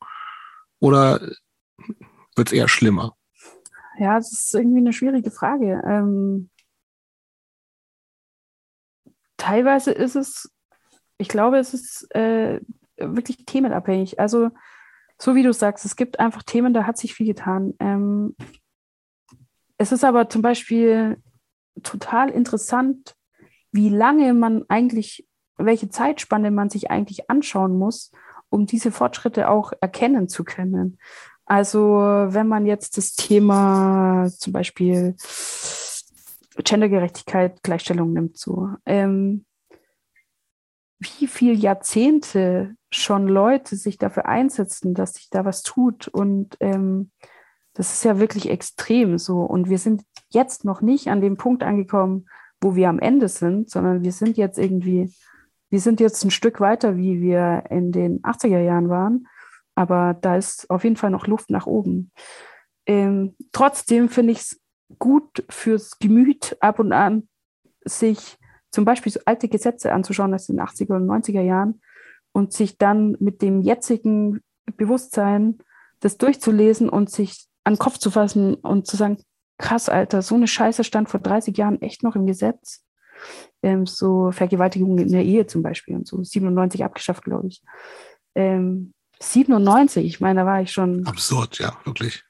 oder 0.79 1.19
wird 2.35 2.47
es 2.47 2.53
eher 2.53 2.69
schlimmer? 2.69 3.16
Ja, 3.99 4.15
das 4.15 4.31
ist 4.31 4.53
irgendwie 4.53 4.79
eine 4.79 4.93
schwierige 4.93 5.31
Frage. 5.31 5.81
Ähm, 5.85 6.49
teilweise 9.37 9.91
ist 9.91 10.15
es, 10.15 10.53
ich 11.17 11.27
glaube, 11.29 11.57
es 11.57 11.73
ist 11.73 12.13
äh, 12.15 12.59
wirklich 12.97 13.45
themenabhängig. 13.45 14.19
Also 14.19 14.51
so 15.19 15.35
wie 15.35 15.43
du 15.43 15.51
sagst, 15.51 15.85
es 15.85 15.95
gibt 15.95 16.19
einfach 16.19 16.43
Themen, 16.43 16.73
da 16.73 16.85
hat 16.85 16.97
sich 16.97 17.13
viel 17.13 17.25
getan. 17.25 17.73
Ähm, 17.79 18.35
es 19.77 19.91
ist 19.91 20.03
aber 20.03 20.29
zum 20.29 20.41
Beispiel 20.41 21.21
total 21.83 22.29
interessant, 22.29 23.15
wie 23.71 23.89
lange 23.89 24.33
man 24.33 24.63
eigentlich, 24.69 25.27
welche 25.57 25.89
Zeitspanne 25.89 26.51
man 26.51 26.69
sich 26.69 26.91
eigentlich 26.91 27.29
anschauen 27.29 27.77
muss, 27.77 28.11
um 28.49 28.65
diese 28.65 28.91
Fortschritte 28.91 29.49
auch 29.49 29.71
erkennen 29.81 30.29
zu 30.29 30.43
können. 30.43 30.99
Also 31.47 31.79
wenn 31.89 32.47
man 32.47 32.65
jetzt 32.65 32.97
das 32.97 33.15
Thema 33.15 34.27
zum 34.37 34.51
Beispiel 34.53 35.15
Gendergerechtigkeit, 36.57 37.63
Gleichstellung 37.63 38.11
nimmt, 38.13 38.37
so 38.37 38.69
ähm, 38.85 39.45
wie 40.99 41.27
viele 41.27 41.53
Jahrzehnte 41.53 42.75
schon 42.91 43.27
Leute 43.27 43.75
sich 43.75 43.97
dafür 43.97 44.25
einsetzen, 44.25 44.93
dass 44.93 45.13
sich 45.13 45.29
da 45.29 45.45
was 45.45 45.61
tut 45.61 46.07
und 46.07 46.57
ähm, 46.59 47.11
das 47.73 47.93
ist 47.93 48.03
ja 48.03 48.19
wirklich 48.19 48.49
extrem 48.49 49.17
so. 49.19 49.41
Und 49.41 49.69
wir 49.69 49.77
sind 49.77 50.03
jetzt 50.29 50.65
noch 50.65 50.81
nicht 50.81 51.09
an 51.09 51.21
dem 51.21 51.37
Punkt 51.37 51.63
angekommen, 51.63 52.25
wo 52.59 52.75
wir 52.75 52.89
am 52.89 52.99
Ende 52.99 53.29
sind, 53.29 53.69
sondern 53.69 54.03
wir 54.03 54.11
sind 54.11 54.35
jetzt 54.35 54.57
irgendwie, 54.57 55.13
wir 55.69 55.79
sind 55.79 55.99
jetzt 55.99 56.25
ein 56.25 56.31
Stück 56.31 56.59
weiter, 56.59 56.97
wie 56.97 57.21
wir 57.21 57.65
in 57.69 57.91
den 57.91 58.21
80er 58.23 58.59
Jahren 58.59 58.89
waren. 58.89 59.27
Aber 59.77 60.15
da 60.15 60.35
ist 60.35 60.67
auf 60.71 60.83
jeden 60.83 60.95
Fall 60.95 61.11
noch 61.11 61.27
Luft 61.27 61.51
nach 61.51 61.67
oben. 61.67 62.11
Ähm, 62.87 63.35
trotzdem 63.51 64.09
finde 64.09 64.31
ich 64.31 64.39
es 64.39 64.61
gut 64.97 65.45
fürs 65.49 65.99
Gemüt 65.99 66.57
ab 66.61 66.79
und 66.79 66.93
an, 66.93 67.29
sich 67.85 68.37
zum 68.71 68.85
Beispiel 68.85 69.11
so 69.11 69.19
alte 69.25 69.47
Gesetze 69.47 69.93
anzuschauen 69.93 70.33
aus 70.33 70.47
den 70.47 70.59
80er 70.59 70.95
und 70.95 71.05
90er 71.05 71.41
Jahren 71.41 71.79
und 72.31 72.53
sich 72.53 72.79
dann 72.79 73.17
mit 73.19 73.43
dem 73.43 73.61
jetzigen 73.61 74.41
Bewusstsein 74.77 75.59
das 75.99 76.17
durchzulesen 76.17 76.89
und 76.89 77.11
sich 77.11 77.45
an 77.63 77.75
den 77.75 77.79
Kopf 77.79 77.99
zu 77.99 78.09
fassen 78.09 78.55
und 78.55 78.87
zu 78.87 78.97
sagen, 78.97 79.17
krass, 79.59 79.89
Alter, 79.89 80.23
so 80.23 80.33
eine 80.33 80.47
Scheiße 80.47 80.83
stand 80.83 81.07
vor 81.07 81.19
30 81.19 81.55
Jahren 81.55 81.83
echt 81.83 82.01
noch 82.01 82.15
im 82.15 82.25
Gesetz. 82.25 82.83
Ähm, 83.61 83.85
so 83.85 84.31
Vergewaltigung 84.31 84.97
in 84.97 85.11
der 85.11 85.23
Ehe 85.23 85.45
zum 85.45 85.61
Beispiel 85.61 85.95
und 85.95 86.07
so 86.07 86.23
97 86.23 86.83
abgeschafft, 86.83 87.23
glaube 87.25 87.49
ich. 87.49 87.61
Ähm, 88.33 88.93
97, 89.19 90.05
ich 90.05 90.19
meine, 90.19 90.41
da 90.41 90.45
war 90.45 90.61
ich 90.61 90.71
schon. 90.71 91.05
Absurd, 91.05 91.59
ja, 91.59 91.77
wirklich. 91.85 92.23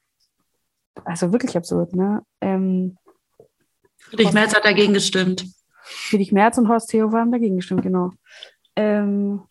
Also 1.05 1.31
wirklich 1.31 1.55
absurd, 1.55 1.93
ne? 1.95 2.23
Ähm, 2.41 2.97
Friedrich 3.99 4.33
Merz 4.33 4.55
hat 4.55 4.65
dagegen 4.65 4.93
gestimmt. 4.93 5.45
Friedrich 5.83 6.31
Merz 6.31 6.57
und 6.57 6.69
Horst 6.69 6.89
Theo 6.89 7.11
haben 7.11 7.31
dagegen 7.31 7.57
gestimmt, 7.57 7.83
genau. 7.83 8.11
Ähm, 8.75 9.43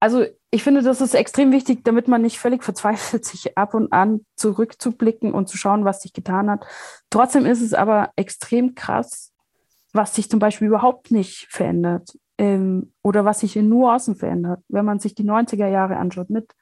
also 0.00 0.24
ich 0.50 0.62
finde, 0.62 0.82
das 0.82 1.00
ist 1.00 1.14
extrem 1.14 1.52
wichtig, 1.52 1.84
damit 1.84 2.08
man 2.08 2.22
nicht 2.22 2.38
völlig 2.38 2.64
verzweifelt, 2.64 3.24
sich 3.24 3.56
ab 3.56 3.74
und 3.74 3.92
an 3.92 4.24
zurückzublicken 4.36 5.32
und 5.32 5.48
zu 5.48 5.56
schauen, 5.56 5.84
was 5.84 6.02
sich 6.02 6.12
getan 6.12 6.50
hat. 6.50 6.64
Trotzdem 7.10 7.46
ist 7.46 7.60
es 7.60 7.74
aber 7.74 8.10
extrem 8.16 8.74
krass, 8.74 9.32
was 9.92 10.14
sich 10.14 10.30
zum 10.30 10.38
Beispiel 10.38 10.68
überhaupt 10.68 11.10
nicht 11.10 11.46
verändert 11.50 12.10
ähm, 12.38 12.92
oder 13.02 13.24
was 13.24 13.40
sich 13.40 13.56
in 13.56 13.68
Nuancen 13.68 14.14
verändert. 14.14 14.62
Wenn 14.68 14.84
man 14.84 15.00
sich 15.00 15.14
die 15.14 15.28
90er 15.28 15.66
Jahre 15.66 15.96
anschaut 15.96 16.30
mit 16.30 16.54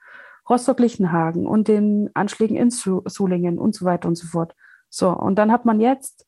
Rostock-Lichtenhagen 0.49 1.47
und 1.47 1.69
den 1.69 2.11
Anschlägen 2.15 2.57
in 2.57 2.71
Solingen 2.71 3.59
und 3.59 3.75
so 3.75 3.85
weiter 3.85 4.09
und 4.09 4.17
so 4.17 4.27
fort. 4.27 4.55
So, 4.89 5.11
und 5.11 5.37
dann 5.37 5.53
hat 5.53 5.65
man 5.65 5.81
jetzt 5.81 6.27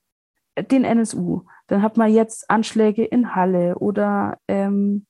den 0.71 0.85
NSU, 0.85 1.43
dann 1.69 1.83
hat 1.83 1.97
man 1.97 2.13
jetzt 2.13 2.51
Anschläge 2.51 3.05
in 3.05 3.35
Halle 3.35 3.77
oder 3.79 4.39
ähm, 4.49 5.07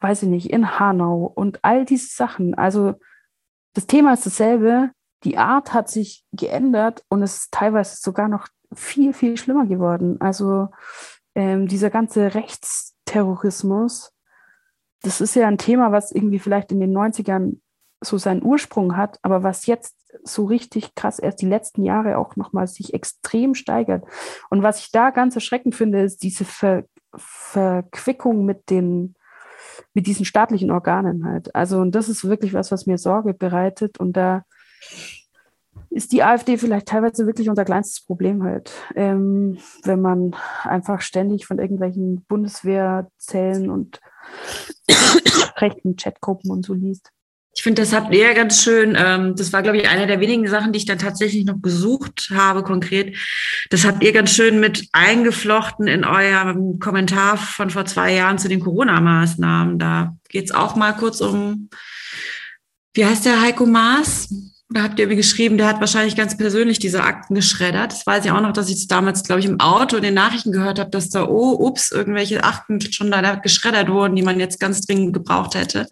weiß 0.00 0.24
ich 0.24 0.28
nicht, 0.28 0.50
in 0.50 0.78
Hanau 0.78 1.32
und 1.34 1.60
all 1.62 1.84
diese 1.84 2.14
Sachen. 2.14 2.54
Also 2.54 2.94
das 3.74 3.86
Thema 3.86 4.12
ist 4.12 4.26
dasselbe, 4.26 4.90
die 5.24 5.38
Art 5.38 5.72
hat 5.72 5.88
sich 5.88 6.24
geändert 6.32 7.04
und 7.08 7.22
es 7.22 7.36
ist 7.36 7.52
teilweise 7.52 7.96
sogar 7.96 8.28
noch 8.28 8.48
viel, 8.74 9.12
viel 9.12 9.36
schlimmer 9.36 9.66
geworden. 9.66 10.20
Also 10.20 10.68
ähm, 11.34 11.68
dieser 11.68 11.90
ganze 11.90 12.34
Rechtsterrorismus, 12.34 14.12
das 15.02 15.20
ist 15.20 15.34
ja 15.34 15.48
ein 15.48 15.58
Thema, 15.58 15.92
was 15.92 16.12
irgendwie 16.12 16.38
vielleicht 16.38 16.72
in 16.72 16.80
den 16.80 16.96
90ern 16.96 17.58
so 18.00 18.18
seinen 18.18 18.42
Ursprung 18.42 18.96
hat, 18.96 19.18
aber 19.22 19.42
was 19.42 19.66
jetzt 19.66 19.96
so 20.24 20.44
richtig 20.44 20.94
krass 20.94 21.18
erst 21.18 21.40
die 21.40 21.48
letzten 21.48 21.82
Jahre 21.82 22.18
auch 22.18 22.36
nochmal 22.36 22.66
sich 22.66 22.94
extrem 22.94 23.54
steigert. 23.54 24.04
Und 24.50 24.62
was 24.62 24.80
ich 24.80 24.90
da 24.90 25.10
ganz 25.10 25.34
erschreckend 25.34 25.74
finde, 25.74 26.02
ist 26.02 26.22
diese 26.22 26.44
Ver 26.44 26.84
Verquickung 27.14 28.46
mit 28.46 28.70
den 28.70 29.14
mit 29.92 30.06
diesen 30.06 30.24
staatlichen 30.24 30.70
Organen 30.70 31.26
halt. 31.26 31.54
Also, 31.54 31.78
und 31.78 31.94
das 31.94 32.08
ist 32.08 32.26
wirklich 32.26 32.54
was, 32.54 32.72
was 32.72 32.86
mir 32.86 32.96
Sorge 32.98 33.34
bereitet. 33.34 33.98
Und 33.98 34.14
da 34.16 34.44
ist 35.92 36.12
die 36.12 36.22
AfD 36.22 36.56
vielleicht 36.56 36.86
teilweise 36.86 37.26
wirklich 37.26 37.48
unser 37.50 37.64
kleinstes 37.64 38.04
Problem 38.04 38.42
halt, 38.42 38.72
ähm, 38.94 39.58
wenn 39.84 40.00
man 40.00 40.34
einfach 40.62 41.00
ständig 41.00 41.46
von 41.46 41.58
irgendwelchen 41.58 42.24
Bundeswehrzellen 42.24 43.70
und 43.70 44.00
rechten 45.56 45.96
Chatgruppen 45.96 46.50
und 46.50 46.64
so 46.64 46.74
liest. 46.74 47.10
Ich 47.54 47.62
finde, 47.62 47.82
das 47.82 47.92
habt 47.92 48.14
ihr 48.14 48.32
ganz 48.32 48.62
schön, 48.62 48.96
ähm, 48.98 49.36
das 49.36 49.52
war, 49.52 49.62
glaube 49.62 49.76
ich, 49.76 49.86
eine 49.86 50.06
der 50.06 50.20
wenigen 50.20 50.48
Sachen, 50.48 50.72
die 50.72 50.78
ich 50.78 50.86
dann 50.86 50.98
tatsächlich 50.98 51.44
noch 51.44 51.58
besucht 51.58 52.30
habe, 52.32 52.62
konkret. 52.62 53.14
Das 53.68 53.84
habt 53.84 54.02
ihr 54.02 54.12
ganz 54.12 54.30
schön 54.30 54.58
mit 54.58 54.88
eingeflochten 54.92 55.86
in 55.86 56.04
eurem 56.04 56.78
Kommentar 56.78 57.36
von 57.36 57.68
vor 57.68 57.84
zwei 57.84 58.14
Jahren 58.14 58.38
zu 58.38 58.48
den 58.48 58.60
Corona-Maßnahmen. 58.60 59.78
Da 59.78 60.16
geht 60.30 60.46
es 60.46 60.52
auch 60.52 60.76
mal 60.76 60.92
kurz 60.92 61.20
um, 61.20 61.68
wie 62.94 63.04
heißt 63.04 63.26
der 63.26 63.42
Heiko 63.42 63.66
Maas? 63.66 64.30
Da 64.72 64.82
habt 64.82 64.98
ihr 64.98 65.04
irgendwie 65.04 65.16
geschrieben, 65.16 65.58
der 65.58 65.66
hat 65.66 65.80
wahrscheinlich 65.80 66.16
ganz 66.16 66.36
persönlich 66.36 66.78
diese 66.78 67.02
Akten 67.02 67.34
geschreddert. 67.34 67.92
Das 67.92 68.06
weiß 68.06 68.24
ich 68.24 68.30
auch 68.30 68.40
noch, 68.40 68.54
dass 68.54 68.70
ich 68.70 68.76
das 68.76 68.86
damals, 68.86 69.22
glaube 69.22 69.40
ich, 69.40 69.46
im 69.46 69.60
Auto 69.60 69.96
in 69.96 70.02
den 70.02 70.14
Nachrichten 70.14 70.50
gehört 70.50 70.78
habe, 70.78 70.90
dass 70.90 71.10
da, 71.10 71.28
oh, 71.28 71.56
ups, 71.58 71.90
irgendwelche 71.90 72.42
Akten 72.42 72.80
schon 72.80 73.10
da 73.10 73.34
geschreddert 73.34 73.90
wurden, 73.90 74.16
die 74.16 74.22
man 74.22 74.40
jetzt 74.40 74.60
ganz 74.60 74.80
dringend 74.80 75.12
gebraucht 75.12 75.54
hätte. 75.54 75.88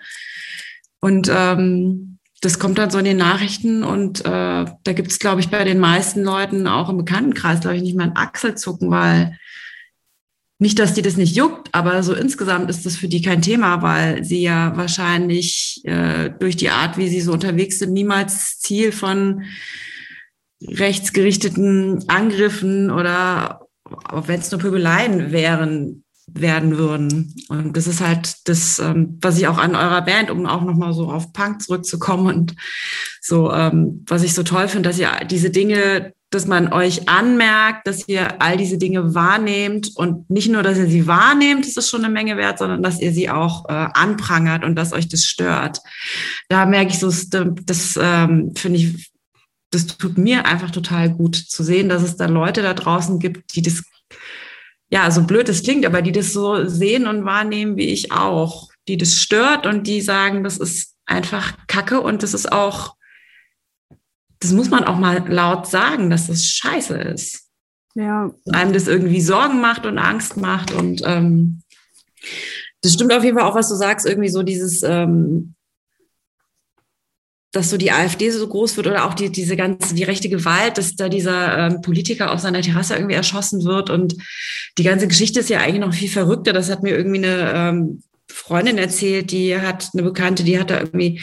Und 1.00 1.30
ähm, 1.34 2.18
das 2.40 2.58
kommt 2.58 2.78
dann 2.78 2.90
so 2.90 2.98
in 2.98 3.04
den 3.04 3.18
Nachrichten 3.18 3.84
und 3.84 4.24
äh, 4.24 4.64
da 4.64 4.92
gibt 4.94 5.10
es, 5.10 5.18
glaube 5.18 5.40
ich, 5.40 5.50
bei 5.50 5.62
den 5.64 5.78
meisten 5.78 6.22
Leuten 6.22 6.66
auch 6.66 6.88
im 6.88 6.96
Bekanntenkreis, 6.96 7.60
glaube 7.60 7.76
ich, 7.76 7.82
nicht 7.82 7.96
mal 7.96 8.04
ein 8.04 8.16
Achselzucken, 8.16 8.90
weil 8.90 9.36
nicht, 10.60 10.78
dass 10.78 10.92
die 10.92 11.00
das 11.00 11.16
nicht 11.16 11.34
juckt, 11.34 11.74
aber 11.74 12.02
so 12.02 12.12
insgesamt 12.12 12.68
ist 12.68 12.84
das 12.84 12.94
für 12.94 13.08
die 13.08 13.22
kein 13.22 13.40
Thema, 13.40 13.80
weil 13.80 14.24
sie 14.24 14.42
ja 14.42 14.76
wahrscheinlich 14.76 15.80
äh, 15.84 16.30
durch 16.38 16.54
die 16.54 16.68
Art, 16.68 16.98
wie 16.98 17.08
sie 17.08 17.22
so 17.22 17.32
unterwegs 17.32 17.78
sind, 17.78 17.94
niemals 17.94 18.60
Ziel 18.60 18.92
von 18.92 19.44
rechtsgerichteten 20.62 22.04
Angriffen 22.08 22.90
oder 22.90 23.66
wenn 24.12 24.40
es 24.40 24.50
nur 24.50 24.60
Pöbeleien 24.60 25.32
wären, 25.32 26.04
werden 26.34 26.76
würden. 26.76 27.34
Und 27.48 27.76
das 27.76 27.86
ist 27.86 28.00
halt 28.00 28.48
das, 28.48 28.78
ähm, 28.78 29.18
was 29.20 29.38
ich 29.38 29.46
auch 29.46 29.58
an 29.58 29.74
eurer 29.74 30.02
Band, 30.02 30.30
um 30.30 30.46
auch 30.46 30.62
nochmal 30.62 30.92
so 30.92 31.10
auf 31.10 31.32
Punk 31.32 31.62
zurückzukommen 31.62 32.26
und 32.26 32.56
so, 33.20 33.52
ähm, 33.52 34.04
was 34.06 34.22
ich 34.22 34.34
so 34.34 34.42
toll 34.42 34.68
finde, 34.68 34.88
dass 34.88 34.98
ihr 34.98 35.10
diese 35.30 35.50
Dinge, 35.50 36.12
dass 36.30 36.46
man 36.46 36.72
euch 36.72 37.08
anmerkt, 37.08 37.86
dass 37.86 38.06
ihr 38.08 38.40
all 38.40 38.56
diese 38.56 38.78
Dinge 38.78 39.14
wahrnehmt 39.14 39.90
und 39.96 40.30
nicht 40.30 40.50
nur, 40.50 40.62
dass 40.62 40.78
ihr 40.78 40.86
sie 40.86 41.06
wahrnehmt, 41.06 41.66
das 41.66 41.76
ist 41.76 41.90
schon 41.90 42.04
eine 42.04 42.12
Menge 42.12 42.36
wert, 42.36 42.58
sondern 42.58 42.82
dass 42.82 43.00
ihr 43.00 43.12
sie 43.12 43.28
auch 43.28 43.68
äh, 43.68 43.72
anprangert 43.72 44.64
und 44.64 44.76
dass 44.76 44.92
euch 44.92 45.08
das 45.08 45.24
stört. 45.24 45.80
Da 46.48 46.66
merke 46.66 46.92
ich 46.92 46.98
so, 46.98 47.12
das 47.64 47.98
ähm, 48.00 48.52
finde 48.56 48.78
ich, 48.78 49.10
das 49.70 49.86
tut 49.86 50.18
mir 50.18 50.46
einfach 50.46 50.70
total 50.70 51.10
gut 51.10 51.36
zu 51.36 51.62
sehen, 51.62 51.88
dass 51.88 52.02
es 52.02 52.16
da 52.16 52.26
Leute 52.26 52.62
da 52.62 52.74
draußen 52.74 53.18
gibt, 53.18 53.54
die 53.54 53.62
das 53.62 53.82
ja, 54.90 55.10
so 55.10 55.22
blöd 55.22 55.48
es 55.48 55.62
klingt, 55.62 55.86
aber 55.86 56.02
die 56.02 56.12
das 56.12 56.32
so 56.32 56.66
sehen 56.66 57.06
und 57.06 57.24
wahrnehmen 57.24 57.76
wie 57.76 57.86
ich 57.86 58.12
auch, 58.12 58.70
die 58.88 58.96
das 58.96 59.14
stört 59.14 59.66
und 59.66 59.86
die 59.86 60.00
sagen, 60.00 60.42
das 60.42 60.58
ist 60.58 60.96
einfach 61.06 61.56
Kacke 61.68 62.00
und 62.00 62.22
das 62.22 62.34
ist 62.34 62.50
auch, 62.50 62.96
das 64.40 64.52
muss 64.52 64.68
man 64.70 64.84
auch 64.84 64.98
mal 64.98 65.26
laut 65.28 65.66
sagen, 65.66 66.10
dass 66.10 66.26
das 66.26 66.44
scheiße 66.44 66.96
ist. 66.96 67.48
Ja. 67.94 68.30
Einem 68.52 68.72
das 68.72 68.88
irgendwie 68.88 69.20
Sorgen 69.20 69.60
macht 69.60 69.86
und 69.86 69.98
Angst 69.98 70.36
macht 70.36 70.72
und 70.72 71.02
ähm, 71.04 71.62
das 72.82 72.94
stimmt 72.94 73.12
auf 73.12 73.22
jeden 73.22 73.38
Fall 73.38 73.46
auch, 73.48 73.54
was 73.54 73.68
du 73.68 73.74
sagst, 73.74 74.06
irgendwie 74.06 74.28
so 74.28 74.42
dieses, 74.42 74.82
ähm, 74.82 75.54
dass 77.52 77.70
so 77.70 77.76
die 77.76 77.90
AfD 77.90 78.30
so 78.30 78.46
groß 78.46 78.76
wird 78.76 78.86
oder 78.86 79.04
auch 79.06 79.14
die, 79.14 79.30
diese 79.30 79.56
ganze, 79.56 79.94
die 79.94 80.04
rechte 80.04 80.28
Gewalt, 80.28 80.78
dass 80.78 80.94
da 80.94 81.08
dieser 81.08 81.58
ähm, 81.58 81.82
Politiker 81.82 82.32
auf 82.32 82.40
seiner 82.40 82.62
Terrasse 82.62 82.94
irgendwie 82.94 83.16
erschossen 83.16 83.64
wird 83.64 83.90
und 83.90 84.16
die 84.78 84.84
ganze 84.84 85.08
Geschichte 85.08 85.40
ist 85.40 85.50
ja 85.50 85.58
eigentlich 85.58 85.80
noch 85.80 85.94
viel 85.94 86.08
verrückter. 86.08 86.52
Das 86.52 86.70
hat 86.70 86.82
mir 86.82 86.96
irgendwie 86.96 87.24
eine 87.24 87.52
ähm, 87.54 88.02
Freundin 88.28 88.78
erzählt, 88.78 89.32
die 89.32 89.58
hat 89.58 89.90
eine 89.92 90.04
Bekannte, 90.04 90.44
die 90.44 90.60
hat 90.60 90.70
da 90.70 90.78
irgendwie 90.78 91.20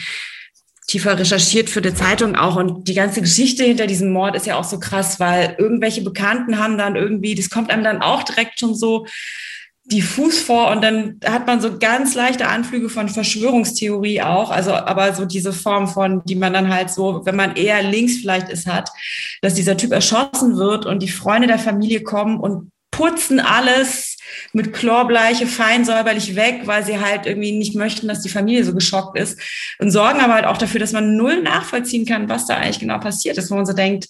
tiefer 0.86 1.18
recherchiert 1.18 1.68
für 1.68 1.82
die 1.82 1.94
Zeitung 1.94 2.34
auch 2.34 2.56
und 2.56 2.88
die 2.88 2.94
ganze 2.94 3.20
Geschichte 3.20 3.62
hinter 3.62 3.86
diesem 3.86 4.10
Mord 4.10 4.34
ist 4.34 4.46
ja 4.46 4.56
auch 4.56 4.64
so 4.64 4.78
krass, 4.78 5.20
weil 5.20 5.54
irgendwelche 5.58 6.02
Bekannten 6.02 6.58
haben 6.58 6.78
dann 6.78 6.96
irgendwie, 6.96 7.34
das 7.34 7.50
kommt 7.50 7.70
einem 7.70 7.84
dann 7.84 8.00
auch 8.00 8.22
direkt 8.22 8.58
schon 8.58 8.74
so 8.74 9.06
diffus 9.90 10.40
vor 10.40 10.70
und 10.70 10.82
dann 10.82 11.18
hat 11.24 11.46
man 11.46 11.60
so 11.60 11.78
ganz 11.78 12.14
leichte 12.14 12.46
Anflüge 12.46 12.88
von 12.88 13.08
Verschwörungstheorie 13.08 14.22
auch, 14.22 14.50
also 14.50 14.72
aber 14.72 15.14
so 15.14 15.24
diese 15.24 15.52
Form 15.52 15.88
von, 15.88 16.22
die 16.24 16.34
man 16.34 16.52
dann 16.52 16.72
halt 16.72 16.90
so, 16.90 17.22
wenn 17.24 17.36
man 17.36 17.56
eher 17.56 17.82
links 17.82 18.18
vielleicht 18.18 18.48
ist, 18.48 18.66
hat, 18.66 18.90
dass 19.40 19.54
dieser 19.54 19.76
Typ 19.76 19.92
erschossen 19.92 20.56
wird 20.56 20.84
und 20.84 21.02
die 21.02 21.08
Freunde 21.08 21.48
der 21.48 21.58
Familie 21.58 22.02
kommen 22.02 22.38
und 22.38 22.70
putzen 22.90 23.40
alles 23.40 24.16
mit 24.52 24.72
Chlorbleiche 24.72 25.46
fein 25.46 25.84
säuberlich 25.84 26.36
weg, 26.36 26.62
weil 26.64 26.84
sie 26.84 26.98
halt 26.98 27.26
irgendwie 27.26 27.52
nicht 27.52 27.74
möchten, 27.74 28.08
dass 28.08 28.22
die 28.22 28.28
Familie 28.28 28.64
so 28.64 28.74
geschockt 28.74 29.18
ist 29.18 29.38
und 29.78 29.90
sorgen 29.90 30.20
aber 30.20 30.34
halt 30.34 30.44
auch 30.46 30.56
dafür, 30.56 30.80
dass 30.80 30.92
man 30.92 31.16
null 31.16 31.42
nachvollziehen 31.42 32.06
kann, 32.06 32.28
was 32.28 32.46
da 32.46 32.56
eigentlich 32.56 32.80
genau 32.80 32.98
passiert 32.98 33.38
ist, 33.38 33.50
wo 33.50 33.54
man 33.54 33.66
so 33.66 33.72
denkt, 33.72 34.08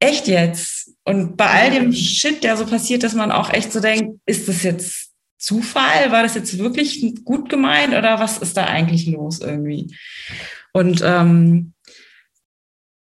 echt 0.00 0.26
jetzt? 0.26 0.92
Und 1.04 1.36
bei 1.36 1.46
all 1.46 1.70
dem 1.70 1.92
Shit, 1.92 2.42
der 2.42 2.56
so 2.56 2.66
passiert, 2.66 3.02
dass 3.02 3.14
man 3.14 3.30
auch 3.30 3.52
echt 3.52 3.72
so 3.72 3.80
denkt, 3.80 4.18
ist 4.26 4.48
das 4.48 4.62
jetzt 4.62 5.10
Zufall? 5.38 6.10
War 6.10 6.22
das 6.22 6.34
jetzt 6.34 6.58
wirklich 6.58 7.04
gut 7.24 7.48
gemeint 7.48 7.94
oder 7.94 8.18
was 8.18 8.38
ist 8.38 8.56
da 8.56 8.64
eigentlich 8.64 9.06
los 9.06 9.40
irgendwie? 9.40 9.94
Und 10.72 11.02
ähm, 11.04 11.72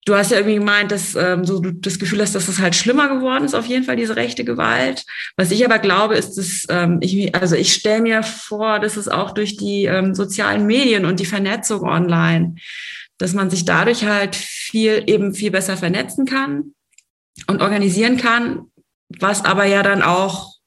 du 0.05 0.15
hast 0.15 0.31
ja 0.31 0.39
irgendwie 0.39 0.57
gemeint, 0.57 0.91
dass 0.91 1.15
ähm, 1.15 1.45
so 1.45 1.61
du 1.61 1.73
das 1.73 1.99
Gefühl 1.99 2.23
hast, 2.23 2.35
dass 2.35 2.47
das 2.47 2.61
halt 2.61 2.75
schlimmer 2.75 3.09
geworden 3.09 3.45
ist, 3.45 3.55
auf 3.55 3.67
jeden 3.67 3.85
Fall 3.85 3.97
diese 3.97 4.17
rechte 4.17 4.45
Gewalt. 4.45 5.05
Was 5.37 5.51
ich 5.51 5.65
aber 5.65 5.79
glaube, 5.79 6.15
ist, 6.15 6.37
dass 6.37 6.67
ähm, 6.71 6.99
ich, 7.01 7.35
also 7.35 7.57
ich 7.57 7.73
stelle 7.73 8.03
mir 8.03 8.23
vor, 8.23 8.79
dass 8.79 8.97
es 8.97 9.09
auch 9.09 9.33
durch 9.33 9.57
die 9.57 9.85
ähm, 9.85 10.15
sozialen 10.15 10.67
Medien 10.67 11.05
und 11.05 11.21
die 11.21 11.27
Vernetzung 11.27 11.83
online, 11.83 12.55
dass 13.19 13.35
man 13.35 13.51
sich 13.51 13.65
dadurch 13.65 14.05
halt 14.05 14.37
viel 14.37 15.03
eben 15.07 15.35
viel 15.35 15.51
besser 15.51 15.77
vernetzen 15.77 16.25
kann 16.25 16.73
und 17.47 17.63
organisieren 17.63 18.17
kann, 18.17 18.67
was 19.21 19.45
aber 19.45 19.65
ja 19.65 19.83
dann 19.83 20.03
auch 20.03 20.59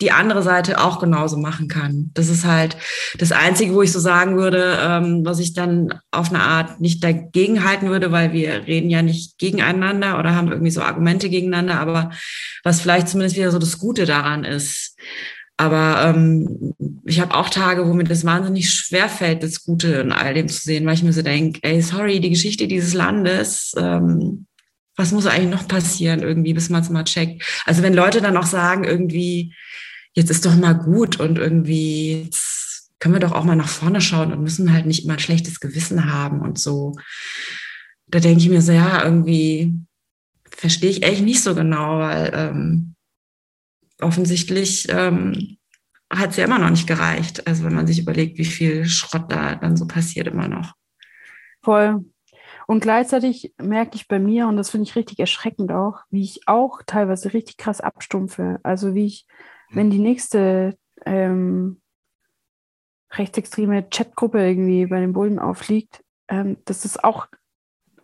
die 0.00 0.12
andere 0.12 0.42
Seite 0.42 0.80
auch 0.80 1.00
genauso 1.00 1.36
machen 1.36 1.66
kann. 1.66 2.10
Das 2.14 2.28
ist 2.28 2.44
halt 2.44 2.76
das 3.18 3.32
Einzige, 3.32 3.74
wo 3.74 3.82
ich 3.82 3.90
so 3.90 3.98
sagen 3.98 4.36
würde, 4.36 4.78
ähm, 4.80 5.24
was 5.24 5.40
ich 5.40 5.54
dann 5.54 5.92
auf 6.12 6.30
eine 6.30 6.40
Art 6.40 6.80
nicht 6.80 7.02
dagegen 7.02 7.64
halten 7.64 7.88
würde, 7.88 8.12
weil 8.12 8.32
wir 8.32 8.66
reden 8.66 8.90
ja 8.90 9.02
nicht 9.02 9.38
gegeneinander 9.38 10.18
oder 10.18 10.36
haben 10.36 10.52
irgendwie 10.52 10.70
so 10.70 10.82
Argumente 10.82 11.28
gegeneinander, 11.28 11.80
aber 11.80 12.10
was 12.62 12.80
vielleicht 12.80 13.08
zumindest 13.08 13.36
wieder 13.36 13.50
so 13.50 13.58
das 13.58 13.78
Gute 13.78 14.04
daran 14.06 14.44
ist. 14.44 14.96
Aber 15.56 16.14
ähm, 16.14 16.74
ich 17.04 17.18
habe 17.20 17.34
auch 17.34 17.50
Tage, 17.50 17.88
wo 17.88 17.92
mir 17.92 18.04
das 18.04 18.24
wahnsinnig 18.24 18.72
schwer 18.72 19.08
fällt, 19.08 19.42
das 19.42 19.64
Gute 19.64 19.88
in 19.94 20.12
all 20.12 20.32
dem 20.32 20.46
zu 20.46 20.60
sehen, 20.60 20.86
weil 20.86 20.94
ich 20.94 21.02
mir 21.02 21.12
so 21.12 21.22
denke, 21.22 21.58
ey, 21.62 21.82
sorry, 21.82 22.20
die 22.20 22.30
Geschichte 22.30 22.68
dieses 22.68 22.94
Landes, 22.94 23.72
ähm, 23.76 24.46
was 24.98 25.12
muss 25.12 25.26
eigentlich 25.26 25.50
noch 25.50 25.68
passieren 25.68 26.20
irgendwie, 26.20 26.52
bis 26.52 26.70
man 26.70 26.82
es 26.82 26.90
mal 26.90 27.04
checkt. 27.04 27.42
Also 27.64 27.82
wenn 27.82 27.94
Leute 27.94 28.20
dann 28.20 28.36
auch 28.36 28.46
sagen, 28.46 28.82
irgendwie, 28.82 29.54
jetzt 30.12 30.30
ist 30.30 30.44
doch 30.44 30.56
mal 30.56 30.72
gut 30.72 31.20
und 31.20 31.38
irgendwie 31.38 32.28
können 32.98 33.14
wir 33.14 33.20
doch 33.20 33.32
auch 33.32 33.44
mal 33.44 33.54
nach 33.54 33.68
vorne 33.68 34.00
schauen 34.00 34.32
und 34.32 34.42
müssen 34.42 34.72
halt 34.72 34.86
nicht 34.86 35.04
immer 35.04 35.12
ein 35.14 35.20
schlechtes 35.20 35.60
Gewissen 35.60 36.12
haben 36.12 36.40
und 36.40 36.58
so. 36.58 36.96
Da 38.08 38.18
denke 38.18 38.40
ich 38.40 38.48
mir 38.48 38.60
so, 38.60 38.72
ja, 38.72 39.04
irgendwie 39.04 39.72
verstehe 40.50 40.90
ich 40.90 41.04
echt 41.04 41.22
nicht 41.22 41.44
so 41.44 41.54
genau, 41.54 42.00
weil 42.00 42.32
ähm, 42.34 42.96
offensichtlich 44.00 44.88
ähm, 44.88 45.58
hat 46.10 46.30
es 46.30 46.38
ja 46.38 46.44
immer 46.44 46.58
noch 46.58 46.70
nicht 46.70 46.88
gereicht. 46.88 47.46
Also 47.46 47.62
wenn 47.62 47.74
man 47.74 47.86
sich 47.86 48.00
überlegt, 48.00 48.36
wie 48.38 48.44
viel 48.44 48.86
Schrott 48.86 49.30
da 49.30 49.54
dann 49.54 49.76
so 49.76 49.86
passiert 49.86 50.26
immer 50.26 50.48
noch. 50.48 50.74
Voll. 51.62 52.04
Und 52.70 52.80
gleichzeitig 52.80 53.54
merke 53.58 53.96
ich 53.96 54.08
bei 54.08 54.18
mir, 54.18 54.46
und 54.46 54.58
das 54.58 54.68
finde 54.68 54.82
ich 54.86 54.94
richtig 54.94 55.18
erschreckend 55.18 55.72
auch, 55.72 56.00
wie 56.10 56.22
ich 56.22 56.46
auch 56.46 56.82
teilweise 56.84 57.32
richtig 57.32 57.56
krass 57.56 57.80
abstumpfe. 57.80 58.60
Also 58.62 58.94
wie 58.94 59.06
ich, 59.06 59.26
wenn 59.70 59.86
hm. 59.86 59.90
die 59.90 59.98
nächste 59.98 60.76
ähm, 61.06 61.80
rechtsextreme 63.10 63.88
Chatgruppe 63.88 64.46
irgendwie 64.46 64.84
bei 64.84 65.00
den 65.00 65.14
Bullen 65.14 65.38
aufliegt, 65.38 66.04
ähm, 66.28 66.58
das 66.66 66.84
ist 66.84 67.02
auch 67.02 67.28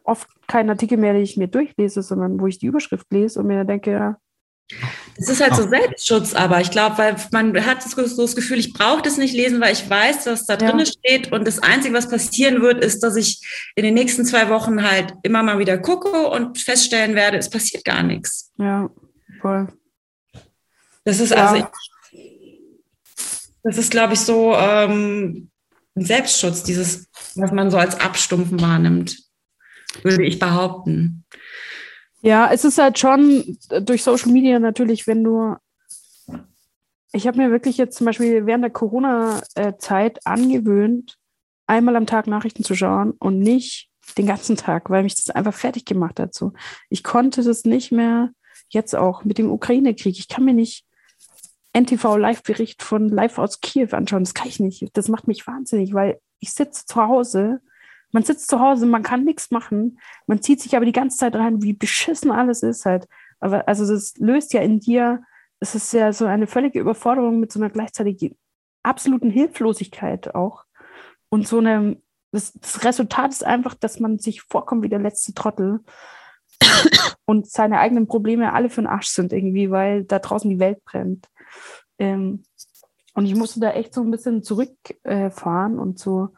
oft 0.03 0.31
kein 0.49 0.70
Artikel 0.70 0.97
mehr, 0.97 1.12
den 1.12 1.24
ich 1.24 1.36
mir 1.36 1.49
durchlese, 1.49 2.01
sondern 2.01 2.41
wo 2.41 2.47
ich 2.47 2.59
die 2.59 2.66
Überschrift 2.66 3.12
lese 3.12 3.41
und 3.41 3.49
mir 3.49 3.66
denke, 3.66 3.93
ja, 3.93 4.16
es 5.16 5.28
ist 5.28 5.41
halt 5.41 5.55
so 5.55 5.69
Selbstschutz, 5.69 6.35
aber 6.35 6.61
ich 6.61 6.70
glaube, 6.70 6.99
weil 6.99 7.16
man 7.31 7.65
hat 7.65 7.82
so 7.82 8.03
das 8.03 8.35
Gefühl, 8.35 8.59
ich 8.59 8.73
brauche 8.73 9.03
das 9.03 9.16
nicht 9.16 9.35
lesen, 9.35 9.61
weil 9.61 9.73
ich 9.73 9.89
weiß, 9.89 10.27
was 10.27 10.47
da 10.47 10.57
drin 10.57 10.78
ja. 10.81 10.86
steht. 10.86 11.32
Und 11.32 11.47
das 11.47 11.61
Einzige, 11.61 11.95
was 11.95 12.09
passieren 12.09 12.62
wird, 12.62 12.82
ist, 12.82 13.01
dass 13.01 13.15
ich 13.16 13.41
in 13.77 13.85
den 13.85 13.95
nächsten 13.95 14.24
zwei 14.24 14.49
Wochen 14.49 14.82
halt 14.82 15.15
immer 15.23 15.43
mal 15.43 15.59
wieder 15.59 15.78
gucke 15.78 16.28
und 16.28 16.59
feststellen 16.59 17.15
werde, 17.15 17.39
es 17.39 17.51
passiert 17.51 17.85
gar 17.85 18.03
nichts. 18.03 18.53
Ja, 18.59 18.91
voll. 19.41 19.69
Das 21.05 21.20
ist 21.20 21.31
ja. 21.31 21.47
also. 21.47 21.66
Das 23.62 23.78
ist, 23.78 23.91
glaube 23.91 24.12
ich, 24.12 24.20
so 24.20 24.55
ähm, 24.55 25.51
ein 25.95 26.05
Selbstschutz, 26.05 26.65
dieses, 26.65 27.07
was 27.35 27.51
man 27.51 27.70
so 27.70 27.78
als 27.78 27.99
Abstumpfen 27.99 28.61
wahrnimmt, 28.61 29.16
würde 30.03 30.24
ich 30.24 30.39
behaupten. 30.39 31.24
Ja, 32.25 32.51
es 32.51 32.65
ist 32.65 32.79
halt 32.79 32.99
schon 32.99 33.59
durch 33.83 34.03
Social 34.03 34.33
Media 34.33 34.59
natürlich, 34.59 35.07
wenn 35.07 35.23
du. 35.23 35.57
Ich 37.13 37.27
habe 37.27 37.37
mir 37.37 37.51
wirklich 37.51 37.77
jetzt 37.77 37.99
zum 37.99 38.07
Beispiel 38.07 38.47
während 38.47 38.65
der 38.65 38.71
Corona-Zeit 38.71 40.27
angewöhnt, 40.27 41.19
einmal 41.67 41.97
am 41.97 42.07
Tag 42.07 42.27
Nachrichten 42.27 42.65
zu 42.65 42.75
schauen 42.75 43.13
und 43.13 43.39
nicht 43.41 43.91
den 44.17 44.27
ganzen 44.27 44.57
Tag, 44.57 44.89
weil 44.89 45.03
mich 45.03 45.15
das 45.17 45.29
einfach 45.31 45.53
fertig 45.53 45.85
gemacht 45.85 46.19
hat. 46.19 46.35
So. 46.35 46.55
Ich 46.89 47.05
konnte 47.05 47.43
das 47.43 47.65
nicht 47.65 47.93
mehr, 47.93 48.31
jetzt 48.71 48.97
auch 48.97 49.25
mit 49.25 49.37
dem 49.37 49.51
Ukraine-Krieg. 49.51 50.19
Ich 50.19 50.29
kann 50.29 50.47
mir 50.47 50.55
nicht 50.55 50.87
NTV-Live-Bericht 51.75 52.83
von 52.83 53.11
Live 53.11 53.39
aus 53.39 53.61
Kiew 53.61 53.89
anschauen. 53.93 54.25
Das 54.25 54.35
kann 54.35 54.49
ich 54.49 54.61
nicht. 54.61 54.89
Das 54.95 55.09
macht 55.09 55.29
mich 55.29 55.47
wahnsinnig, 55.47 55.93
weil 55.93 56.19
ich 56.41 56.53
sitze 56.53 56.87
zu 56.87 56.97
Hause. 56.97 57.61
Man 58.15 58.23
sitzt 58.23 58.49
zu 58.49 58.61
Hause, 58.61 58.86
man 58.86 59.03
kann 59.03 59.24
nichts 59.24 59.51
machen. 59.51 59.99
Man 60.28 60.41
zieht 60.41 60.61
sich 60.61 60.77
aber 60.77 60.85
die 60.85 60.93
ganze 60.93 61.16
Zeit 61.16 61.35
rein, 61.35 61.62
wie 61.62 61.73
beschissen 61.73 62.31
alles 62.31 62.62
ist 62.62 62.86
halt. 62.86 63.09
Aber 63.41 63.66
also 63.66 63.85
das 63.85 64.16
löst 64.19 64.53
ja 64.53 64.61
in 64.61 64.78
dir, 64.78 65.24
es 65.59 65.74
ist 65.74 65.93
ja 65.93 66.12
so 66.12 66.24
eine 66.24 66.47
völlige 66.47 66.78
Überforderung 66.78 67.41
mit 67.41 67.51
so 67.51 67.59
einer 67.59 67.70
gleichzeitigen 67.70 68.36
absoluten 68.85 69.31
Hilflosigkeit 69.31 70.32
auch. 70.32 70.62
Und 71.28 71.49
so 71.49 71.59
einem, 71.59 72.05
das, 72.31 72.53
das 72.53 72.85
Resultat 72.85 73.32
ist 73.32 73.45
einfach, 73.45 73.74
dass 73.74 73.99
man 73.99 74.20
sich 74.20 74.43
vorkommt 74.43 74.85
wie 74.85 74.89
der 74.89 75.01
letzte 75.01 75.35
Trottel 75.35 75.81
und 77.24 77.51
seine 77.51 77.81
eigenen 77.81 78.07
Probleme 78.07 78.53
alle 78.53 78.70
für 78.70 78.82
den 78.82 78.86
Arsch 78.86 79.09
sind 79.09 79.32
irgendwie, 79.32 79.73
weil 79.73 80.05
da 80.05 80.20
draußen 80.20 80.49
die 80.49 80.61
Welt 80.61 80.85
brennt. 80.85 81.28
Ähm, 81.99 82.45
und 83.15 83.27
ich 83.27 83.35
musste 83.35 83.59
da 83.59 83.73
echt 83.73 83.93
so 83.93 84.03
ein 84.03 84.12
bisschen 84.12 84.45
zurückfahren 84.45 85.78
äh, 85.78 85.81
und 85.81 85.99
so, 85.99 86.28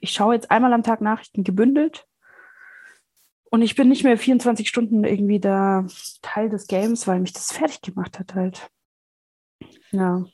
ich 0.00 0.12
schaue 0.12 0.34
jetzt 0.34 0.50
einmal 0.50 0.72
am 0.72 0.82
Tag 0.82 1.00
Nachrichten 1.00 1.44
gebündelt 1.44 2.06
und 3.50 3.62
ich 3.62 3.74
bin 3.74 3.88
nicht 3.88 4.04
mehr 4.04 4.18
24 4.18 4.68
Stunden 4.68 5.04
irgendwie 5.04 5.40
da 5.40 5.86
Teil 6.22 6.48
des 6.48 6.66
Games, 6.66 7.06
weil 7.06 7.20
mich 7.20 7.32
das 7.32 7.52
fertig 7.52 7.80
gemacht 7.82 8.18
hat 8.18 8.34
halt. 8.34 8.68
Ja. 9.92 10.24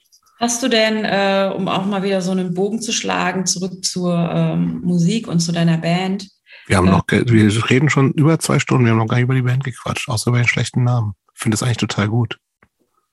Hast 0.40 0.62
du 0.62 0.68
denn, 0.68 1.04
äh, 1.04 1.52
um 1.54 1.68
auch 1.68 1.86
mal 1.86 2.02
wieder 2.02 2.20
so 2.20 2.32
einen 2.32 2.54
Bogen 2.54 2.80
zu 2.80 2.92
schlagen, 2.92 3.46
zurück 3.46 3.84
zur 3.84 4.12
ähm, 4.12 4.80
Musik 4.82 5.28
und 5.28 5.38
zu 5.38 5.52
deiner 5.52 5.78
Band? 5.78 6.28
Wir 6.66 6.78
haben 6.78 6.88
äh, 6.88 6.90
noch, 6.90 7.04
wir 7.08 7.70
reden 7.70 7.90
schon 7.90 8.12
über 8.12 8.38
zwei 8.38 8.58
Stunden, 8.58 8.84
wir 8.84 8.92
haben 8.92 8.98
noch 8.98 9.06
gar 9.06 9.18
nicht 9.18 9.24
über 9.24 9.34
die 9.34 9.42
Band 9.42 9.62
gequatscht, 9.62 10.08
außer 10.08 10.30
über 10.30 10.38
den 10.38 10.48
schlechten 10.48 10.82
Namen. 10.82 11.12
Ich 11.34 11.40
finde 11.40 11.54
das 11.54 11.62
eigentlich 11.62 11.78
total 11.78 12.08
gut. 12.08 12.38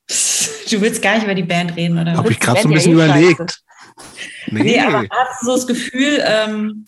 Du 0.69 0.79
willst 0.81 1.01
gar 1.01 1.15
nicht 1.15 1.23
über 1.23 1.33
die 1.33 1.41
Band 1.41 1.75
reden, 1.75 1.97
oder? 1.97 2.15
Habe 2.15 2.31
ich 2.31 2.39
gerade 2.39 2.61
so 2.61 2.67
ein 2.67 2.73
bisschen 2.75 2.95
ja 2.95 3.05
eh 3.05 3.31
überlegt. 3.31 3.63
Nee. 4.47 4.63
nee. 4.63 4.79
aber 4.79 5.07
hast 5.09 5.41
du 5.41 5.45
so 5.45 5.55
das 5.55 5.67
Gefühl, 5.67 6.23
ähm, 6.23 6.87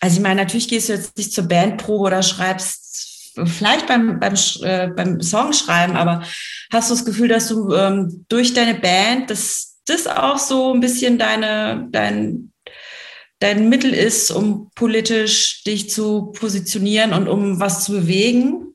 also 0.00 0.16
ich 0.16 0.22
meine, 0.22 0.42
natürlich 0.42 0.68
gehst 0.68 0.88
du 0.88 0.94
jetzt 0.94 1.16
nicht 1.16 1.32
zur 1.32 1.44
Bandprobe 1.44 2.04
oder 2.04 2.22
schreibst 2.22 3.32
vielleicht 3.44 3.86
beim, 3.86 4.18
beim, 4.18 4.34
äh, 4.62 4.88
beim 4.88 5.20
Songschreiben, 5.20 5.96
aber 5.96 6.22
hast 6.72 6.90
du 6.90 6.94
das 6.94 7.04
Gefühl, 7.04 7.28
dass 7.28 7.48
du 7.48 7.72
ähm, 7.74 8.24
durch 8.28 8.54
deine 8.54 8.74
Band, 8.74 9.30
dass 9.30 9.80
das 9.86 10.06
auch 10.06 10.38
so 10.38 10.72
ein 10.72 10.80
bisschen 10.80 11.18
deine, 11.18 11.88
dein, 11.90 12.52
dein 13.38 13.68
Mittel 13.68 13.94
ist, 13.94 14.30
um 14.30 14.70
politisch 14.74 15.62
dich 15.64 15.90
zu 15.90 16.32
positionieren 16.32 17.12
und 17.12 17.28
um 17.28 17.60
was 17.60 17.84
zu 17.84 17.92
bewegen? 17.92 18.74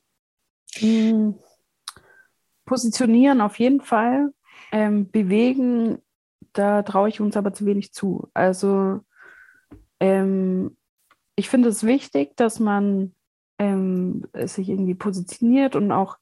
Mhm 0.80 1.34
positionieren 2.66 3.40
auf 3.40 3.58
jeden 3.58 3.80
Fall. 3.80 4.34
Ähm, 4.72 5.08
bewegen, 5.10 5.98
da 6.58 6.82
traue 6.82 7.08
ich 7.08 7.20
uns 7.20 7.36
aber 7.36 7.52
zu 7.52 7.66
wenig 7.66 7.92
zu. 7.92 8.28
Also 8.34 9.00
ähm, 10.00 10.76
ich 11.36 11.48
finde 11.48 11.68
es 11.68 11.84
wichtig, 11.84 12.36
dass 12.36 12.60
man 12.60 13.14
ähm, 13.58 14.26
sich 14.34 14.68
irgendwie 14.68 14.94
positioniert 14.94 15.76
und 15.76 15.92
auch 15.92 16.18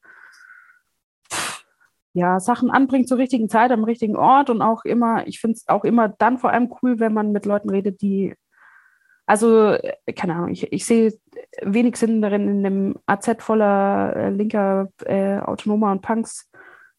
ja, 2.15 2.39
Sachen 2.39 2.71
anbringt 2.71 3.09
zur 3.09 3.19
richtigen 3.19 3.49
Zeit, 3.49 3.73
am 3.73 3.85
richtigen 3.85 4.17
Ort 4.17 4.49
und 4.49 4.63
auch 4.63 4.85
immer, 4.85 5.27
ich 5.27 5.41
finde 5.41 5.57
es 5.57 5.69
auch 5.69 5.85
immer 5.85 6.09
dann 6.09 6.39
vor 6.39 6.51
allem 6.51 6.73
cool, 6.81 7.01
wenn 7.01 7.13
man 7.13 7.33
mit 7.33 7.45
Leuten 7.45 7.71
redet, 7.71 8.03
die, 8.03 8.35
also, 9.27 9.77
keine 10.15 10.35
Ahnung, 10.35 10.51
ich, 10.51 10.73
ich 10.73 10.87
sehe 10.87 11.13
wenig 11.63 11.97
Sinn 11.97 12.23
darin, 12.23 12.49
in 12.49 12.65
einem 12.65 12.97
AZ 13.07 13.43
voller 13.43 14.15
äh, 14.15 14.31
linker 14.31 14.91
äh, 15.05 15.39
Autonomer 15.39 15.91
und 15.91 16.03
Punks 16.03 16.51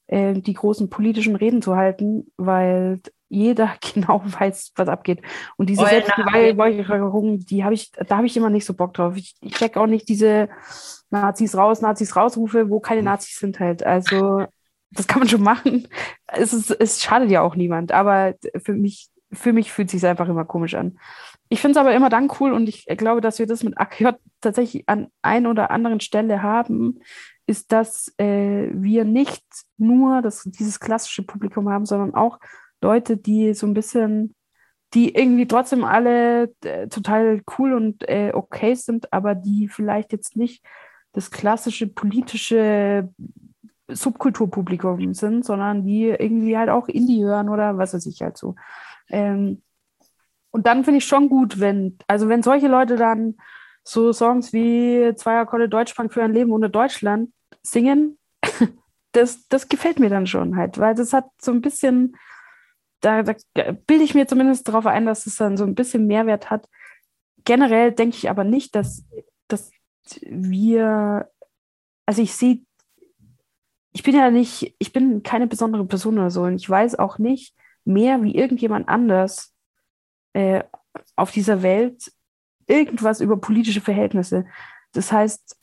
äh, 0.07 0.33
die 0.33 0.53
großen 0.53 0.89
politischen 0.89 1.35
Reden 1.35 1.61
zu 1.61 1.77
halten, 1.77 2.31
weil 2.35 2.99
jeder 3.29 3.73
genau 3.93 4.21
weiß, 4.23 4.73
was 4.75 4.87
abgeht. 4.87 5.21
Und 5.57 5.69
diese 5.69 5.85
Selbstbeweihräucherung, 5.85 7.39
die 7.39 7.63
habe 7.63 7.73
ich, 7.73 7.91
da 7.91 8.17
habe 8.17 8.27
ich 8.27 8.37
immer 8.37 8.49
nicht 8.49 8.65
so 8.65 8.73
Bock 8.73 8.93
drauf. 8.93 9.15
Ich, 9.15 9.35
ich 9.41 9.53
check 9.53 9.77
auch 9.77 9.87
nicht 9.87 10.09
diese 10.09 10.49
Nazis 11.09 11.55
raus, 11.55 11.81
Nazis 11.81 12.15
rausrufe, 12.15 12.69
wo 12.69 12.79
keine 12.79 13.03
Nazis 13.03 13.37
sind 13.37 13.59
halt. 13.59 13.83
Also 13.85 14.45
das 14.91 15.07
kann 15.07 15.19
man 15.19 15.29
schon 15.29 15.43
machen. 15.43 15.87
Es, 16.27 16.53
ist, 16.53 16.71
es 16.71 17.01
schadet 17.03 17.29
ja 17.29 17.41
auch 17.41 17.55
niemand, 17.55 17.91
aber 17.91 18.35
für 18.63 18.73
mich, 18.73 19.09
für 19.31 19.53
mich 19.53 19.71
fühlt 19.71 19.89
es 19.89 19.99
sich 19.99 20.09
einfach 20.09 20.29
immer 20.29 20.45
komisch 20.45 20.75
an. 20.75 20.97
Ich 21.49 21.61
finde 21.61 21.77
es 21.77 21.77
aber 21.77 21.93
immer 21.93 22.09
dann 22.09 22.31
cool 22.39 22.53
und 22.53 22.67
ich 22.67 22.85
glaube, 22.85 23.21
dass 23.21 23.39
wir 23.39 23.45
das 23.45 23.63
mit 23.63 23.77
AKJ 23.77 24.11
tatsächlich 24.41 24.87
an 24.87 25.07
ein 25.21 25.45
oder 25.45 25.69
anderen 25.69 25.99
Stelle 25.99 26.41
haben, 26.41 27.01
ist, 27.45 27.71
dass 27.71 28.13
äh, 28.17 28.69
wir 28.71 29.05
nicht 29.05 29.45
nur 29.77 30.21
das, 30.21 30.43
dieses 30.43 30.79
klassische 30.79 31.23
Publikum 31.23 31.69
haben, 31.69 31.85
sondern 31.85 32.15
auch 32.15 32.39
Leute, 32.81 33.17
die 33.17 33.53
so 33.53 33.67
ein 33.67 33.73
bisschen, 33.73 34.35
die 34.93 35.15
irgendwie 35.15 35.47
trotzdem 35.47 35.83
alle 35.83 36.53
äh, 36.63 36.87
total 36.87 37.41
cool 37.57 37.73
und 37.73 38.07
äh, 38.07 38.31
okay 38.33 38.75
sind, 38.75 39.11
aber 39.11 39.35
die 39.35 39.67
vielleicht 39.67 40.11
jetzt 40.11 40.35
nicht 40.35 40.63
das 41.13 41.31
klassische 41.31 41.87
politische 41.87 43.09
Subkulturpublikum 43.87 45.13
sind, 45.13 45.45
sondern 45.45 45.85
die 45.85 46.05
irgendwie 46.05 46.57
halt 46.57 46.69
auch 46.69 46.87
Indie 46.87 47.23
hören 47.23 47.49
oder 47.49 47.77
was 47.77 47.93
weiß 47.93 48.05
ich 48.07 48.21
halt 48.21 48.37
so. 48.37 48.55
Ähm, 49.09 49.61
und 50.51 50.67
dann 50.67 50.83
finde 50.83 50.99
ich 50.99 51.05
schon 51.05 51.29
gut, 51.29 51.59
wenn, 51.59 51.97
also 52.07 52.29
wenn 52.29 52.41
solche 52.41 52.67
Leute 52.67 52.95
dann 52.95 53.35
so 53.83 54.11
Songs 54.13 54.53
wie 54.53 55.13
Zwei 55.15 55.37
Akkorde 55.37 55.69
Deutschpunk 55.69 56.13
für 56.13 56.23
ein 56.23 56.33
Leben 56.33 56.51
ohne 56.51 56.69
Deutschland 56.69 57.31
singen, 57.61 58.17
das, 59.11 59.47
das 59.47 59.69
gefällt 59.69 59.99
mir 59.99 60.09
dann 60.09 60.27
schon 60.27 60.55
halt, 60.55 60.79
weil 60.79 60.95
das 60.95 61.13
hat 61.13 61.25
so 61.39 61.51
ein 61.51 61.61
bisschen, 61.61 62.15
da, 63.05 63.21
da 63.53 63.71
bilde 63.71 64.03
ich 64.03 64.15
mir 64.15 64.27
zumindest 64.27 64.67
darauf 64.67 64.87
ein, 64.87 65.05
dass 65.05 65.27
es 65.27 65.35
dann 65.35 65.57
so 65.57 65.63
ein 65.63 65.75
bisschen 65.75 66.07
Mehrwert 66.07 66.49
hat. 66.49 66.67
Generell 67.43 67.91
denke 67.91 68.17
ich 68.17 68.29
aber 68.31 68.43
nicht, 68.43 68.73
dass, 68.73 69.05
dass 69.47 69.69
wir, 70.21 71.29
also 72.07 72.21
ich 72.21 72.33
sehe, 72.33 72.61
ich 73.93 74.01
bin 74.01 74.15
ja 74.15 74.31
nicht, 74.31 74.75
ich 74.79 74.91
bin 74.91 75.21
keine 75.21 75.45
besondere 75.45 75.85
Person 75.85 76.17
oder 76.17 76.31
so 76.31 76.43
und 76.43 76.55
ich 76.55 76.67
weiß 76.67 76.97
auch 76.97 77.19
nicht 77.19 77.55
mehr 77.85 78.23
wie 78.23 78.35
irgendjemand 78.35 78.89
anders, 78.89 79.53
äh, 80.33 80.63
auf 81.15 81.31
dieser 81.31 81.61
Welt 81.61 82.11
irgendwas 82.65 83.21
über 83.21 83.37
politische 83.37 83.81
Verhältnisse. 83.81 84.47
Das 84.93 85.11
heißt, 85.11 85.57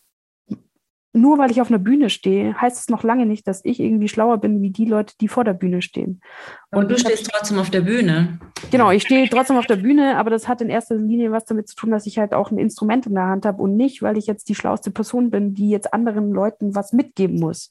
nur 1.14 1.38
weil 1.38 1.50
ich 1.50 1.60
auf 1.60 1.68
einer 1.68 1.78
Bühne 1.78 2.08
stehe, 2.08 2.58
heißt 2.58 2.78
es 2.78 2.88
noch 2.88 3.02
lange 3.02 3.26
nicht, 3.26 3.46
dass 3.46 3.62
ich 3.64 3.80
irgendwie 3.80 4.08
schlauer 4.08 4.38
bin 4.38 4.62
wie 4.62 4.70
die 4.70 4.86
Leute, 4.86 5.12
die 5.20 5.28
vor 5.28 5.44
der 5.44 5.52
Bühne 5.52 5.82
stehen. 5.82 6.22
Und, 6.70 6.90
du 6.90 6.98
stehst 6.98 7.30
trotzdem 7.30 7.58
auf 7.58 7.68
der 7.68 7.82
Bühne. 7.82 8.38
Genau, 8.70 8.90
ich 8.90 9.02
stehe 9.02 9.28
trotzdem 9.28 9.58
auf 9.58 9.66
der 9.66 9.76
Bühne, 9.76 10.16
aber 10.16 10.30
das 10.30 10.48
hat 10.48 10.62
in 10.62 10.70
erster 10.70 10.96
Linie 10.96 11.30
was 11.30 11.44
damit 11.44 11.68
zu 11.68 11.76
tun, 11.76 11.90
dass 11.90 12.06
ich 12.06 12.18
halt 12.18 12.32
auch 12.32 12.50
ein 12.50 12.56
Instrument 12.56 13.04
in 13.06 13.12
der 13.14 13.26
Hand 13.26 13.44
habe 13.44 13.62
und 13.62 13.76
nicht, 13.76 14.00
weil 14.00 14.16
ich 14.16 14.26
jetzt 14.26 14.48
die 14.48 14.54
schlauste 14.54 14.90
Person 14.90 15.30
bin, 15.30 15.52
die 15.52 15.68
jetzt 15.68 15.92
anderen 15.92 16.32
Leuten 16.32 16.74
was 16.74 16.94
mitgeben 16.94 17.38
muss. 17.38 17.70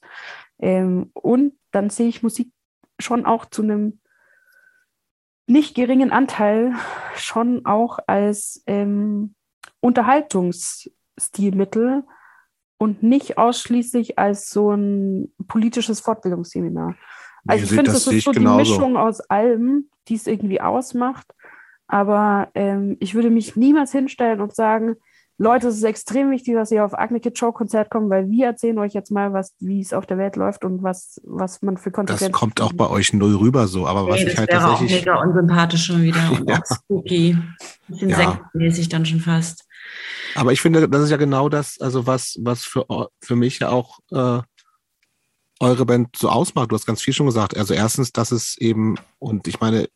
Ähm, 0.60 1.10
und 1.14 1.54
dann 1.72 1.90
sehe 1.90 2.08
ich 2.08 2.22
Musik 2.22 2.52
schon 3.00 3.26
auch 3.26 3.46
zu 3.46 3.62
einem 3.62 3.98
nicht 5.48 5.74
geringen 5.74 6.12
Anteil 6.12 6.74
schon 7.16 7.66
auch 7.66 7.98
als 8.06 8.62
ähm, 8.68 9.34
Unterhaltungsstilmittel 9.80 12.04
und 12.82 13.04
nicht 13.04 13.38
ausschließlich 13.38 14.18
als 14.18 14.50
so 14.50 14.72
ein 14.72 15.32
politisches 15.46 16.00
Fortbildungsseminar. 16.00 16.96
Also 17.46 17.62
ich 17.62 17.68
finde, 17.70 17.92
das, 17.92 18.04
das 18.04 18.12
ist 18.12 18.24
so 18.24 18.32
genauso. 18.32 18.64
die 18.64 18.70
Mischung 18.70 18.96
aus 18.96 19.20
allem, 19.20 19.88
die 20.08 20.16
es 20.16 20.26
irgendwie 20.26 20.60
ausmacht. 20.60 21.28
Aber 21.86 22.48
ähm, 22.56 22.96
ich 22.98 23.14
würde 23.14 23.30
mich 23.30 23.54
niemals 23.54 23.92
hinstellen 23.92 24.40
und 24.40 24.52
sagen, 24.52 24.96
Leute, 25.38 25.68
es 25.68 25.76
ist 25.76 25.84
extrem 25.84 26.32
wichtig, 26.32 26.54
dass 26.54 26.72
ihr 26.72 26.84
auf 26.84 26.98
Agne 26.98 27.20
Kid 27.20 27.38
Show 27.38 27.52
Konzert 27.52 27.88
kommt, 27.88 28.10
weil 28.10 28.28
wir 28.28 28.46
erzählen 28.46 28.78
euch 28.78 28.94
jetzt 28.94 29.12
mal, 29.12 29.32
was, 29.32 29.54
wie 29.60 29.80
es 29.80 29.92
auf 29.92 30.06
der 30.06 30.18
Welt 30.18 30.34
läuft 30.34 30.64
und 30.64 30.82
was, 30.82 31.20
was 31.24 31.62
man 31.62 31.76
für 31.76 31.92
Konsequenzen. 31.92 32.32
Das 32.32 32.40
kommt 32.40 32.60
auch 32.60 32.72
bei 32.72 32.90
euch 32.90 33.12
null 33.12 33.36
rüber 33.36 33.68
so, 33.68 33.86
aber 33.86 34.08
was 34.08 34.16
nee, 34.16 34.26
ich 34.26 34.38
halt 34.38 34.50
wäre 34.50 34.60
tatsächlich. 34.60 35.08
Auch 35.08 35.22
mega 35.22 35.22
unsympathisch 35.22 35.84
schon 35.86 36.02
wieder 36.02 36.32
und 36.32 36.48
ja. 36.50 36.58
auch 36.58 36.76
spooky. 36.76 37.36
Bisschen 37.86 38.08
ja. 38.08 38.16
sektmäßig 38.16 38.88
dann 38.88 39.06
schon 39.06 39.20
fast. 39.20 39.68
Aber 40.34 40.52
ich 40.52 40.60
finde, 40.60 40.88
das 40.88 41.02
ist 41.02 41.10
ja 41.10 41.16
genau 41.16 41.48
das, 41.48 41.80
also 41.80 42.06
was, 42.06 42.38
was 42.40 42.64
für, 42.64 42.86
für 43.20 43.36
mich 43.36 43.58
ja 43.58 43.68
auch 43.70 43.98
äh, 44.10 44.40
eure 45.60 45.86
Band 45.86 46.16
so 46.16 46.28
ausmacht. 46.28 46.70
Du 46.70 46.74
hast 46.74 46.86
ganz 46.86 47.02
viel 47.02 47.14
schon 47.14 47.26
gesagt. 47.26 47.56
Also 47.56 47.74
erstens, 47.74 48.12
dass 48.12 48.32
es 48.32 48.56
eben, 48.58 48.96
und 49.18 49.46
ich 49.46 49.60
meine, 49.60 49.88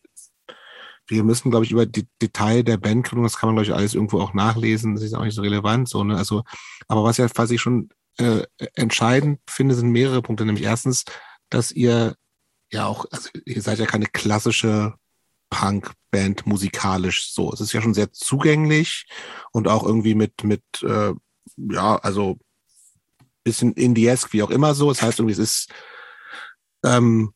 wir 1.08 1.24
müssen, 1.24 1.50
glaube 1.50 1.64
ich, 1.64 1.70
über 1.70 1.86
die 1.86 2.06
Detail 2.20 2.62
der 2.62 2.76
Bandgründung, 2.76 3.24
das 3.24 3.36
kann 3.36 3.48
man, 3.48 3.56
glaube 3.56 3.66
ich, 3.66 3.74
alles 3.74 3.94
irgendwo 3.94 4.20
auch 4.20 4.34
nachlesen, 4.34 4.94
das 4.94 5.04
ist 5.04 5.14
auch 5.14 5.24
nicht 5.24 5.34
so 5.34 5.42
relevant, 5.42 5.88
so, 5.88 6.02
ne? 6.02 6.16
Also, 6.16 6.42
aber 6.88 7.04
was 7.04 7.16
ja, 7.16 7.28
was 7.34 7.50
ich 7.50 7.60
schon 7.60 7.90
äh, 8.18 8.42
entscheidend 8.74 9.40
finde, 9.48 9.74
sind 9.74 9.90
mehrere 9.90 10.22
Punkte. 10.22 10.44
Nämlich 10.44 10.64
erstens, 10.64 11.04
dass 11.48 11.70
ihr 11.72 12.16
ja 12.72 12.86
auch, 12.86 13.06
also 13.10 13.28
ihr 13.44 13.62
seid 13.62 13.78
ja 13.78 13.86
keine 13.86 14.06
klassische 14.06 14.94
Punk-Band 15.50 16.46
musikalisch 16.46 17.32
so. 17.32 17.52
Es 17.52 17.60
ist 17.60 17.72
ja 17.72 17.80
schon 17.80 17.94
sehr 17.94 18.12
zugänglich 18.12 19.06
und 19.52 19.68
auch 19.68 19.84
irgendwie 19.84 20.14
mit, 20.14 20.44
mit 20.44 20.62
äh, 20.82 21.12
ja, 21.56 21.96
also 21.96 22.38
bisschen 23.44 23.72
Indie-esque, 23.74 24.32
wie 24.32 24.42
auch 24.42 24.50
immer 24.50 24.74
so. 24.74 24.88
Das 24.88 25.02
heißt 25.02 25.20
irgendwie, 25.20 25.32
es 25.32 25.38
ist, 25.38 25.72
ähm, 26.84 27.32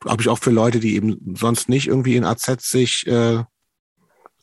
glaube 0.00 0.20
ich, 0.20 0.28
auch 0.28 0.38
für 0.38 0.50
Leute, 0.50 0.80
die 0.80 0.96
eben 0.96 1.36
sonst 1.36 1.68
nicht 1.68 1.86
irgendwie 1.86 2.16
in 2.16 2.24
AZ 2.24 2.44
sich 2.58 3.06
äh, 3.06 3.44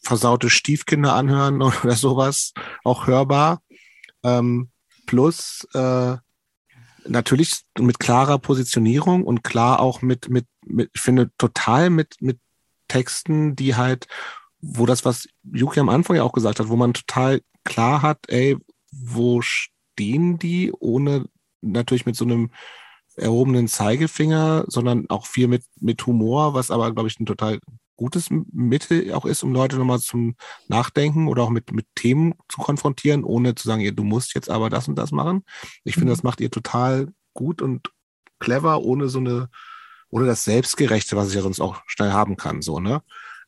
versaute 0.01 0.49
Stiefkinder 0.49 1.13
anhören 1.13 1.61
oder 1.83 1.95
sowas, 1.95 2.53
auch 2.83 3.05
hörbar. 3.05 3.61
Ähm, 4.23 4.71
plus 5.05 5.67
äh, 5.73 6.15
natürlich 7.05 7.61
mit 7.77 7.99
klarer 7.99 8.39
Positionierung 8.39 9.23
und 9.23 9.43
klar 9.43 9.79
auch 9.81 10.01
mit, 10.01 10.29
mit, 10.29 10.45
mit, 10.65 10.89
ich 10.93 11.01
finde, 11.01 11.31
total 11.37 11.89
mit, 11.89 12.15
mit 12.21 12.39
Texten, 12.89 13.55
die 13.55 13.75
halt, 13.75 14.07
wo 14.59 14.85
das, 14.85 15.05
was 15.05 15.29
Yuki 15.43 15.79
am 15.79 15.89
Anfang 15.89 16.17
ja 16.17 16.23
auch 16.23 16.33
gesagt 16.33 16.59
hat, 16.59 16.67
wo 16.67 16.75
man 16.75 16.93
total 16.93 17.41
klar 17.63 18.01
hat, 18.01 18.19
ey, 18.27 18.57
wo 18.91 19.41
stehen 19.41 20.37
die, 20.37 20.73
ohne 20.77 21.25
natürlich 21.61 22.05
mit 22.05 22.17
so 22.17 22.25
einem 22.25 22.51
erhobenen 23.15 23.67
Zeigefinger, 23.67 24.65
sondern 24.67 25.09
auch 25.09 25.25
viel 25.25 25.47
mit, 25.47 25.63
mit 25.79 26.05
Humor, 26.05 26.53
was 26.53 26.71
aber, 26.71 26.93
glaube 26.93 27.07
ich, 27.07 27.19
ein 27.19 27.25
total 27.25 27.59
gutes 27.97 28.29
Mittel 28.29 29.13
auch 29.13 29.25
ist, 29.25 29.43
um 29.43 29.51
Leute 29.51 29.75
nochmal 29.75 29.99
zum 29.99 30.35
Nachdenken 30.69 31.27
oder 31.27 31.43
auch 31.43 31.49
mit, 31.49 31.73
mit 31.73 31.85
Themen 31.95 32.33
zu 32.47 32.61
konfrontieren, 32.61 33.25
ohne 33.25 33.55
zu 33.55 33.67
sagen, 33.67 33.93
du 33.93 34.03
musst 34.05 34.33
jetzt 34.35 34.49
aber 34.49 34.69
das 34.69 34.87
und 34.87 34.95
das 34.95 35.11
machen. 35.11 35.43
Ich 35.83 35.95
finde, 35.95 36.07
mhm. 36.07 36.15
das 36.15 36.23
macht 36.23 36.39
ihr 36.39 36.49
total 36.49 37.09
gut 37.33 37.61
und 37.61 37.91
clever, 38.39 38.81
ohne 38.81 39.09
so 39.09 39.19
eine, 39.19 39.49
ohne 40.09 40.25
das 40.25 40.43
Selbstgerechte, 40.43 41.15
was 41.15 41.29
ich 41.29 41.35
ja 41.35 41.41
sonst 41.41 41.59
auch 41.59 41.81
schnell 41.87 42.11
haben 42.11 42.37
kann, 42.37 42.61
so, 42.61 42.79
ne? 42.79 43.01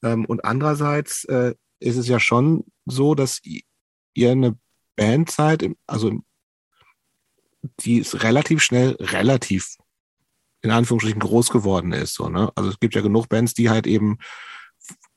Ähm, 0.04 0.26
und 0.26 0.46
andererseits 0.46 1.26
äh, 1.26 1.54
ist 1.80 1.98
es 1.98 2.08
ja 2.08 2.20
schon 2.20 2.66
so, 2.86 3.16
dass 3.16 3.42
ihr 4.14 4.32
eine 4.32 4.58
Band 4.96 5.32
seid, 5.32 5.68
also 5.88 6.20
die 7.80 8.00
ist 8.00 8.24
relativ 8.24 8.62
schnell, 8.62 8.98
relativ 9.00 9.78
in 10.62 10.72
Anführungsstrichen 10.72 11.20
groß 11.20 11.50
geworden 11.50 11.92
ist. 11.92 12.14
So, 12.14 12.30
ne? 12.30 12.52
Also 12.56 12.70
es 12.70 12.80
gibt 12.80 12.96
ja 12.96 13.02
genug 13.02 13.30
Bands, 13.30 13.54
die 13.54 13.70
halt 13.70 13.88
eben 13.88 14.18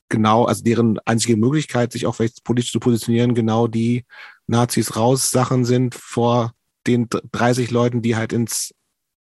genau, 0.08 0.44
also 0.44 0.62
deren 0.62 0.98
einzige 1.04 1.36
Möglichkeit, 1.36 1.92
sich 1.92 2.06
auch 2.06 2.14
vielleicht 2.14 2.44
politisch 2.44 2.72
zu 2.72 2.80
positionieren, 2.80 3.34
genau 3.34 3.66
die 3.66 4.04
Nazis 4.46 4.96
raus 4.96 5.30
Sachen 5.30 5.64
sind 5.64 5.94
vor 5.94 6.54
den 6.86 7.08
30 7.08 7.70
Leuten, 7.70 8.02
die 8.02 8.16
halt 8.16 8.32
ins 8.32 8.74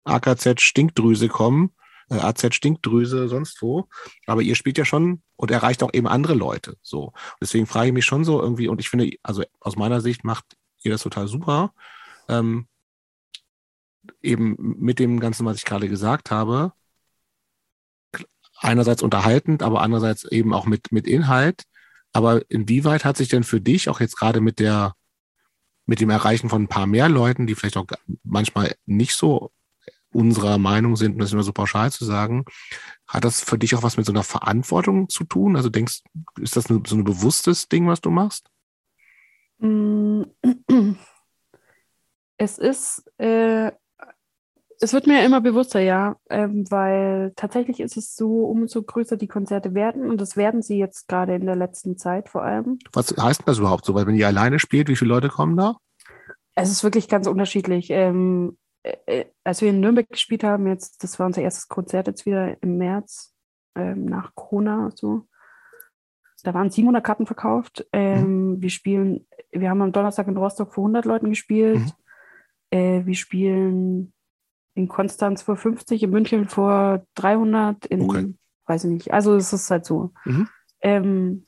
AKZ 0.03 0.61
Stinkdrüse 0.61 1.27
kommen, 1.27 1.72
äh, 2.11 2.19
AZ 2.19 2.53
Stinkdrüse, 2.53 3.27
sonst 3.29 3.61
wo. 3.61 3.88
Aber 4.27 4.41
ihr 4.41 4.55
spielt 4.55 4.77
ja 4.77 4.85
schon 4.85 5.23
und 5.38 5.49
erreicht 5.49 5.81
auch 5.81 5.93
eben 5.93 6.07
andere 6.07 6.33
Leute. 6.33 6.77
So. 6.81 7.13
Deswegen 7.41 7.65
frage 7.65 7.88
ich 7.88 7.93
mich 7.93 8.05
schon 8.05 8.25
so 8.25 8.41
irgendwie, 8.41 8.67
und 8.67 8.79
ich 8.79 8.89
finde, 8.89 9.09
also 9.23 9.43
aus 9.59 9.77
meiner 9.77 10.01
Sicht 10.01 10.23
macht 10.23 10.45
ihr 10.83 10.91
das 10.91 11.03
total 11.03 11.27
super. 11.27 11.73
Ähm, 12.27 12.67
eben 14.21 14.55
mit 14.59 14.99
dem 14.99 15.19
Ganzen, 15.19 15.45
was 15.45 15.57
ich 15.57 15.65
gerade 15.65 15.88
gesagt 15.88 16.31
habe, 16.31 16.73
einerseits 18.57 19.01
unterhaltend, 19.01 19.63
aber 19.63 19.81
andererseits 19.81 20.25
eben 20.25 20.53
auch 20.53 20.65
mit, 20.65 20.91
mit 20.91 21.07
Inhalt. 21.07 21.63
Aber 22.13 22.41
inwieweit 22.49 23.05
hat 23.05 23.17
sich 23.17 23.29
denn 23.29 23.43
für 23.43 23.61
dich, 23.61 23.89
auch 23.89 23.99
jetzt 24.01 24.17
gerade 24.17 24.41
mit 24.41 24.59
der, 24.59 24.95
mit 25.85 26.01
dem 26.01 26.09
Erreichen 26.09 26.49
von 26.49 26.63
ein 26.63 26.67
paar 26.67 26.88
mehr 26.88 27.09
Leuten, 27.09 27.47
die 27.47 27.55
vielleicht 27.55 27.77
auch 27.77 27.85
manchmal 28.23 28.75
nicht 28.85 29.15
so 29.15 29.51
unserer 30.13 30.57
Meinung 30.57 30.95
sind, 30.95 31.13
um 31.13 31.19
das 31.19 31.33
immer 31.33 31.43
so 31.43 31.53
pauschal 31.53 31.91
zu 31.91 32.05
sagen, 32.05 32.45
hat 33.07 33.23
das 33.23 33.41
für 33.41 33.57
dich 33.57 33.75
auch 33.75 33.83
was 33.83 33.97
mit 33.97 34.05
so 34.05 34.11
einer 34.11 34.23
Verantwortung 34.23 35.09
zu 35.09 35.23
tun? 35.23 35.55
Also 35.55 35.69
denkst, 35.69 36.01
ist 36.39 36.55
das 36.55 36.65
so 36.65 36.95
ein 36.95 37.03
bewusstes 37.03 37.67
Ding, 37.67 37.88
was 37.88 38.01
du 38.01 38.09
machst? 38.09 38.49
Mm. 39.59 40.23
Es 42.43 42.57
ist 42.57 43.03
äh, 43.19 43.71
es 44.83 44.93
wird 44.93 45.05
mir 45.05 45.23
immer 45.23 45.41
bewusster, 45.41 45.79
ja, 45.79 46.15
ähm, 46.29 46.65
weil 46.71 47.33
tatsächlich 47.35 47.79
ist 47.79 47.97
es 47.97 48.15
so, 48.15 48.45
umso 48.45 48.81
größer 48.81 49.15
die 49.15 49.27
Konzerte 49.27 49.75
werden 49.75 50.09
und 50.09 50.19
das 50.19 50.35
werden 50.35 50.63
sie 50.63 50.79
jetzt 50.79 51.07
gerade 51.07 51.35
in 51.35 51.45
der 51.45 51.55
letzten 51.55 51.97
Zeit 51.97 52.29
vor 52.29 52.41
allem. 52.43 52.79
Was 52.91 53.15
heißt 53.15 53.43
das 53.45 53.59
überhaupt 53.59 53.85
so? 53.85 53.93
Weil 53.93 54.07
wenn 54.07 54.15
ihr 54.15 54.25
alleine 54.25 54.57
spielt, 54.57 54.89
wie 54.89 54.95
viele 54.95 55.09
Leute 55.09 55.29
kommen 55.29 55.55
da? 55.55 55.77
Es 56.55 56.71
ist 56.71 56.83
wirklich 56.83 57.07
ganz 57.07 57.27
unterschiedlich. 57.27 57.91
Ähm, 57.91 58.57
äh, 58.83 58.97
äh, 59.05 59.25
als 59.43 59.61
wir 59.61 59.69
in 59.69 59.79
Nürnberg 59.79 60.09
gespielt 60.09 60.43
haben, 60.43 60.67
jetzt, 60.67 61.03
das 61.03 61.19
war 61.19 61.27
unser 61.27 61.41
erstes 61.41 61.67
Konzert 61.67 62.07
jetzt 62.07 62.25
wieder 62.25 62.61
im 62.61 62.77
März 62.77 63.33
ähm, 63.75 64.05
nach 64.05 64.35
Corona, 64.35 64.91
so. 64.95 65.27
Da 66.43 66.55
waren 66.55 66.71
700 66.71 67.03
Karten 67.03 67.27
verkauft. 67.27 67.85
Ähm, 67.93 68.53
mhm. 68.53 68.61
Wir 68.63 68.71
spielen, 68.71 69.27
wir 69.51 69.69
haben 69.69 69.81
am 69.83 69.91
Donnerstag 69.91 70.27
in 70.27 70.37
Rostock 70.37 70.73
vor 70.73 70.85
100 70.85 71.05
Leuten 71.05 71.29
gespielt. 71.29 71.79
Mhm. 71.79 71.91
Äh, 72.71 73.05
wir 73.05 73.13
spielen 73.13 74.11
in 74.73 74.87
Konstanz 74.87 75.43
vor 75.43 75.55
50, 75.55 76.01
in 76.01 76.09
München 76.09 76.47
vor 76.47 77.05
300, 77.13 77.85
in, 77.85 78.01
okay. 78.01 78.33
weiß 78.65 78.85
ich 78.85 78.89
nicht. 78.89 79.13
Also 79.13 79.35
es 79.35 79.53
ist 79.53 79.69
halt 79.69 79.85
so. 79.85 80.13
Mhm. 80.25 80.47
Ähm, 80.81 81.47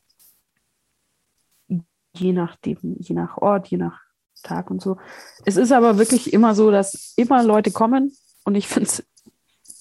je 2.14 2.34
nachdem, 2.34 2.77
je 2.99 3.15
nach 3.15 3.38
Ort, 3.38 3.68
je 3.68 3.77
nach 3.77 3.99
Tag 4.44 4.70
und 4.70 4.82
so. 4.82 4.98
Es 5.45 5.57
ist 5.57 5.72
aber 5.72 5.98
wirklich 5.98 6.34
immer 6.34 6.56
so, 6.56 6.72
dass 6.72 7.14
immer 7.18 7.44
Leute 7.44 7.72
kommen 7.72 8.15
und 8.45 8.56
ich 8.56 8.68
finde 8.68 8.90
es 8.90 9.03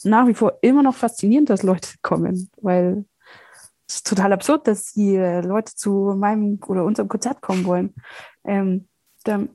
nach 0.05 0.26
wie 0.26 0.34
vor 0.34 0.59
immer 0.62 0.82
noch 0.82 0.94
faszinierend, 0.94 1.51
dass 1.51 1.62
Leute 1.62 1.90
kommen, 2.02 2.51
weil 2.60 3.05
es 3.86 3.97
ist 3.97 4.06
total 4.06 4.32
absurd, 4.32 4.66
dass 4.66 4.93
die 4.93 5.16
Leute 5.16 5.74
zu 5.74 6.14
meinem 6.16 6.59
oder 6.66 6.84
unserem 6.84 7.09
Konzert 7.09 7.40
kommen 7.40 7.64
wollen. 7.64 7.94
Ähm, 8.44 8.89
da 9.24 9.47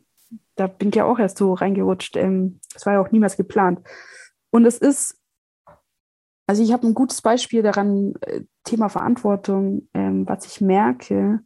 da 0.57 0.67
bin 0.67 0.89
ich 0.89 0.95
ja 0.95 1.05
auch 1.05 1.19
erst 1.19 1.37
so 1.37 1.53
reingerutscht. 1.53 2.17
Ähm, 2.17 2.59
das 2.73 2.85
war 2.85 2.93
ja 2.93 3.01
auch 3.01 3.11
niemals 3.11 3.37
geplant. 3.37 3.79
Und 4.49 4.65
es 4.65 4.77
ist, 4.77 5.21
also 6.47 6.63
ich 6.63 6.73
habe 6.73 6.87
ein 6.87 6.93
gutes 6.93 7.21
Beispiel 7.21 7.61
daran, 7.61 8.15
äh, 8.21 8.41
Thema 8.63 8.89
Verantwortung, 8.89 9.87
ähm, 9.93 10.27
was 10.27 10.45
ich 10.45 10.61
merke, 10.61 11.41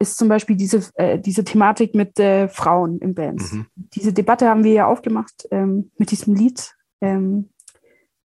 ist 0.00 0.16
zum 0.16 0.28
Beispiel 0.28 0.56
diese, 0.56 0.82
äh, 0.94 1.18
diese 1.18 1.44
Thematik 1.44 1.94
mit 1.94 2.18
äh, 2.18 2.48
Frauen 2.48 2.98
in 2.98 3.14
Bands. 3.14 3.52
Mhm. 3.52 3.66
Diese 3.76 4.12
Debatte 4.12 4.48
haben 4.48 4.64
wir 4.64 4.72
ja 4.72 4.86
aufgemacht 4.86 5.46
ähm, 5.50 5.90
mit 5.98 6.10
diesem 6.10 6.34
Lied. 6.34 6.74
Ähm, 7.02 7.50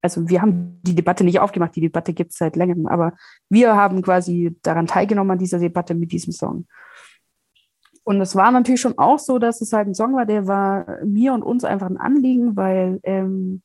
also 0.02 0.30
wir 0.30 0.42
haben 0.42 0.80
die 0.84 0.94
Debatte 0.94 1.24
nicht 1.24 1.40
aufgemacht, 1.40 1.76
die 1.76 1.82
Debatte 1.82 2.14
gibt 2.14 2.32
es 2.32 2.38
seit 2.38 2.56
längerem, 2.56 2.88
aber 2.88 3.14
wir 3.50 3.76
haben 3.76 4.02
quasi 4.02 4.56
daran 4.62 4.86
teilgenommen 4.86 5.32
an 5.32 5.38
dieser 5.40 5.60
Debatte 5.60 5.96
mit 5.96 6.12
diesem 6.12 6.32
Song. 6.32 6.68
Und 8.04 8.22
es 8.22 8.36
war 8.36 8.52
natürlich 8.52 8.82
schon 8.82 8.98
auch 8.98 9.18
so, 9.18 9.40
dass 9.40 9.62
es 9.62 9.74
halt 9.74 9.88
ein 9.88 9.96
Song 9.96 10.14
war, 10.14 10.26
der 10.26 10.46
war 10.46 11.04
mir 11.06 11.34
und 11.34 11.42
uns 11.42 11.64
einfach 11.64 11.90
ein 11.90 11.98
Anliegen, 11.98 12.56
weil 12.56 13.00
ähm, 13.04 13.64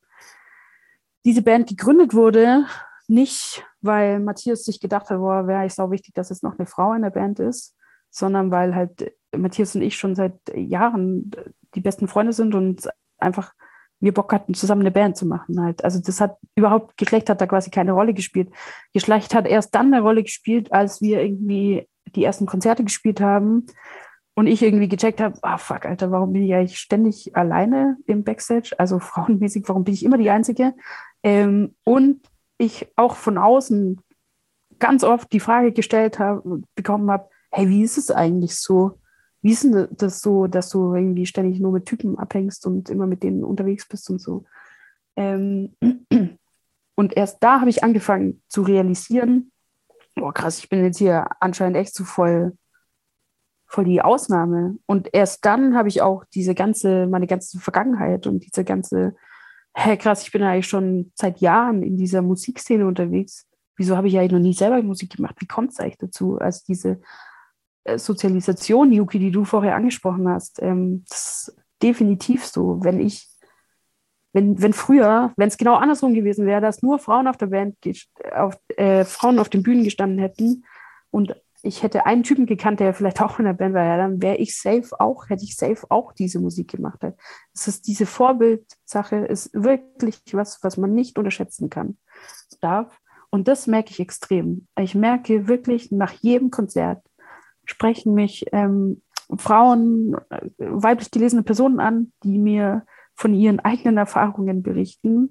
diese 1.25 1.43
Band 1.43 1.69
gegründet 1.69 2.15
wurde, 2.15 2.65
nicht 3.09 3.65
weil 3.81 4.21
Matthias 4.21 4.65
sich 4.65 4.81
gedacht 4.81 5.11
hat, 5.11 5.19
boah, 5.19 5.47
wäre 5.47 5.65
es 5.65 5.79
auch 5.79 5.91
wichtig, 5.91 6.15
dass 6.15 6.31
es 6.31 6.43
noch 6.43 6.59
eine 6.59 6.67
Frau 6.67 6.93
in 6.95 7.03
der 7.03 7.11
Band 7.11 7.41
ist, 7.41 7.75
sondern 8.11 8.51
weil 8.51 8.75
halt 8.75 9.13
Matthias 9.37 9.75
und 9.75 9.83
ich 9.83 9.97
schon 9.97 10.15
seit 10.15 10.35
Jahren 10.55 11.31
die 11.75 11.81
besten 11.81 12.09
Freunde 12.09 12.33
sind 12.33 12.55
und 12.55 12.89
einfach 13.19 13.53
wir 14.01 14.15
Bock 14.15 14.33
hatten, 14.33 14.55
zusammen 14.55 14.83
eine 14.83 14.91
Band 14.91 15.17
zu 15.17 15.27
machen 15.27 15.61
halt. 15.61 15.85
Also 15.85 16.01
das 16.01 16.21
hat 16.21 16.39
überhaupt, 16.55 16.97
Geschlecht 16.97 17.29
hat 17.29 17.41
da 17.41 17.47
quasi 17.47 17.71
keine 17.71 17.93
Rolle 17.93 18.15
gespielt. 18.15 18.51
Geschlecht 18.93 19.35
hat 19.35 19.47
erst 19.47 19.75
dann 19.75 19.93
eine 19.93 20.03
Rolle 20.03 20.23
gespielt, 20.23 20.73
als 20.73 21.01
wir 21.01 21.21
irgendwie 21.21 21.89
die 22.15 22.25
ersten 22.25 22.47
Konzerte 22.47 22.85
gespielt 22.85 23.21
haben 23.21 23.67
und 24.35 24.47
ich 24.47 24.63
irgendwie 24.63 24.89
gecheckt 24.89 25.21
habe, 25.21 25.37
ah 25.43 25.59
fuck, 25.59 25.85
Alter, 25.85 26.11
warum 26.13 26.33
bin 26.33 26.43
ich 26.45 26.55
eigentlich 26.55 26.79
ständig 26.79 27.37
alleine 27.37 27.97
im 28.07 28.23
Backstage? 28.23 28.73
Also 28.79 28.99
frauenmäßig, 29.01 29.65
warum 29.67 29.85
bin 29.85 29.95
ich 29.95 30.05
immer 30.05 30.19
die 30.19 30.31
Einzige? 30.31 30.75
Ähm, 31.23 31.75
und 31.85 32.21
ich 32.57 32.87
auch 32.97 33.17
von 33.17 33.37
außen 33.37 34.01
ganz 34.79 35.03
oft 35.03 35.33
die 35.33 35.41
Frage 35.41 35.73
gestellt 35.73 36.21
habe, 36.21 36.63
bekommen 36.77 37.11
habe, 37.11 37.29
hey, 37.51 37.69
wie 37.69 37.83
ist 37.83 37.99
es 37.99 38.11
eigentlich 38.11 38.57
so? 38.57 38.99
Wie 39.41 39.53
ist 39.53 39.65
denn 39.65 39.89
das 39.93 40.21
so, 40.21 40.47
dass 40.47 40.69
du 40.71 40.95
irgendwie 40.95 41.27
ständig 41.27 41.61
nur 41.61 41.73
mit 41.73 41.87
Typen 41.87 42.19
abhängst 42.19 42.67
und 42.67 42.91
immer 42.91 43.07
mit 43.07 43.23
denen 43.23 43.45
unterwegs 43.45 43.87
bist 43.87 44.11
und 44.11 44.21
so? 44.21 44.45
Ähm, 45.17 45.75
und 46.97 47.17
erst 47.17 47.43
da 47.43 47.61
habe 47.61 47.71
ich 47.71 47.85
angefangen 47.85 48.43
zu 48.49 48.63
realisieren, 48.63 49.53
oh 50.21 50.33
krass, 50.33 50.59
ich 50.59 50.69
bin 50.69 50.83
jetzt 50.83 50.99
hier 50.99 51.27
anscheinend 51.41 51.77
echt 51.77 51.95
zu 51.95 52.05
voll 52.05 52.53
voll 53.69 53.85
die 53.85 54.03
Ausnahme. 54.03 54.79
Und 54.87 55.11
erst 55.13 55.45
dann 55.45 55.77
habe 55.77 55.89
ich 55.89 56.03
auch 56.03 56.25
diese 56.35 56.55
ganze, 56.55 57.07
meine 57.07 57.27
ganze 57.27 57.59
Vergangenheit 57.61 58.27
und 58.27 58.41
diese 58.45 58.65
ganze, 58.65 59.15
hä, 59.75 59.97
krass, 59.97 60.23
ich 60.23 60.33
bin 60.33 60.43
eigentlich 60.43 60.67
schon 60.67 61.13
seit 61.15 61.41
Jahren 61.41 61.83
in 61.83 61.97
dieser 61.97 62.23
Musikszene 62.23 62.87
unterwegs. 62.87 63.47
wieso 63.77 63.97
habe 63.97 64.09
ich 64.09 64.15
ja 64.15 64.27
noch 64.27 64.41
nie 64.41 64.55
selber 64.55 64.83
Musik 64.83 65.17
gemacht? 65.17 65.37
Wie 65.39 65.47
kommt 65.47 65.71
es 65.71 65.79
eigentlich 65.79 65.99
dazu? 65.99 66.39
Also 66.39 66.63
diese 66.67 67.01
Sozialisation, 67.97 68.93
Yuki, 68.93 69.19
die 69.19 69.31
du 69.31 69.45
vorher 69.45 69.77
angesprochen 69.77 70.29
hast, 70.29 70.61
ähm, 70.63 71.05
das 71.09 71.49
ist 71.49 71.57
definitiv 71.83 72.45
so. 72.45 72.83
Wenn 72.83 73.01
ich, 73.01 73.29
wenn, 74.33 74.61
wenn 74.61 74.73
früher, 74.73 75.33
wenn 75.37 75.49
es 75.49 75.57
genau 75.57 75.77
andersrum 75.77 76.13
gewesen 76.13 76.47
wäre, 76.47 76.61
dass 76.61 76.83
nur 76.83 76.99
Frauen 76.99 77.29
auf 77.29 77.37
der 77.37 77.47
Band, 77.47 77.77
auf, 78.35 78.57
äh, 78.77 79.05
Frauen 79.05 79.39
auf 79.39 79.49
den 79.49 79.63
Bühnen 79.63 79.85
gestanden 79.85 80.19
hätten 80.19 80.65
und 81.11 81.35
ich 81.63 81.83
hätte 81.83 82.07
einen 82.07 82.23
Typen 82.23 82.47
gekannt, 82.47 82.81
der 82.81 82.95
vielleicht 82.95 83.21
auch 83.21 83.39
in 83.39 83.45
der 83.45 83.53
Band 83.53 83.75
war, 83.75 83.85
ja, 83.85 83.97
dann 83.97 84.23
wäre 84.23 84.37
ich 84.37 84.57
safe 84.57 84.89
auch, 84.99 85.29
hätte 85.29 85.45
ich 85.45 85.57
safe 85.57 85.87
auch 85.89 86.13
diese 86.13 86.39
Musik 86.39 86.71
gemacht. 86.71 87.01
Das 87.53 87.67
ist 87.67 87.87
diese 87.87 88.07
Vorbildsache, 88.07 89.17
ist 89.17 89.51
wirklich 89.53 90.23
was, 90.33 90.63
was 90.63 90.77
man 90.77 90.95
nicht 90.95 91.19
unterschätzen 91.19 91.69
kann, 91.69 91.99
darf. 92.61 93.01
Und 93.31 93.49
das 93.49 93.67
merke 93.67 93.91
ich 93.91 94.01
extrem. 94.01 94.69
Ich 94.79 94.95
merke 94.95 95.49
wirklich 95.49 95.91
nach 95.91 96.13
jedem 96.13 96.51
Konzert 96.51 97.03
sprechen 97.69 98.15
mich 98.15 98.47
ähm, 98.53 99.03
Frauen, 99.37 100.17
äh, 100.31 100.49
weiblich 100.59 101.11
gelesene 101.11 101.43
Personen 101.43 101.81
an, 101.81 102.13
die 102.25 102.39
mir 102.39 102.85
von 103.15 103.35
ihren 103.35 103.61
eigenen 103.61 103.97
Erfahrungen 103.99 104.63
berichten. 104.63 105.31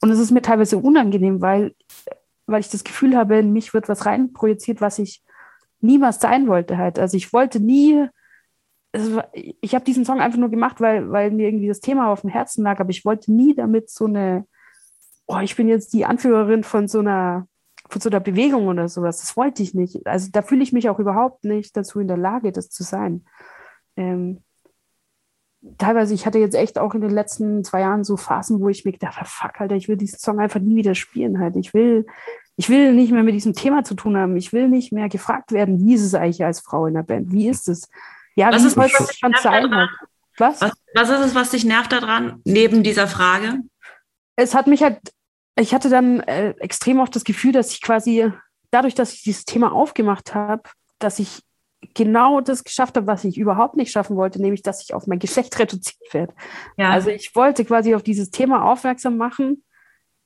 Und 0.00 0.10
es 0.10 0.18
ist 0.18 0.30
mir 0.30 0.42
teilweise 0.42 0.78
unangenehm, 0.78 1.40
weil, 1.40 1.74
weil 2.46 2.60
ich 2.60 2.70
das 2.70 2.84
Gefühl 2.84 3.16
habe, 3.16 3.38
in 3.38 3.52
mich 3.52 3.74
wird 3.74 3.88
was 3.88 4.06
reinprojiziert, 4.06 4.80
was 4.80 4.98
ich 4.98 5.22
niemals 5.80 6.20
sein 6.20 6.46
wollte 6.46 6.78
halt. 6.78 6.98
Also 6.98 7.16
ich 7.16 7.32
wollte 7.32 7.60
nie, 7.60 8.08
war, 8.92 9.28
ich 9.34 9.74
habe 9.74 9.84
diesen 9.84 10.04
Song 10.04 10.20
einfach 10.20 10.38
nur 10.38 10.50
gemacht, 10.50 10.80
weil, 10.80 11.10
weil 11.10 11.30
mir 11.30 11.48
irgendwie 11.48 11.68
das 11.68 11.80
Thema 11.80 12.08
auf 12.08 12.22
dem 12.22 12.30
Herzen 12.30 12.62
lag, 12.62 12.80
aber 12.80 12.90
ich 12.90 13.04
wollte 13.04 13.32
nie 13.32 13.54
damit 13.54 13.90
so 13.90 14.06
eine, 14.06 14.46
oh, 15.26 15.38
ich 15.40 15.56
bin 15.56 15.68
jetzt 15.68 15.92
die 15.92 16.06
Anführerin 16.06 16.64
von 16.64 16.88
so 16.88 17.00
einer, 17.00 17.48
von 17.88 18.00
so 18.00 18.08
einer 18.08 18.20
Bewegung 18.20 18.66
oder 18.68 18.88
sowas. 18.88 19.20
Das 19.20 19.36
wollte 19.36 19.62
ich 19.62 19.74
nicht. 19.74 20.06
Also 20.06 20.28
da 20.32 20.42
fühle 20.42 20.62
ich 20.62 20.72
mich 20.72 20.88
auch 20.88 20.98
überhaupt 20.98 21.44
nicht 21.44 21.76
dazu 21.76 22.00
in 22.00 22.08
der 22.08 22.16
Lage, 22.16 22.52
das 22.52 22.68
zu 22.68 22.82
sein. 22.82 23.24
Ähm, 23.96 24.42
teilweise, 25.78 26.14
ich 26.14 26.26
hatte 26.26 26.38
jetzt 26.38 26.54
echt 26.54 26.78
auch 26.78 26.94
in 26.94 27.00
den 27.00 27.10
letzten 27.10 27.64
zwei 27.64 27.80
Jahren 27.80 28.04
so 28.04 28.16
Phasen, 28.16 28.60
wo 28.60 28.68
ich 28.68 28.84
mir 28.84 28.92
gedacht 28.92 29.16
habe, 29.16 29.28
fuck, 29.28 29.60
Alter, 29.60 29.76
ich 29.76 29.88
will 29.88 29.96
diesen 29.96 30.18
Song 30.18 30.40
einfach 30.40 30.60
nie 30.60 30.76
wieder 30.76 30.94
spielen 30.94 31.38
halt. 31.40 31.56
Ich 31.56 31.74
will, 31.74 32.06
ich 32.56 32.68
will 32.68 32.92
nicht 32.92 33.12
mehr 33.12 33.22
mit 33.22 33.34
diesem 33.34 33.54
Thema 33.54 33.84
zu 33.84 33.94
tun 33.94 34.16
haben. 34.16 34.36
Ich 34.36 34.52
will 34.52 34.68
nicht 34.68 34.92
mehr 34.92 35.08
gefragt 35.08 35.52
werden, 35.52 35.80
wie 35.80 35.94
ist 35.94 36.02
es 36.02 36.14
eigentlich 36.14 36.44
als 36.44 36.60
Frau 36.60 36.86
in 36.86 36.94
der 36.94 37.02
Band? 37.02 37.32
Wie 37.32 37.48
ist 37.48 37.68
es? 37.68 37.88
Ja, 38.34 38.52
was 38.52 38.62
wie 38.62 38.84
ist 38.84 39.00
es 39.00 39.18
schon 39.18 39.34
sein 39.40 39.74
hat. 39.74 39.88
Was? 40.38 40.60
was? 40.60 40.72
Was 40.94 41.10
ist 41.10 41.26
es, 41.26 41.34
was 41.34 41.50
dich 41.50 41.64
nervt 41.64 41.92
daran, 41.92 42.40
neben 42.44 42.82
dieser 42.82 43.06
Frage? 43.06 43.60
Es 44.36 44.54
hat 44.54 44.66
mich 44.66 44.82
halt, 44.82 44.98
ich 45.58 45.74
hatte 45.74 45.88
dann 45.88 46.20
äh, 46.20 46.50
extrem 46.58 47.00
auch 47.00 47.08
das 47.08 47.24
Gefühl, 47.24 47.52
dass 47.52 47.72
ich 47.72 47.80
quasi 47.80 48.30
dadurch, 48.70 48.94
dass 48.94 49.14
ich 49.14 49.22
dieses 49.22 49.44
Thema 49.44 49.72
aufgemacht 49.72 50.34
habe, 50.34 50.62
dass 50.98 51.18
ich 51.18 51.42
genau 51.94 52.40
das 52.40 52.64
geschafft 52.64 52.96
habe, 52.96 53.06
was 53.06 53.24
ich 53.24 53.38
überhaupt 53.38 53.76
nicht 53.76 53.90
schaffen 53.90 54.16
wollte, 54.16 54.40
nämlich 54.40 54.62
dass 54.62 54.82
ich 54.82 54.94
auf 54.94 55.06
mein 55.06 55.18
Geschlecht 55.18 55.58
reduziert 55.58 56.12
werde. 56.12 56.34
Ja. 56.76 56.90
Also 56.90 57.10
ich 57.10 57.34
wollte 57.34 57.64
quasi 57.64 57.94
auf 57.94 58.02
dieses 58.02 58.30
Thema 58.30 58.64
aufmerksam 58.64 59.16
machen 59.16 59.64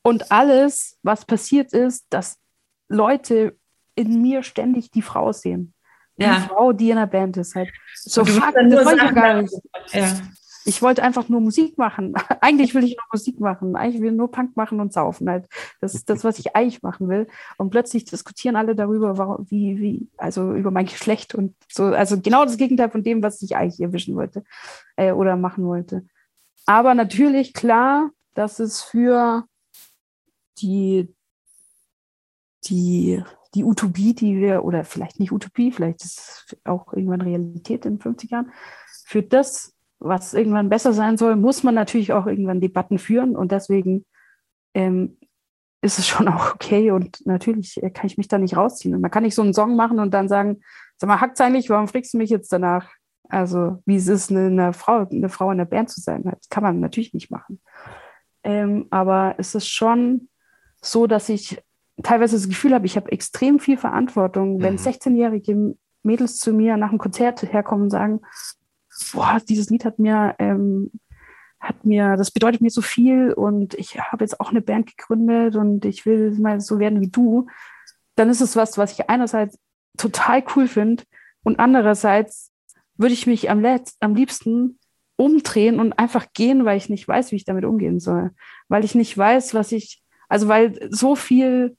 und 0.03 0.33
alles, 0.33 0.99
was 1.03 1.25
passiert 1.25 1.73
ist, 1.73 2.07
dass 2.11 2.39
Leute 2.89 3.57
in 3.95 4.23
mir 4.23 4.43
ständig 4.43 4.91
die 4.91 5.03
Frau 5.03 5.33
sehen. 5.33 5.75
Die 6.17 6.25
ja. 6.25 6.41
Frau, 6.41 6.73
die 6.73 6.91
in 6.91 6.97
der 6.97 7.07
Band 7.07 7.37
ist. 7.37 7.55
Halt. 7.55 7.71
So, 7.95 8.25
fuck, 8.25 8.55
das 8.55 8.85
wollte 8.85 9.07
ich 9.07 9.15
gar 9.15 9.43
nicht. 9.43 9.55
Ja. 9.93 10.21
Ich 10.65 10.83
wollte 10.83 11.03
einfach 11.03 11.29
nur 11.29 11.41
Musik 11.41 11.79
machen. 11.79 12.15
eigentlich 12.41 12.75
will 12.75 12.85
ich 12.85 12.97
nur 12.97 13.07
Musik 13.13 13.41
machen. 13.41 13.77
Eigentlich 13.77 14.03
will 14.03 14.11
ich 14.11 14.17
nur 14.17 14.31
Punk 14.31 14.57
machen 14.57 14.81
und 14.81 14.93
saufen. 14.93 15.29
Halt. 15.29 15.49
Das 15.81 15.95
ist 15.95 16.11
das, 16.11 16.25
was 16.25 16.39
ich 16.39 16.55
eigentlich 16.55 16.83
machen 16.83 17.09
will. 17.09 17.29
Und 17.57 17.71
plötzlich 17.71 18.05
diskutieren 18.05 18.57
alle 18.57 18.75
darüber, 18.75 19.39
wie, 19.49 19.81
wie, 19.81 20.09
also 20.17 20.55
über 20.55 20.71
mein 20.71 20.87
Geschlecht 20.87 21.35
und 21.35 21.55
so. 21.71 21.85
Also 21.85 22.21
genau 22.21 22.45
das 22.45 22.57
Gegenteil 22.57 22.91
von 22.91 23.03
dem, 23.03 23.23
was 23.23 23.41
ich 23.43 23.57
eigentlich 23.57 23.81
erwischen 23.81 24.17
wollte 24.17 24.45
äh, 24.97 25.13
oder 25.13 25.37
machen 25.37 25.67
wollte. 25.67 26.05
Aber 26.67 26.95
natürlich 26.95 27.55
klar, 27.55 28.11
dass 28.35 28.61
es 28.61 28.83
für 28.83 29.45
die, 30.59 31.15
die, 32.65 33.23
die 33.55 33.65
Utopie, 33.65 34.15
die 34.15 34.37
wir, 34.37 34.65
oder 34.65 34.85
vielleicht 34.85 35.19
nicht 35.19 35.33
Utopie, 35.33 35.73
vielleicht 35.73 36.05
ist 36.05 36.19
es 36.19 36.57
auch 36.65 36.93
irgendwann 36.93 37.23
Realität 37.23 37.87
in 37.87 37.99
50 37.99 38.31
Jahren, 38.31 38.53
für 39.05 39.23
das, 39.23 39.75
was 40.01 40.35
irgendwann 40.35 40.69
besser 40.69 40.93
sein 40.93 41.17
soll, 41.17 41.37
muss 41.37 41.63
man 41.63 41.75
natürlich 41.75 42.13
auch 42.13 42.27
irgendwann 42.27 42.61
Debatten 42.61 42.99
führen 42.99 43.37
und 43.37 43.53
deswegen 43.53 44.07
ähm, 44.75 45.19
ist 45.83 45.99
es 45.99 46.07
schon 46.07 46.29
auch 46.29 46.55
okay 46.55 46.91
und 46.91 47.25
natürlich 47.27 47.83
äh, 47.83 47.91
kann 47.91 48.07
ich 48.07 48.19
mich 48.19 48.29
da 48.29 48.39
nicht 48.39 48.57
rausziehen. 48.57 48.95
Und 48.95 49.03
man 49.03 49.11
kann 49.11 49.23
nicht 49.23 49.35
so 49.35 49.43
einen 49.43 49.55
Song 49.55 49.77
machen 49.77 49.99
und 49.99 50.13
dann 50.13 50.29
sagen, 50.29 50.61
sag 50.97 51.09
mal, 51.09 51.21
hackt's 51.21 51.41
eigentlich, 51.41 51.71
warum 51.71 51.89
fragst 51.89 52.15
du 52.15 52.19
mich 52.19 52.31
jetzt 52.31 52.53
danach? 52.53 52.91
Also, 53.29 53.81
wie 53.87 53.97
es 53.97 54.09
ist, 54.09 54.31
eine, 54.31 54.47
eine, 54.47 54.73
Frau, 54.73 55.07
eine 55.09 55.29
Frau 55.29 55.53
in 55.53 55.59
der 55.59 55.65
Band 55.65 55.89
zu 55.89 56.01
sein. 56.01 56.25
Das 56.25 56.49
kann 56.49 56.65
man 56.65 56.81
natürlich 56.81 57.15
nicht 57.15 57.31
machen. 57.31 57.61
Ähm, 58.43 58.87
aber 58.91 59.37
es 59.39 59.55
ist 59.55 59.69
schon 59.69 60.29
so, 60.83 61.07
dass 61.07 61.29
ich 61.29 61.63
teilweise 62.03 62.37
das 62.37 62.49
Gefühl 62.49 62.75
habe, 62.75 62.87
ich 62.87 62.97
habe 62.97 63.13
extrem 63.13 63.61
viel 63.61 63.77
Verantwortung, 63.77 64.61
wenn 64.63 64.79
16-jährige 64.79 65.55
mhm. 65.55 65.79
Mädels 66.03 66.39
zu 66.39 66.53
mir 66.53 66.77
nach 66.77 66.89
einem 66.89 66.99
Konzert 66.99 67.43
herkommen 67.43 67.85
und 67.85 67.91
sagen, 67.91 68.21
boah, 69.13 69.41
dieses 69.49 69.71
Lied 69.71 69.85
hat 69.85 69.99
mir, 69.99 70.35
ähm, 70.39 70.91
hat 71.59 71.85
mir, 71.85 72.17
das 72.17 72.31
bedeutet 72.31 72.61
mir 72.61 72.71
so 72.71 72.83
viel 72.83 73.33
und 73.33 73.75
ich 73.75 73.99
habe 74.01 74.25
jetzt 74.25 74.41
auch 74.41 74.51
eine 74.51 74.63
Band 74.63 74.87
gegründet 74.87 75.57
und 75.57 75.85
ich 75.85 76.07
will 76.07 76.33
mal 76.39 76.61
so 76.61 76.79
werden 76.79 77.01
wie 77.01 77.11
du, 77.11 77.47
dann 78.17 78.31
ist 78.31 78.41
es 78.41 78.57
was, 78.57 78.79
was 78.79 78.93
ich 78.93 79.11
einerseits 79.11 79.59
total 79.97 80.43
cool 80.55 80.69
finde 80.69 81.05
und 81.43 81.59
andererseits 81.59 82.53
würde 82.97 83.15
ich 83.15 83.27
mich 83.27 83.51
am, 83.51 83.61
letzt, 83.61 83.97
am 84.01 84.15
liebsten 84.15 84.79
umdrehen 85.17 85.81
und 85.81 85.99
einfach 85.99 86.29
gehen, 86.33 86.65
weil 86.65 86.79
ich 86.79 86.89
nicht 86.89 87.07
weiß, 87.07 87.31
wie 87.31 87.37
ich 87.37 87.45
damit 87.45 87.65
umgehen 87.65 88.01
soll. 88.01 88.31
Weil 88.69 88.85
ich 88.85 88.95
nicht 88.95 89.17
weiß, 89.17 89.53
was 89.53 89.73
ich 89.73 90.03
also 90.31 90.49
weil 90.49 90.79
so 90.91 91.17
viel 91.17 91.77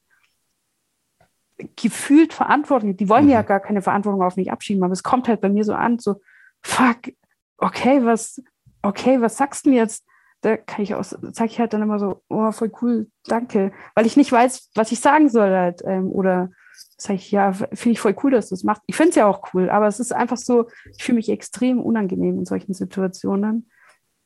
gefühlt 1.78 2.34
Verantwortung, 2.34 2.98
die 2.98 3.08
wollen 3.08 3.26
mhm. 3.26 3.32
ja 3.32 3.42
gar 3.44 3.62
keine 3.62 3.82
Verantwortung 3.82 4.22
auf 4.22 4.36
mich 4.36 4.52
abschieben, 4.52 4.84
aber 4.84 4.94
es 4.94 5.04
kommt 5.04 5.28
halt 5.28 5.42
bei 5.42 5.50
mir 5.50 5.64
so 5.64 5.74
an, 5.74 6.00
so, 6.00 6.22
fuck, 6.64 7.14
okay, 7.58 8.04
was, 8.04 8.42
okay, 8.82 9.22
was 9.22 9.38
sagst 9.38 9.66
du 9.66 9.72
mir 9.72 9.78
jetzt? 9.78 10.06
Da 10.42 10.58
kann 10.58 10.82
ich 10.82 10.96
auch, 10.96 11.04
sag 11.04 11.46
ich 11.46 11.60
halt 11.60 11.74
dann 11.74 11.84
immer 11.84 12.00
so, 12.00 12.24
oh, 12.30 12.52
voll 12.52 12.72
cool, 12.82 13.12
danke, 13.26 13.72
weil 13.94 14.08
ich 14.08 14.18
nicht 14.18 14.32
weiß, 14.32 14.72
was 14.74 14.92
ich 14.92 15.00
sagen 15.00 15.30
soll 15.30 15.52
halt, 15.52 15.84
ähm, 15.86 16.10
oder 16.10 16.50
sage 16.98 17.16
ich, 17.16 17.32
ja, 17.32 17.54
finde 17.54 17.92
ich 17.92 18.00
voll 18.00 18.16
cool, 18.24 18.32
dass 18.32 18.50
du 18.50 18.56
das 18.56 18.64
machst. 18.64 18.84
Ich 18.88 18.96
finde 18.96 19.10
es 19.10 19.16
ja 19.16 19.28
auch 19.28 19.54
cool, 19.54 19.70
aber 19.70 19.88
es 19.88 20.00
ist 20.00 20.14
einfach 20.14 20.38
so, 20.38 20.68
ich 20.96 21.04
fühle 21.04 21.18
mich 21.18 21.30
extrem 21.30 21.80
unangenehm 21.80 22.40
in 22.40 22.46
solchen 22.46 22.74
Situationen. 22.74 23.70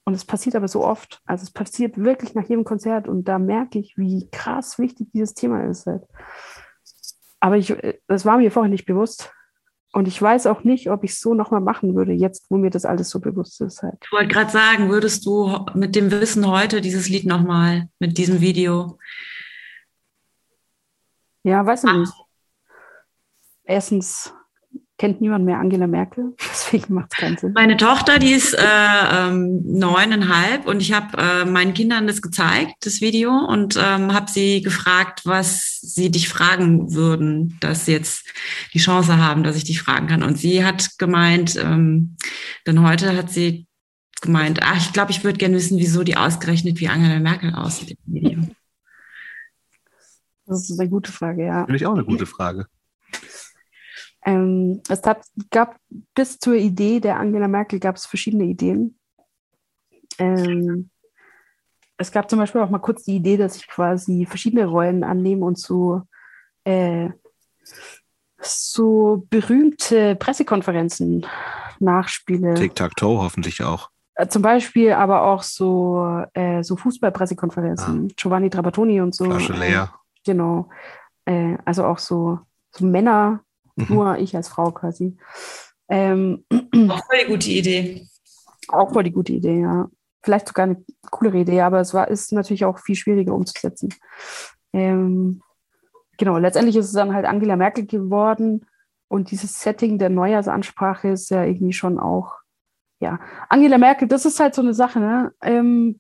Und 0.08 0.14
es 0.14 0.24
passiert 0.24 0.56
aber 0.56 0.68
so 0.68 0.84
oft. 0.84 1.20
Also 1.26 1.44
es 1.44 1.52
passiert 1.52 1.98
wirklich 1.98 2.36
nach 2.36 2.48
jedem 2.48 2.64
Konzert 2.64 3.08
und 3.08 3.28
da 3.28 3.40
merke 3.40 3.80
ich, 3.80 3.98
wie 3.98 4.30
krass 4.30 4.78
wichtig 4.78 5.08
dieses 5.14 5.34
Thema 5.34 5.64
ist. 5.64 5.88
Halt. 5.88 6.04
Aber 7.40 7.58
ich, 7.58 7.76
das 8.08 8.24
war 8.24 8.38
mir 8.38 8.52
vorher 8.52 8.70
nicht 8.70 8.86
bewusst. 8.86 9.34
Und 9.96 10.10
ich 10.10 10.22
weiß 10.22 10.48
auch 10.48 10.66
nicht, 10.66 10.92
ob 10.92 11.06
ich 11.06 11.12
es 11.12 11.22
so 11.22 11.34
nochmal 11.34 11.62
machen 11.62 11.96
würde, 11.96 12.12
jetzt, 12.12 12.48
wo 12.50 12.58
mir 12.58 12.70
das 12.70 12.84
alles 12.84 13.10
so 13.10 13.22
bewusst 13.22 13.62
ist. 13.62 13.82
Halt. 13.82 13.96
Ich 14.04 14.12
wollte 14.12 14.28
gerade 14.28 14.52
sagen, 14.52 14.90
würdest 14.90 15.26
du 15.26 15.66
mit 15.74 15.96
dem 15.96 16.12
Wissen 16.12 16.46
heute 16.46 16.82
dieses 16.82 17.08
Lied 17.08 17.26
nochmal, 17.26 17.88
mit 17.98 18.18
diesem 18.18 18.42
Video? 18.42 19.00
Ja, 21.44 21.66
weiß 21.66 21.86
ich 21.86 21.94
nicht. 21.94 22.14
Erstens 23.64 24.34
kennt 24.98 25.20
niemand 25.20 25.46
mehr 25.46 25.60
Angela 25.60 25.88
Merkel, 25.88 26.36
deswegen 26.50 26.94
macht 26.94 27.12
es 27.12 27.18
keinen 27.18 27.38
Sinn. 27.38 27.54
Meine 27.54 27.78
Tochter, 27.78 28.20
die 28.20 28.32
ist 28.32 28.54
äh, 28.54 28.60
ähm, 28.62 29.62
neuneinhalb 29.66 30.66
und 30.68 30.82
ich 30.82 30.94
habe 30.94 31.18
äh, 31.18 31.46
meinen 31.46 31.74
Kindern 31.74 32.08
das 32.08 32.22
gezeigt, 32.22 32.86
das 32.86 33.02
Video, 33.02 33.32
und 33.32 33.78
ähm, 33.78 34.14
habe 34.14 34.30
sie 34.30 34.62
gefragt, 34.62 35.22
was 35.26 35.80
sie 35.82 36.12
dich 36.12 36.30
fragen 36.30 36.94
würden, 36.94 37.58
dass 37.60 37.86
sie 37.86 37.92
jetzt 37.92 38.26
die 38.74 38.80
Chance 38.80 39.18
haben, 39.18 39.44
dass 39.44 39.58
ich 39.58 39.66
dich 39.66 39.82
fragen 39.82 40.08
kann. 40.08 40.24
Und 40.24 40.38
sie 40.38 40.64
hat 40.64 40.98
gemeint, 40.98 41.56
ähm, 41.58 42.16
denn 42.66 42.82
heute 42.82 43.16
hat 43.18 43.30
sie 43.30 43.68
gemeint, 44.22 44.62
ach, 44.64 44.78
ich 44.78 44.94
glaube, 44.94 45.12
ich 45.12 45.24
würde 45.24 45.38
gerne 45.38 45.56
wissen, 45.56 45.78
wieso 45.78 46.04
die 46.04 46.18
ausgerechnet 46.18 46.80
wie 46.80 46.88
Angela 46.88 47.20
Merkel 47.20 47.54
aussieht 47.54 47.98
im 48.08 48.14
Video. 48.14 48.42
Das 50.48 50.70
ist 50.70 50.80
eine 50.80 50.90
gute 50.90 51.12
Frage, 51.12 51.46
ja. 51.46 51.66
Finde 51.66 51.78
ich 51.78 51.86
auch 51.86 51.94
eine 51.94 52.06
gute 52.06 52.26
Frage. 52.26 52.68
Ähm, 54.26 54.82
es 54.90 55.02
gab, 55.02 55.22
gab, 55.52 55.78
bis 56.16 56.40
zur 56.40 56.56
Idee 56.56 57.00
der 57.00 57.20
Angela 57.20 57.48
Merkel 57.48 57.80
gab 57.80 57.96
es 57.96 58.06
verschiedene 58.06 58.46
Ideen. 58.46 58.98
Ähm, 60.18 60.90
es 61.98 62.12
gab 62.12 62.30
zum 62.30 62.40
Beispiel 62.40 62.62
auch 62.62 62.70
mal 62.70 62.80
kurz 62.80 63.04
die 63.04 63.16
Idee, 63.16 63.38
dass 63.38 63.56
ich 63.56 63.68
quasi 63.68 64.26
verschiedene 64.26 64.66
Rollen 64.66 65.04
annehme 65.04 65.46
und 65.46 65.60
so, 65.60 66.02
äh, 66.64 67.10
so 68.42 69.26
berühmte 69.30 70.16
Pressekonferenzen 70.16 71.26
nachspiele. 71.80 72.56
Tic-Tac-Toe 72.56 73.22
hoffentlich 73.22 73.64
auch. 73.64 73.90
Äh, 74.16 74.28
zum 74.28 74.42
Beispiel 74.42 74.94
aber 74.94 75.24
auch 75.24 75.44
so, 75.44 76.24
äh, 76.34 76.64
so 76.64 76.76
Fußballpressekonferenzen. 76.76 78.08
Ah. 78.10 78.14
Giovanni 78.16 78.50
Trapattoni 78.50 79.02
und 79.02 79.14
so. 79.14 79.26
Flasche 79.26 79.54
leer. 79.54 79.94
Genau. 80.26 80.70
Äh, 81.26 81.58
also 81.66 81.86
auch 81.86 82.00
so, 82.00 82.40
so 82.72 82.86
Männer, 82.86 83.42
mhm. 83.76 83.88
nur 83.90 84.18
ich 84.18 84.36
als 84.36 84.48
Frau 84.48 84.72
quasi. 84.72 85.18
Ähm, 85.90 86.46
auch 86.90 87.06
voll 87.06 87.18
die 87.22 87.28
gute 87.28 87.50
Idee. 87.50 88.08
Auch 88.68 88.92
voll 88.92 89.04
die 89.04 89.12
gute 89.12 89.34
Idee, 89.34 89.62
ja. 89.62 89.90
Vielleicht 90.24 90.48
sogar 90.48 90.64
eine 90.64 90.84
coolere 91.12 91.40
Idee, 91.40 91.62
aber 91.62 91.80
es 91.80 91.94
war, 91.94 92.08
ist 92.08 92.32
natürlich 92.32 92.66
auch 92.66 92.80
viel 92.80 92.96
schwieriger 92.96 93.34
umzusetzen. 93.36 93.94
Ähm, 94.74 95.42
genau, 96.18 96.38
letztendlich 96.38 96.76
ist 96.76 96.88
es 96.88 96.94
dann 96.94 97.14
halt 97.14 97.26
Angela 97.26 97.56
Merkel 97.56 97.86
geworden 97.86 98.66
und 99.08 99.30
dieses 99.30 99.62
Setting 99.62 100.00
der 100.00 100.10
Neujahrsansprache 100.10 101.10
ist 101.10 101.30
ja 101.30 101.44
irgendwie 101.44 101.74
schon 101.74 102.00
auch, 102.00 102.34
ja, 103.00 103.20
Angela 103.50 103.78
Merkel, 103.78 104.08
das 104.08 104.26
ist 104.26 104.40
halt 104.40 104.56
so 104.56 104.62
eine 104.62 104.74
Sache, 104.74 105.00
ne? 105.00 105.32
Ähm, 105.42 106.00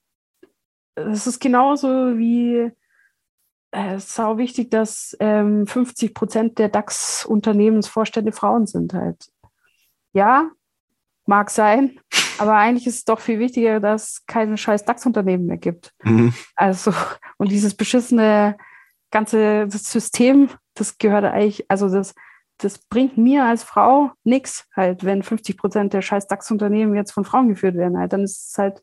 es 0.96 1.28
ist 1.28 1.40
genauso 1.40 1.88
wie 2.18 2.72
äh, 3.76 3.96
es 3.96 4.06
ist 4.06 4.20
auch 4.20 4.38
wichtig, 4.38 4.72
dass 4.72 5.16
ähm, 5.20 5.68
50 5.68 6.14
Prozent 6.14 6.58
der 6.60 6.70
DAX-Unternehmensvorstände 6.70 8.32
Frauen 8.32 8.66
sind 8.66 8.94
halt. 8.94 9.28
Ja, 10.14 10.50
mag 11.26 11.50
sein, 11.50 12.00
aber 12.38 12.56
eigentlich 12.56 12.88
ist 12.88 12.96
es 12.96 13.06
doch 13.06 13.20
viel 13.20 13.40
wichtiger, 13.40 13.80
dass 13.80 14.10
es 14.10 14.26
keine 14.26 14.58
scheiß 14.58 14.86
DAX-Unternehmen 14.86 15.46
mehr 15.46 15.58
gibt. 15.58 15.94
Mhm. 16.04 16.34
Also, 16.56 16.94
und 17.38 17.52
dieses 17.52 17.76
beschissene 17.76 18.58
ganze 19.12 19.68
System, 19.70 20.50
das 20.74 20.98
gehört 20.98 21.26
eigentlich, 21.26 21.66
also 21.70 21.90
das, 21.90 22.16
das 22.58 22.78
bringt 22.78 23.18
mir 23.18 23.44
als 23.44 23.64
Frau 23.64 24.12
nichts 24.24 24.68
halt, 24.74 25.04
wenn 25.04 25.24
50 25.24 25.58
Prozent 25.58 25.94
der 25.94 26.02
scheiß 26.02 26.28
DAX-Unternehmen 26.28 26.96
jetzt 26.96 27.12
von 27.12 27.26
Frauen 27.26 27.50
geführt 27.50 27.76
werden. 27.76 27.98
Halt. 27.98 28.14
Dann 28.14 28.24
ist 28.24 28.52
es 28.52 28.58
halt 28.58 28.82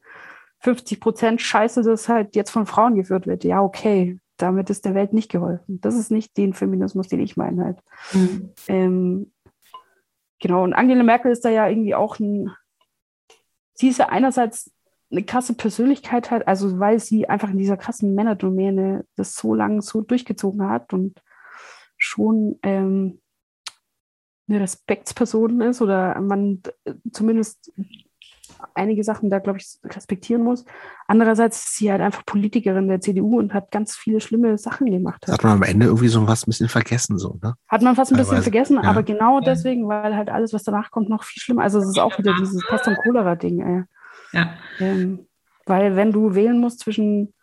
50 0.61 1.01
Prozent 1.01 1.41
Scheiße, 1.41 1.83
das 1.83 2.09
halt 2.09 2.37
jetzt 2.37 2.51
von 2.51 2.67
Frauen 2.67 2.95
geführt 2.95 3.27
wird. 3.27 3.45
Ja, 3.45 3.63
okay, 3.63 4.19
damit 4.43 4.71
ist 4.71 4.85
der 4.85 4.95
Welt 4.95 5.13
nicht 5.13 5.31
geholfen. 5.31 5.81
Das 5.81 5.95
ist 5.95 6.11
nicht 6.11 6.37
den 6.37 6.53
Feminismus, 6.53 7.09
den 7.09 7.21
ich 7.21 7.37
meine 7.37 7.65
halt. 7.65 7.79
Mhm. 8.13 8.51
Ähm, 8.69 9.33
genau, 10.41 10.65
und 10.65 10.75
Angela 10.75 11.05
Merkel 11.05 11.31
ist 11.31 11.45
da 11.45 11.51
ja 11.51 11.69
irgendwie 11.69 11.95
auch 11.95 12.19
ein, 12.19 12.51
sie 13.75 13.89
ist 13.89 13.99
ja 13.99 14.09
einerseits 14.09 14.73
eine 15.11 15.23
krasse 15.23 15.55
Persönlichkeit 15.55 16.31
halt, 16.31 16.49
also 16.49 16.81
weil 16.81 16.99
sie 16.99 17.29
einfach 17.29 17.51
in 17.51 17.59
dieser 17.59 17.77
krassen 17.77 18.15
Männerdomäne 18.15 19.05
das 19.17 19.37
so 19.37 19.55
lange 19.55 19.83
so 19.83 20.01
durchgezogen 20.01 20.69
hat 20.69 20.93
und 20.93 21.23
schon 21.97 22.59
ähm, 22.63 23.21
eine 24.49 24.61
Respektsperson 24.61 25.61
ist 25.61 25.81
oder 25.81 26.21
man 26.21 26.63
zumindest 27.13 27.73
einige 28.75 29.05
Sachen 29.05 29.31
da, 29.31 29.39
glaube 29.39 29.59
ich, 29.59 29.79
respektieren 29.85 30.43
muss. 30.43 30.65
Andererseits 31.07 31.65
ist 31.65 31.77
sie 31.77 31.91
halt 31.91 32.01
einfach 32.01 32.25
Politikerin 32.25 32.89
der 32.89 33.01
CDU 33.01 33.39
und 33.39 33.55
hat 33.55 33.71
ganz 33.71 33.97
viele 33.97 34.21
schlimme 34.21 34.59
Sachen 34.59 34.91
gemacht. 34.91 35.27
Hat 35.29 35.45
man 35.45 35.53
am 35.53 35.63
Ende 35.63 35.87
irgendwie 35.87 36.09
so 36.09 36.27
was 36.27 36.47
ein 36.47 36.51
bisschen 36.51 36.69
vergessen, 36.69 37.19
so, 37.19 37.39
ne? 37.43 37.55
Hat 37.69 37.83
man 37.83 37.97
fast 37.97 38.13
ein 38.13 38.19
bisschen 38.19 38.43
vergessen, 38.43 38.81
ja. 38.83 38.89
aber 38.89 39.03
genau 39.03 39.39
ja. 39.41 39.45
deswegen, 39.45 39.89
weil 39.89 40.17
halt 40.17 40.31
alles, 40.31 40.53
was 40.53 40.63
danach 40.63 40.91
kommt, 40.91 41.09
noch 41.09 41.25
viel 41.25 41.41
schlimmer. 41.41 41.63
Also 41.63 41.79
es 41.79 41.89
ist 41.89 41.99
auch 41.99 42.19
wieder 42.19 42.35
dieses 42.39 42.65
Pest- 42.67 42.89
und 42.89 42.97
Cholera-Ding, 42.97 43.87
Ja. 44.33 44.55
Ähm, 44.79 45.27
weil 45.67 45.97
wenn 45.97 46.13
du 46.13 46.35
wählen 46.35 46.59
musst 46.59 46.81
zwischen 46.81 47.35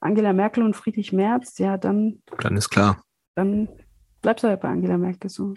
Angela 0.00 0.32
Merkel 0.32 0.62
und 0.62 0.76
Friedrich 0.76 1.12
Merz, 1.12 1.58
ja, 1.58 1.76
dann. 1.76 2.22
Dann 2.38 2.56
ist 2.56 2.70
klar. 2.70 3.02
Dann 3.34 3.68
bleibst 4.22 4.44
du 4.44 4.48
halt 4.48 4.60
bei 4.60 4.68
Angela 4.68 4.98
Merkel 4.98 5.30
so. 5.30 5.54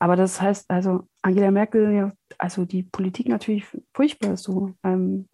Aber 0.00 0.16
das 0.16 0.40
heißt, 0.40 0.70
also 0.70 1.06
Angela 1.20 1.50
Merkel, 1.50 1.92
ja, 1.92 2.12
also 2.38 2.64
die 2.64 2.82
Politik 2.82 3.28
natürlich 3.28 3.66
furchtbar 3.94 4.38
so. 4.38 4.72
Ähm, 4.82 5.28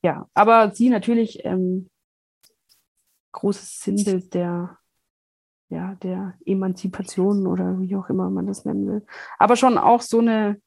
ja, 0.00 0.28
aber 0.32 0.70
sie 0.70 0.90
natürlich 0.90 1.44
ähm, 1.44 1.90
großes 3.32 3.80
Sinnbild 3.80 4.32
der, 4.32 4.78
ja, 5.70 5.96
der 5.96 6.34
Emanzipation 6.46 7.48
oder 7.48 7.80
wie 7.80 7.96
auch 7.96 8.08
immer 8.08 8.30
man 8.30 8.46
das 8.46 8.64
nennen 8.64 8.86
will. 8.86 9.06
Aber 9.40 9.56
schon 9.56 9.76
auch 9.76 10.02
so 10.02 10.20
eine, 10.20 10.62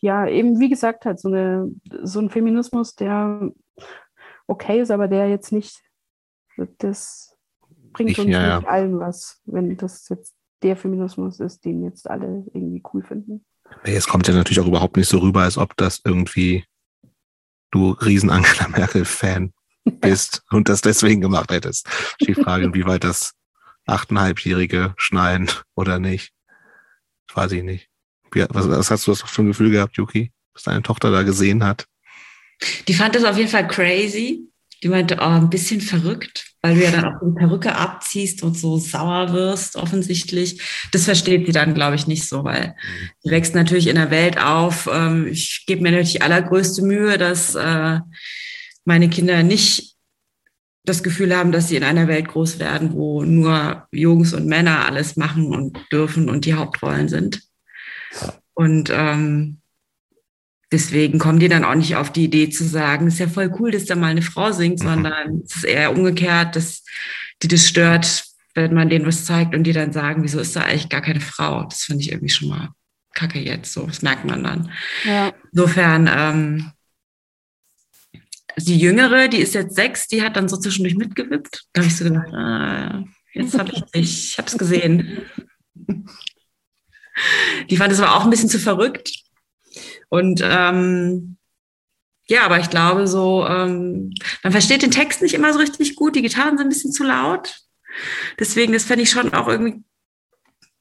ja, 0.00 0.26
eben 0.26 0.58
wie 0.58 0.70
gesagt 0.70 1.06
halt, 1.06 1.20
so, 1.20 1.28
eine, 1.28 1.70
so 2.02 2.18
ein 2.18 2.30
Feminismus, 2.30 2.96
der 2.96 3.52
okay 4.48 4.80
ist, 4.80 4.90
aber 4.90 5.06
der 5.06 5.28
jetzt 5.28 5.52
nicht, 5.52 5.80
das 6.78 7.38
bringt 7.92 8.10
ich, 8.10 8.18
uns 8.18 8.30
ja, 8.30 8.56
nicht 8.56 8.64
ja. 8.64 8.68
allen 8.68 8.98
was, 8.98 9.40
wenn 9.44 9.76
das 9.76 10.08
jetzt 10.08 10.34
der 10.62 10.76
Feminismus 10.76 11.40
ist, 11.40 11.64
den 11.64 11.84
jetzt 11.84 12.08
alle 12.08 12.44
irgendwie 12.52 12.82
cool 12.92 13.02
finden. 13.02 13.44
Es 13.84 14.06
kommt 14.06 14.26
ja 14.28 14.34
natürlich 14.34 14.60
auch 14.60 14.66
überhaupt 14.66 14.96
nicht 14.96 15.08
so 15.08 15.18
rüber, 15.18 15.42
als 15.42 15.56
ob 15.56 15.76
das 15.76 16.00
irgendwie 16.04 16.64
du 17.70 17.92
riesen 17.92 18.30
Angela 18.30 18.68
Merkel-Fan 18.68 19.52
bist 20.00 20.42
und 20.50 20.68
das 20.68 20.80
deswegen 20.80 21.20
gemacht 21.20 21.50
hättest. 21.50 21.88
Die 22.20 22.34
Frage, 22.34 22.64
inwieweit 22.66 23.04
das 23.04 23.32
achteinhalbjährige 23.86 24.94
schneiden 24.96 25.50
oder 25.74 25.98
nicht. 25.98 26.32
Das 27.28 27.36
weiß 27.36 27.52
ich 27.52 27.62
nicht. 27.62 27.88
Was, 28.32 28.68
was 28.68 28.90
hast 28.90 29.06
du 29.06 29.12
das 29.12 29.22
für 29.22 29.42
ein 29.42 29.46
Gefühl 29.46 29.70
gehabt, 29.70 29.96
Yuki, 29.96 30.32
was 30.52 30.64
deine 30.64 30.82
Tochter 30.82 31.10
da 31.10 31.22
gesehen 31.22 31.64
hat? 31.64 31.86
Die 32.86 32.94
fand 32.94 33.14
das 33.14 33.24
auf 33.24 33.36
jeden 33.36 33.48
Fall 33.48 33.66
crazy. 33.66 34.48
Die 34.82 34.88
meinte, 34.88 35.16
oh, 35.20 35.24
ein 35.24 35.50
bisschen 35.50 35.80
verrückt 35.80 36.49
weil 36.62 36.74
du 36.74 36.84
ja 36.84 36.90
dann 36.90 37.04
auch 37.06 37.20
die 37.20 37.34
Perücke 37.34 37.74
abziehst 37.74 38.42
und 38.42 38.56
so 38.56 38.78
sauer 38.78 39.32
wirst, 39.32 39.76
offensichtlich. 39.76 40.60
Das 40.92 41.04
versteht 41.04 41.46
sie 41.46 41.52
dann, 41.52 41.74
glaube 41.74 41.96
ich, 41.96 42.06
nicht 42.06 42.28
so, 42.28 42.44
weil 42.44 42.74
sie 43.20 43.30
wächst 43.30 43.54
natürlich 43.54 43.86
in 43.86 43.96
der 43.96 44.10
Welt 44.10 44.38
auf. 44.38 44.88
Ähm, 44.92 45.26
ich 45.28 45.64
gebe 45.66 45.82
mir 45.82 45.92
natürlich 45.92 46.22
allergrößte 46.22 46.82
Mühe, 46.82 47.16
dass 47.16 47.54
äh, 47.54 48.00
meine 48.84 49.08
Kinder 49.08 49.42
nicht 49.42 49.96
das 50.84 51.02
Gefühl 51.02 51.36
haben, 51.36 51.52
dass 51.52 51.68
sie 51.68 51.76
in 51.76 51.84
einer 51.84 52.08
Welt 52.08 52.28
groß 52.28 52.58
werden, 52.58 52.92
wo 52.92 53.22
nur 53.22 53.86
Jungs 53.92 54.34
und 54.34 54.46
Männer 54.46 54.86
alles 54.86 55.16
machen 55.16 55.54
und 55.54 55.78
dürfen 55.92 56.28
und 56.28 56.44
die 56.44 56.54
Hauptrollen 56.54 57.08
sind. 57.08 57.42
Und 58.54 58.90
ähm, 58.92 59.59
deswegen 60.72 61.18
kommen 61.18 61.40
die 61.40 61.48
dann 61.48 61.64
auch 61.64 61.74
nicht 61.74 61.96
auf 61.96 62.12
die 62.12 62.24
Idee 62.24 62.50
zu 62.50 62.64
sagen, 62.64 63.06
es 63.06 63.14
ist 63.14 63.20
ja 63.20 63.28
voll 63.28 63.52
cool, 63.58 63.70
dass 63.70 63.86
da 63.86 63.96
mal 63.96 64.08
eine 64.08 64.22
Frau 64.22 64.52
singt, 64.52 64.80
mhm. 64.80 64.84
sondern 64.84 65.42
es 65.44 65.56
ist 65.56 65.64
eher 65.64 65.92
umgekehrt, 65.92 66.56
dass 66.56 66.84
die 67.42 67.48
das 67.48 67.66
stört, 67.66 68.24
wenn 68.54 68.74
man 68.74 68.88
denen 68.88 69.06
was 69.06 69.24
zeigt 69.24 69.54
und 69.54 69.64
die 69.64 69.72
dann 69.72 69.92
sagen, 69.92 70.22
wieso 70.22 70.40
ist 70.40 70.56
da 70.56 70.62
eigentlich 70.62 70.88
gar 70.88 71.02
keine 71.02 71.20
Frau? 71.20 71.64
Das 71.64 71.82
finde 71.82 72.02
ich 72.02 72.12
irgendwie 72.12 72.28
schon 72.28 72.48
mal 72.48 72.70
kacke 73.14 73.40
jetzt, 73.40 73.72
so, 73.72 73.86
das 73.86 74.02
merkt 74.02 74.24
man 74.24 74.44
dann. 74.44 74.72
Ja. 75.04 75.32
Insofern, 75.52 76.08
ähm, 76.12 76.72
die 78.56 78.78
Jüngere, 78.78 79.28
die 79.28 79.38
ist 79.38 79.54
jetzt 79.54 79.74
sechs, 79.74 80.06
die 80.06 80.22
hat 80.22 80.36
dann 80.36 80.48
so 80.48 80.56
zwischendurch 80.56 80.96
mitgewippt. 80.96 81.66
Da 81.72 81.80
habe 81.80 81.88
ich 81.88 81.96
so 81.96 82.04
gedacht, 82.04 82.32
ah, 82.32 83.04
jetzt 83.32 83.58
habe 83.58 83.72
ich 83.72 83.82
dich, 83.92 84.30
ich 84.30 84.38
habe 84.38 84.48
es 84.48 84.58
gesehen. 84.58 85.22
Die 87.68 87.76
fand 87.76 87.92
es 87.92 88.00
aber 88.00 88.16
auch 88.16 88.24
ein 88.24 88.30
bisschen 88.30 88.48
zu 88.48 88.58
verrückt. 88.58 89.12
Und 90.10 90.42
ähm, 90.44 91.38
ja, 92.26 92.44
aber 92.44 92.60
ich 92.60 92.68
glaube 92.68 93.08
so, 93.08 93.46
ähm, 93.46 94.12
man 94.42 94.52
versteht 94.52 94.82
den 94.82 94.90
Text 94.90 95.22
nicht 95.22 95.34
immer 95.34 95.52
so 95.52 95.58
richtig 95.58 95.96
gut, 95.96 96.14
die 96.14 96.22
Gitarren 96.22 96.58
sind 96.58 96.66
ein 96.66 96.68
bisschen 96.68 96.92
zu 96.92 97.04
laut. 97.04 97.56
Deswegen, 98.38 98.72
das 98.72 98.84
fände 98.84 99.02
ich 99.02 99.10
schon 99.10 99.32
auch 99.32 99.48
irgendwie, 99.48 99.82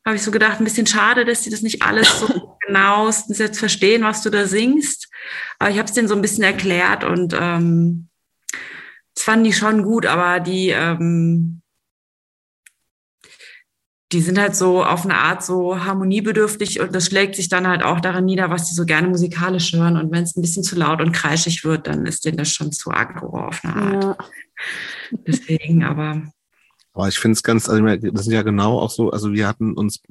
habe 0.06 0.16
ich 0.16 0.22
so 0.22 0.32
gedacht, 0.32 0.60
ein 0.60 0.64
bisschen 0.64 0.88
schade, 0.88 1.26
dass 1.26 1.42
die 1.42 1.50
das 1.50 1.62
nicht 1.62 1.82
alles 1.82 2.20
so 2.20 2.58
genauestens 2.68 3.38
jetzt 3.40 3.60
verstehen, 3.60 4.04
was 4.04 4.22
du 4.22 4.30
da 4.30 4.46
singst. 4.46 5.10
Aber 5.58 5.70
ich 5.70 5.78
habe 5.78 5.88
es 5.88 5.94
denen 5.94 6.08
so 6.08 6.16
ein 6.16 6.22
bisschen 6.22 6.44
erklärt 6.44 7.04
und 7.04 7.34
ähm, 7.40 8.10
das 9.16 9.24
fanden 9.24 9.46
die 9.46 9.54
schon 9.54 9.84
gut, 9.84 10.06
aber 10.06 10.40
die, 10.40 10.70
ähm, 10.70 11.62
die 14.12 14.22
sind 14.22 14.40
halt 14.40 14.56
so 14.56 14.84
auf 14.84 15.06
eine 15.06 15.18
Art 15.18 15.44
so 15.44 15.84
harmoniebedürftig 15.84 16.80
und 16.80 16.96
das 16.96 17.06
schlägt 17.06 17.36
sich 17.36 17.48
dann 17.48 17.68
halt 17.68 17.84
auch 17.84 18.00
daran 18.00 18.26
nieder, 18.26 18.50
was 18.50 18.68
die 18.68 18.74
so 18.74 18.86
gerne 18.86 19.08
musikalisch 19.08 19.74
hören. 19.74 19.98
Und 19.98 20.12
wenn 20.12 20.24
es 20.24 20.36
ein 20.36 20.42
bisschen 20.42 20.64
zu 20.64 20.76
laut 20.76 21.00
und 21.00 21.12
kreischig 21.12 21.64
wird, 21.64 21.86
dann 21.86 22.08
ist 22.08 22.26
denen 22.26 22.38
das 22.38 22.52
schon 22.52 22.72
zu 22.72 22.90
aggro 22.90 23.38
auf 23.38 23.64
eine 23.64 23.76
Art. 23.76 24.04
Ja. 24.04 24.18
Deswegen, 25.28 25.84
aber. 25.84 26.24
Aber 26.94 27.08
ich 27.08 27.20
finde 27.20 27.34
es 27.34 27.44
ganz, 27.44 27.70
also 27.70 27.86
das 27.86 28.26
sind 28.26 28.34
ja 28.34 28.42
genau 28.42 28.80
auch 28.80 28.90
so, 28.90 29.12
also 29.12 29.32
wir 29.32 29.48
hatten 29.48 29.74
uns 29.74 30.02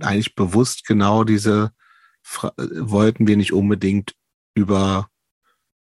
eigentlich 0.00 0.34
bewusst 0.34 0.86
genau 0.86 1.24
diese, 1.24 1.72
wollten 2.56 3.26
wir 3.26 3.36
nicht 3.36 3.52
unbedingt 3.52 4.14
über, 4.54 5.08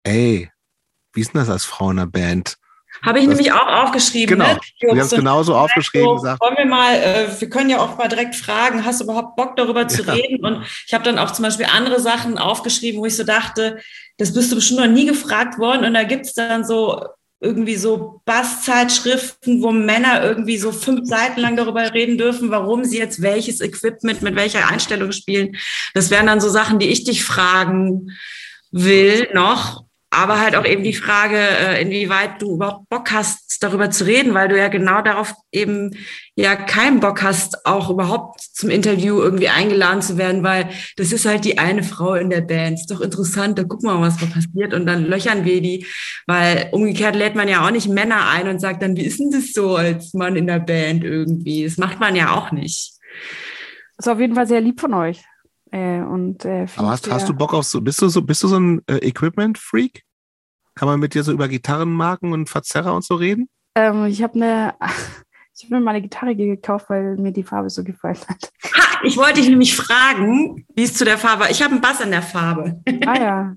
ey, 0.03 0.49
wie 1.13 1.21
ist 1.21 1.33
denn 1.33 1.41
das 1.41 1.49
als 1.49 1.65
Frau 1.65 1.91
in 1.91 1.99
einer 1.99 2.07
Band? 2.07 2.57
Habe 3.03 3.19
ich 3.19 3.25
das, 3.25 3.35
nämlich 3.35 3.51
auch 3.51 3.83
aufgeschrieben. 3.83 4.37
Genau, 4.37 4.53
ne? 4.53 4.59
wir 4.79 4.89
haben 4.91 4.99
es 4.99 5.09
genauso 5.09 5.55
aufgeschrieben. 5.55 6.07
So, 6.07 6.15
gesagt. 6.15 6.41
Wollen 6.41 6.57
wir 6.57 6.65
mal, 6.65 6.95
äh, 6.95 7.27
wir 7.39 7.49
können 7.49 7.69
ja 7.69 7.79
auch 7.79 7.97
mal 7.97 8.07
direkt 8.07 8.35
fragen, 8.35 8.85
hast 8.85 9.01
du 9.01 9.05
überhaupt 9.05 9.35
Bock 9.35 9.55
darüber 9.55 9.87
zu 9.87 10.03
ja. 10.03 10.13
reden? 10.13 10.45
Und 10.45 10.63
ich 10.87 10.93
habe 10.93 11.03
dann 11.03 11.19
auch 11.19 11.31
zum 11.31 11.43
Beispiel 11.43 11.65
andere 11.65 11.99
Sachen 11.99 12.37
aufgeschrieben, 12.37 13.01
wo 13.01 13.05
ich 13.05 13.15
so 13.15 13.23
dachte, 13.23 13.79
das 14.17 14.33
bist 14.33 14.51
du 14.51 14.55
bestimmt 14.55 14.79
noch 14.79 14.87
nie 14.87 15.05
gefragt 15.05 15.59
worden. 15.59 15.85
Und 15.85 15.93
da 15.93 16.03
gibt 16.03 16.25
es 16.25 16.33
dann 16.33 16.63
so 16.63 17.03
irgendwie 17.41 17.75
so 17.75 18.21
Basszeitschriften, 18.23 19.61
wo 19.61 19.71
Männer 19.71 20.23
irgendwie 20.23 20.57
so 20.57 20.71
fünf 20.71 21.01
Seiten 21.03 21.41
lang 21.41 21.57
darüber 21.57 21.93
reden 21.93 22.17
dürfen, 22.17 22.49
warum 22.51 22.85
sie 22.85 22.97
jetzt 22.97 23.21
welches 23.21 23.59
Equipment 23.59 24.21
mit 24.21 24.35
welcher 24.35 24.69
Einstellung 24.69 25.11
spielen. 25.11 25.57
Das 25.93 26.09
wären 26.09 26.27
dann 26.27 26.39
so 26.39 26.49
Sachen, 26.49 26.79
die 26.79 26.87
ich 26.87 27.03
dich 27.03 27.25
fragen 27.25 28.11
will 28.71 29.27
noch. 29.33 29.83
Aber 30.13 30.39
halt 30.39 30.55
auch 30.55 30.65
eben 30.65 30.83
die 30.83 30.93
Frage, 30.93 31.37
äh, 31.37 31.81
inwieweit 31.81 32.41
du 32.41 32.55
überhaupt 32.55 32.87
Bock 32.89 33.11
hast, 33.11 33.63
darüber 33.63 33.89
zu 33.89 34.05
reden, 34.05 34.33
weil 34.33 34.47
du 34.47 34.57
ja 34.57 34.67
genau 34.67 35.01
darauf 35.01 35.33
eben 35.51 35.95
ja 36.35 36.55
keinen 36.55 36.99
Bock 36.99 37.23
hast, 37.23 37.65
auch 37.65 37.89
überhaupt 37.89 38.41
zum 38.41 38.69
Interview 38.69 39.19
irgendwie 39.21 39.49
eingeladen 39.49 40.01
zu 40.01 40.17
werden, 40.17 40.43
weil 40.43 40.69
das 40.97 41.11
ist 41.11 41.25
halt 41.25 41.45
die 41.45 41.57
eine 41.57 41.83
Frau 41.83 42.13
in 42.15 42.29
der 42.29 42.41
Band. 42.41 42.79
Ist 42.79 42.91
doch 42.91 43.01
interessant, 43.01 43.57
da 43.57 43.63
gucken 43.63 43.89
wir 43.89 43.95
mal, 43.95 44.07
was 44.07 44.17
da 44.17 44.25
passiert 44.25 44.73
und 44.73 44.85
dann 44.85 45.05
löchern 45.05 45.45
wir 45.45 45.61
die, 45.61 45.85
weil 46.27 46.69
umgekehrt 46.71 47.15
lädt 47.15 47.35
man 47.35 47.47
ja 47.47 47.65
auch 47.65 47.71
nicht 47.71 47.87
Männer 47.87 48.29
ein 48.29 48.47
und 48.47 48.59
sagt 48.59 48.81
dann, 48.81 48.95
wie 48.95 49.05
ist 49.05 49.19
denn 49.19 49.31
das 49.31 49.53
so 49.53 49.75
als 49.75 50.13
Mann 50.13 50.35
in 50.35 50.47
der 50.47 50.59
Band 50.59 51.03
irgendwie? 51.03 51.63
Das 51.63 51.77
macht 51.77 51.99
man 51.99 52.15
ja 52.15 52.35
auch 52.35 52.51
nicht. 52.51 52.93
Das 53.97 54.07
ist 54.07 54.11
auf 54.11 54.19
jeden 54.19 54.35
Fall 54.35 54.47
sehr 54.47 54.61
lieb 54.61 54.79
von 54.79 54.93
euch. 54.93 55.23
Äh, 55.73 56.01
und, 56.01 56.45
äh, 56.45 56.67
Aber 56.75 56.89
hast, 56.89 57.09
hast 57.11 57.27
du 57.27 57.33
Bock 57.33 57.51
auf 57.55 57.65
so, 57.65 57.81
bist 57.81 57.99
du 57.99 58.07
so, 58.07 58.21
bist 58.21 58.43
du 58.43 58.47
so 58.47 58.59
ein 58.59 58.83
äh, 58.85 58.97
Equipment-Freak? 58.97 60.03
Kann 60.75 60.87
man 60.87 60.99
mit 60.99 61.15
dir 61.15 61.23
so 61.23 61.31
über 61.31 61.47
Gitarrenmarken 61.47 62.31
und 62.31 62.47
Verzerrer 62.47 62.93
und 62.93 63.03
so 63.03 63.15
reden? 63.15 63.49
Ähm, 63.73 64.05
ich 64.05 64.21
habe 64.21 64.35
eine, 64.35 64.75
ich 65.55 65.63
habe 65.63 65.75
mir 65.75 65.81
mal 65.81 65.91
eine 65.91 66.03
Gitarre 66.03 66.35
gekauft, 66.35 66.91
weil 66.91 67.17
mir 67.17 67.31
die 67.31 67.41
Farbe 67.41 67.71
so 67.71 67.83
gefallen 67.83 68.19
hat. 68.27 68.51
Ha, 68.65 68.99
ich 69.03 69.17
wollte 69.17 69.41
dich 69.41 69.49
nämlich 69.49 69.75
fragen, 69.75 70.63
wie 70.75 70.83
es 70.83 70.93
zu 70.93 71.05
der 71.05 71.17
Farbe. 71.17 71.47
Ich 71.49 71.63
habe 71.63 71.71
einen 71.71 71.81
Bass 71.81 72.01
in 72.01 72.11
der 72.11 72.21
Farbe. 72.21 72.79
Ah 73.07 73.19
ja. 73.19 73.55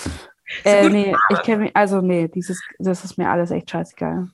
äh, 0.64 0.90
nee, 0.90 1.04
Farbe. 1.04 1.18
ich 1.30 1.42
kenne 1.42 1.62
mich, 1.64 1.76
also 1.76 2.02
nee, 2.02 2.28
dieses, 2.28 2.60
das 2.78 3.02
ist 3.02 3.16
mir 3.16 3.30
alles 3.30 3.50
echt 3.50 3.70
scheißegal. 3.70 4.28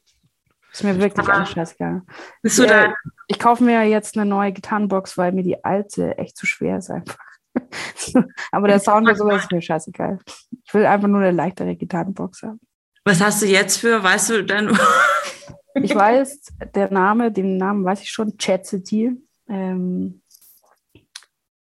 Ist 0.73 0.85
mir 0.85 0.99
wirklich 0.99 1.29
alles 1.29 1.51
scheißegal. 1.51 2.03
Bist 2.41 2.59
du 2.59 2.67
da? 2.67 2.95
Ich 3.27 3.39
kaufe 3.39 3.63
mir 3.63 3.83
jetzt 3.85 4.17
eine 4.17 4.29
neue 4.29 4.53
Gitarrenbox, 4.53 5.19
weil 5.19 5.33
mir 5.33 5.43
die 5.43 5.63
alte 5.63 6.17
echt 6.17 6.37
zu 6.37 6.47
schwer 6.47 6.79
ist 6.79 6.91
einfach. 6.91 7.19
Aber 8.53 8.69
der 8.69 8.81
Sound 8.81 9.07
und 9.09 9.17
sowas 9.17 9.43
ist 9.43 9.53
mir 9.53 9.61
scheißegal. 9.61 10.19
Ich 10.65 10.73
will 10.73 10.87
einfach 10.87 11.09
nur 11.09 11.21
eine 11.21 11.33
leichtere 11.33 11.77
Gitarrenbox 11.77 12.43
haben. 12.43 12.61
Was 13.05 13.21
hast 13.21 13.43
du 13.43 13.47
jetzt 13.47 13.79
für, 13.79 14.03
weißt 14.03 14.31
du 14.31 14.45
dann? 14.45 14.79
ich 15.75 15.95
weiß, 15.95 16.53
der 16.75 16.91
Name, 16.91 17.31
den 17.31 17.59
Namen 17.59 17.85
weiß 17.85 18.01
ich 18.01 18.11
schon, 18.11 18.39
Chat 18.39 18.65
City. 18.65 19.13
Ähm, 19.49 20.23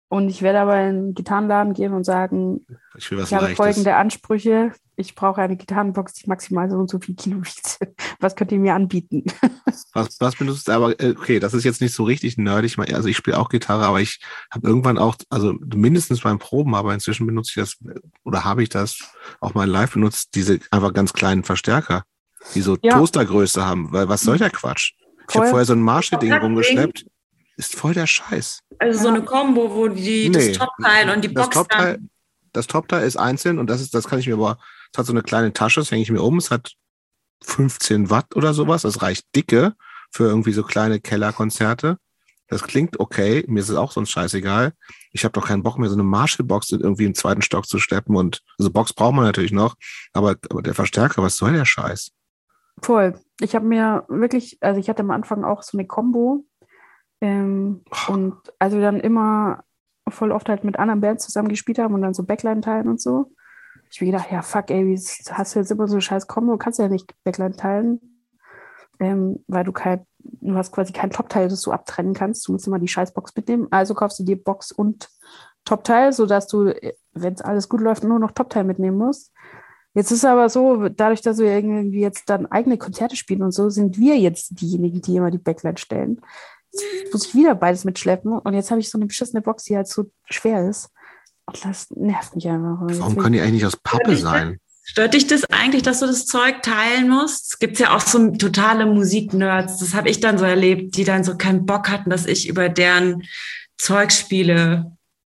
und 0.08 0.28
ich 0.28 0.42
werde 0.42 0.60
aber 0.60 0.80
in 0.82 0.94
den 0.94 1.14
Gitarrenladen 1.14 1.72
gehen 1.72 1.94
und 1.94 2.04
sagen, 2.04 2.66
ich, 2.96 3.10
ich 3.12 3.32
habe 3.32 3.54
folgende 3.54 3.94
Ansprüche 3.94 4.72
ich 5.00 5.14
brauche 5.14 5.40
eine 5.40 5.56
Gitarrenbox, 5.56 6.14
die 6.14 6.28
maximal 6.28 6.70
so 6.70 6.76
und 6.76 6.90
so 6.90 6.98
viel 6.98 7.14
Kilo 7.14 7.38
wiegt. 7.38 7.78
Was 8.20 8.36
könnt 8.36 8.52
ihr 8.52 8.58
mir 8.58 8.74
anbieten? 8.74 9.24
was, 9.94 10.20
was 10.20 10.36
benutzt 10.36 10.68
du? 10.68 10.72
Aber 10.72 11.00
äh, 11.00 11.14
okay, 11.16 11.40
das 11.40 11.54
ist 11.54 11.64
jetzt 11.64 11.80
nicht 11.80 11.94
so 11.94 12.04
richtig 12.04 12.36
nerdig. 12.36 12.78
Also 12.78 13.08
ich 13.08 13.16
spiele 13.16 13.38
auch 13.38 13.48
Gitarre, 13.48 13.86
aber 13.86 14.00
ich 14.00 14.20
habe 14.52 14.68
irgendwann 14.68 14.98
auch, 14.98 15.16
also 15.30 15.54
mindestens 15.74 16.20
beim 16.20 16.38
Proben, 16.38 16.74
aber 16.74 16.92
inzwischen 16.92 17.26
benutze 17.26 17.50
ich 17.50 17.62
das 17.62 17.78
oder 18.24 18.44
habe 18.44 18.62
ich 18.62 18.68
das 18.68 18.98
auch 19.40 19.54
mal 19.54 19.68
live 19.68 19.92
benutzt, 19.94 20.34
diese 20.34 20.60
einfach 20.70 20.92
ganz 20.92 21.12
kleinen 21.12 21.44
Verstärker, 21.44 22.04
die 22.54 22.60
so 22.60 22.76
ja. 22.82 22.98
Toastergröße 22.98 23.64
haben. 23.64 23.90
Weil 23.92 24.08
was 24.08 24.20
soll 24.20 24.38
der 24.38 24.50
Quatsch? 24.50 24.92
Ich 25.28 25.36
habe 25.36 25.46
vorher 25.46 25.64
so 25.64 25.72
ein 25.72 25.80
Marshall-Ding 25.80 26.32
rumgeschleppt. 26.32 27.06
Ist 27.56 27.76
voll 27.76 27.94
der 27.94 28.06
Scheiß. 28.06 28.60
Also 28.78 29.02
so 29.02 29.08
eine 29.08 29.22
Combo, 29.22 29.74
wo 29.74 29.88
die 29.88 30.28
nee, 30.28 30.48
das 30.48 30.58
Topteil 30.58 31.10
und 31.10 31.22
die 31.22 31.28
Box 31.28 31.48
das 31.48 31.54
Topteil, 31.54 31.98
das 32.52 32.66
Topteil 32.66 33.06
ist 33.06 33.16
einzeln 33.16 33.58
und 33.58 33.68
das 33.68 33.80
ist, 33.80 33.94
das 33.94 34.08
kann 34.08 34.18
ich 34.18 34.26
mir 34.26 34.34
aber 34.34 34.58
es 34.92 34.98
hat 34.98 35.06
so 35.06 35.12
eine 35.12 35.22
kleine 35.22 35.52
Tasche, 35.52 35.80
das 35.80 35.90
hänge 35.90 36.02
ich 36.02 36.10
mir 36.10 36.22
um. 36.22 36.38
Es 36.38 36.50
hat 36.50 36.72
15 37.42 38.10
Watt 38.10 38.34
oder 38.36 38.54
sowas. 38.54 38.82
Das 38.82 39.02
reicht 39.02 39.34
dicke 39.34 39.74
für 40.10 40.24
irgendwie 40.24 40.52
so 40.52 40.62
kleine 40.62 41.00
Kellerkonzerte. 41.00 41.98
Das 42.48 42.64
klingt 42.64 42.98
okay. 42.98 43.44
Mir 43.46 43.60
ist 43.60 43.68
es 43.68 43.76
auch 43.76 43.92
sonst 43.92 44.10
scheißegal. 44.10 44.72
Ich 45.12 45.24
habe 45.24 45.32
doch 45.32 45.46
keinen 45.46 45.62
Bock 45.62 45.78
mehr, 45.78 45.88
so 45.88 45.94
eine 45.94 46.02
Marshall-Box 46.02 46.72
irgendwie 46.72 47.04
im 47.04 47.14
zweiten 47.14 47.42
Stock 47.42 47.66
zu 47.66 47.78
steppen. 47.78 48.16
Und 48.16 48.42
also 48.58 48.70
Box 48.72 48.92
braucht 48.92 49.14
man 49.14 49.24
natürlich 49.24 49.52
noch. 49.52 49.76
Aber, 50.12 50.34
aber 50.50 50.62
der 50.62 50.74
Verstärker, 50.74 51.22
was 51.22 51.36
soll 51.36 51.52
der 51.52 51.64
Scheiß? 51.64 52.10
Voll. 52.82 53.14
Ich 53.40 53.54
habe 53.54 53.66
mir 53.66 54.04
wirklich, 54.08 54.58
also 54.60 54.80
ich 54.80 54.88
hatte 54.88 55.02
am 55.02 55.12
Anfang 55.12 55.44
auch 55.44 55.62
so 55.62 55.78
eine 55.78 55.86
Combo. 55.86 56.44
Ähm. 57.20 57.84
Und 58.08 58.36
also 58.58 58.80
dann 58.80 58.98
immer 58.98 59.62
voll 60.10 60.32
oft 60.32 60.48
halt 60.48 60.64
mit 60.64 60.78
anderen 60.78 61.00
Bands 61.00 61.24
zusammen 61.24 61.48
gespielt 61.48 61.78
haben 61.78 61.94
und 61.94 62.02
dann 62.02 62.14
so 62.14 62.24
Backline-Teilen 62.24 62.88
und 62.88 63.00
so 63.00 63.32
ich 63.90 64.00
mir 64.00 64.12
gedacht, 64.12 64.30
ja, 64.30 64.42
fuck, 64.42 64.70
ey, 64.70 64.86
wie 64.86 64.96
hast 64.96 65.54
du 65.54 65.58
jetzt 65.58 65.70
immer 65.70 65.88
so 65.88 65.94
eine 65.94 66.00
scheiß 66.00 66.26
Kombo, 66.26 66.56
kannst 66.56 66.78
ja 66.78 66.88
nicht 66.88 67.12
Backline 67.24 67.56
teilen, 67.56 68.00
ähm, 69.00 69.44
weil 69.48 69.64
du 69.64 69.72
kein, 69.72 70.06
du 70.18 70.54
hast 70.54 70.72
quasi 70.72 70.92
kein 70.92 71.10
Top-Teil, 71.10 71.48
das 71.48 71.62
du 71.62 71.72
abtrennen 71.72 72.14
kannst. 72.14 72.46
Du 72.46 72.52
musst 72.52 72.66
immer 72.66 72.78
die 72.78 72.88
Scheißbox 72.88 73.34
mitnehmen. 73.34 73.66
Also 73.70 73.94
kaufst 73.94 74.18
du 74.20 74.24
dir 74.24 74.42
Box 74.42 74.70
und 74.70 75.08
Top-Teil, 75.64 76.12
sodass 76.12 76.46
du, 76.46 76.72
wenn 77.12 77.34
es 77.34 77.42
alles 77.42 77.68
gut 77.68 77.80
läuft, 77.80 78.04
nur 78.04 78.18
noch 78.18 78.30
Top-Teil 78.30 78.64
mitnehmen 78.64 78.96
musst. 78.96 79.32
Jetzt 79.92 80.12
ist 80.12 80.24
aber 80.24 80.48
so, 80.48 80.88
dadurch, 80.88 81.20
dass 81.20 81.38
wir 81.38 81.52
irgendwie 81.52 82.00
jetzt 82.00 82.30
dann 82.30 82.46
eigene 82.46 82.78
Konzerte 82.78 83.16
spielen 83.16 83.42
und 83.42 83.50
so, 83.50 83.70
sind 83.70 83.98
wir 83.98 84.16
jetzt 84.16 84.60
diejenigen, 84.60 85.02
die 85.02 85.16
immer 85.16 85.32
die 85.32 85.38
Backline 85.38 85.78
stellen. 85.78 86.20
Jetzt 86.72 87.12
muss 87.12 87.26
ich 87.26 87.34
wieder 87.34 87.54
beides 87.54 87.84
mitschleppen 87.84 88.38
und 88.38 88.54
jetzt 88.54 88.70
habe 88.70 88.80
ich 88.80 88.90
so 88.90 88.98
eine 88.98 89.06
beschissene 89.06 89.42
Box, 89.42 89.64
die 89.64 89.76
halt 89.76 89.88
so 89.88 90.10
schwer 90.24 90.68
ist. 90.68 90.90
Das 91.62 91.90
nervt 91.90 92.34
mich 92.36 92.48
einfach. 92.48 92.78
Warum 92.80 93.16
kann 93.16 93.32
die 93.32 93.40
eigentlich 93.40 93.66
aus 93.66 93.76
Pappe 93.76 94.16
sein? 94.16 94.58
Stört 94.84 95.14
dich 95.14 95.26
das 95.26 95.44
eigentlich, 95.50 95.82
dass 95.82 96.00
du 96.00 96.06
das 96.06 96.26
Zeug 96.26 96.62
teilen 96.62 97.08
musst? 97.08 97.52
Es 97.52 97.58
gibt 97.58 97.78
ja 97.78 97.94
auch 97.94 98.00
so 98.00 98.30
totale 98.32 98.86
Musiknerds, 98.86 99.78
das 99.78 99.94
habe 99.94 100.08
ich 100.08 100.20
dann 100.20 100.38
so 100.38 100.44
erlebt, 100.44 100.96
die 100.96 101.04
dann 101.04 101.22
so 101.22 101.36
keinen 101.36 101.66
Bock 101.66 101.88
hatten, 101.88 102.10
dass 102.10 102.26
ich 102.26 102.48
über 102.48 102.68
deren 102.68 103.22
Zeug 103.78 104.10
spiele. 104.12 104.96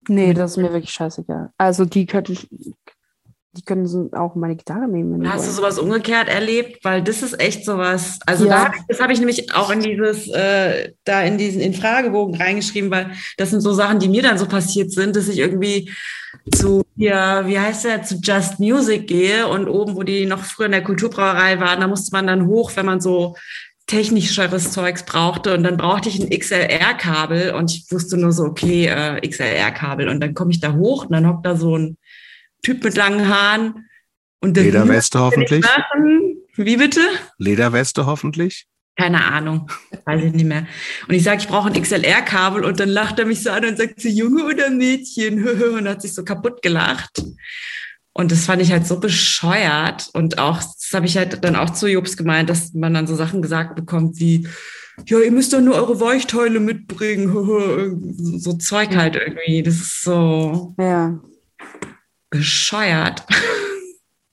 Nee, 0.09 0.33
das 0.35 0.53
ist 0.53 0.57
mir 0.57 0.73
wirklich 0.73 0.93
scheißegal. 0.93 1.51
Also 1.59 1.85
die 1.85 2.07
könnte 2.07 2.33
ich, 2.33 2.49
die 3.55 3.63
können 3.63 3.87
so 3.87 4.09
auch 4.13 4.35
meine 4.35 4.57
Gitarre 4.57 4.89
nehmen. 4.89 5.31
Hast 5.31 5.47
du 5.47 5.53
sowas 5.53 5.79
umgekehrt 5.79 6.29
erlebt? 6.29 6.83
Weil 6.85 7.03
das 7.03 7.23
ist 7.23 7.39
echt 7.39 7.67
sowas. 7.67 8.19
Also 8.27 8.47
ja. 8.47 8.67
da, 8.67 8.73
das 8.89 9.01
habe 9.01 9.13
ich 9.13 9.19
nämlich 9.19 9.55
auch 9.55 9.71
in 9.71 9.81
dieses, 9.81 10.29
äh, 10.29 10.93
da 11.05 11.23
in 11.23 11.37
diesen 11.37 11.61
in 11.61 11.75
Fragebogen 11.75 12.35
reingeschrieben, 12.35 12.91
weil 12.91 13.11
das 13.37 13.51
sind 13.51 13.61
so 13.61 13.75
Sachen, 13.75 13.99
die 13.99 14.09
mir 14.09 14.23
dann 14.23 14.39
so 14.39 14.47
passiert 14.47 14.91
sind, 14.91 15.17
dass 15.17 15.29
ich 15.29 15.39
irgendwie 15.39 15.91
zu 16.55 16.83
ja, 16.97 17.47
wie 17.47 17.59
heißt 17.59 17.85
der, 17.85 18.03
zu 18.03 18.17
Just 18.23 18.59
Music 18.59 19.07
gehe 19.07 19.47
und 19.49 19.69
oben, 19.69 19.97
wo 19.97 20.03
die 20.03 20.27
noch 20.27 20.45
früher 20.45 20.67
in 20.67 20.73
der 20.73 20.85
Kulturbrauerei 20.85 21.61
waren, 21.61 21.81
da 21.81 21.89
musste 21.89 22.13
man 22.13 22.27
dann 22.27 22.47
hoch, 22.47 22.73
wenn 22.75 22.87
man 22.87 23.01
so 23.01 23.37
technischeres 23.87 24.73
Zeugs 24.73 25.05
brauchte 25.05 25.55
und 25.55 25.65
dann 25.65 25.77
brauchte 25.77 26.09
ich 26.09 26.21
ein 26.21 26.31
XLR-Kabel 26.31 27.55
und 27.55 27.71
ich 27.71 27.91
wusste 27.91 28.17
nur 28.17 28.33
so, 28.33 28.45
okay, 28.45 28.87
äh, 28.87 29.27
XLR-Kabel 29.27 30.09
und 30.09 30.21
dann 30.21 30.35
komme 30.35 30.53
ich 30.53 30.61
da 30.61 30.75
hoch 30.75 31.07
und 31.07 31.13
dann 31.13 31.27
hockt 31.27 31.45
da 31.45 31.57
so 31.57 31.77
ein 31.77 31.99
Typ 32.63 32.85
mit 32.85 32.97
langen 32.97 33.29
Haaren. 33.29 33.89
Und 34.41 34.57
Lederweste 34.57 35.21
hoffentlich. 35.21 35.65
Wie 36.57 36.77
bitte? 36.77 37.01
Lederweste 37.39 38.07
hoffentlich. 38.07 38.67
Keine 38.99 39.25
Ahnung, 39.25 39.71
weiß 40.05 40.23
ich 40.23 40.33
nicht 40.33 40.45
mehr. 40.45 40.67
Und 41.09 41.15
ich 41.15 41.23
sage, 41.23 41.41
ich 41.41 41.49
brauche 41.49 41.69
ein 41.69 41.81
XLR-Kabel 41.81 42.63
und 42.65 42.79
dann 42.79 42.91
lacht 42.91 43.19
er 43.19 43.25
mich 43.25 43.43
so 43.43 43.51
an 43.51 43.65
und 43.65 43.79
sagt 43.79 44.01
so, 44.01 44.09
Junge 44.09 44.45
oder 44.45 44.69
Mädchen? 44.69 45.49
und 45.75 45.89
hat 45.89 46.03
sich 46.03 46.13
so 46.13 46.25
kaputt 46.25 46.61
gelacht. 46.61 47.25
Und 48.13 48.31
das 48.31 48.45
fand 48.45 48.61
ich 48.61 48.71
halt 48.71 48.87
so 48.87 49.01
bescheuert. 49.01 50.11
Und 50.13 50.39
auch, 50.39 50.59
das 50.59 50.91
habe 50.93 51.07
ich 51.07 51.17
halt 51.17 51.43
dann 51.43 51.57
auch 51.57 51.71
zu 51.71 51.89
Jobs 51.89 52.19
gemeint, 52.19 52.51
dass 52.51 52.75
man 52.75 52.93
dann 52.93 53.07
so 53.07 53.15
Sachen 53.15 53.41
gesagt 53.41 53.77
bekommt 53.77 54.21
wie, 54.21 54.47
ja, 55.07 55.19
ihr 55.21 55.33
müsst 55.33 55.55
doch 55.55 55.61
nur 55.63 55.77
eure 55.77 55.99
Weichteile 56.01 56.61
mitbringen. 56.61 57.33
so 58.39 58.53
Zeug 58.55 58.95
halt 58.95 59.17
irgendwie. 59.17 59.63
Das 59.63 59.77
ist 59.77 60.03
so. 60.03 60.75
Ja 60.79 61.19
bescheuert. 62.33 63.25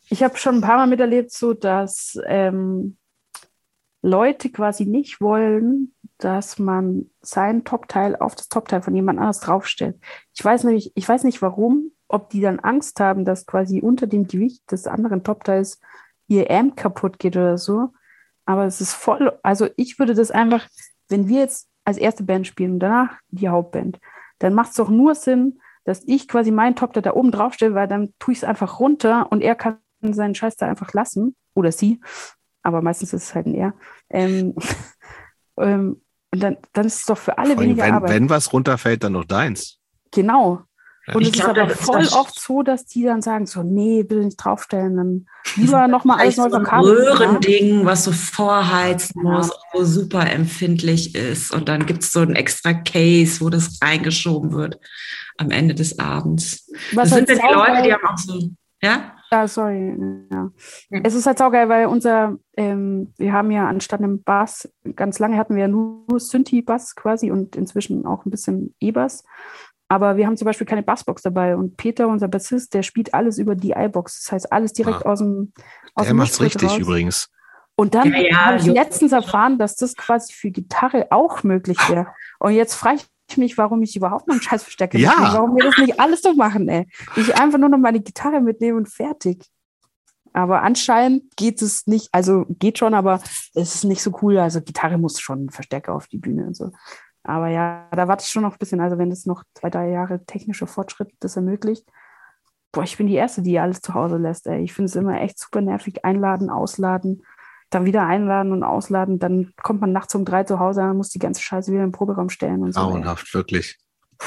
Ich 0.09 0.23
habe 0.23 0.37
schon 0.37 0.55
ein 0.55 0.61
paar 0.61 0.77
Mal 0.77 0.87
miterlebt, 0.87 1.31
so 1.31 1.53
dass 1.53 2.17
ähm, 2.25 2.97
Leute 4.01 4.49
quasi 4.49 4.85
nicht 4.85 5.21
wollen, 5.21 5.93
dass 6.17 6.57
man 6.57 7.11
sein 7.21 7.63
Topteil 7.63 8.15
auf 8.15 8.33
das 8.35 8.49
Topteil 8.49 8.81
von 8.81 8.95
jemand 8.95 9.19
anders 9.19 9.41
draufstellt. 9.41 9.99
Ich 10.33 10.43
weiß 10.43 10.63
nämlich, 10.63 10.91
ich 10.95 11.07
weiß 11.07 11.23
nicht 11.25 11.41
warum, 11.41 11.91
ob 12.07 12.29
die 12.29 12.41
dann 12.41 12.59
Angst 12.59 12.99
haben, 12.99 13.23
dass 13.23 13.45
quasi 13.45 13.81
unter 13.81 14.07
dem 14.07 14.27
Gewicht 14.27 14.71
des 14.71 14.87
anderen 14.87 15.23
Topteils 15.23 15.79
ihr 16.27 16.49
Amp 16.49 16.75
kaputt 16.75 17.19
geht 17.19 17.35
oder 17.35 17.57
so. 17.57 17.89
Aber 18.45 18.65
es 18.65 18.81
ist 18.81 18.93
voll, 18.93 19.37
also 19.43 19.67
ich 19.75 19.99
würde 19.99 20.15
das 20.15 20.31
einfach, 20.31 20.67
wenn 21.09 21.27
wir 21.27 21.39
jetzt 21.39 21.69
als 21.83 21.97
erste 21.97 22.23
Band 22.23 22.47
spielen 22.47 22.73
und 22.73 22.79
danach 22.79 23.17
die 23.29 23.49
Hauptband, 23.49 23.99
dann 24.39 24.53
macht 24.53 24.71
es 24.71 24.77
doch 24.77 24.89
nur 24.89 25.15
Sinn, 25.15 25.59
dass 25.89 26.03
ich 26.05 26.27
quasi 26.27 26.51
meinen 26.51 26.75
Top 26.75 26.93
da 26.93 27.13
oben 27.13 27.31
drauf 27.31 27.55
stelle, 27.55 27.73
weil 27.73 27.87
dann 27.87 28.13
tue 28.19 28.33
ich 28.33 28.39
es 28.39 28.43
einfach 28.43 28.79
runter 28.79 29.31
und 29.31 29.41
er 29.41 29.55
kann 29.55 29.79
seinen 30.01 30.35
Scheiß 30.35 30.55
da 30.55 30.67
einfach 30.67 30.93
lassen. 30.93 31.35
Oder 31.55 31.71
sie. 31.71 31.99
Aber 32.61 32.83
meistens 32.83 33.11
ist 33.11 33.23
es 33.23 33.35
halt 33.35 33.47
ein 33.47 33.55
er. 33.55 33.73
Ähm, 34.09 34.53
ähm, 35.57 36.01
und 36.31 36.43
dann, 36.43 36.57
dann 36.73 36.85
ist 36.85 36.99
es 36.99 37.05
doch 37.05 37.17
für 37.17 37.39
alle 37.39 37.57
weniger 37.57 37.83
wenn, 37.83 37.93
Arbeit. 37.95 38.11
Wenn 38.11 38.29
was 38.29 38.53
runterfällt, 38.53 39.03
dann 39.03 39.13
noch 39.13 39.25
deins. 39.25 39.79
Genau. 40.11 40.61
Und 41.13 41.23
es 41.23 41.29
ist 41.29 41.45
aber 41.45 41.69
voll 41.69 42.07
oft 42.13 42.39
so, 42.39 42.63
dass 42.63 42.85
die 42.85 43.03
dann 43.03 43.21
sagen, 43.21 43.45
so, 43.45 43.63
nee, 43.63 44.03
bitte 44.03 44.23
nicht 44.23 44.37
draufstellen, 44.37 44.97
dann 44.97 45.25
lieber 45.55 45.87
nochmal 45.87 46.19
alles 46.19 46.37
neu 46.37 46.49
verkaufen. 46.49 46.85
So 46.85 46.91
ein 46.91 46.97
Röhrending, 46.97 47.85
was 47.85 48.03
so 48.03 48.11
vorheizen 48.11 49.21
ja. 49.23 49.31
muss, 49.31 49.51
wo 49.73 49.83
super 49.83 50.29
empfindlich 50.29 51.15
ist. 51.15 51.53
Und 51.53 51.69
dann 51.69 51.85
gibt 51.85 52.03
es 52.03 52.11
so 52.11 52.21
ein 52.21 52.35
extra 52.35 52.73
Case, 52.73 53.41
wo 53.41 53.49
das 53.49 53.79
reingeschoben 53.81 54.51
wird 54.53 54.79
am 55.37 55.51
Ende 55.51 55.75
des 55.75 55.99
Abends. 55.99 56.69
Was 56.93 57.09
das 57.09 57.17
sind 57.17 57.29
denn 57.29 57.39
die 57.39 57.53
Leute, 57.53 57.81
die 57.83 57.93
haben 57.93 58.05
auch 58.05 58.17
so, 58.17 58.39
ja? 58.81 59.13
Ah, 59.31 59.47
sorry. 59.47 59.95
Ja. 60.31 60.51
Es 60.89 61.13
ist 61.13 61.27
halt 61.27 61.37
saugeil, 61.37 61.69
weil 61.69 61.85
unser, 61.85 62.37
ähm, 62.57 63.13
wir 63.17 63.31
haben 63.31 63.51
ja 63.51 63.67
anstatt 63.67 63.99
einem 63.99 64.23
Bass, 64.23 64.67
ganz 64.95 65.19
lange 65.19 65.37
hatten 65.37 65.53
wir 65.55 65.63
ja 65.63 65.67
nur 65.67 66.19
Synthi-Bass 66.19 66.95
quasi 66.95 67.29
und 67.29 67.55
inzwischen 67.55 68.07
auch 68.07 68.25
ein 68.25 68.31
bisschen 68.31 68.73
E-Bass. 68.79 69.23
Aber 69.89 70.17
wir 70.17 70.27
haben 70.27 70.37
zum 70.37 70.45
Beispiel 70.45 70.67
keine 70.67 70.83
Bassbox 70.83 71.23
dabei. 71.23 71.55
Und 71.55 71.75
Peter, 71.75 72.07
unser 72.07 72.27
Bassist, 72.27 72.73
der 72.75 72.83
spielt 72.83 73.13
alles 73.13 73.39
über 73.39 73.55
die 73.55 73.71
iBox. 73.71 74.23
Das 74.23 74.31
heißt, 74.31 74.53
alles 74.53 74.71
direkt 74.71 75.05
ah. 75.05 75.11
aus 75.11 75.19
dem 75.19 75.51
aus 75.95 76.05
Der 76.05 76.13
macht's 76.13 76.39
richtig 76.39 76.69
raus. 76.69 76.77
übrigens. 76.77 77.29
Und 77.75 77.95
dann 77.95 78.11
ja, 78.11 78.19
ja, 78.19 78.45
habe 78.45 78.57
ich 78.57 78.65
letztens 78.65 79.13
erfahren, 79.13 79.57
dass 79.57 79.75
das 79.75 79.95
quasi 79.95 80.33
für 80.33 80.51
Gitarre 80.51 81.07
auch 81.11 81.43
möglich 81.43 81.77
wäre. 81.89 82.07
Und 82.39 82.51
jetzt 82.51 82.75
frage 82.75 82.99
ich 83.29 83.37
mich, 83.37 83.57
warum 83.57 83.81
ich 83.81 83.95
überhaupt 83.95 84.27
noch 84.27 84.35
einen 84.35 84.41
Scheiß 84.41 84.63
verstecke. 84.63 84.99
Ja. 84.99 85.13
Warum 85.17 85.55
wir 85.55 85.63
das 85.63 85.77
nicht 85.77 85.99
alles 85.99 86.21
so 86.21 86.33
machen, 86.33 86.67
ey. 86.67 86.87
Ich 87.15 87.39
einfach 87.39 87.57
nur 87.57 87.69
noch 87.69 87.77
meine 87.77 88.01
Gitarre 88.01 88.41
mitnehme 88.41 88.77
und 88.77 88.89
fertig. 88.89 89.45
Aber 90.33 90.61
anscheinend 90.61 91.35
geht 91.37 91.61
es 91.61 91.87
nicht, 91.87 92.09
also 92.11 92.45
geht 92.49 92.77
schon, 92.77 92.93
aber 92.93 93.21
es 93.55 93.75
ist 93.75 93.83
nicht 93.85 94.03
so 94.03 94.11
cool. 94.21 94.37
Also 94.37 94.61
Gitarre 94.61 94.97
muss 94.97 95.19
schon 95.19 95.49
Verstärker 95.49 95.93
auf 95.95 96.07
die 96.07 96.17
Bühne 96.17 96.47
und 96.47 96.55
so. 96.55 96.71
Aber 97.29 97.47
ja, 97.47 97.87
da 97.91 98.07
warte 98.07 98.23
ich 98.23 98.31
schon 98.31 98.43
noch 98.43 98.53
ein 98.53 98.59
bisschen. 98.59 98.81
Also 98.81 98.97
wenn 98.97 99.11
es 99.11 99.25
noch 99.25 99.43
zwei, 99.53 99.69
drei 99.69 99.89
Jahre 99.89 100.25
technischer 100.25 100.67
Fortschritt 100.67 101.11
das 101.19 101.35
ermöglicht. 101.35 101.85
Boah, 102.71 102.83
ich 102.83 102.97
bin 102.97 103.07
die 103.07 103.15
Erste, 103.15 103.41
die 103.41 103.59
alles 103.59 103.81
zu 103.81 103.93
Hause 103.93 104.17
lässt. 104.17 104.47
Ey. 104.47 104.63
Ich 104.63 104.73
finde 104.73 104.89
es 104.89 104.95
immer 104.95 105.21
echt 105.21 105.39
super 105.39 105.61
nervig. 105.61 106.05
Einladen, 106.05 106.49
ausladen, 106.49 107.23
dann 107.69 107.85
wieder 107.85 108.05
einladen 108.05 108.51
und 108.51 108.63
ausladen. 108.63 109.19
Dann 109.19 109.53
kommt 109.61 109.81
man 109.81 109.91
nachts 109.91 110.13
um 110.15 110.25
drei 110.25 110.43
zu 110.43 110.59
Hause 110.59 110.81
und 110.81 110.97
muss 110.97 111.09
die 111.09 111.19
ganze 111.19 111.41
Scheiße 111.41 111.71
wieder 111.71 111.83
im 111.83 111.91
Proberaum 111.91 112.29
stellen 112.29 112.63
und 112.63 112.73
so. 112.73 112.81
Grauenhaft, 112.81 113.33
wirklich. 113.33 113.77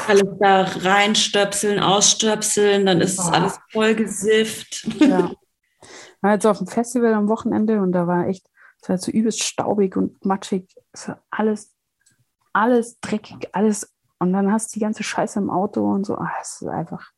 Alles 0.08 0.24
da 0.40 0.62
reinstöpseln, 0.62 1.78
ausstöpseln, 1.78 2.86
dann 2.86 3.00
ist 3.00 3.18
oh. 3.18 3.30
alles 3.30 3.58
voll 3.70 3.94
gesifft. 3.94 4.86
Ja. 4.98 5.30
Ich 5.82 6.22
war 6.22 6.32
jetzt 6.34 6.46
auf 6.46 6.58
dem 6.58 6.68
Festival 6.68 7.14
am 7.14 7.28
Wochenende 7.28 7.80
und 7.80 7.92
da 7.92 8.06
war 8.06 8.28
echt, 8.28 8.46
es 8.80 8.88
war 8.88 8.96
so 8.96 9.10
übelst 9.10 9.42
staubig 9.42 9.96
und 9.96 10.24
matschig. 10.24 10.68
Es 10.92 11.08
war 11.08 11.20
alles, 11.30 11.71
alles 12.52 12.98
dreckig, 13.00 13.48
alles. 13.52 13.92
Und 14.18 14.32
dann 14.32 14.52
hast 14.52 14.70
du 14.70 14.78
die 14.78 14.84
ganze 14.84 15.02
Scheiße 15.02 15.38
im 15.38 15.50
Auto 15.50 15.84
und 15.90 16.04
so. 16.04 16.16
Ach, 16.16 16.30
es 16.40 16.62
ist 16.62 16.68
einfach 16.68 17.10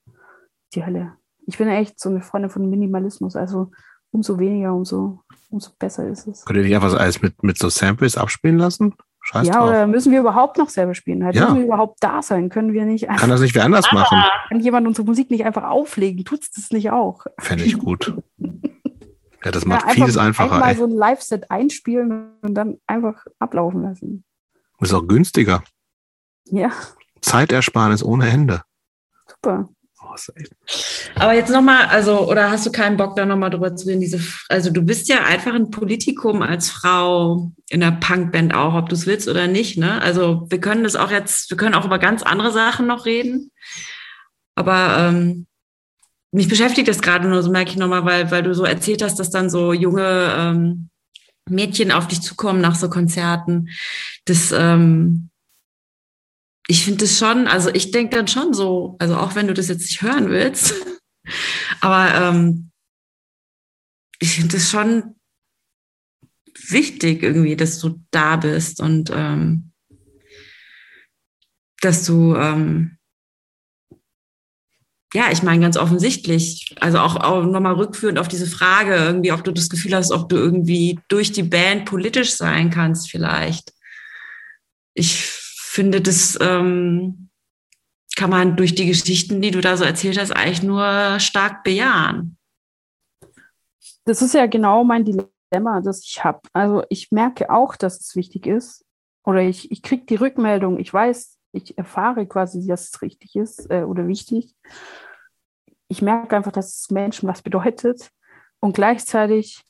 die 0.75 0.85
Hölle. 0.85 1.13
Ich 1.47 1.59
bin 1.59 1.69
echt 1.69 2.01
so 2.01 2.09
eine 2.09 2.23
Freundin 2.23 2.51
von 2.51 2.69
Minimalismus. 2.69 3.37
Also 3.37 3.71
umso 4.11 4.39
weniger, 4.39 4.73
umso, 4.73 5.21
umso 5.51 5.71
besser 5.79 6.09
ist 6.09 6.27
es. 6.27 6.45
Könnt 6.45 6.59
ihr 6.59 6.65
nicht 6.65 6.75
einfach 6.75 6.95
alles 6.95 7.21
mit, 7.21 7.43
mit 7.43 7.59
so 7.59 7.69
Samples 7.69 8.17
abspielen 8.17 8.59
lassen? 8.59 8.95
Scheiß 9.25 9.47
ja, 9.49 9.55
drauf. 9.55 9.69
oder 9.69 9.87
müssen 9.87 10.13
wir 10.13 10.21
überhaupt 10.21 10.59
noch 10.59 10.69
selber 10.69 10.95
spielen? 10.95 11.25
Halt, 11.25 11.35
ja. 11.35 11.47
Müssen 11.47 11.57
wir 11.57 11.65
überhaupt 11.65 11.97
da 12.01 12.21
sein? 12.21 12.51
Können 12.51 12.75
wir 12.75 12.85
nicht 12.85 13.09
einfach, 13.09 13.23
Kann 13.23 13.31
das 13.31 13.41
nicht 13.41 13.55
wer 13.55 13.65
anders 13.65 13.87
ah, 13.91 13.95
machen? 13.95 14.23
Kann 14.49 14.61
jemand 14.61 14.87
unsere 14.87 15.07
Musik 15.07 15.31
nicht 15.31 15.47
einfach 15.47 15.65
auflegen? 15.65 16.25
Tut 16.25 16.43
es 16.43 16.51
das 16.51 16.71
nicht 16.71 16.91
auch? 16.91 17.25
Fände 17.39 17.65
ich 17.65 17.79
gut. 17.79 18.15
ja, 18.39 19.51
das 19.51 19.65
macht 19.65 19.87
ja, 19.87 19.95
vieles 19.95 20.19
einfacher. 20.19 20.53
Einmal 20.53 20.77
so 20.77 20.85
ein 20.85 20.91
Live-Set 20.91 21.51
einspielen 21.51 22.33
und 22.43 22.55
dann 22.55 22.77
einfach 22.87 23.25
ablaufen 23.39 23.83
lassen. 23.83 24.25
Ist 24.85 24.93
auch 24.93 25.07
günstiger. 25.07 25.65
Ja. 26.45 26.71
Zeitersparnis 27.23 28.03
ohne 28.03 28.29
Ende. 28.29 28.61
Super. 29.27 29.71
Aber 31.17 31.33
jetzt 31.33 31.51
nochmal, 31.51 31.87
also, 31.87 32.29
oder 32.29 32.51
hast 32.51 32.67
du 32.67 32.71
keinen 32.71 32.99
Bock, 32.99 33.17
da 33.17 33.25
nochmal 33.25 33.49
drüber 33.49 33.75
zu 33.75 33.89
reden? 33.89 34.03
Diese, 34.03 34.21
also, 34.51 34.71
du 34.71 34.83
bist 34.83 35.09
ja 35.09 35.25
einfach 35.25 35.55
ein 35.55 35.71
Politikum 35.71 36.43
als 36.43 36.69
Frau 36.69 37.51
in 37.71 37.81
der 37.81 37.93
Punkband 37.93 38.55
auch, 38.55 38.75
ob 38.75 38.91
du 38.91 38.95
es 38.95 39.07
willst 39.07 39.27
oder 39.27 39.47
nicht, 39.47 39.79
ne? 39.79 40.03
Also, 40.03 40.47
wir 40.51 40.61
können 40.61 40.85
das 40.85 40.97
auch 40.97 41.11
jetzt, 41.11 41.51
wir 41.51 41.57
können 41.57 41.75
auch 41.75 41.87
über 41.87 41.99
ganz 41.99 42.23
andere 42.23 42.53
Sachen 42.53 42.87
noch 42.87 43.07
reden. 43.07 43.51
Aber 44.55 44.97
ähm, 44.99 45.47
mich 46.31 46.49
beschäftigt 46.49 46.89
das 46.89 47.01
gerade 47.01 47.27
nur, 47.27 47.43
so 47.43 47.51
merke 47.51 47.71
ich 47.71 47.77
nochmal, 47.77 48.05
weil, 48.05 48.31
weil 48.31 48.43
du 48.43 48.55
so 48.55 48.65
erzählt 48.65 49.03
hast, 49.03 49.19
dass 49.19 49.31
dann 49.31 49.49
so 49.49 49.73
junge 49.73 50.31
ähm, 50.37 50.91
Mädchen 51.49 51.93
auf 51.93 52.09
dich 52.09 52.21
zukommen 52.21 52.61
nach 52.61 52.75
so 52.75 52.89
Konzerten. 52.89 53.69
Das, 54.25 54.53
ähm, 54.53 55.31
ich 56.67 56.85
finde 56.85 57.05
es 57.05 57.19
schon, 57.19 57.47
also 57.47 57.71
ich 57.71 57.91
denke 57.91 58.17
dann 58.17 58.29
schon 58.29 58.55
so, 58.55 58.97
also 58.99 59.17
auch 59.17 59.35
wenn 59.35 59.47
du 59.47 59.55
das 59.55 59.69
jetzt 59.69 59.83
nicht 59.83 60.03
hören 60.03 60.31
willst, 60.31 60.75
aber 61.81 62.15
ähm, 62.15 62.71
ich 64.19 64.37
finde 64.37 64.57
es 64.57 64.71
schon 64.71 65.17
wichtig 66.69 67.23
irgendwie, 67.23 67.57
dass 67.57 67.79
du 67.79 68.01
da 68.11 68.37
bist 68.37 68.81
und 68.81 69.11
ähm, 69.13 69.73
dass 71.81 72.05
du, 72.07 72.35
ähm, 72.35 72.94
ja, 75.15 75.31
ich 75.31 75.45
meine 75.45 75.61
ganz 75.61 75.77
offensichtlich, 75.77 76.75
also 76.81 76.99
auch, 76.99 77.15
auch 77.17 77.45
nochmal 77.45 77.75
rückführend 77.75 78.19
auf 78.19 78.27
diese 78.27 78.47
Frage, 78.47 78.97
irgendwie, 78.97 79.31
ob 79.31 79.45
du 79.45 79.53
das 79.53 79.71
Gefühl 79.71 79.95
hast, 79.95 80.11
ob 80.11 80.29
du 80.29 80.37
irgendwie 80.37 80.99
durch 81.09 81.31
die 81.31 81.45
Band 81.45 81.85
politisch 81.85 82.35
sein 82.35 82.71
kannst 82.71 83.11
vielleicht. 83.11 83.73
Ich 84.93 85.25
finde, 85.25 86.01
das 86.01 86.37
ähm, 86.41 87.31
kann 88.17 88.31
man 88.31 88.57
durch 88.57 88.75
die 88.75 88.87
Geschichten, 88.87 89.41
die 89.41 89.53
du 89.53 89.61
da 89.61 89.77
so 89.77 89.85
erzählt 89.85 90.19
hast, 90.19 90.33
eigentlich 90.33 90.65
nur 90.65 91.21
stark 91.21 91.63
bejahen. 91.63 92.37
Das 94.05 94.21
ist 94.21 94.35
ja 94.35 94.47
genau 94.47 94.83
mein 94.83 95.05
Dilemma, 95.05 95.81
das 95.81 96.05
ich 96.05 96.25
habe. 96.25 96.41
Also 96.53 96.83
ich 96.91 97.13
merke 97.13 97.51
auch, 97.51 97.77
dass 97.77 98.01
es 98.01 98.17
wichtig 98.17 98.47
ist. 98.47 98.85
Oder 99.25 99.43
ich, 99.43 99.71
ich 99.71 99.83
kriege 99.83 100.05
die 100.05 100.17
Rückmeldung, 100.17 100.79
ich 100.79 100.93
weiß, 100.93 101.39
ich 101.53 101.79
erfahre 101.79 102.27
quasi, 102.27 102.67
dass 102.67 102.91
es 102.91 103.01
richtig 103.01 103.37
ist 103.37 103.71
äh, 103.71 103.85
oder 103.85 104.07
wichtig. 104.09 104.55
Ich 105.89 106.03
merke 106.03 106.37
einfach, 106.37 106.53
dass 106.53 106.81
es 106.81 106.91
Menschen 106.91 107.29
was 107.29 107.43
bedeutet. 107.43 108.11
Und 108.61 108.75
gleichzeitig 108.75 109.63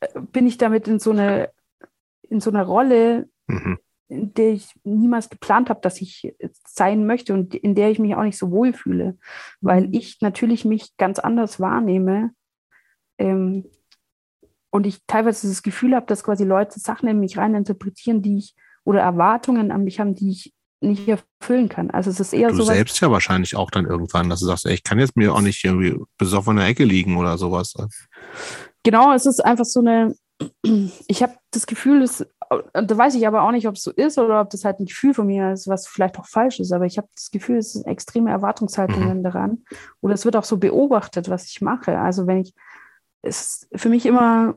äh, 0.00 0.20
bin 0.20 0.46
ich 0.46 0.58
damit 0.58 0.88
in 0.88 0.98
so 0.98 1.10
eine, 1.10 1.50
in 2.22 2.40
so 2.40 2.50
einer 2.50 2.64
Rolle, 2.64 3.28
mhm 3.46 3.78
in 4.08 4.32
der 4.34 4.52
ich 4.52 4.74
niemals 4.84 5.28
geplant 5.28 5.68
habe, 5.68 5.80
dass 5.82 6.00
ich 6.00 6.34
sein 6.66 7.06
möchte 7.06 7.34
und 7.34 7.54
in 7.54 7.74
der 7.74 7.90
ich 7.90 7.98
mich 7.98 8.14
auch 8.14 8.22
nicht 8.22 8.38
so 8.38 8.50
wohl 8.50 8.72
fühle, 8.72 9.18
weil 9.60 9.94
ich 9.94 10.20
natürlich 10.20 10.64
mich 10.64 10.96
ganz 10.96 11.18
anders 11.18 11.60
wahrnehme 11.60 12.30
ähm, 13.18 13.66
und 14.70 14.86
ich 14.86 15.04
teilweise 15.06 15.48
das 15.48 15.62
Gefühl 15.62 15.94
habe, 15.94 16.06
dass 16.06 16.24
quasi 16.24 16.44
Leute 16.44 16.80
Sachen 16.80 17.08
in 17.08 17.20
mich 17.20 17.36
rein 17.36 17.54
interpretieren, 17.54 18.22
die 18.22 18.38
ich 18.38 18.54
oder 18.84 19.00
Erwartungen 19.00 19.70
an 19.70 19.84
mich 19.84 20.00
haben, 20.00 20.14
die 20.14 20.30
ich 20.30 20.54
nicht 20.80 21.08
erfüllen 21.08 21.68
kann. 21.68 21.90
Also 21.90 22.10
es 22.10 22.20
ist 22.20 22.32
eher 22.32 22.50
so. 22.50 22.58
Du 22.58 22.62
selbst 22.64 23.00
ja 23.00 23.10
wahrscheinlich 23.10 23.56
auch 23.56 23.70
dann 23.70 23.86
irgendwann, 23.86 24.28
dass 24.28 24.40
du 24.40 24.46
sagst, 24.46 24.66
ey, 24.66 24.74
ich 24.74 24.84
kann 24.84 24.98
jetzt 24.98 25.16
mir 25.16 25.34
auch 25.34 25.40
nicht 25.40 25.64
irgendwie 25.64 25.98
besoffen 26.18 26.52
in 26.52 26.56
der 26.58 26.66
Ecke 26.66 26.84
liegen 26.84 27.16
oder 27.16 27.36
sowas. 27.38 27.74
Genau, 28.84 29.12
es 29.12 29.26
ist 29.26 29.44
einfach 29.44 29.64
so 29.64 29.80
eine, 29.80 30.14
ich 31.08 31.22
habe 31.22 31.34
das 31.50 31.66
Gefühl, 31.66 32.00
dass, 32.00 32.24
da 32.72 32.96
weiß 32.96 33.14
ich 33.16 33.26
aber 33.26 33.42
auch 33.42 33.50
nicht, 33.50 33.66
ob 33.66 33.74
es 33.74 33.82
so 33.82 33.90
ist 33.90 34.18
oder 34.18 34.40
ob 34.40 34.50
das 34.50 34.64
halt 34.64 34.78
ein 34.78 34.86
Gefühl 34.86 35.14
von 35.14 35.26
mir 35.26 35.52
ist, 35.52 35.68
was 35.68 35.86
vielleicht 35.86 36.18
auch 36.18 36.26
falsch 36.26 36.60
ist, 36.60 36.72
aber 36.72 36.86
ich 36.86 36.96
habe 36.96 37.08
das 37.14 37.30
Gefühl, 37.30 37.58
es 37.58 37.72
sind 37.72 37.86
extreme 37.86 38.30
Erwartungshaltungen 38.30 39.18
mhm. 39.18 39.22
daran. 39.24 39.64
Oder 40.00 40.14
es 40.14 40.24
wird 40.24 40.36
auch 40.36 40.44
so 40.44 40.58
beobachtet, 40.58 41.28
was 41.28 41.46
ich 41.46 41.60
mache. 41.60 41.98
Also 41.98 42.26
wenn 42.26 42.38
ich, 42.38 42.54
es 43.22 43.40
ist 43.40 43.68
für 43.74 43.88
mich 43.88 44.06
immer, 44.06 44.54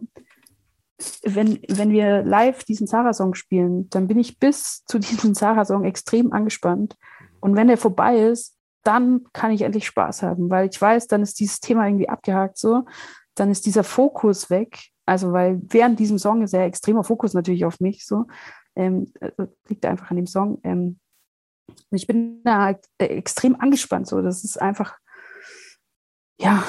wenn, 1.23 1.59
wenn 1.67 1.91
wir 1.91 2.23
live 2.23 2.63
diesen 2.63 2.88
Sarah-Song 2.88 3.35
spielen, 3.35 3.89
dann 3.89 4.07
bin 4.07 4.19
ich 4.19 4.39
bis 4.39 4.83
zu 4.85 4.99
diesem 4.99 5.33
Sarah-Song 5.33 5.85
extrem 5.85 6.31
angespannt. 6.33 6.95
Und 7.39 7.55
wenn 7.55 7.67
der 7.67 7.77
vorbei 7.77 8.17
ist, 8.19 8.57
dann 8.83 9.25
kann 9.33 9.51
ich 9.51 9.61
endlich 9.61 9.85
Spaß 9.85 10.23
haben, 10.23 10.49
weil 10.49 10.67
ich 10.69 10.81
weiß, 10.81 11.07
dann 11.07 11.21
ist 11.21 11.39
dieses 11.39 11.59
Thema 11.59 11.85
irgendwie 11.85 12.09
abgehakt 12.09 12.57
so, 12.57 12.85
dann 13.35 13.51
ist 13.51 13.67
dieser 13.67 13.83
Fokus 13.83 14.49
weg 14.49 14.91
also, 15.11 15.33
weil 15.33 15.59
während 15.63 15.99
diesem 15.99 16.17
Song 16.17 16.41
ist 16.41 16.53
ja 16.53 16.63
extremer 16.63 17.03
Fokus 17.03 17.33
natürlich 17.33 17.65
auf 17.65 17.81
mich 17.81 18.05
so. 18.05 18.27
Ähm, 18.75 19.11
also 19.19 19.51
liegt 19.67 19.85
einfach 19.85 20.09
an 20.09 20.15
dem 20.15 20.27
Song. 20.27 20.61
Ähm, 20.63 20.99
ich 21.91 22.07
bin 22.07 22.41
da 22.43 22.63
halt 22.63 22.85
äh, 22.97 23.07
extrem 23.07 23.59
angespannt. 23.59 24.07
So, 24.07 24.21
das 24.21 24.45
ist 24.45 24.61
einfach, 24.61 24.97
ja, 26.39 26.63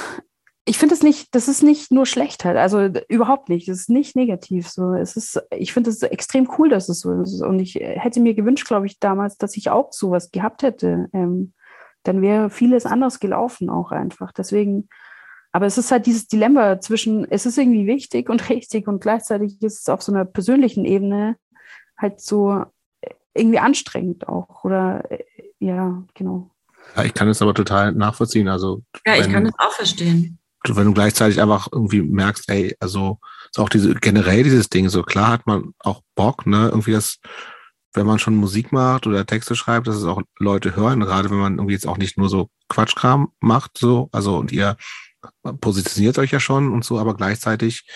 ich 0.64 0.78
finde 0.78 0.94
es 0.94 1.02
nicht, 1.02 1.34
das 1.34 1.48
ist 1.48 1.62
nicht 1.62 1.90
nur 1.90 2.06
schlecht 2.06 2.44
halt, 2.44 2.56
also 2.56 2.88
überhaupt 3.08 3.48
nicht. 3.48 3.68
Das 3.68 3.78
ist 3.78 3.90
nicht 3.90 4.14
negativ. 4.14 4.68
So, 4.68 4.94
es 4.94 5.16
ist, 5.16 5.42
ich 5.50 5.72
finde 5.72 5.90
es 5.90 6.02
extrem 6.02 6.48
cool, 6.58 6.68
dass 6.68 6.88
es 6.88 7.00
so 7.00 7.20
ist. 7.20 7.42
Und 7.42 7.58
ich 7.58 7.74
hätte 7.74 8.20
mir 8.20 8.34
gewünscht, 8.34 8.66
glaube 8.66 8.86
ich, 8.86 9.00
damals, 9.00 9.36
dass 9.38 9.56
ich 9.56 9.70
auch 9.70 9.92
sowas 9.92 10.30
gehabt 10.30 10.62
hätte. 10.62 11.08
Ähm, 11.12 11.52
dann 12.04 12.22
wäre 12.22 12.50
vieles 12.50 12.86
anders 12.86 13.18
gelaufen 13.18 13.70
auch 13.70 13.90
einfach. 13.90 14.32
Deswegen 14.32 14.88
aber 15.52 15.66
es 15.66 15.76
ist 15.76 15.92
halt 15.92 16.06
dieses 16.06 16.26
Dilemma 16.26 16.80
zwischen, 16.80 17.30
es 17.30 17.44
ist 17.44 17.58
irgendwie 17.58 17.86
wichtig 17.86 18.28
und 18.30 18.48
richtig 18.48 18.88
und 18.88 19.00
gleichzeitig 19.00 19.62
ist 19.62 19.80
es 19.80 19.88
auf 19.88 20.02
so 20.02 20.12
einer 20.12 20.24
persönlichen 20.24 20.84
Ebene 20.84 21.36
halt 21.96 22.20
so 22.20 22.64
irgendwie 23.34 23.58
anstrengend 23.58 24.26
auch. 24.28 24.64
Oder 24.64 25.10
äh, 25.10 25.24
ja, 25.58 26.02
genau. 26.14 26.50
Ja, 26.96 27.04
ich 27.04 27.14
kann 27.14 27.28
es 27.28 27.40
aber 27.40 27.54
total 27.54 27.92
nachvollziehen. 27.92 28.48
Also, 28.48 28.82
ja, 29.06 29.14
ich 29.16 29.30
kann 29.30 29.46
es 29.46 29.54
auch 29.58 29.70
verstehen. 29.72 30.38
Wenn 30.68 30.86
du 30.86 30.94
gleichzeitig 30.94 31.40
einfach 31.40 31.68
irgendwie 31.72 32.02
merkst, 32.02 32.48
ey, 32.48 32.76
also 32.80 33.18
auch 33.56 33.68
diese 33.68 33.94
generell 33.94 34.42
dieses 34.44 34.68
Ding, 34.68 34.88
so 34.88 35.02
klar 35.02 35.28
hat 35.28 35.46
man 35.46 35.74
auch 35.80 36.02
Bock, 36.14 36.46
ne, 36.46 36.68
irgendwie 36.68 36.92
das, 36.92 37.18
wenn 37.92 38.06
man 38.06 38.18
schon 38.18 38.36
Musik 38.36 38.72
macht 38.72 39.06
oder 39.06 39.26
Texte 39.26 39.54
schreibt, 39.56 39.86
dass 39.86 39.96
es 39.96 40.04
auch 40.04 40.22
Leute 40.38 40.76
hören, 40.76 41.00
gerade 41.00 41.30
wenn 41.30 41.38
man 41.38 41.54
irgendwie 41.56 41.74
jetzt 41.74 41.86
auch 41.86 41.98
nicht 41.98 42.16
nur 42.16 42.28
so 42.28 42.48
Quatschkram 42.68 43.32
macht, 43.40 43.76
so, 43.78 44.08
also 44.12 44.36
und 44.38 44.52
ihr 44.52 44.76
positioniert 45.60 46.18
euch 46.18 46.30
ja 46.30 46.40
schon 46.40 46.72
und 46.72 46.84
so, 46.84 46.98
aber 46.98 47.14
gleichzeitig 47.14 47.86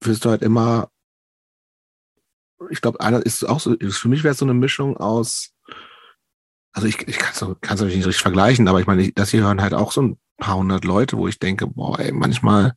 wirst 0.00 0.24
du 0.24 0.30
halt 0.30 0.42
immer, 0.42 0.88
ich 2.70 2.80
glaube, 2.80 3.00
einer 3.00 3.24
ist 3.24 3.44
auch 3.44 3.60
so, 3.60 3.76
für 3.78 4.08
mich 4.08 4.24
wäre 4.24 4.32
es 4.32 4.38
so 4.38 4.44
eine 4.44 4.54
Mischung 4.54 4.96
aus, 4.96 5.52
also 6.72 6.88
ich, 6.88 7.06
ich 7.06 7.18
kann 7.18 7.32
es 7.32 7.40
natürlich 7.40 7.96
nicht 7.96 8.06
richtig 8.06 8.22
vergleichen, 8.22 8.66
aber 8.68 8.80
ich 8.80 8.86
meine, 8.86 9.12
das 9.12 9.30
hier 9.30 9.42
hören 9.42 9.60
halt 9.60 9.74
auch 9.74 9.92
so 9.92 10.02
ein 10.02 10.18
paar 10.42 10.56
hundert 10.56 10.84
Leute, 10.84 11.16
wo 11.16 11.28
ich 11.28 11.38
denke, 11.38 11.66
boah, 11.68 11.98
ey, 11.98 12.12
manchmal, 12.12 12.72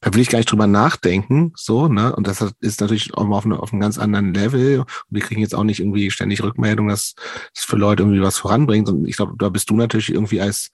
da 0.00 0.14
will 0.14 0.20
ich 0.20 0.28
gar 0.28 0.38
nicht 0.38 0.50
drüber 0.50 0.66
nachdenken, 0.66 1.52
so, 1.56 1.88
ne? 1.88 2.14
Und 2.14 2.26
das 2.26 2.44
ist 2.60 2.80
natürlich 2.80 3.12
auch 3.14 3.28
auf, 3.28 3.44
eine, 3.44 3.60
auf 3.60 3.72
einem 3.72 3.80
ganz 3.80 3.98
anderen 3.98 4.32
Level. 4.32 4.80
Und 4.80 4.86
wir 5.10 5.20
kriegen 5.20 5.40
jetzt 5.40 5.54
auch 5.54 5.64
nicht 5.64 5.80
irgendwie 5.80 6.10
ständig 6.10 6.42
Rückmeldung, 6.42 6.88
dass 6.88 7.14
es 7.54 7.64
für 7.64 7.76
Leute 7.76 8.04
irgendwie 8.04 8.22
was 8.22 8.38
voranbringt. 8.38 8.88
Und 8.88 9.06
ich 9.06 9.16
glaube, 9.16 9.34
da 9.38 9.48
bist 9.48 9.68
du 9.68 9.74
natürlich 9.74 10.12
irgendwie 10.12 10.40
als 10.40 10.70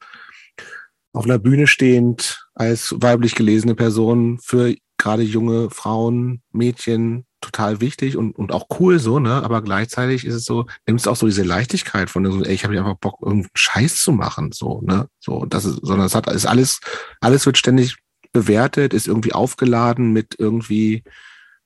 auf 1.14 1.24
einer 1.24 1.38
Bühne 1.38 1.66
stehend, 1.66 2.46
als 2.54 2.94
weiblich 2.98 3.34
gelesene 3.34 3.74
Person 3.74 4.38
für 4.42 4.74
gerade 4.98 5.22
junge 5.22 5.70
Frauen, 5.70 6.42
Mädchen, 6.52 7.24
total 7.44 7.80
wichtig 7.80 8.16
und, 8.16 8.36
und 8.36 8.52
auch 8.52 8.66
cool 8.78 8.98
so, 8.98 9.18
ne? 9.18 9.42
Aber 9.42 9.62
gleichzeitig 9.62 10.24
ist 10.24 10.34
es 10.34 10.44
so, 10.44 10.66
nimmst 10.86 11.06
auch 11.06 11.16
so 11.16 11.26
diese 11.26 11.42
Leichtigkeit 11.42 12.10
von 12.10 12.30
so, 12.30 12.42
ey, 12.42 12.54
ich 12.54 12.64
habe 12.64 12.78
einfach 12.78 12.96
Bock, 12.96 13.20
irgendeinen 13.20 13.50
Scheiß 13.54 14.02
zu 14.02 14.12
machen, 14.12 14.52
so, 14.52 14.80
ne? 14.82 15.08
So, 15.20 15.44
das 15.44 15.64
ist, 15.64 15.80
sondern 15.82 16.06
es 16.06 16.14
hat, 16.14 16.26
ist 16.32 16.46
alles, 16.46 16.80
alles 17.20 17.46
wird 17.46 17.58
ständig 17.58 17.96
bewertet, 18.32 18.94
ist 18.94 19.06
irgendwie 19.06 19.32
aufgeladen 19.32 20.12
mit 20.12 20.34
irgendwie, 20.38 21.04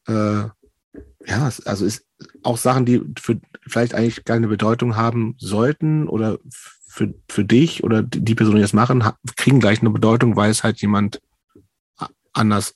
äh, 0.06 0.44
ja, 1.26 1.50
also 1.64 1.84
ist 1.84 2.04
auch 2.42 2.56
Sachen, 2.56 2.84
die 2.84 3.02
für 3.18 3.40
vielleicht 3.66 3.94
eigentlich 3.94 4.24
keine 4.24 4.48
Bedeutung 4.48 4.96
haben 4.96 5.34
sollten 5.38 6.08
oder 6.08 6.38
für, 6.88 7.14
für 7.28 7.44
dich 7.44 7.84
oder 7.84 8.02
die 8.02 8.34
Person, 8.34 8.56
die 8.56 8.62
das 8.62 8.72
machen, 8.72 9.04
kriegen 9.36 9.60
gleich 9.60 9.80
eine 9.80 9.90
Bedeutung, 9.90 10.36
weil 10.36 10.50
es 10.50 10.64
halt 10.64 10.80
jemand 10.80 11.20
anders 12.32 12.74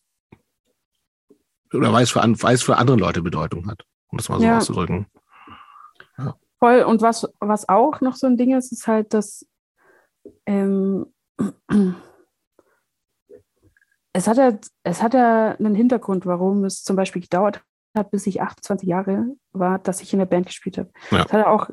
oder 1.75 1.93
weil 1.93 2.05
es 2.05 2.11
für, 2.11 2.21
weil 2.21 2.55
es 2.55 2.63
für 2.63 2.77
andere 2.77 2.97
Leute 2.97 3.23
Bedeutung 3.23 3.69
hat, 3.71 3.85
um 4.09 4.19
das 4.19 4.29
mal 4.29 4.39
so 4.39 4.45
ja. 4.45 4.59
auszudrücken. 4.59 5.07
Ja. 6.19 6.37
Voll. 6.59 6.83
Und 6.83 7.03
was, 7.03 7.29
was 7.41 7.69
auch 7.69 8.01
noch 8.01 8.17
so 8.17 8.27
ein 8.27 8.37
Ding 8.37 8.57
ist, 8.57 8.73
ist 8.73 8.87
halt, 8.87 9.15
dass 9.15 9.47
ähm, 10.47 11.07
es 14.13 14.29
hat 14.29 14.37
ja, 14.37 14.59
es 14.85 15.03
hat 15.03 15.15
ja 15.15 15.53
einen 15.53 15.75
Hintergrund, 15.75 16.27
warum 16.27 16.65
es 16.65 16.83
zum 16.83 16.97
Beispiel 16.97 17.23
gedauert 17.23 17.63
hat, 17.97 18.11
bis 18.11 18.27
ich 18.27 18.41
28 18.41 18.89
Jahre 18.89 19.27
war, 19.53 19.79
dass 19.79 20.01
ich 20.01 20.13
in 20.13 20.19
der 20.19 20.27
Band 20.27 20.47
gespielt 20.47 20.79
habe. 20.79 20.91
Ja. 21.11 21.25
Das 21.25 21.33
hat 21.33 21.47
auch, 21.47 21.71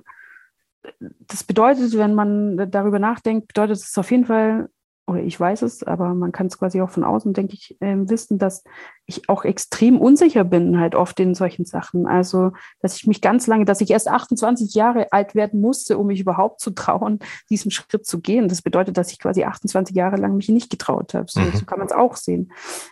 das 1.00 1.44
bedeutet, 1.44 1.98
wenn 1.98 2.16
man 2.16 2.72
darüber 2.72 3.00
nachdenkt, 3.00 3.48
bedeutet 3.48 3.78
es 3.78 3.98
auf 3.98 4.11
jeden 4.11 4.26
Fall 4.26 4.69
oder 5.10 5.24
ich 5.24 5.40
weiß 5.40 5.64
es, 5.64 5.84
aber 5.84 6.14
man 6.14 6.32
kann 6.32 6.48
es 6.48 6.60
quasi 6.60 6.82
auch 6.82 6.92
von 6.92 7.04
außen, 7.04 7.34
denke 7.34 7.56
ich, 7.56 7.76
äh, 7.82 7.96
wissen, 7.98 8.38
dass 8.38 8.64
ich 9.06 9.28
auch 9.28 9.44
extrem 9.44 10.00
unsicher 10.00 10.44
bin, 10.44 10.80
halt 10.80 10.94
oft 10.94 11.20
in 11.20 11.34
solchen 11.34 11.66
Sachen. 11.66 12.06
Also, 12.06 12.52
dass 12.80 12.96
ich 12.96 13.08
mich 13.08 13.20
ganz 13.20 13.48
lange, 13.48 13.66
dass 13.66 13.82
ich 13.82 13.90
erst 13.90 14.08
28 14.08 14.76
Jahre 14.76 15.12
alt 15.12 15.34
werden 15.34 15.62
musste, 15.62 15.98
um 15.98 16.08
mich 16.08 16.20
überhaupt 16.20 16.62
zu 16.62 16.72
trauen, 16.72 17.20
diesen 17.50 17.72
Schritt 17.72 18.06
zu 18.06 18.22
gehen. 18.22 18.48
Das 18.48 18.62
bedeutet, 18.62 18.98
dass 18.98 19.12
ich 19.12 19.20
quasi 19.20 19.44
28 19.44 19.96
Jahre 19.96 20.18
lang 20.18 20.36
mich 20.36 20.50
nicht 20.50 20.70
getraut 20.70 21.16
habe. 21.16 21.26
So, 21.28 21.40
mhm. 21.40 21.54
so 21.54 21.66
kann 21.66 21.80
man 21.80 21.88
es 21.88 21.94
auch 21.94 22.16
sehen. 22.16 22.52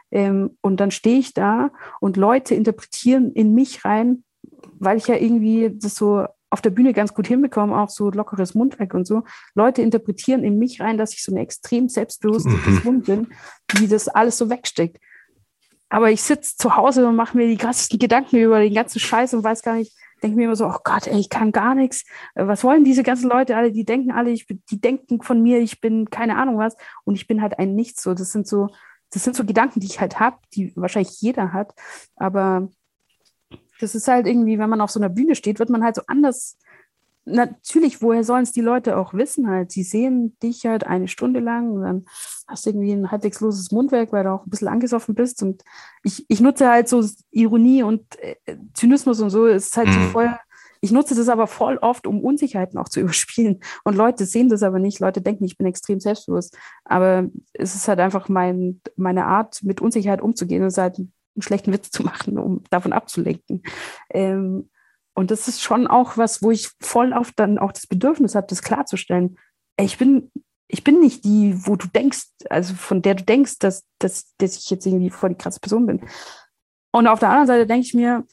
Ähm, 0.10 0.58
und 0.62 0.80
dann 0.80 0.92
stehe 0.92 1.20
ich 1.20 1.34
da 1.36 1.70
und 2.00 2.18
Leute 2.18 2.56
interpretieren 2.56 3.32
in 3.32 3.54
mich 3.54 3.86
rein, 3.86 4.24
weil 4.80 4.98
ich 4.98 5.08
ja 5.08 5.16
irgendwie 5.16 5.72
das 5.72 5.96
so 5.96 6.26
auf 6.50 6.62
der 6.62 6.70
Bühne 6.70 6.94
ganz 6.94 7.14
gut 7.14 7.28
hinbekommen, 7.28 7.76
auch 7.76 7.90
so 7.90 8.10
lockeres 8.10 8.56
Mundwerk 8.56 8.94
und 8.94 9.06
so. 9.06 9.24
Leute 9.54 9.82
interpretieren 9.82 10.44
in 10.44 10.58
mich 10.58 10.80
rein, 10.80 10.98
dass 10.98 11.14
ich 11.14 11.24
so 11.24 11.32
eine 11.32 11.42
extrem 11.42 11.90
selbstbewusste 11.90 12.50
mhm. 12.50 12.62
Person 12.62 13.02
bin, 13.02 13.28
die 13.78 13.88
das 13.88 14.08
alles 14.08 14.38
so 14.38 14.50
wegsteckt. 14.50 14.98
Aber 15.90 16.12
ich 16.12 16.22
sitze 16.22 16.56
zu 16.58 16.76
Hause 16.76 17.08
und 17.08 17.16
mache 17.16 17.38
mir 17.38 17.48
die 17.48 17.58
krassesten 17.58 18.00
Gedanken 18.00 18.38
über 18.38 18.60
den 18.60 18.74
ganzen 18.74 19.00
Scheiß 19.00 19.34
und 19.34 19.44
weiß 19.44 19.62
gar 19.62 19.76
nicht, 19.76 19.94
denke 20.22 20.38
mir 20.38 20.46
immer 20.46 20.56
so, 20.56 20.66
oh 20.66 20.80
Gott, 20.84 21.08
ey, 21.08 21.20
ich 21.20 21.30
kann 21.30 21.52
gar 21.52 21.76
nichts. 21.76 22.04
Was 22.36 22.64
wollen 22.64 22.84
diese 22.84 23.04
ganzen 23.04 23.30
Leute 23.30 23.56
alle? 23.56 23.72
Die 23.72 23.86
denken 23.86 24.12
alle, 24.12 24.32
ich 24.32 24.48
die 24.48 24.82
denken 24.82 25.22
von 25.22 25.42
mir, 25.42 25.60
ich 25.60 25.80
bin 25.80 26.10
keine 26.10 26.38
Ahnung 26.38 26.58
was 26.58 26.76
und 27.04 27.16
ich 27.16 27.28
bin 27.28 27.42
halt 27.42 27.60
ein 27.60 27.76
Nichts. 27.76 28.04
So, 28.04 28.14
das 28.14 28.32
sind 28.32 28.48
so, 28.48 28.70
das 29.12 29.24
sind 29.24 29.36
so 29.36 29.46
Gedanken, 29.46 29.80
die 29.80 29.88
ich 29.88 30.00
halt 30.00 30.20
habe, 30.20 30.38
die 30.54 30.74
wahrscheinlich 30.76 31.22
jeder 31.22 31.54
hat. 31.54 31.74
Aber 32.16 32.70
das 33.80 33.96
ist 33.96 34.08
halt 34.08 34.28
irgendwie, 34.28 34.60
wenn 34.60 34.70
man 34.70 34.82
auf 34.82 34.92
so 34.92 35.00
einer 35.00 35.10
Bühne 35.10 35.36
steht, 35.36 35.60
wird 35.60 35.70
man 35.70 35.84
halt 35.84 35.96
so 35.96 36.02
anders. 36.08 36.58
Natürlich, 37.26 38.02
woher 38.02 38.24
sollen 38.24 38.44
es 38.44 38.54
die 38.54 38.62
Leute 38.62 38.96
auch 38.98 39.14
wissen 39.14 39.50
halt? 39.50 39.72
Sie 39.72 39.84
sehen 39.84 40.38
dich 40.42 40.66
halt 40.66 40.88
eine 40.88 41.10
Stunde 41.10 41.42
lang 41.42 41.72
und 41.72 41.82
dann 41.82 42.06
hast 42.48 42.66
du 42.66 42.70
irgendwie 42.70 42.94
ein 42.94 43.12
halbwegs 43.12 43.42
loses 43.42 43.72
Mundwerk, 43.72 44.14
weil 44.14 44.24
du 44.24 44.32
auch 44.32 44.46
ein 44.46 44.50
bisschen 44.50 44.70
angesoffen 44.70 45.14
bist. 45.14 45.44
Und 45.44 45.62
ich, 46.04 46.26
ich 46.30 46.40
nutze 46.40 46.70
halt 46.70 46.88
so 46.88 47.04
Ironie 47.32 47.84
und 47.84 48.06
äh, 48.22 48.36
Zynismus 48.74 49.20
und 49.20 49.30
so. 49.30 49.46
Es 49.46 49.68
ist 49.68 49.78
halt 49.78 49.90
mhm. 49.90 49.94
so 49.94 50.00
voll. 50.10 50.38
Ich 50.80 50.92
nutze 50.92 51.16
das 51.16 51.28
aber 51.28 51.48
voll 51.48 51.78
oft, 51.80 52.08
um 52.08 52.24
Unsicherheiten 52.24 52.80
auch 52.80 52.88
zu 52.88 53.00
überspielen. 53.02 53.60
Und 53.84 53.96
Leute 53.96 54.26
sehen 54.26 54.48
das 54.48 54.64
aber 54.64 54.80
nicht. 54.80 55.02
Leute 55.02 55.22
denken, 55.22 55.44
ich 55.44 55.58
bin 55.58 55.68
extrem 55.68 56.00
selbstbewusst. 56.00 56.58
Aber 56.86 57.28
es 57.52 57.76
ist 57.76 57.90
halt 57.90 58.00
einfach 58.00 58.30
mein, 58.30 58.80
meine 58.96 59.26
Art, 59.26 59.62
mit 59.64 59.82
Unsicherheit 59.82 60.22
umzugehen. 60.22 60.64
Es 60.64 60.76
ist 60.76 60.78
halt 60.78 61.02
einen 61.38 61.44
schlechten 61.44 61.72
Witz 61.72 61.92
zu 61.92 62.04
machen, 62.04 62.38
um 62.38 62.64
davon 62.70 62.94
abzulenken. 62.94 63.64
Ähm, 64.10 64.70
und 65.14 65.32
das 65.32 65.48
ist 65.48 65.62
schon 65.62 65.88
auch 65.88 66.18
was, 66.18 66.42
wo 66.44 66.52
ich 66.52 66.70
voll 66.80 67.14
auf 67.14 67.32
dann 67.32 67.58
auch 67.58 67.72
das 67.72 67.88
Bedürfnis 67.88 68.36
habe, 68.36 68.48
das 68.48 68.62
klarzustellen. 68.62 69.38
Ich 69.80 69.98
bin, 69.98 70.32
ich 70.68 70.84
bin 70.84 71.00
nicht 71.00 71.24
die, 71.24 71.56
wo 71.66 71.76
du 71.76 71.88
denkst, 71.88 72.28
also 72.50 72.74
von 72.74 73.02
der 73.02 73.16
du 73.16 73.24
denkst, 73.24 73.60
dass, 73.60 73.86
dass, 74.00 74.34
dass 74.38 74.58
ich 74.58 74.70
jetzt 74.70 74.86
irgendwie 74.86 75.10
voll 75.10 75.30
die 75.30 75.38
krasse 75.38 75.60
Person 75.60 75.86
bin. 75.86 76.02
Und 76.92 77.08
auf 77.08 77.20
der 77.20 77.30
anderen 77.30 77.48
Seite 77.48 77.68
denke 77.68 77.86
ich 77.86 77.94
mir, 77.94 78.26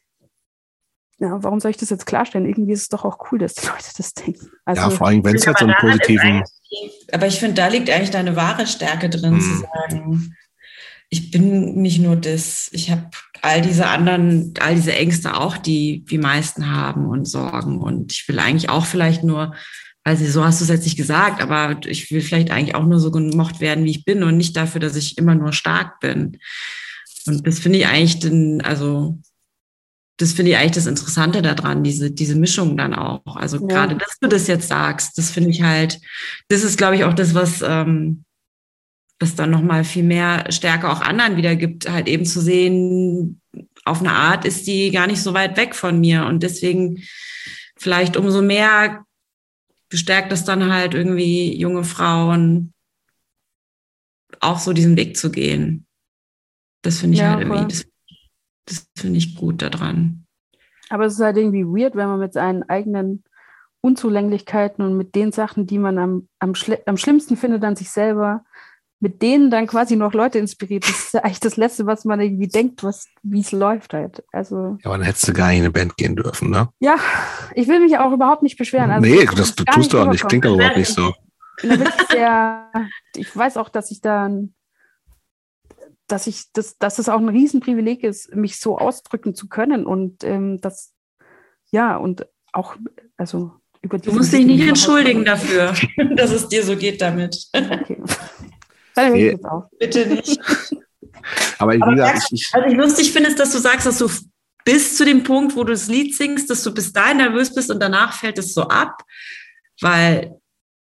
ja, 1.18 1.42
warum 1.42 1.60
soll 1.60 1.70
ich 1.70 1.76
das 1.76 1.91
jetzt 1.91 2.07
klarstellen? 2.07 2.47
Irgendwie 2.47 2.73
ist 2.73 2.83
es 2.83 2.89
doch 2.89 3.05
auch 3.05 3.31
cool, 3.31 3.39
dass 3.39 3.55
die 3.55 3.66
Leute 3.66 3.91
das 3.97 4.15
denken. 4.15 4.50
Also, 4.65 4.83
ja, 4.83 4.91
vor 4.91 5.07
allem, 5.07 5.24
wenn 5.24 5.36
es 5.36 5.47
halt 5.47 5.58
so 5.58 5.66
einen 5.66 5.76
positiven. 5.78 6.42
Aber 7.12 7.26
ich 7.26 7.39
finde, 7.39 7.55
da 7.55 7.68
liegt 7.68 7.89
eigentlich 7.89 8.10
deine 8.10 8.36
wahre 8.36 8.66
Stärke 8.66 9.08
drin, 9.08 9.34
hm. 9.34 9.41
zu 9.41 9.58
sagen, 9.58 10.36
ich 11.15 11.31
bin 11.31 11.81
nicht 11.81 12.01
nur 12.01 12.17
das, 12.17 12.68
ich 12.73 12.91
habe 12.91 13.09
all 13.41 13.62
diese 13.62 13.86
anderen, 13.86 14.52
all 14.59 14.75
diese 14.75 14.94
Ängste 14.94 15.36
auch, 15.36 15.57
die 15.57 16.05
die 16.10 16.18
meisten 16.18 16.73
haben 16.73 17.07
und 17.07 17.25
Sorgen. 17.25 17.78
Und 17.78 18.12
ich 18.12 18.26
will 18.26 18.41
eigentlich 18.41 18.68
auch 18.68 18.84
vielleicht 18.84 19.23
nur, 19.23 19.55
also 20.02 20.26
so 20.26 20.44
hast 20.44 20.59
du 20.59 20.65
es 20.65 20.70
jetzt 20.70 20.83
nicht 20.83 20.97
gesagt, 20.97 21.41
aber 21.41 21.78
ich 21.86 22.10
will 22.10 22.20
vielleicht 22.20 22.51
eigentlich 22.51 22.75
auch 22.75 22.84
nur 22.84 22.99
so 22.99 23.12
gemocht 23.12 23.60
werden, 23.60 23.84
wie 23.84 23.93
ich 23.93 24.05
bin 24.05 24.25
und 24.25 24.36
nicht 24.36 24.57
dafür, 24.57 24.81
dass 24.81 24.97
ich 24.97 25.17
immer 25.17 25.36
nur 25.36 25.52
stark 25.52 26.01
bin. 26.01 26.39
Und 27.26 27.47
das 27.47 27.60
finde 27.60 27.78
ich 27.78 27.86
eigentlich 27.86 28.18
den, 28.18 28.60
also 28.60 29.20
das 30.17 30.33
finde 30.33 30.51
ich 30.51 30.57
eigentlich 30.57 30.73
das 30.73 30.86
Interessante 30.86 31.41
daran, 31.41 31.84
diese, 31.84 32.10
diese 32.10 32.34
Mischung 32.34 32.76
dann 32.76 32.93
auch. 32.93 33.36
Also 33.36 33.60
ja. 33.60 33.67
gerade, 33.67 33.94
dass 33.94 34.18
du 34.20 34.28
das 34.28 34.49
jetzt 34.49 34.67
sagst, 34.67 35.17
das 35.17 35.31
finde 35.31 35.51
ich 35.51 35.62
halt, 35.62 36.01
das 36.49 36.65
ist, 36.65 36.76
glaube 36.76 36.97
ich, 36.97 37.05
auch 37.05 37.15
das, 37.15 37.34
was 37.34 37.62
ähm, 37.62 38.24
das 39.25 39.35
dann 39.35 39.51
nochmal 39.51 39.85
viel 39.85 40.05
mehr 40.05 40.51
Stärke 40.51 40.91
auch 40.91 41.01
anderen 41.01 41.36
wiedergibt, 41.36 41.91
halt 41.91 42.09
eben 42.09 42.27
zu 42.27 42.41
sehen, 42.41 43.41
auf 43.85 44.01
eine 44.01 44.12
Art 44.12 44.44
ist 44.44 44.67
die 44.67 44.91
gar 44.91 45.07
nicht 45.07 45.23
so 45.23 45.35
weit 45.35 45.57
weg 45.57 45.75
von 45.75 45.99
mir 46.01 46.27
und 46.27 46.43
deswegen 46.43 47.03
vielleicht 47.77 48.17
umso 48.17 48.43
mehr 48.43 49.05
bestärkt 49.89 50.33
es 50.33 50.44
dann 50.44 50.73
halt 50.73 50.94
irgendwie 50.94 51.57
junge 51.59 51.85
Frauen 51.85 52.73
auch 54.41 54.59
so 54.59 54.73
diesen 54.73 54.97
Weg 54.97 55.17
zu 55.17 55.31
gehen. 55.31 55.86
Das 56.83 56.99
finde 56.99 57.15
ich 57.15 57.20
ja, 57.20 57.35
halt 57.35 57.47
irgendwie, 57.47 57.69
das, 57.69 57.86
das 58.67 58.91
finde 58.97 59.19
ich 59.19 59.36
gut 59.36 59.62
daran. 59.62 60.27
Aber 60.91 61.07
es 61.07 61.15
ist 61.15 61.20
halt 61.20 61.36
irgendwie 61.36 61.65
weird, 61.65 61.97
wenn 61.97 62.09
man 62.09 62.20
mit 62.20 62.33
seinen 62.35 62.62
eigenen 62.65 63.25
Unzulänglichkeiten 63.81 64.85
und 64.85 64.97
mit 64.97 65.15
den 65.15 65.33
Sachen, 65.33 65.67
die 65.67 65.78
man 65.78 65.99
am, 65.99 66.28
am, 66.39 66.55
am 66.86 66.97
schlimmsten 66.97 67.36
findet 67.36 67.65
an 67.65 67.77
sich 67.77 67.91
selber, 67.91 68.44
mit 69.05 69.20
denen 69.20 69.50
dann 69.50 69.66
quasi 69.66 69.97
noch 69.97 70.15
Leute 70.15 70.39
inspiriert. 70.39 70.84
Das 70.84 70.99
ist 70.99 71.16
eigentlich 71.16 71.39
das 71.39 71.58
Letzte, 71.58 71.84
was 71.84 72.07
man 72.07 72.23
irgendwie 72.23 72.49
denkt, 72.49 72.83
wie 73.23 73.41
es 73.41 73.52
läuft 73.52 73.92
halt. 73.92 74.24
Also, 74.33 74.78
ja, 74.83 74.86
aber 74.86 74.97
dann 74.97 75.07
hättest 75.07 75.28
du 75.28 75.34
gar 75.34 75.49
nicht 75.49 75.58
in 75.58 75.65
eine 75.65 75.73
Band 75.73 75.99
gehen 75.99 76.16
dürfen, 76.16 76.49
ne? 76.49 76.70
Ja, 76.81 76.97
ich 77.55 77.68
will 77.68 77.81
mich 77.81 77.99
auch 77.99 78.12
überhaupt 78.12 78.42
nicht 78.42 78.57
beschweren. 78.57 78.91
Also, 78.91 79.07
nee, 79.07 79.26
das, 79.26 79.55
das 79.55 79.66
tust 79.74 79.92
du 79.92 79.99
auch 79.99 80.10
nicht. 80.10 80.26
Klingt 80.26 80.47
aber 80.47 80.55
überhaupt 80.55 80.78
nicht 80.78 80.89
so. 80.91 81.12
Sehr, 82.10 82.70
ich 83.15 83.36
weiß 83.36 83.58
auch, 83.58 83.68
dass 83.68 83.91
ich 83.91 84.00
dann, 84.00 84.55
dass 86.07 86.26
ich, 86.26 86.50
das, 86.55 86.78
dass 86.78 86.99
es 86.99 87.10
auch 87.10 87.20
ein 87.20 87.28
Riesenprivileg 87.28 88.05
ist, 88.05 88.34
mich 88.34 88.58
so 88.58 88.78
ausdrücken 88.78 89.34
zu 89.34 89.50
können 89.50 89.84
und 89.84 90.24
ähm, 90.24 90.62
das, 90.62 90.94
ja, 91.70 91.99
und 91.99 92.26
auch, 92.55 92.76
also 93.18 93.52
über 93.84 93.99
die. 93.99 94.08
Du 94.08 94.15
musst 94.15 94.33
dich 94.33 94.47
nicht 94.47 94.66
entschuldigen 94.66 95.26
dafür, 95.26 95.74
dass 96.16 96.33
es 96.33 96.49
dir 96.49 96.65
so 96.65 96.74
geht 96.74 97.00
damit. 97.02 97.49
Okay. 97.52 97.99
Dann 98.95 99.13
nee. 99.13 99.31
jetzt 99.31 99.45
auf. 99.45 99.65
Bitte 99.79 100.07
nicht. 100.07 100.39
Aber, 101.59 101.75
Aber 101.75 101.93
gesagt, 101.93 102.29
ich, 102.33 102.51
was 102.53 102.71
ich 102.71 102.77
lustig 102.77 103.13
finde, 103.13 103.31
ist, 103.31 103.39
dass 103.39 103.53
du 103.53 103.59
sagst, 103.59 103.87
dass 103.87 103.99
du 103.99 104.09
bis 104.65 104.97
zu 104.97 105.05
dem 105.05 105.23
Punkt, 105.23 105.57
wo 105.57 105.65
du 105.65 105.73
das 105.73 105.89
Lied 105.89 106.15
singst, 106.15 106.51
dass 106.51 106.63
du 106.63 106.73
bis 106.73 106.93
dahin 106.93 107.19
nervös 107.19 107.55
bist 107.55 107.71
und 107.71 107.81
danach 107.81 108.15
fällt 108.19 108.39
es 108.39 108.55
so 108.55 108.63
ab. 108.63 109.03
Weil 109.81 110.39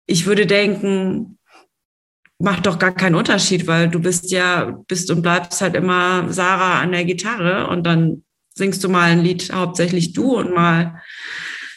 ich 0.07 0.27
würde 0.27 0.47
denken, 0.47 1.39
macht 2.39 2.67
doch 2.67 2.79
gar 2.79 2.93
keinen 2.93 3.15
Unterschied, 3.15 3.67
weil 3.67 3.89
du 3.89 4.01
bist 4.01 4.31
ja, 4.31 4.77
bist 4.89 5.11
und 5.11 5.23
bleibst 5.23 5.61
halt 5.61 5.77
immer 5.77 6.31
Sarah 6.33 6.81
an 6.81 6.93
der 6.93 7.05
Gitarre 7.05 7.69
und 7.69 7.85
dann 7.85 8.25
singst 8.55 8.83
du 8.85 8.89
mal 8.89 9.11
ein 9.11 9.23
Lied 9.23 9.53
hauptsächlich 9.53 10.13
du 10.13 10.37
und 10.37 10.53
mal 10.53 11.01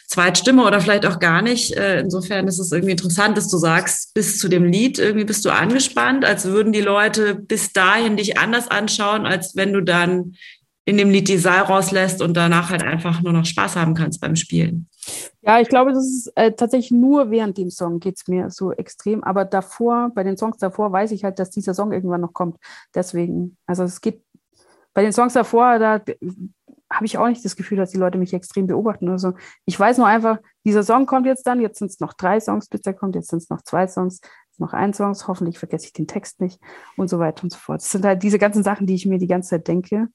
Zweitstimme 0.06 0.64
oder 0.64 0.80
vielleicht 0.80 1.06
auch 1.06 1.18
gar 1.18 1.42
nicht. 1.42 1.76
Äh, 1.76 2.00
insofern 2.00 2.46
ist 2.46 2.58
es 2.58 2.72
irgendwie 2.72 2.92
interessant, 2.92 3.36
dass 3.36 3.48
du 3.48 3.58
sagst, 3.58 4.14
bis 4.14 4.38
zu 4.38 4.48
dem 4.48 4.64
Lied 4.64 4.98
irgendwie 4.98 5.24
bist 5.24 5.44
du 5.44 5.50
angespannt, 5.50 6.24
als 6.24 6.44
würden 6.44 6.72
die 6.72 6.80
Leute 6.80 7.34
bis 7.34 7.72
dahin 7.72 8.16
dich 8.16 8.38
anders 8.38 8.68
anschauen, 8.68 9.26
als 9.26 9.56
wenn 9.56 9.72
du 9.72 9.82
dann 9.82 10.34
in 10.84 10.96
dem 10.96 11.10
Lied 11.10 11.28
die 11.28 11.38
Saal 11.38 11.62
rauslässt 11.62 12.22
und 12.22 12.36
danach 12.36 12.70
halt 12.70 12.84
einfach 12.84 13.20
nur 13.20 13.32
noch 13.32 13.44
Spaß 13.44 13.74
haben 13.74 13.94
kannst 13.94 14.20
beim 14.20 14.36
Spielen. 14.36 14.88
Ja, 15.42 15.60
ich 15.60 15.68
glaube, 15.68 15.92
das 15.92 16.04
ist 16.04 16.32
äh, 16.36 16.52
tatsächlich 16.52 16.92
nur 16.92 17.30
während 17.30 17.58
dem 17.58 17.70
Song 17.70 17.98
geht 17.98 18.16
es 18.16 18.28
mir 18.28 18.50
so 18.50 18.72
extrem. 18.72 19.24
Aber 19.24 19.44
davor, 19.44 20.10
bei 20.14 20.22
den 20.22 20.36
Songs 20.36 20.58
davor, 20.58 20.92
weiß 20.92 21.10
ich 21.10 21.24
halt, 21.24 21.40
dass 21.40 21.50
dieser 21.50 21.74
Song 21.74 21.92
irgendwann 21.92 22.20
noch 22.20 22.32
kommt. 22.32 22.58
Deswegen, 22.94 23.56
also 23.66 23.82
es 23.82 24.00
geht 24.00 24.22
bei 24.94 25.02
den 25.02 25.12
Songs 25.12 25.34
davor, 25.34 25.78
da 25.78 26.00
habe 26.96 27.06
ich 27.06 27.18
auch 27.18 27.28
nicht 27.28 27.44
das 27.44 27.56
Gefühl, 27.56 27.78
dass 27.78 27.90
die 27.90 27.98
Leute 27.98 28.18
mich 28.18 28.32
extrem 28.32 28.66
beobachten 28.66 29.08
oder 29.08 29.18
so. 29.18 29.34
Ich 29.64 29.78
weiß 29.78 29.98
nur 29.98 30.06
einfach, 30.06 30.38
dieser 30.64 30.82
Song 30.82 31.06
kommt 31.06 31.26
jetzt 31.26 31.46
dann, 31.46 31.60
jetzt 31.60 31.78
sind 31.78 31.90
es 31.90 32.00
noch 32.00 32.14
drei 32.14 32.40
Songs, 32.40 32.68
bis 32.68 32.80
der 32.80 32.94
kommt, 32.94 33.14
jetzt 33.14 33.28
sind 33.28 33.42
es 33.42 33.50
noch 33.50 33.62
zwei 33.62 33.86
Songs, 33.86 34.20
noch 34.58 34.72
ein 34.72 34.92
Song, 34.94 35.14
hoffentlich 35.26 35.58
vergesse 35.58 35.86
ich 35.86 35.92
den 35.92 36.06
Text 36.06 36.40
nicht 36.40 36.60
und 36.96 37.08
so 37.08 37.18
weiter 37.18 37.44
und 37.44 37.52
so 37.52 37.58
fort. 37.58 37.80
Das 37.80 37.90
sind 37.90 38.04
halt 38.04 38.22
diese 38.22 38.38
ganzen 38.38 38.62
Sachen, 38.62 38.86
die 38.86 38.94
ich 38.94 39.06
mir 39.06 39.18
die 39.18 39.26
ganze 39.26 39.50
Zeit 39.50 39.68
denke. 39.68 40.08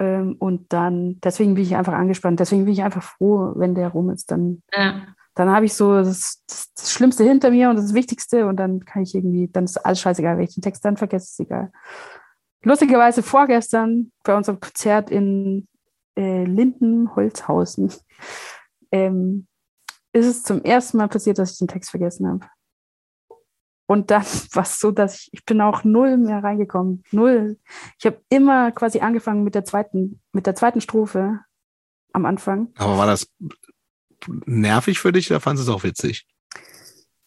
Ähm, 0.00 0.36
und 0.38 0.72
dann, 0.72 1.18
deswegen 1.22 1.54
bin 1.54 1.64
ich 1.64 1.76
einfach 1.76 1.92
angespannt, 1.92 2.40
deswegen 2.40 2.64
bin 2.64 2.72
ich 2.72 2.82
einfach 2.82 3.02
froh, 3.02 3.52
wenn 3.56 3.74
der 3.74 3.88
rum 3.88 4.10
ist. 4.10 4.30
Dann, 4.30 4.62
ja. 4.74 5.06
dann 5.34 5.50
habe 5.50 5.66
ich 5.66 5.74
so 5.74 5.94
das, 5.94 6.42
das, 6.48 6.72
das, 6.74 6.92
Schlimmste 6.92 7.24
hinter 7.24 7.50
mir 7.50 7.70
und 7.70 7.76
das 7.76 7.94
Wichtigste 7.94 8.46
und 8.46 8.56
dann 8.56 8.84
kann 8.84 9.02
ich 9.02 9.14
irgendwie, 9.14 9.48
dann 9.48 9.64
ist 9.64 9.76
alles 9.78 10.00
scheißegal, 10.00 10.36
wenn 10.36 10.44
ich 10.44 10.54
den 10.54 10.62
Text 10.62 10.84
dann 10.84 10.96
vergesse, 10.96 11.26
ist 11.26 11.40
egal. 11.40 11.72
Lustigerweise 12.62 13.22
vorgestern 13.22 14.12
bei 14.24 14.36
unserem 14.36 14.60
Konzert 14.60 15.10
in 15.10 15.66
äh, 16.18 16.44
Lindenholzhausen 16.44 17.92
ähm, 18.92 19.46
ist 20.12 20.26
es 20.26 20.42
zum 20.42 20.62
ersten 20.64 20.96
Mal 20.96 21.08
passiert, 21.08 21.38
dass 21.38 21.52
ich 21.52 21.58
den 21.58 21.68
Text 21.68 21.90
vergessen 21.90 22.26
habe. 22.26 22.46
Und 23.86 24.10
dann 24.10 24.22
war 24.52 24.64
es 24.64 24.80
so, 24.80 24.90
dass 24.90 25.20
ich, 25.20 25.30
ich 25.32 25.44
bin 25.44 25.60
auch 25.60 25.84
null 25.84 26.16
mehr 26.18 26.42
reingekommen. 26.42 27.04
Null. 27.12 27.58
Ich 27.98 28.06
habe 28.06 28.20
immer 28.28 28.72
quasi 28.72 29.00
angefangen 29.00 29.44
mit 29.44 29.54
der 29.54 29.64
zweiten, 29.64 30.20
mit 30.32 30.46
der 30.46 30.54
zweiten 30.54 30.80
Strophe 30.80 31.40
am 32.12 32.26
Anfang. 32.26 32.68
Aber 32.76 32.98
war 32.98 33.06
das 33.06 33.28
nervig 34.44 34.98
für 34.98 35.12
dich 35.12 35.30
oder 35.30 35.40
fandest 35.40 35.68
du 35.68 35.72
es 35.72 35.76
auch 35.78 35.84
witzig? 35.84 36.26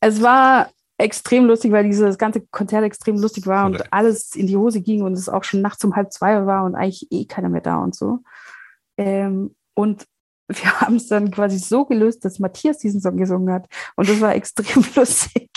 Es 0.02 0.22
war 0.22 0.70
extrem 0.98 1.46
lustig, 1.46 1.72
weil 1.72 1.86
dieses 1.86 2.18
ganze 2.18 2.42
Konzert 2.42 2.84
extrem 2.84 3.18
lustig 3.18 3.48
war 3.48 3.68
Oder? 3.68 3.80
und 3.80 3.94
alles 3.94 4.36
in 4.36 4.48
die 4.48 4.58
Hose 4.58 4.82
ging 4.82 5.02
und 5.04 5.14
es 5.14 5.30
auch 5.30 5.44
schon 5.44 5.62
nachts 5.62 5.84
um 5.84 5.96
halb 5.96 6.12
zwei 6.12 6.46
war 6.46 6.66
und 6.66 6.76
eigentlich 6.76 7.08
eh 7.12 7.26
keiner 7.26 7.50
mehr 7.50 7.62
da 7.62 7.78
und 7.78 7.96
so. 7.96 8.20
Ähm, 8.98 9.56
und 9.74 10.06
wir 10.48 10.82
haben 10.82 10.98
es 10.98 11.08
dann 11.08 11.32
quasi 11.32 11.58
so 11.58 11.86
gelöst, 11.86 12.26
dass 12.26 12.40
Matthias 12.40 12.80
diesen 12.80 13.02
Song 13.02 13.18
gesungen 13.18 13.54
hat. 13.54 13.68
Und 13.96 14.10
das 14.10 14.22
war 14.22 14.36
extrem 14.36 14.84
lustig. 14.96 15.50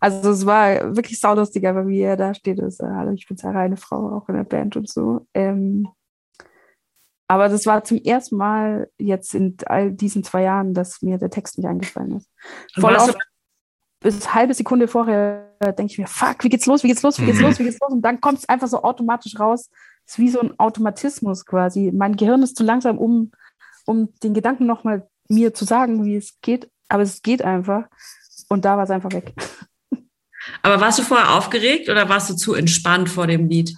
Also 0.00 0.30
es 0.30 0.44
war 0.46 0.96
wirklich 0.96 1.20
saulustig, 1.20 1.66
aber 1.66 1.86
wie 1.86 2.00
er 2.00 2.16
da 2.16 2.34
steht, 2.34 2.58
ist, 2.58 2.80
äh, 2.80 2.86
hallo, 2.86 3.12
ich 3.12 3.28
bin 3.28 3.36
Sarah, 3.36 3.60
eine 3.60 3.76
Frau, 3.76 4.16
auch 4.16 4.28
in 4.28 4.34
der 4.34 4.44
Band 4.44 4.76
und 4.76 4.88
so. 4.88 5.26
Ähm, 5.34 5.88
aber 7.28 7.48
das 7.48 7.66
war 7.66 7.84
zum 7.84 7.98
ersten 7.98 8.36
Mal 8.36 8.90
jetzt 8.98 9.34
in 9.34 9.56
all 9.66 9.92
diesen 9.92 10.24
zwei 10.24 10.42
Jahren, 10.42 10.74
dass 10.74 11.02
mir 11.02 11.18
der 11.18 11.30
Text 11.30 11.56
nicht 11.56 11.66
eingefallen 11.66 12.16
ist. 12.16 12.28
Voll 12.74 12.96
oft, 12.96 13.16
bis 14.00 14.34
halbe 14.34 14.52
Sekunde 14.52 14.88
vorher 14.88 15.54
denke 15.78 15.92
ich 15.92 15.98
mir, 15.98 16.08
fuck, 16.08 16.42
wie 16.42 16.48
geht's 16.48 16.66
los, 16.66 16.82
wie 16.82 16.88
geht's 16.88 17.02
los, 17.02 17.20
wie 17.20 17.24
geht's 17.24 17.40
los, 17.40 17.58
wie 17.58 17.64
geht's 17.64 17.78
los? 17.80 17.92
Und 17.92 18.02
dann 18.02 18.20
kommt 18.20 18.40
es 18.40 18.48
einfach 18.48 18.68
so 18.68 18.82
automatisch 18.82 19.38
raus. 19.38 19.70
Es 20.06 20.12
ist 20.12 20.18
wie 20.18 20.28
so 20.28 20.40
ein 20.40 20.58
Automatismus 20.58 21.44
quasi. 21.46 21.90
Mein 21.92 22.16
Gehirn 22.16 22.42
ist 22.42 22.56
zu 22.56 22.64
langsam, 22.64 22.98
um, 22.98 23.32
um 23.86 24.12
den 24.22 24.34
Gedanken 24.34 24.66
nochmal 24.66 25.08
mir 25.28 25.54
zu 25.54 25.64
sagen, 25.64 26.04
wie 26.04 26.16
es 26.16 26.40
geht. 26.40 26.70
Aber 26.88 27.02
es 27.02 27.22
geht 27.22 27.42
einfach. 27.42 27.84
Und 28.48 28.64
da 28.64 28.76
war 28.76 28.84
es 28.84 28.90
einfach 28.90 29.12
weg. 29.12 29.34
Aber 30.62 30.80
warst 30.80 30.98
du 30.98 31.02
vorher 31.02 31.34
aufgeregt 31.34 31.88
oder 31.88 32.08
warst 32.08 32.28
du 32.30 32.34
zu 32.34 32.54
entspannt 32.54 33.08
vor 33.08 33.26
dem 33.26 33.48
Lied? 33.48 33.76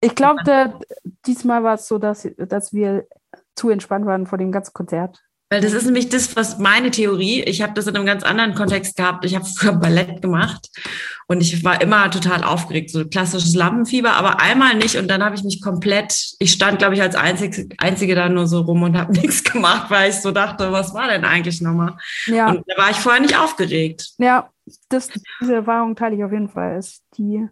Ich 0.00 0.14
glaube, 0.14 0.78
diesmal 1.26 1.62
war 1.62 1.74
es 1.74 1.88
so, 1.88 1.98
dass, 1.98 2.28
dass 2.36 2.72
wir 2.72 3.06
zu 3.54 3.70
entspannt 3.70 4.04
waren 4.04 4.26
vor 4.26 4.36
dem 4.36 4.52
ganzen 4.52 4.72
Konzert. 4.72 5.22
Weil 5.52 5.60
das 5.60 5.74
ist 5.74 5.84
nämlich 5.84 6.08
das, 6.08 6.34
was 6.34 6.56
meine 6.56 6.90
Theorie, 6.90 7.42
ich 7.42 7.60
habe 7.60 7.74
das 7.74 7.86
in 7.86 7.94
einem 7.94 8.06
ganz 8.06 8.22
anderen 8.22 8.54
Kontext 8.54 8.96
gehabt. 8.96 9.26
Ich 9.26 9.34
habe 9.34 9.44
früher 9.44 9.74
Ballett 9.74 10.22
gemacht 10.22 10.70
und 11.26 11.42
ich 11.42 11.62
war 11.62 11.82
immer 11.82 12.10
total 12.10 12.42
aufgeregt, 12.42 12.88
so 12.88 13.06
klassisches 13.06 13.54
Lampenfieber, 13.54 14.14
aber 14.14 14.40
einmal 14.40 14.74
nicht 14.76 14.96
und 14.96 15.08
dann 15.08 15.22
habe 15.22 15.34
ich 15.34 15.44
mich 15.44 15.60
komplett, 15.60 16.36
ich 16.38 16.52
stand, 16.52 16.78
glaube 16.78 16.94
ich, 16.94 17.02
als 17.02 17.16
Einzige, 17.16 17.68
Einzige 17.76 18.14
da 18.14 18.30
nur 18.30 18.46
so 18.46 18.62
rum 18.62 18.82
und 18.82 18.96
habe 18.96 19.12
nichts 19.20 19.44
gemacht, 19.44 19.90
weil 19.90 20.08
ich 20.08 20.22
so 20.22 20.30
dachte, 20.30 20.72
was 20.72 20.94
war 20.94 21.08
denn 21.08 21.26
eigentlich 21.26 21.60
nochmal? 21.60 21.98
Ja. 22.24 22.48
Und 22.48 22.64
da 22.66 22.82
war 22.82 22.88
ich 22.88 22.96
vorher 22.96 23.20
nicht 23.20 23.38
aufgeregt. 23.38 24.12
Ja, 24.16 24.48
das, 24.88 25.10
diese 25.42 25.56
Erfahrung 25.56 25.96
teile 25.96 26.16
ich 26.16 26.24
auf 26.24 26.32
jeden 26.32 26.48
Fall. 26.48 26.78
Ist 26.78 27.04
die, 27.18 27.46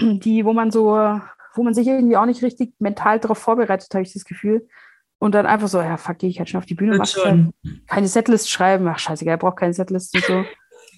die, 0.00 0.46
wo 0.46 0.54
man 0.54 0.70
so, 0.70 1.20
wo 1.54 1.62
man 1.62 1.74
sich 1.74 1.86
irgendwie 1.86 2.16
auch 2.16 2.24
nicht 2.24 2.42
richtig 2.42 2.72
mental 2.78 3.20
darauf 3.20 3.36
vorbereitet, 3.36 3.92
habe 3.92 4.02
ich 4.02 4.14
das 4.14 4.24
Gefühl 4.24 4.66
und 5.24 5.34
dann 5.34 5.46
einfach 5.46 5.68
so, 5.68 5.80
ja, 5.80 5.96
fuck, 5.96 6.18
gehe 6.18 6.28
ich 6.28 6.38
halt 6.38 6.50
schon 6.50 6.58
auf 6.58 6.66
die 6.66 6.74
Bühne, 6.74 6.98
mach 6.98 7.10
halt 7.16 7.48
keine 7.88 8.08
Setlist 8.08 8.50
schreiben. 8.50 8.86
Ach, 8.86 8.98
scheißegal, 8.98 9.36
er 9.36 9.38
braucht 9.38 9.56
keine 9.56 9.72
Setlist 9.72 10.14
und 10.14 10.22
so. 10.22 10.44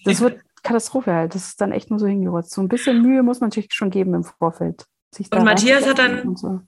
Das 0.05 0.20
wird 0.20 0.40
Katastrophe 0.64 1.12
halt. 1.12 1.36
Das 1.36 1.46
ist 1.46 1.60
dann 1.60 1.70
echt 1.70 1.90
nur 1.90 2.00
so 2.00 2.08
hingerotzt. 2.08 2.50
So 2.50 2.60
ein 2.60 2.66
bisschen 2.66 3.02
Mühe 3.02 3.22
muss 3.22 3.38
man 3.38 3.52
sich 3.52 3.68
schon 3.70 3.88
geben 3.88 4.14
im 4.14 4.24
Vorfeld. 4.24 4.84
und 5.30 5.44
Matthias 5.44 5.86
hat 5.86 6.00
dann, 6.00 6.34
so. 6.34 6.60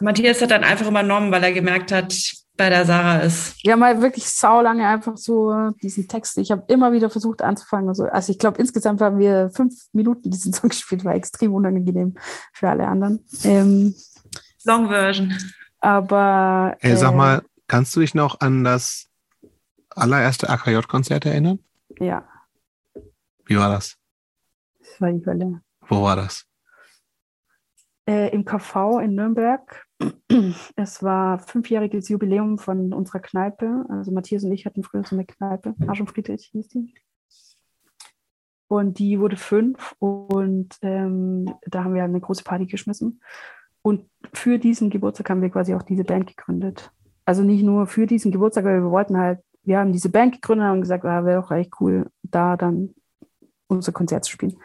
Matthias 0.00 0.42
hat 0.42 0.50
dann 0.50 0.62
einfach 0.62 0.86
übernommen, 0.86 1.32
weil 1.32 1.42
er 1.42 1.52
gemerkt 1.52 1.90
hat, 1.90 2.14
bei 2.58 2.68
der 2.68 2.84
Sarah 2.84 3.20
ist. 3.20 3.54
Ja, 3.62 3.76
mal 3.76 4.02
wirklich 4.02 4.28
sau 4.28 4.60
lange 4.60 4.86
einfach 4.86 5.16
so 5.16 5.70
diesen 5.82 6.06
Text. 6.06 6.36
Ich 6.36 6.50
habe 6.50 6.64
immer 6.68 6.92
wieder 6.92 7.08
versucht 7.08 7.40
anzufangen. 7.40 7.88
Also, 7.88 8.04
also 8.04 8.30
ich 8.30 8.38
glaube, 8.38 8.60
insgesamt 8.60 9.00
haben 9.00 9.18
wir 9.18 9.48
fünf 9.54 9.72
Minuten 9.94 10.30
diesen 10.30 10.52
Song 10.52 10.68
gespielt, 10.68 11.02
war 11.06 11.14
extrem 11.14 11.54
unangenehm 11.54 12.18
für 12.52 12.68
alle 12.68 12.86
anderen. 12.86 13.24
Ähm, 13.44 13.94
Long 14.64 14.88
Version. 14.88 15.34
Aber. 15.80 16.76
Hey, 16.80 16.96
sag 16.96 17.12
äh, 17.12 17.16
mal, 17.16 17.42
kannst 17.66 17.96
du 17.96 18.00
dich 18.00 18.14
noch 18.14 18.40
an 18.40 18.64
das 18.64 19.08
allererste 19.90 20.48
AKJ-Konzert 20.48 21.26
erinnern? 21.26 21.58
Ja. 21.98 22.24
Wie 23.44 23.56
war 23.56 23.70
das? 23.70 23.96
Das 24.78 25.00
war 25.00 25.12
die 25.12 25.24
Hölle. 25.24 25.60
Wo 25.88 26.02
war 26.02 26.16
das? 26.16 26.46
Äh, 28.06 28.32
Im 28.34 28.44
KV 28.44 29.00
in 29.00 29.14
Nürnberg. 29.14 29.86
Es 30.76 31.02
war 31.02 31.38
fünfjähriges 31.38 32.08
Jubiläum 32.08 32.58
von 32.58 32.92
unserer 32.92 33.20
Kneipe. 33.20 33.84
Also 33.88 34.12
Matthias 34.12 34.44
und 34.44 34.52
ich 34.52 34.66
hatten 34.66 34.82
früher 34.82 35.04
so 35.04 35.16
eine 35.16 35.26
Kneipe. 35.26 35.74
Arsch 35.86 36.00
und 36.00 36.10
Friedrich 36.10 36.50
hieß 36.52 36.68
die. 36.68 36.94
Und 38.68 39.00
die 39.00 39.18
wurde 39.18 39.36
fünf 39.36 39.96
und 39.98 40.76
ähm, 40.82 41.52
da 41.66 41.82
haben 41.82 41.94
wir 41.94 42.04
eine 42.04 42.20
große 42.20 42.44
Party 42.44 42.66
geschmissen. 42.66 43.20
Und 43.82 44.04
für 44.32 44.58
diesen 44.58 44.90
Geburtstag 44.90 45.30
haben 45.30 45.42
wir 45.42 45.50
quasi 45.50 45.74
auch 45.74 45.82
diese 45.82 46.04
Band 46.04 46.26
gegründet. 46.26 46.90
Also 47.24 47.42
nicht 47.42 47.62
nur 47.62 47.86
für 47.86 48.06
diesen 48.06 48.32
Geburtstag, 48.32 48.64
weil 48.64 48.82
wir 48.82 48.90
wollten 48.90 49.16
halt, 49.16 49.40
wir 49.62 49.78
haben 49.78 49.92
diese 49.92 50.08
Band 50.08 50.34
gegründet 50.34 50.70
und 50.70 50.80
gesagt, 50.80 51.04
ah, 51.04 51.24
wäre 51.24 51.40
doch 51.40 51.50
echt 51.50 51.72
cool, 51.80 52.10
da 52.22 52.56
dann 52.56 52.94
unser 53.68 53.92
Konzert 53.92 54.24
zu 54.24 54.32
spielen. 54.32 54.56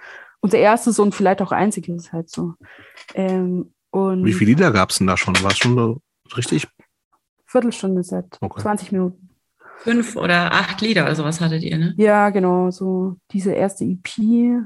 Unser 0.41 0.57
erstes 0.57 0.99
und 0.99 1.15
vielleicht 1.15 1.41
auch 1.41 1.51
einziges 1.51 2.11
halt 2.11 2.29
so. 2.29 2.53
Ähm, 3.13 3.73
und 3.91 4.25
Wie 4.25 4.33
viele 4.33 4.51
Lieder 4.51 4.71
gab 4.71 4.89
es 4.89 4.97
denn 4.97 5.07
da 5.07 5.15
schon? 5.15 5.41
War 5.41 5.51
es 5.51 5.57
schon 5.57 5.75
so 5.75 6.01
richtig? 6.35 6.67
Viertelstunde 7.45 8.03
Set, 8.03 8.37
okay. 8.41 8.61
20 8.61 8.91
Minuten. 8.91 9.29
Fünf 9.77 10.15
oder 10.15 10.51
acht 10.51 10.81
Lieder 10.81 11.03
oder 11.03 11.15
sowas 11.15 11.41
hattet 11.41 11.63
ihr, 11.63 11.77
ne? 11.77 11.93
Ja, 11.97 12.29
genau. 12.29 12.71
So 12.71 13.17
diese 13.31 13.51
erste 13.51 13.85
EP 13.85 14.65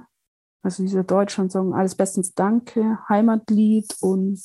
also 0.61 0.83
dieser 0.83 1.03
Deutschland-Song, 1.03 1.73
alles 1.73 1.95
bestens 1.95 2.33
Danke, 2.33 2.99
Heimatlied 3.07 3.95
und 4.01 4.41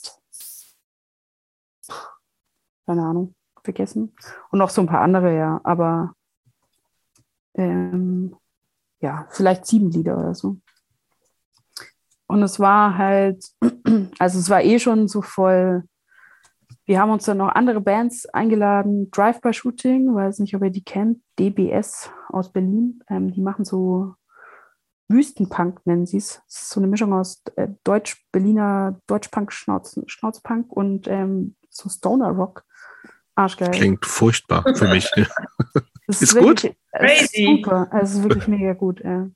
keine 2.87 3.03
Ahnung, 3.03 3.35
vergessen. 3.63 4.15
Und 4.51 4.59
noch 4.59 4.71
so 4.71 4.83
ein 4.83 4.87
paar 4.87 5.01
andere, 5.01 5.37
ja, 5.37 5.61
aber 5.65 6.15
ähm, 7.55 8.37
ja, 9.01 9.27
vielleicht 9.31 9.67
sieben 9.67 9.91
Lieder 9.91 10.19
oder 10.19 10.35
so. 10.35 10.59
Und 12.27 12.43
es 12.43 12.59
war 12.59 12.97
halt, 12.97 13.45
also 14.19 14.39
es 14.39 14.51
war 14.51 14.63
eh 14.63 14.79
schon 14.79 15.09
so 15.09 15.23
voll. 15.23 15.85
Wir 16.87 17.01
haben 17.01 17.11
uns 17.11 17.25
dann 17.25 17.39
noch 17.39 17.49
andere 17.49 17.81
Bands 17.81 18.27
eingeladen, 18.27 19.11
Drive-by-Shooting, 19.11 20.15
weiß 20.15 20.41
nicht, 20.41 20.55
ob 20.55 20.63
ihr 20.63 20.71
die 20.71 20.85
kennt, 20.85 21.23
DBS 21.39 22.11
aus 22.29 22.53
Berlin. 22.53 23.03
Ähm, 23.09 23.33
die 23.33 23.41
machen 23.41 23.65
so 23.65 24.15
Wüstenpunk 25.09 25.85
nennen 25.87 26.07
sie 26.07 26.19
es. 26.19 26.43
Es 26.49 26.63
ist 26.63 26.71
so 26.71 26.81
eine 26.81 26.87
Mischung 26.87 27.13
aus 27.13 27.43
äh, 27.57 27.69
Deutsch-Berliner 27.85 29.01
Deutschpunk, 29.07 29.53
Schnauz, 29.53 30.01
Schnauzpunk 30.07 30.73
und 30.73 31.07
ähm, 31.09 31.57
so 31.69 31.89
Stoner 31.89 32.31
Rock. 32.31 32.65
Arschgeil. 33.37 33.71
Klingt 33.71 34.07
furchtbar 34.07 34.65
für 34.75 34.89
mich. 34.89 35.11
ist, 36.07 36.23
ist 36.23 36.35
wirklich, 36.35 36.73
gut? 36.73 36.77
Es 36.93 37.23
ist 37.23 37.35
super. 37.35 37.91
Es 38.01 38.15
ist 38.15 38.23
wirklich 38.23 38.49
mega 38.49 38.73
gut. 38.75 39.01
Ja. 39.05 39.29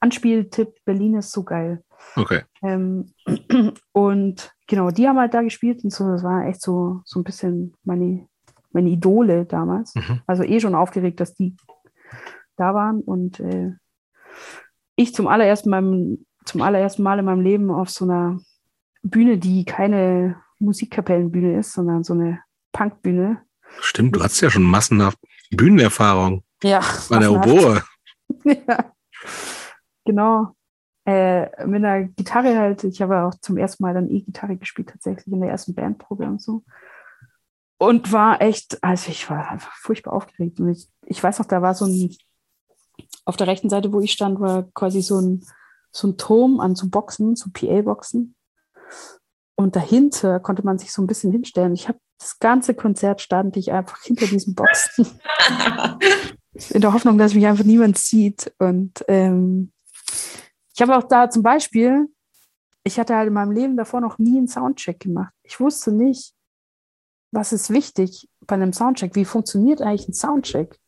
Anspieltipp, 0.00 0.74
Berlin 0.84 1.16
ist 1.16 1.32
so 1.32 1.42
geil. 1.44 1.82
Okay. 2.16 2.42
Ähm, 2.62 3.12
und 3.92 4.52
genau, 4.66 4.90
die 4.90 5.08
haben 5.08 5.18
halt 5.18 5.34
da 5.34 5.42
gespielt 5.42 5.82
und 5.84 5.90
so, 5.90 6.08
das 6.10 6.22
war 6.22 6.46
echt 6.46 6.60
so, 6.60 7.00
so 7.04 7.20
ein 7.20 7.24
bisschen 7.24 7.74
meine, 7.84 8.28
meine 8.72 8.90
Idole 8.90 9.46
damals. 9.46 9.94
Mhm. 9.94 10.20
Also 10.26 10.42
eh 10.42 10.60
schon 10.60 10.74
aufgeregt, 10.74 11.20
dass 11.20 11.34
die 11.34 11.56
da 12.56 12.74
waren 12.74 13.00
und 13.00 13.40
äh, 13.40 13.72
ich 14.96 15.14
zum 15.14 15.28
allerersten, 15.28 15.70
Mal, 15.70 16.18
zum 16.44 16.62
allerersten 16.62 17.02
Mal 17.02 17.18
in 17.18 17.24
meinem 17.24 17.42
Leben 17.42 17.70
auf 17.70 17.90
so 17.90 18.04
einer 18.04 18.40
Bühne, 19.02 19.38
die 19.38 19.64
keine 19.64 20.36
Musikkapellenbühne 20.58 21.58
ist, 21.58 21.72
sondern 21.72 22.02
so 22.02 22.14
eine 22.14 22.40
Punkbühne. 22.72 23.42
Stimmt, 23.80 24.16
du 24.16 24.22
hast 24.22 24.40
ja 24.40 24.50
schon 24.50 24.62
massenhaft 24.62 25.18
Bühnenerfahrung 25.50 26.42
Ja. 26.62 26.82
bei 27.08 27.18
der. 27.18 27.32
Oboe. 27.32 27.82
ja. 28.44 28.92
Genau. 30.04 30.52
Äh, 31.04 31.66
mit 31.66 31.84
einer 31.84 32.04
Gitarre 32.04 32.56
halt. 32.58 32.82
Ich 32.84 33.00
habe 33.00 33.22
auch 33.22 33.34
zum 33.40 33.56
ersten 33.58 33.82
Mal 33.84 33.94
dann 33.94 34.10
E-Gitarre 34.10 34.56
gespielt, 34.56 34.88
tatsächlich 34.88 35.32
in 35.32 35.40
der 35.40 35.50
ersten 35.50 35.74
Bandprobe 35.74 36.24
und 36.24 36.42
so. 36.42 36.64
Und 37.78 38.10
war 38.12 38.40
echt, 38.40 38.82
also 38.82 39.10
ich 39.10 39.28
war 39.28 39.50
einfach 39.50 39.72
furchtbar 39.74 40.14
aufgeregt. 40.14 40.58
Und 40.58 40.70
ich, 40.70 40.88
ich 41.04 41.22
weiß 41.22 41.38
noch, 41.38 41.46
da 41.46 41.62
war 41.62 41.74
so 41.74 41.84
ein, 41.84 42.16
auf 43.26 43.36
der 43.36 43.48
rechten 43.48 43.68
Seite, 43.68 43.92
wo 43.92 44.00
ich 44.00 44.12
stand, 44.12 44.40
war 44.40 44.68
quasi 44.72 45.02
so 45.02 45.20
ein, 45.20 45.44
so 45.90 46.08
ein 46.08 46.16
Turm 46.16 46.60
an 46.60 46.74
so 46.74 46.88
Boxen, 46.88 47.36
so 47.36 47.50
PA-Boxen. 47.52 48.34
Und 49.56 49.76
dahinter 49.76 50.40
konnte 50.40 50.64
man 50.64 50.78
sich 50.78 50.92
so 50.92 51.02
ein 51.02 51.06
bisschen 51.06 51.32
hinstellen. 51.32 51.74
Ich 51.74 51.88
habe 51.88 51.98
das 52.18 52.38
ganze 52.38 52.74
Konzert 52.74 53.20
stand 53.20 53.56
ich 53.56 53.72
einfach 53.72 54.02
hinter 54.02 54.26
diesen 54.26 54.54
Boxen 54.54 55.06
in 56.70 56.80
der 56.80 56.92
Hoffnung, 56.92 57.18
dass 57.18 57.34
mich 57.34 57.46
einfach 57.46 57.64
niemand 57.64 57.98
sieht. 57.98 58.52
Und 58.58 59.04
ähm, 59.08 59.72
ich 60.74 60.80
habe 60.80 60.96
auch 60.96 61.02
da 61.02 61.28
zum 61.28 61.42
Beispiel, 61.42 62.06
ich 62.84 62.98
hatte 62.98 63.16
halt 63.16 63.28
in 63.28 63.34
meinem 63.34 63.52
Leben 63.52 63.76
davor 63.76 64.00
noch 64.00 64.18
nie 64.18 64.38
einen 64.38 64.48
Soundcheck 64.48 65.00
gemacht. 65.00 65.34
Ich 65.42 65.58
wusste 65.58 65.92
nicht, 65.92 66.32
was 67.32 67.52
ist 67.52 67.70
wichtig 67.70 68.28
bei 68.46 68.54
einem 68.54 68.72
Soundcheck. 68.72 69.14
Wie 69.14 69.24
funktioniert 69.24 69.82
eigentlich 69.82 70.08
ein 70.08 70.14
Soundcheck? 70.14 70.78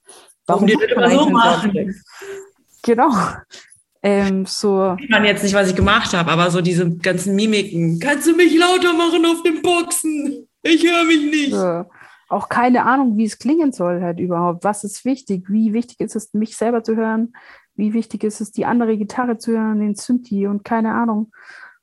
Warum 0.49 0.67
die 0.67 0.75
das 0.75 0.91
immer 0.91 1.11
so 1.11 1.31
machen? 1.31 2.03
Genau. 2.83 3.11
Ähm, 4.03 4.47
so, 4.47 4.97
Ich 4.99 5.09
meine 5.09 5.29
jetzt 5.29 5.43
nicht, 5.43 5.55
was 5.55 5.71
ich 5.71 5.77
gemacht 5.77 6.13
habe, 6.15 6.31
aber 6.31 6.51
so 6.51 6.61
diese 6.61 6.89
ganzen 6.97 7.35
Mimiken. 7.37 8.01
Kannst 8.01 8.27
du 8.27 8.35
mich 8.35 8.57
lauter 8.57 8.93
machen 8.95 9.25
auf 9.27 9.43
den 9.43 9.63
Boxen? 9.63 10.49
Ich 10.63 10.85
höre 10.85 11.05
mich 11.05 11.31
nicht. 11.31 11.53
so 11.53 11.85
auch 12.29 12.49
keine 12.49 12.85
Ahnung, 12.85 13.17
wie 13.17 13.25
es 13.25 13.39
klingen 13.39 13.73
soll 13.73 14.03
halt 14.03 14.21
überhaupt. 14.21 14.65
Was 14.65 14.85
ist 14.85 15.05
wichtig? 15.05 15.47
Wie 15.49 15.73
wichtig 15.73 16.01
ist 16.01 16.15
es, 16.15 16.35
mich 16.35 16.57
selber 16.57 16.85
zu 16.85 16.95
hören? 16.95 17.33
Wie 17.75 17.95
wichtig 17.95 18.23
ist 18.25 18.41
es, 18.41 18.53
die 18.53 18.67
andere 18.67 18.99
Gitarre 18.99 19.39
zu 19.39 19.53
hören, 19.53 19.81
den 19.81 19.95
Synthi 19.95 20.47
und 20.47 20.65
keine 20.65 20.93
Ahnung. 20.93 21.33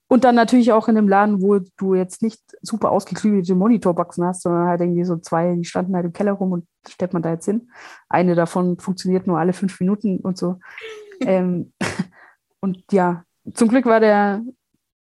Und 0.07 0.23
dann 0.23 0.35
natürlich 0.35 0.71
auch 0.71 0.87
in 0.87 0.97
einem 0.97 1.07
Laden, 1.09 1.41
wo 1.41 1.59
du 1.77 1.95
jetzt 1.95 2.21
nicht 2.21 2.39
super 2.65 2.91
ausgeklügelte 2.91 3.55
Monitorboxen 3.55 4.25
hast, 4.25 4.41
sondern 4.41 4.67
halt 4.67 4.81
irgendwie 4.81 5.05
so 5.05 5.17
zwei, 5.17 5.55
die 5.55 5.65
standen 5.65 5.95
halt 5.95 6.05
im 6.05 6.13
Keller 6.13 6.33
rum 6.33 6.51
und 6.51 6.67
stellt 6.87 7.13
man 7.13 7.21
da 7.21 7.31
jetzt 7.31 7.45
hin. 7.45 7.71
Eine 8.09 8.35
davon 8.35 8.79
funktioniert 8.79 9.27
nur 9.27 9.39
alle 9.39 9.53
fünf 9.53 9.79
Minuten 9.79 10.19
und 10.19 10.37
so. 10.37 10.59
ähm, 11.21 11.73
und 12.59 12.83
ja, 12.91 13.23
zum 13.53 13.69
Glück 13.69 13.85
war 13.85 13.99
der, 13.99 14.41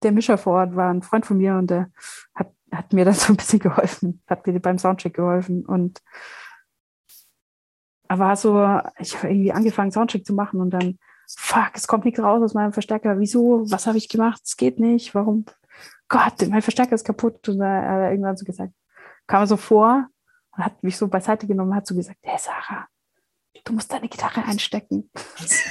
der 0.04 0.12
Mischer 0.12 0.38
vor 0.38 0.60
Ort, 0.60 0.76
war 0.76 0.90
ein 0.90 1.02
Freund 1.02 1.26
von 1.26 1.38
mir 1.38 1.56
und 1.56 1.70
der 1.70 1.90
hat, 2.36 2.52
hat 2.72 2.94
mir 2.94 3.06
dann 3.06 3.14
so 3.14 3.34
ein 3.34 3.38
bisschen 3.38 3.60
geholfen, 3.60 4.22
hat 4.28 4.46
mir 4.46 4.60
beim 4.60 4.78
Soundcheck 4.78 5.14
geholfen 5.14 5.66
und 5.66 6.02
aber 8.10 8.36
so, 8.36 8.54
ich 9.00 9.18
habe 9.18 9.30
irgendwie 9.30 9.52
angefangen, 9.52 9.92
Soundcheck 9.92 10.26
zu 10.26 10.34
machen 10.34 10.62
und 10.62 10.70
dann, 10.70 10.98
fuck, 11.28 11.72
es 11.74 11.88
kommt 11.88 12.06
nichts 12.06 12.22
raus 12.22 12.42
aus 12.42 12.54
meinem 12.54 12.72
Verstärker. 12.72 13.20
Wieso? 13.20 13.70
Was 13.70 13.86
habe 13.86 13.98
ich 13.98 14.08
gemacht? 14.08 14.42
Es 14.46 14.56
geht 14.56 14.80
nicht. 14.80 15.14
Warum? 15.14 15.46
Gott, 16.10 16.48
mein 16.50 16.62
Verstärker 16.62 16.96
ist 16.96 17.06
kaputt. 17.06 17.48
Und 17.50 17.60
da 17.60 17.66
hat 17.66 18.00
er 18.00 18.12
irgendwann 18.12 18.38
so 18.38 18.46
gesagt, 18.46 18.74
kam 19.28 19.44
er 19.44 19.48
so 19.48 19.58
vor 19.58 20.08
und 20.56 20.66
hat 20.66 20.82
mich 20.84 20.98
so 20.98 21.08
beiseite 21.08 21.48
genommen 21.48 21.72
und 21.72 21.76
hat 21.76 21.88
so 21.88 21.96
gesagt, 21.96 22.20
hey 22.22 22.38
Sarah, 22.40 22.88
du 23.64 23.74
musst 23.74 23.92
deine 23.92 24.08
Gitarre 24.08 24.44
einstecken. 24.44 25.10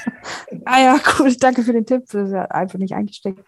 ah 0.65 0.81
ja, 0.81 1.01
cool, 1.19 1.35
danke 1.37 1.63
für 1.63 1.73
den 1.73 1.87
Tipp. 1.87 2.05
Das 2.07 2.29
ist 2.29 2.33
ja 2.33 2.45
einfach 2.47 2.79
nicht 2.79 2.95
eingesteckt. 2.95 3.45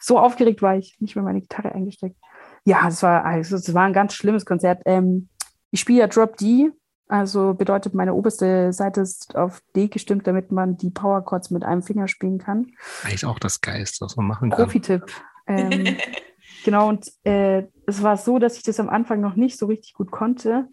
So 0.00 0.18
aufgeregt 0.18 0.62
war 0.62 0.76
ich, 0.76 0.96
nicht 1.00 1.16
mehr 1.16 1.24
meine 1.24 1.40
Gitarre 1.40 1.72
eingesteckt. 1.72 2.16
Ja, 2.64 2.86
es 2.88 3.02
war, 3.02 3.24
also, 3.24 3.56
es 3.56 3.74
war 3.74 3.84
ein 3.84 3.92
ganz 3.92 4.14
schlimmes 4.14 4.44
Konzert. 4.44 4.82
Ähm, 4.84 5.28
ich 5.70 5.80
spiele 5.80 6.00
ja 6.00 6.06
Drop 6.06 6.36
D, 6.36 6.70
also 7.08 7.54
bedeutet, 7.54 7.94
meine 7.94 8.14
oberste 8.14 8.72
Seite 8.72 9.00
ist 9.00 9.34
auf 9.34 9.60
D 9.74 9.88
gestimmt, 9.88 10.28
damit 10.28 10.52
man 10.52 10.76
die 10.76 10.90
Power 10.90 11.24
Chords 11.24 11.50
mit 11.50 11.64
einem 11.64 11.82
Finger 11.82 12.06
spielen 12.06 12.38
kann. 12.38 12.72
Eigentlich 13.02 13.26
auch 13.26 13.40
das 13.40 13.60
Geilste, 13.60 14.04
was 14.04 14.16
man 14.16 14.26
machen 14.26 14.50
kann. 14.50 14.64
Profi-Tipp. 14.64 15.04
Ähm, 15.46 15.96
genau, 16.64 16.88
und 16.88 17.10
äh, 17.24 17.64
es 17.86 18.02
war 18.02 18.16
so, 18.16 18.38
dass 18.38 18.56
ich 18.56 18.62
das 18.62 18.80
am 18.80 18.88
Anfang 18.88 19.20
noch 19.20 19.36
nicht 19.36 19.58
so 19.58 19.66
richtig 19.66 19.94
gut 19.94 20.10
konnte. 20.10 20.68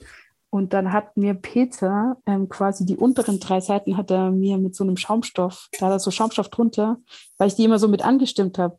Und 0.50 0.74
dann 0.74 0.94
hat 0.94 1.18
mir 1.18 1.34
Peter 1.34 2.18
ähm, 2.26 2.48
quasi 2.48 2.86
die 2.86 2.96
unteren 2.96 3.40
drei 3.40 3.60
Seiten 3.60 3.98
hat 3.98 4.12
er 4.12 4.32
mir 4.32 4.58
mit 4.58 4.76
so 4.76 4.84
einem 4.84 4.96
Schaumstoff, 4.96 5.68
da 5.78 5.88
hat 5.88 5.94
er 5.94 6.00
so 6.00 6.10
Schaumstoff 6.10 6.50
drunter, 6.50 6.98
weil 7.38 7.50
ich 7.50 7.56
die 7.56 7.66
immer 7.66 7.80
so 7.80 7.88
mit 7.88 8.04
angestimmt 8.04 8.58
habe, 8.58 8.78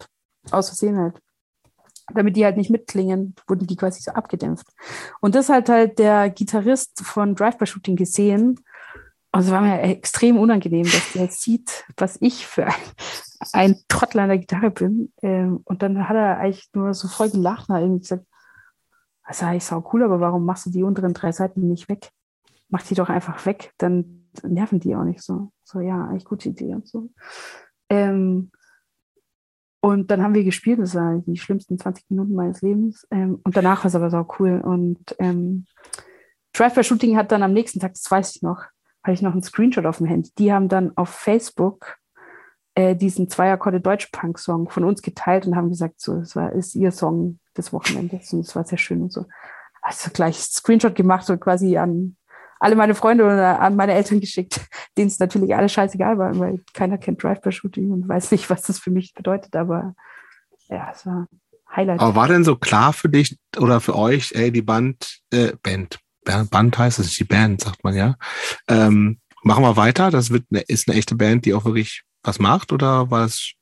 aus 0.50 0.68
Versehen 0.68 0.97
halt. 0.97 1.20
Damit 2.15 2.36
die 2.36 2.44
halt 2.47 2.57
nicht 2.57 2.70
mitklingen, 2.70 3.34
wurden 3.47 3.67
die 3.67 3.76
quasi 3.76 4.00
so 4.00 4.12
abgedämpft. 4.12 4.67
Und 5.20 5.34
das 5.34 5.50
hat 5.50 5.68
halt 5.68 5.99
der 5.99 6.31
Gitarrist 6.31 7.02
von 7.02 7.34
Drive-by-Shooting 7.34 7.97
gesehen. 7.97 8.58
Also 9.31 9.52
war 9.52 9.60
mir 9.60 9.82
extrem 9.82 10.39
unangenehm, 10.39 10.84
dass 10.84 11.12
der 11.12 11.28
sieht, 11.28 11.84
was 11.97 12.16
ich 12.20 12.47
für 12.47 12.66
ein, 12.66 12.74
ein 13.52 13.76
Trottel 13.89 14.20
an 14.20 14.28
der 14.28 14.39
Gitarre 14.39 14.70
bin. 14.70 15.12
Ähm, 15.23 15.60
und 15.65 15.82
dann 15.82 16.08
hat 16.08 16.16
er 16.16 16.39
eigentlich 16.39 16.68
nur 16.74 16.94
so 16.94 17.08
voll 17.08 17.31
gelacht 17.31 17.68
und 17.68 17.74
hat 17.74 17.82
irgendwie 17.82 18.00
gesagt, 18.00 18.24
das 19.26 19.36
ist 19.36 19.42
eigentlich 19.42 19.65
sau 19.65 19.89
cool, 19.92 20.02
aber 20.02 20.20
warum 20.20 20.47
machst 20.47 20.66
du 20.66 20.70
die 20.70 20.82
unteren 20.82 21.12
drei 21.12 21.32
Seiten 21.32 21.68
nicht 21.68 21.89
weg? 21.90 22.10
Mach 22.70 22.82
die 22.82 22.94
doch 22.94 23.10
einfach 23.10 23.44
weg, 23.44 23.73
dann 23.76 24.28
nerven 24.42 24.81
die 24.81 24.97
auch 24.97 25.05
nicht 25.05 25.23
so. 25.23 25.52
So, 25.65 25.81
ja, 25.81 26.07
eigentlich 26.07 26.24
gute 26.24 26.48
Idee 26.48 26.74
und 26.74 26.89
so. 26.89 27.10
Ähm, 27.90 28.50
und 29.81 30.10
dann 30.10 30.23
haben 30.23 30.34
wir 30.34 30.44
gespielt, 30.44 30.81
das 30.81 30.94
waren 30.94 31.24
die 31.24 31.36
schlimmsten 31.36 31.78
20 31.78 32.10
Minuten 32.10 32.34
meines 32.34 32.62
Lebens. 32.62 33.07
Ähm, 33.10 33.40
und 33.44 33.57
danach 33.57 33.84
war 33.84 33.86
es 33.86 33.94
aber 33.94 34.10
sau 34.10 34.26
cool. 34.39 34.60
Und 34.60 35.15
ähm, 35.18 35.66
Drive-by-Shooting 36.55 37.16
hat 37.16 37.31
dann 37.31 37.42
am 37.42 37.52
nächsten 37.52 37.78
Tag, 37.81 37.94
das 37.94 38.10
weiß 38.10 38.34
ich 38.34 38.42
noch, 38.42 38.65
habe 39.08 39.14
ich 39.14 39.22
noch 39.22 39.32
einen 39.32 39.42
Screenshot 39.42 39.86
auf 39.86 39.98
dem 39.98 40.06
Handy. 40.06 40.30
Die 40.38 40.52
haben 40.52 40.68
dann 40.68 40.96
auf 40.96 41.08
Facebook 41.08 41.96
äh, 42.74 42.94
diesen 42.94 43.28
Zweiakkorde 43.28 43.80
Deutsch-Punk-Song 43.80 44.68
von 44.68 44.84
uns 44.84 45.02
geteilt 45.02 45.46
und 45.46 45.56
haben 45.56 45.70
gesagt, 45.70 46.00
so, 46.00 46.20
das 46.20 46.36
war, 46.36 46.52
ist 46.52 46.74
ihr 46.74 46.92
Song 46.92 47.40
des 47.56 47.72
Wochenendes 47.72 48.32
und 48.32 48.40
es 48.40 48.54
war 48.54 48.64
sehr 48.64 48.78
schön 48.78 49.02
und 49.02 49.12
so. 49.12 49.24
Also 49.80 50.10
gleich 50.12 50.36
Screenshot 50.36 50.94
gemacht 50.94 51.28
und 51.30 51.40
quasi 51.40 51.78
an 51.78 52.16
alle 52.60 52.76
meine 52.76 52.94
Freunde 52.94 53.24
oder 53.24 53.60
an 53.60 53.76
meine 53.76 53.94
Eltern 53.94 54.20
geschickt, 54.20 54.60
denen 54.98 55.08
es 55.08 55.18
natürlich 55.18 55.54
alle 55.54 55.68
scheißegal 55.68 56.18
war, 56.18 56.38
weil 56.38 56.62
keiner 56.74 56.98
kennt 56.98 57.22
Drive-by-Shooting 57.22 57.90
und 57.90 58.08
weiß 58.08 58.30
nicht, 58.30 58.50
was 58.50 58.62
das 58.62 58.78
für 58.78 58.90
mich 58.90 59.14
bedeutet, 59.14 59.56
aber 59.56 59.94
ja, 60.68 60.90
es 60.92 61.06
war 61.06 61.28
Highlight. 61.74 62.00
Aber 62.00 62.14
war 62.14 62.28
denn 62.28 62.44
so 62.44 62.56
klar 62.56 62.92
für 62.92 63.08
dich 63.08 63.38
oder 63.56 63.80
für 63.80 63.96
euch, 63.96 64.32
ey, 64.34 64.52
die 64.52 64.62
Band, 64.62 65.20
äh, 65.32 65.52
Band, 65.62 65.98
Band 66.50 66.78
heißt 66.78 66.98
es, 66.98 67.16
die 67.16 67.24
Band, 67.24 67.62
sagt 67.62 67.84
man 67.84 67.94
ja. 67.94 68.16
Ähm, 68.68 69.20
machen 69.42 69.65
wir 69.65 69.76
weiter? 69.76 70.10
Das 70.10 70.31
wird 70.31 70.44
eine, 70.50 70.60
ist 70.60 70.89
eine 70.89 70.98
echte 70.98 71.15
Band, 71.15 71.44
die 71.44 71.55
auch 71.55 71.65
wirklich 71.65 72.02
was 72.23 72.39
macht 72.39 72.73
oder 72.73 73.10
war 73.10 73.24
es? 73.24 73.52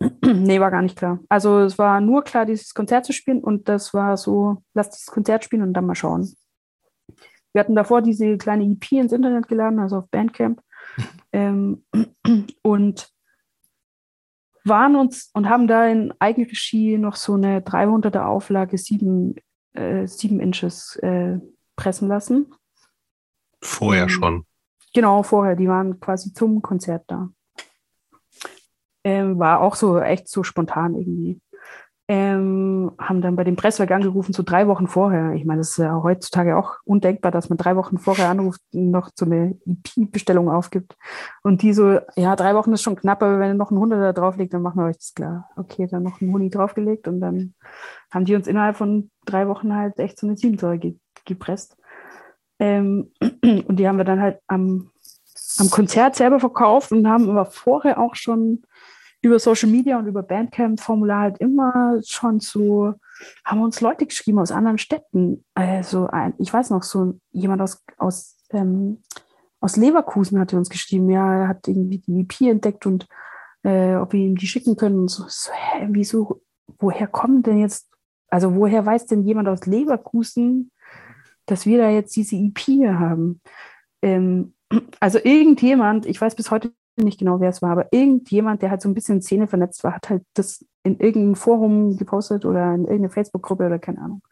nee, 0.22 0.60
war 0.60 0.70
gar 0.70 0.82
nicht 0.82 0.96
klar. 0.96 1.20
Also 1.28 1.60
es 1.60 1.78
war 1.78 2.00
nur 2.00 2.24
klar, 2.24 2.46
dieses 2.46 2.74
Konzert 2.74 3.04
zu 3.04 3.12
spielen 3.12 3.42
und 3.42 3.68
das 3.68 3.94
war 3.94 4.16
so, 4.16 4.62
lass 4.74 4.90
dieses 4.90 5.06
Konzert 5.06 5.44
spielen 5.44 5.62
und 5.62 5.74
dann 5.74 5.86
mal 5.86 5.94
schauen. 5.94 6.34
Wir 7.52 7.60
hatten 7.60 7.74
davor 7.74 8.02
diese 8.02 8.38
kleine 8.38 8.64
EP 8.64 8.92
ins 8.92 9.12
Internet 9.12 9.46
geladen, 9.48 9.78
also 9.78 9.98
auf 9.98 10.08
Bandcamp. 10.10 10.60
ähm, 11.32 11.84
und 12.62 13.08
waren 14.64 14.96
uns 14.96 15.30
und 15.34 15.48
haben 15.48 15.66
da 15.66 15.86
in 15.86 16.14
Eigenregie 16.18 16.96
noch 16.96 17.16
so 17.16 17.34
eine 17.34 17.60
300er 17.60 18.24
Auflage, 18.24 18.78
sieben, 18.78 19.34
äh, 19.74 20.06
sieben 20.06 20.40
Inches 20.40 20.96
äh, 20.96 21.38
pressen 21.82 22.06
lassen. 22.06 22.54
Vorher 23.60 24.04
Ähm, 24.04 24.08
schon. 24.08 24.46
Genau, 24.94 25.22
vorher. 25.24 25.56
Die 25.56 25.68
waren 25.68 25.98
quasi 25.98 26.32
zum 26.32 26.62
Konzert 26.62 27.04
da. 27.08 27.30
Ähm, 29.04 29.38
war 29.38 29.60
auch 29.60 29.74
so 29.74 29.98
echt 29.98 30.28
so 30.28 30.44
spontan 30.44 30.94
irgendwie. 30.94 31.40
Ähm, 32.08 32.92
haben 32.98 33.20
dann 33.22 33.36
bei 33.36 33.42
dem 33.42 33.56
Presswerk 33.56 33.90
angerufen, 33.90 34.32
so 34.32 34.42
drei 34.42 34.68
Wochen 34.68 34.86
vorher. 34.86 35.32
Ich 35.32 35.44
meine, 35.44 35.60
das 35.60 35.70
ist 35.70 35.78
ja 35.78 36.02
heutzutage 36.02 36.56
auch 36.56 36.74
undenkbar, 36.84 37.32
dass 37.32 37.48
man 37.48 37.56
drei 37.56 37.74
Wochen 37.74 37.96
vorher 37.98 38.28
anruft 38.28 38.60
und 38.74 38.90
noch 38.90 39.10
so 39.14 39.24
eine 39.24 39.56
EP-Bestellung 39.66 40.50
aufgibt. 40.50 40.96
Und 41.42 41.62
die 41.62 41.72
so, 41.72 42.00
ja, 42.16 42.36
drei 42.36 42.54
Wochen 42.54 42.72
ist 42.72 42.82
schon 42.82 42.96
knapp, 42.96 43.22
aber 43.22 43.38
wenn 43.38 43.52
ihr 43.52 43.54
noch 43.54 43.70
ein 43.70 43.78
Hunderter 43.78 44.12
drauflegt, 44.12 44.52
dann 44.52 44.62
machen 44.62 44.78
wir 44.78 44.86
euch 44.86 44.98
das 44.98 45.14
klar. 45.14 45.48
Okay, 45.56 45.88
dann 45.90 46.02
noch 46.02 46.20
ein 46.20 46.32
Huni 46.32 46.50
draufgelegt 46.50 47.08
und 47.08 47.20
dann 47.20 47.54
haben 48.10 48.24
die 48.24 48.34
uns 48.34 48.46
innerhalb 48.46 48.76
von 48.76 49.10
drei 49.24 49.48
Wochen 49.48 49.74
halt 49.74 49.98
echt 49.98 50.18
so 50.18 50.26
eine 50.26 50.36
Siebensäure 50.36 50.78
gepresst. 51.24 51.76
Ähm, 52.58 53.12
und 53.20 53.76
die 53.76 53.86
haben 53.88 53.98
wir 53.98 54.04
dann 54.04 54.20
halt 54.20 54.40
am 54.46 54.92
am 55.58 55.70
Konzert 55.70 56.16
selber 56.16 56.40
verkauft 56.40 56.92
und 56.92 57.08
haben 57.08 57.28
aber 57.30 57.46
vorher 57.46 57.98
auch 57.98 58.14
schon 58.14 58.62
über 59.20 59.38
Social 59.38 59.70
Media 59.70 59.98
und 59.98 60.06
über 60.06 60.22
Bandcamp-Formular 60.22 61.20
halt 61.20 61.38
immer 61.38 62.00
schon 62.04 62.40
so, 62.40 62.94
haben 63.44 63.62
uns 63.62 63.80
Leute 63.80 64.06
geschrieben 64.06 64.40
aus 64.40 64.50
anderen 64.50 64.78
Städten. 64.78 65.44
Also 65.54 66.08
ein, 66.08 66.34
ich 66.38 66.52
weiß 66.52 66.70
noch, 66.70 66.82
so 66.82 67.18
jemand 67.30 67.62
aus, 67.62 67.84
aus, 67.98 68.36
ähm, 68.50 69.02
aus 69.60 69.76
Leverkusen 69.76 70.40
hatte 70.40 70.56
uns 70.56 70.70
geschrieben, 70.70 71.08
ja, 71.08 71.42
er 71.42 71.48
hat 71.48 71.68
irgendwie 71.68 71.98
die 71.98 72.20
EP 72.20 72.50
entdeckt 72.50 72.84
und 72.84 73.06
äh, 73.62 73.94
ob 73.94 74.12
wir 74.12 74.20
ihm 74.20 74.36
die 74.36 74.48
schicken 74.48 74.76
können. 74.76 74.98
Und 74.98 75.08
so, 75.08 75.24
so 75.28 75.52
hä, 75.52 75.86
wieso, 75.90 76.42
woher 76.78 77.06
kommen 77.06 77.44
denn 77.44 77.58
jetzt, 77.58 77.88
also 78.28 78.56
woher 78.56 78.84
weiß 78.84 79.06
denn 79.06 79.22
jemand 79.22 79.48
aus 79.48 79.66
Leverkusen, 79.66 80.72
dass 81.46 81.66
wir 81.66 81.78
da 81.78 81.90
jetzt 81.90 82.14
diese 82.16 82.36
EP 82.36 82.58
hier 82.58 82.98
haben? 82.98 83.40
Ähm, 84.02 84.54
also 85.00 85.18
irgendjemand, 85.22 86.06
ich 86.06 86.20
weiß 86.20 86.34
bis 86.34 86.50
heute 86.50 86.72
nicht 86.96 87.18
genau, 87.18 87.40
wer 87.40 87.50
es 87.50 87.62
war, 87.62 87.70
aber 87.70 87.92
irgendjemand, 87.92 88.62
der 88.62 88.70
halt 88.70 88.82
so 88.82 88.88
ein 88.88 88.94
bisschen 88.94 89.22
Szene 89.22 89.48
vernetzt 89.48 89.82
war, 89.82 89.94
hat 89.94 90.10
halt 90.10 90.24
das 90.34 90.64
in 90.82 90.98
irgendeinem 90.98 91.36
Forum 91.36 91.96
gepostet 91.96 92.44
oder 92.44 92.74
in 92.74 92.82
irgendeine 92.82 93.10
Facebook-Gruppe 93.10 93.66
oder 93.66 93.78
keine 93.78 94.00
Ahnung. 94.00 94.22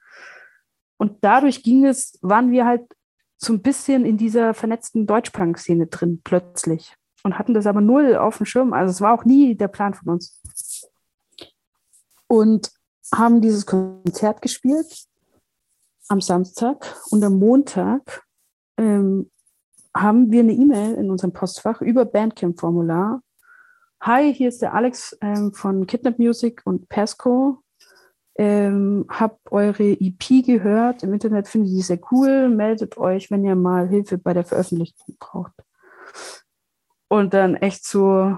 Und 0.99 1.19
dadurch 1.23 1.63
ging 1.63 1.87
es, 1.87 2.19
waren 2.21 2.51
wir 2.51 2.67
halt 2.67 2.83
so 3.39 3.55
ein 3.55 3.63
bisschen 3.63 4.05
in 4.05 4.19
dieser 4.19 4.53
vernetzten 4.53 5.07
Deutschpunk-Szene 5.07 5.87
drin, 5.87 6.21
plötzlich. 6.23 6.95
Und 7.23 7.39
hatten 7.39 7.55
das 7.55 7.67
aber 7.67 7.81
null 7.81 8.17
auf 8.17 8.37
dem 8.37 8.47
Schirm. 8.47 8.73
Also 8.73 8.91
es 8.91 9.01
war 9.01 9.15
auch 9.15 9.25
nie 9.25 9.55
der 9.55 9.69
Plan 9.69 9.95
von 9.95 10.09
uns. 10.11 10.41
Und 12.27 12.71
haben 13.15 13.41
dieses 13.41 13.67
Konzert 13.67 14.43
gespielt 14.43 15.07
am 16.11 16.21
Samstag 16.21 16.97
und 17.11 17.23
am 17.23 17.39
Montag 17.39 18.27
ähm, 18.77 19.31
haben 19.97 20.31
wir 20.33 20.41
eine 20.41 20.53
E-Mail 20.53 20.95
in 20.95 21.11
unserem 21.11 21.33
Postfach 21.33 21.81
über 21.81 22.05
Bandcamp-Formular. 22.05 23.23
Hi, 24.01 24.35
hier 24.35 24.49
ist 24.49 24.61
der 24.61 24.75
Alex 24.75 25.17
ähm, 25.21 25.53
von 25.55 25.87
Kidnap 25.87 26.19
Music 26.19 26.63
und 26.65 26.89
Pesco. 26.89 27.63
Ähm, 28.37 29.07
hab 29.09 29.39
eure 29.53 29.93
EP 30.01 30.45
gehört. 30.45 31.05
Im 31.05 31.13
Internet 31.13 31.47
finde 31.47 31.69
ich 31.69 31.75
die 31.75 31.83
sehr 31.83 32.01
cool. 32.11 32.49
Meldet 32.49 32.97
euch, 32.97 33.31
wenn 33.31 33.45
ihr 33.45 33.55
mal 33.55 33.89
Hilfe 33.89 34.19
bei 34.19 34.33
der 34.33 34.45
Veröffentlichung 34.45 35.17
braucht. 35.19 35.53
Und 37.09 37.35
dann 37.35 37.55
echt 37.55 37.85
so, 37.85 38.37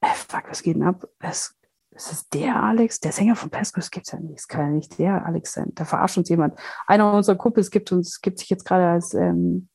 äh, 0.00 0.14
fuck, 0.14 0.44
was 0.48 0.62
geht 0.62 0.76
denn 0.76 0.84
ab? 0.84 1.06
Es, 1.20 1.56
ist 1.94 2.12
es 2.12 2.28
der 2.28 2.62
Alex, 2.62 3.00
der 3.00 3.12
Sänger 3.12 3.36
von 3.36 3.50
Pesco? 3.50 3.80
Das 3.80 3.90
gibt's 3.90 4.12
ja 4.12 4.18
nicht. 4.18 4.40
Es 4.40 4.48
kann 4.48 4.60
ja 4.60 4.68
nicht 4.68 4.98
der 4.98 5.24
Alex 5.26 5.52
sein. 5.52 5.70
Da 5.74 5.84
verarscht 5.84 6.18
uns 6.18 6.28
jemand. 6.28 6.58
Einer 6.86 7.12
unserer 7.12 7.36
Kumpels 7.36 7.70
gibt 7.70 7.92
uns, 7.92 8.20
gibt 8.20 8.38
sich 8.38 8.50
jetzt 8.50 8.64
gerade 8.64 8.86
als 8.86 9.14
ähm, 9.14 9.68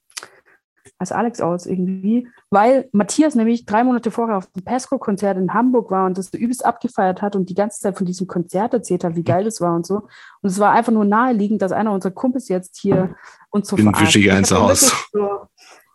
als 0.97 1.11
Alex 1.11 1.39
aus 1.39 1.65
irgendwie, 1.65 2.27
weil 2.49 2.89
Matthias 2.91 3.35
nämlich 3.35 3.65
drei 3.65 3.83
Monate 3.83 4.11
vorher 4.11 4.37
auf 4.37 4.47
dem 4.47 4.63
Pesco-Konzert 4.63 5.37
in 5.37 5.53
Hamburg 5.53 5.91
war 5.91 6.05
und 6.05 6.17
das 6.17 6.29
so 6.31 6.37
übelst 6.37 6.65
abgefeiert 6.65 7.21
hat 7.21 7.35
und 7.35 7.49
die 7.49 7.53
ganze 7.53 7.79
Zeit 7.79 7.97
von 7.97 8.05
diesem 8.05 8.27
Konzert 8.27 8.73
erzählt 8.73 9.03
hat, 9.03 9.15
wie 9.15 9.23
geil 9.23 9.45
das 9.45 9.61
war 9.61 9.75
und 9.75 9.85
so. 9.85 10.07
Und 10.41 10.49
es 10.49 10.59
war 10.59 10.73
einfach 10.73 10.91
nur 10.91 11.05
naheliegend, 11.05 11.61
dass 11.61 11.71
einer 11.71 11.93
unserer 11.93 12.11
Kumpels 12.11 12.49
jetzt 12.49 12.77
hier 12.79 13.15
uns 13.49 13.69
so 13.69 13.77
Bin 13.77 13.93
wische 13.97 14.31
eins 14.31 14.51
aus. 14.51 15.07
So, 15.11 15.47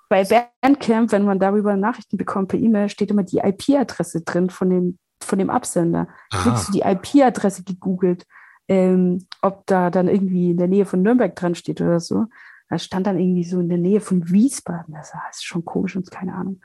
bei 0.08 0.24
Bandcamp, 0.60 1.12
wenn 1.12 1.24
man 1.24 1.38
darüber 1.38 1.76
Nachrichten 1.76 2.16
bekommt 2.16 2.48
per 2.48 2.58
E-Mail, 2.58 2.88
steht 2.88 3.10
immer 3.10 3.24
die 3.24 3.38
IP-Adresse 3.38 4.22
drin 4.22 4.48
von 4.48 4.70
dem, 4.70 4.98
von 5.24 5.38
dem 5.38 5.50
Absender. 5.50 6.08
Kriegst 6.30 6.68
du 6.68 6.72
die 6.72 6.80
IP-Adresse 6.82 7.64
gegoogelt, 7.64 8.26
ähm, 8.68 9.26
ob 9.42 9.66
da 9.66 9.90
dann 9.90 10.08
irgendwie 10.08 10.50
in 10.50 10.56
der 10.56 10.68
Nähe 10.68 10.86
von 10.86 11.02
Nürnberg 11.02 11.34
dran 11.36 11.54
steht 11.54 11.80
oder 11.80 12.00
so. 12.00 12.26
Das 12.70 12.84
stand 12.84 13.06
dann 13.06 13.18
irgendwie 13.18 13.44
so 13.44 13.60
in 13.60 13.68
der 13.68 13.78
Nähe 13.78 14.00
von 14.00 14.28
Wiesbaden. 14.30 14.94
Das 14.94 15.12
ist 15.30 15.44
schon 15.44 15.64
komisch 15.64 15.96
und 15.96 16.10
keine 16.10 16.34
Ahnung. 16.34 16.60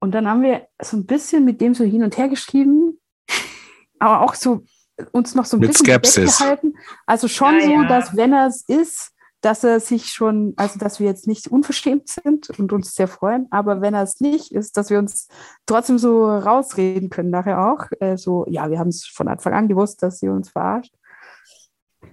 Und 0.00 0.12
dann 0.12 0.28
haben 0.28 0.42
wir 0.42 0.68
so 0.80 0.96
ein 0.96 1.06
bisschen 1.06 1.44
mit 1.44 1.60
dem 1.60 1.74
so 1.74 1.84
hin 1.84 2.04
und 2.04 2.16
her 2.16 2.28
geschrieben, 2.28 2.98
aber 3.98 4.22
auch 4.22 4.34
so 4.34 4.64
uns 5.12 5.34
noch 5.34 5.44
so 5.44 5.56
ein 5.56 5.60
mit 5.60 5.70
bisschen 5.70 5.86
Skepsis. 5.86 6.38
gehalten. 6.38 6.74
Also 7.06 7.28
schon 7.28 7.54
Ja, 7.56 7.64
so, 7.64 7.70
ja. 7.70 7.88
dass 7.88 8.16
wenn 8.16 8.32
er 8.32 8.46
es 8.46 8.62
ist, 8.68 9.12
dass 9.40 9.62
er 9.62 9.78
sich 9.78 10.06
schon, 10.06 10.54
also 10.56 10.78
dass 10.78 10.98
wir 10.98 11.06
jetzt 11.06 11.26
nicht 11.28 11.48
unverschämt 11.48 12.08
sind 12.08 12.50
und 12.58 12.72
uns 12.72 12.94
sehr 12.94 13.06
freuen, 13.06 13.46
aber 13.50 13.80
wenn 13.80 13.94
er 13.94 14.02
es 14.02 14.20
nicht 14.20 14.52
ist, 14.52 14.76
dass 14.76 14.90
wir 14.90 14.98
uns 14.98 15.28
trotzdem 15.66 15.98
so 15.98 16.26
rausreden 16.26 17.08
können 17.08 17.30
nachher 17.30 17.64
auch. 17.64 17.86
Äh, 18.00 18.16
so, 18.16 18.46
ja, 18.48 18.68
wir 18.70 18.78
haben 18.78 18.88
es 18.88 19.06
von 19.06 19.28
Anfang 19.28 19.54
an 19.54 19.68
gewusst, 19.68 20.02
dass 20.02 20.18
sie 20.18 20.28
uns 20.28 20.50
verarscht. 20.50 20.94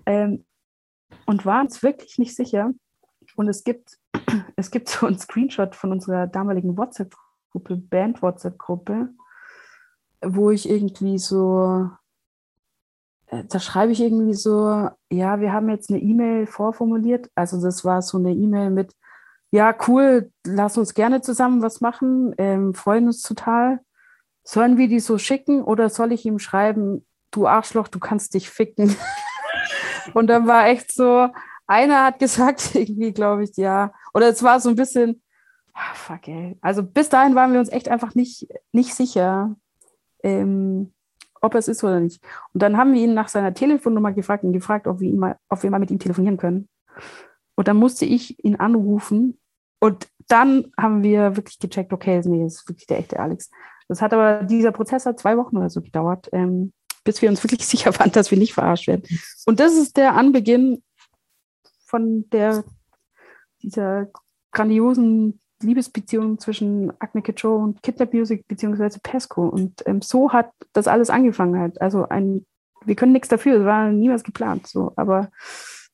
Ähm, 0.06 0.46
und 1.26 1.46
waren 1.46 1.66
uns 1.66 1.82
wirklich 1.82 2.20
nicht 2.20 2.36
sicher. 2.36 2.72
Und 3.36 3.48
es 3.48 3.64
gibt, 3.64 3.98
es 4.56 4.70
gibt 4.70 4.90
so 4.90 5.08
einen 5.08 5.18
Screenshot 5.18 5.76
von 5.76 5.92
unserer 5.92 6.28
damaligen 6.28 6.78
WhatsApp-Gruppe, 6.78 7.78
Band-WhatsApp-Gruppe, 7.78 9.10
wo 10.24 10.52
ich 10.52 10.70
irgendwie 10.70 11.18
so, 11.18 11.90
da 13.44 13.60
schreibe 13.60 13.92
ich 13.92 14.02
irgendwie 14.02 14.34
so, 14.34 14.90
ja, 15.12 15.40
wir 15.40 15.54
haben 15.54 15.70
jetzt 15.70 15.90
eine 15.90 16.00
E-Mail 16.00 16.48
vorformuliert. 16.48 17.30
Also 17.36 17.62
das 17.62 17.86
war 17.86 18.02
so 18.02 18.18
eine 18.18 18.32
E-Mail 18.32 18.70
mit, 18.70 18.94
ja, 19.52 19.76
cool, 19.88 20.32
lass 20.46 20.78
uns 20.78 20.94
gerne 20.94 21.22
zusammen 21.22 21.62
was 21.62 21.82
machen, 21.82 22.34
ähm, 22.38 22.74
freuen 22.74 23.08
uns 23.08 23.22
total. 23.22 23.80
Sollen 24.44 24.78
wir 24.78 24.88
die 24.88 25.00
so 25.00 25.18
schicken 25.18 25.64
oder 25.64 25.90
soll 25.90 26.12
ich 26.12 26.26
ihm 26.26 26.40
schreiben, 26.40 27.06
du 27.32 27.48
Arschloch, 27.48 27.88
du 27.88 28.00
kannst 28.00 28.34
dich 28.34 28.50
ficken? 28.50 28.96
Und 30.14 30.28
dann 30.28 30.48
war 30.48 30.68
echt 30.68 30.94
so, 30.94 31.30
einer 31.68 32.06
hat 32.06 32.20
gesagt, 32.20 32.72
irgendwie, 32.76 33.14
glaube 33.14 33.44
ich, 33.44 33.56
ja. 33.58 33.92
Oder 34.14 34.30
es 34.30 34.44
war 34.44 34.60
so 34.60 34.70
ein 34.70 34.76
bisschen, 34.76 35.22
ah, 35.74 35.94
fuck, 35.94 36.28
ey. 36.28 36.58
Also 36.62 36.84
bis 36.84 37.10
dahin 37.10 37.36
waren 37.36 37.54
wir 37.54 37.60
uns 37.60 37.70
echt 37.70 37.90
einfach 37.90 38.16
nicht, 38.16 38.48
nicht 38.72 38.94
sicher, 38.94 39.56
ähm, 40.24 40.95
ob 41.42 41.56
es 41.56 41.68
ist 41.68 41.84
oder 41.84 42.00
nicht. 42.00 42.24
Und 42.54 42.64
dann 42.64 42.78
haben 42.78 42.94
wir 42.94 43.02
ihn 43.02 43.14
nach 43.14 43.28
seiner 43.28 43.54
Telefonnummer 43.54 44.14
gefragt 44.14 44.44
und 44.44 44.54
gefragt, 44.54 44.88
ob 44.88 45.00
wir, 45.00 45.10
ihn 45.10 45.20
mal, 45.20 45.38
ob 45.50 45.64
wir 45.64 45.70
mal 45.70 45.80
mit 45.80 45.92
ihm 45.92 46.00
telefonieren 46.00 46.38
können. 46.38 46.68
Und 47.56 47.68
dann 47.68 47.78
musste 47.78 48.06
ich 48.06 48.44
ihn 48.44 48.56
anrufen. 48.56 49.40
Und 49.80 50.08
dann 50.28 50.72
haben 50.80 51.04
wir 51.04 51.36
wirklich 51.36 51.60
gecheckt, 51.60 51.94
okay, 51.94 52.22
nee, 52.26 52.44
das 52.44 52.56
ist 52.56 52.70
wirklich 52.70 52.88
der 52.88 53.00
echte 53.00 53.20
Alex. 53.20 53.50
Das 53.88 54.02
hat 54.02 54.14
aber, 54.14 54.44
dieser 54.44 54.72
Prozess 54.72 55.06
hat 55.06 55.20
zwei 55.20 55.38
Wochen 55.38 55.58
oder 55.58 55.70
so 55.70 55.82
gedauert, 55.82 56.30
ähm, 56.32 56.74
bis 57.04 57.22
wir 57.22 57.30
uns 57.30 57.44
wirklich 57.44 57.66
sicher 57.66 57.98
waren, 58.00 58.12
dass 58.12 58.32
wir 58.32 58.38
nicht 58.38 58.54
verarscht 58.54 58.88
werden. 58.88 59.04
Und 59.46 59.60
das 59.60 59.76
ist 59.76 59.98
der 59.98 60.16
Anbeginn 60.16 60.84
von 61.86 62.28
der, 62.30 62.64
dieser 63.62 64.08
grandiosen 64.52 65.40
Liebesbeziehung 65.62 66.40
zwischen 66.40 66.92
Agneke 67.00 67.32
Joe 67.32 67.58
und 67.58 67.82
Kidnap 67.82 68.14
Music 68.14 68.48
beziehungsweise 68.48 69.00
Pesco. 69.00 69.48
Und 69.48 69.84
ähm, 69.86 70.02
so 70.02 70.32
hat 70.34 70.52
das 70.74 70.88
alles 70.88 71.10
angefangen 71.10 71.60
halt. 71.60 71.82
Also 71.82 72.08
ein, 72.10 72.46
wir 72.84 72.96
können 72.96 73.14
nichts 73.14 73.30
dafür, 73.30 73.60
es 73.60 73.66
war 73.66 73.90
niemals 73.90 74.24
geplant. 74.24 74.68
So, 74.68 74.94
aber 74.96 75.30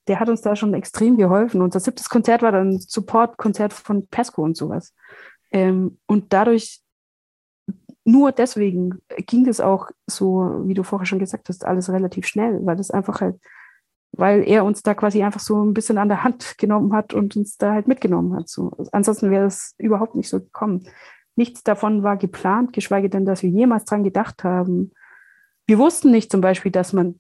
der 0.08 0.20
hat 0.20 0.30
uns 0.30 0.42
da 0.42 0.56
schon 0.56 0.74
extrem 0.74 1.18
geholfen. 1.18 1.62
Unser 1.62 1.80
siebtes 1.80 2.10
Konzert 2.10 2.42
war 2.42 2.52
dann 2.52 2.72
ein 2.72 2.80
Support-Konzert 2.80 3.74
von 3.74 4.08
Pesco 4.08 4.44
und 4.44 4.58
sowas. 4.58 4.94
Ähm, 5.52 6.00
und 6.08 6.34
dadurch, 6.34 6.82
nur 8.04 8.32
deswegen 8.32 9.00
ging 9.28 9.46
das 9.46 9.60
auch 9.60 9.92
so, 10.08 10.64
wie 10.66 10.74
du 10.74 10.84
vorher 10.84 11.06
schon 11.06 11.20
gesagt 11.20 11.50
hast, 11.50 11.66
alles 11.66 11.90
relativ 11.92 12.26
schnell, 12.26 12.60
weil 12.66 12.76
das 12.76 12.90
einfach 12.90 13.22
halt 13.22 13.40
weil 14.14 14.48
er 14.48 14.66
uns 14.66 14.82
da 14.82 14.94
quasi 14.94 15.24
einfach 15.24 15.40
so 15.40 15.64
ein 15.64 15.74
bisschen 15.74 15.98
an 15.98 16.10
der 16.10 16.24
Hand 16.24 16.58
genommen 16.58 16.94
hat 16.94 17.14
und 17.14 17.36
uns 17.36 17.58
da 17.58 17.74
halt 17.74 17.88
mitgenommen 17.88 18.36
hat. 18.36 18.50
So. 18.50 18.72
Ansonsten 18.92 19.32
wäre 19.32 19.46
es 19.46 19.74
überhaupt 19.78 20.16
nicht 20.16 20.30
so 20.30 20.40
gekommen. 20.40 20.88
Nichts 21.36 21.64
davon 21.64 22.04
war 22.04 22.18
geplant, 22.18 22.74
geschweige 22.74 23.10
denn, 23.10 23.26
dass 23.26 23.42
wir 23.42 23.50
jemals 23.50 23.86
dran 23.86 24.04
gedacht 24.04 24.44
haben. 24.44 24.92
Wir 25.66 25.78
wussten 25.78 26.12
nicht 26.12 26.32
zum 26.32 26.42
Beispiel, 26.42 26.72
dass 26.72 26.92
man, 26.92 27.20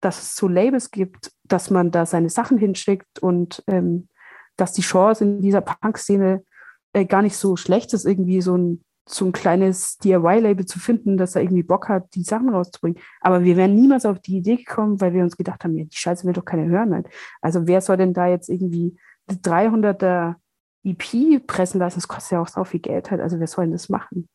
dass 0.00 0.22
es 0.22 0.36
so 0.36 0.46
Labels 0.46 0.90
gibt, 0.90 1.32
dass 1.42 1.70
man 1.70 1.90
da 1.90 2.06
seine 2.06 2.30
Sachen 2.30 2.58
hinschickt 2.58 3.18
und 3.20 3.64
ähm, 3.66 4.08
dass 4.56 4.72
die 4.72 4.82
Chance 4.82 5.24
in 5.24 5.40
dieser 5.40 5.62
Punk-Szene 5.62 6.44
äh, 6.92 7.04
gar 7.04 7.22
nicht 7.22 7.36
so 7.36 7.56
schlecht 7.56 7.92
ist, 7.92 8.04
irgendwie 8.04 8.40
so 8.40 8.56
ein 8.56 8.84
so 9.06 9.26
ein 9.26 9.32
kleines 9.32 9.98
DIY-Label 9.98 10.64
zu 10.64 10.78
finden, 10.78 11.16
das 11.16 11.32
da 11.32 11.40
irgendwie 11.40 11.62
Bock 11.62 11.88
hat, 11.88 12.14
die 12.14 12.22
Sachen 12.22 12.48
rauszubringen. 12.48 13.00
Aber 13.20 13.44
wir 13.44 13.56
wären 13.56 13.74
niemals 13.74 14.06
auf 14.06 14.18
die 14.20 14.38
Idee 14.38 14.56
gekommen, 14.56 15.00
weil 15.00 15.12
wir 15.12 15.22
uns 15.22 15.36
gedacht 15.36 15.62
haben, 15.64 15.76
ja, 15.76 15.84
die 15.84 15.96
Scheiße 15.96 16.26
will 16.26 16.32
doch 16.32 16.44
keiner 16.44 16.66
hören. 16.66 16.94
Halt. 16.94 17.08
Also 17.42 17.66
wer 17.66 17.80
soll 17.80 17.98
denn 17.98 18.14
da 18.14 18.26
jetzt 18.26 18.48
irgendwie 18.48 18.96
eine 19.26 19.38
300er 19.38 20.36
EP 20.84 21.46
pressen 21.46 21.80
lassen? 21.80 21.98
Das 21.98 22.08
kostet 22.08 22.32
ja 22.32 22.40
auch 22.40 22.48
so 22.48 22.64
viel 22.64 22.80
Geld 22.80 23.10
halt. 23.10 23.20
Also 23.20 23.38
wer 23.40 23.46
soll 23.46 23.66
denn 23.66 23.72
das 23.72 23.90
machen? 23.90 24.28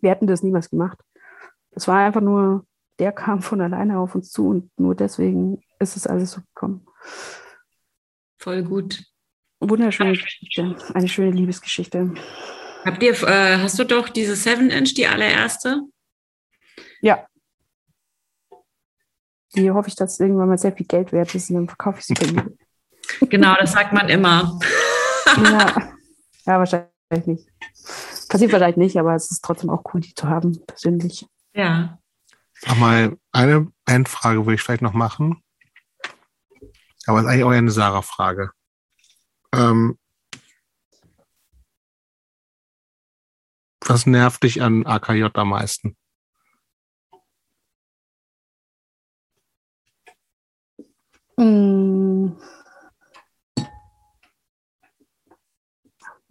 Wir 0.00 0.10
hätten 0.10 0.26
das 0.26 0.42
niemals 0.42 0.68
gemacht. 0.68 0.98
Das 1.70 1.88
war 1.88 1.98
einfach 1.98 2.20
nur, 2.20 2.66
der 2.98 3.12
kam 3.12 3.40
von 3.40 3.60
alleine 3.60 3.98
auf 3.98 4.14
uns 4.14 4.30
zu 4.30 4.48
und 4.48 4.70
nur 4.78 4.94
deswegen 4.94 5.62
ist 5.78 5.96
es 5.96 6.06
alles 6.06 6.32
so 6.32 6.40
gekommen. 6.54 6.86
Voll 8.38 8.62
gut. 8.64 9.02
Wunderschöne 9.60 10.12
Geschichte. 10.12 10.76
Eine 10.94 11.08
schöne 11.08 11.30
Liebesgeschichte. 11.30 12.12
Habt 12.88 13.02
ihr, 13.02 13.12
äh, 13.24 13.58
hast 13.58 13.78
du 13.78 13.84
doch 13.84 14.08
diese 14.08 14.32
7-Inch, 14.32 14.94
die 14.94 15.06
allererste? 15.06 15.82
Ja. 17.02 17.26
Die 19.54 19.70
hoffe 19.70 19.88
ich, 19.88 19.94
dass 19.94 20.18
irgendwann 20.18 20.48
mal 20.48 20.56
sehr 20.56 20.72
viel 20.72 20.86
Geld 20.86 21.12
wert 21.12 21.34
ist 21.34 21.50
und 21.50 21.56
dann 21.56 21.68
verkaufe 21.68 21.98
ich 21.98 22.06
sie 22.06 22.14
bei. 22.14 22.46
Genau, 23.26 23.54
das 23.56 23.72
sagt 23.72 23.92
man 23.92 24.08
immer. 24.08 24.58
ja. 25.36 25.92
ja, 26.46 26.58
wahrscheinlich 26.58 27.26
nicht. 27.26 27.48
Passiert 28.30 28.52
vielleicht 28.52 28.78
nicht, 28.78 28.96
aber 28.96 29.14
es 29.14 29.30
ist 29.30 29.44
trotzdem 29.44 29.68
auch 29.68 29.82
cool, 29.92 30.00
die 30.00 30.14
zu 30.14 30.26
haben, 30.26 30.58
persönlich. 30.66 31.26
Ja. 31.52 31.98
Sag 32.54 32.78
mal, 32.78 33.18
eine 33.32 33.70
Endfrage 33.84 34.46
würde 34.46 34.54
ich 34.54 34.62
vielleicht 34.62 34.80
noch 34.80 34.94
machen. 34.94 35.42
Aber 37.06 37.18
es 37.18 37.24
ist 37.26 37.30
eigentlich 37.30 37.44
auch 37.44 37.50
eine 37.50 37.70
Sarah-Frage. 37.70 38.50
Ähm, 39.54 39.98
was 43.88 44.06
nervt 44.06 44.42
dich 44.42 44.62
an 44.62 44.86
AKJ 44.86 45.26
am 45.34 45.48
meisten? 45.50 45.96
Hm. 51.38 52.36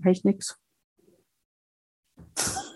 Echt 0.04 0.26
nix. 0.26 0.58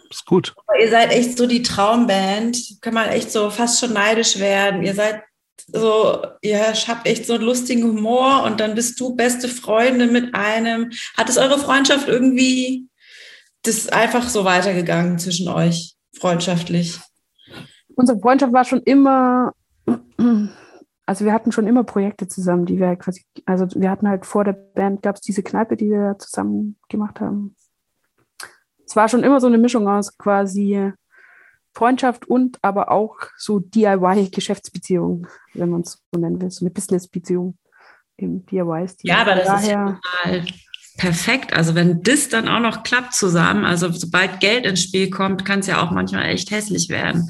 Ist 0.09 0.25
gut. 0.25 0.53
Aber 0.67 0.79
ihr 0.79 0.89
seid 0.89 1.11
echt 1.11 1.37
so 1.37 1.47
die 1.47 1.61
Traumband. 1.61 2.57
Kann 2.81 2.93
man 2.93 3.09
echt 3.09 3.31
so 3.31 3.49
fast 3.49 3.79
schon 3.79 3.93
neidisch 3.93 4.39
werden. 4.39 4.83
Ihr 4.83 4.93
seid 4.93 5.23
so, 5.67 6.25
ihr 6.41 6.73
habt 6.73 7.07
echt 7.07 7.25
so 7.25 7.33
einen 7.33 7.43
lustigen 7.43 7.83
Humor 7.83 8.43
und 8.43 8.59
dann 8.59 8.75
bist 8.75 8.99
du 8.99 9.15
beste 9.15 9.47
Freunde 9.47 10.07
mit 10.07 10.33
einem. 10.35 10.91
Hat 11.15 11.29
es 11.29 11.37
eure 11.37 11.59
Freundschaft 11.59 12.07
irgendwie, 12.07 12.87
das 13.63 13.77
ist 13.77 13.93
einfach 13.93 14.27
so 14.27 14.45
weitergegangen 14.45 15.19
zwischen 15.19 15.47
euch, 15.47 15.95
freundschaftlich? 16.17 16.99
Unsere 17.95 18.19
Freundschaft 18.19 18.53
war 18.53 18.65
schon 18.65 18.81
immer, 18.81 19.53
also 21.05 21.25
wir 21.25 21.33
hatten 21.33 21.51
schon 21.51 21.67
immer 21.67 21.83
Projekte 21.83 22.27
zusammen, 22.27 22.65
die 22.65 22.79
wir 22.79 22.95
quasi, 22.95 23.23
also 23.45 23.67
wir 23.75 23.91
hatten 23.91 24.07
halt 24.07 24.25
vor 24.25 24.43
der 24.43 24.53
Band, 24.53 25.03
gab 25.03 25.15
es 25.15 25.21
diese 25.21 25.43
Kneipe, 25.43 25.77
die 25.77 25.89
wir 25.89 26.15
zusammen 26.17 26.77
gemacht 26.89 27.19
haben. 27.19 27.55
Es 28.85 28.95
war 28.95 29.07
schon 29.07 29.23
immer 29.23 29.39
so 29.39 29.47
eine 29.47 29.57
Mischung 29.57 29.87
aus 29.87 30.17
quasi 30.17 30.91
Freundschaft 31.73 32.27
und 32.27 32.57
aber 32.61 32.91
auch 32.91 33.15
so 33.37 33.59
DIY-Geschäftsbeziehung, 33.59 35.27
wenn 35.53 35.69
man 35.69 35.81
es 35.81 36.03
so 36.11 36.19
nennen 36.19 36.41
will, 36.41 36.51
so 36.51 36.65
eine 36.65 36.71
Business-Beziehung 36.71 37.57
im 38.17 38.45
DIY-Stil. 38.45 39.09
Ja, 39.09 39.21
aber 39.21 39.35
das 39.35 39.47
Daher, 39.47 39.59
ist 39.61 39.69
ja 39.69 39.99
total 40.23 40.45
perfekt. 41.01 41.53
Also 41.53 41.73
wenn 41.73 42.03
das 42.03 42.29
dann 42.29 42.47
auch 42.47 42.59
noch 42.59 42.83
klappt 42.83 43.15
zusammen, 43.15 43.65
also 43.65 43.91
sobald 43.91 44.39
Geld 44.39 44.67
ins 44.67 44.83
Spiel 44.83 45.09
kommt, 45.09 45.45
kann 45.45 45.59
es 45.59 45.67
ja 45.67 45.81
auch 45.81 45.89
manchmal 45.89 46.25
echt 46.25 46.51
hässlich 46.51 46.89
werden. 46.89 47.29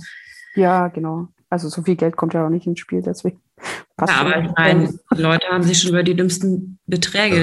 ja, 0.55 0.89
genau. 0.89 1.29
Also 1.49 1.69
so 1.69 1.81
viel 1.81 1.95
Geld 1.95 2.17
kommt 2.17 2.33
ja 2.33 2.45
auch 2.45 2.49
nicht 2.49 2.67
ins 2.67 2.79
Spiel, 2.79 3.01
deswegen 3.01 3.41
passt 3.95 4.11
Ja, 4.13 4.19
aber 4.19 4.41
ich 4.41 4.51
meine, 4.57 4.93
Leute 5.11 5.47
haben 5.49 5.63
sich 5.63 5.81
schon 5.81 5.91
über 5.91 6.03
die 6.03 6.15
dümmsten 6.15 6.79
Beträge 6.85 7.37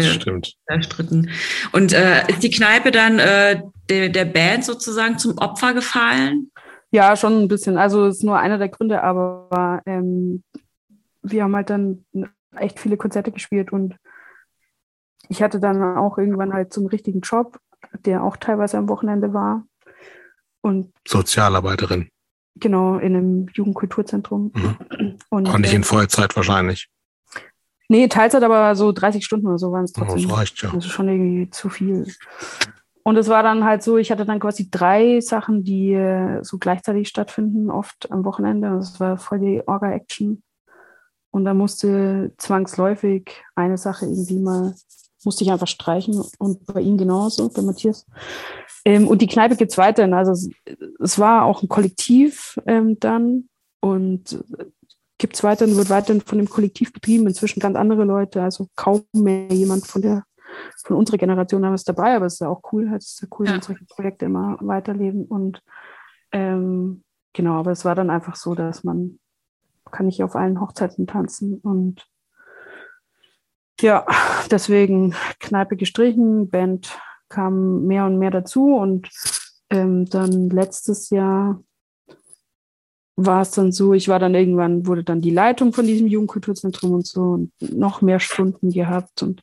erstritten. 0.67 1.31
Und 1.73 1.95
äh, 1.95 2.27
ist 2.29 2.43
die 2.43 2.51
Kneipe 2.51 2.91
dann 2.91 3.19
äh, 3.19 3.63
der, 3.89 4.11
der 4.11 4.25
Band 4.27 4.65
sozusagen 4.65 5.19
zum 5.19 5.39
Opfer 5.39 5.73
gefallen? 5.73 6.51
Ja, 6.91 7.17
schon 7.17 7.43
ein 7.43 7.49
bisschen. 7.49 7.79
Also 7.79 8.07
ist 8.07 8.23
nur 8.23 8.39
einer 8.39 8.59
der 8.59 8.69
Gründe, 8.69 9.03
aber 9.03 9.83
ähm, 9.87 10.43
wir 11.23 11.43
haben 11.43 11.57
halt 11.57 11.71
dann 11.71 12.05
echt 12.55 12.79
viele 12.81 12.99
Konzerte 12.99 13.31
gespielt 13.31 13.73
und 13.73 13.95
ich 15.29 15.43
hatte 15.43 15.61
dann 15.61 15.97
auch 15.97 16.19
irgendwann 16.19 16.53
halt 16.53 16.73
so 16.73 16.81
einen 16.81 16.89
richtigen 16.89 17.21
Job, 17.21 17.59
der 18.05 18.23
auch 18.23 18.37
teilweise 18.37 18.79
am 18.79 18.89
Wochenende 18.89 19.33
war. 19.35 19.65
Und 20.61 20.93
Sozialarbeiterin. 21.07 22.09
genau, 22.57 22.99
in 22.99 23.15
einem 23.17 23.47
Jugendkulturzentrum. 23.53 24.53
Mhm. 24.55 25.19
Und, 25.31 25.49
Auch 25.49 25.59
nicht 25.59 25.73
äh, 25.73 25.77
in 25.77 25.85
Vollzeit 25.85 26.35
wahrscheinlich. 26.37 26.89
nee, 27.89 28.09
Teilzeit, 28.09 28.43
aber 28.43 28.75
so 28.75 28.93
30 28.93 29.25
Stunden 29.25 29.47
oder 29.47 29.59
so 29.59 29.71
waren 29.73 29.85
es 29.85 29.93
Oh, 29.97 30.01
trotzdem. 30.05 30.29
das 30.29 30.37
reicht 30.39 30.63
ja. 30.63 30.71
Das 30.71 30.85
ist 30.85 30.91
schon 30.91 31.09
irgendwie 31.09 31.51
zu 31.51 31.69
viel. 31.69 32.07
Und 33.05 33.17
es 33.17 33.29
war 33.29 33.43
dann 33.43 33.65
halt 33.65 33.83
so, 33.83 33.97
ich 33.97 34.11
hatte 34.11 34.27
dann 34.27 34.41
quasi 34.41 34.69
drei 34.71 35.21
Sachen, 35.21 35.65
die 35.65 35.93
äh, 35.95 36.43
so 36.43 36.59
gleichzeitig 36.59 37.09
stattfinden, 37.09 37.71
oft 37.71 38.11
am 38.11 38.25
Wochenende. 38.25 38.71
Und 38.71 38.79
es 38.79 38.99
war 39.01 39.17
voll 39.17 39.39
die 39.39 39.63
Orga-Action. 39.67 40.43
Und 41.31 41.45
da 41.45 41.55
musste 41.55 42.33
zwangsläufig 42.37 43.43
eine 43.55 43.79
Sache 43.79 44.05
irgendwie 44.07 44.41
mal, 44.41 44.75
musste 45.25 45.45
ich 45.45 45.51
einfach 45.51 45.67
streichen. 45.67 46.23
Und 46.39 46.67
bei 46.67 46.81
ihm 46.81 46.97
genauso, 46.99 47.49
bei 47.49 47.63
Matthias. 47.63 48.07
Ähm, 48.85 49.09
und 49.09 49.23
die 49.23 49.27
Kneipe 49.27 49.57
gibt 49.57 49.73
es 49.73 49.79
weiterhin. 49.79 50.15
Also 50.15 50.33
es, 50.33 50.51
es 51.01 51.19
war 51.19 51.45
auch 51.45 51.63
ein 51.63 51.69
Kollektiv 51.69 52.59
ähm, 52.67 52.99
dann. 53.01 53.49
Und 53.81 54.45
gibt 55.19 55.35
es 55.37 55.43
weiterhin, 55.43 55.77
wird 55.77 55.91
weiterhin 55.91 56.21
von 56.21 56.39
dem 56.39 56.49
Kollektiv 56.49 56.93
betrieben. 56.93 57.27
Inzwischen 57.27 57.61
ganz 57.61 57.77
andere 57.77 58.05
Leute, 58.05 58.43
also 58.43 58.69
kaum 58.77 59.03
mehr 59.13 59.49
jemand 59.49 59.87
von 59.87 60.03
der 60.03 60.25
von 60.85 60.97
unserer 60.97 61.19
Generation 61.19 61.65
haben 61.65 61.73
wir 61.73 61.77
es 61.77 61.85
dabei, 61.85 62.17
aber 62.17 62.27
es 62.27 62.35
ist 62.35 62.41
ja 62.41 62.49
auch 62.49 62.63
cool, 62.73 62.91
halt, 62.91 63.03
es 63.03 63.13
ist 63.13 63.23
ja 63.23 63.29
cool, 63.39 63.47
Ja. 63.47 63.53
wenn 63.53 63.61
solche 63.63 63.85
Projekte 63.85 64.25
immer 64.25 64.57
weiterleben. 64.61 65.25
Und 65.25 65.63
ähm, 66.33 67.05
genau, 67.33 67.55
aber 67.59 67.73
es 67.73 67.85
war 67.85 67.95
dann 67.95 68.11
einfach 68.11 68.37
so, 68.37 68.55
dass 68.55 68.85
man 68.85 69.19
kann 69.91 70.07
nicht 70.07 70.23
auf 70.23 70.37
allen 70.37 70.61
Hochzeiten 70.61 71.07
tanzen 71.07 71.59
und 71.59 72.07
ja, 73.81 74.07
deswegen 74.51 75.15
Kneipe 75.41 75.77
gestrichen, 75.77 76.49
Band 76.49 76.99
kam 77.29 77.87
mehr 77.87 78.07
und 78.07 78.19
mehr 78.19 78.31
dazu 78.31 78.75
und 78.77 79.09
ähm, 79.71 80.07
dann 80.07 80.51
letztes 80.51 81.11
Jahr 81.11 81.63
war 83.17 83.43
es 83.43 83.51
dann 83.51 83.73
so, 83.73 83.95
ich 83.95 84.09
war 84.09 84.19
dann 84.19 84.35
irgendwann, 84.35 84.87
wurde 84.87 85.03
dann 85.03 85.21
die 85.21 85.31
Leitung 85.31 85.73
von 85.73 85.87
diesem 85.87 86.07
Jugendkulturzentrum 86.07 86.93
und 86.93 87.07
so 87.07 87.23
und 87.23 87.53
noch 87.61 88.01
mehr 88.01 88.21
Stunden 88.21 88.71
gehabt 88.71 89.23
und 89.23 89.43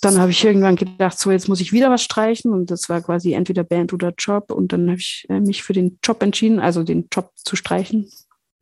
dann 0.00 0.18
habe 0.18 0.32
ich 0.32 0.44
irgendwann 0.44 0.74
gedacht, 0.74 1.18
so 1.18 1.30
jetzt 1.30 1.48
muss 1.48 1.60
ich 1.60 1.72
wieder 1.72 1.90
was 1.90 2.02
streichen 2.02 2.52
und 2.52 2.70
das 2.70 2.88
war 2.88 3.00
quasi 3.02 3.34
entweder 3.34 3.62
Band 3.62 3.92
oder 3.92 4.12
Job 4.18 4.50
und 4.50 4.72
dann 4.72 4.88
habe 4.88 4.98
ich 4.98 5.26
äh, 5.28 5.38
mich 5.38 5.62
für 5.62 5.74
den 5.74 5.98
Job 6.02 6.22
entschieden, 6.22 6.58
also 6.58 6.82
den 6.82 7.08
Job 7.12 7.30
zu 7.36 7.54
streichen. 7.54 8.10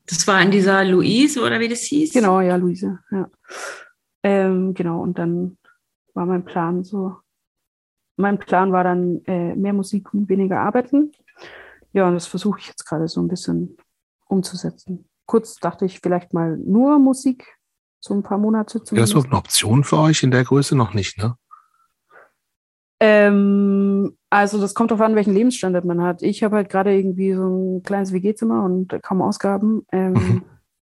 Das 0.07 0.27
war 0.27 0.43
in 0.43 0.51
dieser 0.51 0.85
Louise 0.85 1.41
oder 1.41 1.59
wie 1.61 1.69
das 1.69 1.83
hieß? 1.83 2.13
Genau, 2.13 2.41
ja, 2.41 2.57
Luise, 2.57 2.99
ja. 3.11 3.31
Ähm, 4.23 4.75
genau, 4.75 5.01
und 5.01 5.19
dann 5.19 5.57
war 6.15 6.27
mein 6.27 6.45
Plan 6.45 6.85
so, 6.85 7.17
mein 8.17 8.39
Plan 8.39 8.73
war 8.73 8.85
dann 8.85 9.23
äh, 9.27 9.55
mehr 9.55 9.73
Musik 9.73 10.13
und 10.13 10.29
weniger 10.29 10.61
arbeiten. 10.61 11.13
Ja, 11.93 12.07
und 12.09 12.15
das 12.15 12.27
versuche 12.27 12.61
ich 12.61 12.67
jetzt 12.69 12.85
gerade 12.87 13.09
so 13.09 13.21
ein 13.21 13.29
bisschen 13.29 13.77
umzusetzen. 14.27 15.09
Kurz 15.27 15.57
dachte 15.57 15.85
ich 15.87 16.01
vielleicht 16.01 16.35
mal 16.35 16.57
nur 16.59 16.99
Musik, 16.99 17.57
so 18.01 18.15
ein 18.15 18.23
paar 18.23 18.39
Monate 18.39 18.75
Wäre 18.75 18.81
das 18.81 18.89
zumindest. 18.89 19.13
überhaupt 19.13 19.29
eine 19.33 19.39
Option 19.39 19.85
für 19.85 19.99
euch 19.99 20.23
in 20.23 20.31
der 20.31 20.45
Größe? 20.45 20.77
Noch 20.77 20.93
nicht, 20.95 21.19
ne? 21.19 21.37
Ähm, 23.01 24.17
also 24.29 24.61
das 24.61 24.75
kommt 24.75 24.91
darauf 24.91 25.05
an, 25.07 25.15
welchen 25.15 25.33
Lebensstandard 25.35 25.85
man 25.85 26.03
hat. 26.03 26.23
Ich 26.23 26.43
habe 26.43 26.57
halt 26.57 26.69
gerade 26.69 26.95
irgendwie 26.95 27.33
so 27.33 27.49
ein 27.49 27.83
kleines 27.83 28.13
WG-Zimmer 28.13 28.65
und 28.65 28.95
kaum 29.03 29.23
Ausgaben. 29.23 29.87
Ähm, 29.93 30.13
Mhm. 30.13 30.43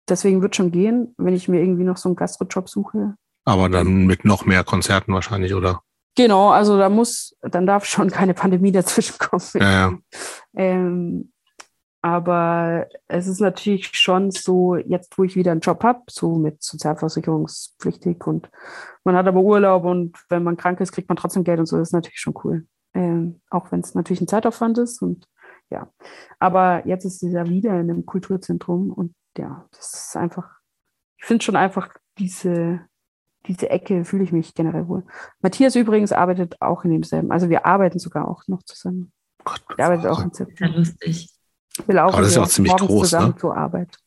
Deswegen 0.06 0.42
wird 0.42 0.54
schon 0.54 0.70
gehen, 0.70 1.14
wenn 1.16 1.32
ich 1.32 1.48
mir 1.48 1.62
irgendwie 1.62 1.84
noch 1.84 1.96
so 1.96 2.10
einen 2.10 2.16
Gastrojob 2.16 2.68
suche. 2.68 3.16
Aber 3.44 3.68
dann 3.68 4.06
mit 4.06 4.24
noch 4.24 4.46
mehr 4.46 4.64
Konzerten 4.64 5.12
wahrscheinlich, 5.12 5.54
oder? 5.54 5.82
Genau, 6.16 6.50
also 6.50 6.78
da 6.78 6.88
muss, 6.88 7.36
dann 7.42 7.66
darf 7.66 7.84
schon 7.84 8.10
keine 8.10 8.34
Pandemie 8.34 8.72
dazwischen 8.72 9.18
kommen. 9.18 9.42
Ja, 9.54 9.70
ja. 9.70 9.98
Ähm, 10.56 11.32
aber 12.04 12.86
es 13.08 13.26
ist 13.26 13.40
natürlich 13.40 13.88
schon 13.94 14.30
so, 14.30 14.76
jetzt 14.76 15.16
wo 15.16 15.24
ich 15.24 15.36
wieder 15.36 15.52
einen 15.52 15.62
Job 15.62 15.82
habe, 15.82 16.02
so 16.10 16.36
mit 16.36 16.62
sozialversicherungspflichtig 16.62 18.26
und 18.26 18.50
man 19.04 19.16
hat 19.16 19.26
aber 19.26 19.40
Urlaub 19.40 19.84
und 19.84 20.18
wenn 20.28 20.44
man 20.44 20.58
krank 20.58 20.80
ist, 20.80 20.92
kriegt 20.92 21.08
man 21.08 21.16
trotzdem 21.16 21.44
Geld 21.44 21.60
und 21.60 21.66
so, 21.66 21.78
das 21.78 21.88
ist 21.88 21.94
natürlich 21.94 22.20
schon 22.20 22.34
cool. 22.44 22.66
Ähm, 22.92 23.40
auch 23.48 23.72
wenn 23.72 23.80
es 23.80 23.94
natürlich 23.94 24.20
ein 24.20 24.28
Zeitaufwand 24.28 24.76
ist 24.76 25.00
und 25.00 25.26
ja. 25.70 25.90
Aber 26.38 26.86
jetzt 26.86 27.06
ist 27.06 27.22
es 27.22 27.32
ja 27.32 27.48
wieder 27.48 27.70
in 27.80 27.90
einem 27.90 28.04
Kulturzentrum 28.04 28.92
und 28.92 29.14
ja, 29.38 29.66
das 29.70 30.08
ist 30.08 30.16
einfach, 30.16 30.58
ich 31.18 31.24
finde 31.24 31.42
schon 31.42 31.56
einfach 31.56 31.88
diese, 32.18 32.82
diese 33.46 33.70
Ecke 33.70 34.04
fühle 34.04 34.24
ich 34.24 34.32
mich 34.32 34.54
generell 34.54 34.88
wohl. 34.88 35.04
Matthias 35.40 35.76
übrigens 35.76 36.12
arbeitet 36.12 36.60
auch 36.60 36.84
in 36.84 36.90
demselben, 36.92 37.30
also 37.30 37.48
wir 37.48 37.66
arbeiten 37.66 37.98
sogar 37.98 38.28
auch 38.28 38.42
noch 38.46 38.62
zusammen. 38.62 39.12
Gott, 39.44 39.62
Er 39.76 39.86
arbeitet 39.86 40.06
auch 40.06 40.20
im 40.20 40.28
Ja, 40.28 40.32
ZB. 40.32 40.60
lustig. 40.76 41.30
Will 41.86 41.98
auch, 41.98 42.12
Aber 42.12 42.22
das 42.22 42.30
ist 42.30 42.36
ja 42.36 42.42
auch 42.42 42.48
ziemlich 42.48 42.74
groß, 42.76 43.10
zusammen 43.10 43.30
ne? 43.30 43.36
zur 43.36 43.56
Arbeit. 43.56 43.98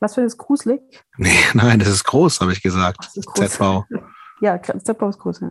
Was 0.00 0.14
für 0.14 0.22
das 0.22 0.36
gruselig? 0.36 0.80
Nee, 1.16 1.30
nein, 1.54 1.78
das 1.78 1.88
ist 1.88 2.04
groß, 2.04 2.40
habe 2.40 2.52
ich 2.52 2.62
gesagt. 2.62 2.98
Das 3.04 3.16
ist 3.16 3.26
groß. 3.26 3.50
ZV. 3.50 3.84
Ja, 4.40 4.62
ZBau 4.62 5.08
ist 5.08 5.18
groß, 5.18 5.40
ja. 5.40 5.50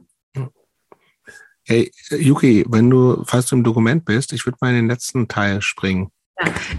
Hey, 1.65 1.91
Yuki, 2.11 2.65
wenn 2.69 2.89
du, 2.89 3.21
falls 3.25 3.47
du 3.47 3.57
im 3.57 3.65
Dokument 3.65 4.05
bist, 4.05 4.31
ich 4.31 4.45
würde 4.45 4.57
mal 4.61 4.69
in 4.69 4.77
den 4.77 4.87
letzten 4.87 5.27
Teil 5.27 5.61
springen. 5.61 6.09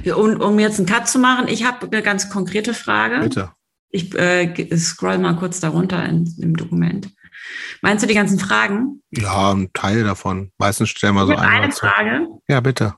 Ja, 0.04 0.14
um, 0.14 0.40
um 0.40 0.58
jetzt 0.58 0.78
einen 0.78 0.88
Cut 0.88 1.06
zu 1.06 1.18
machen, 1.18 1.48
ich 1.48 1.66
habe 1.66 1.86
eine 1.86 2.00
ganz 2.02 2.30
konkrete 2.30 2.72
Frage. 2.72 3.20
Bitte. 3.20 3.52
Ich 3.90 4.14
äh, 4.14 4.76
scroll 4.76 5.18
mal 5.18 5.36
kurz 5.36 5.60
darunter 5.60 6.04
in, 6.04 6.32
im 6.40 6.56
Dokument. 6.56 7.10
Meinst 7.80 8.02
du 8.02 8.08
die 8.08 8.14
ganzen 8.14 8.38
Fragen? 8.38 9.02
Ja, 9.10 9.52
ein 9.52 9.72
Teil 9.72 10.04
davon. 10.04 10.52
Meistens 10.58 10.90
stellen 10.90 11.14
wir 11.14 11.26
so 11.26 11.34
eine 11.34 11.70
zu. 11.70 11.86
Frage. 11.86 12.26
Ja, 12.48 12.60
bitte. 12.60 12.94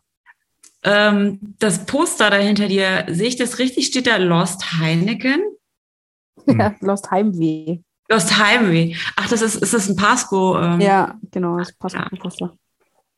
Ähm, 0.82 1.38
das 1.58 1.84
Poster 1.84 2.30
dahinter 2.30 2.66
dir, 2.66 3.06
sehe 3.08 3.28
ich 3.28 3.36
das 3.36 3.58
richtig? 3.58 3.86
Steht 3.86 4.06
da 4.06 4.16
Lost 4.16 4.80
Heineken? 4.80 5.42
Hm. 6.46 6.58
Ja, 6.58 6.74
Lost 6.80 7.10
Heimweh. 7.10 7.80
Lost 8.08 8.38
Heimweh. 8.38 8.96
Ach, 9.16 9.28
das 9.28 9.42
ist, 9.42 9.56
ist 9.56 9.74
das 9.74 9.88
ein 9.88 9.96
Pasco? 9.96 10.58
Ähm, 10.58 10.80
ja, 10.80 11.18
genau, 11.30 11.58
das 11.58 11.72
Pasco-Komposter. 11.72 12.46
Ja. 12.46 12.52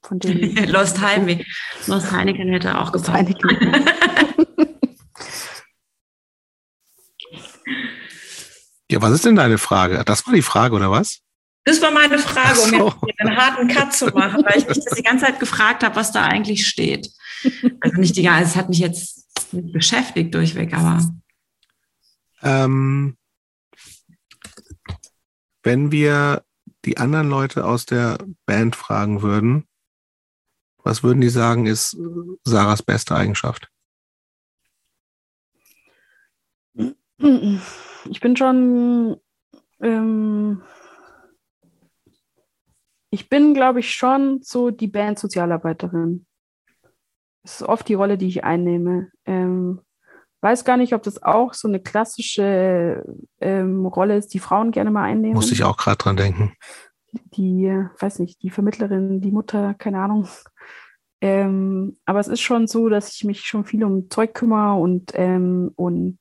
Von 0.02 0.18
dem. 0.18 0.56
Lost 0.66 1.00
Heimweh. 1.00 1.44
Lost 1.86 2.10
Heineken 2.10 2.48
hätte 2.48 2.78
auch 2.78 2.90
gepasst. 2.90 3.12
Heineken. 3.12 3.86
ja, 8.90 9.00
was 9.00 9.12
ist 9.12 9.24
denn 9.24 9.36
deine 9.36 9.58
Frage? 9.58 10.02
Das 10.04 10.26
war 10.26 10.34
die 10.34 10.42
Frage, 10.42 10.74
oder 10.74 10.90
was? 10.90 11.20
Das 11.64 11.80
war 11.80 11.92
meine 11.92 12.18
Frage, 12.18 12.56
so. 12.56 12.86
um 12.86 13.08
jetzt 13.08 13.20
einen 13.20 13.36
harten 13.36 13.68
Cut 13.68 13.92
zu 13.92 14.06
machen, 14.06 14.44
weil 14.44 14.58
ich 14.58 14.66
mich 14.66 14.84
das 14.84 14.96
die 14.96 15.02
ganze 15.02 15.26
Zeit 15.26 15.38
gefragt 15.38 15.84
habe, 15.84 15.94
was 15.94 16.10
da 16.12 16.24
eigentlich 16.24 16.66
steht. 16.66 17.08
Also 17.80 17.98
nicht 17.98 18.16
die 18.16 18.22
ganze, 18.22 18.50
es 18.50 18.56
hat 18.56 18.68
mich 18.68 18.78
jetzt 18.78 19.26
beschäftigt 19.50 20.34
durchweg, 20.34 20.72
aber. 20.74 21.08
Ähm, 22.42 23.16
wenn 25.62 25.92
wir 25.92 26.44
die 26.84 26.98
anderen 26.98 27.28
Leute 27.28 27.64
aus 27.64 27.86
der 27.86 28.18
Band 28.46 28.76
fragen 28.76 29.22
würden, 29.22 29.66
was 30.82 31.02
würden 31.02 31.20
die 31.20 31.28
sagen, 31.28 31.66
ist 31.66 31.96
Sarahs 32.44 32.82
beste 32.82 33.14
Eigenschaft? 33.14 33.71
Ich 38.10 38.20
bin 38.20 38.36
schon, 38.36 39.16
ähm, 39.80 40.62
ich 43.10 43.28
bin, 43.28 43.54
glaube 43.54 43.80
ich, 43.80 43.94
schon 43.94 44.40
so 44.42 44.70
die 44.70 44.88
Band-Sozialarbeiterin. 44.88 46.26
Das 47.42 47.60
ist 47.60 47.68
oft 47.68 47.88
die 47.88 47.94
Rolle, 47.94 48.18
die 48.18 48.28
ich 48.28 48.44
einnehme. 48.44 49.10
Ähm, 49.24 49.80
weiß 50.40 50.64
gar 50.64 50.76
nicht, 50.76 50.94
ob 50.94 51.02
das 51.02 51.22
auch 51.22 51.54
so 51.54 51.68
eine 51.68 51.80
klassische 51.80 53.04
ähm, 53.40 53.86
Rolle 53.86 54.16
ist, 54.16 54.34
die 54.34 54.38
Frauen 54.38 54.72
gerne 54.72 54.90
mal 54.90 55.04
einnehmen. 55.04 55.34
Muss 55.34 55.52
ich 55.52 55.64
auch 55.64 55.76
gerade 55.76 55.98
dran 55.98 56.16
denken. 56.16 56.54
Die, 57.12 57.66
weiß 57.98 58.18
nicht, 58.20 58.42
die 58.42 58.50
Vermittlerin, 58.50 59.20
die 59.20 59.32
Mutter, 59.32 59.74
keine 59.74 60.00
Ahnung. 60.00 60.26
Ähm, 61.20 61.98
aber 62.04 62.18
es 62.18 62.26
ist 62.26 62.40
schon 62.40 62.66
so, 62.66 62.88
dass 62.88 63.14
ich 63.14 63.24
mich 63.24 63.44
schon 63.44 63.64
viel 63.64 63.84
um 63.84 64.10
Zeug 64.10 64.34
kümmere 64.34 64.80
und, 64.80 65.12
ähm, 65.14 65.70
und 65.76 66.18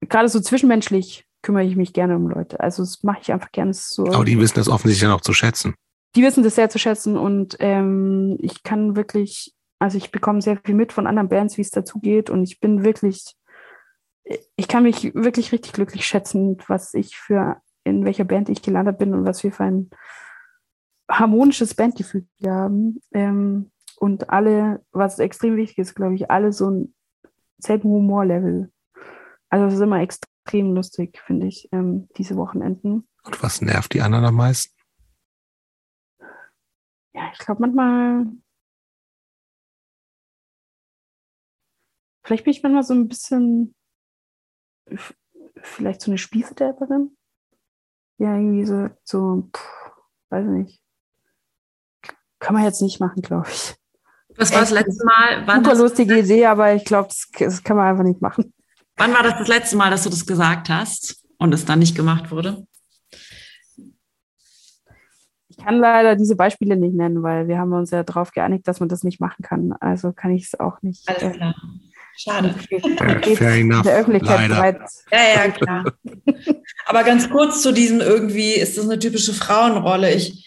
gerade 0.00 0.28
so 0.28 0.40
zwischenmenschlich 0.40 1.26
kümmere 1.42 1.64
ich 1.64 1.76
mich 1.76 1.92
gerne 1.92 2.16
um 2.16 2.28
Leute. 2.28 2.60
Also 2.60 2.82
das 2.82 3.02
mache 3.02 3.20
ich 3.22 3.32
einfach 3.32 3.52
gerne 3.52 3.72
so. 3.72 4.06
Aber 4.06 4.24
die 4.24 4.38
wissen 4.38 4.56
das 4.56 4.68
offensichtlich 4.68 5.08
dann 5.08 5.16
auch 5.16 5.22
zu 5.22 5.32
schätzen. 5.32 5.74
Die 6.16 6.22
wissen 6.22 6.42
das 6.42 6.56
sehr 6.56 6.68
zu 6.68 6.78
schätzen 6.78 7.16
und 7.16 7.56
ähm, 7.60 8.36
ich 8.40 8.62
kann 8.62 8.96
wirklich 8.96 9.54
also 9.80 9.96
ich 9.96 10.12
bekomme 10.12 10.42
sehr 10.42 10.58
viel 10.58 10.74
mit 10.74 10.92
von 10.92 11.06
anderen 11.06 11.30
Bands, 11.30 11.56
wie 11.56 11.62
es 11.62 11.70
dazu 11.70 11.98
geht. 11.98 12.28
Und 12.28 12.44
ich 12.44 12.60
bin 12.60 12.84
wirklich, 12.84 13.34
ich 14.54 14.68
kann 14.68 14.82
mich 14.82 15.14
wirklich 15.14 15.52
richtig 15.52 15.72
glücklich 15.72 16.04
schätzen, 16.04 16.58
was 16.68 16.92
ich 16.92 17.16
für, 17.16 17.56
in 17.82 18.04
welcher 18.04 18.24
Band 18.24 18.50
ich 18.50 18.60
gelandet 18.60 18.98
bin 18.98 19.14
und 19.14 19.24
was 19.24 19.42
wir 19.42 19.52
für 19.52 19.64
ein 19.64 19.90
harmonisches 21.10 21.74
Bandgefühl 21.74 22.26
haben. 22.44 23.00
Ähm, 23.12 23.70
und 23.96 24.28
alle, 24.28 24.84
was 24.92 25.18
extrem 25.18 25.56
wichtig 25.56 25.78
ist, 25.78 25.94
glaube 25.94 26.14
ich, 26.14 26.30
alle 26.30 26.52
so 26.52 26.70
ein 26.70 26.94
selben 27.58 27.88
Humorlevel. 27.88 28.70
Also 29.50 29.66
es 29.66 29.74
ist 29.74 29.80
immer 29.80 30.00
extrem 30.00 30.74
lustig, 30.74 31.20
finde 31.26 31.46
ich, 31.46 31.68
ähm, 31.72 32.08
diese 32.16 32.36
Wochenenden. 32.36 33.08
Und 33.24 33.42
was 33.42 33.60
nervt 33.60 33.92
die 33.92 34.00
anderen 34.00 34.24
am 34.24 34.36
meisten? 34.36 34.74
Ja, 37.12 37.30
ich 37.32 37.38
glaube 37.38 37.60
manchmal 37.60 38.26
Vielleicht 42.30 42.44
bin 42.44 42.52
ich 42.52 42.62
manchmal 42.62 42.84
so 42.84 42.94
ein 42.94 43.08
bisschen, 43.08 43.74
vielleicht 45.56 46.00
so 46.00 46.12
eine 46.12 46.18
Spießetäterin. 46.18 47.16
Ja, 48.18 48.36
irgendwie 48.36 48.64
so, 48.64 48.88
so 49.02 49.50
pff, 49.52 49.92
weiß 50.28 50.46
nicht. 50.46 50.80
Kann 52.38 52.54
man 52.54 52.62
jetzt 52.62 52.82
nicht 52.82 53.00
machen, 53.00 53.22
glaube 53.22 53.48
ich. 53.50 53.74
Was 54.36 54.52
war 54.52 54.60
das 54.60 54.70
letzte 54.70 55.04
Mal? 55.04 55.44
Wann 55.46 55.64
super 55.64 55.76
lustige 55.76 56.20
Idee, 56.20 56.46
aber 56.46 56.72
ich 56.72 56.84
glaube, 56.84 57.08
das, 57.08 57.28
das, 57.36 57.64
kann 57.64 57.76
man 57.76 57.88
einfach 57.88 58.04
nicht 58.04 58.22
machen. 58.22 58.54
Wann 59.00 59.14
war 59.14 59.22
das 59.22 59.38
das 59.38 59.48
letzte 59.48 59.76
Mal, 59.76 59.90
dass 59.90 60.02
du 60.02 60.10
das 60.10 60.26
gesagt 60.26 60.68
hast 60.68 61.24
und 61.38 61.54
es 61.54 61.64
dann 61.64 61.78
nicht 61.78 61.96
gemacht 61.96 62.30
wurde? 62.30 62.66
Ich 65.48 65.56
kann 65.56 65.78
leider 65.78 66.16
diese 66.16 66.36
Beispiele 66.36 66.76
nicht 66.76 66.94
nennen, 66.94 67.22
weil 67.22 67.48
wir 67.48 67.56
haben 67.56 67.72
uns 67.72 67.92
ja 67.92 68.02
darauf 68.02 68.30
geeinigt, 68.30 68.68
dass 68.68 68.78
man 68.78 68.90
das 68.90 69.02
nicht 69.02 69.18
machen 69.18 69.42
kann. 69.42 69.72
Also 69.80 70.12
kann 70.12 70.32
ich 70.32 70.44
es 70.44 70.60
auch 70.60 70.82
nicht. 70.82 71.08
Alles 71.08 71.34
klar. 71.34 71.54
Schade. 72.14 72.54
Äh, 72.68 73.36
fair 73.36 73.54
enough. 73.54 73.84
Der 73.84 74.00
Öffentlichkeit 74.00 74.50
Leider. 74.50 74.86
Ja, 75.10 75.18
ja, 75.34 75.50
klar. 75.50 75.84
Aber 76.84 77.02
ganz 77.02 77.30
kurz 77.30 77.62
zu 77.62 77.72
diesem 77.72 78.02
irgendwie, 78.02 78.52
ist 78.52 78.76
das 78.76 78.84
eine 78.84 78.98
typische 78.98 79.32
Frauenrolle? 79.32 80.12
Ich, 80.12 80.46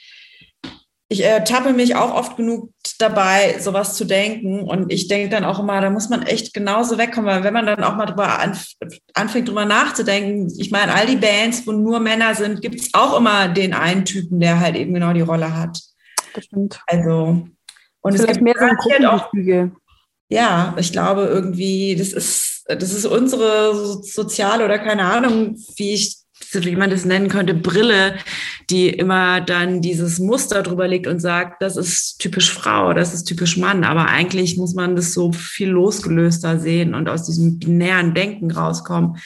ich 1.09 1.23
ertappe 1.23 1.73
mich 1.73 1.95
auch 1.95 2.13
oft 2.15 2.37
genug 2.37 2.71
dabei, 2.97 3.59
sowas 3.59 3.95
zu 3.95 4.05
denken. 4.05 4.61
Und 4.61 4.91
ich 4.91 5.07
denke 5.07 5.29
dann 5.29 5.45
auch 5.45 5.59
immer, 5.59 5.79
da 5.81 5.89
muss 5.89 6.09
man 6.09 6.23
echt 6.23 6.53
genauso 6.53 6.97
wegkommen, 6.97 7.29
weil 7.29 7.43
wenn 7.43 7.53
man 7.53 7.65
dann 7.65 7.83
auch 7.83 7.95
mal 7.95 8.05
drüber 8.05 8.39
anf 8.39 8.65
anfängt, 9.13 9.47
drüber 9.47 9.65
nachzudenken, 9.65 10.51
ich 10.57 10.71
meine, 10.71 10.93
all 10.93 11.05
die 11.05 11.17
Bands, 11.17 11.67
wo 11.67 11.71
nur 11.71 11.99
Männer 11.99 12.33
sind, 12.35 12.61
gibt 12.61 12.79
es 12.79 12.93
auch 12.93 13.17
immer 13.17 13.47
den 13.49 13.73
einen 13.73 14.05
Typen, 14.05 14.39
der 14.39 14.59
halt 14.59 14.75
eben 14.75 14.93
genau 14.93 15.13
die 15.13 15.21
Rolle 15.21 15.55
hat. 15.55 15.79
Das 16.33 16.45
stimmt. 16.45 16.81
Also, 16.87 17.47
und 18.01 18.15
es 18.15 18.25
gibt 18.25 18.41
mehr 18.41 18.55
so 18.57 18.65
ein 18.65 18.75
Gruppengefüge 18.75 19.71
ja, 20.33 20.75
ich 20.79 20.91
glaube 20.91 21.23
irgendwie, 21.25 21.95
das 21.95 22.11
ist, 22.11 22.63
das 22.67 22.91
ist 22.91 23.05
unsere 23.05 23.75
soziale 24.03 24.65
oder 24.65 24.79
keine 24.79 25.03
Ahnung, 25.03 25.55
wie 25.77 25.93
ich 25.93 26.22
wie 26.55 26.75
man 26.75 26.89
das 26.89 27.05
nennen 27.05 27.29
könnte, 27.29 27.53
Brille, 27.53 28.15
die 28.69 28.89
immer 28.89 29.41
dann 29.41 29.81
dieses 29.81 30.19
Muster 30.19 30.63
drüber 30.63 30.87
legt 30.87 31.07
und 31.07 31.19
sagt, 31.19 31.61
das 31.61 31.77
ist 31.77 32.19
typisch 32.19 32.51
Frau, 32.51 32.93
das 32.93 33.13
ist 33.13 33.25
typisch 33.25 33.57
Mann. 33.57 33.83
Aber 33.83 34.07
eigentlich 34.07 34.57
muss 34.57 34.73
man 34.73 34.95
das 34.95 35.13
so 35.13 35.31
viel 35.31 35.69
losgelöster 35.69 36.59
sehen 36.59 36.93
und 36.93 37.09
aus 37.09 37.25
diesem 37.25 37.59
binären 37.59 38.13
Denken 38.13 38.51
rauskommen. 38.51 39.17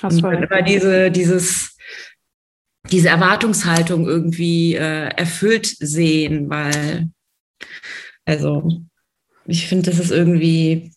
Das 0.00 0.14
und 0.14 0.22
dann 0.22 0.42
immer 0.42 0.62
diese, 0.62 1.10
dieses, 1.10 1.76
diese 2.90 3.08
Erwartungshaltung 3.08 4.06
irgendwie 4.06 4.74
äh, 4.74 5.08
erfüllt 5.08 5.66
sehen, 5.66 6.48
weil, 6.48 7.10
also 8.24 8.82
ich 9.46 9.66
finde, 9.68 9.90
das 9.90 9.98
ist 9.98 10.10
irgendwie 10.10 10.92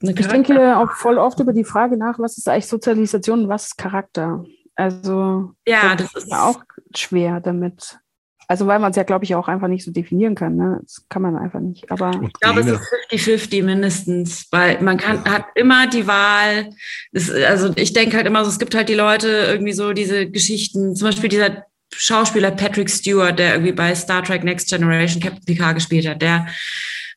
eine 0.00 0.12
Ich 0.12 0.26
denke 0.26 0.76
auch 0.76 0.92
voll 0.92 1.18
oft 1.18 1.40
über 1.40 1.52
die 1.52 1.64
Frage 1.64 1.96
nach, 1.96 2.18
was 2.18 2.38
ist 2.38 2.48
eigentlich 2.48 2.66
Sozialisation 2.66 3.44
und 3.44 3.48
was 3.48 3.68
ist 3.68 3.78
Charakter? 3.78 4.44
Also 4.78 5.54
ja, 5.66 5.96
das, 5.96 6.12
das 6.12 6.24
ist 6.24 6.32
auch 6.32 6.62
schwer 6.94 7.40
damit. 7.40 7.98
Also 8.46 8.66
weil 8.68 8.78
man 8.78 8.92
es 8.92 8.96
ja, 8.96 9.02
glaube 9.02 9.24
ich, 9.24 9.34
auch 9.34 9.48
einfach 9.48 9.66
nicht 9.66 9.84
so 9.84 9.90
definieren 9.90 10.36
kann. 10.36 10.56
Ne? 10.56 10.78
Das 10.82 11.04
kann 11.08 11.20
man 11.20 11.36
einfach 11.36 11.58
nicht. 11.58 11.90
Aber 11.90 12.12
ich 12.22 12.32
glaube, 12.34 12.60
es 12.60 12.66
ist 12.66 12.80
50-50 13.12 13.64
mindestens, 13.64 14.46
weil 14.52 14.80
man 14.80 14.96
kann, 14.96 15.24
hat 15.24 15.46
immer 15.56 15.88
die 15.88 16.06
Wahl. 16.06 16.70
Das, 17.12 17.28
also 17.28 17.72
ich 17.74 17.92
denke 17.92 18.16
halt 18.16 18.26
immer 18.26 18.44
so, 18.44 18.50
es 18.50 18.60
gibt 18.60 18.76
halt 18.76 18.88
die 18.88 18.94
Leute 18.94 19.28
irgendwie 19.28 19.72
so 19.72 19.92
diese 19.92 20.30
Geschichten, 20.30 20.94
zum 20.94 21.08
Beispiel 21.08 21.28
dieser 21.28 21.64
Schauspieler 21.92 22.52
Patrick 22.52 22.88
Stewart, 22.88 23.36
der 23.36 23.54
irgendwie 23.54 23.72
bei 23.72 23.94
Star 23.96 24.22
Trek 24.22 24.44
Next 24.44 24.68
Generation 24.68 25.20
Captain 25.20 25.44
Picard 25.44 25.74
gespielt 25.74 26.06
hat, 26.06 26.22
der 26.22 26.46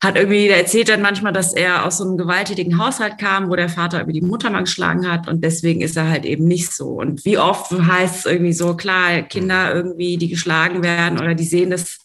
hat 0.04 0.16
irgendwie, 0.18 0.48
der 0.48 0.58
erzählt 0.58 0.90
dann 0.90 1.02
manchmal, 1.02 1.32
dass 1.32 1.54
er 1.54 1.86
aus 1.86 2.00
so 2.00 2.04
einem 2.04 2.18
gewalttätigen 2.18 2.80
Haushalt 2.80 3.20
kam, 3.20 3.50
wo 3.50 3.56
der 3.56 3.70
Vater 3.70 4.00
irgendwie 4.00 4.20
die 4.20 4.26
Mutter 4.26 4.50
mal 4.50 4.62
geschlagen 4.62 5.10
hat 5.10 5.28
und 5.28 5.44
deswegen 5.44 5.82
ist 5.82 5.96
er 5.96 6.10
halt 6.10 6.26
eben 6.26 6.46
nicht 6.46 6.74
so. 6.74 6.88
Und 6.88 7.24
wie 7.24 7.38
oft 7.38 7.72
heißt 7.72 8.18
es 8.18 8.26
irgendwie 8.26 8.54
so, 8.54 8.76
klar, 8.76 9.22
Kinder 9.22 9.74
irgendwie, 9.74 10.18
die 10.18 10.30
geschlagen 10.30 10.82
werden 10.82 11.20
oder 11.20 11.36
die 11.36 11.44
sehen, 11.44 11.70
dass 11.70 12.00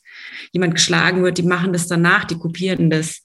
jemand 0.52 0.74
geschlagen 0.74 1.22
wird, 1.22 1.38
die 1.38 1.42
machen 1.42 1.72
das 1.72 1.88
danach, 1.88 2.24
die 2.24 2.38
kopieren 2.38 2.90
das. 2.90 3.22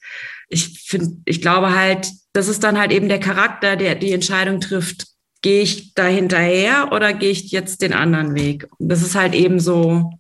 Ich 0.47 0.85
finde, 0.87 1.17
ich 1.25 1.41
glaube 1.41 1.75
halt, 1.75 2.09
das 2.33 2.47
ist 2.47 2.63
dann 2.63 2.79
halt 2.79 2.91
eben 2.91 3.09
der 3.09 3.19
Charakter, 3.19 3.75
der 3.75 3.95
die 3.95 4.13
Entscheidung 4.13 4.61
trifft, 4.61 5.07
gehe 5.41 5.63
ich 5.63 5.93
da 5.93 6.05
hinterher 6.05 6.89
oder 6.91 7.13
gehe 7.13 7.31
ich 7.31 7.51
jetzt 7.51 7.81
den 7.81 7.93
anderen 7.93 8.35
Weg? 8.35 8.67
Und 8.77 8.89
das 8.89 9.01
ist 9.01 9.15
halt 9.15 9.33
eben 9.33 9.59
so 9.59 10.11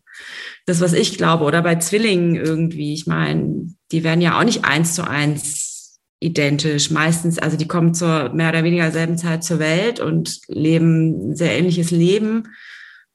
das, 0.65 0.81
was 0.81 0.93
ich 0.93 1.17
glaube. 1.17 1.45
Oder 1.45 1.61
bei 1.61 1.75
Zwillingen 1.75 2.35
irgendwie. 2.35 2.93
Ich 2.93 3.07
meine, 3.07 3.73
die 3.91 4.03
werden 4.03 4.21
ja 4.21 4.39
auch 4.39 4.43
nicht 4.43 4.65
eins 4.65 4.95
zu 4.95 5.07
eins 5.07 5.99
identisch. 6.19 6.91
Meistens, 6.91 7.39
also 7.39 7.57
die 7.57 7.67
kommen 7.67 7.93
zur 7.93 8.29
mehr 8.29 8.49
oder 8.49 8.63
weniger 8.63 8.91
selben 8.91 9.17
Zeit 9.17 9.43
zur 9.43 9.59
Welt 9.59 9.99
und 9.99 10.39
leben 10.47 11.31
ein 11.31 11.35
sehr 11.35 11.57
ähnliches 11.57 11.91
Leben. 11.91 12.47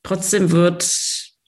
Trotzdem 0.02 0.50
wird 0.50 0.84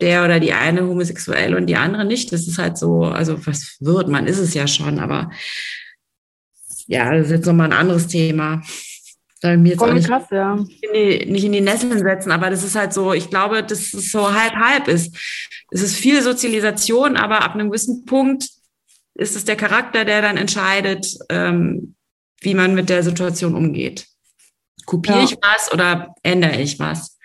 der 0.00 0.24
oder 0.24 0.38
die 0.40 0.52
eine 0.52 0.86
homosexuell 0.86 1.54
und 1.54 1.66
die 1.66 1.76
andere 1.76 2.04
nicht. 2.04 2.32
Das 2.32 2.46
ist 2.46 2.58
halt 2.58 2.78
so, 2.78 3.02
also 3.04 3.44
was 3.46 3.76
wird, 3.80 4.08
man 4.08 4.26
ist 4.26 4.38
es 4.38 4.54
ja 4.54 4.66
schon, 4.66 5.00
aber 5.00 5.30
ja, 6.86 7.12
das 7.14 7.26
ist 7.26 7.32
jetzt 7.32 7.46
nochmal 7.46 7.66
ein 7.66 7.78
anderes 7.78 8.06
Thema. 8.06 8.62
Da 9.40 9.56
mir 9.56 9.70
jetzt 9.70 9.78
Voll 9.78 9.94
nicht, 9.94 10.08
krass, 10.08 10.24
ja. 10.30 10.54
in 10.54 10.92
die, 10.94 11.26
nicht 11.26 11.44
in 11.44 11.52
die 11.52 11.60
Nesseln 11.60 11.98
setzen, 11.98 12.32
aber 12.32 12.50
das 12.50 12.64
ist 12.64 12.74
halt 12.74 12.92
so, 12.92 13.12
ich 13.12 13.30
glaube, 13.30 13.62
dass 13.62 13.94
es 13.94 14.10
so 14.10 14.32
halb-halb 14.32 14.88
ist. 14.88 15.16
Es 15.70 15.82
ist 15.82 15.96
viel 15.96 16.22
Sozialisation, 16.22 17.16
aber 17.16 17.44
ab 17.44 17.54
einem 17.54 17.68
gewissen 17.68 18.04
Punkt 18.04 18.48
ist 19.18 19.36
es 19.36 19.44
der 19.44 19.56
Charakter, 19.56 20.04
der 20.04 20.22
dann 20.22 20.36
entscheidet, 20.36 21.18
ähm, 21.28 21.96
wie 22.40 22.54
man 22.54 22.74
mit 22.74 22.88
der 22.88 23.02
Situation 23.02 23.54
umgeht. 23.54 24.06
Kopiere 24.86 25.18
ja. 25.18 25.24
ich 25.24 25.36
was 25.42 25.72
oder 25.72 26.14
ändere 26.22 26.60
ich 26.60 26.78
was? 26.78 27.18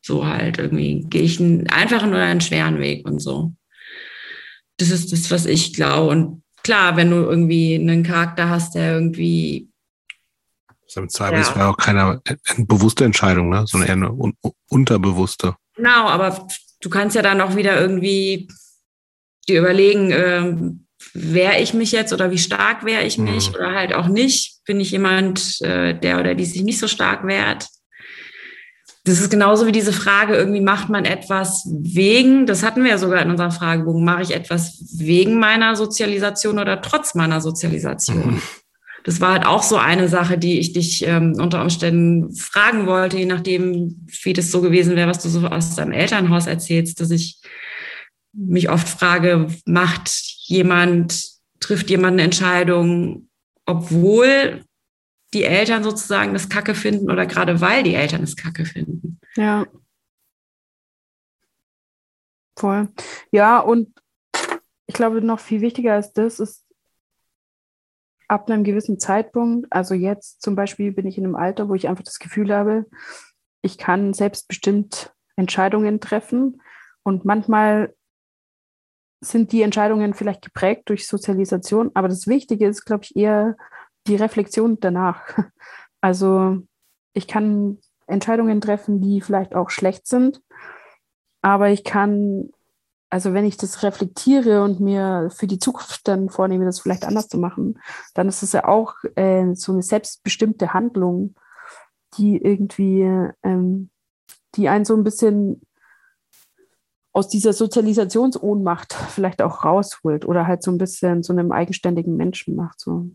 So 0.00 0.26
halt 0.26 0.58
irgendwie 0.58 1.04
gehe 1.08 1.22
ich 1.22 1.40
einen 1.40 1.68
einfachen 1.68 2.10
oder 2.10 2.22
einen 2.22 2.40
schweren 2.40 2.78
Weg 2.78 3.06
und 3.06 3.18
so. 3.18 3.52
Das 4.78 4.90
ist 4.90 5.12
das, 5.12 5.30
was 5.30 5.44
ich 5.44 5.74
glaube. 5.74 6.08
Und 6.08 6.42
klar, 6.62 6.96
wenn 6.96 7.10
du 7.10 7.16
irgendwie 7.16 7.74
einen 7.74 8.04
Charakter 8.04 8.48
hast, 8.48 8.74
der 8.76 8.94
irgendwie 8.94 9.68
das 10.68 10.96
ist 10.96 10.96
im 10.96 11.08
Zweifelsfall 11.08 11.62
ja. 11.62 11.70
auch 11.70 11.76
keine 11.76 12.22
eine 12.24 12.66
bewusste 12.66 13.04
Entscheidung, 13.04 13.48
ne? 13.48 13.64
sondern 13.66 13.88
eher 13.88 13.94
eine 13.94 14.12
un 14.12 14.34
unterbewusste. 14.68 15.56
Genau, 15.74 16.08
aber 16.08 16.48
du 16.80 16.90
kannst 16.90 17.16
ja 17.16 17.22
dann 17.22 17.40
auch 17.40 17.56
wieder 17.56 17.80
irgendwie 17.80 18.48
dir 19.48 19.60
überlegen, 19.60 20.10
äh, 20.10 20.56
wehre 21.14 21.60
ich 21.60 21.74
mich 21.74 21.92
jetzt 21.92 22.12
oder 22.12 22.30
wie 22.30 22.38
stark 22.38 22.84
wehre 22.84 23.04
ich 23.04 23.18
mich 23.18 23.48
mhm. 23.48 23.54
oder 23.54 23.74
halt 23.74 23.94
auch 23.94 24.08
nicht. 24.08 24.64
Bin 24.64 24.80
ich 24.80 24.90
jemand, 24.90 25.60
äh, 25.62 25.98
der 25.98 26.20
oder 26.20 26.34
die 26.34 26.44
sich 26.44 26.62
nicht 26.62 26.78
so 26.78 26.88
stark 26.88 27.26
wehrt? 27.26 27.66
Das 29.04 29.18
ist 29.18 29.30
genauso 29.30 29.66
wie 29.66 29.72
diese 29.72 29.94
Frage, 29.94 30.36
irgendwie 30.36 30.60
macht 30.60 30.90
man 30.90 31.06
etwas 31.06 31.66
wegen, 31.70 32.46
das 32.46 32.62
hatten 32.62 32.84
wir 32.84 32.90
ja 32.90 32.98
sogar 32.98 33.22
in 33.22 33.30
unserem 33.30 33.50
Fragebogen, 33.50 34.04
mache 34.04 34.22
ich 34.22 34.34
etwas 34.34 34.84
wegen 34.98 35.38
meiner 35.38 35.74
Sozialisation 35.74 36.58
oder 36.58 36.82
trotz 36.82 37.14
meiner 37.14 37.40
Sozialisation? 37.40 38.34
Mhm. 38.34 38.42
Das 39.04 39.22
war 39.22 39.32
halt 39.32 39.46
auch 39.46 39.62
so 39.62 39.76
eine 39.76 40.08
Sache, 40.08 40.36
die 40.36 40.58
ich 40.58 40.74
dich 40.74 41.06
ähm, 41.06 41.34
unter 41.38 41.62
Umständen 41.62 42.34
fragen 42.34 42.86
wollte, 42.86 43.16
je 43.16 43.24
nachdem, 43.24 44.06
wie 44.22 44.34
das 44.34 44.50
so 44.50 44.60
gewesen 44.60 44.94
wäre, 44.94 45.08
was 45.08 45.22
du 45.22 45.30
so 45.30 45.46
aus 45.46 45.74
deinem 45.74 45.92
Elternhaus 45.92 46.46
erzählst, 46.46 47.00
dass 47.00 47.10
ich 47.10 47.40
mich 48.32 48.68
oft 48.68 48.86
frage, 48.86 49.46
macht 49.64 50.08
jemand, 50.50 51.30
trifft 51.60 51.90
jemand 51.90 52.14
eine 52.14 52.22
Entscheidung, 52.22 53.28
obwohl 53.66 54.64
die 55.32 55.44
Eltern 55.44 55.84
sozusagen 55.84 56.32
das 56.32 56.48
Kacke 56.48 56.74
finden 56.74 57.10
oder 57.10 57.24
gerade 57.24 57.60
weil 57.60 57.84
die 57.84 57.94
Eltern 57.94 58.24
es 58.24 58.36
Kacke 58.36 58.64
finden. 58.64 59.20
Ja. 59.36 59.64
Voll. 62.58 62.88
Ja, 63.30 63.60
und 63.60 63.94
ich 64.86 64.94
glaube, 64.94 65.22
noch 65.22 65.38
viel 65.38 65.60
wichtiger 65.60 65.94
als 65.94 66.12
das 66.12 66.40
ist, 66.40 66.66
ab 68.26 68.50
einem 68.50 68.64
gewissen 68.64 68.98
Zeitpunkt, 68.98 69.68
also 69.70 69.94
jetzt 69.94 70.42
zum 70.42 70.56
Beispiel 70.56 70.92
bin 70.92 71.06
ich 71.06 71.16
in 71.16 71.24
einem 71.24 71.36
Alter, 71.36 71.68
wo 71.68 71.74
ich 71.74 71.88
einfach 71.88 72.04
das 72.04 72.18
Gefühl 72.18 72.52
habe, 72.54 72.86
ich 73.62 73.78
kann 73.78 74.14
selbstbestimmt 74.14 75.12
Entscheidungen 75.36 76.00
treffen 76.00 76.60
und 77.02 77.24
manchmal 77.24 77.94
sind 79.20 79.52
die 79.52 79.62
Entscheidungen 79.62 80.14
vielleicht 80.14 80.42
geprägt 80.42 80.88
durch 80.88 81.06
Sozialisation, 81.06 81.90
aber 81.94 82.08
das 82.08 82.26
Wichtige 82.26 82.66
ist, 82.66 82.84
glaube 82.84 83.04
ich, 83.04 83.16
eher 83.16 83.56
die 84.06 84.16
Reflexion 84.16 84.78
danach. 84.80 85.22
Also 86.02 86.56
ich 87.12 87.28
kann 87.28 87.76
Entscheidungen 88.06 88.62
treffen, 88.62 89.02
die 89.02 89.20
vielleicht 89.20 89.54
auch 89.54 89.68
schlecht 89.68 90.06
sind, 90.06 90.40
aber 91.42 91.68
ich 91.68 91.84
kann, 91.84 92.48
also 93.10 93.34
wenn 93.34 93.44
ich 93.44 93.58
das 93.58 93.82
reflektiere 93.82 94.62
und 94.62 94.80
mir 94.80 95.28
für 95.30 95.46
die 95.46 95.58
Zukunft 95.58 96.08
dann 96.08 96.30
vornehme, 96.30 96.64
das 96.64 96.80
vielleicht 96.80 97.04
anders 97.04 97.28
zu 97.28 97.36
machen, 97.36 97.78
dann 98.14 98.28
ist 98.28 98.42
es 98.42 98.52
ja 98.52 98.66
auch 98.66 98.94
äh, 99.14 99.52
so 99.52 99.72
eine 99.72 99.82
selbstbestimmte 99.82 100.72
Handlung, 100.72 101.34
die 102.16 102.38
irgendwie, 102.38 103.02
ähm, 103.42 103.90
die 104.54 104.70
einen 104.70 104.86
so 104.86 104.96
ein 104.96 105.04
bisschen 105.04 105.60
aus 107.12 107.28
dieser 107.28 107.52
Sozialisationsohnmacht 107.52 108.94
vielleicht 108.94 109.42
auch 109.42 109.64
rausholt 109.64 110.24
oder 110.24 110.46
halt 110.46 110.62
so 110.62 110.70
ein 110.70 110.78
bisschen 110.78 111.22
so 111.22 111.32
einem 111.32 111.52
eigenständigen 111.52 112.16
Menschen 112.16 112.54
macht. 112.54 112.80
So. 112.80 113.10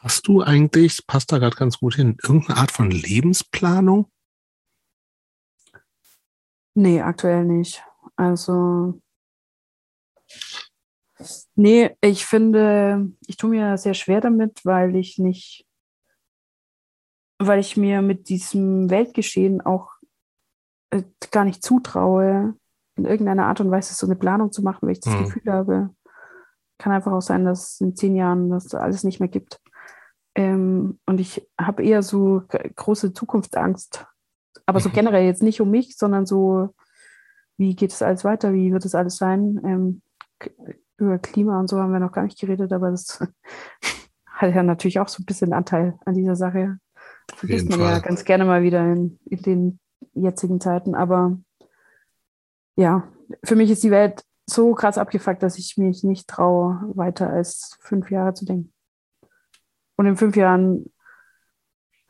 Hast 0.00 0.28
du 0.28 0.42
eigentlich, 0.42 1.06
passt 1.06 1.32
da 1.32 1.38
gerade 1.38 1.56
ganz 1.56 1.78
gut 1.78 1.96
hin, 1.96 2.16
irgendeine 2.22 2.60
Art 2.60 2.70
von 2.70 2.90
Lebensplanung? 2.90 4.10
Nee, 6.74 7.00
aktuell 7.00 7.44
nicht. 7.44 7.82
Also, 8.14 9.00
nee, 11.56 11.90
ich 12.00 12.24
finde, 12.24 13.10
ich 13.26 13.36
tue 13.36 13.50
mir 13.50 13.76
sehr 13.76 13.94
schwer 13.94 14.20
damit, 14.20 14.64
weil 14.64 14.94
ich 14.94 15.18
nicht, 15.18 15.66
weil 17.38 17.58
ich 17.58 17.76
mir 17.76 18.00
mit 18.00 18.28
diesem 18.28 18.90
Weltgeschehen 18.90 19.60
auch 19.60 19.97
gar 21.30 21.44
nicht 21.44 21.62
zutraue, 21.62 22.54
in 22.96 23.04
irgendeiner 23.04 23.46
Art 23.46 23.60
und 23.60 23.70
Weise 23.70 23.94
so 23.94 24.06
eine 24.06 24.16
Planung 24.16 24.52
zu 24.52 24.62
machen, 24.62 24.80
weil 24.82 24.92
ich 24.92 25.00
das 25.00 25.14
mhm. 25.14 25.24
Gefühl 25.24 25.52
habe, 25.52 25.90
kann 26.78 26.92
einfach 26.92 27.12
auch 27.12 27.22
sein, 27.22 27.44
dass 27.44 27.74
es 27.74 27.80
in 27.80 27.96
zehn 27.96 28.16
Jahren 28.16 28.50
das 28.50 28.74
alles 28.74 29.04
nicht 29.04 29.20
mehr 29.20 29.28
gibt. 29.28 29.60
Ähm, 30.34 30.98
und 31.06 31.20
ich 31.20 31.48
habe 31.60 31.82
eher 31.82 32.02
so 32.02 32.42
große 32.76 33.12
Zukunftsangst. 33.12 34.06
Aber 34.66 34.80
so 34.80 34.88
mhm. 34.88 34.94
generell 34.94 35.24
jetzt 35.24 35.42
nicht 35.42 35.60
um 35.60 35.70
mich, 35.70 35.96
sondern 35.96 36.26
so, 36.26 36.74
wie 37.56 37.74
geht 37.74 37.92
es 37.92 38.02
alles 38.02 38.24
weiter? 38.24 38.52
Wie 38.52 38.72
wird 38.72 38.84
es 38.84 38.94
alles 38.94 39.16
sein? 39.16 39.60
Ähm, 39.64 40.02
über 40.98 41.18
Klima 41.18 41.58
und 41.58 41.68
so 41.68 41.78
haben 41.78 41.92
wir 41.92 42.00
noch 42.00 42.12
gar 42.12 42.24
nicht 42.24 42.38
geredet, 42.38 42.72
aber 42.72 42.90
das 42.90 43.20
hat 44.26 44.54
ja 44.54 44.62
natürlich 44.62 45.00
auch 45.00 45.08
so 45.08 45.22
ein 45.22 45.26
bisschen 45.26 45.52
Anteil 45.52 45.98
an 46.04 46.14
dieser 46.14 46.36
Sache. 46.36 46.78
Vergisst 47.34 47.68
man 47.68 47.80
Fall. 47.80 47.90
ja 47.90 47.98
ganz 47.98 48.24
gerne 48.24 48.44
mal 48.44 48.62
wieder 48.62 48.84
in, 48.92 49.18
in 49.26 49.42
den 49.42 49.80
jetzigen 50.14 50.60
Zeiten. 50.60 50.94
Aber 50.94 51.38
ja, 52.76 53.08
für 53.44 53.56
mich 53.56 53.70
ist 53.70 53.82
die 53.82 53.90
Welt 53.90 54.24
so 54.46 54.74
krass 54.74 54.98
abgefuckt, 54.98 55.42
dass 55.42 55.58
ich 55.58 55.76
mich 55.76 56.04
nicht 56.04 56.28
traue, 56.28 56.80
weiter 56.94 57.30
als 57.30 57.76
fünf 57.80 58.10
Jahre 58.10 58.34
zu 58.34 58.44
denken. 58.44 58.72
Und 59.96 60.06
in 60.06 60.16
fünf 60.16 60.36
Jahren 60.36 60.92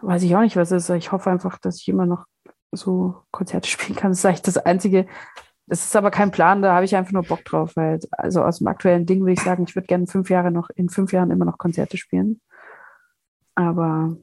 weiß 0.00 0.23
ich 0.23 0.36
auch 0.36 0.41
nicht, 0.41 0.57
was 0.57 0.70
ist. 0.70 0.89
Ich 0.91 1.10
hoffe 1.10 1.31
einfach, 1.31 1.58
dass 1.58 1.81
ich 1.81 1.89
immer 1.89 2.07
noch 2.07 2.26
so 2.70 3.23
Konzerte 3.31 3.68
spielen 3.68 3.97
kann. 3.97 4.12
Das 4.12 4.18
ist 4.18 4.26
eigentlich 4.26 4.42
das 4.42 4.58
Einzige. 4.58 5.07
Das 5.67 5.84
ist 5.84 5.97
aber 5.97 6.10
kein 6.10 6.31
Plan, 6.31 6.62
da 6.62 6.75
habe 6.75 6.86
ich 6.86 6.97
einfach 6.97 7.12
nur 7.12 7.25
Bock 7.25 7.44
drauf. 7.44 7.76
Weil, 7.76 7.99
also 8.12 8.42
aus 8.42 8.58
dem 8.58 8.68
aktuellen 8.68 9.05
Ding 9.05 9.20
würde 9.20 9.33
ich 9.33 9.42
sagen, 9.42 9.65
ich 9.68 9.75
würde 9.75 9.86
gerne 9.86 10.07
fünf 10.07 10.31
Jahre 10.31 10.50
noch, 10.50 10.70
in 10.70 10.89
fünf 10.89 11.12
Jahren 11.12 11.31
immer 11.31 11.44
noch 11.44 11.58
Konzerte 11.58 11.99
spielen. 11.99 12.41
Aber 13.55 14.17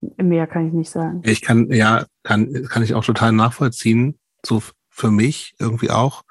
Mehr 0.00 0.46
kann 0.46 0.66
ich 0.66 0.72
nicht 0.72 0.90
sagen. 0.90 1.22
Ich 1.24 1.42
kann, 1.42 1.70
ja, 1.72 2.06
kann, 2.28 2.68
kann 2.68 2.82
ich 2.82 2.92
auch 2.92 3.04
total 3.04 3.32
nachvollziehen. 3.32 4.18
So 4.44 4.62
für 4.90 5.10
mich 5.10 5.54
irgendwie 5.58 5.90
auch. 5.90 6.24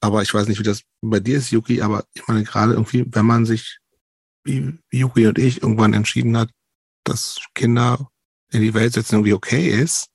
Aber 0.00 0.22
ich 0.22 0.32
weiß 0.32 0.46
nicht, 0.46 0.60
wie 0.60 0.64
das 0.64 0.82
bei 1.00 1.18
dir 1.18 1.36
ist, 1.38 1.50
Yuki, 1.50 1.82
aber 1.82 2.04
ich 2.14 2.26
meine 2.28 2.44
gerade 2.44 2.74
irgendwie, 2.74 3.04
wenn 3.08 3.26
man 3.26 3.44
sich, 3.44 3.78
wie 4.44 4.78
Yuki 4.92 5.26
und 5.26 5.38
ich, 5.38 5.60
irgendwann 5.62 5.94
entschieden 5.94 6.36
hat, 6.36 6.50
dass 7.04 7.40
Kinder 7.54 8.08
in 8.50 8.62
die 8.62 8.74
Welt 8.74 8.92
setzen 8.92 9.16
irgendwie 9.16 9.32
okay 9.32 9.68
ist, 9.68 10.10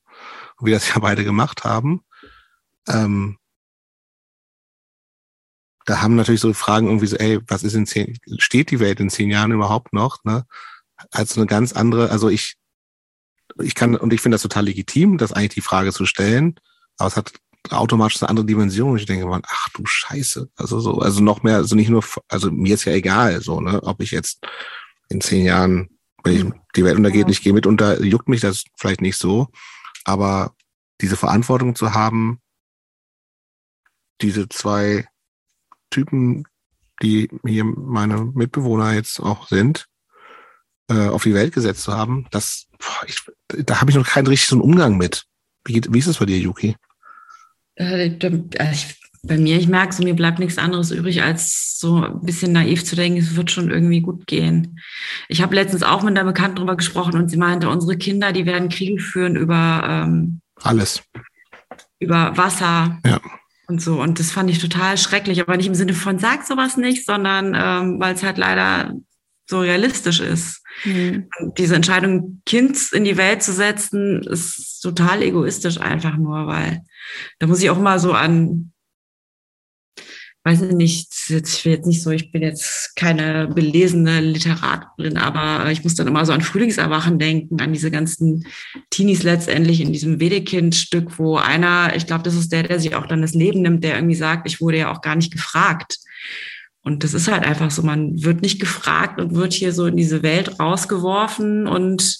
und 0.57 0.67
wir 0.67 0.75
das 0.75 0.87
ja 0.87 0.99
beide 0.99 1.23
gemacht 1.25 1.65
haben, 1.65 2.01
ähm, 2.87 3.37
da 5.85 6.01
haben 6.01 6.15
natürlich 6.15 6.41
so 6.41 6.53
Fragen 6.53 6.87
irgendwie 6.87 7.07
so, 7.07 7.17
ey, 7.17 7.39
was 7.47 7.63
ist 7.63 7.73
in 7.73 7.85
zehn, 7.85 8.17
steht 8.39 8.71
die 8.71 8.79
Welt 8.79 8.99
in 9.01 9.09
zehn 9.09 9.29
Jahren 9.29 9.51
überhaupt 9.51 9.93
noch, 9.93 10.23
ne? 10.23 10.45
Als 11.11 11.37
eine 11.37 11.45
ganz 11.45 11.73
andere, 11.73 12.11
also 12.11 12.29
ich, 12.29 12.55
ich 13.61 13.75
kann, 13.75 13.95
und 13.95 14.13
ich 14.13 14.21
finde 14.21 14.35
das 14.35 14.41
total 14.41 14.65
legitim, 14.65 15.17
das 15.17 15.33
eigentlich 15.33 15.55
die 15.55 15.61
Frage 15.61 15.91
zu 15.91 16.05
stellen, 16.05 16.59
aber 16.97 17.07
es 17.07 17.17
hat 17.17 17.33
automatisch 17.71 18.21
eine 18.21 18.29
andere 18.29 18.45
Dimension. 18.45 18.91
Und 18.91 18.97
ich 18.97 19.05
denke 19.05 19.25
mal, 19.25 19.41
ach 19.45 19.69
du 19.73 19.85
Scheiße. 19.85 20.49
Also 20.55 20.79
so, 20.79 20.99
also 20.99 21.21
noch 21.21 21.43
mehr, 21.43 21.57
also 21.57 21.75
nicht 21.75 21.89
nur, 21.89 22.03
also 22.27 22.51
mir 22.51 22.75
ist 22.75 22.85
ja 22.85 22.93
egal, 22.93 23.41
so, 23.41 23.61
ne, 23.61 23.81
ob 23.83 24.01
ich 24.01 24.11
jetzt 24.11 24.45
in 25.09 25.21
zehn 25.21 25.45
Jahren, 25.45 25.89
wenn 26.23 26.35
ich, 26.35 26.53
die 26.75 26.83
Welt 26.83 26.97
untergeht, 26.97 27.27
nicht 27.27 27.43
gehe 27.43 27.53
mit 27.53 27.65
unter, 27.65 28.01
juckt 28.03 28.29
mich 28.29 28.41
das 28.41 28.63
vielleicht 28.77 29.01
nicht 29.01 29.17
so. 29.17 29.47
Aber 30.03 30.53
diese 31.01 31.17
Verantwortung 31.17 31.75
zu 31.75 31.93
haben, 31.93 32.41
diese 34.21 34.49
zwei 34.49 35.07
Typen, 35.89 36.45
die 37.01 37.29
hier 37.45 37.63
meine 37.63 38.25
Mitbewohner 38.25 38.93
jetzt 38.93 39.19
auch 39.19 39.47
sind, 39.47 39.87
äh, 40.89 41.07
auf 41.07 41.23
die 41.23 41.33
Welt 41.33 41.53
gesetzt 41.53 41.83
zu 41.83 41.93
haben, 41.93 42.27
das, 42.31 42.66
ich, 43.05 43.21
da 43.65 43.81
habe 43.81 43.91
ich 43.91 43.97
noch 43.97 44.07
keinen 44.07 44.27
richtigen 44.27 44.61
Umgang 44.61 44.97
mit. 44.97 45.25
Wie, 45.65 45.73
geht, 45.73 45.93
wie 45.93 45.99
ist 45.99 46.07
es 46.07 46.17
bei 46.17 46.25
dir, 46.25 46.37
Yuki? 46.37 46.75
Äh, 47.75 48.07
ich, 48.07 48.97
bei 49.23 49.37
mir, 49.37 49.57
ich 49.57 49.67
merke 49.67 49.93
so, 49.93 50.03
mir 50.03 50.15
bleibt 50.15 50.39
nichts 50.39 50.57
anderes 50.57 50.91
übrig, 50.91 51.21
als 51.21 51.77
so 51.79 52.03
ein 52.03 52.21
bisschen 52.21 52.53
naiv 52.53 52.83
zu 52.85 52.95
denken, 52.95 53.19
es 53.19 53.35
wird 53.35 53.51
schon 53.51 53.69
irgendwie 53.69 54.01
gut 54.01 54.25
gehen. 54.25 54.79
Ich 55.27 55.41
habe 55.41 55.55
letztens 55.55 55.83
auch 55.83 56.03
mit 56.03 56.17
einer 56.17 56.27
Bekannten 56.27 56.57
darüber 56.57 56.77
gesprochen 56.77 57.15
und 57.15 57.29
sie 57.29 57.37
meinte, 57.37 57.69
unsere 57.69 57.97
Kinder, 57.97 58.31
die 58.31 58.45
werden 58.45 58.69
Kriege 58.69 59.01
führen 59.01 59.35
über 59.35 59.83
ähm, 59.85 60.41
alles. 60.61 61.03
Über 61.99 62.35
Wasser. 62.37 62.99
Ja. 63.05 63.19
Und 63.67 63.81
so. 63.81 64.01
Und 64.01 64.19
das 64.19 64.31
fand 64.31 64.49
ich 64.49 64.59
total 64.59 64.97
schrecklich, 64.97 65.41
aber 65.41 65.57
nicht 65.57 65.67
im 65.67 65.75
Sinne 65.75 65.93
von 65.93 66.19
sag 66.19 66.45
sowas 66.45 66.77
nicht, 66.77 67.05
sondern 67.05 67.53
ähm, 67.55 67.99
weil 67.99 68.15
es 68.15 68.23
halt 68.23 68.37
leider 68.37 68.93
so 69.47 69.59
realistisch 69.61 70.19
ist. 70.19 70.61
Mhm. 70.83 71.29
Diese 71.57 71.75
Entscheidung, 71.75 72.41
Kind 72.45 72.77
in 72.91 73.03
die 73.03 73.17
Welt 73.17 73.41
zu 73.41 73.53
setzen, 73.53 74.21
ist 74.23 74.81
total 74.81 75.23
egoistisch 75.23 75.79
einfach 75.79 76.17
nur, 76.17 76.47
weil 76.47 76.83
da 77.39 77.47
muss 77.47 77.61
ich 77.61 77.69
auch 77.69 77.79
mal 77.79 77.99
so 77.99 78.13
an, 78.13 78.73
weiß 80.43 80.61
nicht, 80.61 81.11
ich 81.29 81.65
will 81.65 81.73
jetzt 81.73 81.87
nicht 81.87 82.01
so, 82.01 82.11
ich 82.11 82.31
bin 82.31 82.41
jetzt 82.41 82.95
keine 82.95 83.47
belesene 83.47 84.21
Literatin, 84.21 85.17
aber 85.17 85.69
ich 85.71 85.83
muss 85.83 85.95
dann 85.95 86.07
immer 86.07 86.25
so 86.25 86.31
an 86.31 86.41
Frühlingserwachen 86.41 87.19
denken, 87.19 87.59
an 87.59 87.73
diese 87.73 87.91
ganzen 87.91 88.45
Teenies 88.89 89.23
letztendlich 89.23 89.81
in 89.81 89.91
diesem 89.91 90.21
Wedekind-Stück, 90.21 91.19
wo 91.19 91.35
einer, 91.37 91.95
ich 91.95 92.05
glaube, 92.05 92.23
das 92.23 92.35
ist 92.35 92.53
der, 92.53 92.63
der 92.63 92.79
sich 92.79 92.95
auch 92.95 93.07
dann 93.07 93.21
das 93.21 93.33
Leben 93.33 93.61
nimmt, 93.61 93.83
der 93.83 93.95
irgendwie 93.95 94.15
sagt, 94.15 94.47
ich 94.47 94.61
wurde 94.61 94.77
ja 94.77 94.91
auch 94.91 95.01
gar 95.01 95.15
nicht 95.15 95.33
gefragt. 95.33 95.97
Und 96.87 97.03
das 97.03 97.13
ist 97.13 97.29
halt 97.29 97.43
einfach 97.43 97.69
so, 97.69 97.81
man 97.81 98.23
wird 98.23 98.41
nicht 98.41 98.61
gefragt 98.61 99.19
und 99.19 99.35
wird 99.35 99.51
hier 99.51 99.73
so 99.73 99.87
in 99.87 99.97
diese 99.97 100.23
Welt 100.23 100.57
rausgeworfen 100.57 101.67
und 101.67 102.17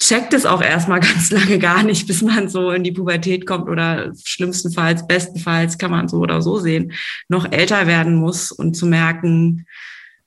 checkt 0.00 0.34
es 0.34 0.46
auch 0.46 0.62
erstmal 0.62 1.00
ganz 1.00 1.32
lange 1.32 1.58
gar 1.58 1.82
nicht, 1.82 2.06
bis 2.06 2.22
man 2.22 2.48
so 2.48 2.70
in 2.70 2.84
die 2.84 2.92
Pubertät 2.92 3.44
kommt 3.44 3.68
oder 3.68 4.12
schlimmstenfalls, 4.24 5.08
bestenfalls 5.08 5.78
kann 5.78 5.90
man 5.90 6.06
so 6.06 6.18
oder 6.18 6.40
so 6.42 6.58
sehen, 6.58 6.92
noch 7.28 7.50
älter 7.50 7.88
werden 7.88 8.14
muss 8.14 8.52
und 8.52 8.76
zu 8.76 8.86
merken, 8.86 9.66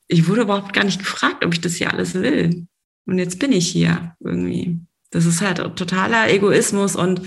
ich 0.09 0.27
wurde 0.27 0.41
überhaupt 0.41 0.73
gar 0.73 0.83
nicht 0.83 0.99
gefragt, 0.99 1.45
ob 1.45 1.53
ich 1.53 1.61
das 1.61 1.75
hier 1.75 1.93
alles 1.93 2.13
will. 2.13 2.67
Und 3.05 3.19
jetzt 3.19 3.39
bin 3.39 3.53
ich 3.53 3.69
hier 3.69 4.17
irgendwie. 4.19 4.81
Das 5.11 5.25
ist 5.25 5.39
halt 5.39 5.59
totaler 5.77 6.29
Egoismus 6.29 6.97
und 6.97 7.21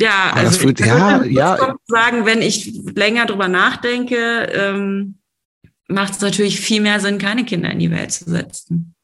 ja, 0.00 0.30
Aber 0.32 0.40
also 0.40 0.58
fühlt, 0.58 0.80
ja, 0.80 1.22
ja. 1.24 1.76
sagen, 1.86 2.26
wenn 2.26 2.42
ich 2.42 2.72
länger 2.94 3.26
drüber 3.26 3.48
nachdenke, 3.48 4.16
ähm, 4.52 5.18
macht 5.88 6.14
es 6.14 6.20
natürlich 6.20 6.60
viel 6.60 6.80
mehr 6.80 7.00
Sinn, 7.00 7.18
keine 7.18 7.44
Kinder 7.44 7.70
in 7.70 7.78
die 7.78 7.90
Welt 7.90 8.12
zu 8.12 8.28
setzen. 8.28 8.94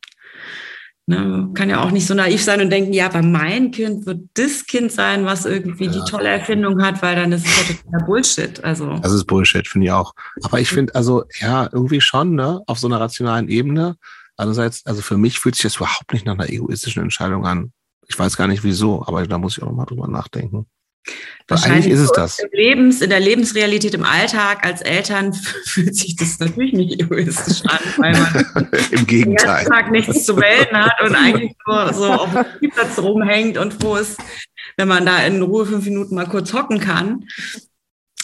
Ne, 1.08 1.50
kann 1.54 1.70
ja 1.70 1.84
auch 1.84 1.92
nicht 1.92 2.04
so 2.04 2.14
naiv 2.14 2.42
sein 2.42 2.60
und 2.60 2.68
denken, 2.68 2.92
ja, 2.92 3.06
aber 3.06 3.22
mein 3.22 3.70
Kind 3.70 4.06
wird 4.06 4.22
das 4.34 4.66
Kind 4.66 4.90
sein, 4.90 5.24
was 5.24 5.44
irgendwie 5.44 5.84
ja. 5.84 5.92
die 5.92 6.10
tolle 6.10 6.28
Erfindung 6.28 6.82
hat, 6.82 7.00
weil 7.00 7.14
dann 7.14 7.30
ist 7.30 7.46
es 7.46 7.56
ja 7.56 7.74
totaler 7.76 8.04
Bullshit. 8.06 8.64
Also. 8.64 8.98
Das 8.98 9.12
ist 9.12 9.24
Bullshit, 9.24 9.68
finde 9.68 9.86
ich 9.86 9.92
auch. 9.92 10.14
Aber 10.42 10.58
ich 10.58 10.68
finde, 10.68 10.96
also, 10.96 11.22
ja, 11.40 11.68
irgendwie 11.70 12.00
schon, 12.00 12.34
ne, 12.34 12.60
auf 12.66 12.80
so 12.80 12.88
einer 12.88 12.98
rationalen 12.98 13.48
Ebene. 13.48 13.96
Andererseits, 14.36 14.84
also 14.84 15.00
für 15.00 15.16
mich 15.16 15.38
fühlt 15.38 15.54
sich 15.54 15.62
das 15.62 15.76
überhaupt 15.76 16.12
nicht 16.12 16.26
nach 16.26 16.34
einer 16.34 16.48
egoistischen 16.48 17.04
Entscheidung 17.04 17.46
an. 17.46 17.72
Ich 18.08 18.18
weiß 18.18 18.36
gar 18.36 18.48
nicht 18.48 18.64
wieso, 18.64 19.06
aber 19.06 19.24
da 19.28 19.38
muss 19.38 19.56
ich 19.56 19.62
auch 19.62 19.68
nochmal 19.68 19.86
drüber 19.86 20.08
nachdenken. 20.08 20.66
Wahrscheinlich 21.48 21.92
ist 21.92 22.00
es 22.00 22.10
das. 22.10 22.40
Im 22.40 22.48
Lebens, 22.52 23.00
in 23.00 23.10
der 23.10 23.20
Lebensrealität 23.20 23.94
im 23.94 24.02
Alltag 24.02 24.66
als 24.66 24.82
Eltern 24.82 25.32
fühlt 25.64 25.94
sich 25.94 26.16
das 26.16 26.40
natürlich 26.40 26.72
nicht 26.72 27.00
egoistisch 27.00 27.62
an, 27.66 27.78
weil 27.98 28.12
man 28.12 28.68
im 28.90 29.06
Gegenteil 29.06 29.64
den 29.64 29.72
Tag 29.72 29.90
nichts 29.92 30.24
zu 30.24 30.34
melden 30.34 30.76
hat 30.76 31.00
und 31.02 31.14
eigentlich 31.14 31.52
nur 31.66 31.92
so 31.94 32.10
auf 32.10 32.32
dem 32.32 32.44
Spielplatz 32.56 32.98
rumhängt 32.98 33.58
und 33.58 33.74
froh 33.74 33.96
ist, 33.96 34.18
wenn 34.76 34.88
man 34.88 35.06
da 35.06 35.24
in 35.24 35.40
Ruhe 35.40 35.66
fünf 35.66 35.84
Minuten 35.84 36.16
mal 36.16 36.26
kurz 36.26 36.52
hocken 36.52 36.80
kann. 36.80 37.24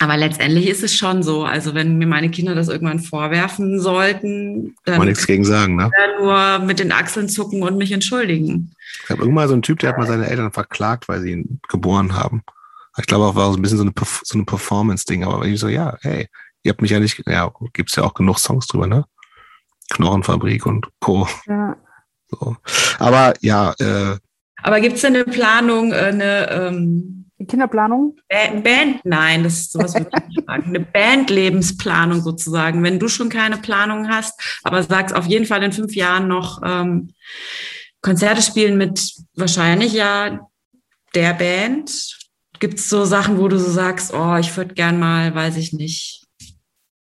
Aber 0.00 0.16
letztendlich 0.16 0.66
ist 0.66 0.82
es 0.82 0.96
schon 0.96 1.22
so. 1.22 1.44
Also 1.44 1.74
wenn 1.76 1.98
mir 1.98 2.08
meine 2.08 2.28
Kinder 2.28 2.56
das 2.56 2.66
irgendwann 2.66 2.98
vorwerfen 2.98 3.78
sollten, 3.78 4.74
dann 4.84 4.96
kann 4.96 5.06
nichts 5.06 5.28
gegen 5.28 5.44
sagen, 5.44 5.76
ne? 5.76 5.90
nur 6.18 6.58
mit 6.58 6.80
den 6.80 6.90
Achseln 6.90 7.28
zucken 7.28 7.62
und 7.62 7.78
mich 7.78 7.92
entschuldigen. 7.92 8.72
Ich 9.04 9.10
habe 9.10 9.22
irgendwann 9.22 9.46
so 9.46 9.54
einen 9.54 9.62
Typ, 9.62 9.78
der 9.78 9.90
hat 9.90 9.98
mal 9.98 10.08
seine 10.08 10.26
Eltern 10.26 10.50
verklagt, 10.50 11.06
weil 11.06 11.20
sie 11.20 11.30
ihn 11.30 11.60
geboren 11.68 12.16
haben. 12.16 12.42
Ich 12.98 13.06
glaube 13.06 13.24
auch, 13.24 13.34
war 13.34 13.50
so 13.50 13.58
ein 13.58 13.62
bisschen 13.62 13.78
so 13.78 13.84
eine, 13.84 13.92
so 14.22 14.34
eine 14.34 14.44
Performance-Ding. 14.44 15.24
Aber 15.24 15.44
ich 15.46 15.60
so, 15.60 15.68
ja, 15.68 15.96
hey, 16.02 16.28
ihr 16.62 16.70
habt 16.70 16.82
mich 16.82 16.90
ja 16.90 17.00
nicht, 17.00 17.22
ja, 17.26 17.52
gibt's 17.72 17.96
ja 17.96 18.04
auch 18.04 18.14
genug 18.14 18.38
Songs 18.38 18.66
drüber, 18.66 18.86
ne? 18.86 19.04
Knochenfabrik 19.90 20.66
und 20.66 20.88
Co. 21.00 21.28
Ja. 21.46 21.76
So. 22.28 22.56
Aber 22.98 23.34
ja, 23.40 23.74
äh, 23.78 24.16
Aber 24.62 24.80
gibt's 24.80 25.02
denn 25.02 25.14
eine 25.14 25.24
Planung, 25.24 25.92
äh, 25.92 25.96
eine 25.96 26.50
ähm 26.50 27.22
Kinderplanung? 27.46 28.16
Band, 28.28 29.04
nein, 29.04 29.42
das 29.42 29.54
ist 29.54 29.72
sowas, 29.72 29.94
würde 29.94 30.10
ich 30.12 30.28
nicht 30.28 30.46
sagen. 30.46 30.64
Eine 30.66 30.80
Bandlebensplanung 30.80 32.20
sozusagen. 32.20 32.82
Wenn 32.82 32.98
du 32.98 33.08
schon 33.08 33.28
keine 33.28 33.56
Planung 33.56 34.08
hast, 34.08 34.60
aber 34.62 34.82
sagst 34.82 35.14
auf 35.14 35.26
jeden 35.26 35.46
Fall 35.46 35.62
in 35.62 35.72
fünf 35.72 35.94
Jahren 35.94 36.28
noch 36.28 36.60
ähm, 36.64 37.12
Konzerte 38.00 38.42
spielen 38.42 38.78
mit 38.78 39.12
wahrscheinlich 39.34 39.92
ja 39.92 40.48
der 41.14 41.34
Band, 41.34 41.90
Gibt 42.62 42.78
es 42.78 42.88
so 42.88 43.04
Sachen, 43.04 43.40
wo 43.40 43.48
du 43.48 43.58
so 43.58 43.68
sagst, 43.68 44.14
oh, 44.14 44.36
ich 44.36 44.56
würde 44.56 44.74
gern 44.74 45.00
mal, 45.00 45.34
weiß 45.34 45.56
ich 45.56 45.72
nicht, 45.72 46.28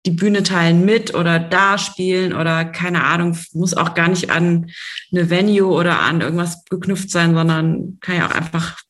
die 0.06 0.10
Bühne 0.10 0.42
teilen 0.42 0.86
mit 0.86 1.14
oder 1.14 1.38
da 1.38 1.76
spielen 1.76 2.32
oder 2.32 2.64
keine 2.64 3.04
Ahnung, 3.04 3.36
muss 3.52 3.76
auch 3.76 3.92
gar 3.92 4.08
nicht 4.08 4.30
an 4.30 4.70
eine 5.12 5.28
Venue 5.28 5.66
oder 5.66 6.00
an 6.00 6.22
irgendwas 6.22 6.64
geknüpft 6.64 7.10
sein, 7.10 7.34
sondern 7.34 7.98
kann 8.00 8.16
ja 8.16 8.26
auch 8.26 8.34
einfach 8.34 8.80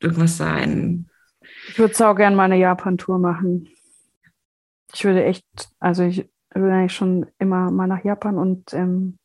irgendwas 0.00 0.36
sein. 0.36 1.08
Ich 1.68 1.78
würde 1.78 2.08
auch 2.08 2.16
gerne 2.16 2.34
mal 2.34 2.46
eine 2.46 2.58
Japan-Tour 2.58 3.20
machen. 3.20 3.68
Ich 4.92 5.04
würde 5.04 5.22
echt, 5.22 5.46
also 5.78 6.02
ich 6.02 6.28
würde 6.52 6.74
eigentlich 6.74 6.96
schon 6.96 7.26
immer 7.38 7.70
mal 7.70 7.86
nach 7.86 8.02
Japan 8.02 8.36
und 8.36 8.74
ähm, 8.74 9.16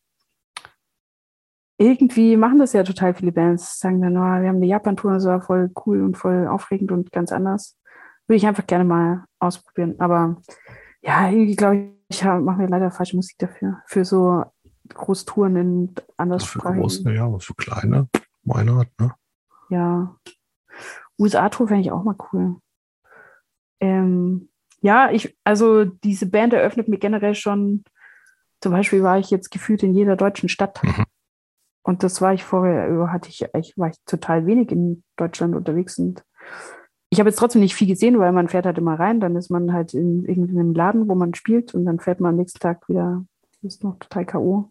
irgendwie 1.77 2.38
machen 2.38 2.59
das 2.59 2.73
ja 2.73 2.83
total 2.83 3.14
viele 3.14 3.31
Bands, 3.31 3.80
sagen 3.80 4.01
dann, 4.01 4.17
oh, 4.17 4.41
wir 4.41 4.49
haben 4.49 4.57
eine 4.57 4.65
Japan-Tour, 4.65 5.14
das 5.14 5.25
war 5.25 5.41
voll 5.41 5.72
cool 5.85 6.01
und 6.01 6.17
voll 6.17 6.47
aufregend 6.47 6.91
und 6.91 7.11
ganz 7.11 7.31
anders. 7.31 7.77
Würde 8.27 8.38
ich 8.38 8.47
einfach 8.47 8.65
gerne 8.65 8.83
mal 8.83 9.25
ausprobieren. 9.39 9.95
Aber 9.99 10.41
ja, 11.01 11.30
irgendwie 11.30 11.56
glaube 11.56 11.75
ich, 11.77 11.91
ich 12.09 12.23
mache 12.23 12.57
mir 12.57 12.67
leider 12.67 12.89
falsche 12.91 13.15
Musik 13.15 13.38
dafür. 13.38 13.81
Für 13.85 14.06
so 14.06 14.45
Großtouren 14.89 15.56
in 15.56 15.95
anderssprachigen. 16.17 16.75
Für 16.75 16.81
große, 16.81 17.14
ja, 17.14 17.39
für 17.39 17.53
kleine, 17.53 18.07
why 18.43 18.64
not, 18.64 18.88
ne? 18.99 19.14
Ja. 19.69 20.15
USA-Tour 21.19 21.67
fände 21.67 21.81
ich 21.81 21.91
auch 21.91 22.03
mal 22.03 22.15
cool. 22.31 22.57
Ähm, 23.80 24.49
ja, 24.81 25.11
ich, 25.11 25.38
also 25.43 25.85
diese 25.85 26.27
Band 26.27 26.53
eröffnet 26.53 26.88
mir 26.88 26.97
generell 26.97 27.35
schon, 27.35 27.83
zum 28.61 28.72
Beispiel 28.72 29.03
war 29.03 29.19
ich 29.19 29.30
jetzt 29.30 29.51
gefühlt 29.51 29.83
in 29.83 29.93
jeder 29.93 30.15
deutschen 30.15 30.49
Stadt. 30.49 30.81
Mhm. 30.83 31.06
Und 31.88 32.03
das 32.03 32.22
war 32.22 32.33
ich 32.33 32.43
vorher, 32.43 33.09
hatte 33.14 33.30
ich, 33.30 33.45
ich 33.57 33.77
war 33.77 33.88
ich 33.88 33.95
total 34.06 34.45
wenig 34.45 34.74
in 34.74 35.03
Deutschland 35.16 35.56
unterwegs 35.56 35.98
und 35.98 36.22
ich 37.09 37.19
habe 37.19 37.30
jetzt 37.30 37.40
trotzdem 37.40 37.61
nicht 37.61 37.75
viel 37.75 37.88
gesehen, 37.88 38.19
weil 38.19 38.33
man 38.33 38.49
fährt 38.49 38.66
halt 38.66 38.77
immer 38.77 38.99
rein, 38.99 39.22
dann 39.22 39.38
ist 39.38 39.49
man 39.49 39.72
halt 39.72 39.93
in 39.93 40.25
irgendeinem 40.25 40.74
Laden, 40.74 41.07
wo 41.07 41.16
man 41.16 41.33
spielt 41.33 41.74
und 41.74 41.85
dann 41.85 42.01
fährt 42.01 42.19
man 42.19 42.32
am 42.32 42.35
nächsten 42.35 42.59
Tag 42.59 42.90
wieder, 42.90 43.24
ist 43.61 43.85
noch 43.85 43.98
total 43.99 44.25
K.O. 44.25 44.69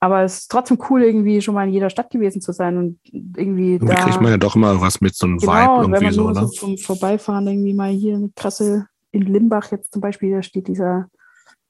Aber 0.00 0.22
es 0.24 0.38
ist 0.38 0.50
trotzdem 0.50 0.80
cool, 0.90 1.04
irgendwie 1.04 1.40
schon 1.40 1.54
mal 1.54 1.68
in 1.68 1.72
jeder 1.72 1.88
Stadt 1.88 2.10
gewesen 2.10 2.40
zu 2.40 2.50
sein 2.50 2.78
und 2.78 2.98
irgendwie. 3.12 3.74
Irgendwie 3.74 3.94
da, 3.94 3.94
kriegt 3.94 4.20
man 4.20 4.32
ja 4.32 4.38
doch 4.38 4.56
immer 4.56 4.80
was 4.80 5.00
mit 5.00 5.14
so 5.14 5.26
einem 5.26 5.38
genau, 5.38 5.52
Vibe 5.52 5.82
irgendwie 5.82 5.92
wenn 5.92 6.02
man 6.02 6.12
so, 6.12 6.22
nur 6.24 6.34
so 6.34 6.46
zum 6.48 6.78
Vorbeifahren 6.78 7.46
irgendwie 7.46 7.74
mal 7.74 7.90
hier 7.92 8.16
eine 8.16 8.30
krasse, 8.34 8.88
in 9.12 9.22
Limbach 9.22 9.70
jetzt 9.70 9.92
zum 9.92 10.02
Beispiel, 10.02 10.32
da 10.32 10.42
steht 10.42 10.66
dieser, 10.66 11.06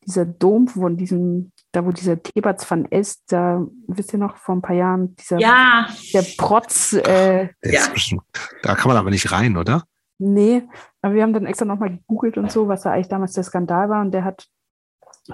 dieser 0.09 0.25
Dom 0.25 0.69
von 0.69 0.97
diesem 0.97 1.53
da 1.73 1.85
wo 1.85 1.93
dieser 1.93 2.23
Thebats 2.23 2.69
van 2.71 2.87
Est, 2.91 3.25
da 3.29 3.65
wisst 3.87 4.13
ihr 4.13 4.19
noch 4.19 4.37
vor 4.37 4.57
ein 4.57 4.63
paar 4.63 4.75
Jahren, 4.75 5.15
dieser 5.17 5.39
ja. 5.39 5.87
der 6.15 6.25
Protz. 6.37 6.95
Äh, 6.95 7.51
ja. 7.63 7.83
da 8.63 8.75
kann 8.75 8.89
man 8.89 8.97
aber 8.97 9.11
nicht 9.11 9.31
rein, 9.31 9.57
oder? 9.57 9.85
Nee, 10.19 10.63
aber 11.03 11.15
wir 11.15 11.23
haben 11.23 11.33
dann 11.33 11.47
extra 11.47 11.65
nochmal 11.65 11.91
gegoogelt 11.91 12.39
und 12.39 12.51
so, 12.51 12.69
was 12.69 12.83
da 12.83 12.93
eigentlich 12.93 13.09
damals 13.09 13.35
der 13.35 13.45
Skandal 13.45 13.89
war 13.89 14.01
und 14.01 14.13
der 14.13 14.25
hat 14.25 14.49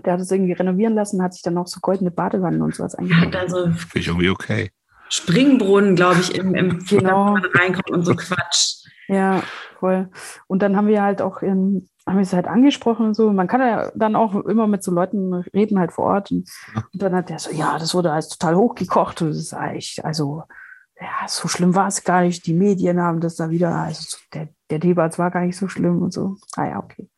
der 0.05 0.15
hat 0.15 0.21
es 0.21 0.31
irgendwie 0.33 0.53
renovieren 0.53 0.95
lassen, 0.95 1.23
hat 1.23 1.35
sich 1.35 1.43
dann 1.43 1.55
noch 1.55 1.69
so 1.69 1.79
goldene 1.81 2.11
Badewannen 2.11 2.63
und 2.63 2.75
sowas 2.75 2.97
eingebaut. 2.97 3.37
Also 3.37 3.67
Finde 3.67 3.99
ich 4.01 4.09
irgendwie 4.09 4.29
okay. 4.29 4.71
Springbrunnen, 5.09 5.95
glaube 5.95 6.19
ich, 6.21 6.35
im, 6.35 6.55
im 6.57 6.85
genau. 6.85 7.39
reinkommt 7.55 7.91
und 7.91 8.05
so 8.05 8.17
Quatsch. 8.17 8.85
Ja, 9.07 9.45
voll. 9.79 10.11
Und 10.49 10.63
dann 10.63 10.77
haben 10.77 10.89
wir 10.89 11.03
halt 11.03 11.23
auch 11.23 11.43
in, 11.43 11.89
haben 12.07 12.17
wir 12.17 12.23
es 12.23 12.33
halt 12.33 12.47
angesprochen 12.47 13.07
und 13.07 13.15
so. 13.15 13.33
Man 13.33 13.47
kann 13.47 13.61
ja 13.61 13.91
dann 13.95 14.15
auch 14.15 14.35
immer 14.35 14.67
mit 14.67 14.83
so 14.83 14.91
Leuten 14.91 15.33
reden 15.33 15.79
halt 15.79 15.93
vor 15.93 16.05
Ort. 16.05 16.31
Und, 16.31 16.51
und 16.93 17.03
dann 17.03 17.15
hat 17.15 17.31
der 17.31 17.39
so, 17.39 17.51
ja, 17.51 17.79
das 17.79 17.95
wurde 17.95 18.13
alles 18.13 18.29
total 18.29 18.57
hochgekocht. 18.57 19.23
Und 19.23 19.31
das 19.31 19.39
ist 19.39 19.53
echt, 19.55 20.05
also, 20.05 20.43
ja, 21.01 21.27
so 21.27 21.49
schlimm 21.49 21.75
war 21.75 21.89
es 21.89 22.05
gar 22.05 22.23
nicht. 22.23 22.47
Die 22.47 22.53
Medien 22.53 23.01
haben 23.01 23.21
das 23.21 23.37
da 23.37 23.49
wieder, 23.49 23.75
also 23.75 24.19
der, 24.35 24.49
der 24.71 24.79
Debatz 24.79 25.19
war 25.19 25.31
gar 25.31 25.45
nicht 25.45 25.57
so 25.57 25.69
schlimm 25.69 26.03
und 26.03 26.13
so. 26.13 26.37
Ah 26.57 26.67
ja, 26.67 26.79
okay. 26.79 27.09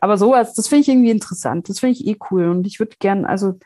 Aber 0.00 0.16
sowas, 0.16 0.54
das 0.54 0.68
finde 0.68 0.82
ich 0.82 0.88
irgendwie 0.88 1.10
interessant. 1.10 1.68
Das 1.68 1.80
finde 1.80 1.92
ich 1.92 2.06
eh 2.06 2.16
cool. 2.30 2.48
Und 2.48 2.66
ich 2.66 2.78
würde 2.78 2.96
gern, 2.98 3.26
also, 3.26 3.58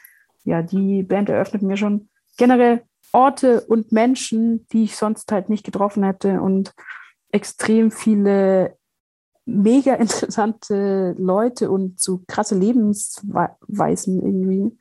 ja, 0.44 0.62
die 0.62 1.04
Band 1.04 1.28
eröffnet 1.28 1.62
mir 1.62 1.76
schon 1.76 2.08
generell 2.36 2.82
Orte 3.12 3.62
und 3.62 3.92
Menschen, 3.92 4.66
die 4.72 4.84
ich 4.84 4.96
sonst 4.96 5.30
halt 5.30 5.48
nicht 5.48 5.64
getroffen 5.64 6.02
hätte 6.02 6.40
und 6.40 6.74
extrem 7.30 7.90
viele 7.90 8.76
mega 9.46 9.94
interessante 9.94 11.14
Leute 11.18 11.70
und 11.70 12.00
so 12.00 12.22
krasse 12.26 12.56
Lebensweisen 12.56 14.22
irgendwie. 14.22 14.76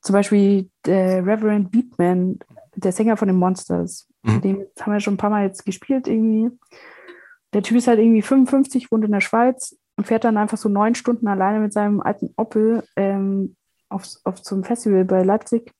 Zum 0.00 0.12
Beispiel 0.12 0.70
der 0.86 1.26
Reverend 1.26 1.72
Beatman, 1.72 2.38
der 2.76 2.92
Sänger 2.92 3.16
von 3.16 3.28
den 3.28 3.36
Monsters. 3.36 4.08
Mhm. 4.22 4.40
Dem 4.40 4.66
haben 4.80 4.92
wir 4.92 5.00
schon 5.00 5.14
ein 5.14 5.18
paar 5.18 5.30
Mal 5.30 5.44
jetzt 5.44 5.66
gespielt 5.66 6.06
irgendwie. 6.06 6.50
Der 7.52 7.62
Typ 7.62 7.76
ist 7.76 7.88
halt 7.88 7.98
irgendwie 7.98 8.22
55, 8.22 8.90
wohnt 8.90 9.04
in 9.04 9.12
der 9.12 9.20
Schweiz 9.20 9.76
und 9.96 10.06
fährt 10.06 10.24
dann 10.24 10.36
einfach 10.36 10.58
so 10.58 10.68
neun 10.68 10.94
Stunden 10.94 11.28
alleine 11.28 11.60
mit 11.60 11.72
seinem 11.72 12.00
alten 12.00 12.32
Opel 12.36 12.84
ähm, 12.96 13.56
auf, 13.88 14.06
auf 14.24 14.42
zum 14.42 14.64
Festival 14.64 15.04
bei 15.04 15.22
Leipzig, 15.22 15.72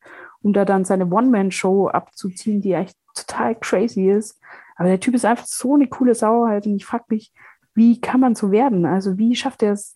um 0.43 0.53
da 0.53 0.65
dann 0.65 0.85
seine 0.85 1.07
One-Man-Show 1.07 1.89
abzuziehen, 1.89 2.61
die 2.61 2.73
echt 2.73 2.97
total 3.15 3.57
crazy 3.57 4.11
ist. 4.11 4.41
Aber 4.77 4.89
der 4.89 5.01
Typ 5.01 5.15
ist 5.15 5.25
einfach 5.25 5.47
so 5.47 5.75
eine 5.75 5.89
coole 5.89 6.15
Sau 6.15 6.47
halt 6.47 6.67
und 6.67 6.77
ich 6.77 6.85
frage 6.85 7.05
mich, 7.09 7.33
wie 7.75 8.01
kann 8.01 8.21
man 8.21 8.35
so 8.35 8.51
werden? 8.51 8.87
Also 8.87 9.19
wie 9.19 9.35
schafft 9.37 9.63
er 9.63 9.73
es, 9.73 9.95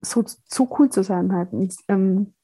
so, 0.00 0.24
so 0.46 0.68
cool 0.78 0.88
zu 0.90 1.02
sein 1.02 1.32
halt? 1.32 1.52
Und, 1.52 1.74
ähm, 1.88 2.34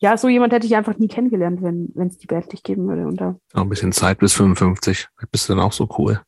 ja, 0.00 0.16
so 0.16 0.28
jemand 0.28 0.52
hätte 0.52 0.66
ich 0.66 0.76
einfach 0.76 0.96
nie 0.98 1.08
kennengelernt, 1.08 1.60
wenn 1.60 2.06
es 2.06 2.18
die 2.18 2.28
Band 2.28 2.52
nicht 2.52 2.62
geben 2.64 2.86
würde. 2.88 3.06
Und 3.06 3.20
da, 3.20 3.34
Noch 3.54 3.62
ein 3.62 3.68
bisschen 3.68 3.90
Zeit 3.92 4.18
bis 4.18 4.32
55. 4.34 5.08
Bist 5.32 5.48
du 5.48 5.54
dann 5.54 5.62
auch 5.62 5.72
so 5.72 5.88
cool? 5.98 6.22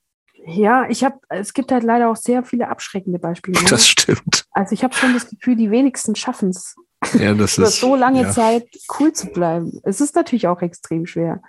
ja, 0.46 0.88
ich 0.88 1.04
habe, 1.04 1.20
es 1.28 1.52
gibt 1.52 1.70
halt 1.70 1.84
leider 1.84 2.10
auch 2.10 2.16
sehr 2.16 2.42
viele 2.42 2.68
abschreckende 2.68 3.18
Beispiele. 3.20 3.60
ne? 3.60 3.66
Das 3.68 3.86
stimmt. 3.86 4.46
Also 4.52 4.72
ich 4.72 4.82
habe 4.82 4.94
schon 4.94 5.12
das 5.12 5.28
Gefühl, 5.28 5.54
die 5.54 5.70
wenigsten 5.70 6.16
schaffen 6.16 6.48
es, 6.48 6.74
Ja, 7.12 7.34
das 7.34 7.56
über 7.58 7.68
ist. 7.68 7.78
so 7.78 7.94
lange 7.94 8.22
ja. 8.22 8.30
Zeit 8.30 8.66
cool 8.98 9.12
zu 9.12 9.28
bleiben. 9.28 9.78
Es 9.84 10.00
ist 10.00 10.16
natürlich 10.16 10.48
auch 10.48 10.62
extrem 10.62 11.06
schwer. 11.06 11.40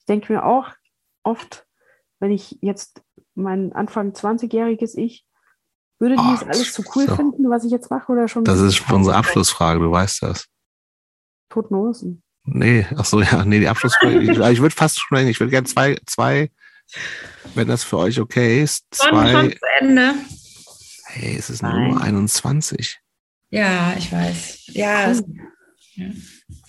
Ich 0.00 0.04
denke 0.06 0.32
mir 0.32 0.44
auch 0.44 0.68
oft, 1.22 1.64
wenn 2.18 2.32
ich 2.32 2.58
jetzt 2.60 3.02
mein 3.34 3.72
Anfang 3.72 4.10
20-jähriges 4.12 4.96
Ich, 4.98 5.24
würde 6.00 6.16
die 6.16 6.22
Oh, 6.22 6.34
es 6.34 6.42
alles 6.42 6.74
so 6.74 6.82
cool 6.94 7.06
so. 7.06 7.16
finden, 7.16 7.48
was 7.50 7.64
ich 7.64 7.70
jetzt 7.70 7.90
mache, 7.90 8.10
oder 8.10 8.26
schon? 8.28 8.44
Das 8.44 8.58
ist 8.60 8.82
unsere 8.90 9.16
Abschlussfrage, 9.16 9.80
du 9.80 9.90
weißt 9.90 10.22
das. 10.22 10.46
Toten 11.48 11.74
Hosen. 11.76 12.22
Nee, 12.44 12.86
ach 12.96 13.04
so, 13.04 13.20
ja, 13.20 13.44
nee, 13.44 13.60
die 13.60 13.68
Abschlussfrage. 13.68 14.18
ich, 14.20 14.30
ich 14.30 14.60
würde 14.62 14.74
fast 14.74 14.98
schon, 15.00 15.18
ich 15.26 15.38
würde 15.40 15.50
gerne 15.50 15.66
zwei, 15.66 15.96
zwei, 16.06 16.50
wenn 17.54 17.68
das 17.68 17.84
für 17.84 17.98
euch 17.98 18.18
okay 18.18 18.62
ist, 18.62 18.84
Schon, 18.94 19.10
schon 19.10 19.26
zwei. 19.30 19.48
zu 19.50 19.56
Ende. 19.80 20.14
Hey, 21.06 21.36
es 21.36 21.50
ist 21.50 21.62
Nein. 21.62 21.90
nur 21.90 22.00
21. 22.00 22.98
Ja, 23.50 23.94
ich 23.98 24.10
weiß. 24.12 24.66
Ja, 24.68 25.10
es- 25.10 25.22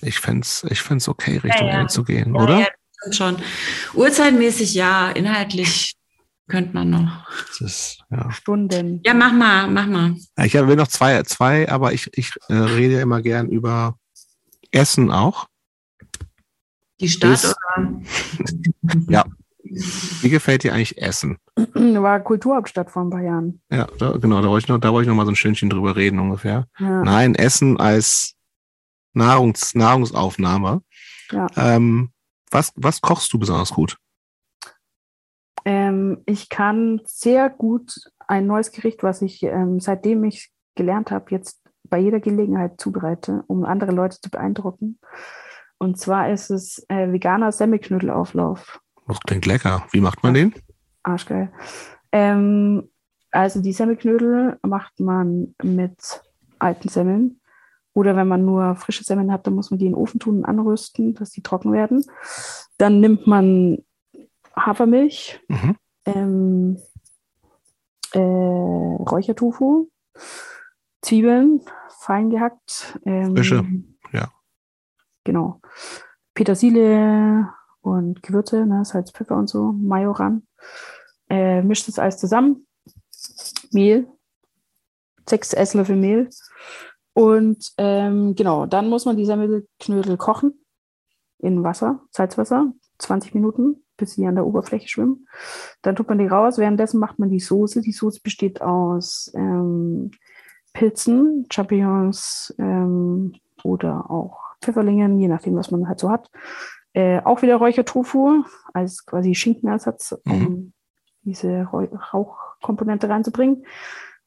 Ich 0.01 0.19
fände 0.19 0.41
es 0.41 0.65
ich 0.69 0.81
fänd's 0.81 1.07
okay, 1.07 1.37
Richtung 1.37 1.67
Ja, 1.67 1.73
ja. 1.73 1.79
Ende 1.81 1.93
zu 1.93 2.03
gehen, 2.03 2.33
ja, 2.35 2.41
oder? 2.41 2.59
Ja, 2.59 2.67
das 3.05 3.15
schon. 3.15 3.37
Uhrzeitmäßig 3.93 4.73
ja, 4.73 5.11
inhaltlich 5.11 5.93
könnte 6.51 6.73
man 6.73 6.89
noch. 6.89 7.25
Das 7.47 7.61
ist, 7.61 8.03
ja. 8.11 8.29
Stunden. 8.31 8.99
Ja, 9.05 9.13
mach 9.13 9.31
mal, 9.31 9.67
mach 9.67 9.87
mal. 9.87 10.15
Ich 10.43 10.53
will 10.53 10.75
noch 10.75 10.87
zwei, 10.87 11.23
zwei 11.23 11.69
aber 11.69 11.93
ich, 11.93 12.09
ich 12.17 12.33
äh, 12.49 12.53
rede 12.53 12.99
immer 12.99 13.21
gern 13.21 13.49
über 13.49 13.95
Essen 14.71 15.11
auch. 15.11 15.47
Die 16.99 17.09
Stadt 17.09 17.33
Ist- 17.33 17.55
oder? 17.77 18.01
Ja. 19.09 19.25
Wie 19.63 20.29
gefällt 20.29 20.63
dir 20.63 20.73
eigentlich 20.73 21.01
Essen? 21.01 21.37
War 21.55 22.19
Kulturhauptstadt 22.19 22.91
vor 22.91 23.03
ein 23.03 23.09
paar 23.09 23.21
Jahren. 23.21 23.61
Ja, 23.71 23.87
da, 23.99 24.17
genau, 24.17 24.41
da 24.41 24.49
wollte 24.49 24.65
ich 24.65 24.67
noch, 24.67 24.79
da 24.79 24.91
wollte 24.91 25.03
ich 25.03 25.07
noch 25.07 25.15
mal 25.15 25.25
so 25.25 25.31
ein 25.31 25.37
Stündchen 25.37 25.69
drüber 25.69 25.95
reden 25.95 26.19
ungefähr. 26.19 26.67
Ja. 26.77 27.03
Nein, 27.03 27.35
Essen 27.35 27.79
als 27.79 28.33
Nahrungs, 29.13 29.73
Nahrungsaufnahme. 29.73 30.81
Ja. 31.31 31.47
Ähm, 31.55 32.09
was, 32.49 32.73
was 32.75 32.99
kochst 32.99 33.31
du 33.31 33.39
besonders 33.39 33.71
gut? 33.71 33.97
Ähm, 35.65 36.21
ich 36.25 36.49
kann 36.49 37.01
sehr 37.05 37.49
gut 37.49 37.93
ein 38.27 38.47
neues 38.47 38.71
Gericht, 38.71 39.03
was 39.03 39.21
ich 39.21 39.43
ähm, 39.43 39.79
seitdem 39.79 40.23
ich 40.23 40.51
gelernt 40.75 41.11
habe, 41.11 41.25
jetzt 41.31 41.61
bei 41.83 41.99
jeder 41.99 42.19
Gelegenheit 42.19 42.79
zubereite, 42.79 43.43
um 43.47 43.65
andere 43.65 43.91
Leute 43.91 44.19
zu 44.19 44.29
beeindrucken. 44.29 44.99
Und 45.77 45.97
zwar 45.97 46.31
ist 46.31 46.49
es 46.49 46.85
äh, 46.89 47.11
veganer 47.11 47.51
Semmelknödelauflauf. 47.51 48.79
Das 49.07 49.19
klingt 49.21 49.45
lecker. 49.45 49.85
Wie 49.91 50.01
macht 50.01 50.23
man 50.23 50.33
den? 50.33 50.53
Arschgeil. 51.03 51.51
Ähm, 52.11 52.89
also 53.31 53.61
die 53.61 53.73
Semmelknödel 53.73 54.57
macht 54.61 54.99
man 54.99 55.55
mit 55.61 56.21
alten 56.59 56.87
Semmeln. 56.87 57.41
Oder 57.93 58.15
wenn 58.15 58.27
man 58.27 58.45
nur 58.45 58.75
frische 58.75 59.03
Semmeln 59.03 59.31
hat, 59.31 59.45
dann 59.47 59.55
muss 59.55 59.69
man 59.69 59.79
die 59.79 59.85
in 59.85 59.91
den 59.91 59.97
Ofen 59.97 60.19
tun 60.19 60.37
und 60.37 60.45
anrüsten, 60.45 61.13
dass 61.13 61.31
die 61.31 61.41
trocken 61.41 61.73
werden. 61.73 62.05
Dann 62.77 63.01
nimmt 63.01 63.27
man 63.27 63.79
Hafermilch, 64.55 65.39
Mhm. 65.47 65.75
ähm, 66.05 66.81
äh, 68.13 68.19
Räuchertofu, 68.19 69.89
Zwiebeln, 71.01 71.61
fein 71.99 72.29
gehackt. 72.29 72.99
Ähm, 73.05 73.35
Frische, 73.35 73.65
ja. 74.11 74.31
Genau. 75.23 75.61
Petersilie 76.33 77.47
und 77.81 78.21
Gewürze, 78.23 78.65
ne, 78.65 78.85
Salz, 78.85 79.11
Pfeffer 79.11 79.35
und 79.37 79.47
so, 79.49 79.71
Majoran. 79.71 80.45
Äh, 81.29 81.61
mischt 81.61 81.87
das 81.87 81.99
alles 81.99 82.17
zusammen. 82.17 82.67
Mehl, 83.71 84.07
sechs 85.27 85.53
Esslöffel 85.53 85.95
Mehl. 85.95 86.29
Und 87.13 87.71
ähm, 87.77 88.35
genau, 88.35 88.65
dann 88.65 88.89
muss 88.89 89.05
man 89.05 89.17
die 89.17 89.25
Semmelknödel 89.25 90.17
kochen 90.17 90.53
in 91.39 91.63
Wasser, 91.63 92.01
Salzwasser, 92.11 92.71
20 92.99 93.33
Minuten, 93.33 93.80
bis 94.01 94.15
sie 94.15 94.27
an 94.27 94.35
der 94.35 94.45
Oberfläche 94.45 94.89
schwimmen. 94.89 95.27
Dann 95.81 95.95
tut 95.95 96.09
man 96.09 96.17
die 96.17 96.27
raus. 96.27 96.57
Währenddessen 96.57 96.99
macht 96.99 97.19
man 97.19 97.29
die 97.29 97.39
Soße. 97.39 97.81
Die 97.81 97.93
Soße 97.93 98.19
besteht 98.21 98.61
aus 98.61 99.31
ähm, 99.35 100.11
Pilzen, 100.73 101.45
Champignons 101.49 102.53
ähm, 102.57 103.33
oder 103.63 104.09
auch 104.11 104.39
Pfefferlingen, 104.61 105.19
je 105.19 105.27
nachdem, 105.27 105.55
was 105.55 105.71
man 105.71 105.87
halt 105.87 105.99
so 105.99 106.09
hat. 106.09 106.29
Äh, 106.93 107.21
auch 107.21 107.41
wieder 107.41 107.55
Räuchertofu 107.55 108.43
als 108.73 109.05
quasi 109.05 109.35
Schinkenersatz, 109.35 110.17
um 110.25 110.73
diese 111.23 111.61
Rau- 111.71 111.87
Rauchkomponente 112.13 113.07
reinzubringen. 113.07 113.65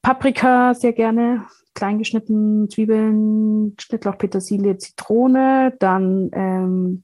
Paprika 0.01 0.75
sehr 0.75 0.93
gerne, 0.93 1.45
klein 1.75 1.99
geschnitten, 1.99 2.69
Zwiebeln, 2.71 3.75
Schnittlauch, 3.81 4.19
Petersilie, 4.19 4.77
Zitrone, 4.79 5.75
dann 5.79 6.31
ähm, 6.33 7.03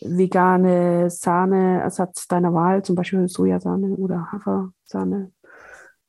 vegane 0.00 1.10
Sahneersatz 1.10 2.28
deiner 2.28 2.52
Wahl, 2.54 2.84
zum 2.84 2.96
Beispiel 2.96 3.28
Sojasahne 3.28 3.88
oder 3.96 4.30
Hafersahne. 4.32 5.32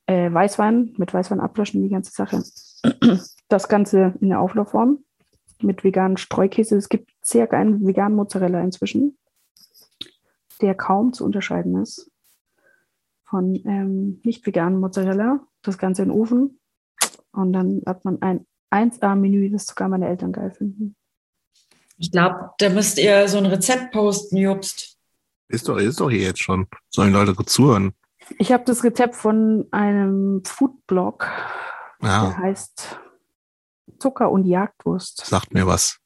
Äh, 0.06 0.32
Weißwein, 0.32 0.94
mit 0.96 1.12
Weißwein 1.12 1.40
ablöschen, 1.40 1.82
die 1.82 1.88
ganze 1.88 2.12
Sache. 2.12 2.42
Das 3.48 3.68
Ganze 3.68 4.14
in 4.20 4.28
der 4.28 4.40
Auflaufform 4.40 4.98
mit 5.62 5.84
veganen 5.84 6.18
Streukäse. 6.18 6.76
Es 6.76 6.88
gibt 6.88 7.10
sehr 7.22 7.46
geilen 7.46 7.86
veganen 7.86 8.16
Mozzarella 8.16 8.60
inzwischen, 8.60 9.16
der 10.60 10.74
kaum 10.74 11.12
zu 11.12 11.24
unterscheiden 11.24 11.80
ist 11.80 12.10
von 13.24 13.54
ähm, 13.64 14.20
nicht 14.24 14.46
veganen 14.46 14.80
Mozzarella. 14.80 15.40
Das 15.62 15.78
Ganze 15.78 16.02
in 16.02 16.08
den 16.08 16.18
Ofen 16.18 16.58
und 17.32 17.52
dann 17.52 17.82
hat 17.86 18.04
man 18.04 18.22
ein 18.22 18.46
1A-Menü, 18.70 19.50
das 19.50 19.66
sogar 19.66 19.88
meine 19.88 20.08
Eltern 20.08 20.32
geil 20.32 20.50
finden. 20.50 20.96
Ich 21.98 22.10
glaube, 22.12 22.50
da 22.58 22.68
müsst 22.70 22.98
ihr 22.98 23.28
so 23.28 23.38
ein 23.38 23.46
Rezept 23.46 23.92
posten, 23.92 24.36
Jobst. 24.36 24.96
Ist 25.48 25.68
doch, 25.68 25.76
ist 25.78 26.00
doch 26.00 26.10
hier 26.10 26.20
jetzt 26.22 26.42
schon. 26.42 26.66
Sollen 26.90 27.12
Leute 27.12 27.34
gut 27.34 27.50
zuhören? 27.50 27.92
Ich 28.38 28.52
habe 28.52 28.64
das 28.64 28.84
Rezept 28.84 29.14
von 29.16 29.66
einem 29.70 30.42
Foodblog, 30.44 31.26
der 32.02 32.08
Ja, 32.08 32.36
heißt 32.36 32.98
Zucker 33.98 34.30
und 34.30 34.44
Jagdwurst. 34.44 35.24
sagt 35.26 35.54
mir 35.54 35.66
was. 35.66 35.98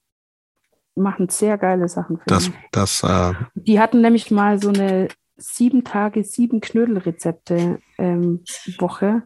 Machen 0.95 1.29
sehr 1.29 1.59
geile 1.59 1.89
Sachen. 1.89 2.21
Das, 2.27 2.47
ich. 2.49 2.53
das, 2.71 3.03
äh, 3.03 3.33
Die 3.55 3.81
hatten 3.81 4.01
nämlich 4.03 4.31
mal 4.31 4.61
so 4.63 4.69
eine 4.69 5.09
sieben 5.37 5.85
Tage, 5.85 6.23
sieben 6.23 6.61
Knödelrezepte 6.61 7.81
ähm, 7.99 8.45
Woche. 8.79 9.23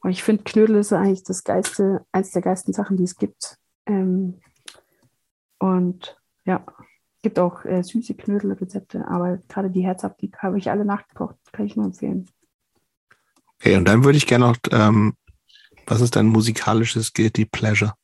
Und 0.00 0.10
ich 0.10 0.22
finde, 0.22 0.42
Knödel 0.42 0.76
ist 0.76 0.92
eigentlich 0.92 1.22
das 1.22 1.44
geilste, 1.44 2.04
eins 2.10 2.32
der 2.32 2.42
geilsten 2.42 2.74
Sachen, 2.74 2.96
die 2.96 3.04
es 3.04 3.16
gibt. 3.16 3.56
Ähm, 3.86 4.40
und 5.62 6.20
ja, 6.44 6.66
gibt 7.22 7.38
auch 7.38 7.64
äh, 7.64 7.82
süße 7.82 8.14
Knödelrezepte, 8.14 9.06
aber 9.06 9.38
gerade 9.48 9.70
die 9.70 9.84
herzhaften 9.84 10.32
habe 10.38 10.58
ich 10.58 10.70
alle 10.70 10.84
nachgekocht, 10.84 11.36
kann 11.52 11.66
ich 11.66 11.76
nur 11.76 11.86
empfehlen. 11.86 12.28
okay, 13.58 13.76
und 13.76 13.84
dann 13.84 14.02
würde 14.02 14.18
ich 14.18 14.26
gerne 14.26 14.46
noch, 14.48 14.56
ähm, 14.72 15.16
was 15.86 16.00
ist 16.00 16.16
dein 16.16 16.26
musikalisches 16.26 17.12
Guilty 17.12 17.44
Pleasure? 17.44 17.94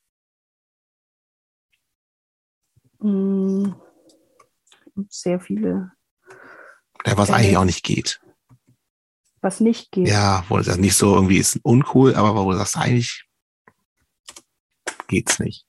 Mm, 3.00 3.72
sehr 5.08 5.40
viele. 5.40 5.92
Ja, 7.04 7.16
was 7.16 7.30
Äh, 7.30 7.32
eigentlich 7.32 7.56
auch 7.56 7.64
nicht 7.64 7.84
geht. 7.84 8.20
Was 9.40 9.58
nicht 9.60 9.90
geht. 9.90 10.08
Ja, 10.08 10.44
wo 10.48 10.58
das 10.58 10.76
nicht 10.78 10.94
so 10.96 11.14
irgendwie 11.14 11.38
ist 11.38 11.58
uncool, 11.64 12.14
aber 12.14 12.34
wo 12.44 12.52
du 12.52 12.58
sagst, 12.58 12.76
eigentlich 12.76 13.24
geht's 15.08 15.38
nicht. 15.40 15.67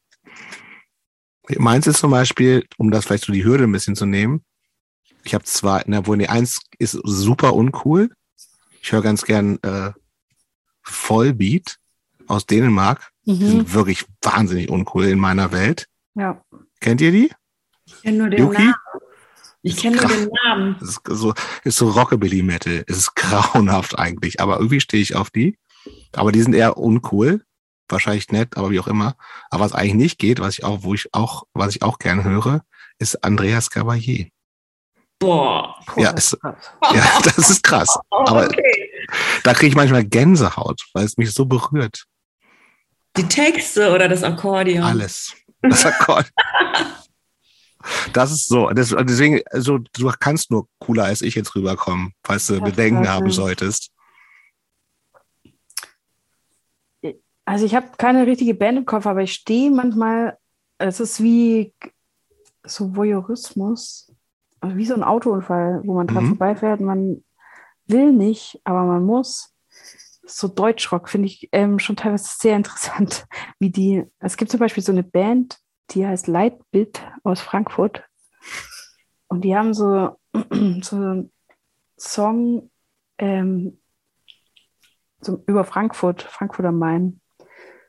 Meins 1.57 1.87
ist 1.87 1.99
zum 1.99 2.11
Beispiel, 2.11 2.65
um 2.77 2.91
das 2.91 3.05
vielleicht 3.05 3.25
so 3.25 3.33
die 3.33 3.43
Hürde 3.43 3.63
ein 3.65 3.71
bisschen 3.71 3.95
zu 3.95 4.05
nehmen, 4.05 4.43
ich 5.23 5.33
habe 5.33 5.43
zwar, 5.43 5.83
na, 5.87 6.05
wo 6.07 6.15
die 6.15 6.29
eins 6.29 6.61
ist 6.77 6.97
super 7.03 7.53
uncool. 7.53 8.09
Ich 8.81 8.91
höre 8.91 9.01
ganz 9.01 9.23
gern 9.23 9.57
äh, 9.63 9.91
Vollbeat 10.81 11.77
aus 12.27 12.45
Dänemark. 12.45 13.09
Die 13.25 13.33
Mhm. 13.33 13.47
sind 13.47 13.73
wirklich 13.73 14.05
wahnsinnig 14.21 14.69
uncool 14.69 15.05
in 15.05 15.19
meiner 15.19 15.51
Welt. 15.51 15.87
Ja. 16.15 16.41
Kennt 16.79 17.01
ihr 17.01 17.11
die? 17.11 17.31
Ich 17.85 18.01
kenne 18.01 18.17
nur 18.17 18.29
den 18.29 18.39
Yuki? 18.39 18.61
Namen. 18.61 18.75
Ich 19.61 19.75
kenne 19.77 19.97
nur 19.97 20.07
den 20.07 20.29
Namen. 20.45 20.77
Das 20.79 20.89
ist 20.89 21.01
so, 21.05 21.33
ist 21.63 21.77
so 21.77 21.89
Rockabilly 21.89 22.43
Metal. 22.43 22.83
Es 22.87 22.97
ist 22.97 23.15
grauenhaft 23.15 23.97
eigentlich, 23.99 24.39
aber 24.39 24.57
irgendwie 24.57 24.79
stehe 24.79 25.03
ich 25.03 25.15
auf 25.15 25.29
die. 25.29 25.57
Aber 26.13 26.31
die 26.31 26.41
sind 26.41 26.53
eher 26.53 26.77
uncool. 26.77 27.43
Wahrscheinlich 27.89 28.29
nett, 28.29 28.55
aber 28.55 28.69
wie 28.69 28.79
auch 28.79 28.87
immer. 28.87 29.15
Aber 29.49 29.63
was 29.65 29.73
eigentlich 29.73 29.95
nicht 29.95 30.19
geht, 30.19 30.39
was 30.39 30.57
ich 30.59 30.63
auch, 30.63 30.83
wo 30.83 30.93
ich 30.93 31.13
auch, 31.13 31.43
was 31.53 31.75
ich 31.75 31.81
auch 31.81 31.97
gerne 31.97 32.23
höre, 32.23 32.61
ist 32.99 33.23
Andreas 33.23 33.69
Cavalier. 33.69 34.27
Boah. 35.19 35.75
Boah, 35.87 36.01
Ja, 36.01 36.13
das 36.13 36.33
ist- 36.33 36.39
krass. 36.41 36.55
Ja, 36.93 37.19
das 37.23 37.49
ist 37.49 37.63
krass. 37.63 37.99
Oh, 38.11 38.17
Aber- 38.27 38.45
okay. 38.45 38.89
Da 39.43 39.53
kriege 39.53 39.67
ich 39.69 39.75
manchmal 39.75 40.05
Gänsehaut, 40.05 40.81
weil 40.93 41.05
es 41.05 41.17
mich 41.17 41.33
so 41.33 41.45
berührt. 41.45 42.05
Die 43.17 43.27
Texte 43.27 43.91
oder 43.91 44.07
das 44.07 44.23
Akkordeon? 44.23 44.83
Alles. 44.83 45.33
Das 45.61 45.85
Akkordeon. 45.85 46.31
Das 48.11 48.29
ist 48.31 48.49
so. 48.49 48.69
Das, 48.71 48.89
deswegen, 48.89 49.39
also, 49.51 49.77
du 49.77 50.11
kannst 50.19 50.51
nur 50.51 50.67
cooler 50.79 51.05
als 51.05 51.21
ich 51.21 51.35
jetzt 51.35 51.55
rüberkommen, 51.55 52.11
falls 52.25 52.47
du 52.47 52.59
Bedenken 52.59 53.07
haben 53.07 53.31
solltest. 53.31 53.91
Also 57.49 57.65
ich 57.65 57.73
habe 57.73 57.87
keine 57.97 58.27
richtige 58.27 58.53
Band 58.53 58.77
im 58.77 58.85
Kopf, 58.85 59.07
aber 59.07 59.23
ich 59.23 59.33
stehe 59.33 59.71
manchmal, 59.71 60.37
es 60.77 60.99
ist 60.99 61.23
wie 61.23 61.73
so 62.63 62.95
Voyeurismus, 62.95 64.13
also 64.59 64.77
wie 64.77 64.85
so 64.85 64.93
ein 64.93 65.03
Autounfall, 65.03 65.81
wo 65.83 65.95
man 65.95 66.05
dran 66.05 66.25
mhm. 66.25 66.27
vorbeifährt. 66.27 66.79
Man 66.79 67.23
will 67.87 68.11
nicht, 68.11 68.61
aber 68.65 68.83
man 68.83 69.03
muss. 69.03 69.55
So 70.27 70.47
Deutschrock 70.47 71.09
finde 71.09 71.25
ich 71.25 71.49
ähm, 71.51 71.79
schon 71.79 71.95
teilweise 71.95 72.35
sehr 72.37 72.55
interessant, 72.55 73.25
wie 73.57 73.71
die. 73.71 74.05
Es 74.19 74.37
gibt 74.37 74.51
zum 74.51 74.59
Beispiel 74.59 74.83
so 74.83 74.91
eine 74.91 75.01
Band, 75.01 75.57
die 75.89 76.05
heißt 76.05 76.27
Lightbit 76.27 77.01
aus 77.23 77.41
Frankfurt. 77.41 78.03
Und 79.27 79.41
die 79.41 79.55
haben 79.55 79.73
so, 79.73 80.19
so 80.81 80.95
einen 80.95 81.31
Song 81.97 82.69
ähm, 83.17 83.79
so 85.19 85.43
über 85.47 85.63
Frankfurt, 85.63 86.21
Frankfurt 86.21 86.67
am 86.67 86.77
Main. 86.77 87.21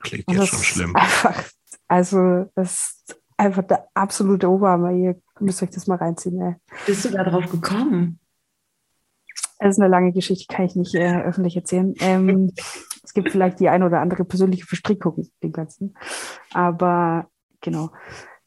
Klingt 0.00 0.30
jetzt 0.30 0.48
schon 0.48 0.58
schlimm. 0.58 0.96
Einfach, 0.96 1.44
also, 1.88 2.50
das 2.54 2.72
ist 3.06 3.20
einfach 3.36 3.62
der 3.62 3.88
absolute 3.94 4.48
Oberhammer. 4.48 4.92
Ihr 4.92 5.20
müsst 5.40 5.62
euch 5.62 5.70
das 5.70 5.86
mal 5.86 5.96
reinziehen. 5.96 6.40
Ey. 6.40 6.54
Bist 6.86 7.04
du 7.04 7.10
da 7.10 7.24
drauf 7.24 7.50
gekommen? 7.50 8.18
Das 9.58 9.76
ist 9.76 9.80
eine 9.80 9.90
lange 9.90 10.12
Geschichte, 10.12 10.52
kann 10.52 10.64
ich 10.64 10.74
nicht 10.74 10.94
äh, 10.94 11.20
öffentlich 11.20 11.54
erzählen. 11.56 11.94
Ähm, 12.00 12.52
es 13.02 13.12
gibt 13.12 13.30
vielleicht 13.30 13.60
die 13.60 13.68
eine 13.68 13.86
oder 13.86 14.00
andere 14.00 14.24
persönliche 14.24 14.66
Verstrickung, 14.66 15.26
den 15.42 15.52
ganzen. 15.52 15.94
Aber 16.52 17.28
genau. 17.60 17.90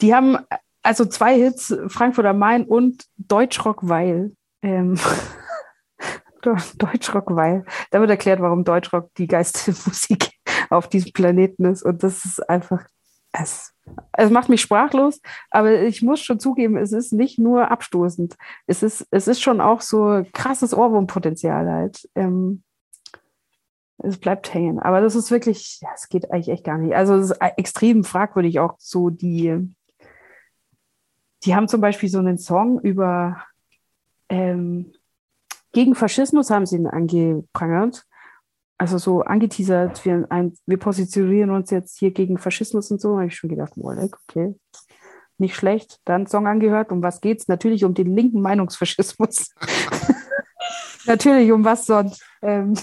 Die 0.02 0.14
haben 0.14 0.38
also 0.82 1.06
zwei 1.06 1.36
Hits, 1.36 1.76
Frankfurt 1.88 2.26
am 2.26 2.40
Main 2.40 2.66
und 2.66 3.06
Deutschrock, 3.18 3.88
weil. 3.88 4.36
Ähm, 4.62 5.00
Deutschrock, 6.78 7.36
weil. 7.36 7.64
Da 7.92 8.00
wird 8.00 8.10
erklärt, 8.10 8.42
warum 8.42 8.64
Deutschrock 8.64 9.14
die 9.16 9.28
geilste 9.28 9.72
Musik 9.86 10.32
auf 10.74 10.88
diesem 10.88 11.14
Planeten 11.14 11.66
ist. 11.66 11.84
Und 11.84 12.04
das 12.04 12.26
ist 12.26 12.50
einfach, 12.50 12.86
es, 13.32 13.74
es 14.14 14.30
macht 14.30 14.50
mich 14.50 14.62
sprachlos, 14.62 15.22
aber 15.50 15.82
ich 15.82 16.02
muss 16.02 16.22
schon 16.22 16.40
zugeben, 16.40 16.78
es 16.78 16.92
ist 16.92 17.14
nicht 17.14 17.40
nur 17.40 17.72
abstoßend. 17.72 18.36
Es 18.68 18.84
ist, 18.84 19.08
es 19.12 19.28
ist 19.28 19.42
schon 19.42 19.62
auch 19.62 19.82
so 19.82 20.26
krasses 20.34 20.74
Ohrwurmpotenzial 20.74 21.70
halt. 21.70 22.10
Ähm, 22.16 22.64
es 23.98 24.18
bleibt 24.18 24.54
hängen. 24.54 24.80
Aber 24.80 25.02
das 25.02 25.16
ist 25.16 25.32
wirklich, 25.32 25.82
es 25.96 26.10
geht 26.10 26.32
eigentlich 26.32 26.50
echt 26.50 26.66
gar 26.66 26.78
nicht. 26.78 26.96
Also 26.96 27.16
es 27.16 27.32
ist 27.32 27.38
extrem 27.58 28.04
fragwürdig 28.04 28.60
auch 28.60 28.76
so 28.78 29.10
die, 29.10 29.74
die 31.44 31.56
haben 31.56 31.68
zum 31.68 31.82
Beispiel 31.82 32.10
so 32.10 32.20
einen 32.20 32.38
Song 32.38 32.80
über 32.82 33.44
ähm, 34.30 34.94
gegen 35.74 35.96
Faschismus 35.96 36.50
haben 36.50 36.66
sie 36.66 36.78
ihn 36.78 36.88
angeprangert 36.88 38.06
also 38.84 38.98
so 38.98 39.22
angeteasert, 39.22 40.04
wir, 40.04 40.28
ein, 40.30 40.58
wir 40.66 40.78
positionieren 40.78 41.52
uns 41.52 41.72
jetzt 41.72 41.98
hier 42.00 42.12
gegen 42.12 42.38
Faschismus 42.38 42.92
und 42.92 43.00
so, 43.00 43.16
habe 43.16 43.28
ich 43.28 43.36
schon 43.36 43.50
gedacht, 43.50 43.78
Wolek, 43.78 44.18
okay, 44.28 44.54
nicht 45.38 45.56
schlecht. 45.56 46.02
Dann 46.04 46.28
Song 46.28 46.48
angehört, 46.48 46.92
um 46.92 47.02
was 47.02 47.22
geht's? 47.22 47.48
Natürlich 47.48 47.86
um 47.86 47.94
den 47.94 48.14
linken 48.14 48.42
Meinungsfaschismus. 48.42 49.54
Natürlich, 51.06 51.54
um 51.54 51.64
was 51.64 51.86
sonst. 51.86 52.22
Ähm, 52.42 52.74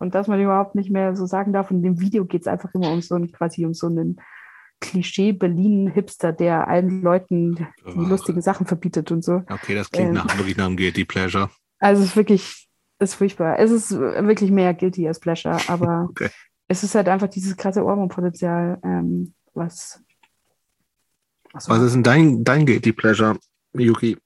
und 0.00 0.16
dass 0.16 0.26
man 0.26 0.40
überhaupt 0.40 0.74
nicht 0.74 0.90
mehr 0.90 1.14
so 1.14 1.24
sagen 1.24 1.52
darf. 1.52 1.70
Und 1.70 1.76
in 1.78 1.82
dem 1.84 2.00
Video 2.00 2.24
geht 2.24 2.40
es 2.40 2.48
einfach 2.48 2.74
immer 2.74 2.90
um 2.90 3.00
so 3.00 3.14
ein, 3.14 3.30
quasi 3.30 3.64
um 3.64 3.74
so 3.74 3.86
einen 3.86 4.20
Klischee-Berlin-Hipster, 4.80 6.32
der 6.32 6.66
allen 6.66 7.00
Leuten 7.00 7.68
die 7.86 8.06
lustigen 8.06 8.42
Sachen 8.42 8.66
verbietet 8.66 9.12
und 9.12 9.22
so. 9.22 9.44
Okay, 9.48 9.76
das 9.76 9.88
klingt 9.92 10.08
ähm, 10.08 10.14
nach, 10.14 10.36
wirklich 10.36 10.56
nach 10.56 10.66
einem 10.66 10.76
Guilty 10.76 11.04
Pleasure. 11.04 11.48
Also 11.78 12.02
es 12.02 12.08
ist 12.08 12.16
wirklich 12.16 12.67
ist 12.98 13.14
furchtbar. 13.14 13.58
Es 13.58 13.70
ist 13.70 13.92
wirklich 13.92 14.50
mehr 14.50 14.74
guilty 14.74 15.06
als 15.06 15.20
pleasure, 15.20 15.58
aber 15.68 16.06
okay. 16.10 16.30
es 16.68 16.82
ist 16.82 16.94
halt 16.94 17.08
einfach 17.08 17.28
dieses 17.28 17.56
krasse 17.56 17.84
Ohrwurmpotenzial, 17.84 18.78
ähm, 18.82 19.34
was. 19.54 20.02
Was, 21.52 21.68
was 21.68 21.82
ist 21.82 21.94
denn 21.94 22.02
dein, 22.02 22.44
dein 22.44 22.66
guilty 22.66 22.92
pleasure, 22.92 23.38
Yuki? 23.72 24.18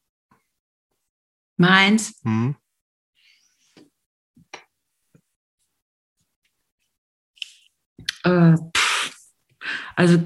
Meins? 1.56 2.20
Hm? 2.24 2.56
Äh, 8.24 8.56
also 9.96 10.18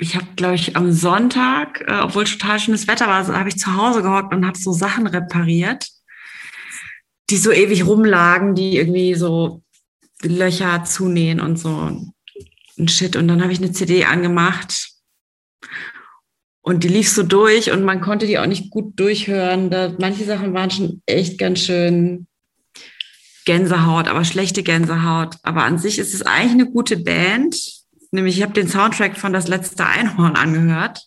ich 0.00 0.16
habe, 0.16 0.26
glaube 0.34 0.54
ich, 0.54 0.76
am 0.76 0.92
Sonntag, 0.92 1.84
äh, 1.86 2.00
obwohl 2.00 2.24
total 2.24 2.58
schönes 2.58 2.88
Wetter 2.88 3.06
war, 3.06 3.24
so, 3.24 3.34
habe 3.34 3.50
ich 3.50 3.58
zu 3.58 3.76
Hause 3.76 4.02
gehockt 4.02 4.34
und 4.34 4.46
habe 4.46 4.58
so 4.58 4.72
Sachen 4.72 5.06
repariert, 5.06 5.88
die 7.28 7.36
so 7.36 7.52
ewig 7.52 7.86
rumlagen, 7.86 8.54
die 8.54 8.76
irgendwie 8.76 9.14
so 9.14 9.62
Löcher 10.22 10.84
zunähen 10.84 11.40
und 11.40 11.58
so 11.58 11.90
ein 12.78 12.88
Shit. 12.88 13.14
Und 13.14 13.28
dann 13.28 13.42
habe 13.42 13.52
ich 13.52 13.58
eine 13.58 13.72
CD 13.72 14.06
angemacht 14.06 14.90
und 16.62 16.82
die 16.82 16.88
lief 16.88 17.10
so 17.10 17.22
durch 17.22 17.70
und 17.70 17.84
man 17.84 18.00
konnte 18.00 18.26
die 18.26 18.38
auch 18.38 18.46
nicht 18.46 18.70
gut 18.70 18.98
durchhören. 18.98 19.70
Da, 19.70 19.94
manche 19.98 20.24
Sachen 20.24 20.54
waren 20.54 20.70
schon 20.70 21.02
echt 21.04 21.38
ganz 21.38 21.60
schön 21.60 22.26
Gänsehaut, 23.44 24.08
aber 24.08 24.24
schlechte 24.24 24.62
Gänsehaut. 24.62 25.36
Aber 25.42 25.64
an 25.64 25.78
sich 25.78 25.98
ist 25.98 26.14
es 26.14 26.22
eigentlich 26.22 26.52
eine 26.52 26.70
gute 26.70 26.96
Band 26.96 27.79
nämlich 28.10 28.36
ich 28.36 28.42
habe 28.42 28.52
den 28.52 28.68
Soundtrack 28.68 29.16
von 29.16 29.32
Das 29.32 29.48
letzte 29.48 29.86
Einhorn 29.86 30.36
angehört. 30.36 31.06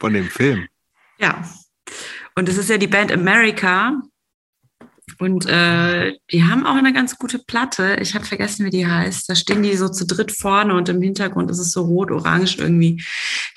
Von 0.00 0.14
dem 0.14 0.28
Film? 0.28 0.66
Ja. 1.18 1.44
Und 2.34 2.48
es 2.48 2.56
ist 2.56 2.70
ja 2.70 2.78
die 2.78 2.88
Band 2.88 3.12
America. 3.12 4.02
Und 5.18 5.46
äh, 5.46 6.16
die 6.32 6.44
haben 6.44 6.66
auch 6.66 6.74
eine 6.74 6.92
ganz 6.92 7.18
gute 7.18 7.38
Platte. 7.38 7.96
Ich 8.00 8.14
habe 8.14 8.24
vergessen, 8.24 8.64
wie 8.66 8.70
die 8.70 8.86
heißt. 8.86 9.28
Da 9.28 9.34
stehen 9.34 9.62
die 9.62 9.76
so 9.76 9.88
zu 9.88 10.06
dritt 10.06 10.32
vorne 10.32 10.74
und 10.74 10.88
im 10.88 11.02
Hintergrund 11.02 11.50
ist 11.50 11.58
es 11.58 11.72
so 11.72 11.82
rot-orange 11.82 12.58
irgendwie. 12.58 13.02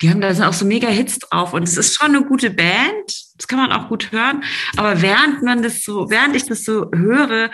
Die 0.02 0.10
haben 0.10 0.20
da 0.20 0.32
sind 0.34 0.44
auch 0.44 0.52
so 0.52 0.64
mega 0.64 0.88
Hits 0.88 1.18
drauf. 1.18 1.52
Und 1.54 1.64
es 1.64 1.76
ist 1.76 1.96
schon 1.96 2.14
eine 2.14 2.24
gute 2.24 2.50
Band. 2.50 3.34
Das 3.36 3.48
kann 3.48 3.58
man 3.58 3.72
auch 3.72 3.88
gut 3.88 4.12
hören. 4.12 4.44
Aber 4.76 5.02
während 5.02 5.42
man 5.42 5.62
das 5.62 5.82
so, 5.82 6.10
während 6.10 6.36
ich 6.36 6.46
das 6.46 6.64
so 6.64 6.90
höre, 6.94 7.50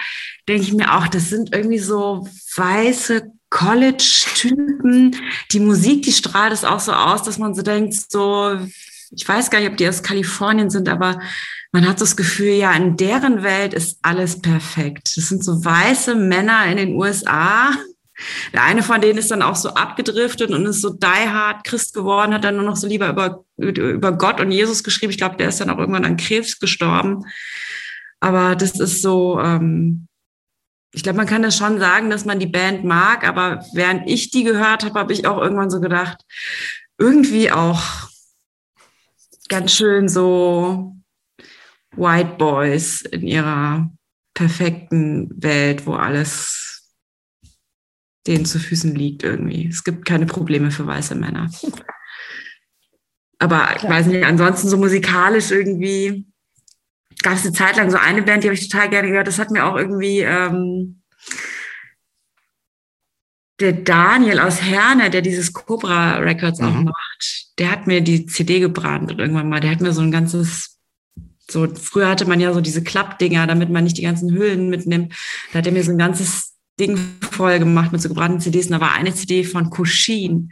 denke 0.48 0.62
ich 0.62 0.72
mir 0.72 0.94
auch, 0.94 1.08
das 1.08 1.28
sind 1.30 1.54
irgendwie 1.54 1.78
so 1.78 2.28
weiße 2.56 3.30
College-Typen. 3.52 5.14
Die 5.52 5.60
Musik, 5.60 6.02
die 6.02 6.12
strahlt 6.12 6.52
es 6.52 6.64
auch 6.64 6.80
so 6.80 6.92
aus, 6.92 7.22
dass 7.22 7.38
man 7.38 7.54
so 7.54 7.62
denkt, 7.62 7.94
so, 8.10 8.58
ich 9.10 9.28
weiß 9.28 9.50
gar 9.50 9.60
nicht, 9.60 9.70
ob 9.70 9.76
die 9.76 9.88
aus 9.88 10.02
Kalifornien 10.02 10.70
sind, 10.70 10.88
aber 10.88 11.20
man 11.70 11.86
hat 11.86 12.00
das 12.00 12.16
Gefühl, 12.16 12.54
ja, 12.54 12.72
in 12.72 12.96
deren 12.96 13.42
Welt 13.42 13.74
ist 13.74 13.98
alles 14.02 14.40
perfekt. 14.40 15.16
Das 15.16 15.28
sind 15.28 15.44
so 15.44 15.64
weiße 15.64 16.14
Männer 16.14 16.66
in 16.66 16.78
den 16.78 16.94
USA. 16.94 17.70
Der 18.54 18.62
eine 18.62 18.82
von 18.82 19.00
denen 19.00 19.18
ist 19.18 19.30
dann 19.30 19.42
auch 19.42 19.56
so 19.56 19.70
abgedriftet 19.70 20.50
und 20.50 20.64
ist 20.64 20.80
so 20.80 20.90
die 20.90 21.06
hard 21.06 21.64
Christ 21.64 21.94
geworden, 21.94 22.32
hat 22.32 22.44
dann 22.44 22.56
nur 22.56 22.64
noch 22.64 22.76
so 22.76 22.86
lieber 22.86 23.10
über, 23.10 23.44
über 23.56 24.12
Gott 24.12 24.40
und 24.40 24.50
Jesus 24.50 24.82
geschrieben. 24.82 25.10
Ich 25.10 25.18
glaube, 25.18 25.36
der 25.36 25.48
ist 25.48 25.60
dann 25.60 25.70
auch 25.70 25.78
irgendwann 25.78 26.06
an 26.06 26.16
Krebs 26.16 26.58
gestorben. 26.58 27.24
Aber 28.20 28.56
das 28.56 28.78
ist 28.78 29.02
so, 29.02 29.40
ähm, 29.40 30.08
ich 30.92 31.02
glaube, 31.02 31.16
man 31.16 31.26
kann 31.26 31.42
das 31.42 31.56
schon 31.56 31.78
sagen, 31.78 32.10
dass 32.10 32.24
man 32.24 32.38
die 32.38 32.46
Band 32.46 32.84
mag, 32.84 33.26
aber 33.26 33.64
während 33.72 34.08
ich 34.08 34.30
die 34.30 34.44
gehört 34.44 34.84
habe, 34.84 34.98
habe 34.98 35.12
ich 35.12 35.26
auch 35.26 35.38
irgendwann 35.38 35.70
so 35.70 35.80
gedacht, 35.80 36.22
irgendwie 36.98 37.50
auch 37.50 37.82
ganz 39.48 39.72
schön 39.72 40.08
so 40.08 40.94
White 41.96 42.36
Boys 42.36 43.02
in 43.02 43.26
ihrer 43.26 43.90
perfekten 44.34 45.30
Welt, 45.42 45.86
wo 45.86 45.94
alles 45.94 46.90
denen 48.26 48.44
zu 48.44 48.58
Füßen 48.58 48.94
liegt 48.94 49.22
irgendwie. 49.24 49.68
Es 49.68 49.84
gibt 49.84 50.04
keine 50.04 50.26
Probleme 50.26 50.70
für 50.70 50.86
weiße 50.86 51.14
Männer. 51.14 51.50
Aber 53.38 53.76
ich 53.76 53.82
weiß 53.82 54.06
nicht, 54.06 54.24
ansonsten 54.24 54.68
so 54.68 54.76
musikalisch 54.76 55.50
irgendwie 55.50 56.26
gab 57.22 57.34
es 57.34 57.44
eine 57.44 57.52
Zeit 57.52 57.76
lang 57.76 57.90
so 57.90 57.96
eine 57.96 58.22
Band, 58.22 58.42
die 58.42 58.48
habe 58.48 58.54
ich 58.54 58.68
total 58.68 58.90
gerne 58.90 59.08
gehört. 59.08 59.26
Das 59.26 59.38
hat 59.38 59.50
mir 59.50 59.64
auch 59.64 59.76
irgendwie 59.76 60.20
ähm, 60.20 61.02
der 63.62 63.72
Daniel 63.72 64.40
aus 64.40 64.60
Herne, 64.60 65.08
der 65.08 65.22
dieses 65.22 65.52
Cobra 65.52 66.18
Records 66.18 66.60
mhm. 66.60 66.66
auch 66.66 66.80
macht, 66.82 67.58
der 67.58 67.70
hat 67.70 67.86
mir 67.86 68.00
die 68.00 68.26
CD 68.26 68.60
gebrannt 68.60 69.14
irgendwann 69.16 69.48
mal. 69.48 69.60
Der 69.60 69.70
hat 69.70 69.80
mir 69.80 69.92
so 69.92 70.02
ein 70.02 70.10
ganzes, 70.10 70.78
so 71.48 71.68
früher 71.74 72.08
hatte 72.08 72.26
man 72.26 72.40
ja 72.40 72.52
so 72.52 72.60
diese 72.60 72.82
Klappdinger, 72.82 73.46
damit 73.46 73.70
man 73.70 73.84
nicht 73.84 73.98
die 73.98 74.02
ganzen 74.02 74.32
Hüllen 74.32 74.68
mitnimmt. 74.68 75.14
Da 75.52 75.58
hat 75.58 75.66
er 75.66 75.72
mir 75.72 75.84
so 75.84 75.92
ein 75.92 75.98
ganzes 75.98 76.54
Ding 76.78 76.98
voll 77.30 77.58
gemacht 77.58 77.92
mit 77.92 78.02
so 78.02 78.08
gebrannten 78.08 78.40
CDs. 78.40 78.66
Und 78.66 78.72
da 78.72 78.80
war 78.80 78.94
eine 78.94 79.14
CD 79.14 79.44
von 79.44 79.70
Kushin. 79.70 80.50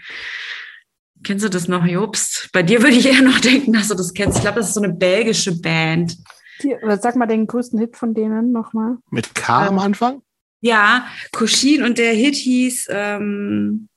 Kennst 1.23 1.45
du 1.45 1.51
das 1.51 1.69
noch, 1.69 1.85
Jobst? 1.85 2.49
Bei 2.53 2.63
dir 2.63 2.83
würde 2.83 2.97
ich 2.97 3.07
eher 3.07 3.23
noch 3.23 3.41
denken, 3.41 3.73
dass 3.73 3.89
du 3.89 3.95
das 3.95 4.15
kennst. 4.15 4.39
Ich 4.39 4.43
glaube, 4.43 4.61
das 4.61 4.69
ist 4.69 4.75
so 4.75 4.83
eine 4.83 4.93
belgische 4.93 5.61
Band. 5.61 6.17
Die, 6.63 6.77
sag 7.01 7.17
mal 7.17 7.27
den 7.27 7.47
größten 7.47 7.79
Hit 7.79 7.97
von 7.97 8.15
denen 8.15 8.53
nochmal. 8.53 8.97
Mit 9.11 9.35
K 9.35 9.67
am 9.69 9.79
Anfang? 9.79 10.23
Ja, 10.61 11.07
Koshin 11.33 11.83
und 11.85 11.97
der 11.99 12.13
Hit 12.13 12.35
hieß, 12.37 12.89
ähm, 12.91 13.89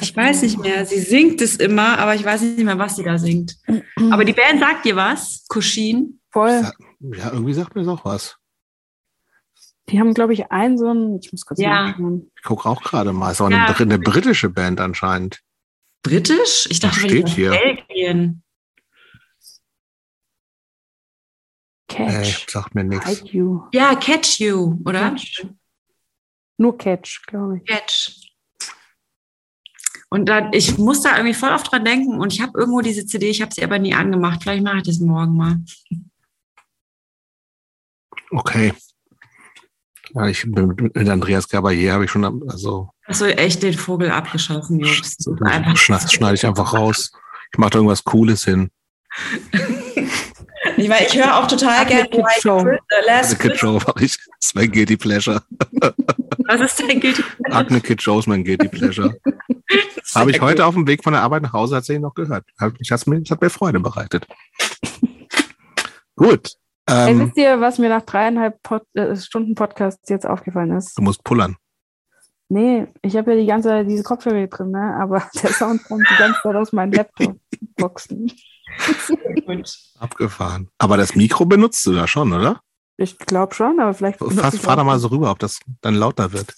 ich 0.00 0.14
weiß 0.14 0.42
nicht 0.42 0.58
mehr, 0.58 0.84
sie 0.84 0.98
singt 1.00 1.40
es 1.40 1.56
immer, 1.56 1.98
aber 1.98 2.14
ich 2.14 2.24
weiß 2.24 2.42
nicht 2.42 2.64
mehr, 2.64 2.78
was 2.78 2.96
sie 2.96 3.04
da 3.04 3.16
singt. 3.18 3.56
Aber 4.10 4.24
die 4.24 4.32
Band 4.32 4.58
sagt 4.60 4.84
dir 4.84 4.96
was, 4.96 5.44
Koshin? 5.48 6.18
Voll. 6.32 6.68
Ja, 7.00 7.32
irgendwie 7.32 7.54
sagt 7.54 7.74
mir 7.76 7.82
das 7.82 7.88
auch 7.88 8.04
was. 8.04 8.36
Die 9.88 9.98
haben, 10.00 10.12
glaube 10.14 10.32
ich, 10.34 10.50
einen 10.50 10.76
so 10.76 10.88
einen, 10.88 11.18
ich 11.20 11.32
muss 11.32 11.46
kurz 11.46 11.60
Ja. 11.60 11.86
nachschauen. 11.90 12.30
Ich 12.36 12.42
gucke 12.42 12.68
auch 12.68 12.82
gerade 12.82 13.12
mal. 13.12 13.30
Ist 13.30 13.40
auch 13.40 13.48
Ja. 13.50 13.66
eine, 13.66 13.76
eine 13.78 13.98
britische 13.98 14.50
Band 14.50 14.80
anscheinend. 14.80 15.40
Britisch? 16.02 16.66
Ich 16.70 16.80
dachte, 16.80 17.00
Das 17.00 17.08
steht 17.10 17.28
hier. 17.28 17.50
Belgien. 17.50 18.42
Äh, 21.88 21.94
Catch. 21.94 22.46
sagt 22.50 22.74
mir 22.74 22.84
nichts. 22.84 23.24
Ja, 23.72 23.94
Catch 23.94 24.40
You, 24.40 24.78
oder? 24.84 25.10
Catch. 25.10 25.46
Nur 26.58 26.76
Catch, 26.76 27.22
glaube 27.26 27.58
ich. 27.58 27.64
Catch. 27.64 28.28
Und 30.10 30.26
dann, 30.26 30.52
ich 30.52 30.78
muss 30.78 31.02
da 31.02 31.16
irgendwie 31.16 31.34
voll 31.34 31.50
oft 31.50 31.70
dran 31.70 31.84
denken 31.84 32.18
und 32.18 32.32
ich 32.32 32.40
habe 32.40 32.58
irgendwo 32.58 32.80
diese 32.80 33.04
CD, 33.04 33.28
ich 33.28 33.42
habe 33.42 33.52
sie 33.52 33.62
aber 33.62 33.78
nie 33.78 33.94
angemacht. 33.94 34.42
Vielleicht 34.42 34.62
mache 34.62 34.78
ich 34.78 34.82
das 34.84 35.00
morgen 35.00 35.36
mal. 35.36 35.58
Okay. 38.30 38.72
Ja, 40.14 40.26
ich 40.26 40.46
mit, 40.46 40.94
mit 40.94 41.08
Andreas 41.08 41.48
Gabayé 41.48 41.92
habe 41.92 42.06
ich 42.06 42.10
schon, 42.10 42.24
also 42.48 42.90
Hast 43.06 43.20
du 43.20 43.36
echt 43.36 43.62
den 43.62 43.74
Vogel 43.74 44.10
abgeschossen? 44.10 44.82
Einfach. 44.84 45.76
schneide 45.76 46.08
schneid 46.08 46.34
ich 46.34 46.46
einfach 46.46 46.72
raus. 46.72 47.12
Ich 47.52 47.58
mache 47.58 47.70
da 47.70 47.78
irgendwas 47.78 48.04
Cooles 48.04 48.44
hin. 48.44 48.70
Ich, 50.76 50.88
meine, 50.88 51.06
ich 51.06 51.16
höre 51.16 51.36
auch 51.36 51.46
total 51.46 51.86
gerne 51.86 52.08
Show. 52.40 52.62
Chris- 52.62 52.80
äh, 52.88 53.06
Last. 53.06 53.44
Joe 53.60 53.74
mache 53.74 54.04
ich. 54.04 54.16
Das 54.16 54.26
ist 54.40 54.54
mein 54.54 54.70
Guilty 54.70 54.96
Pleasure. 54.96 55.42
Was 56.48 56.60
ist 56.60 56.80
dein 56.80 57.00
Guilty 57.00 57.22
Agne 57.50 57.80
Kid 57.80 58.00
Joe 58.02 58.18
ist 58.18 58.26
mein 58.26 58.44
Guilty 58.44 58.68
Pleasure. 58.68 59.16
Habe 60.14 60.30
ich 60.30 60.40
heute 60.40 60.64
auf 60.64 60.74
dem 60.74 60.86
Weg 60.86 61.04
von 61.04 61.12
der 61.12 61.22
Arbeit 61.22 61.42
nach 61.42 61.52
Hause 61.52 61.74
tatsächlich 61.76 62.02
noch 62.02 62.14
gehört. 62.14 62.44
Ich 62.78 62.90
hat's 62.90 63.06
mir, 63.06 63.20
das 63.20 63.30
hat 63.30 63.42
mir 63.42 63.50
Freude 63.50 63.80
bereitet. 63.80 64.26
Gut. 66.16 66.54
Ähm, 66.88 67.20
wisst 67.26 67.36
ihr, 67.36 67.60
was 67.60 67.78
mir 67.78 67.90
nach 67.90 68.02
dreieinhalb 68.02 68.62
Pod 68.62 68.82
äh, 68.94 69.14
Stunden 69.14 69.54
Podcast 69.54 69.98
jetzt 70.08 70.26
aufgefallen 70.26 70.72
ist? 70.72 70.96
du 70.96 71.02
musst 71.02 71.22
pullern. 71.22 71.56
Nee, 72.48 72.86
ich 73.02 73.14
habe 73.16 73.32
ja 73.32 73.40
die 73.40 73.46
ganze 73.46 73.68
Zeit 73.68 73.88
diese 73.90 74.02
Kopfhörer 74.02 74.38
hier 74.38 74.46
drin, 74.46 74.70
ne? 74.70 74.96
aber 74.98 75.22
der 75.42 75.50
Sound 75.50 75.84
kommt 75.84 76.06
die 76.10 76.16
ganze 76.18 76.40
Zeit 76.42 76.56
aus 76.56 76.72
meinen 76.72 76.92
Laptop-Boxen. 76.92 78.32
Abgefahren. 79.98 80.68
Aber 80.78 80.96
das 80.96 81.14
Mikro 81.14 81.44
benutzt 81.44 81.84
du 81.86 81.94
da 81.94 82.06
schon, 82.06 82.32
oder? 82.32 82.60
Ich 82.96 83.16
glaube 83.18 83.54
schon, 83.54 83.78
aber 83.80 83.94
vielleicht. 83.94 84.20
ich 84.20 84.60
fahr 84.60 84.76
da 84.76 84.84
mal 84.84 84.98
so 84.98 85.08
rüber, 85.08 85.30
ob 85.30 85.38
das 85.38 85.60
dann 85.80 85.94
lauter 85.94 86.32
wird. 86.32 86.48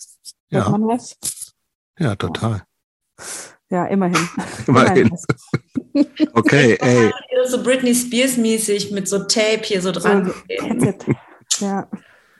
Hört 0.51 0.67
Ja, 0.67 0.69
man 0.71 0.89
was? 0.89 1.17
ja, 1.99 2.17
total. 2.17 2.65
Ja, 3.69 3.85
immerhin. 3.87 4.29
Immerhin. 4.67 5.11
Okay, 6.35 6.77
ey. 6.81 7.13
So 7.47 7.63
Britney 7.65 7.95
Spears 7.95 8.37
mäßig 8.37 8.93
mit 8.93 9.09
so 9.09 9.25
Tape 9.25 9.63
hier 9.65 9.83
so 9.83 9.91
dran. 9.91 10.27
So, 10.27 10.33
Headset. 10.49 10.99
Ja. 11.59 11.89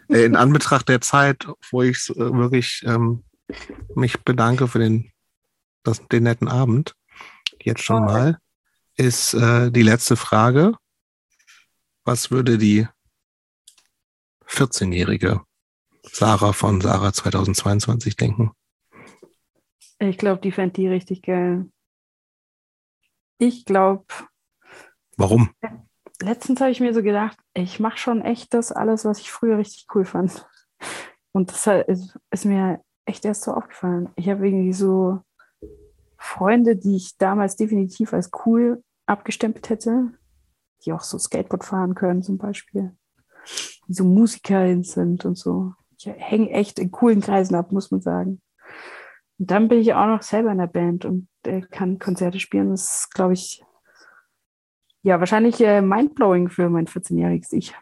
In 0.09 0.37
Anbetracht 0.37 0.89
der 0.89 1.01
Zeit, 1.01 1.49
wo 1.71 1.83
ich 1.83 2.09
äh, 2.11 2.33
wirklich 2.33 2.85
ähm, 2.87 3.25
mich 3.97 4.23
bedanke 4.23 4.69
für 4.69 4.79
den, 4.79 5.11
das, 5.83 6.01
den 6.09 6.23
netten 6.23 6.47
Abend, 6.47 6.95
jetzt 7.61 7.83
schon 7.83 8.05
mal, 8.05 8.39
ist 9.01 9.33
äh, 9.33 9.71
die 9.71 9.83
letzte 9.83 10.15
Frage. 10.15 10.77
Was 12.05 12.31
würde 12.31 12.59
die 12.59 12.87
14-jährige 14.47 15.41
Sarah 16.03 16.53
von 16.53 16.83
Sarah 16.83 17.13
2022 17.13 18.17
denken? 18.17 18.53
Ich 19.99 20.19
glaube, 20.19 20.43
die 20.43 20.53
fände 20.53 20.75
die 20.75 20.89
richtig 20.89 21.23
geil. 21.23 21.71
Ich 23.39 23.65
glaube, 23.65 24.05
Warum? 25.17 25.55
letztens 26.21 26.61
habe 26.61 26.71
ich 26.71 26.81
mir 26.81 26.93
so 26.93 27.03
gedacht, 27.03 27.39
ich 27.55 27.81
mache 27.81 27.97
schon 27.97 28.21
echt 28.21 28.53
das 28.53 28.71
alles, 28.71 29.07
was 29.07 29.21
ich 29.21 29.31
früher 29.31 29.57
richtig 29.57 29.87
cool 29.95 30.05
fand. 30.05 30.47
Und 31.33 31.51
das 31.51 31.67
ist, 31.89 32.19
ist 32.31 32.45
mir 32.45 32.85
echt 33.07 33.25
erst 33.25 33.45
so 33.45 33.53
aufgefallen. 33.55 34.11
Ich 34.17 34.29
habe 34.29 34.47
irgendwie 34.47 34.75
so 34.75 35.23
Freunde, 36.19 36.77
die 36.77 36.97
ich 36.97 37.17
damals 37.17 37.57
definitiv 37.57 38.13
als 38.13 38.31
cool 38.45 38.83
abgestempelt 39.11 39.69
hätte, 39.69 40.13
die 40.85 40.93
auch 40.93 41.03
so 41.03 41.19
Skateboard 41.19 41.65
fahren 41.65 41.95
können 41.95 42.23
zum 42.23 42.39
Beispiel, 42.39 42.97
die 43.89 43.93
so 43.93 44.05
Musikerin 44.05 44.83
sind 44.83 45.25
und 45.25 45.37
so. 45.37 45.75
Ich 45.99 46.07
hänge 46.07 46.51
echt 46.51 46.79
in 46.79 46.91
coolen 46.91 47.21
Kreisen 47.21 47.55
ab, 47.55 47.73
muss 47.73 47.91
man 47.91 48.01
sagen. 48.01 48.41
Und 49.39 49.51
dann 49.51 49.69
bin 49.69 49.81
ich 49.81 49.93
auch 49.95 50.07
noch 50.07 50.23
selber 50.23 50.53
in 50.53 50.59
der 50.59 50.67
Band 50.67 51.05
und 51.05 51.29
äh, 51.45 51.61
kann 51.61 51.99
Konzerte 51.99 52.41
spielen. 52.41 52.71
Das 52.71 53.01
ist, 53.01 53.15
glaube 53.15 53.35
ich, 53.35 53.63
ja, 55.03 55.19
wahrscheinlich 55.19 55.61
äh, 55.61 55.81
mindblowing 55.81 56.49
für 56.49 56.69
mein 56.69 56.87
14-jähriges 56.87 57.53
Ich. 57.53 57.75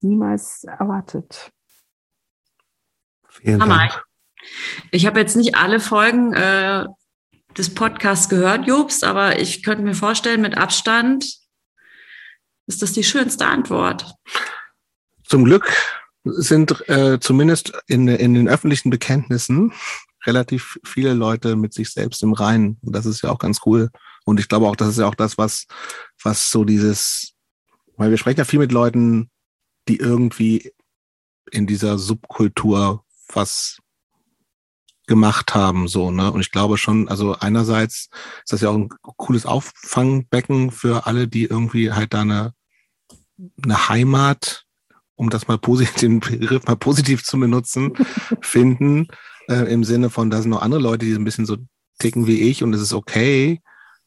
Niemals 0.00 0.64
erwartet. 0.64 1.52
Vielen 3.28 3.62
Hammer. 3.62 3.78
Dank. 3.78 4.04
Ich 4.90 5.06
habe 5.06 5.20
jetzt 5.20 5.36
nicht 5.36 5.56
alle 5.56 5.80
Folgen 5.80 6.32
äh, 6.32 6.84
des 7.56 7.74
Podcasts 7.74 8.28
gehört, 8.28 8.66
Jobst, 8.66 9.04
aber 9.04 9.38
ich 9.40 9.62
könnte 9.62 9.82
mir 9.82 9.94
vorstellen, 9.94 10.42
mit 10.42 10.56
Abstand 10.56 11.24
ist 12.66 12.82
das 12.82 12.92
die 12.92 13.04
schönste 13.04 13.46
Antwort. 13.46 14.14
Zum 15.24 15.44
Glück 15.44 15.72
sind 16.24 16.88
äh, 16.88 17.18
zumindest 17.20 17.72
in, 17.86 18.08
in 18.08 18.34
den 18.34 18.48
öffentlichen 18.48 18.90
Bekenntnissen 18.90 19.72
relativ 20.24 20.78
viele 20.84 21.14
Leute 21.14 21.56
mit 21.56 21.72
sich 21.72 21.90
selbst 21.90 22.22
im 22.22 22.32
Reinen. 22.32 22.78
Und 22.82 22.94
das 22.94 23.06
ist 23.06 23.22
ja 23.22 23.30
auch 23.30 23.38
ganz 23.38 23.60
cool. 23.64 23.90
Und 24.24 24.40
ich 24.40 24.48
glaube 24.48 24.66
auch, 24.66 24.76
das 24.76 24.88
ist 24.88 24.98
ja 24.98 25.06
auch 25.06 25.14
das, 25.14 25.38
was, 25.38 25.66
was 26.22 26.50
so 26.50 26.64
dieses, 26.64 27.34
weil 27.96 28.10
wir 28.10 28.18
sprechen 28.18 28.38
ja 28.38 28.44
viel 28.44 28.58
mit 28.58 28.72
Leuten, 28.72 29.30
die 29.88 29.98
irgendwie 29.98 30.72
in 31.52 31.66
dieser 31.66 31.96
Subkultur 31.96 33.04
was 33.32 33.78
gemacht 35.06 35.54
haben, 35.54 35.88
so, 35.88 36.10
ne? 36.10 36.30
Und 36.32 36.40
ich 36.40 36.50
glaube 36.50 36.78
schon, 36.78 37.08
also 37.08 37.36
einerseits 37.38 38.08
ist 38.44 38.52
das 38.52 38.60
ja 38.60 38.70
auch 38.70 38.76
ein 38.76 38.88
cooles 39.00 39.46
Auffangbecken 39.46 40.70
für 40.70 41.06
alle, 41.06 41.28
die 41.28 41.44
irgendwie 41.44 41.92
halt 41.92 42.14
da 42.14 42.22
eine, 42.22 42.52
eine 43.62 43.88
Heimat, 43.88 44.64
um 45.14 45.30
das 45.30 45.48
mal 45.48 45.58
positiv, 45.58 45.94
den 46.00 46.20
Begriff 46.20 46.64
mal 46.66 46.76
positiv 46.76 47.24
zu 47.24 47.38
benutzen, 47.38 47.92
finden, 48.40 49.08
äh, 49.48 49.72
im 49.72 49.84
Sinne 49.84 50.10
von, 50.10 50.30
da 50.30 50.42
sind 50.42 50.50
noch 50.50 50.62
andere 50.62 50.80
Leute, 50.80 51.06
die 51.06 51.12
so 51.12 51.20
ein 51.20 51.24
bisschen 51.24 51.46
so 51.46 51.56
ticken 51.98 52.26
wie 52.26 52.42
ich 52.42 52.62
und 52.62 52.74
es 52.74 52.80
ist 52.80 52.92
okay. 52.92 53.60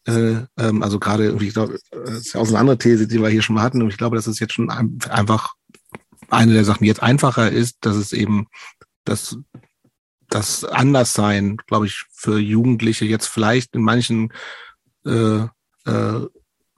Äh, 0.05 0.43
ähm, 0.57 0.83
also 0.83 0.99
gerade 0.99 1.25
irgendwie, 1.25 1.47
ich 1.47 1.53
glaube, 1.53 1.77
das 1.91 2.13
ist 2.13 2.33
ja 2.33 2.41
auch 2.41 2.45
so 2.45 2.53
eine 2.53 2.59
andere 2.59 2.77
These, 2.77 3.07
die 3.07 3.21
wir 3.21 3.29
hier 3.29 3.41
schon 3.41 3.55
mal 3.55 3.63
hatten, 3.63 3.81
und 3.81 3.89
ich 3.89 3.97
glaube, 3.97 4.15
dass 4.15 4.27
es 4.27 4.39
jetzt 4.39 4.53
schon 4.53 4.69
ein, 4.69 4.97
einfach 5.09 5.53
eine 6.29 6.53
der 6.53 6.65
Sachen, 6.65 6.83
die 6.83 6.87
jetzt 6.87 7.03
einfacher 7.03 7.51
ist, 7.51 7.77
dass 7.81 7.95
es 7.95 8.13
eben 8.13 8.47
das, 9.03 9.37
das 10.29 10.63
Anderssein, 10.63 11.57
glaube 11.67 11.87
ich, 11.87 12.05
für 12.11 12.39
Jugendliche 12.39 13.05
jetzt 13.05 13.27
vielleicht 13.27 13.75
in 13.75 13.81
manchen 13.81 14.31
äh, 15.05 15.45
äh, 15.85 16.27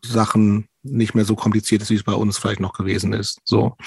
Sachen 0.04 0.68
nicht 0.84 1.14
mehr 1.14 1.26
so 1.26 1.36
kompliziert 1.36 1.82
ist, 1.82 1.92
wie 1.92 1.96
es 1.96 2.04
bei 2.04 2.14
uns 2.14 2.38
vielleicht 2.38 2.60
noch 2.60 2.74
gewesen 2.74 3.14
ist. 3.14 3.40
So. 3.44 3.78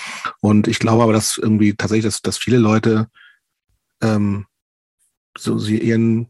Und 0.41 0.69
ich 0.69 0.79
glaube 0.79 1.03
aber, 1.03 1.13
dass 1.13 1.39
irgendwie 1.39 1.75
tatsächlich, 1.75 2.05
dass, 2.05 2.23
dass 2.23 2.39
viele 2.39 2.59
Leute 2.59 3.09
ähm, 4.01 4.47
so 5.37 5.59
sie 5.59 5.79
ihren 5.79 6.29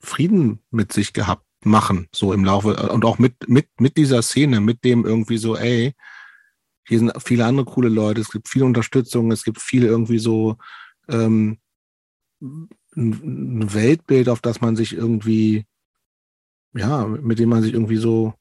Frieden 0.00 0.60
mit 0.70 0.92
sich 0.92 1.12
gehabt 1.12 1.44
machen, 1.64 2.08
so 2.14 2.32
im 2.32 2.44
Laufe 2.44 2.90
und 2.90 3.04
auch 3.04 3.18
mit, 3.18 3.48
mit, 3.48 3.68
mit 3.78 3.96
dieser 3.96 4.22
Szene, 4.22 4.60
mit 4.60 4.84
dem 4.84 5.04
irgendwie 5.04 5.38
so, 5.38 5.56
ey, 5.56 5.94
hier 6.86 6.98
sind 6.98 7.12
viele 7.22 7.44
andere 7.44 7.66
coole 7.66 7.88
Leute, 7.88 8.20
es 8.20 8.30
gibt 8.30 8.48
viel 8.48 8.62
Unterstützung, 8.62 9.30
es 9.30 9.42
gibt 9.42 9.60
viel 9.60 9.84
irgendwie 9.84 10.18
so 10.18 10.56
ähm, 11.08 11.58
ein 12.40 13.74
Weltbild, 13.74 14.28
auf 14.28 14.40
das 14.40 14.60
man 14.60 14.76
sich 14.76 14.94
irgendwie, 14.94 15.66
ja, 16.74 17.06
mit 17.06 17.38
dem 17.38 17.48
man 17.48 17.62
sich 17.62 17.72
irgendwie 17.72 17.96
so 17.96 18.34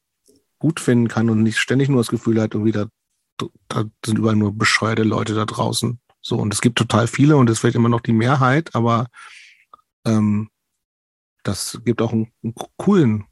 gut 0.59 0.79
finden 0.79 1.07
kann 1.07 1.29
und 1.29 1.43
nicht 1.43 1.57
ständig 1.57 1.89
nur 1.89 1.99
das 1.99 2.09
Gefühl 2.09 2.41
hat, 2.41 2.53
irgendwie 2.53 2.71
da, 2.71 2.87
da 3.67 3.85
sind 4.05 4.17
überall 4.17 4.35
nur 4.35 4.53
bescheuerte 4.57 5.03
Leute 5.03 5.33
da 5.35 5.45
draußen. 5.45 5.99
So, 6.21 6.37
und 6.37 6.53
es 6.53 6.61
gibt 6.61 6.77
total 6.77 7.07
viele 7.07 7.37
und 7.37 7.49
es 7.49 7.63
wird 7.63 7.75
immer 7.75 7.89
noch 7.89 8.01
die 8.01 8.13
Mehrheit, 8.13 8.75
aber 8.75 9.07
ähm, 10.05 10.49
das 11.43 11.79
gibt 11.85 12.01
auch 12.01 12.11
einen, 12.11 12.31
einen 12.43 12.55
coolen, 12.77 13.25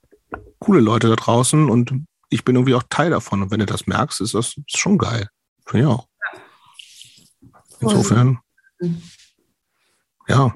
coole 0.59 0.79
Leute 0.79 1.09
da 1.09 1.15
draußen 1.15 1.69
und 1.69 2.05
ich 2.29 2.45
bin 2.45 2.55
irgendwie 2.55 2.75
auch 2.75 2.83
Teil 2.89 3.09
davon. 3.09 3.41
Und 3.41 3.51
wenn 3.51 3.59
du 3.59 3.65
das 3.65 3.87
merkst, 3.87 4.21
ist 4.21 4.33
das 4.33 4.57
ist 4.57 4.77
schon 4.77 4.97
geil. 4.97 5.29
Finde 5.65 5.85
ich 5.85 5.93
auch. 5.93 6.07
Insofern, 7.79 8.39
ja. 10.27 10.53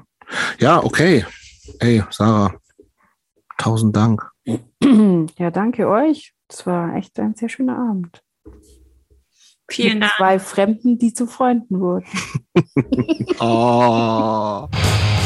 Ja, 0.60 0.84
okay. 0.84 1.26
Ey, 1.80 2.04
Sarah, 2.10 2.54
tausend 3.58 3.96
Dank. 3.96 4.30
Ja, 5.38 5.52
danke 5.52 5.88
euch. 5.88 6.34
Das 6.48 6.66
war 6.66 6.96
echt 6.96 7.20
ein 7.20 7.36
sehr 7.36 7.50
schöner 7.50 7.78
Abend. 7.78 8.24
Vielen 9.68 10.02
Dank. 10.02 10.14
Zwei 10.18 10.40
Fremden, 10.40 10.98
die 10.98 11.14
zu 11.14 11.28
Freunden 11.28 11.80
wurden. 11.80 12.08
Oh. 13.40 14.68